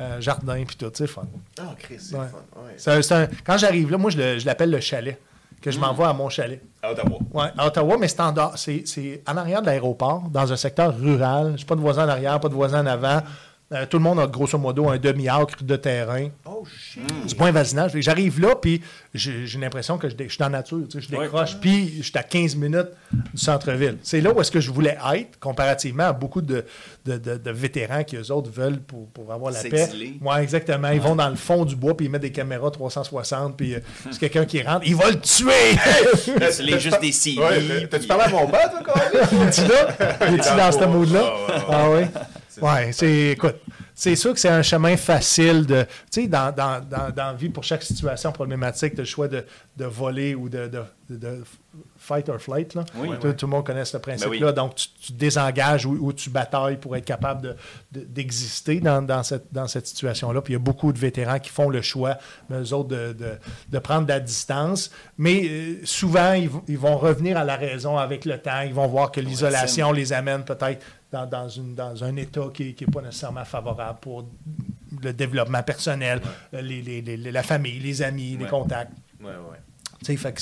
euh, 0.00 0.20
jardin 0.20 0.64
puis 0.66 0.74
tout, 0.76 0.90
c'est 0.92 1.06
fun. 1.06 1.22
Oh, 1.60 1.62
Chris, 1.78 1.96
c'est 2.00 2.16
Ouais. 2.16 2.26
fun. 2.26 2.60
Ouais. 2.62 2.74
C'est 2.76 2.90
un- 2.90 3.02
c'est 3.02 3.14
un- 3.14 3.28
quand 3.44 3.56
j'arrive 3.56 3.90
là, 3.92 3.98
moi 3.98 4.10
je, 4.10 4.18
le- 4.18 4.38
je 4.40 4.46
l'appelle 4.46 4.70
le 4.70 4.80
chalet, 4.80 5.16
que 5.62 5.70
je 5.70 5.78
m'envoie 5.78 6.08
à 6.08 6.12
mon 6.12 6.28
chalet. 6.28 6.60
À 6.82 6.90
Ottawa. 6.92 7.18
Ouais, 7.32 7.46
à 7.56 7.66
Ottawa, 7.68 7.96
mais 7.98 8.08
c'est 8.08 8.20
en, 8.20 8.32
dehors- 8.32 8.56
c'est, 8.58 8.82
c'est 8.84 9.22
en 9.28 9.36
arrière 9.36 9.60
de 9.62 9.66
l'aéroport, 9.66 10.24
dans 10.30 10.52
un 10.52 10.56
secteur 10.56 10.96
rural. 10.98 11.54
J'ai 11.56 11.64
pas 11.64 11.74
de 11.76 11.80
voisins 11.80 12.04
en 12.04 12.08
arrière, 12.08 12.38
pas 12.40 12.48
de 12.48 12.54
voisins 12.54 12.82
en 12.82 12.86
avant. 12.86 13.20
Euh, 13.72 13.84
tout 13.84 13.96
le 13.96 14.04
monde 14.04 14.20
a 14.20 14.28
grosso 14.28 14.56
modo 14.58 14.88
un 14.88 14.96
demi-acre 14.96 15.64
de 15.64 15.74
terrain. 15.74 16.28
Oh, 16.44 16.62
shit. 16.64 17.02
du 17.26 17.34
point 17.34 17.50
voisinage. 17.50 17.90
Fait 17.90 17.98
que 17.98 18.04
J'arrive 18.04 18.40
là, 18.40 18.54
puis 18.54 18.80
j'ai 19.12 19.44
l'impression 19.58 19.98
que 19.98 20.08
je, 20.08 20.14
suis 20.16 20.38
dans 20.38 20.44
la 20.44 20.58
nature. 20.58 20.82
tu 20.88 21.00
sais, 21.02 21.08
Je 21.10 21.16
Ouais. 21.16 21.24
décroche, 21.24 21.56
puis 21.60 21.94
je 21.98 22.02
suis 22.04 22.16
à 22.16 22.22
15 22.22 22.54
minutes 22.54 22.90
du 23.34 23.40
centre-ville. 23.40 23.98
C'est 24.04 24.20
là 24.20 24.32
où 24.32 24.40
est-ce 24.40 24.52
que 24.52 24.60
je 24.60 24.70
voulais 24.70 24.96
être, 25.14 25.40
comparativement 25.40 26.04
à 26.04 26.12
beaucoup 26.12 26.42
de, 26.42 26.64
de, 27.06 27.16
de- 27.18 27.38
de 27.38 27.50
vétérans 27.50 28.04
qui, 28.04 28.14
eux 28.14 28.30
autres, 28.30 28.50
veulent 28.52 28.78
pour, 28.78 29.08
pour 29.08 29.32
avoir 29.32 29.50
la 29.52 29.60
paix. 29.60 29.78
S'exiler. 29.78 30.16
Oui, 30.20 30.36
exactement. 30.40 30.90
Ils 30.90 31.00
vont 31.00 31.16
dans 31.16 31.28
le 31.28 31.34
fond 31.34 31.64
du 31.64 31.74
bois, 31.74 31.96
puis 31.96 32.06
ils 32.06 32.08
mettent 32.08 32.22
des 32.22 32.30
caméras 32.30 32.70
360, 32.70 33.56
puis 33.56 33.74
euh, 33.74 33.80
c'est 34.12 34.20
quelqu'un 34.20 34.44
qui 34.44 34.62
rentre, 34.62 34.86
il 34.86 34.94
va 34.94 35.10
le 35.10 35.18
tuer! 35.18 35.50
C'est 36.52 36.78
juste 36.78 37.00
des 37.00 37.10
t'as- 37.10 37.48
T'as-tu 37.88 37.98
puis- 37.98 38.06
parlé 38.06 38.24
à 38.24 38.28
mon 38.28 38.46
père, 38.46 38.70
toi, 38.70 38.80
quand 38.84 38.94
même? 38.94 39.48
Es-tu 39.48 39.62
là? 39.62 39.88
Es-tu 40.28 40.36
dans 40.50 40.56
dans 40.56 40.72
ce 40.72 40.84
mood-là? 40.84 41.32
Ah, 41.68 41.90
ouais, 41.90 41.96
ouais. 41.96 42.08
Ah 42.14 42.20
oui? 42.62 42.92
C'est, 42.92 43.28
écoute, 43.30 43.56
c'est 43.94 44.16
sûr 44.16 44.32
que 44.34 44.40
c'est 44.40 44.48
un 44.48 44.62
chemin 44.62 44.96
facile 44.96 45.66
de, 45.66 45.82
tu 46.10 46.22
sais, 46.22 46.26
dans, 46.28 46.54
dans, 46.54 46.80
dans, 46.80 47.10
dans 47.14 47.34
vie, 47.34 47.48
pour 47.48 47.64
chaque 47.64 47.82
situation 47.82 48.32
problématique, 48.32 48.92
tu 48.94 48.98
le 48.98 49.04
choix 49.04 49.28
de, 49.28 49.44
de 49.76 49.84
voler 49.84 50.34
ou 50.34 50.48
de- 50.48 50.68
de 51.10 51.42
fight 52.06 52.28
or 52.28 52.38
flight, 52.40 52.74
là. 52.74 52.84
Oui. 52.94 53.08
tout, 53.20 53.32
tout 53.32 53.46
le 53.46 53.50
monde 53.50 53.66
connaît 53.66 53.84
ce 53.84 53.96
principe-là. 53.96 54.38
Ben 54.38 54.46
oui. 54.46 54.54
Donc, 54.54 54.76
tu, 54.76 55.12
désengages 55.12 55.84
ou, 55.86 55.98
ou 56.00 56.12
tu 56.12 56.30
batailles 56.30 56.76
pour 56.76 56.94
être 56.96 57.04
capable 57.04 57.42
de- 57.42 57.56
de- 57.92 58.04
d'exister 58.04 58.80
dans, 58.80 59.02
dans 59.02 59.22
cette, 59.22 59.52
dans 59.52 59.66
cette 59.66 59.86
situation-là. 59.86 60.40
Puis 60.40 60.52
il 60.52 60.56
y 60.56 60.60
a 60.60 60.60
beaucoup 60.60 60.92
de 60.92 60.98
vétérans 60.98 61.38
qui 61.38 61.50
font 61.50 61.68
le 61.68 61.82
choix, 61.82 62.16
mais 62.48 62.56
eux 62.60 62.72
autres, 62.72 62.88
de, 62.90 63.78
prendre 63.78 64.04
de 64.06 64.12
la 64.12 64.20
distance. 64.20 64.90
Mais 65.18 65.42
euh, 65.48 65.80
souvent, 65.84 66.32
ils, 66.32 66.48
vont- 66.48 66.62
ils 66.68 66.78
vont 66.78 66.96
revenir 66.96 67.36
à 67.36 67.44
la 67.44 67.56
raison 67.56 67.98
avec 67.98 68.24
le 68.24 68.38
temps. 68.38 68.60
Ils 68.60 68.74
vont 68.74 68.86
voir 68.86 69.10
que 69.10 69.20
l'isolation 69.20 69.92
les 69.92 70.12
amène 70.12 70.44
peut-être 70.44 70.84
dans, 71.12 71.26
dans, 71.26 71.48
une, 71.48 71.74
dans 71.74 72.02
un 72.04 72.16
état 72.16 72.42
qui 72.54 72.74
n'est 72.80 72.86
pas 72.92 73.00
nécessairement 73.02 73.44
favorable 73.44 73.98
pour 74.00 74.24
le 75.02 75.12
développement 75.12 75.62
personnel, 75.62 76.20
euh, 76.54 76.60
les, 76.60 76.80
les- 76.82 77.02
les- 77.02 77.32
la 77.32 77.42
famille, 77.42 77.78
les 77.80 78.02
amis, 78.02 78.36
les 78.38 78.46
contacts. 78.46 78.92
Ouais, 79.20 79.28
ouais. 79.30 79.58
Tu 80.00 80.06
sais, 80.06 80.16
fait 80.16 80.32
que 80.32 80.40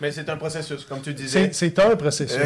Mais 0.00 0.10
c'est 0.12 0.28
un 0.30 0.36
processus, 0.36 0.84
comme 0.84 1.00
tu 1.02 1.12
disais. 1.14 1.50
c'est 1.52 1.78
un 1.78 1.94
processus. 1.96 2.36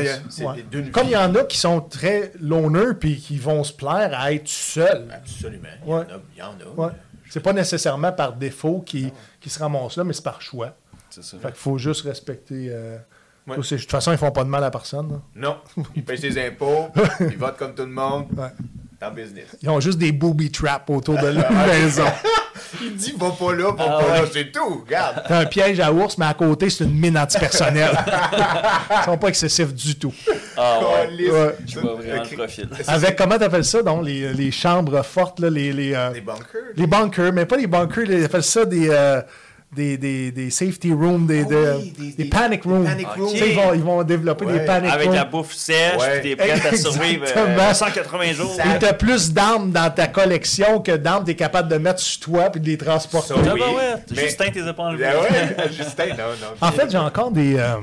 Euh, 0.41 0.45
Ouais. 0.45 0.65
Comme 0.93 1.07
il 1.07 1.13
y 1.13 1.17
en 1.17 1.35
a 1.35 1.45
qui 1.45 1.57
sont 1.59 1.81
très 1.81 2.33
loners 2.41 2.95
puis 2.99 3.17
qui 3.21 3.39
vont 3.39 3.63
se 3.65 3.73
plaire 3.73 4.11
à 4.19 4.33
être 4.33 4.49
seuls. 4.49 5.07
Absolument. 5.13 5.69
Il 5.85 5.89
y 5.89 5.93
en 5.93 5.97
Ouais. 5.99 6.05
a. 6.05 6.21
Il 6.35 6.39
y 6.39 6.43
en 6.43 6.49
a. 6.49 6.81
Ouais. 6.89 6.93
C'est 7.31 7.41
pas 7.41 7.53
nécessairement 7.53 8.13
par 8.13 8.35
défaut 8.35 8.83
qui, 8.85 9.13
qui 9.41 9.51
se 9.51 9.59
ramassent 9.59 9.97
là, 9.97 10.05
mais 10.05 10.13
c'est 10.13 10.23
par 10.25 10.41
choix. 10.43 10.77
C'est 11.11 11.23
ça. 11.25 11.37
Fait 11.39 11.49
qu'il 11.49 11.57
faut 11.57 11.79
juste 11.79 12.03
respecter. 12.03 12.69
euh, 12.71 12.97
De 13.47 13.55
toute 13.55 13.91
façon, 13.91 14.11
ils 14.13 14.19
font 14.19 14.31
pas 14.33 14.45
de 14.45 14.49
mal 14.49 14.63
à 14.65 14.71
personne. 14.71 15.11
là. 15.13 15.21
Non. 15.35 15.85
Il 15.97 16.05
paye 16.05 16.19
ses 16.19 16.45
impôts. 16.47 16.89
il 17.21 17.37
vote 17.37 17.57
comme 17.57 17.75
tout 17.75 17.83
le 17.85 17.89
monde. 17.91 18.27
Business. 19.11 19.47
Ils 19.63 19.69
ont 19.71 19.81
juste 19.81 19.99
des 19.99 20.13
booby 20.13 20.51
traps 20.51 20.85
autour 20.89 21.19
de 21.19 21.27
leur 21.29 21.51
maison. 21.67 22.05
Il 22.83 22.97
dit 22.97 23.15
va 23.19 23.31
pas 23.31 23.53
là, 23.53 23.65
va 23.65 23.75
Ah 23.79 23.85
pas 23.85 23.99
ouais. 24.13 24.21
là, 24.23 24.29
c'est 24.33 24.53
tout. 24.53 24.83
Regarde. 24.87 25.23
T'as 25.29 25.39
un 25.41 25.45
piège 25.47 25.81
à 25.81 25.93
ours, 25.93 26.19
mais 26.19 26.27
à 26.27 26.35
côté, 26.35 26.69
c'est 26.71 26.85
une 26.85 26.99
mine 26.99 27.17
antipersonnelle. 27.17 27.91
Ils 28.91 29.05
sont 29.05 29.17
pas 29.19 29.29
excessifs 29.29 29.73
du 29.75 29.97
tout. 29.97 30.13
Ah 30.57 30.79
ouais. 30.81 31.07
Calisse. 31.07 31.31
Ouais. 31.31 31.57
Je 31.67 31.79
vois 31.81 31.95
vraiment 31.95 32.23
Ok. 32.23 32.31
le 32.31 32.37
profil. 32.37 32.69
Avec, 32.89 33.17
comment 33.17 33.39
t'appelles 33.39 33.65
ça, 33.65 33.83
donc, 33.83 34.05
les, 34.05 34.33
les 34.33 34.51
chambres 34.51 35.03
fortes, 35.05 35.41
là, 35.41 35.51
les, 35.51 35.73
les, 35.73 35.95
euh, 35.95 36.11
Des 36.13 36.21
bunkers. 36.21 36.45
les 36.77 36.87
bunkers, 36.87 37.33
mais 37.33 37.47
pas 37.47 37.57
les 37.57 37.67
bunkers, 37.67 38.05
ils 38.11 38.25
appellent 38.25 38.43
ça 38.43 38.65
des, 38.65 38.89
euh, 38.91 39.21
des, 39.75 39.97
des, 39.99 40.31
des 40.33 40.51
safety 40.51 40.93
rooms, 40.93 41.27
des, 41.27 41.43
Ah 41.43 41.77
oui, 41.79 41.93
des- 41.99 42.05
des 42.13 42.25
des- 42.25 42.29
panic 42.31 42.63
rooms. 42.65 42.85
panic 42.85 43.07
Tu 43.15 43.21
rooms. 43.21 43.37
sais, 43.37 43.51
Ils, 43.51 43.55
vont, 43.57 43.75
ils 43.75 43.83
vont 43.83 44.03
développer 44.03 44.45
Ouais. 44.45 44.59
des 44.61 44.65
panic 44.65 44.91
Avec 44.91 45.07
rooms. 45.07 45.15
la 45.17 45.25
bouffe 45.25 45.53
sèche, 45.55 45.97
Ouais. 46.01 46.21
puis 46.21 46.31
t'es 46.31 46.37
prêt 46.37 46.51
à 46.53 46.77
survivre 46.77 47.25
euh, 47.37 47.75
180 47.75 48.33
jours. 48.33 48.57
Et 48.61 48.79
t'as 48.79 48.93
plus 48.93 49.33
d'armes 49.33 49.71
dans 49.73 49.91
ta 49.91 50.07
collection 50.07 50.81
que 50.81 50.93
d'armes 50.97 51.25
t'es 51.25 51.35
capable 51.37 51.69
de 51.69 51.77
mettre 51.79 52.01
sur 52.01 52.21
toi 52.21 52.51
puis 52.51 52.61
de 52.61 52.67
les 52.67 52.79
transporter. 52.79 53.35
Ah 53.37 53.51
oui. 53.55 53.61
bah 53.61 53.67
ouais, 53.75 54.03
Mais- 54.15 54.23
Justin, 54.23 54.47
t'es 54.53 54.61
pas 54.73 54.83
enlevé. 54.83 55.05
Ah 55.07 55.21
ouais, 55.21 55.69
Justin, 55.77 56.07
non, 56.09 56.17
non. 56.41 56.55
En 56.61 56.73
fait, 56.73 56.91
j'ai 56.91 56.99
encore 56.99 57.31
des 57.31 57.57
euh, 57.59 57.75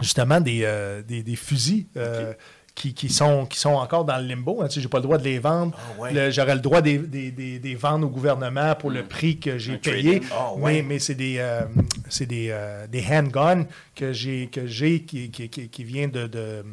justement 0.00 0.40
des, 0.40 0.60
euh, 0.64 1.02
des, 1.02 1.22
des 1.22 1.36
fusils 1.36 1.86
euh, 1.96 2.32
qui, 2.74 2.94
qui 2.94 3.08
sont, 3.10 3.44
qui 3.46 3.58
sont 3.60 3.74
encore 3.74 4.04
dans 4.04 4.16
le 4.16 4.24
limbo. 4.26 4.62
Hein. 4.62 4.68
Tu 4.68 4.74
sais, 4.76 4.80
j'ai 4.80 4.88
pas 4.88 4.98
le 4.98 5.02
droit 5.04 5.18
de 5.18 5.24
les 5.24 5.38
vendre. 5.38 5.76
Ah 5.76 6.00
ouais. 6.00 6.12
Le- 6.12 6.30
J'aurais 6.30 6.54
le 6.54 6.60
droit 6.60 6.80
des, 6.80 6.98
des, 6.98 7.30
des, 7.30 7.58
des 7.58 7.74
vendre 7.74 8.06
au 8.06 8.10
gouvernement 8.10 8.74
pour 8.74 8.90
le 8.90 9.02
prix 9.04 9.38
que 9.38 9.58
j'ai 9.58 9.76
payé. 9.76 10.22
Ah 10.32 10.54
ouais. 10.54 10.76
Mais, 10.76 10.82
mais 10.82 10.98
c'est 10.98 11.14
des, 11.14 11.36
euh, 11.38 11.62
c'est 12.08 12.26
des, 12.26 12.48
euh, 12.50 12.86
des 12.86 13.04
handguns 13.10 13.66
que 13.94 14.12
j'ai 14.12 14.46
que 14.46 14.66
j'ai 14.66 15.02
qui, 15.02 15.30
qui, 15.30 15.48
qui, 15.50 15.68
qui 15.68 15.84
vient 15.84 16.08
de, 16.08 16.26
de, 16.26 16.64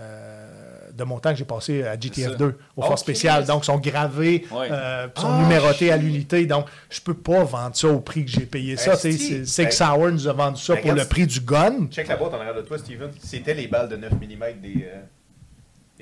euh, 0.00 0.48
de 0.94 1.04
mon 1.04 1.18
temps 1.18 1.30
que 1.32 1.36
j'ai 1.36 1.44
passé 1.44 1.84
à 1.84 1.96
GTF2 1.96 2.42
au 2.44 2.52
Oh, 2.76 2.82
Force 2.82 3.00
spécial. 3.00 3.36
Christ. 3.38 3.48
Donc, 3.48 3.62
ils 3.62 3.66
sont 3.66 3.78
gravés, 3.78 4.44
Ouais. 4.50 4.68
euh, 4.70 5.08
sont 5.16 5.26
Ah, 5.28 5.42
numérotés 5.42 5.90
à 5.90 5.96
l'unité. 5.96 6.46
Donc, 6.46 6.66
je 6.90 7.00
peux 7.00 7.14
pas 7.14 7.44
vendre 7.44 7.74
ça 7.76 7.88
au 7.88 8.00
prix 8.00 8.24
que 8.24 8.30
j'ai 8.30 8.46
payé 8.46 8.76
ça. 8.76 8.94
C'est- 8.96 9.12
Six 9.44 9.58
Ben- 9.80 9.88
Hour 9.90 10.10
nous 10.12 10.28
a 10.28 10.32
vendu 10.32 10.60
ça 10.60 10.74
Ben, 10.74 10.82
pour 10.82 10.92
le 10.92 11.04
prix 11.04 11.26
du 11.26 11.40
gun. 11.40 11.86
Check 11.90 12.08
la 12.08 12.16
boîte 12.16 12.32
en 12.34 12.38
arrière 12.38 12.54
de 12.54 12.62
toi, 12.62 12.78
Steven. 12.78 13.10
C'était 13.22 13.54
les 13.54 13.66
balles 13.66 13.88
de 13.88 13.96
9 13.96 14.12
mm 14.12 14.60
des, 14.62 14.86
euh, 14.86 15.00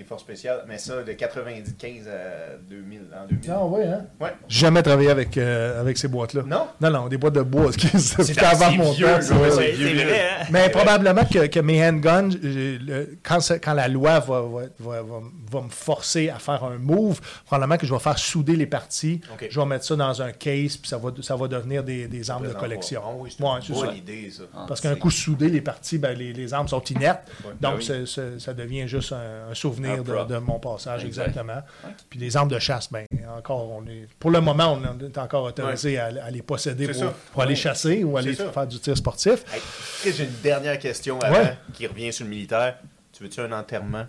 des 0.00 0.06
forces 0.06 0.22
spéciales, 0.22 0.64
mais 0.66 0.78
ça, 0.78 1.02
de 1.02 1.12
95 1.12 2.08
à 2.08 2.56
2000, 2.68 3.00
en 3.14 3.26
2000. 3.28 3.50
Ah 3.50 3.64
ouais, 3.66 3.84
hein? 3.86 4.06
Ouais. 4.18 4.32
J'ai 4.48 4.60
jamais 4.60 4.82
travaillé 4.82 5.10
avec, 5.10 5.36
euh, 5.36 5.78
avec 5.80 5.98
ces 5.98 6.08
boîtes-là. 6.08 6.42
Non? 6.46 6.68
Non, 6.80 6.90
non, 6.90 7.08
des 7.08 7.18
boîtes 7.18 7.34
de 7.34 7.42
bois. 7.42 7.70
C'était 7.76 7.98
C'est 7.98 8.42
avant 8.42 8.66
assez 8.68 8.76
mon 8.78 8.92
vieux, 8.92 9.06
temps. 9.06 9.36
ouais, 9.36 9.54
ouais. 9.54 9.72
vieux, 9.72 10.04
vrai, 10.06 10.20
hein? 10.40 10.46
Mais 10.50 10.70
probablement 10.70 11.24
que, 11.24 11.46
que 11.46 11.60
mes 11.60 11.86
handguns, 11.86 12.30
euh, 12.42 12.78
le- 12.80 13.18
quand, 13.22 13.74
la 13.74 13.88
loi 13.88 14.20
va, 14.20 14.40
va, 14.40 14.62
va- 14.78 15.02
va- 15.02 15.20
va 15.52 15.60
me 15.60 15.68
forcer 15.68 16.30
à 16.30 16.38
faire 16.38 16.64
un 16.64 16.78
move, 16.78 17.20
probablement 17.44 17.76
que 17.76 17.86
je 17.86 17.92
vais 17.92 18.00
faire 18.00 18.18
souder 18.18 18.56
les 18.56 18.66
parties. 18.66 19.20
Je 19.50 19.60
vais 19.60 19.66
mettre 19.66 19.84
ça 19.84 19.96
dans 19.96 20.22
un 20.22 20.32
case, 20.32 20.76
puis 20.78 20.88
ça 20.88 20.96
va, 20.96 21.10
ça 21.20 21.36
va 21.36 21.46
devenir 21.48 21.84
des, 21.84 22.08
des 22.08 22.30
armes 22.30 22.48
de 22.48 22.54
collection. 22.54 23.02
Ah 23.04 23.10
oui, 23.18 23.30
c'est 23.36 23.42
une 23.44 23.74
bonne 23.74 23.86
ça. 23.90 23.94
idée, 23.94 24.30
ça. 24.30 24.44
Ah, 24.56 24.64
Parce 24.66 24.80
qu'un 24.80 24.94
coup 24.96 25.10
soudé, 25.10 25.48
les 25.50 25.60
parties, 25.60 25.98
ben, 25.98 26.16
les, 26.16 26.32
les 26.32 26.54
armes 26.54 26.68
sont 26.68 26.82
inertes. 26.84 27.20
Ouais. 27.44 27.50
Donc, 27.60 27.80
Ben 27.86 27.96
oui. 27.98 28.06
c'est- 28.06 28.38
ça 28.40 28.54
devient 28.54 28.88
juste 28.88 29.12
un, 29.12 29.50
un 29.50 29.54
souvenir 29.54 29.89
De, 29.98 30.38
mon 30.38 30.58
passage, 30.58 31.04
Exact. 31.04 31.28
exactement. 31.28 31.62
Puis 32.08 32.18
les 32.18 32.36
armes 32.36 32.48
de 32.48 32.58
chasse, 32.58 32.90
ben, 32.90 33.04
encore, 33.36 33.70
on 33.70 33.86
est, 33.86 34.08
pour 34.18 34.30
le 34.30 34.40
moment, 34.40 34.72
on 34.72 34.98
est 35.00 35.18
encore 35.18 35.44
autorisé 35.44 35.98
à, 35.98 36.06
à 36.24 36.30
les 36.30 36.42
posséder 36.42 36.88
pour, 37.32 37.42
aller 37.42 37.50
Ouais. 37.50 37.56
chasser 37.56 38.04
ou 38.04 38.16
aller 38.16 38.34
faire 38.34 38.66
du 38.66 38.78
tir 38.78 38.96
sportif. 38.96 39.44
Hey, 39.52 40.12
j'ai 40.12 40.24
une 40.24 40.40
dernière 40.42 40.78
question 40.78 41.18
avant 41.20 41.34
Ouais. 41.36 41.58
qui 41.74 41.86
revient 41.86 42.12
sur 42.12 42.24
le 42.24 42.30
militaire. 42.30 42.78
Tu 43.12 43.22
veux-tu 43.22 43.40
un 43.40 43.52
enterrement 43.52 44.06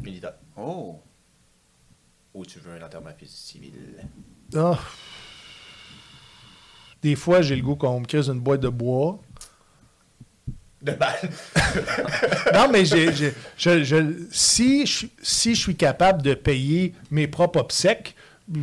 militaire? 0.00 0.34
Oh. 0.56 1.00
ou 2.34 2.44
tu 2.46 2.58
veux 2.60 2.72
un 2.80 2.84
enterrement 2.84 3.10
civil? 3.26 3.72
Ah. 4.54 4.78
Des 7.02 7.14
fois, 7.14 7.42
j'ai 7.42 7.54
le 7.56 7.62
goût 7.62 7.76
qu'on 7.76 8.00
me 8.00 8.06
crise 8.06 8.28
une 8.28 8.40
boîte 8.40 8.60
de 8.60 8.68
bois. 8.68 9.20
De 10.82 10.92
balles. 10.92 11.30
Non, 12.54 12.68
mais 12.72 12.84
j'ai, 12.84 13.12
j'ai- 13.12 13.34
je, 13.56 13.82
je- 13.84 14.14
si, 14.30 14.86
je, 14.86 15.06
si 15.22 15.54
je 15.54 15.60
suis 15.60 15.76
capable 15.76 16.22
de 16.22 16.34
payer 16.34 16.94
mes 17.10 17.26
propres 17.26 17.60
obsèques, 17.60 18.14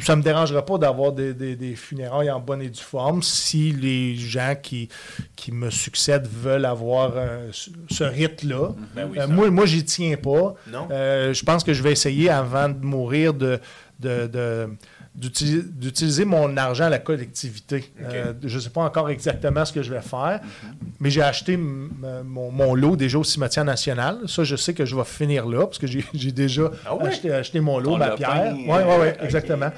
ça 0.02 0.16
me 0.16 0.24
dérangera 0.24 0.66
pas 0.66 0.78
d'avoir 0.80 1.12
des, 1.12 1.34
des- 1.34 1.56
des 1.56 1.76
funérailles 1.76 2.32
en 2.32 2.40
bonne 2.40 2.62
et 2.62 2.70
due 2.70 2.82
forme 2.82 3.22
si 3.22 3.72
les 3.72 4.16
gens 4.16 4.56
qui, 4.60 4.90
qui 5.36 5.52
me 5.52 5.70
succèdent 5.70 6.28
veulent 6.28 6.66
avoir 6.66 7.12
euh, 7.16 7.50
ce, 7.90 8.04
rite-là. 8.04 8.70
Ben 8.96 9.08
oui, 9.12 9.20
Euh, 9.20 9.28
moi, 9.28 9.52
moi 9.52 9.66
j'y 9.68 9.84
tiens 9.86 10.16
pas. 10.16 10.56
Non? 10.72 10.88
Euh, 10.92 11.34
je 11.34 11.44
pense 11.44 11.64
que 11.64 11.74
je 11.74 11.84
vais 11.84 11.92
essayer 11.92 12.30
avant 12.32 12.70
de 12.70 12.84
mourir 12.84 13.34
de, 13.36 13.60
de- 14.00 14.26
de- 14.28 14.70
d'utiliser, 15.16 16.26
mon 16.26 16.58
argent 16.58 16.86
à 16.86 16.90
la 16.90 17.00
collectivité. 17.00 17.92
Euh, 18.04 18.34
je 18.44 18.56
ne 18.56 18.62
sais 18.62 18.70
pas 18.70 18.82
encore 18.82 19.10
exactement 19.10 19.64
ce 19.66 19.72
que 19.74 19.82
je 19.82 19.94
vais 19.94 20.02
faire, 20.02 20.42
mais 21.00 21.10
j'ai 21.10 21.22
acheté 21.22 21.54
m- 21.54 21.90
mon, 22.26 22.52
mon 22.52 22.76
lot 22.76 22.96
déjà 22.96 23.18
au 23.18 23.24
cimetière 23.24 23.66
national. 23.66 24.20
Ça, 24.28 24.44
je 24.44 24.56
sais 24.56 24.74
que 24.74 24.86
je 24.86 24.96
vais 24.96 25.06
finir 25.06 25.46
là, 25.48 25.66
parce 25.66 25.78
que 25.80 25.88
j'ai, 25.88 26.04
déjà 26.32 26.70
Ah 26.86 26.96
ouais? 26.96 27.08
acheté, 27.08 27.32
acheté 27.32 27.60
mon 27.60 27.80
lot, 27.80 27.92
Ton 27.92 27.98
ma 27.98 28.12
pierre. 28.12 28.30
euh, 28.48 28.52
Oui, 28.68 28.80
oui, 28.86 28.96
oui, 29.02 29.08
exactement. 29.22 29.70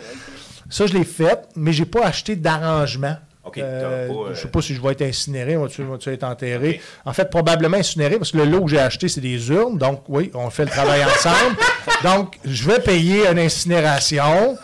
Ça, 0.70 0.86
je 0.88 0.94
l'ai 0.94 1.06
fait, 1.06 1.48
mais 1.56 1.72
j'ai 1.72 1.86
pas 1.86 2.06
acheté 2.06 2.36
d'arrangement. 2.36 3.16
Ok, 3.48 3.56
t'as 3.56 3.62
Euh, 3.64 4.08
pas, 4.08 4.14
euh, 4.14 4.34
Je 4.34 4.42
sais 4.42 4.48
pas 4.48 4.62
si 4.62 4.76
je 4.76 4.82
vais 4.82 4.92
être 4.92 5.02
incinéré, 5.04 5.56
va-tu 5.56 5.84
va-tu 5.84 6.10
être 6.10 6.24
enterré? 6.24 6.82
En 7.06 7.14
fait, 7.14 7.30
probablement 7.30 7.78
incinéré, 7.78 8.18
parce 8.18 8.32
que 8.32 8.38
le 8.38 8.46
lot 8.46 8.64
que 8.66 8.70
j'ai 8.72 8.80
acheté, 8.80 9.08
c'est 9.08 9.22
des 9.22 9.50
urnes. 9.50 9.78
Donc, 9.78 10.04
oui, 10.10 10.30
on 10.34 10.50
fait 10.50 10.66
le 10.66 10.72
travail 10.72 11.04
ensemble. 11.04 11.56
Donc, 12.04 12.38
je 12.46 12.68
vais 12.70 12.80
payer 12.80 13.28
une 13.28 13.40
incinération. 13.40 14.58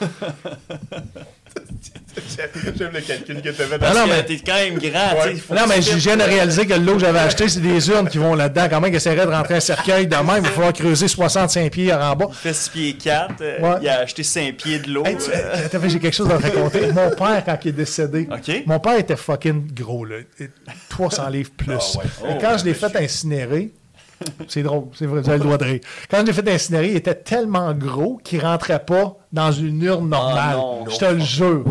J'aime 2.77 2.91
le 2.93 3.01
calcul 3.01 3.41
que 3.41 3.49
tu 3.49 3.53
fait. 3.53 3.63
Ah 3.71 3.73
non, 3.73 3.79
Parce 3.79 3.99
que 4.03 4.09
mais- 4.09 4.25
t'es 4.25 4.37
quand 4.37 4.53
même 4.53 4.77
grand. 4.77 5.23
Ouais. 5.25 5.35
faut 5.35 5.53
Non, 5.55 5.61
mais 5.67 5.81
je 5.81 5.93
viens 5.97 6.15
de 6.15 6.21
euh, 6.21 6.25
réaliser 6.25 6.65
que 6.67 6.73
le 6.73 6.79
lot 6.83 6.93
que 6.93 6.99
j'avais 6.99 7.19
acheté, 7.19 7.49
c'est 7.49 7.59
des 7.59 7.89
urnes 7.89 8.07
qui 8.07 8.17
vont 8.19 8.35
là-dedans. 8.35 8.67
Quand 8.69 8.81
même, 8.81 8.91
il 8.93 8.95
essaierait 8.95 9.25
de 9.25 9.31
rentrer 9.31 9.55
un 9.55 9.59
cercueil 9.59 10.05
de 10.07 10.15
même? 10.15 10.37
Il 10.37 10.41
va 10.43 10.49
falloir 10.49 10.73
creuser 10.73 11.07
65 11.07 11.71
pieds 11.71 11.93
en 11.93 12.15
bas. 12.15 12.27
Il 12.29 12.35
fait 12.35 12.53
6 12.53 12.69
pieds 12.69 12.93
4. 12.93 13.39
Ouais. 13.39 13.79
Il 13.81 13.89
a 13.89 13.99
acheté 14.01 14.23
5 14.23 14.55
pieds 14.55 14.79
de 14.79 14.91
l'eau. 14.91 15.03
Hey, 15.05 15.15
euh, 15.15 15.89
j'ai 15.89 15.99
quelque 15.99 16.13
chose 16.15 16.29
à 16.29 16.37
te 16.37 16.43
raconter. 16.43 16.91
Mon 16.93 17.09
père, 17.09 17.43
quand 17.45 17.57
il 17.63 17.69
est 17.69 17.71
décédé, 17.71 18.27
mon 18.65 18.79
père 18.79 18.97
était 18.99 19.15
fucking 19.15 19.73
gros, 19.73 20.05
là. 20.05 20.17
300 20.89 21.29
livres 21.29 21.51
plus. 21.57 21.73
Ah 21.73 21.97
ouais. 21.97 22.05
Oh, 22.29 22.37
quand 22.39 22.57
je 22.57 22.65
l'ai 22.65 22.73
fait 22.73 22.95
incinérer, 22.95 23.71
c'est 24.47 24.63
drôle, 24.63 24.85
c'est 24.93 25.05
vrai, 25.05 25.21
vous 25.21 25.29
avez 25.29 25.37
le 25.37 25.43
droit 25.43 25.57
de 25.57 25.63
rire. 25.65 25.79
Quand 26.09 26.19
je 26.21 26.25
l'ai 26.25 26.33
fait 26.33 26.49
incinérer, 26.51 26.89
il 26.91 26.95
était 26.97 27.15
tellement 27.15 27.73
gros 27.73 28.19
qu'il 28.23 28.41
rentrait 28.43 28.83
pas 28.83 29.15
dans 29.31 29.51
une 29.51 29.81
urne 29.81 30.09
normale. 30.09 30.55
non. 30.57 30.85
je 30.89 30.97
te 30.97 31.05
le 31.05 31.19
jure. 31.19 31.63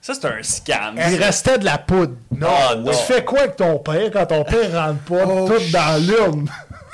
Ça, 0.00 0.14
c'est 0.14 0.26
un 0.26 0.42
scam. 0.42 0.94
Il 1.10 1.16
restait 1.16 1.58
de 1.58 1.64
la 1.64 1.78
poudre. 1.78 2.14
Non, 2.30 2.46
Ah, 2.48 2.76
non. 2.76 2.90
tu 2.92 2.96
fais 3.12 3.24
quoi 3.24 3.40
avec 3.40 3.56
ton 3.56 3.78
père 3.78 4.10
quand 4.12 4.26
ton 4.26 4.44
père 4.44 4.72
rentre 4.88 5.00
pas 5.00 5.24
tout 5.26 5.62
dans 5.72 6.06
l'urne? 6.06 6.48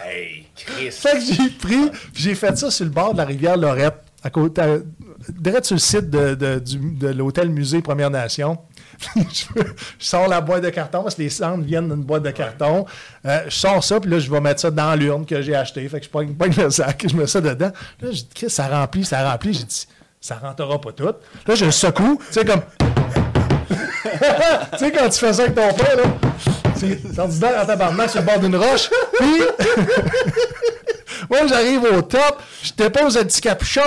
Hey, 0.04 0.46
Chris. 0.56 0.90
Fait 0.90 1.18
que 1.18 1.20
j'ai 1.20 1.50
pris, 1.50 1.90
puis 2.12 2.22
j'ai 2.22 2.34
fait 2.34 2.56
ça 2.56 2.70
sur 2.70 2.84
le 2.86 2.90
bord 2.90 3.12
de 3.12 3.18
la 3.18 3.24
rivière 3.26 3.56
Lorette, 3.58 3.96
à 4.24 4.30
côté, 4.30 4.62
à- 4.62 4.78
direct 5.28 5.66
sur 5.66 5.74
le 5.76 5.80
site 5.80 6.08
de, 6.10 6.34
de- 6.34 6.58
du- 6.58 6.94
de 6.94 7.08
l'hôtel 7.08 7.50
musée 7.50 7.82
Première 7.82 8.10
Nation. 8.10 8.56
je, 9.16 9.62
sors 9.98 10.28
la 10.28 10.40
boîte 10.40 10.62
de 10.62 10.70
carton 10.70 11.02
parce 11.02 11.14
que 11.14 11.22
les 11.22 11.30
cendres 11.30 11.64
viennent 11.64 11.88
d'une 11.88 12.02
boîte 12.02 12.22
de 12.22 12.30
carton. 12.30 12.86
Euh, 13.26 13.40
je 13.48 13.54
sors 13.54 13.82
ça, 13.82 14.00
puis 14.00 14.10
là, 14.10 14.18
je 14.18 14.30
vais 14.30 14.40
mettre 14.40 14.60
ça 14.60 14.70
dans 14.70 14.94
l'urne 14.94 15.26
que 15.26 15.42
j'ai 15.42 15.54
acheté. 15.54 15.88
Fait 15.88 15.98
que 15.98 16.04
je 16.06 16.10
pogne, 16.10 16.34
pogne 16.34 16.54
le 16.56 16.70
sac, 16.70 17.04
je 17.08 17.16
mets 17.16 17.26
ça 17.26 17.40
dedans. 17.40 17.72
Là, 18.00 18.08
je 18.10 18.22
dis, 18.22 18.50
ça 18.50 18.68
remplit, 18.68 19.04
ça 19.04 19.28
remplit. 19.30 19.54
J'ai 19.54 19.64
dit, 19.64 19.86
ça 20.20 20.36
rentrera 20.36 20.80
pas 20.80 20.92
tout. 20.92 21.04
Là, 21.46 21.54
je 21.54 21.64
le 21.64 21.70
secoue, 21.70 22.20
tu 22.26 22.32
sais, 22.32 22.44
comme. 22.44 22.62
tu 23.72 24.78
sais, 24.78 24.92
quand 24.92 25.08
tu 25.08 25.18
fais 25.18 25.32
ça 25.32 25.42
avec 25.42 25.54
ton 25.54 25.72
père, 25.72 25.96
là, 25.96 26.02
c'est 26.76 27.18
ordinaire 27.18 27.62
en 27.62 27.66
tabarnak 27.66 28.10
sur 28.10 28.20
le 28.20 28.26
bord 28.26 28.38
d'une 28.38 28.56
roche. 28.56 28.90
Puis. 29.18 29.42
Moi, 31.30 31.46
j'arrive 31.48 31.84
au 31.84 32.02
top, 32.02 32.42
je 32.62 32.72
dépose 32.76 33.16
un 33.16 33.24
petit 33.24 33.40
capuchon. 33.40 33.80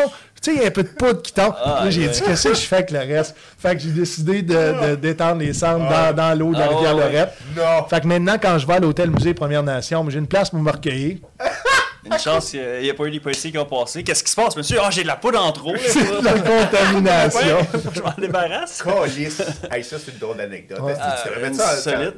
Tu 0.46 0.52
sais, 0.52 0.58
il 0.58 0.62
y 0.62 0.64
a 0.66 0.68
un 0.68 0.72
peu 0.72 0.84
de 0.84 0.90
poudre 0.90 1.24
qui 1.24 1.34
tombe. 1.34 1.56
là, 1.66 1.90
j'ai 1.90 2.08
dit, 2.08 2.22
qu'est-ce 2.22 2.50
que 2.50 2.54
je 2.54 2.60
fais 2.62 2.76
avec 2.76 2.92
le 2.92 3.00
reste? 3.00 3.36
Fait 3.58 3.76
que 3.76 3.82
j'ai 3.82 3.90
décidé 3.90 4.44
de- 4.44 4.90
de- 4.92 4.96
d'étendre 4.96 5.40
les 5.40 5.54
cendres 5.54 5.90
dans, 5.90 6.14
dans 6.16 6.38
l'eau 6.38 6.54
de 6.54 6.60
la 6.60 6.66
Ah, 6.66 6.76
rivière 6.76 6.96
ouais. 6.96 7.02
Lorette. 7.12 7.34
Non. 7.58 7.88
Fait 7.90 8.02
que 8.02 8.08
maintenant, 8.08 8.36
quand 8.40 8.60
je 8.60 8.68
vais 8.68 8.74
à 8.74 8.80
l'hôtel 8.80 9.10
musée 9.10 9.34
Première 9.34 9.64
Nation, 9.64 10.08
j'ai 10.08 10.20
une 10.20 10.28
place 10.28 10.52
pour 10.52 10.60
me 10.60 10.70
recueillir. 10.72 11.18
Une 12.06 12.20
chance, 12.20 12.54
il 12.54 12.82
n'y 12.84 12.90
a, 12.90 12.94
pas 12.94 13.06
eu 13.06 13.12
des 13.12 13.20
policiers 13.20 13.52
qui 13.52 13.58
ont 13.58 13.66
passé. 13.66 14.04
Qu'est-ce 14.04 14.24
qui 14.24 14.30
se 14.32 14.36
passe, 14.36 14.56
monsieur? 14.56 14.78
Ah, 14.82 14.90
j'ai 14.92 15.02
de 15.04 15.08
la 15.08 15.16
poudre 15.16 15.44
en 15.44 15.52
trop. 15.52 15.74
C'est 15.88 16.04
de 16.04 16.24
la 16.24 16.34
contamination. 16.34 17.58
Ouais, 17.58 17.80
je 17.96 18.02
m'en 18.02 18.14
débarrasse. 18.18 18.84
Calice. 18.84 19.42
Hey, 19.72 19.84
ça, 19.84 19.98
c'est 20.04 20.12
une 20.12 20.18
drôle 20.20 20.38
d'anecdote. 20.38 20.80
Ouais. 20.82 20.94
Tu 21.24 21.34
une 21.36 21.42
mettre 21.42 21.56
ça 21.56 21.74
en- 21.74 21.78
solide. 21.78 22.14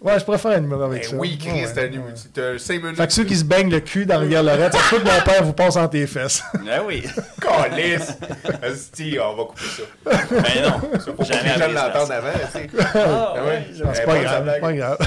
Ouais, 0.00 0.18
je 0.18 0.24
préfère 0.24 0.50
un 0.52 0.60
numéro 0.60 0.82
avec 0.82 1.02
Ben 1.02 1.10
ça. 1.10 1.16
oui, 1.16 1.38
Chris, 1.38 1.50
Ouais, 1.50 1.66
t'as 1.74 1.82
ouais. 1.82 1.96
un- 1.96 2.14
t'as 2.32 2.58
5 2.58 2.82
minutes. 2.82 2.96
Fait 2.96 3.06
que 3.06 3.12
ceux 3.12 3.24
qui 3.24 3.36
se 3.36 3.44
baignent 3.44 3.70
le 3.70 3.80
cul 3.80 4.06
dans 4.06 4.14
la 4.14 4.20
rivière 4.20 4.42
Lorette, 4.42 4.72
ça 4.74 4.96
que 4.96 5.02
mon 5.02 5.20
père 5.24 5.44
vous 5.44 5.52
passe 5.52 5.76
entre 5.76 5.96
les 5.96 6.06
fesses. 6.06 6.42
Ah 6.54 6.78
oui. 6.86 7.04
Calice. 7.40 8.16
Asti, 8.62 9.18
on 9.22 9.36
va 9.36 9.44
couper 9.44 9.62
ça. 9.76 10.20
Mais 10.32 10.62
non. 10.62 10.80
Faut 11.04 11.12
pas 11.12 11.24
que 11.24 11.32
Jamais 11.32 11.52
les 11.54 11.60
gens 11.60 11.68
l'entendent 11.72 12.08
ça. 12.08 12.16
avant, 12.16 12.28
tu 12.32 12.52
sais. 12.52 12.70
Ouais. 12.74 13.48
ouais. 13.50 13.66
C'est 13.94 14.04
pas 14.06 14.18
grave, 14.18 14.42
blague. 14.44 14.60
pas 14.60 14.72
grave. 14.72 14.98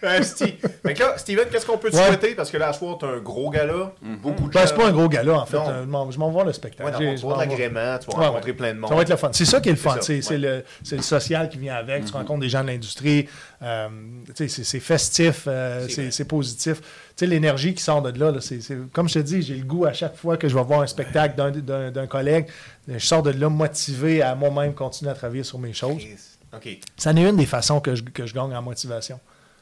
Fait 0.00 0.94
que 0.94 1.00
là, 1.00 1.18
Steven, 1.18 1.46
qu'est-ce 1.50 1.66
qu'on 1.66 1.78
peut 1.78 1.90
te 1.90 1.96
Ouais. 1.96 2.06
souhaiter? 2.06 2.34
Parce 2.34 2.50
que 2.50 2.56
là, 2.56 2.68
à 2.68 2.72
soir, 2.72 2.98
t'as 2.98 3.06
un 3.08 3.18
gros 3.18 3.50
gala. 3.50 3.92
Beaucoup 4.22 4.48
de 4.48 4.52
Ben, 4.54 4.60
gens. 4.60 4.66
c'est 4.66 4.74
pas 4.76 4.86
un 4.88 4.92
gros 4.92 5.08
gala, 5.08 5.34
en 5.40 5.46
fait. 5.46 5.56
Non. 5.56 5.68
Euh, 5.68 5.82
je 6.10 6.18
m'en- 6.18 6.26
vais 6.26 6.32
voir 6.32 6.44
le 6.44 6.52
spectacle. 6.52 6.84
Ouais, 6.84 7.06
non, 7.06 7.14
tu 7.14 7.26
vas 7.26 7.36
l'agrément, 7.38 7.98
tu 7.98 8.10
vas 8.10 8.18
Ouais, 8.18 8.26
rencontrer 8.26 8.50
ouais. 8.50 8.56
plein 8.56 8.74
de 8.74 8.78
monde. 8.78 8.88
Ça 8.90 8.96
va 8.96 9.02
être 9.02 9.10
le 9.10 9.16
fun. 9.16 9.30
C'est 9.32 9.44
ça 9.44 9.60
qui 9.60 9.68
est 9.68 9.72
le 9.72 9.78
fun. 9.78 9.96
C'est 10.00 10.22
c'est 10.22 10.34
ouais. 10.34 10.38
le, 10.38 10.64
c'est 10.82 10.96
le 10.96 11.02
social 11.02 11.48
qui 11.48 11.58
vient 11.58 11.74
avec. 11.76 12.04
Tu 12.04 12.12
rencontres 12.12 12.40
des 12.40 12.48
gens 12.48 12.62
de 12.62 12.68
l'industrie. 12.68 13.28
Euh, 13.62 13.88
tu 14.26 14.32
sais, 14.34 14.48
c'est 14.48 14.64
c'est 14.64 14.80
festif. 14.80 15.44
euh, 15.46 15.86
C'est 15.88 15.94
c'est 15.94 16.02
vrai. 16.02 16.10
c'est 16.10 16.24
positif. 16.26 16.80
Tu 16.80 16.86
sais, 17.16 17.26
l'énergie 17.26 17.74
qui 17.74 17.82
sort 17.82 18.02
de 18.02 18.18
là, 18.18 18.30
là, 18.30 18.40
c'est 18.40 18.60
c'est- 18.60 18.76
comme 18.92 19.08
je 19.08 19.14
te 19.14 19.18
dis, 19.20 19.40
j'ai 19.42 19.54
le 19.54 19.64
goût 19.64 19.86
à 19.86 19.92
chaque 19.92 20.16
fois 20.16 20.36
que 20.36 20.48
je 20.48 20.54
vais 20.54 20.62
voir 20.64 20.82
un 20.82 20.86
spectacle 20.86 21.34
d'un- 21.36 21.50
d'un 21.50 21.90
d'un 21.90 22.06
collègue, 22.06 22.46
je 22.86 22.98
sors 22.98 23.22
de 23.22 23.30
là 23.30 23.48
motivé 23.48 24.20
à 24.22 24.34
moi-même 24.34 24.74
continuer 24.74 25.10
à 25.10 25.14
travailler 25.14 25.42
sur 25.42 25.58
mes 25.58 25.72
choses. 25.72 25.96
Chris. 25.98 26.16
OK. 26.54 26.78
Ça 26.96 27.10
en 27.10 27.16
est 27.16 27.22
une 27.28 27.36
des 27.36 27.46
façons 27.46 27.80
que 27.80 27.94
je, 27.94 28.02
que 28.02 28.26
je 28.26 28.34
gagne 28.34 28.54
en 28.54 28.62
motivation. 28.62 29.18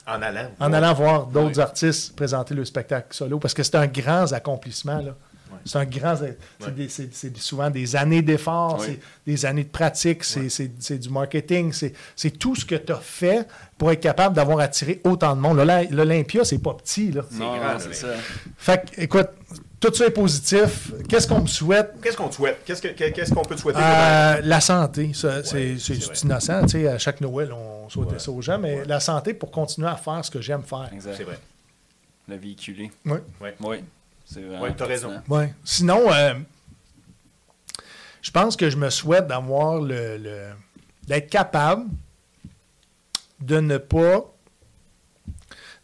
En 0.06 0.20
allant. 0.22 0.50
En 0.60 0.72
allant 0.72 0.92
voir 0.94 1.26
d'autres 1.26 1.56
Ouais. 1.56 1.62
artistes 1.62 2.14
présenter 2.14 2.54
le 2.54 2.64
spectacle 2.64 3.06
solo, 3.10 3.38
parce 3.38 3.54
que 3.54 3.62
c'est 3.62 3.76
un 3.76 3.86
grand 3.86 4.32
accomplissement. 4.32 4.98
là. 5.00 5.14
C'est 5.64 5.78
un 5.78 5.84
grand. 5.86 6.14
c'est 6.16 6.36
Ouais. 6.66 6.72
des- 6.72 6.88
C'est 6.90 7.14
c'est 7.14 7.34
souvent 7.38 7.70
des 7.70 7.96
années 7.96 8.20
d'efforts, 8.22 8.82
c'est 8.82 8.98
des 9.24 9.46
années 9.46 9.62
de 9.64 9.68
pratique, 9.70 10.22
c'est 10.24 10.40
Ouais. 10.40 10.48
c'est- 10.50 10.72
c'est 10.78 10.98
du 10.98 11.08
marketing, 11.08 11.72
c'est 11.72 11.94
c'est 12.16 12.32
tout 12.32 12.54
ce 12.56 12.64
que 12.66 12.74
tu 12.74 12.92
as 12.92 12.96
fait 12.96 13.46
pour 13.78 13.90
être 13.92 14.00
capable 14.00 14.34
d'avoir 14.36 14.58
attiré 14.58 15.00
autant 15.04 15.34
de 15.34 15.40
monde. 15.40 15.56
L'Oly- 15.58 15.88
L'Olympia, 15.90 16.44
c'est 16.44 16.58
pas 16.58 16.74
petit. 16.74 17.12
Là. 17.12 17.22
C'est 17.30 17.38
Non, 17.38 17.56
grand, 17.56 17.78
c'est 17.78 17.94
ça. 17.94 18.08
Fait 18.58 18.90
que, 18.90 19.00
écoute, 19.00 19.28
tout 19.90 19.94
ça 19.94 20.06
est 20.06 20.10
positif. 20.10 20.92
Qu'est-ce 21.08 21.26
qu'on 21.28 21.40
me 21.42 21.46
souhaite? 21.46 21.94
Qu'est-ce 22.02 22.16
qu'on 22.16 22.28
te 22.28 22.34
souhaite? 22.34 22.60
Qu'est-ce 22.64 22.82
que- 22.82 22.88
qu'est-ce 22.88 23.32
qu'on 23.32 23.42
peut 23.42 23.54
te 23.54 23.60
souhaiter? 23.60 23.80
Euh, 23.82 24.40
la 24.42 24.60
santé, 24.60 25.12
ça, 25.14 25.42
c'est 25.44 25.74
vrai. 25.74 26.10
innocent. 26.22 26.62
tu 26.62 26.68
sais, 26.68 26.88
À 26.88 26.98
chaque 26.98 27.20
Noël, 27.20 27.52
on 27.52 27.88
souhaitait 27.88 28.18
ça 28.18 28.30
aux 28.30 28.42
gens, 28.42 28.58
mais 28.58 28.84
la 28.84 29.00
santé 29.00 29.34
pour 29.34 29.50
continuer 29.50 29.88
à 29.88 29.96
faire 29.96 30.24
ce 30.24 30.30
que 30.30 30.40
j'aime 30.40 30.62
faire. 30.62 30.88
Exact. 30.92 31.14
C'est 31.16 31.24
vrai. 31.24 31.38
Le 32.28 32.36
véhiculer. 32.36 32.90
Oui. 33.04 33.18
Oui. 33.60 33.76
C'est 34.24 34.40
vraiment. 34.40 34.62
Ouais, 34.62 34.74
t'as 34.76 34.86
raison. 34.86 35.20
Ouais. 35.28 35.52
Sinon, 35.64 36.10
euh, 36.10 36.34
je 38.22 38.30
pense 38.30 38.56
que 38.56 38.70
je 38.70 38.76
me 38.76 38.88
souhaite 38.90 39.26
d'avoir 39.26 39.80
le, 39.80 40.16
le- 40.16 40.50
d'être 41.06 41.28
capable 41.28 41.84
de 43.40 43.60
ne 43.60 43.76
pas 43.76 44.30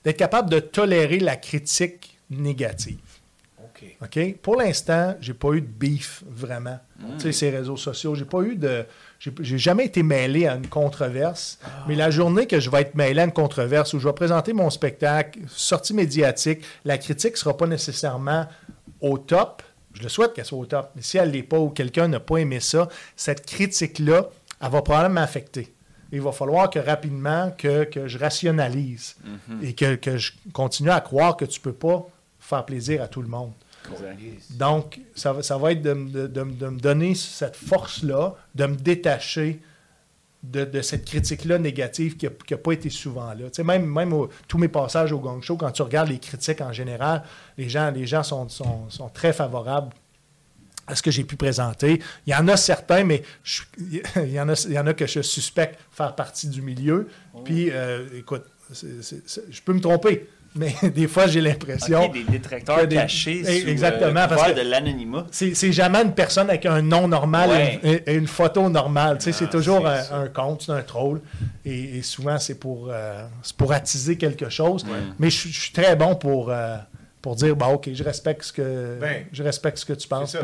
d'être 0.04 0.16
capable 0.16 0.48
de 0.48 0.60
tolérer 0.60 1.18
la 1.18 1.36
critique 1.36 2.16
négative. 2.30 2.98
OK? 4.02 4.36
Pour 4.40 4.56
l'instant, 4.56 5.14
j'ai 5.20 5.34
pas 5.34 5.52
eu 5.52 5.60
de 5.60 5.66
beef 5.66 6.22
vraiment. 6.26 6.78
Tu 7.18 7.24
sais, 7.24 7.32
ces 7.32 7.50
réseaux 7.50 7.76
sociaux, 7.76 8.14
j'ai 8.14 8.24
pas 8.24 8.40
eu 8.42 8.56
de. 8.56 8.86
J'ai 9.18 9.58
jamais 9.58 9.84
été 9.86 10.02
mêlé 10.02 10.46
à 10.46 10.54
une 10.54 10.68
controverse. 10.68 11.58
Mais 11.86 11.94
la 11.94 12.10
journée 12.10 12.46
que 12.46 12.60
je 12.60 12.70
vais 12.70 12.80
être 12.80 12.94
mêlé 12.94 13.20
à 13.20 13.24
une 13.24 13.32
controverse 13.32 13.92
où 13.92 13.98
je 13.98 14.08
vais 14.08 14.14
présenter 14.14 14.54
mon 14.54 14.70
spectacle, 14.70 15.40
sortie 15.48 15.92
médiatique, 15.92 16.62
la 16.84 16.96
critique 16.96 17.36
sera 17.36 17.56
pas 17.56 17.66
nécessairement 17.66 18.46
au 19.00 19.18
top. 19.18 19.62
Je 19.92 20.02
le 20.02 20.08
souhaite 20.08 20.32
qu'elle 20.32 20.46
soit 20.46 20.58
au 20.58 20.66
top. 20.66 20.90
Mais 20.96 21.02
si 21.02 21.18
elle 21.18 21.30
l'est 21.30 21.42
pas 21.42 21.58
ou 21.58 21.68
quelqu'un 21.68 22.08
n'a 22.08 22.20
pas 22.20 22.38
aimé 22.38 22.60
ça, 22.60 22.88
cette 23.16 23.44
critique-là, 23.44 24.30
elle 24.62 24.70
va 24.70 24.80
probablement 24.80 25.20
m'affecter. 25.20 25.74
Il 26.12 26.22
va 26.22 26.32
falloir 26.32 26.70
que 26.70 26.78
rapidement 26.78 27.52
que, 27.56 27.84
que 27.84 28.08
je 28.08 28.18
rationalise 28.18 29.16
et 29.62 29.74
que, 29.74 29.94
que 29.94 30.16
je 30.16 30.32
continue 30.52 30.90
à 30.90 31.00
croire 31.00 31.36
que 31.36 31.44
tu 31.44 31.60
peux 31.60 31.72
pas 31.72 32.06
faire 32.40 32.64
plaisir 32.64 33.02
à 33.02 33.08
tout 33.08 33.22
le 33.22 33.28
monde. 33.28 33.52
Donc, 34.56 35.00
ça, 35.14 35.32
va- 35.32 35.42
ça 35.42 35.56
va 35.58 35.72
être 35.72 35.82
de, 35.82 35.92
me- 35.92 36.10
de- 36.10 36.26
de 36.26 36.42
me- 36.42 36.52
de 36.54 36.66
me 36.68 36.78
donner 36.78 37.14
cette 37.14 37.56
force-là, 37.56 38.34
de 38.54 38.66
me 38.66 38.76
détacher 38.76 39.60
de, 40.42 40.64
de 40.64 40.80
cette 40.80 41.04
critique-là 41.04 41.58
négative 41.58 42.16
qui 42.16 42.26
n'a 42.26 42.56
pas 42.58 42.72
été 42.72 42.88
souvent 42.88 43.28
là. 43.34 43.44
Tu 43.50 43.56
sais, 43.56 43.64
même 43.64 43.84
même 43.84 44.12
au- 44.14 44.30
tous 44.48 44.56
mes 44.58 44.68
passages 44.68 45.12
au 45.12 45.18
Gong 45.18 45.42
Show, 45.42 45.56
quand 45.56 45.70
tu 45.70 45.82
regardes 45.82 46.08
les 46.08 46.18
critiques 46.18 46.60
en 46.62 46.72
général, 46.72 47.22
les 47.58 47.68
gens, 47.68 47.90
les 47.90 48.06
gens 48.06 48.22
sont, 48.22 48.48
sont- 48.48 48.88
sont 48.88 49.08
très 49.10 49.32
favorables 49.34 49.92
à 50.86 50.94
ce 50.96 51.02
que 51.02 51.10
j'ai 51.10 51.24
pu 51.24 51.36
présenter. 51.36 52.00
Il 52.26 52.30
y 52.32 52.34
en 52.34 52.48
a 52.48 52.56
certains, 52.56 53.04
mais 53.04 53.22
je- 53.44 53.62
il, 54.16 54.30
y 54.32 54.40
en 54.40 54.48
a, 54.48 54.64
il 54.66 54.72
y 54.72 54.78
en 54.78 54.86
a 54.86 54.94
que 54.94 55.06
je 55.06 55.20
suspecte 55.20 55.78
faire 55.90 56.14
partie 56.14 56.48
du 56.48 56.62
milieu. 56.62 57.08
Puis, 57.44 57.70
euh, 57.70 58.06
écoute, 58.16 58.44
je 58.72 59.60
peux 59.62 59.72
me 59.74 59.80
tromper. 59.80 60.28
Mais 60.54 60.74
des 60.94 61.06
fois, 61.08 61.26
j'ai 61.26 61.40
l'impression. 61.40 62.04
Ok, 62.04 62.12
des 62.12 62.24
détracteurs 62.24 62.86
des- 62.86 62.96
cachés 62.96 63.42
Eh, 63.46 63.60
sous 63.60 63.68
exactement, 63.68 64.20
euh, 64.20 64.26
parce 64.28 64.50
que- 64.52 64.56
de 64.56 64.68
l'anonymat. 64.68 65.26
C'est 65.30 65.72
jamais 65.72 66.02
une 66.02 66.12
personne 66.14 66.48
avec 66.50 66.66
un 66.66 66.82
nom 66.82 67.06
normal 67.08 67.50
Ouais. 67.50 67.80
et, 67.82 67.88
une, 67.88 68.00
et 68.06 68.14
une 68.14 68.26
photo 68.26 68.68
normale. 68.68 69.18
Tu 69.18 69.24
sais, 69.24 69.32
c'est 69.32 69.44
Ah, 69.46 69.52
toujours 69.52 69.86
un, 69.86 70.00
un 70.12 70.28
compte, 70.28 70.62
c'est 70.62 70.72
un 70.72 70.82
troll. 70.82 71.20
Et, 71.64 71.98
et 71.98 72.02
souvent, 72.02 72.38
c'est 72.38 72.56
pour, 72.56 72.88
euh, 72.90 73.24
c'est 73.42 73.56
pour 73.56 73.72
attiser 73.72 74.16
quelque 74.16 74.48
chose. 74.48 74.84
Mais 75.18 75.30
je 75.30 75.48
suis- 75.48 75.72
très 75.72 75.94
bon 75.96 76.14
pour, 76.16 76.50
euh, 76.50 76.76
pour 77.22 77.36
dire 77.36 77.54
bah, 77.56 77.68
OK, 77.68 77.90
je 77.92 78.02
respecte 78.02 78.42
ce 78.44 78.52
que, 78.52 78.98
Ben, 79.00 79.24
je 79.32 79.42
respecte 79.42 79.78
ce 79.78 79.84
que 79.86 79.92
tu 79.92 80.08
penses. 80.08 80.36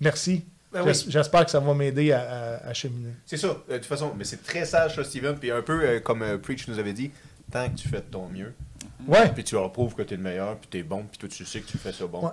merci. 0.00 0.44
Ben 0.72 0.82
oui. 0.84 0.92
J'espère 1.08 1.44
que 1.44 1.52
ça 1.52 1.60
va 1.60 1.72
m'aider 1.72 2.10
à, 2.10 2.20
à- 2.64 2.68
à 2.70 2.74
cheminer. 2.74 3.10
C'est 3.26 3.36
ça. 3.36 3.46
Euh, 3.46 3.74
de 3.74 3.76
toute 3.78 3.86
façon, 3.86 4.12
mais 4.18 4.24
c'est 4.24 4.42
très 4.42 4.64
sage, 4.64 4.96
ça, 4.96 5.04
Steven. 5.04 5.36
Puis 5.36 5.52
un 5.52 5.62
peu 5.62 5.80
euh, 5.84 6.00
comme 6.00 6.22
euh, 6.22 6.36
Preach 6.36 6.66
nous 6.66 6.80
avait 6.80 6.92
dit, 6.92 7.12
tant 7.52 7.68
que 7.68 7.76
tu 7.76 7.86
fais 7.86 7.98
de 7.98 8.02
ton 8.10 8.26
mieux, 8.28 8.52
Ouais. 9.06 9.28
puis 9.34 9.44
tu 9.44 9.54
leur 9.54 9.72
prouves 9.72 9.94
que 9.94 10.02
tu 10.02 10.14
es 10.14 10.16
le 10.16 10.22
meilleur, 10.22 10.56
puis 10.56 10.68
tu 10.70 10.78
es 10.78 10.82
bon, 10.82 11.04
puis 11.10 11.18
toi, 11.18 11.28
tu 11.28 11.44
sais 11.44 11.60
que 11.60 11.66
tu 11.66 11.78
fais 11.78 11.92
ça 11.92 12.06
bon. 12.06 12.24
Ouais. 12.26 12.30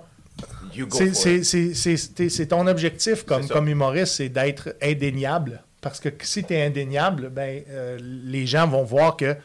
You 0.74 0.86
go 0.86 0.98
C'est- 0.98 2.46
ton 2.46 2.66
objectif 2.66 3.24
comme, 3.24 3.46
comme 3.48 3.68
humoriste, 3.68 4.14
c'est 4.14 4.28
d'être 4.30 4.74
indéniable. 4.82 5.62
Parce 5.80 5.98
que 6.00 6.08
si 6.22 6.44
tu 6.44 6.54
es 6.54 6.64
indéniable, 6.64 7.28
ben, 7.28 7.62
euh, 7.68 7.98
les 8.00 8.46
gens 8.46 8.66
vont 8.68 8.84
voir 8.84 9.16
que. 9.16 9.36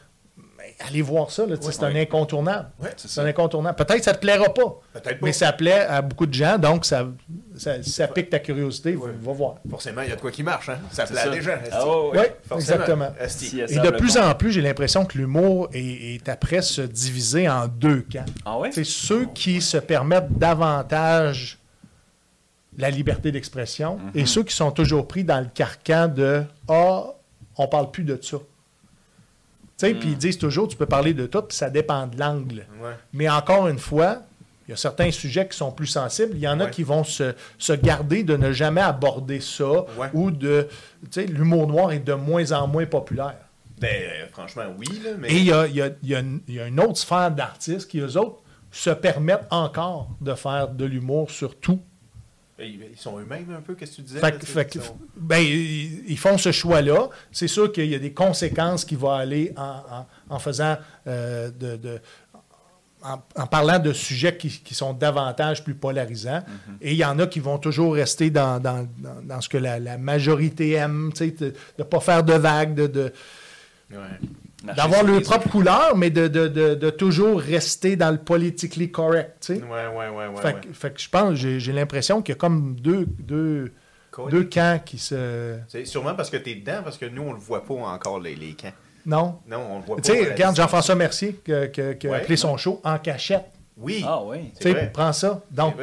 Allez 0.79 1.01
voir 1.01 1.31
ça, 1.31 1.45
c'est 1.61 1.83
un 1.83 1.95
incontournable. 1.95 2.69
C'est 2.97 3.21
un 3.21 3.25
incontournable. 3.25 3.75
Peut-être 3.75 3.97
que 3.99 4.03
ça 4.03 4.13
te 4.13 4.19
plaira 4.19 4.53
pas, 4.53 4.79
Peut-être 4.93 5.19
pas. 5.19 5.25
mais 5.25 5.33
ça 5.33 5.51
plaît 5.53 5.81
à 5.81 6.01
beaucoup 6.01 6.25
de 6.25 6.33
gens, 6.33 6.57
donc 6.57 6.85
ça, 6.85 7.07
ça, 7.55 7.81
ça 7.83 8.07
pique 8.07 8.29
ta 8.29 8.39
curiosité. 8.39 8.95
Va, 8.95 9.31
voir. 9.33 9.55
Forcément, 9.69 10.01
il 10.01 10.09
y 10.09 10.11
a 10.11 10.15
de 10.15 10.21
quoi 10.21 10.31
qui 10.31 10.43
marche, 10.43 10.69
hein? 10.69 10.79
Ça 10.91 11.05
plaît 11.05 11.19
à 11.19 11.29
des 11.29 11.41
gens. 11.41 11.57
Ah, 11.71 11.83
Oui, 12.13 12.19
exactement. 12.55 13.09
Si, 13.27 13.59
Et 13.59 13.79
de 13.79 13.89
plus 13.91 14.17
en 14.17 14.33
plus, 14.35 14.51
j'ai 14.51 14.61
l'impression 14.61 15.05
que 15.05 15.17
l'humour 15.17 15.69
est, 15.73 16.15
est 16.15 16.29
après 16.29 16.61
se 16.61 16.81
diviser 16.81 17.49
en 17.49 17.67
deux 17.67 18.05
camps. 18.11 18.25
Ah? 18.45 18.57
C'est 18.71 18.83
ceux 18.85 19.25
qui 19.33 19.61
se 19.61 19.77
permettent 19.77 20.31
davantage 20.37 21.59
la 22.77 22.89
liberté 22.91 23.31
d'expression 23.31 23.99
et 24.13 24.25
ceux 24.25 24.43
qui 24.43 24.55
sont 24.55 24.71
toujours 24.71 25.07
pris 25.07 25.23
dans 25.23 25.39
le 25.39 25.47
carcan 25.47 26.07
de 26.07 26.43
Ah, 26.67 27.05
on 27.57 27.67
parle 27.67 27.89
plus 27.91 28.03
de 28.03 28.19
ça. 28.21 28.37
Puis 29.79 30.09
ils 30.09 30.17
disent 30.17 30.37
toujours, 30.37 30.67
tu 30.67 30.75
peux 30.75 30.85
parler 30.85 31.13
de 31.13 31.25
tout, 31.27 31.41
puis 31.43 31.55
ça 31.55 31.69
dépend 31.69 32.07
de 32.07 32.17
l'angle. 32.19 32.65
Ouais. 32.81 32.91
Mais 33.13 33.29
encore 33.29 33.67
une 33.67 33.77
fois, 33.79 34.23
il 34.67 34.71
y 34.71 34.73
a 34.73 34.77
certains 34.77 35.11
sujets 35.11 35.47
qui 35.47 35.55
sont 35.55 35.71
plus 35.71 35.85
sensibles. 35.87 36.31
Il 36.33 36.39
y 36.41 36.47
en 36.47 36.59
a 36.59 36.65
qui 36.67 36.83
vont 36.83 37.03
se, 37.03 37.33
se 37.57 37.73
garder 37.73 38.23
de 38.23 38.35
ne 38.35 38.51
jamais 38.51 38.81
aborder 38.81 39.39
ça 39.39 39.65
Ouais. 39.97 40.09
ou 40.13 40.31
de. 40.31 40.67
L'humour 41.15 41.67
noir 41.67 41.91
est 41.91 41.99
de 41.99 42.13
moins 42.13 42.51
en 42.51 42.67
moins 42.67 42.85
populaire. 42.85 43.35
Ben, 43.79 43.87
euh, 43.93 44.25
franchement, 44.31 44.63
oui, 44.77 44.87
là, 45.03 45.11
mais. 45.19 45.29
Et 45.31 45.37
il 45.37 45.45
y 45.45 45.51
a, 45.53 45.67
y 45.67 45.81
a- 45.81 45.91
y 46.01 46.59
a 46.59 46.67
une 46.67 46.79
autre 46.79 46.97
sphère 46.97 47.29
d'artistes 47.31 47.87
qui, 47.87 47.99
eux 47.99 48.17
autres, 48.17 48.41
se 48.71 48.89
permettent 48.89 49.45
encore 49.51 50.09
de 50.19 50.33
faire 50.33 50.67
de 50.69 50.83
l'humour 50.85 51.29
sur 51.31 51.55
tout. 51.59 51.79
Ils 52.59 52.79
ils 52.91 52.97
sont 52.97 53.19
eux-mêmes 53.19 53.53
un 53.55 53.61
peu, 53.61 53.75
qu'est-ce 53.75 53.91
que 53.91 53.95
tu 53.97 54.01
disais? 54.01 54.19
Fait, 54.19 54.31
là, 54.31 54.39
fait 54.39 54.75
ils 54.75 54.81
sont- 54.81 54.97
ben, 55.15 55.37
ils 55.39 56.03
ils 56.09 56.17
font 56.17 56.37
ce 56.39 56.51
choix-là. 56.51 57.09
C'est 57.31 57.47
sûr 57.47 57.71
qu'il 57.71 57.85
y 57.85 57.95
a 57.95 57.99
des 57.99 58.13
conséquences 58.13 58.83
qui 58.83 58.95
vont 58.95 59.11
aller 59.11 59.53
en, 59.55 59.61
en- 59.91 60.07
en 60.35 60.39
faisant 60.39 60.75
euh, 61.05 61.51
de, 61.51 61.75
de- 61.77 61.99
en, 63.03 63.21
en 63.35 63.45
parlant 63.47 63.77
de 63.77 63.93
sujets 63.93 64.35
qui, 64.35 64.49
qui 64.49 64.73
sont 64.73 64.91
davantage 64.93 65.63
plus 65.63 65.75
polarisants. 65.75 66.43
Et 66.81 66.93
il 66.93 66.97
y 66.97 67.05
en 67.05 67.19
a 67.19 67.27
qui 67.27 67.39
vont 67.39 67.59
toujours 67.59 67.93
rester 67.93 68.31
dans, 68.31 68.59
dans- 68.59 68.87
dans- 68.97 69.21
dans 69.21 69.39
ce 69.39 69.49
que 69.49 69.57
la, 69.59 69.77
la 69.79 69.99
majorité 69.99 70.71
aime, 70.71 71.11
de 71.15 71.53
ne 71.77 71.83
pas 71.83 71.99
faire 71.99 72.23
de 72.23 72.33
vagues, 72.33 72.73
de, 72.73 72.87
de- 72.87 73.13
Ouais. 73.91 73.97
D'avoir 74.75 75.03
leur 75.03 75.15
les 75.17 75.21
propre 75.21 75.49
couleur, 75.49 75.95
mais 75.95 76.09
de, 76.09 76.27
de- 76.27 76.47
de- 76.47 76.75
de 76.75 76.89
toujours 76.89 77.39
rester 77.39 77.95
dans 77.95 78.11
le 78.11 78.17
politically 78.17 78.91
correct. 78.91 79.37
tu 79.41 79.55
sais. 79.55 79.61
Ouais, 79.63 79.87
ouais, 79.87 80.09
ouais, 80.09 80.27
ouais. 80.27 80.41
fait, 80.41 80.53
ouais. 80.53 80.61
que- 80.61 80.73
fait 80.73 80.93
que 80.93 80.99
je 81.01 81.09
pense, 81.09 81.35
j'ai 81.35 81.59
j'ai 81.59 81.71
l'impression 81.73 82.21
qu'il 82.21 82.33
y 82.33 82.37
a 82.37 82.39
comme 82.39 82.75
deux, 82.75 83.05
deux, 83.19 83.71
Cool. 84.11 84.31
deux 84.31 84.43
camps 84.45 84.79
qui 84.85 84.97
se. 84.97 85.57
C'est 85.67 85.85
sûrement 85.85 86.15
parce 86.15 86.29
que 86.29 86.37
t'es 86.37 86.55
dedans, 86.55 86.81
parce 86.83 86.97
que 86.97 87.05
nous, 87.05 87.21
on 87.23 87.33
le 87.33 87.39
voit 87.39 87.63
pas 87.63 87.73
encore, 87.75 88.19
les, 88.19 88.35
les 88.35 88.53
camps. 88.53 88.73
Non? 89.05 89.39
Non, 89.47 89.65
on 89.71 89.79
le 89.79 89.85
voit 89.85 89.95
pas. 89.97 90.01
Tu 90.01 90.11
sais, 90.11 90.31
regarde. 90.31 90.55
Jean-François 90.55 90.95
Mercier 90.95 91.39
qui 91.45 91.53
a- 91.53 91.61
a 91.61 91.65
Ouais. 91.65 92.15
appelé 92.17 92.35
son 92.35 92.57
show 92.57 92.81
en 92.83 92.97
cachette. 92.97 93.45
Oui. 93.77 94.03
Ah 94.05 94.21
oui. 94.25 94.51
Tu 94.59 94.71
sais, 94.71 94.89
prends 94.91 95.13
ça. 95.13 95.43
Donc, 95.51 95.75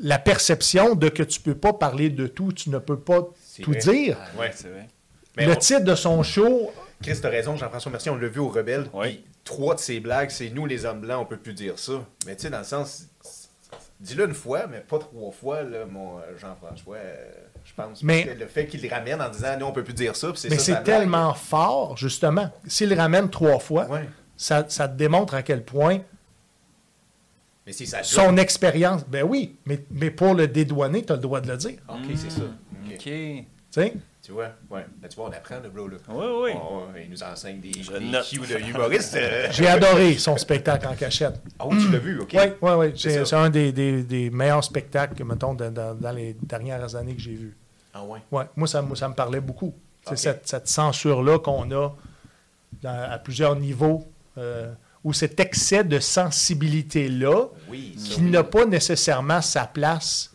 la 0.00 0.18
perception 0.18 0.94
de 0.94 1.08
que 1.08 1.22
tu 1.22 1.40
peux 1.40 1.54
pas 1.54 1.72
parler 1.72 2.10
de 2.10 2.26
tout, 2.26 2.52
tu 2.52 2.70
ne 2.70 2.78
peux 2.78 2.98
pas 2.98 3.28
C'est 3.44 3.62
tout 3.62 3.72
vrai. 3.72 3.80
dire. 3.80 4.16
Ah, 4.20 4.40
Ouais. 4.40 4.50
c'est 4.54 4.68
vrai. 4.68 4.88
Mais 5.36 5.46
le 5.46 5.52
on- 5.52 5.56
titre 5.56 5.84
de 5.84 5.94
son 5.94 6.22
show, 6.22 6.70
Chris, 7.02 7.18
t'as 7.20 7.28
raison, 7.28 7.56
Jean-François 7.56 7.90
Mercier, 7.92 8.10
on 8.10 8.16
l'a 8.16 8.28
vu 8.28 8.40
au 8.40 8.48
Rebelle. 8.48 8.86
Oui. 8.94 9.14
puis 9.14 9.24
Trois 9.44 9.74
de 9.74 9.80
ses 9.80 10.00
blagues, 10.00 10.30
c'est 10.30 10.50
nous, 10.50 10.66
les 10.66 10.84
hommes 10.84 11.00
blancs, 11.00 11.20
on 11.22 11.26
peut 11.26 11.36
plus 11.36 11.52
dire 11.54 11.78
ça. 11.78 12.04
Mais 12.26 12.36
tu 12.36 12.42
sais, 12.42 12.50
dans 12.50 12.58
le 12.58 12.64
sens. 12.64 13.06
Dis-le 14.00 14.26
une 14.26 14.34
fois, 14.34 14.66
mais 14.66 14.80
pas 14.80 14.98
trois 14.98 15.30
fois, 15.30 15.62
là, 15.62 15.84
mon 15.88 16.18
euh, 16.18 16.22
Jean-François, 16.36 16.96
euh, 16.96 17.30
je 17.64 17.72
pense. 17.74 18.02
Mais- 18.02 18.24
Parce 18.24 18.34
que 18.34 18.40
le 18.40 18.46
fait 18.48 18.66
qu'il 18.66 18.82
le 18.82 18.88
ramène 18.88 19.22
en 19.22 19.28
disant, 19.28 19.56
nous, 19.58 19.66
on 19.66 19.72
peut 19.72 19.84
plus 19.84 19.94
dire 19.94 20.16
ça, 20.16 20.28
puis 20.30 20.38
c'est 20.40 20.48
mais 20.50 20.58
c'est 20.58 20.72
blague. 20.72 20.84
tellement 20.84 21.32
fort, 21.34 21.96
justement. 21.96 22.50
S'il 22.66 22.88
le 22.88 22.96
ramène 22.96 23.30
trois 23.30 23.60
fois, 23.60 23.86
Ouais. 23.88 24.08
ça, 24.36 24.64
ça 24.68 24.88
te 24.88 24.96
démontre 24.96 25.34
à 25.34 25.42
quel 25.44 25.62
point 25.64 26.00
Mais 27.64 27.72
c'est 27.72 27.86
ça. 27.86 28.02
son 28.02 28.36
expérience. 28.38 29.04
Ben 29.06 29.22
oui, 29.22 29.56
mais, 29.66 29.84
mais 29.90 30.10
pour 30.10 30.34
le 30.34 30.48
dédouaner, 30.48 31.04
tu 31.04 31.12
as 31.12 31.16
le 31.16 31.22
droit 31.22 31.40
de 31.40 31.48
le 31.48 31.56
dire. 31.56 31.78
Ok, 31.88 31.98
c'est 32.16 32.30
ça. 32.30 32.42
Ok. 32.42 32.92
OK. 32.94 32.98
Tu 33.04 33.46
sais? 33.70 33.94
Tu 34.24 34.30
vois, 34.30 34.50
ouais. 34.70 34.86
Là, 35.02 35.08
tu 35.08 35.16
vois, 35.16 35.28
on 35.28 35.32
apprend 35.32 35.58
le 35.60 35.68
bro, 35.68 35.88
là. 35.88 35.96
Oui, 36.08 36.26
oui. 36.44 36.50
On- 36.54 36.96
il 36.96 37.10
nous 37.10 37.22
enseigne 37.24 37.58
des, 37.60 37.72
Je 37.82 37.90
des 37.92 38.04
note. 38.04 38.24
cues 38.28 38.38
de 38.38 38.68
humoristes. 38.68 39.16
euh. 39.16 39.48
J'ai 39.50 39.66
adoré 39.66 40.16
son 40.16 40.36
spectacle 40.36 40.86
en 40.86 40.94
cachette. 40.94 41.40
Ah 41.58 41.66
oui, 41.66 41.76
tu 41.84 41.90
l'as 41.90 41.98
vu, 41.98 42.20
ok. 42.20 42.30
Oui, 42.34 42.40
oui, 42.62 42.70
oui. 42.78 42.86
C'est 42.96 43.10
C'est 43.10 43.18
ça. 43.20 43.24
c'est 43.26 43.36
un 43.36 43.50
des, 43.50 43.72
des- 43.72 44.04
des 44.04 44.30
meilleurs 44.30 44.62
spectacles, 44.62 45.16
que, 45.16 45.24
mettons, 45.24 45.54
dans, 45.54 45.72
dans- 45.72 45.94
dans 45.96 46.12
les 46.12 46.34
dernières 46.40 46.94
années 46.94 47.16
que 47.16 47.20
j'ai 47.20 47.34
vus. 47.34 47.56
Ah 47.92 48.04
ouais? 48.04 48.20
Ouais, 48.30 48.44
moi, 48.54 48.68
ça, 48.68 48.80
me- 48.80 48.94
ça 48.94 49.08
me 49.08 49.14
parlait 49.14 49.40
beaucoup. 49.40 49.74
C'est 50.04 50.12
Ok. 50.12 50.18
cette, 50.18 50.48
cette 50.48 50.68
censure-là 50.68 51.40
qu'on 51.40 51.68
a 51.72 51.92
dans- 52.80 53.10
à 53.10 53.18
plusieurs 53.18 53.56
niveaux, 53.56 54.06
euh, 54.38 54.72
ou 55.02 55.12
cet 55.12 55.40
excès 55.40 55.82
de 55.82 55.98
sensibilité-là, 55.98 57.46
Oui, 57.68 57.94
ça, 57.98 58.14
qui 58.14 58.20
oui. 58.20 58.30
n'a 58.30 58.44
pas 58.44 58.66
nécessairement 58.66 59.42
sa 59.42 59.66
place 59.66 60.31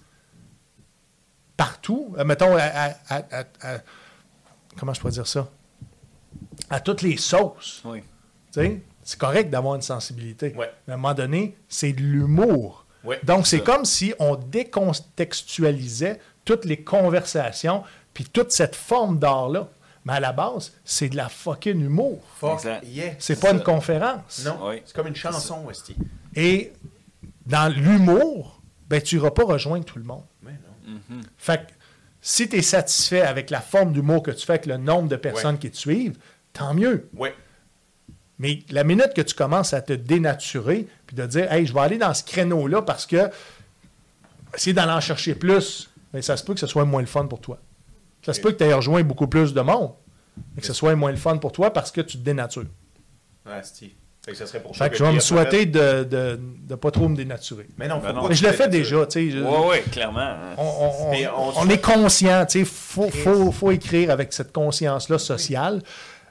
partout. 1.57 2.15
Euh, 2.17 2.23
mettons, 2.23 2.55
à, 2.55 2.61
à- 2.63 2.93
à- 3.09 3.23
à- 3.39 3.45
à- 3.75 3.77
comment 4.77 4.93
je 4.93 4.99
pourrais 5.01 5.13
dire 5.13 5.27
ça? 5.27 5.49
À 6.69 6.79
toutes 6.79 7.01
les 7.01 7.17
sauces. 7.17 7.81
Oui. 7.85 8.01
Tu 8.53 8.61
sais, 8.61 8.81
C'est 9.03 9.19
correct 9.19 9.49
d'avoir 9.49 9.75
une 9.75 9.81
sensibilité. 9.81 10.53
Ouais. 10.55 10.71
Mais 10.87 10.93
à 10.93 10.95
un 10.95 10.99
moment 10.99 11.13
donné, 11.13 11.55
c'est 11.69 11.93
de 11.93 12.01
l'humour. 12.01 12.85
Ouais, 13.03 13.19
Donc, 13.23 13.47
c'est 13.47 13.61
comme 13.63 13.85
si 13.85 14.13
on 14.19 14.35
décontextualisait 14.35 16.19
toutes 16.45 16.65
les 16.65 16.77
conversations, 16.83 17.83
puis 18.13 18.25
toute 18.25 18.51
cette 18.51 18.75
forme 18.75 19.19
d'art-là. 19.19 19.69
Mais 20.05 20.13
à 20.13 20.19
la 20.21 20.31
base, 20.31 20.71
c'est 20.85 21.09
de 21.09 21.17
la 21.17 21.27
fucking 21.27 21.81
humour. 21.81 22.19
Yeah. 22.83 23.13
C'est 23.19 23.39
pas 23.39 23.49
ça. 23.49 23.53
une 23.55 23.63
conférence. 23.63 24.43
Non, 24.45 24.57
Oui. 24.69 24.81
c'est 24.85 24.95
comme 24.95 25.07
une 25.07 25.15
chanson, 25.15 25.69
Esti. 25.69 25.95
Et 26.33 26.71
dans 27.45 27.67
l'humour, 27.73 28.61
ben, 28.87 29.01
tu 29.01 29.15
n'iras 29.17 29.31
pas 29.31 29.43
rejoindre 29.43 29.83
tout 29.83 29.97
le 29.99 30.05
monde. 30.05 30.23
Mhm. 31.09 31.21
Fait 31.37 31.65
que 31.67 31.71
si 32.21 32.49
tu 32.49 32.57
es 32.57 32.61
satisfait 32.61 33.21
avec 33.21 33.49
la 33.49 33.61
forme 33.61 33.93
d'humour 33.93 34.23
que 34.23 34.31
tu 34.31 34.45
fais, 34.45 34.53
avec 34.53 34.65
le 34.65 34.77
nombre 34.77 35.07
de 35.09 35.15
personnes 35.15 35.53
Ouais. 35.55 35.59
qui 35.59 35.71
te 35.71 35.77
suivent, 35.77 36.17
tant 36.53 36.73
mieux. 36.73 37.09
Ouais. 37.15 37.33
Mais 38.39 38.59
la 38.69 38.83
minute 38.83 39.13
que 39.15 39.21
tu 39.21 39.33
commences 39.33 39.73
à 39.73 39.81
te 39.81 39.93
dénaturer, 39.93 40.87
puis 41.07 41.15
de 41.15 41.25
dire, 41.25 41.51
hey, 41.51 41.65
je 41.65 41.73
vais 41.73 41.79
aller 41.79 41.97
dans 41.97 42.13
ce 42.13 42.23
créneau-là 42.23 42.81
parce 42.83 43.05
que 43.05 43.29
essayer 44.53 44.73
d'en 44.73 44.89
en 44.89 44.99
chercher 45.01 45.33
plus, 45.35 45.89
ben, 46.13 46.21
ça 46.21 46.37
se 46.37 46.43
peut 46.43 46.53
que 46.53 46.59
ce 46.59 46.67
soit 46.67 46.85
moins 46.85 47.01
le 47.01 47.07
fun 47.07 47.25
pour 47.25 47.41
toi. 47.41 47.59
Ça 48.25 48.33
se 48.33 48.41
peut 48.41 48.51
que 48.51 48.57
tu 48.57 48.63
aies 48.65 48.73
rejoint 48.73 49.03
beaucoup 49.03 49.27
plus 49.27 49.53
de 49.53 49.61
monde, 49.61 49.91
mais 50.55 50.61
que 50.61 50.67
ce 50.67 50.73
soit 50.73 50.95
moins 50.95 51.11
le 51.11 51.17
fun 51.17 51.37
pour 51.37 51.51
toi 51.51 51.71
parce 51.71 51.91
que 51.91 52.01
tu 52.01 52.17
te 52.17 52.23
dénatures. 52.23 52.65
Esti. 53.49 53.95
Fait 54.27 54.33
que 54.33 54.37
ça 54.39 54.45
serait 54.45 54.59
pour 54.61 54.75
Fait 54.75 54.89
que 54.89 54.97
je 54.97 55.03
vais 55.05 55.13
me 55.13 55.21
souhaiter 55.21 55.65
de 55.65 56.05
ne 56.11 56.35
de, 56.67 56.75
pas 56.75 56.91
trop 56.91 57.07
me 57.07 57.15
dénaturer. 57.15 57.65
Mais 57.77 57.87
non, 57.87 57.99
Ben 57.99 58.11
non. 58.11 58.29
je 58.29 58.45
le 58.45 58.51
fais 58.51 58.67
déjà, 58.67 59.05
tu 59.05 59.11
sais. 59.13 59.29
je- 59.31 59.39
Oui, 59.39 59.55
oui, 59.69 59.89
clairement. 59.89 60.35
on, 60.57 60.63
on- 61.07 61.11
Mais 61.11 61.25
on- 61.27 61.57
on 61.59 61.69
est 61.69 61.81
conscient, 61.81 62.45
tu 62.45 62.59
sais, 62.59 62.65
faut, 62.65 63.09
faut, 63.09 63.53
faut 63.53 63.71
écrire 63.71 64.11
avec 64.11 64.33
cette 64.33 64.51
conscience-là 64.51 65.17
sociale, 65.17 65.81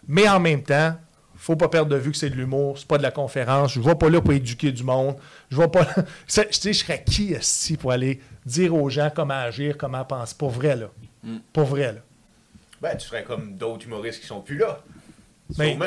mais 0.07 0.29
en 0.29 0.39
même 0.41 0.63
temps, 0.63 0.95
faut 1.39 1.57
pas 1.57 1.69
perdre 1.69 1.91
de 1.91 1.97
vue 1.97 2.11
que 2.11 2.19
c'est 2.19 2.29
de 2.29 2.35
l'humour, 2.35 2.77
c'est 2.79 2.87
pas 2.87 2.99
de 2.99 3.03
la 3.03 3.11
conférence, 3.13 3.73
je 3.73 3.81
ne 3.81 3.85
vais 3.87 3.95
pas 3.95 4.11
là 4.11 4.21
pour 4.21 4.35
éduquer 4.35 4.73
du 4.73 4.83
monde, 4.85 5.17
je 5.51 5.57
vais 5.57 5.69
pas, 5.69 5.87
C'est- 6.27 6.51
tu 6.51 6.61
sais, 6.61 6.73
je 6.75 6.79
serais 6.85 7.03
qui 7.03 7.33
esti, 7.33 7.79
pour 7.79 7.93
aller 7.93 8.21
dire 8.45 8.75
aux 8.75 8.91
gens 8.91 9.11
comment 9.15 9.33
agir, 9.41 9.79
comment 9.79 10.05
penser, 10.05 10.35
pour 10.39 10.51
vrai 10.51 10.77
là, 10.77 10.89
Mm. 11.25 11.37
pour 11.55 11.65
vrai 11.65 11.93
là. 11.95 12.01
Ben, 12.83 12.95
tu 12.99 13.07
ferais 13.09 13.25
comme 13.25 13.55
d'autres 13.57 13.87
humoristes 13.87 14.21
qui 14.21 14.27
sont 14.27 14.43
plus 14.43 14.59
là. 14.59 14.81
Mais- 15.57 15.71
Sûrement. 15.71 15.87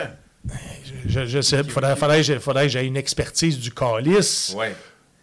Je, 1.10 1.26
je 1.26 1.42
sais, 1.42 1.64
faudrait, 1.64 1.96
faudrait, 1.96 2.18
que 2.18 2.24
j'ai- 2.24 2.40
faudrait 2.40 2.64
que 2.64 2.70
j'aie 2.70 2.86
une 2.86 2.98
expertise 2.98 3.60
du 3.60 3.72
calice 3.72 4.56
Ouais. 4.58 4.76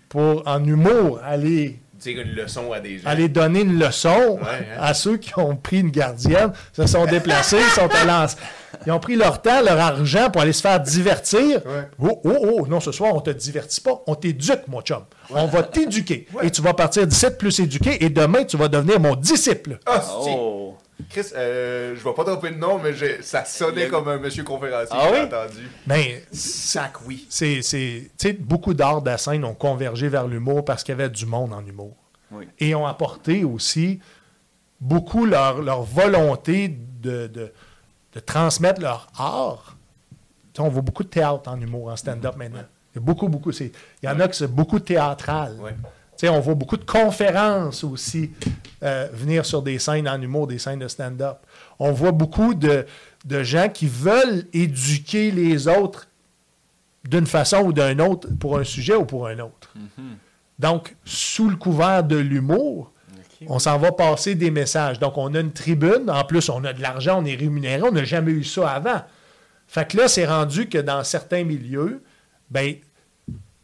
pour 0.08 0.42
en 0.46 0.62
humour 0.64 1.20
aller 1.24 1.78
Dire 1.98 2.20
une 2.20 2.32
leçon 2.32 2.72
à 2.72 2.80
des 2.80 2.98
gens. 2.98 3.08
aller 3.08 3.28
donner 3.28 3.60
une 3.62 3.78
leçon 3.78 4.38
Ouais, 4.38 4.42
hein. 4.42 4.78
à 4.78 4.92
ceux 4.92 5.16
qui 5.16 5.32
ont 5.38 5.56
pris 5.56 5.80
une 5.80 5.90
gardienne, 5.90 6.52
se 6.74 6.86
sont 6.86 7.06
déplacés, 7.06 7.60
sont 7.74 7.88
allés 7.94 8.10
en- 8.10 8.26
Ils 8.86 8.92
ont 8.92 8.98
pris 9.00 9.16
leur 9.16 9.40
temps, 9.40 9.62
leur 9.62 9.80
argent 9.80 10.28
pour 10.30 10.42
aller 10.42 10.52
se 10.52 10.60
faire 10.60 10.78
divertir. 10.78 11.62
Ouais. 11.64 11.88
Oh, 11.98 12.20
oh, 12.24 12.36
oh, 12.60 12.66
non, 12.68 12.78
ce 12.80 12.92
soir, 12.92 13.14
on 13.14 13.20
te 13.20 13.30
divertit 13.30 13.80
pas, 13.80 14.02
on 14.06 14.14
t'éduque, 14.14 14.68
mon 14.68 14.82
chum. 14.82 15.02
On 15.30 15.46
va 15.46 15.62
t'éduquer. 15.62 16.26
Et 16.42 16.50
tu 16.50 16.60
vas 16.60 16.74
partir 16.74 17.06
d'ici 17.06 17.26
plus 17.38 17.58
éduqué, 17.60 18.04
et 18.04 18.10
demain, 18.10 18.44
tu 18.44 18.58
vas 18.58 18.68
devenir 18.68 19.00
mon 19.00 19.16
disciple. 19.16 19.78
Oh! 19.88 20.65
Chris, 21.10 21.26
euh, 21.34 21.94
je 21.94 22.02
vais 22.02 22.14
pas 22.14 22.24
tromper 22.24 22.50
de 22.50 22.56
nom, 22.56 22.78
mais 22.82 22.92
j'ai- 22.94 23.20
ça 23.22 23.44
sonnait 23.44 23.84
Le- 23.84 23.90
comme 23.90 24.08
un 24.08 24.18
monsieur 24.18 24.42
conférencier 24.44 24.96
Ah 24.98 25.08
que 25.08 25.14
j'ai 25.14 25.20
oui? 25.20 25.26
entendu. 25.26 25.70
Mais 25.86 26.24
Sac, 26.32 27.06
oui. 27.06 27.26
c'est, 27.28 27.60
c'est- 27.62 28.10
tu 28.18 28.28
sais, 28.28 28.32
beaucoup 28.32 28.72
d'arts 28.74 29.02
de 29.02 29.10
la 29.10 29.18
scène 29.18 29.44
ont 29.44 29.54
convergé 29.54 30.08
vers 30.08 30.26
l'humour 30.26 30.64
parce 30.64 30.82
qu'il 30.82 30.92
y 30.92 30.98
avait 31.00 31.10
du 31.10 31.26
monde 31.26 31.52
en 31.52 31.64
humour. 31.64 31.94
Oui. 32.30 32.48
Et 32.58 32.74
ont 32.74 32.86
apporté 32.86 33.44
aussi 33.44 34.00
beaucoup 34.80 35.26
leur, 35.26 35.60
leur 35.62 35.82
volonté 35.82 36.68
de, 36.68 37.26
de- 37.26 37.52
de 38.14 38.20
transmettre 38.20 38.80
leur 38.80 39.08
art. 39.18 39.76
Tu 40.54 40.62
sais, 40.62 40.66
on 40.66 40.70
voit 40.70 40.82
beaucoup 40.82 41.04
de 41.04 41.08
théâtre 41.08 41.50
en 41.50 41.60
humour, 41.60 41.88
en 41.88 41.96
stand-up 41.96 42.36
maintenant. 42.36 42.64
Il 42.94 42.96
y 42.96 42.98
a 42.98 43.04
beaucoup, 43.04 43.28
beaucoup. 43.28 43.50
Il 43.50 43.70
y 44.02 44.08
en 44.08 44.18
a 44.18 44.28
qui 44.28 44.38
c'est 44.38 44.46
beaucoup 44.50 44.80
théâtral. 44.80 45.56
Ouais. 45.60 45.74
On 46.24 46.40
voit 46.40 46.54
beaucoup 46.54 46.76
de 46.76 46.84
conférences 46.84 47.84
aussi 47.84 48.30
euh, 48.82 49.08
venir 49.12 49.44
sur 49.44 49.62
des 49.62 49.78
scènes 49.78 50.08
en 50.08 50.20
humour, 50.20 50.46
des 50.46 50.58
scènes 50.58 50.78
de 50.78 50.88
stand-up. 50.88 51.38
On 51.78 51.92
voit 51.92 52.12
beaucoup 52.12 52.54
de, 52.54 52.86
de 53.24 53.42
gens 53.42 53.68
qui 53.68 53.86
veulent 53.86 54.46
éduquer 54.52 55.30
les 55.30 55.68
autres 55.68 56.08
d'une 57.04 57.26
façon 57.26 57.58
ou 57.58 57.72
d'une 57.72 58.00
autre 58.00 58.28
pour 58.40 58.58
un 58.58 58.64
sujet 58.64 58.94
ou 58.94 59.04
pour 59.04 59.26
un 59.26 59.38
autre. 59.38 59.74
Donc, 60.58 60.96
sous 61.04 61.48
le 61.48 61.56
couvert 61.56 62.02
de 62.02 62.16
l'humour, 62.16 62.92
on 63.48 63.58
s'en 63.58 63.78
va 63.78 63.92
passer 63.92 64.34
des 64.34 64.50
messages. 64.50 64.98
Donc, 64.98 65.18
on 65.18 65.34
a 65.34 65.40
une 65.40 65.52
tribune. 65.52 66.10
En 66.10 66.24
plus, 66.24 66.48
on 66.48 66.64
a 66.64 66.72
de 66.72 66.80
l'argent, 66.80 67.22
on 67.22 67.24
est 67.24 67.34
rémunéré. 67.34 67.82
On 67.82 67.92
n'a 67.92 68.04
jamais 68.04 68.32
eu 68.32 68.44
ça 68.44 68.70
avant. 68.70 69.02
Fait 69.68 69.86
que 69.86 69.96
là, 69.96 70.08
c'est 70.08 70.26
rendu 70.26 70.68
que 70.68 70.78
dans 70.78 71.04
certains 71.04 71.44
milieux, 71.44 72.02
ben, 72.50 72.76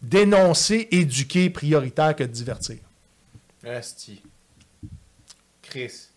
dénoncer, 0.03 0.89
éduquer 0.91 1.49
prioritaire 1.51 2.15
que 2.17 2.25
de 2.25 2.29
divertir. 2.29 2.79
Asti. 3.65 4.23
Chris. 5.63 6.09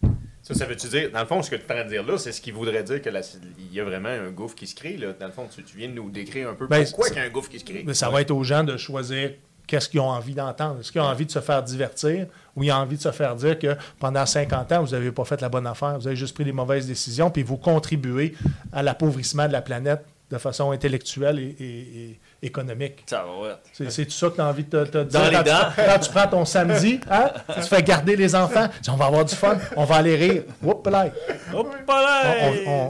Ça, 0.42 0.54
ça 0.54 0.66
veut-tu 0.66 0.88
dire, 0.88 1.12
dans 1.12 1.22
le 1.22 1.26
fond, 1.26 1.42
ce 1.42 1.50
que 1.50 1.56
tu 1.56 1.62
es 1.62 1.66
en 1.66 1.76
train 1.76 1.84
de 1.86 1.90
dire 1.90 2.04
là, 2.06 2.18
c'est 2.20 2.32
ce 2.32 2.40
qui 2.42 2.52
voudrait 2.52 2.84
dire 2.84 3.02
que 3.02 3.10
il 3.58 3.74
y 3.74 3.80
a 3.80 3.84
vraiment 3.84 4.10
un 4.10 4.30
gouffre 4.30 4.54
qui 4.56 4.68
se 4.68 4.76
crée, 4.76 4.96
là. 4.98 5.14
Dans 5.14 5.26
le 5.26 5.32
fond, 5.32 5.48
tu, 5.54 5.64
tu 5.64 5.78
viens 5.78 5.88
de 5.88 5.94
nous 5.94 6.10
décrire 6.12 6.50
un 6.50 6.54
peu 6.54 6.68
Ben, 6.68 6.84
pourquoi 6.84 7.08
c'est- 7.08 7.14
il 7.14 7.18
y 7.18 7.20
a 7.20 7.24
un 7.24 7.30
gouffre 7.30 7.50
qui 7.50 7.60
se 7.60 7.66
crée. 7.66 7.84
Mais 7.86 7.94
ça 7.96 8.10
va 8.10 8.22
être 8.22 8.32
aux 8.32 8.44
gens 8.44 8.64
de 8.64 8.78
choisir 8.78 9.32
qu'est-ce 9.66 9.90
qu'ils 9.90 10.02
ont 10.02 10.10
envie 10.10 10.36
d'entendre. 10.36 10.80
Est-ce 10.82 10.92
qu'ils 10.92 11.02
ont 11.02 11.06
envie 11.06 11.26
de 11.26 11.32
se 11.32 11.40
faire 11.40 11.64
divertir 11.64 12.28
ou 12.56 12.64
ils 12.64 12.72
ont 12.72 12.76
envie 12.76 12.98
de 12.98 13.02
se 13.02 13.12
faire 13.12 13.36
dire 13.36 13.58
que 13.58 13.76
pendant 14.00 14.24
50 14.26 14.72
ans, 14.72 14.84
vous 14.84 14.92
n'avez 14.92 15.12
pas 15.12 15.26
fait 15.26 15.42
la 15.42 15.50
bonne 15.50 15.66
affaire, 15.66 15.98
vous 15.98 16.06
avez 16.06 16.16
juste 16.16 16.36
pris 16.36 16.46
des 16.46 16.52
mauvaises 16.52 16.86
décisions, 16.86 17.32
puis 17.32 17.42
vous 17.42 17.58
contribuez 17.58 18.36
à 18.72 18.84
l'appauvrissement 18.84 19.48
de 19.48 19.54
la 19.54 19.62
planète 19.64 20.06
de 20.30 20.38
façon 20.38 20.70
intellectuelle 20.72 21.40
et, 21.40 21.56
et- 21.60 22.04
et 22.12 22.20
économique. 22.42 23.04
Ça 23.08 23.24
va, 23.24 23.48
ouais. 23.48 23.90
C'est 23.90 24.06
tout 24.06 24.12
ça 24.12 24.30
que 24.30 24.36
tu 24.36 24.42
as 24.42 24.46
envie 24.46 24.64
de 24.64 24.86
te, 24.86 24.98
dire 25.04 25.20
Dans 25.22 25.28
les 25.30 25.36
quand, 25.38 25.44
dents. 25.44 25.70
Tu, 25.76 25.82
quand 25.86 26.00
tu 26.00 26.10
prends 26.12 26.28
ton 26.28 26.46
samedi, 26.46 27.00
hein? 27.10 27.32
tu 27.56 27.62
fais 27.62 27.82
garder 27.84 28.16
les 28.16 28.36
enfants, 28.36 28.68
tu 28.76 28.82
dis, 28.82 28.90
on 28.90 28.96
va 28.98 29.06
avoir 29.06 29.26
du 29.26 29.36
fun, 29.36 29.58
on 29.76 29.84
va 29.86 29.96
aller 29.96 30.16
rire. 30.16 30.44
Oups, 30.64 30.90
là. 30.92 31.08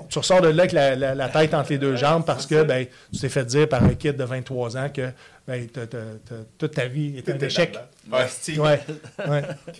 Tu 0.09 0.19
ressors 0.19 0.41
de 0.41 0.49
là 0.49 0.64
avec 0.64 0.72
la, 0.72 0.95
la- 0.95 1.15
la 1.15 1.30
tête 1.30 1.53
entre 1.53 1.69
les 1.72 1.77
deux 1.77 1.95
jambes 1.95 2.25
parce 2.25 2.45
que 2.45 2.64
ben, 2.64 2.85
tu 3.14 3.19
t'es 3.19 3.30
fait 3.30 3.45
dire 3.45 3.67
par 3.69 3.83
un 3.83 3.93
kid 3.95 4.15
de 4.15 4.24
23 4.24 4.77
ans 4.77 4.90
que 4.93 5.09
ben, 5.48 5.67
toute 6.57 6.72
ta 6.74 6.88
vie 6.88 7.17
est 7.17 7.30
un 7.30 7.38
échec. 7.38 7.77
Ouais. 8.11 8.80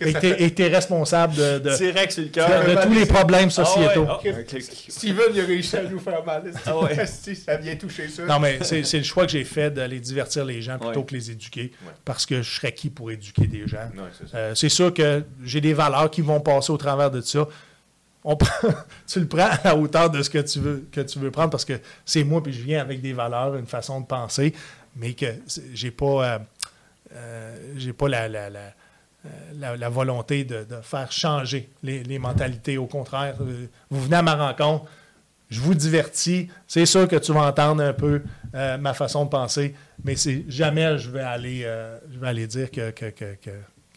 Et 0.38 0.54
tu 0.54 0.62
es 0.62 0.68
responsable 0.68 1.34
de, 1.34 1.58
de- 1.58 1.76
Direct 1.76 2.12
sur 2.12 2.22
le 2.22 2.28
de- 2.28 2.32
cœur. 2.34 2.64
de 2.64 2.82
tous 2.86 2.92
les 2.94 3.06
problèmes 3.06 3.50
sociétaux. 3.50 4.06
Ah 4.08 4.20
ouais, 4.24 4.32
ah, 4.36 4.54
ok. 4.56 4.62
Steven, 4.88 5.24
il 5.34 5.40
a 5.40 5.44
réussi 5.44 5.76
à 5.76 5.82
nous 5.84 5.98
faire 5.98 6.24
mal. 6.24 6.52
Ah 6.66 6.78
ouais. 6.78 7.06
Ça 7.06 7.56
vient 7.56 7.74
toucher 7.76 8.08
ça. 8.08 8.24
Non, 8.26 8.38
mais 8.38 8.58
c'est 8.62 8.98
le 8.98 9.04
choix 9.04 9.26
que 9.26 9.32
j'ai 9.32 9.44
fait 9.44 9.70
d'aller 9.72 9.98
divertir 10.00 10.44
les 10.44 10.62
gens 10.62 10.78
plutôt 10.78 11.00
Ouais. 11.00 11.06
que 11.06 11.14
les 11.14 11.30
éduquer. 11.32 11.72
Ouais. 11.84 11.92
Parce 12.04 12.26
que 12.26 12.42
je 12.42 12.50
serais 12.54 12.72
qui 12.72 12.90
pour 12.90 13.10
éduquer 13.10 13.46
des 13.46 13.66
gens? 13.66 13.78
Ouais, 13.96 14.02
c'est 14.18 14.28
ça. 14.28 14.36
Euh, 14.36 14.54
c'est 14.54 14.68
sûr 14.68 14.94
que 14.94 15.24
j'ai 15.44 15.60
des 15.60 15.74
valeurs 15.74 16.10
qui 16.10 16.20
vont 16.20 16.40
passer 16.40 16.70
au 16.72 16.76
travers 16.76 17.10
de 17.10 17.20
ça. 17.20 17.46
On 18.24 18.36
prend- 18.36 18.68
tu 19.06 19.20
le 19.20 19.26
prends 19.26 19.46
à 19.50 19.60
la 19.64 19.76
hauteur 19.76 20.10
de 20.10 20.20
ce 20.22 20.30
que 20.30 20.38
tu 20.38 20.58
veux, 20.58 20.86
que 20.90 21.00
tu 21.00 21.18
veux 21.20 21.30
prendre 21.30 21.50
parce 21.50 21.64
que 21.64 21.74
c'est 22.04 22.24
moi 22.24 22.42
puis 22.42 22.52
je 22.52 22.62
viens 22.62 22.80
avec 22.80 23.00
des 23.00 23.12
valeurs, 23.12 23.54
une 23.56 23.66
façon 23.66 24.00
de 24.00 24.06
penser, 24.06 24.52
mais 24.96 25.12
que 25.14 25.26
j'ai 25.74 25.90
pas, 25.90 26.04
euh, 26.34 26.38
euh, 27.14 27.72
j'ai 27.76 27.92
pas 27.92 28.08
la, 28.08 28.24
euh, 28.24 28.70
la- 29.54 29.76
la 29.76 29.88
volonté 29.88 30.44
de, 30.44 30.64
de 30.64 30.80
faire 30.82 31.10
changer 31.12 31.68
les, 31.82 32.18
mentalités. 32.18 32.78
Au 32.78 32.86
contraire, 32.86 33.36
vous 33.90 34.02
venez 34.02 34.16
à 34.16 34.22
ma 34.22 34.34
rencontre, 34.34 34.86
je 35.50 35.60
vous 35.60 35.74
divertis. 35.74 36.48
C'est 36.66 36.86
sûr 36.86 37.06
que 37.08 37.16
tu 37.16 37.32
vas 37.32 37.42
entendre 37.48 37.82
un 37.82 37.92
peu 37.92 38.22
ma 38.52 38.94
façon 38.94 39.24
de 39.24 39.30
penser, 39.30 39.74
mais 40.04 40.16
c'est 40.16 40.44
jamais 40.48 40.98
je 40.98 41.10
vais 41.10 41.20
aller, 41.20 41.60
je 42.12 42.18
vais 42.18 42.28
aller 42.28 42.46
dire 42.46 42.70
que, 42.70 42.90
que, 42.90 43.10
que- 43.10 43.36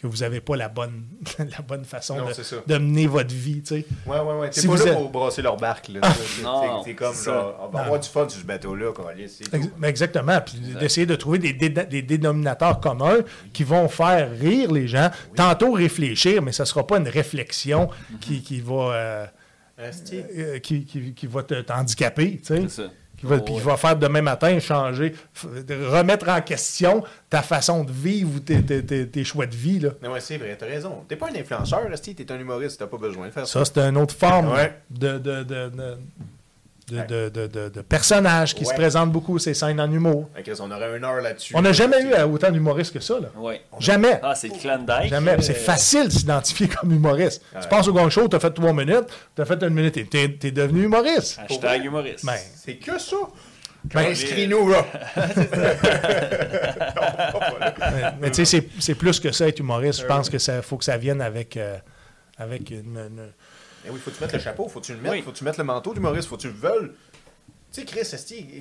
que 0.02 0.08
vous 0.08 0.18
n'avez 0.18 0.40
pas 0.40 0.56
la 0.56 0.70
bonne, 0.70 1.04
la 1.40 1.62
bonne 1.62 1.84
façon 1.84 2.18
Non, 2.18 2.28
de, 2.30 2.34
ça. 2.34 2.56
mener 2.80 3.06
votre 3.08 3.34
vie. 3.34 3.62
tu 3.62 3.76
sais. 3.82 3.86
Ouais, 4.06 4.20
ouais, 4.20 4.34
ouais. 4.40 4.50
T'es 4.50 4.62
Si 4.62 4.68
pas 4.68 4.76
vous 4.76 4.86
là 4.86 4.92
êtes- 4.92 4.98
pour 4.98 5.10
brasser 5.10 5.42
leur 5.42 5.58
barque, 5.58 5.90
là. 5.90 6.00
C'est- 6.14 6.42
Non, 6.42 6.84
comme 6.98 7.14
genre, 7.14 7.56
on 7.62 7.68
va 7.68 7.82
avoir 7.84 8.00
du 8.00 8.08
fun 8.08 8.28
sur 8.30 8.40
ce 8.40 8.46
bateau-là. 8.46 8.92
Ex- 9.18 9.68
mais 9.78 9.90
exactement. 9.90 10.40
Puis 10.42 10.56
d'essayer 10.80 11.06
de 11.06 11.16
trouver 11.16 11.40
des, 11.40 11.52
dé- 11.54 11.70
des 11.70 12.02
dénominateurs 12.02 12.80
communs 12.80 13.20
qui 13.52 13.64
vont 13.64 13.90
faire 13.90 14.32
rire 14.32 14.72
les 14.72 14.88
gens. 14.88 15.10
Tantôt 15.36 15.74
réfléchir, 15.74 16.42
mais 16.42 16.52
ce 16.54 16.62
ne 16.64 16.68
sera 16.68 16.88
pas 16.88 16.98
une 16.98 17.10
réflexion 17.10 17.90
qui, 18.22 18.42
qui 18.42 18.62
va, 18.62 18.94
euh, 18.94 19.26
euh, 19.80 20.60
qui, 20.60 20.86
qui- 20.86 21.14
qui 21.14 21.28
va 21.28 21.44
te- 21.44 21.62
t'handicaper. 21.62 22.38
tu 22.38 22.46
sais. 22.46 22.62
C'est 22.70 22.84
ça. 22.84 22.90
Qui 23.20 23.26
va, 23.26 23.36
Oh, 23.38 23.42
qui 23.42 23.52
ouais. 23.54 23.60
va 23.62 23.76
faire 23.78 23.96
demain 23.98 24.22
matin 24.22 24.58
changer, 24.60 25.14
remettre 25.44 26.30
en 26.30 26.42
question 26.42 27.04
ta 27.30 27.42
façon 27.42 27.84
de 27.84 27.92
vivre 27.92 28.32
ou 28.36 28.40
tes, 28.40 28.62
tes- 28.64 28.86
tes- 28.86 29.08
tes 29.08 29.24
choix 29.24 29.46
de 29.46 29.56
vie. 29.56 29.80
Là. 29.80 29.90
Non, 30.02 30.12
ouais, 30.14 30.22
c'est 30.22 30.38
vrai, 30.38 30.56
t'as 30.58 30.66
raison. 30.68 31.04
T'es 31.08 31.16
pas 31.18 31.28
un 31.30 31.36
influenceur, 31.36 31.82
Asti, 31.92 32.16
t'es 32.16 32.32
un 32.32 32.40
humoriste, 32.40 32.80
t'as 32.80 32.88
pas 32.88 32.98
besoin 32.98 33.28
de 33.28 33.32
faire 33.32 33.46
ça. 33.48 33.66
Ça, 33.66 33.72
c'est 33.74 33.82
une 33.82 33.98
autre 33.98 34.16
forme 34.16 34.54
Ouais. 34.54 34.80
de, 34.90 35.18
de, 35.18 35.44
de, 35.44 35.70
de, 35.70 35.98
de, 36.90 37.02
de- 37.02 37.30
de- 37.30 37.48
de- 37.48 37.70
de 37.70 37.82
personnages 37.82 38.54
qui 38.56 38.64
Ouais. 38.64 38.70
se 38.70 38.74
présentent 38.74 39.12
beaucoup 39.12 39.40
ces 39.40 39.54
scènes 39.54 39.80
en 39.80 39.92
humour. 39.92 40.30
On 40.60 40.72
aurait 40.72 40.98
une 40.98 41.04
heure 41.06 41.22
là-dessus. 41.22 41.54
On 41.56 41.62
n'a 41.62 41.72
jamais 41.72 42.02
eu 42.02 42.12
euh, 42.14 42.26
autant 42.28 42.52
d'humoristes 42.52 42.94
que 42.94 43.00
ça. 43.00 43.16
Là. 43.20 43.30
Ouais. 43.38 43.62
Jamais. 43.80 44.20
Ah, 44.24 44.36
c'est 44.36 44.48
le 44.50 44.56
clan 44.60 44.80
Dyke. 44.80 45.10
Jamais. 45.10 45.32
euh, 45.32 45.42
C'est 45.42 45.54
facile 45.54 46.06
de 46.08 46.12
s'identifier 46.14 46.68
comme 46.82 46.92
humoriste. 46.92 47.42
Ouais. 47.54 47.62
Tu 47.62 47.68
passes 47.68 47.88
au 47.88 47.94
gong 47.94 48.10
show, 48.10 48.28
tu 48.28 48.36
as 48.36 48.40
fait 48.40 48.52
trois 48.52 48.74
minutes, 48.74 49.08
tu 49.36 49.42
as 49.42 49.46
fait 49.46 49.62
une 49.64 49.74
minute 49.74 49.96
et 49.98 50.06
tu 50.06 50.18
es, 50.18 50.52
devenu 50.52 50.84
humoriste. 50.84 51.40
Hashtag 51.50 51.86
humoriste. 51.86 52.26
Ben, 52.26 52.34
C'est 52.56 52.76
que 52.76 53.00
ça? 53.00 53.18
Ben, 53.94 54.08
Inscris-nous, 54.12 54.70
là. 54.70 54.86
mais- 57.92 58.12
mais 58.22 58.30
tu 58.32 58.36
sais, 58.36 58.46
c'est- 58.46 58.68
c'est 58.80 58.96
plus 58.96 59.20
que 59.20 59.32
ça 59.32 59.48
être 59.48 59.60
humoriste. 59.60 60.02
Je 60.02 60.06
pense 60.06 60.30
que 60.30 60.38
ça 60.38 60.62
faut 60.62 60.78
que 60.78 60.84
ça 60.84 60.98
vienne 60.98 61.22
avec, 61.22 61.56
euh, 61.58 61.78
avec 62.38 62.72
une, 62.72 62.98
une- 62.98 63.32
Eh 63.86 63.90
oui, 63.90 64.00
faut 64.00 64.12
que 64.12 64.16
tu 64.18 64.22
mettes 64.24 64.34
le 64.34 64.40
chapeau, 64.40 64.68
faut 64.68 64.80
que 64.82 64.86
tu 64.86 64.94
le 64.94 65.00
mettes, 65.00 65.12
Oui. 65.12 65.22
faut 65.22 65.32
que 65.32 65.38
tu 65.38 65.44
mettes 65.44 65.58
le 65.58 65.64
manteau 65.64 65.94
d'humoriste, 65.94 66.28
faut 66.28 66.36
que 66.38 66.42
tu 66.42 66.48
le 66.48 66.54
veuilles. 66.54 66.92
Tu 67.72 67.82
sais, 67.82 67.86
Chris, 67.86 68.02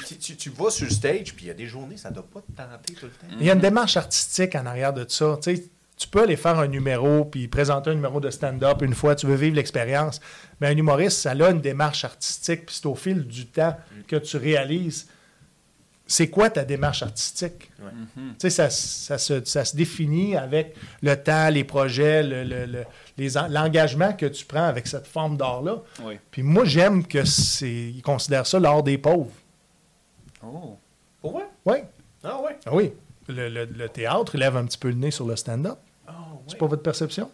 tu, 0.07 0.17
tu- 0.19 0.37
tu 0.37 0.51
vas 0.51 0.71
sur 0.71 0.85
le 0.85 0.91
stage, 0.93 1.35
puis 1.35 1.47
il 1.47 1.49
y 1.49 1.51
a 1.51 1.55
des 1.55 1.67
journées, 1.67 1.97
ça 1.97 2.11
doit 2.11 2.27
pas 2.31 2.41
te 2.41 2.53
tenter 2.53 2.95
tout 2.95 3.07
le 3.07 3.11
temps. 3.13 3.37
Il 3.41 3.47
y 3.47 3.51
a 3.51 3.55
une 3.55 3.61
démarche 3.61 3.97
artistique 3.97 4.55
en 4.55 4.67
arrière 4.67 4.93
de 4.93 5.07
ça. 5.09 5.39
Tu 5.43 5.57
sais, 5.57 5.65
tu 5.97 6.07
peux 6.09 6.23
aller 6.23 6.37
faire 6.37 6.59
un 6.59 6.69
numéro 6.69 7.25
puis 7.25 7.49
présenter 7.49 7.91
un 7.91 7.95
numéro 7.95 8.21
de 8.21 8.31
stand-up 8.31 8.83
une 8.83 8.95
fois, 8.95 9.15
tu 9.17 9.27
veux 9.27 9.35
vivre 9.35 9.57
l'expérience. 9.57 10.21
Mais 10.61 10.69
un 10.69 10.77
humoriste, 10.77 11.19
ça 11.21 11.31
a 11.33 11.51
une 11.51 11.61
démarche 11.61 12.05
artistique, 12.05 12.67
puis 12.67 12.75
c'est 12.77 12.87
au 12.87 12.95
fil 12.95 13.27
du 13.27 13.47
temps 13.47 13.77
que 14.07 14.17
tu 14.17 14.37
réalises 14.37 15.09
c'est 16.11 16.29
quoi 16.29 16.51
ta 16.51 16.65
démarche 16.65 17.03
artistique? 17.05 17.71
Ouais. 17.81 17.91
Mhm. 18.17 18.31
Tu 18.31 18.35
sais, 18.39 18.51
ça, 18.51 18.71
ça 18.71 19.19
se, 19.19 19.45
ça 19.45 19.65
se 19.65 19.77
définit 19.77 20.37
avec 20.37 20.75
le 21.03 21.15
temps, 21.15 21.51
les 21.51 21.63
projets, 21.65 22.23
le- 22.25 22.43
le- 22.43 22.67
le- 22.67 22.85
les 23.19 23.37
en- 23.39 23.47
l'engagement 23.49 24.13
que 24.15 24.27
tu 24.27 24.45
prends 24.45 24.65
avec 24.65 24.87
cette 24.89 25.07
forme 25.07 25.37
d'art-là. 25.37 25.83
Oui. 26.03 26.19
Puis 26.31 26.43
moi, 26.43 26.65
j'aime 26.65 27.07
que 27.07 27.25
c'est. 27.25 27.71
Ils 27.71 28.03
considèrent 28.03 28.47
ça 28.47 28.59
l'art 28.59 28.83
des 28.83 28.99
pauvres. 28.99 29.31
Oh. 30.43 30.77
Pour 31.21 31.33
vrai? 31.33 31.47
Oui. 31.67 31.77
Ah 32.25 32.41
ouais? 32.41 32.57
Ah 32.67 32.75
oui. 32.75 32.93
Le, 33.29 33.49
le- 33.49 33.65
le 33.67 33.89
théâtre 33.89 34.37
lève 34.37 34.57
un 34.57 34.65
petit 34.65 34.79
peu 34.79 34.89
le 34.89 34.95
nez 34.95 35.11
sur 35.11 35.27
le 35.27 35.37
stand-up. 35.37 35.79
Ouais. 36.09 36.15
C'est 36.47 36.59
pas 36.59 36.67
votre 36.67 36.83
perception? 36.83 37.31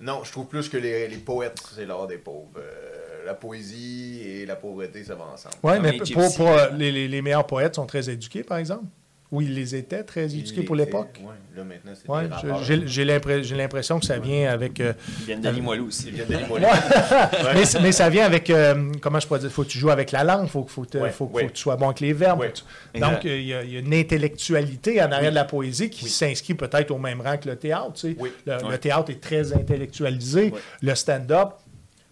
Non, 0.00 0.22
je 0.24 0.32
trouve 0.32 0.46
plus 0.46 0.68
que 0.68 0.76
les, 0.76 1.08
les 1.08 1.16
poètes, 1.18 1.60
c'est 1.74 1.86
l'art 1.86 2.06
des 2.06 2.18
pauvres. 2.18 2.48
Euh, 2.56 2.87
la 3.28 3.34
poésie 3.34 4.22
et 4.24 4.46
la 4.46 4.56
pauvreté, 4.56 5.04
ça 5.04 5.14
va 5.14 5.24
ensemble. 5.34 5.54
Oui, 5.62 5.74
mais 5.82 5.92
les 5.92 5.98
pour, 5.98 6.06
gypsies. 6.06 6.36
pour, 6.38 6.48
euh, 6.48 6.68
les, 6.78 6.90
les- 6.90 7.08
les 7.08 7.20
meilleurs 7.22 7.46
poètes 7.46 7.74
sont 7.74 7.84
très 7.86 8.08
éduqués, 8.08 8.42
par 8.42 8.56
exemple. 8.56 8.84
Ou 9.30 9.42
ils 9.42 9.54
les 9.54 9.74
étaient 9.76 10.04
très 10.04 10.24
Il 10.32 10.38
éduqués 10.40 10.62
pour 10.62 10.74
l'époque. 10.74 11.20
Ouais, 11.20 11.34
là 11.54 11.62
maintenant, 11.62 11.92
c'est 11.94 12.08
Ouais, 12.10 12.86
j'ai 13.42 13.54
l'impression 13.54 14.00
que 14.00 14.06
ça 14.06 14.18
vient 14.18 14.50
avec. 14.50 14.80
euh, 14.80 14.94
Ils 15.20 15.24
viennent 15.26 15.40
de 15.42 15.50
Limoilou 15.50 15.88
aussi. 15.88 16.06
Ils 16.08 16.14
viennent 16.14 16.28
de 16.28 16.36
Limoilou. 16.38 16.64
mais, 17.82 17.92
ça 17.92 18.08
vient 18.08 18.24
avec. 18.24 18.48
euh, 18.48 18.90
comment 19.02 19.20
je 19.20 19.26
pourrais 19.26 19.40
dire 19.40 19.50
Faut 19.50 19.64
que 19.64 19.68
tu 19.68 19.78
joues 19.78 19.90
avec 19.90 20.12
la 20.12 20.24
langue, 20.24 20.48
faut, 20.48 20.64
faut, 20.66 20.80
que 20.84 20.88
te- 20.88 20.96
Ouais, 20.98 21.10
faut, 21.10 21.26
ouais. 21.26 21.42
faut 21.42 21.48
que 21.48 21.52
tu 21.52 21.60
sois 21.60 21.76
bon 21.76 21.86
avec 21.88 22.00
les 22.00 22.14
verbes. 22.14 22.42
Tu- 22.94 23.00
Donc, 23.02 23.26
euh, 23.26 23.36
il 23.38 23.46
y, 23.48 23.52
a- 23.52 23.62
il 23.64 23.72
y 23.74 23.76
a 23.76 23.80
une 23.80 23.92
intellectualité 23.92 25.02
en 25.02 25.12
arrière 25.12 25.30
de 25.30 25.34
la 25.36 25.44
poésie 25.44 25.90
qui 25.90 26.04
Oui. 26.06 26.10
s'inscrit 26.10 26.54
peut-être 26.54 26.90
au 26.90 26.96
même 26.98 27.20
rang 27.20 27.36
que 27.36 27.50
le 27.50 27.56
théâtre. 27.56 27.92
tu 27.96 28.00
sais. 28.12 28.16
Oui. 28.18 28.32
Le, 28.46 28.54
Ouais. 28.54 28.70
le 28.70 28.78
théâtre 28.78 29.10
est 29.10 29.20
très 29.20 29.52
intellectualisé. 29.52 30.52
Ouais. 30.52 30.60
Le 30.80 30.94
stand-up, 30.94 31.50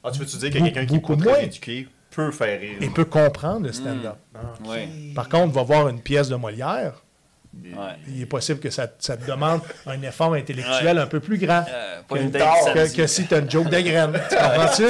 Ah, 0.07 0.10
tu 0.12 0.20
veux-tu 0.20 0.36
dire 0.36 0.51
que 0.51 0.59
Beaucoup- 0.59 0.65
quelqu'un 0.73 0.86
qui 0.86 0.94
est 0.94 1.01
pas 1.01 1.07
beaucoup 1.09 1.17
très 1.17 1.31
moins. 1.33 1.39
éduqué 1.41 1.89
peut 2.10 2.31
faire 2.31 2.60
rire? 2.60 2.78
il 2.81 2.93
peut 2.93 3.05
comprendre 3.05 3.67
le 3.67 3.73
stand-up. 3.73 4.17
Ouais. 4.67 4.89
Par 5.15 5.28
contre, 5.28 5.52
va 5.55 5.62
voir 5.62 5.89
une 5.89 6.01
pièce 6.01 6.28
de 6.28 6.36
Molière. 6.36 7.02
Ouais. 7.55 7.73
Il 8.09 8.20
est 8.23 8.26
possible 8.26 8.60
que 8.60 8.68
ça, 8.70 8.86
ça 8.99 9.17
te 9.17 9.26
demande 9.26 9.60
un 9.86 10.01
effort 10.02 10.35
intellectuel 10.35 10.99
un 10.99 11.07
peu 11.07 11.20
plus 11.20 11.39
grand 11.39 11.65
Euh, 11.68 12.01
que, 12.09 12.18
une 12.18 12.31
que- 12.31 12.97
que, 12.97 13.07
si 13.07 13.26
tu 13.26 13.35
as 13.35 13.39
une 13.39 13.51
joke 13.51 13.70
de 13.70 13.81
graine. 13.81 14.12
Tu 14.31 14.36
comprends-tu? 14.36 14.85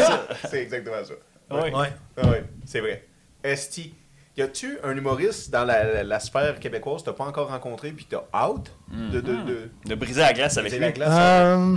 C'est 0.50 0.62
exactement 0.62 0.96
ça. 1.04 1.14
Ouais. 1.56 1.72
Ah 2.16 2.28
ouais, 2.28 2.44
c'est 2.64 2.80
vrai. 2.80 3.04
Esti, 3.44 3.94
y 4.36 4.42
a-tu 4.42 4.78
un 4.82 4.96
humoriste 4.96 5.50
dans 5.52 5.64
la, 5.64 5.84
la- 5.84 6.02
la 6.02 6.18
sphère 6.20 6.58
québécoise 6.58 7.02
que 7.02 7.06
t'as 7.06 7.12
pas 7.12 7.24
encore 7.24 7.48
rencontré 7.50 7.90
puis 7.92 8.08
t'as 8.10 8.24
out 8.46 8.66
de, 8.90 9.20
de, 9.20 9.32
de, 9.44 9.70
De 9.84 9.94
briser 9.94 10.22
la 10.22 10.32
glace 10.32 10.58
avec 10.58 10.72
briser 10.72 10.78
lui? 10.78 10.86
la 10.86 10.92
glace? 10.92 11.08
Euh, 11.12 11.76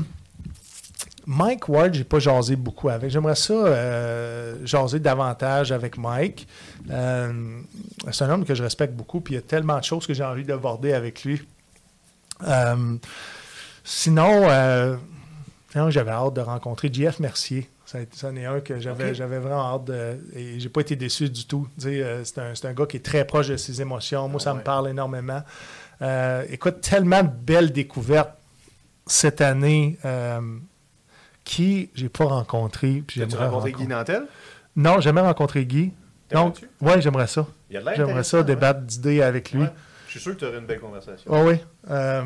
Mike 1.31 1.69
Ward, 1.69 1.93
j'ai 1.93 2.03
pas 2.03 2.17
jasé 2.17 2.55
beaucoup 2.55 2.89
avec. 2.89 3.11
J'aimerais 3.11 3.35
ça 3.35 3.53
euh, 3.53 4.55
jaser 4.65 4.99
davantage 4.99 5.71
avec 5.71 5.95
Mike. 5.95 6.47
Euh, 6.89 7.59
c'est 8.11 8.23
un 8.23 8.31
homme 8.31 8.45
que 8.45 8.55
je 8.55 8.63
respecte 8.63 8.95
beaucoup, 8.95 9.21
puis 9.21 9.35
il 9.35 9.37
y 9.37 9.39
a 9.39 9.43
tellement 9.43 9.77
de 9.77 9.83
choses 9.83 10.07
que 10.07 10.13
j'ai 10.15 10.23
envie 10.23 10.43
d'aborder 10.43 10.91
avec 10.93 11.23
lui. 11.23 11.39
Euh, 12.47 12.95
sinon, 13.83 14.49
euh, 14.49 14.95
sinon, 15.71 15.91
j'avais 15.91 16.09
hâte 16.09 16.33
de 16.33 16.41
rencontrer 16.41 16.89
JF 16.91 17.19
Mercier. 17.19 17.69
Ça, 17.85 17.99
c'en 18.11 18.35
est 18.35 18.45
un 18.45 18.59
que 18.61 18.79
j'avais 18.79 19.11
vraiment 19.37 19.75
hâte 19.75 19.85
de. 19.85 20.17
Et 20.35 20.59
j'ai 20.59 20.69
pas 20.69 20.81
été 20.81 20.95
déçu 20.95 21.29
du 21.29 21.45
tout. 21.45 21.67
C'est 21.77 22.01
un, 22.39 22.53
un 22.63 22.73
gars 22.73 22.85
qui 22.87 22.97
est 22.97 23.05
très 23.05 23.23
proche 23.25 23.49
de 23.49 23.57
ses 23.57 23.81
émotions. 23.83 24.27
Moi, 24.29 24.39
ça 24.39 24.53
Ouais. 24.53 24.59
me 24.59 24.63
parle 24.63 24.89
énormément. 24.89 25.43
Écoute, 26.49 26.81
tellement 26.81 27.21
de 27.21 27.29
belles 27.29 27.71
découvertes 27.71 28.31
cette 29.05 29.41
année 29.41 29.97
euh, 30.05 30.39
qui 31.49 31.89
j'ai 31.95 32.09
pas 32.09 32.25
rencontré. 32.25 33.03
puis 33.05 33.19
T'as-tu 33.19 33.31
j'aimerais 33.31 33.47
rencontré 33.47 33.71
Guy. 33.71 33.87
Nantel? 33.87 34.23
Non, 34.75 34.95
j'ai 34.95 35.01
jamais 35.03 35.21
rencontré 35.21 35.65
Guy. 35.65 35.91
Donc, 36.31 36.57
ouais, 36.81 37.01
j'aimerais 37.01 37.25
ça. 37.27 37.47
Il 37.71 37.77
a 37.77 37.79
de 37.81 37.85
l'air 37.85 37.95
J'aimerais 37.95 38.23
ça 38.23 38.37
ouais. 38.37 38.43
débattre 38.43 38.81
d'idées 38.81 39.21
avec 39.23 39.51
lui. 39.51 39.61
Ouais. 39.63 39.69
Je 40.05 40.11
suis 40.11 40.19
sûr 40.19 40.33
que 40.35 40.39
tu 40.39 40.45
aurais 40.45 40.59
une 40.59 40.65
belle 40.65 40.79
conversation. 40.79 41.29
Oh, 41.33 41.43
oui. 41.47 41.55
Euh, 41.89 42.21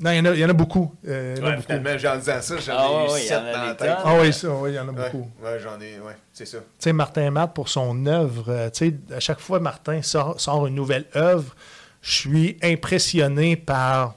non, 0.00 0.10
il 0.10 0.16
y, 0.16 0.20
en 0.20 0.24
a- 0.26 0.34
il 0.34 0.38
y 0.40 0.44
en 0.44 0.48
a 0.50 0.52
beaucoup. 0.54 0.94
Euh, 1.08 1.34
il 1.36 1.40
y 1.40 1.42
en 1.42 1.46
a 1.46 1.48
Ouais, 1.50 1.56
beaucoup. 1.56 1.66
finalement, 1.68 1.90
en 2.14 2.16
disant 2.18 2.40
ça, 2.42 2.56
j'en 2.58 2.72
Ah 2.76 2.88
ai 3.02 3.06
eu 3.06 3.18
sept 3.26 3.38
dans 3.54 3.64
la 3.64 3.74
tête. 3.74 3.92
Ah 4.04 4.14
oui, 4.20 4.32
ça, 4.34 4.48
oui, 4.50 4.70
il 4.72 4.74
y 4.74 4.78
en 4.78 4.88
a 4.88 4.92
beaucoup. 4.92 5.30
ouais, 5.42 5.58
j'en 5.62 5.80
ai, 5.80 5.98
ouais, 6.00 6.16
c'est 6.32 6.46
ça. 6.46 6.58
Tu 6.58 6.64
sais, 6.78 6.92
Martin 6.92 7.30
Matt, 7.30 7.54
pour 7.54 7.68
son 7.70 8.04
œuvre, 8.06 8.44
euh, 8.48 8.68
tu 8.70 8.90
sais, 8.90 9.14
à 9.14 9.20
chaque 9.20 9.40
fois 9.40 9.60
Martin 9.60 10.02
sort, 10.02 10.38
sort 10.40 10.66
une 10.66 10.74
nouvelle 10.74 11.06
œuvre, 11.16 11.54
je 12.02 12.12
suis 12.12 12.58
impressionné 12.62 13.56
par 13.56 14.14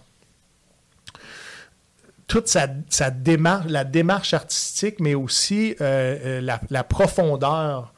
toute 2.27 2.47
sa, 2.47 2.67
sa 2.89 3.11
démarche, 3.11 3.65
la 3.69 3.83
démarche 3.83 4.33
artistique, 4.33 4.99
mais 4.99 5.13
aussi 5.15 5.75
euh, 5.81 6.17
euh, 6.39 6.41
la, 6.41 6.59
la 6.69 6.83
profondeur 6.83 7.93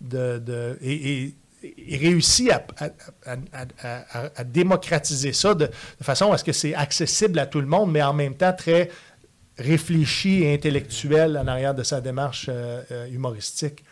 de, 0.00 0.38
de- 0.38 0.78
et, 0.82 1.22
et- 1.24 1.34
et 1.62 1.96
réussit 1.98 2.50
à, 2.50 2.64
à- 2.78 2.88
à- 3.26 3.36
à- 3.82 4.18
à- 4.18 4.30
à 4.36 4.44
démocratiser 4.44 5.32
ça 5.34 5.54
de, 5.54 5.66
de 5.66 6.04
façon 6.04 6.32
à 6.32 6.38
ce 6.38 6.44
que 6.44 6.52
c'est 6.52 6.74
accessible 6.74 7.38
à 7.38 7.46
tout 7.46 7.60
le 7.60 7.66
monde, 7.66 7.90
mais 7.92 8.02
en 8.02 8.14
même 8.14 8.34
temps 8.34 8.52
très 8.54 8.90
réfléchi 9.58 10.42
et 10.42 10.54
intellectuel 10.54 11.36
en 11.36 11.46
arrière 11.46 11.74
de 11.74 11.82
sa 11.82 12.00
démarche 12.00 12.46
euh, 12.48 13.06
humoristique. 13.08 13.84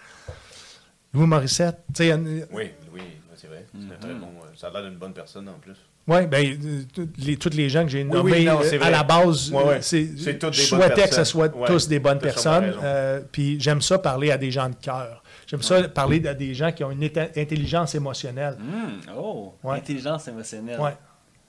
Louis 1.12 1.26
Morissette, 1.26 1.78
tu 1.94 2.05
sais, 2.05 2.15
Oui, 2.52 2.70
oui, 2.92 3.02
c'est 3.36 3.49
vrai. 3.49 3.67
Un 3.75 3.97
très 4.00 4.15
bon, 4.15 4.28
euh, 4.28 4.47
ça 4.57 4.68
a 4.68 4.70
l'air 4.70 4.83
d'une 4.84 4.99
bonne 4.99 5.12
personne 5.15 5.49
en 5.49 5.58
plus. 5.58 5.76
Ouais, 6.09 6.27
ben, 6.27 6.45
euh, 6.45 6.83
tous 6.95 7.09
les, 7.19 7.37
toutes 7.37 7.55
les 7.55 7.69
gens 7.69 7.83
que 7.85 7.91
j'ai 7.91 8.03
Oui, 8.03 8.09
nommés 8.11 8.33
oui, 8.33 8.45
non, 8.47 8.61
euh, 8.65 8.78
à 8.83 8.91
la 8.91 9.03
base, 9.03 9.53
euh, 9.55 9.78
c'est, 9.83 10.09
je 10.17 10.61
souhaitais 10.62 11.07
que 11.09 11.15
ce 11.15 11.25
soit 11.25 11.55
Ouais, 11.55 11.67
tous 11.67 11.87
des 11.87 11.99
bonnes 12.01 12.19
personnes. 12.19 12.75
euh, 12.83 13.20
puis 13.31 13.61
j'aime 13.61 13.83
ça 13.83 13.99
parler 13.99 14.31
à 14.31 14.39
des 14.39 14.51
gens 14.51 14.69
de 14.70 14.75
cœur. 14.75 15.23
J'aime 15.47 15.62
ça 15.62 15.87
parler 15.89 16.27
à 16.27 16.33
des 16.35 16.55
gens 16.55 16.73
qui 16.73 16.83
ont 16.83 16.91
une 16.91 17.05
intelligence 17.05 17.95
émotionnelle. 17.95 18.57
Hmm, 18.59 19.11
Oh, 19.19 19.55
Ouais. 19.62 19.77
intelligence 19.77 20.27
émotionnelle. 20.28 20.81
Ouais. 20.81 20.97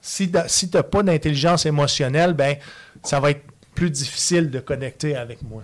Si 0.00 0.30
tu 0.30 0.38
si 0.46 0.70
n'as 0.72 0.82
pas 0.82 1.02
d'intelligence 1.02 1.64
émotionnelle, 1.66 2.32
ben 2.34 2.56
ça 3.02 3.18
va 3.20 3.30
être 3.30 3.42
plus 3.74 3.90
difficile 3.90 4.50
de 4.50 4.60
connecter 4.60 5.16
avec 5.16 5.42
moi. 5.42 5.62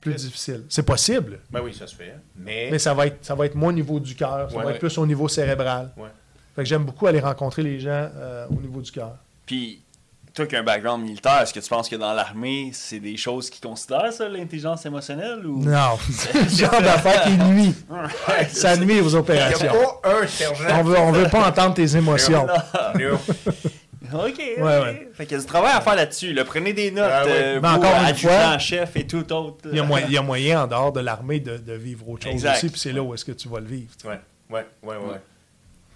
Plus 0.00 0.14
difficile. 0.14 0.64
C'est 0.68 0.82
possible, 0.84 1.40
Ben 1.50 1.60
oui, 1.62 1.74
ça 1.74 1.86
se 1.86 1.94
fait. 1.94 2.14
Mais, 2.34 2.68
mais 2.70 2.78
ça 2.78 2.94
va 2.94 3.06
être, 3.06 3.18
ça 3.24 3.34
va 3.34 3.44
être 3.46 3.54
moins 3.54 3.68
au 3.68 3.72
niveau 3.72 4.00
du 4.00 4.14
cœur. 4.14 4.50
Ça 4.50 4.56
Ouais, 4.56 4.62
va 4.62 4.68
ouais. 4.68 4.74
être 4.74 4.80
plus 4.80 4.96
au 4.98 5.06
niveau 5.06 5.28
cérébral. 5.28 5.92
Fait 6.60 6.64
que 6.64 6.68
j'aime 6.68 6.84
beaucoup 6.84 7.06
aller 7.06 7.20
rencontrer 7.20 7.62
les 7.62 7.80
gens 7.80 8.10
euh, 8.14 8.44
au 8.50 8.60
niveau 8.60 8.82
du 8.82 8.90
cœur. 8.92 9.12
Puis, 9.46 9.80
toi 10.34 10.44
qui 10.44 10.56
as 10.56 10.58
un 10.58 10.62
background 10.62 11.02
militaire, 11.02 11.40
est-ce 11.40 11.54
que 11.54 11.60
tu 11.60 11.68
penses 11.70 11.88
que 11.88 11.96
dans 11.96 12.12
l'armée, 12.12 12.68
c'est 12.74 13.00
des 13.00 13.16
choses 13.16 13.48
qui 13.48 13.62
considèrent 13.62 14.12
ça, 14.12 14.28
l'intelligence 14.28 14.84
émotionnelle 14.84 15.46
ou... 15.46 15.64
Non, 15.64 15.96
c'est 16.12 16.34
le 16.34 16.48
genre 16.50 16.82
d'affaire 16.82 17.22
qui 17.22 17.30
nuit. 17.38 17.74
Ça 18.50 18.76
nuit 18.76 19.00
aux 19.00 19.04
il 19.06 19.08
n'y 19.08 19.16
a 19.16 19.18
opérations. 19.20 19.72
pas 20.02 20.10
un 20.20 20.26
sergent. 20.26 20.64
On 20.80 20.82
veut, 20.82 20.98
on 20.98 21.12
veut 21.12 21.28
pas 21.30 21.48
entendre 21.48 21.72
tes 21.76 21.96
émotions. 21.96 22.46
Non. 22.46 23.18
Ok, 24.12 24.38
Ouais, 24.38 24.54
ok. 24.58 24.64
ouais. 24.66 25.08
Fait 25.14 25.24
qu'il 25.24 25.36
y 25.36 25.40
a 25.40 25.40
du 25.40 25.46
travail 25.46 25.72
à 25.74 25.80
faire 25.80 25.94
là-dessus. 25.94 26.34
là. 26.34 26.44
Prenez 26.44 26.74
des 26.74 26.90
notes. 26.90 27.10
Ah 27.10 27.24
ouais. 27.24 27.30
euh, 27.32 27.60
Mais 27.62 27.68
vous, 27.68 27.74
encore 27.76 27.94
une 28.06 28.14
fois, 28.16 28.58
chef 28.58 28.96
et 28.96 29.06
tout 29.06 29.32
autre. 29.32 29.68
Il 29.70 29.76
y, 29.76 29.80
a 29.80 29.84
moyen, 29.84 30.06
il 30.08 30.12
y 30.12 30.18
a 30.18 30.22
moyen, 30.22 30.64
en 30.64 30.66
dehors 30.66 30.92
de 30.92 31.00
l'armée, 31.00 31.40
de, 31.40 31.56
de 31.56 31.72
vivre 31.72 32.06
autre 32.08 32.24
chose 32.24 32.32
Exact. 32.32 32.56
aussi, 32.56 32.68
puis 32.68 32.80
c'est 32.80 32.92
là 32.92 33.02
où 33.02 33.14
est-ce 33.14 33.24
que 33.24 33.32
tu 33.32 33.48
vas 33.48 33.60
le 33.60 33.66
vivre. 33.66 33.90
Ouais, 34.04 34.18
ouais, 34.50 34.66
ouais. 34.82 35.20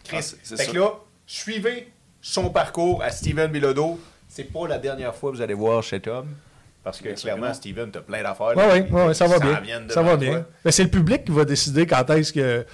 Chris, 0.05 0.35
Ah, 0.53 0.57
fait 0.57 0.67
que 0.73 0.79
là, 0.79 0.91
suivez 1.27 1.89
son 2.21 2.51
parcours 2.51 3.03
à 3.03 3.11
Steven 3.11 3.51
Bilodeau. 3.51 3.99
C'est 4.29 4.45
pas 4.53 4.67
la 4.69 4.79
dernière 4.79 5.15
fois 5.15 5.31
que 5.31 5.37
vous 5.37 5.43
allez 5.43 5.55
voir 5.55 5.83
cet 5.85 6.07
homme. 6.09 6.29
Parce 6.83 6.99
que 6.99 7.05
Bien 7.05 7.15
clairement, 7.15 7.49
que. 7.51 7.55
Steven, 7.57 7.91
t'as 7.91 8.01
plein 8.01 8.23
d'affaires. 8.23 8.53
Oui, 8.57 8.63
oui, 8.73 8.81
ouais, 8.91 9.07
ouais, 9.07 9.15
ça 9.15 9.27
va 9.27 9.39
bien. 9.39 9.83
Ça 9.89 10.03
va 10.03 10.17
bien. 10.17 10.45
Mais 10.65 10.71
c'est 10.73 10.83
le 10.85 10.91
public 10.91 11.25
qui 11.25 11.33
va 11.33 11.45
décider 11.45 11.87
quand 11.87 12.09
est-ce 12.11 12.33
que. 12.33 12.67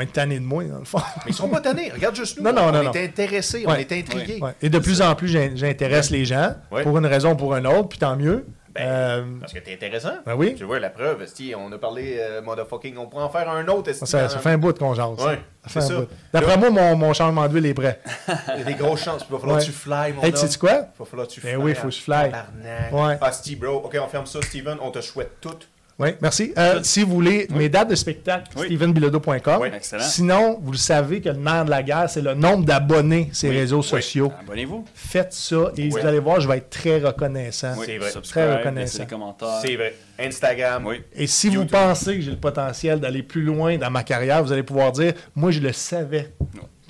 Être 0.00 0.12
tannés 0.12 0.38
de 0.40 0.44
moi, 0.44 0.64
dans 0.64 0.78
le 0.78 0.84
fond. 0.86 0.98
Mais 1.26 1.30
ils 1.32 1.34
sont 1.34 1.48
pas 1.48 1.60
tannés. 1.60 1.90
Regarde 1.92 2.16
juste 2.16 2.38
nous. 2.38 2.44
Non, 2.44 2.54
non, 2.54 2.62
on 2.68 2.72
non, 2.72 2.80
est 2.80 2.84
non. 2.84 3.04
intéressés, 3.04 3.64
on 3.66 3.74
est 3.74 3.92
intrigués. 3.92 4.38
Ouais. 4.40 4.52
Et 4.62 4.70
de 4.70 4.78
plus 4.78 5.02
en 5.02 5.14
plus, 5.14 5.28
j'in- 5.28 5.54
j'intéresse 5.54 6.10
les 6.10 6.24
gens, 6.24 6.54
Ouais. 6.72 6.82
pour 6.82 6.96
une 6.96 7.04
raison 7.04 7.32
ou 7.32 7.36
pour 7.36 7.54
une 7.54 7.66
autre, 7.66 7.90
puis 7.90 7.98
tant 7.98 8.16
mieux. 8.16 8.46
Ben, 8.74 8.82
Euh, 8.86 9.24
Parce 9.40 9.52
que 9.52 9.58
t'es 9.60 9.74
intéressant. 9.74 10.14
ben 10.26 10.34
oui, 10.34 10.54
Tu 10.56 10.64
vois, 10.64 10.80
la 10.80 10.90
preuve, 10.90 11.24
on 11.56 11.70
a 11.72 11.78
parlé, 11.78 12.16
euh, 12.18 12.42
motherfucking, 12.42 12.96
on 12.98 13.06
pourrait 13.06 13.24
en 13.24 13.28
faire 13.28 13.48
un 13.48 13.66
autre. 13.68 13.92
ça, 13.92 14.28
ça 14.28 14.38
fait 14.38 14.50
un 14.50 14.58
bout 14.58 14.76
qu'on 14.78 14.94
jase. 14.94 15.24
Ouais, 15.24 15.38
c'est 15.68 15.80
ça. 15.80 15.94
D'après 16.32 16.56
moi, 16.58 16.70
mon, 16.70 16.96
mon 16.96 17.12
changement 17.12 17.46
d'huile 17.48 17.66
est 17.66 17.74
prêt. 17.74 18.00
Il 18.54 18.58
y 18.58 18.62
a 18.62 18.64
des 18.64 18.74
grosses 18.74 19.04
chances. 19.04 19.24
Il 19.28 19.32
va 19.32 19.38
falloir 19.38 19.58
Ouais. 19.58 19.62
que 19.64 19.66
tu 19.70 19.72
fly, 19.72 20.12
mon 20.12 20.22
Hey, 20.22 20.32
homme. 20.32 20.40
tu 20.40 20.48
sais 20.48 20.58
quoi? 20.58 20.72
Il 20.72 20.98
va 20.98 21.04
falloir 21.04 21.28
que 21.28 21.32
tu 21.32 21.40
Ben 21.40 21.54
fly. 21.54 21.62
oui, 21.64 21.74
faut 21.74 21.86
en 21.86 21.88
que 21.90 21.94
je 21.94 22.00
fly. 22.00 22.30
tabarnak. 22.30 22.92
Ouais. 22.92 23.18
Ah, 23.20 23.32
Steve, 23.32 23.58
bro. 23.58 23.76
OK, 23.76 23.96
on 24.02 24.08
ferme 24.08 24.26
ça, 24.26 24.40
Steven. 24.42 24.76
On 24.82 24.90
te 24.90 25.00
souhaite 25.00 25.40
tout. 25.40 25.56
Oui, 25.98 26.08
merci. 26.20 26.52
Euh, 26.58 26.80
si 26.82 27.02
vous 27.04 27.12
voulez, 27.14 27.46
mes 27.50 27.68
dates 27.68 27.88
de 27.90 27.94
spectacle, 27.94 28.50
Oui. 28.56 28.66
stevenbilodeau.com. 28.66 29.58
Oui. 29.60 29.68
Excellent. 29.74 30.02
Sinon, 30.02 30.58
vous 30.60 30.72
le 30.72 30.76
savez 30.78 31.20
que 31.20 31.28
le 31.28 31.36
nerf 31.36 31.64
de 31.64 31.70
la 31.70 31.82
guerre, 31.84 32.10
c'est 32.10 32.20
le 32.20 32.34
nombre 32.34 32.64
d'abonnés 32.64 33.30
ces 33.32 33.48
Oui. 33.48 33.56
réseaux 33.58 33.78
Oui. 33.80 33.84
sociaux. 33.84 34.32
Abonnez-vous. 34.40 34.84
Faites 34.94 35.32
ça 35.32 35.70
et 35.76 35.82
Oui. 35.84 35.88
vous 35.90 35.98
allez 36.06 36.18
voir, 36.18 36.40
je 36.40 36.48
vais 36.48 36.56
être 36.58 36.70
très 36.70 36.98
reconnaissant. 36.98 37.74
C'est 37.84 37.98
vrai. 37.98 38.10
Subscribe, 38.10 38.44
Très 38.44 38.56
reconnaissant. 38.58 39.06
commentaires. 39.06 39.60
C'est 39.64 39.76
vrai. 39.76 39.94
Instagram. 40.18 40.84
Oui. 40.86 41.00
Et 41.14 41.26
si 41.28 41.48
vous 41.50 41.64
pensez 41.66 42.16
que 42.16 42.20
j'ai 42.22 42.30
le 42.32 42.36
potentiel 42.38 42.98
d'aller 42.98 43.22
plus 43.22 43.42
loin 43.42 43.76
dans 43.78 43.90
ma 43.90 44.02
carrière, 44.02 44.42
vous 44.42 44.52
allez 44.52 44.62
pouvoir 44.64 44.90
dire, 44.90 45.12
moi, 45.36 45.52
je 45.52 45.60
le 45.60 45.72
savais 45.72 46.32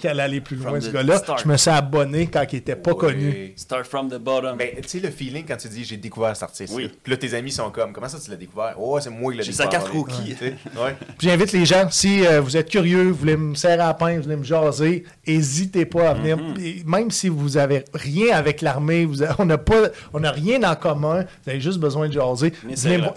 allait 0.08 0.40
plus 0.40 0.56
loin, 0.56 0.70
From 0.70 0.80
ce 0.80 0.90
gars-là. 0.90 1.18
start. 1.18 1.42
Je 1.42 1.48
me 1.48 1.56
suis 1.56 1.70
abonné 1.70 2.26
quand 2.26 2.44
il 2.52 2.56
n'était 2.56 2.76
pas 2.76 2.92
Oui. 2.92 2.96
connu. 2.98 3.52
Start 3.56 3.86
from 3.86 4.08
the 4.08 4.18
bottom. 4.18 4.56
Ben, 4.56 4.70
tu 4.82 4.88
sais, 4.88 5.00
le 5.00 5.10
feeling 5.10 5.44
quand 5.46 5.56
tu 5.56 5.68
dis 5.68 5.84
j'ai 5.84 5.96
découvert 5.96 6.34
cet 6.36 6.44
artiste. 6.44 6.72
Oui. 6.74 6.90
Puis 7.02 7.10
là, 7.10 7.16
tes 7.16 7.34
amis 7.34 7.50
sont 7.52 7.70
comme 7.70 7.92
comment 7.92 8.08
ça 8.08 8.18
tu 8.22 8.30
l'as 8.30 8.36
découvert? 8.36 8.74
Oh, 8.78 8.98
c'est 9.00 9.10
moi 9.10 9.32
qui 9.32 9.38
l'ai 9.38 9.44
J'ai 9.44 9.52
sa 9.52 9.64
découvert. 9.66 9.80
carte 9.84 9.92
rookie. 9.94 10.34
Ouais. 10.40 10.96
Puis 11.18 11.28
j'invite 11.28 11.52
les 11.52 11.64
gens, 11.66 11.88
si 11.90 12.26
euh, 12.26 12.40
vous 12.40 12.56
êtes 12.56 12.68
curieux, 12.70 13.08
vous 13.10 13.14
voulez 13.16 13.36
me 13.36 13.54
serrer 13.54 13.74
à 13.74 13.86
la 13.88 13.94
pince, 13.94 14.16
vous 14.18 14.22
voulez 14.24 14.36
me 14.36 14.44
jaser, 14.44 15.04
n'hésitez 15.26 15.84
pas 15.86 16.10
à 16.10 16.14
venir. 16.14 16.36
Mm-hmm. 16.36 16.84
Même 16.86 17.10
si 17.10 17.28
vous 17.28 17.56
avez 17.56 17.84
rien 17.94 18.36
avec 18.36 18.60
l'armée, 18.62 19.04
vous 19.04 19.22
avez- 19.22 19.34
on 19.38 19.44
n'a 19.46 19.58
pas, 19.58 19.88
on 20.12 20.20
n'a 20.20 20.30
rien 20.30 20.62
en 20.62 20.74
commun, 20.76 21.24
vous 21.44 21.50
avez 21.50 21.60
juste 21.60 21.78
besoin 21.78 22.08
de 22.08 22.12
jaser. 22.12 22.52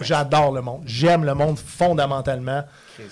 J'adore 0.00 0.52
le 0.52 0.60
monde. 0.62 0.82
J'aime 0.86 1.24
le 1.24 1.34
monde 1.34 1.58
fondamentalement. 1.58 2.62
Chris, 2.96 3.04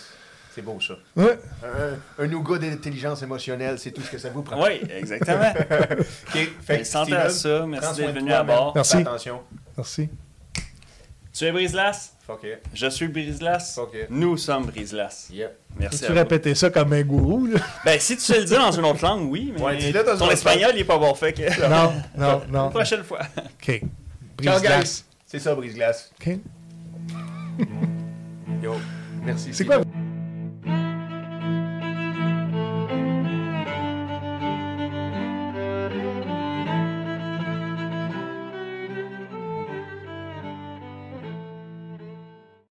C'est 0.56 0.62
beau 0.62 0.78
ça. 0.80 0.94
Ouais. 1.14 1.38
Un, 1.62 2.24
un 2.24 2.26
nougat 2.28 2.56
d'intelligence 2.56 3.22
émotionnelle, 3.22 3.78
c'est 3.78 3.90
tout 3.90 4.00
ce 4.00 4.10
que 4.10 4.16
ça 4.16 4.30
vous 4.30 4.40
prend. 4.40 4.64
Oui, 4.64 4.80
exactement. 4.90 5.52
OK. 6.34 6.48
Fait 6.64 6.78
que 6.78 6.84
Santé 6.84 7.10
Steven, 7.10 7.26
à 7.26 7.28
ça. 7.28 7.66
Merci 7.66 8.00
d'être 8.00 8.14
venu 8.14 8.32
à 8.32 8.42
bord. 8.42 8.72
Merci. 8.74 8.96
Attention. 8.96 9.40
Merci. 9.76 10.08
Tu 11.34 11.44
es 11.44 11.52
Brise-Glace? 11.52 12.14
Fuck 12.26 12.44
it. 12.44 12.60
Je 12.72 12.86
suis 12.88 13.08
Brise-Glace. 13.08 13.74
Fuck 13.74 13.90
it. 13.92 14.06
Nous 14.08 14.38
sommes 14.38 14.64
Brise-Glace. 14.64 15.28
Yep. 15.30 15.58
Merci 15.78 15.98
Tu 15.98 16.04
à 16.06 16.08
vous. 16.08 16.14
répéter 16.14 16.54
ça 16.54 16.70
comme 16.70 16.90
un 16.94 17.02
gourou, 17.02 17.44
là? 17.48 17.60
Ben, 17.84 18.00
si 18.00 18.16
tu 18.16 18.22
sais 18.22 18.38
le 18.38 18.46
dire 18.46 18.58
dans 18.58 18.72
une 18.72 18.86
autre 18.86 19.04
langue, 19.04 19.30
oui, 19.30 19.52
mais 19.54 19.62
Ouais, 19.62 19.76
dis-le 19.76 20.02
dans 20.02 20.14
une 20.14 20.18
ton 20.20 20.30
espagnol, 20.30 20.70
il 20.72 20.80
est 20.80 20.84
pas 20.84 20.96
bon. 20.96 21.14
Fait 21.14 21.34
que... 21.34 21.42
Non, 21.68 21.92
non, 22.16 22.42
non. 22.50 22.70
Prochaine 22.70 23.04
fois. 23.04 23.20
OK. 23.36 23.82
Guys. 24.40 25.04
C'est 25.26 25.38
ça, 25.38 25.54
brise-glace. 25.54 26.10
OK. 26.18 26.38
Yo. 28.62 28.72
Merci. 29.22 29.50
C'est 29.52 29.66
quoi? 29.66 29.82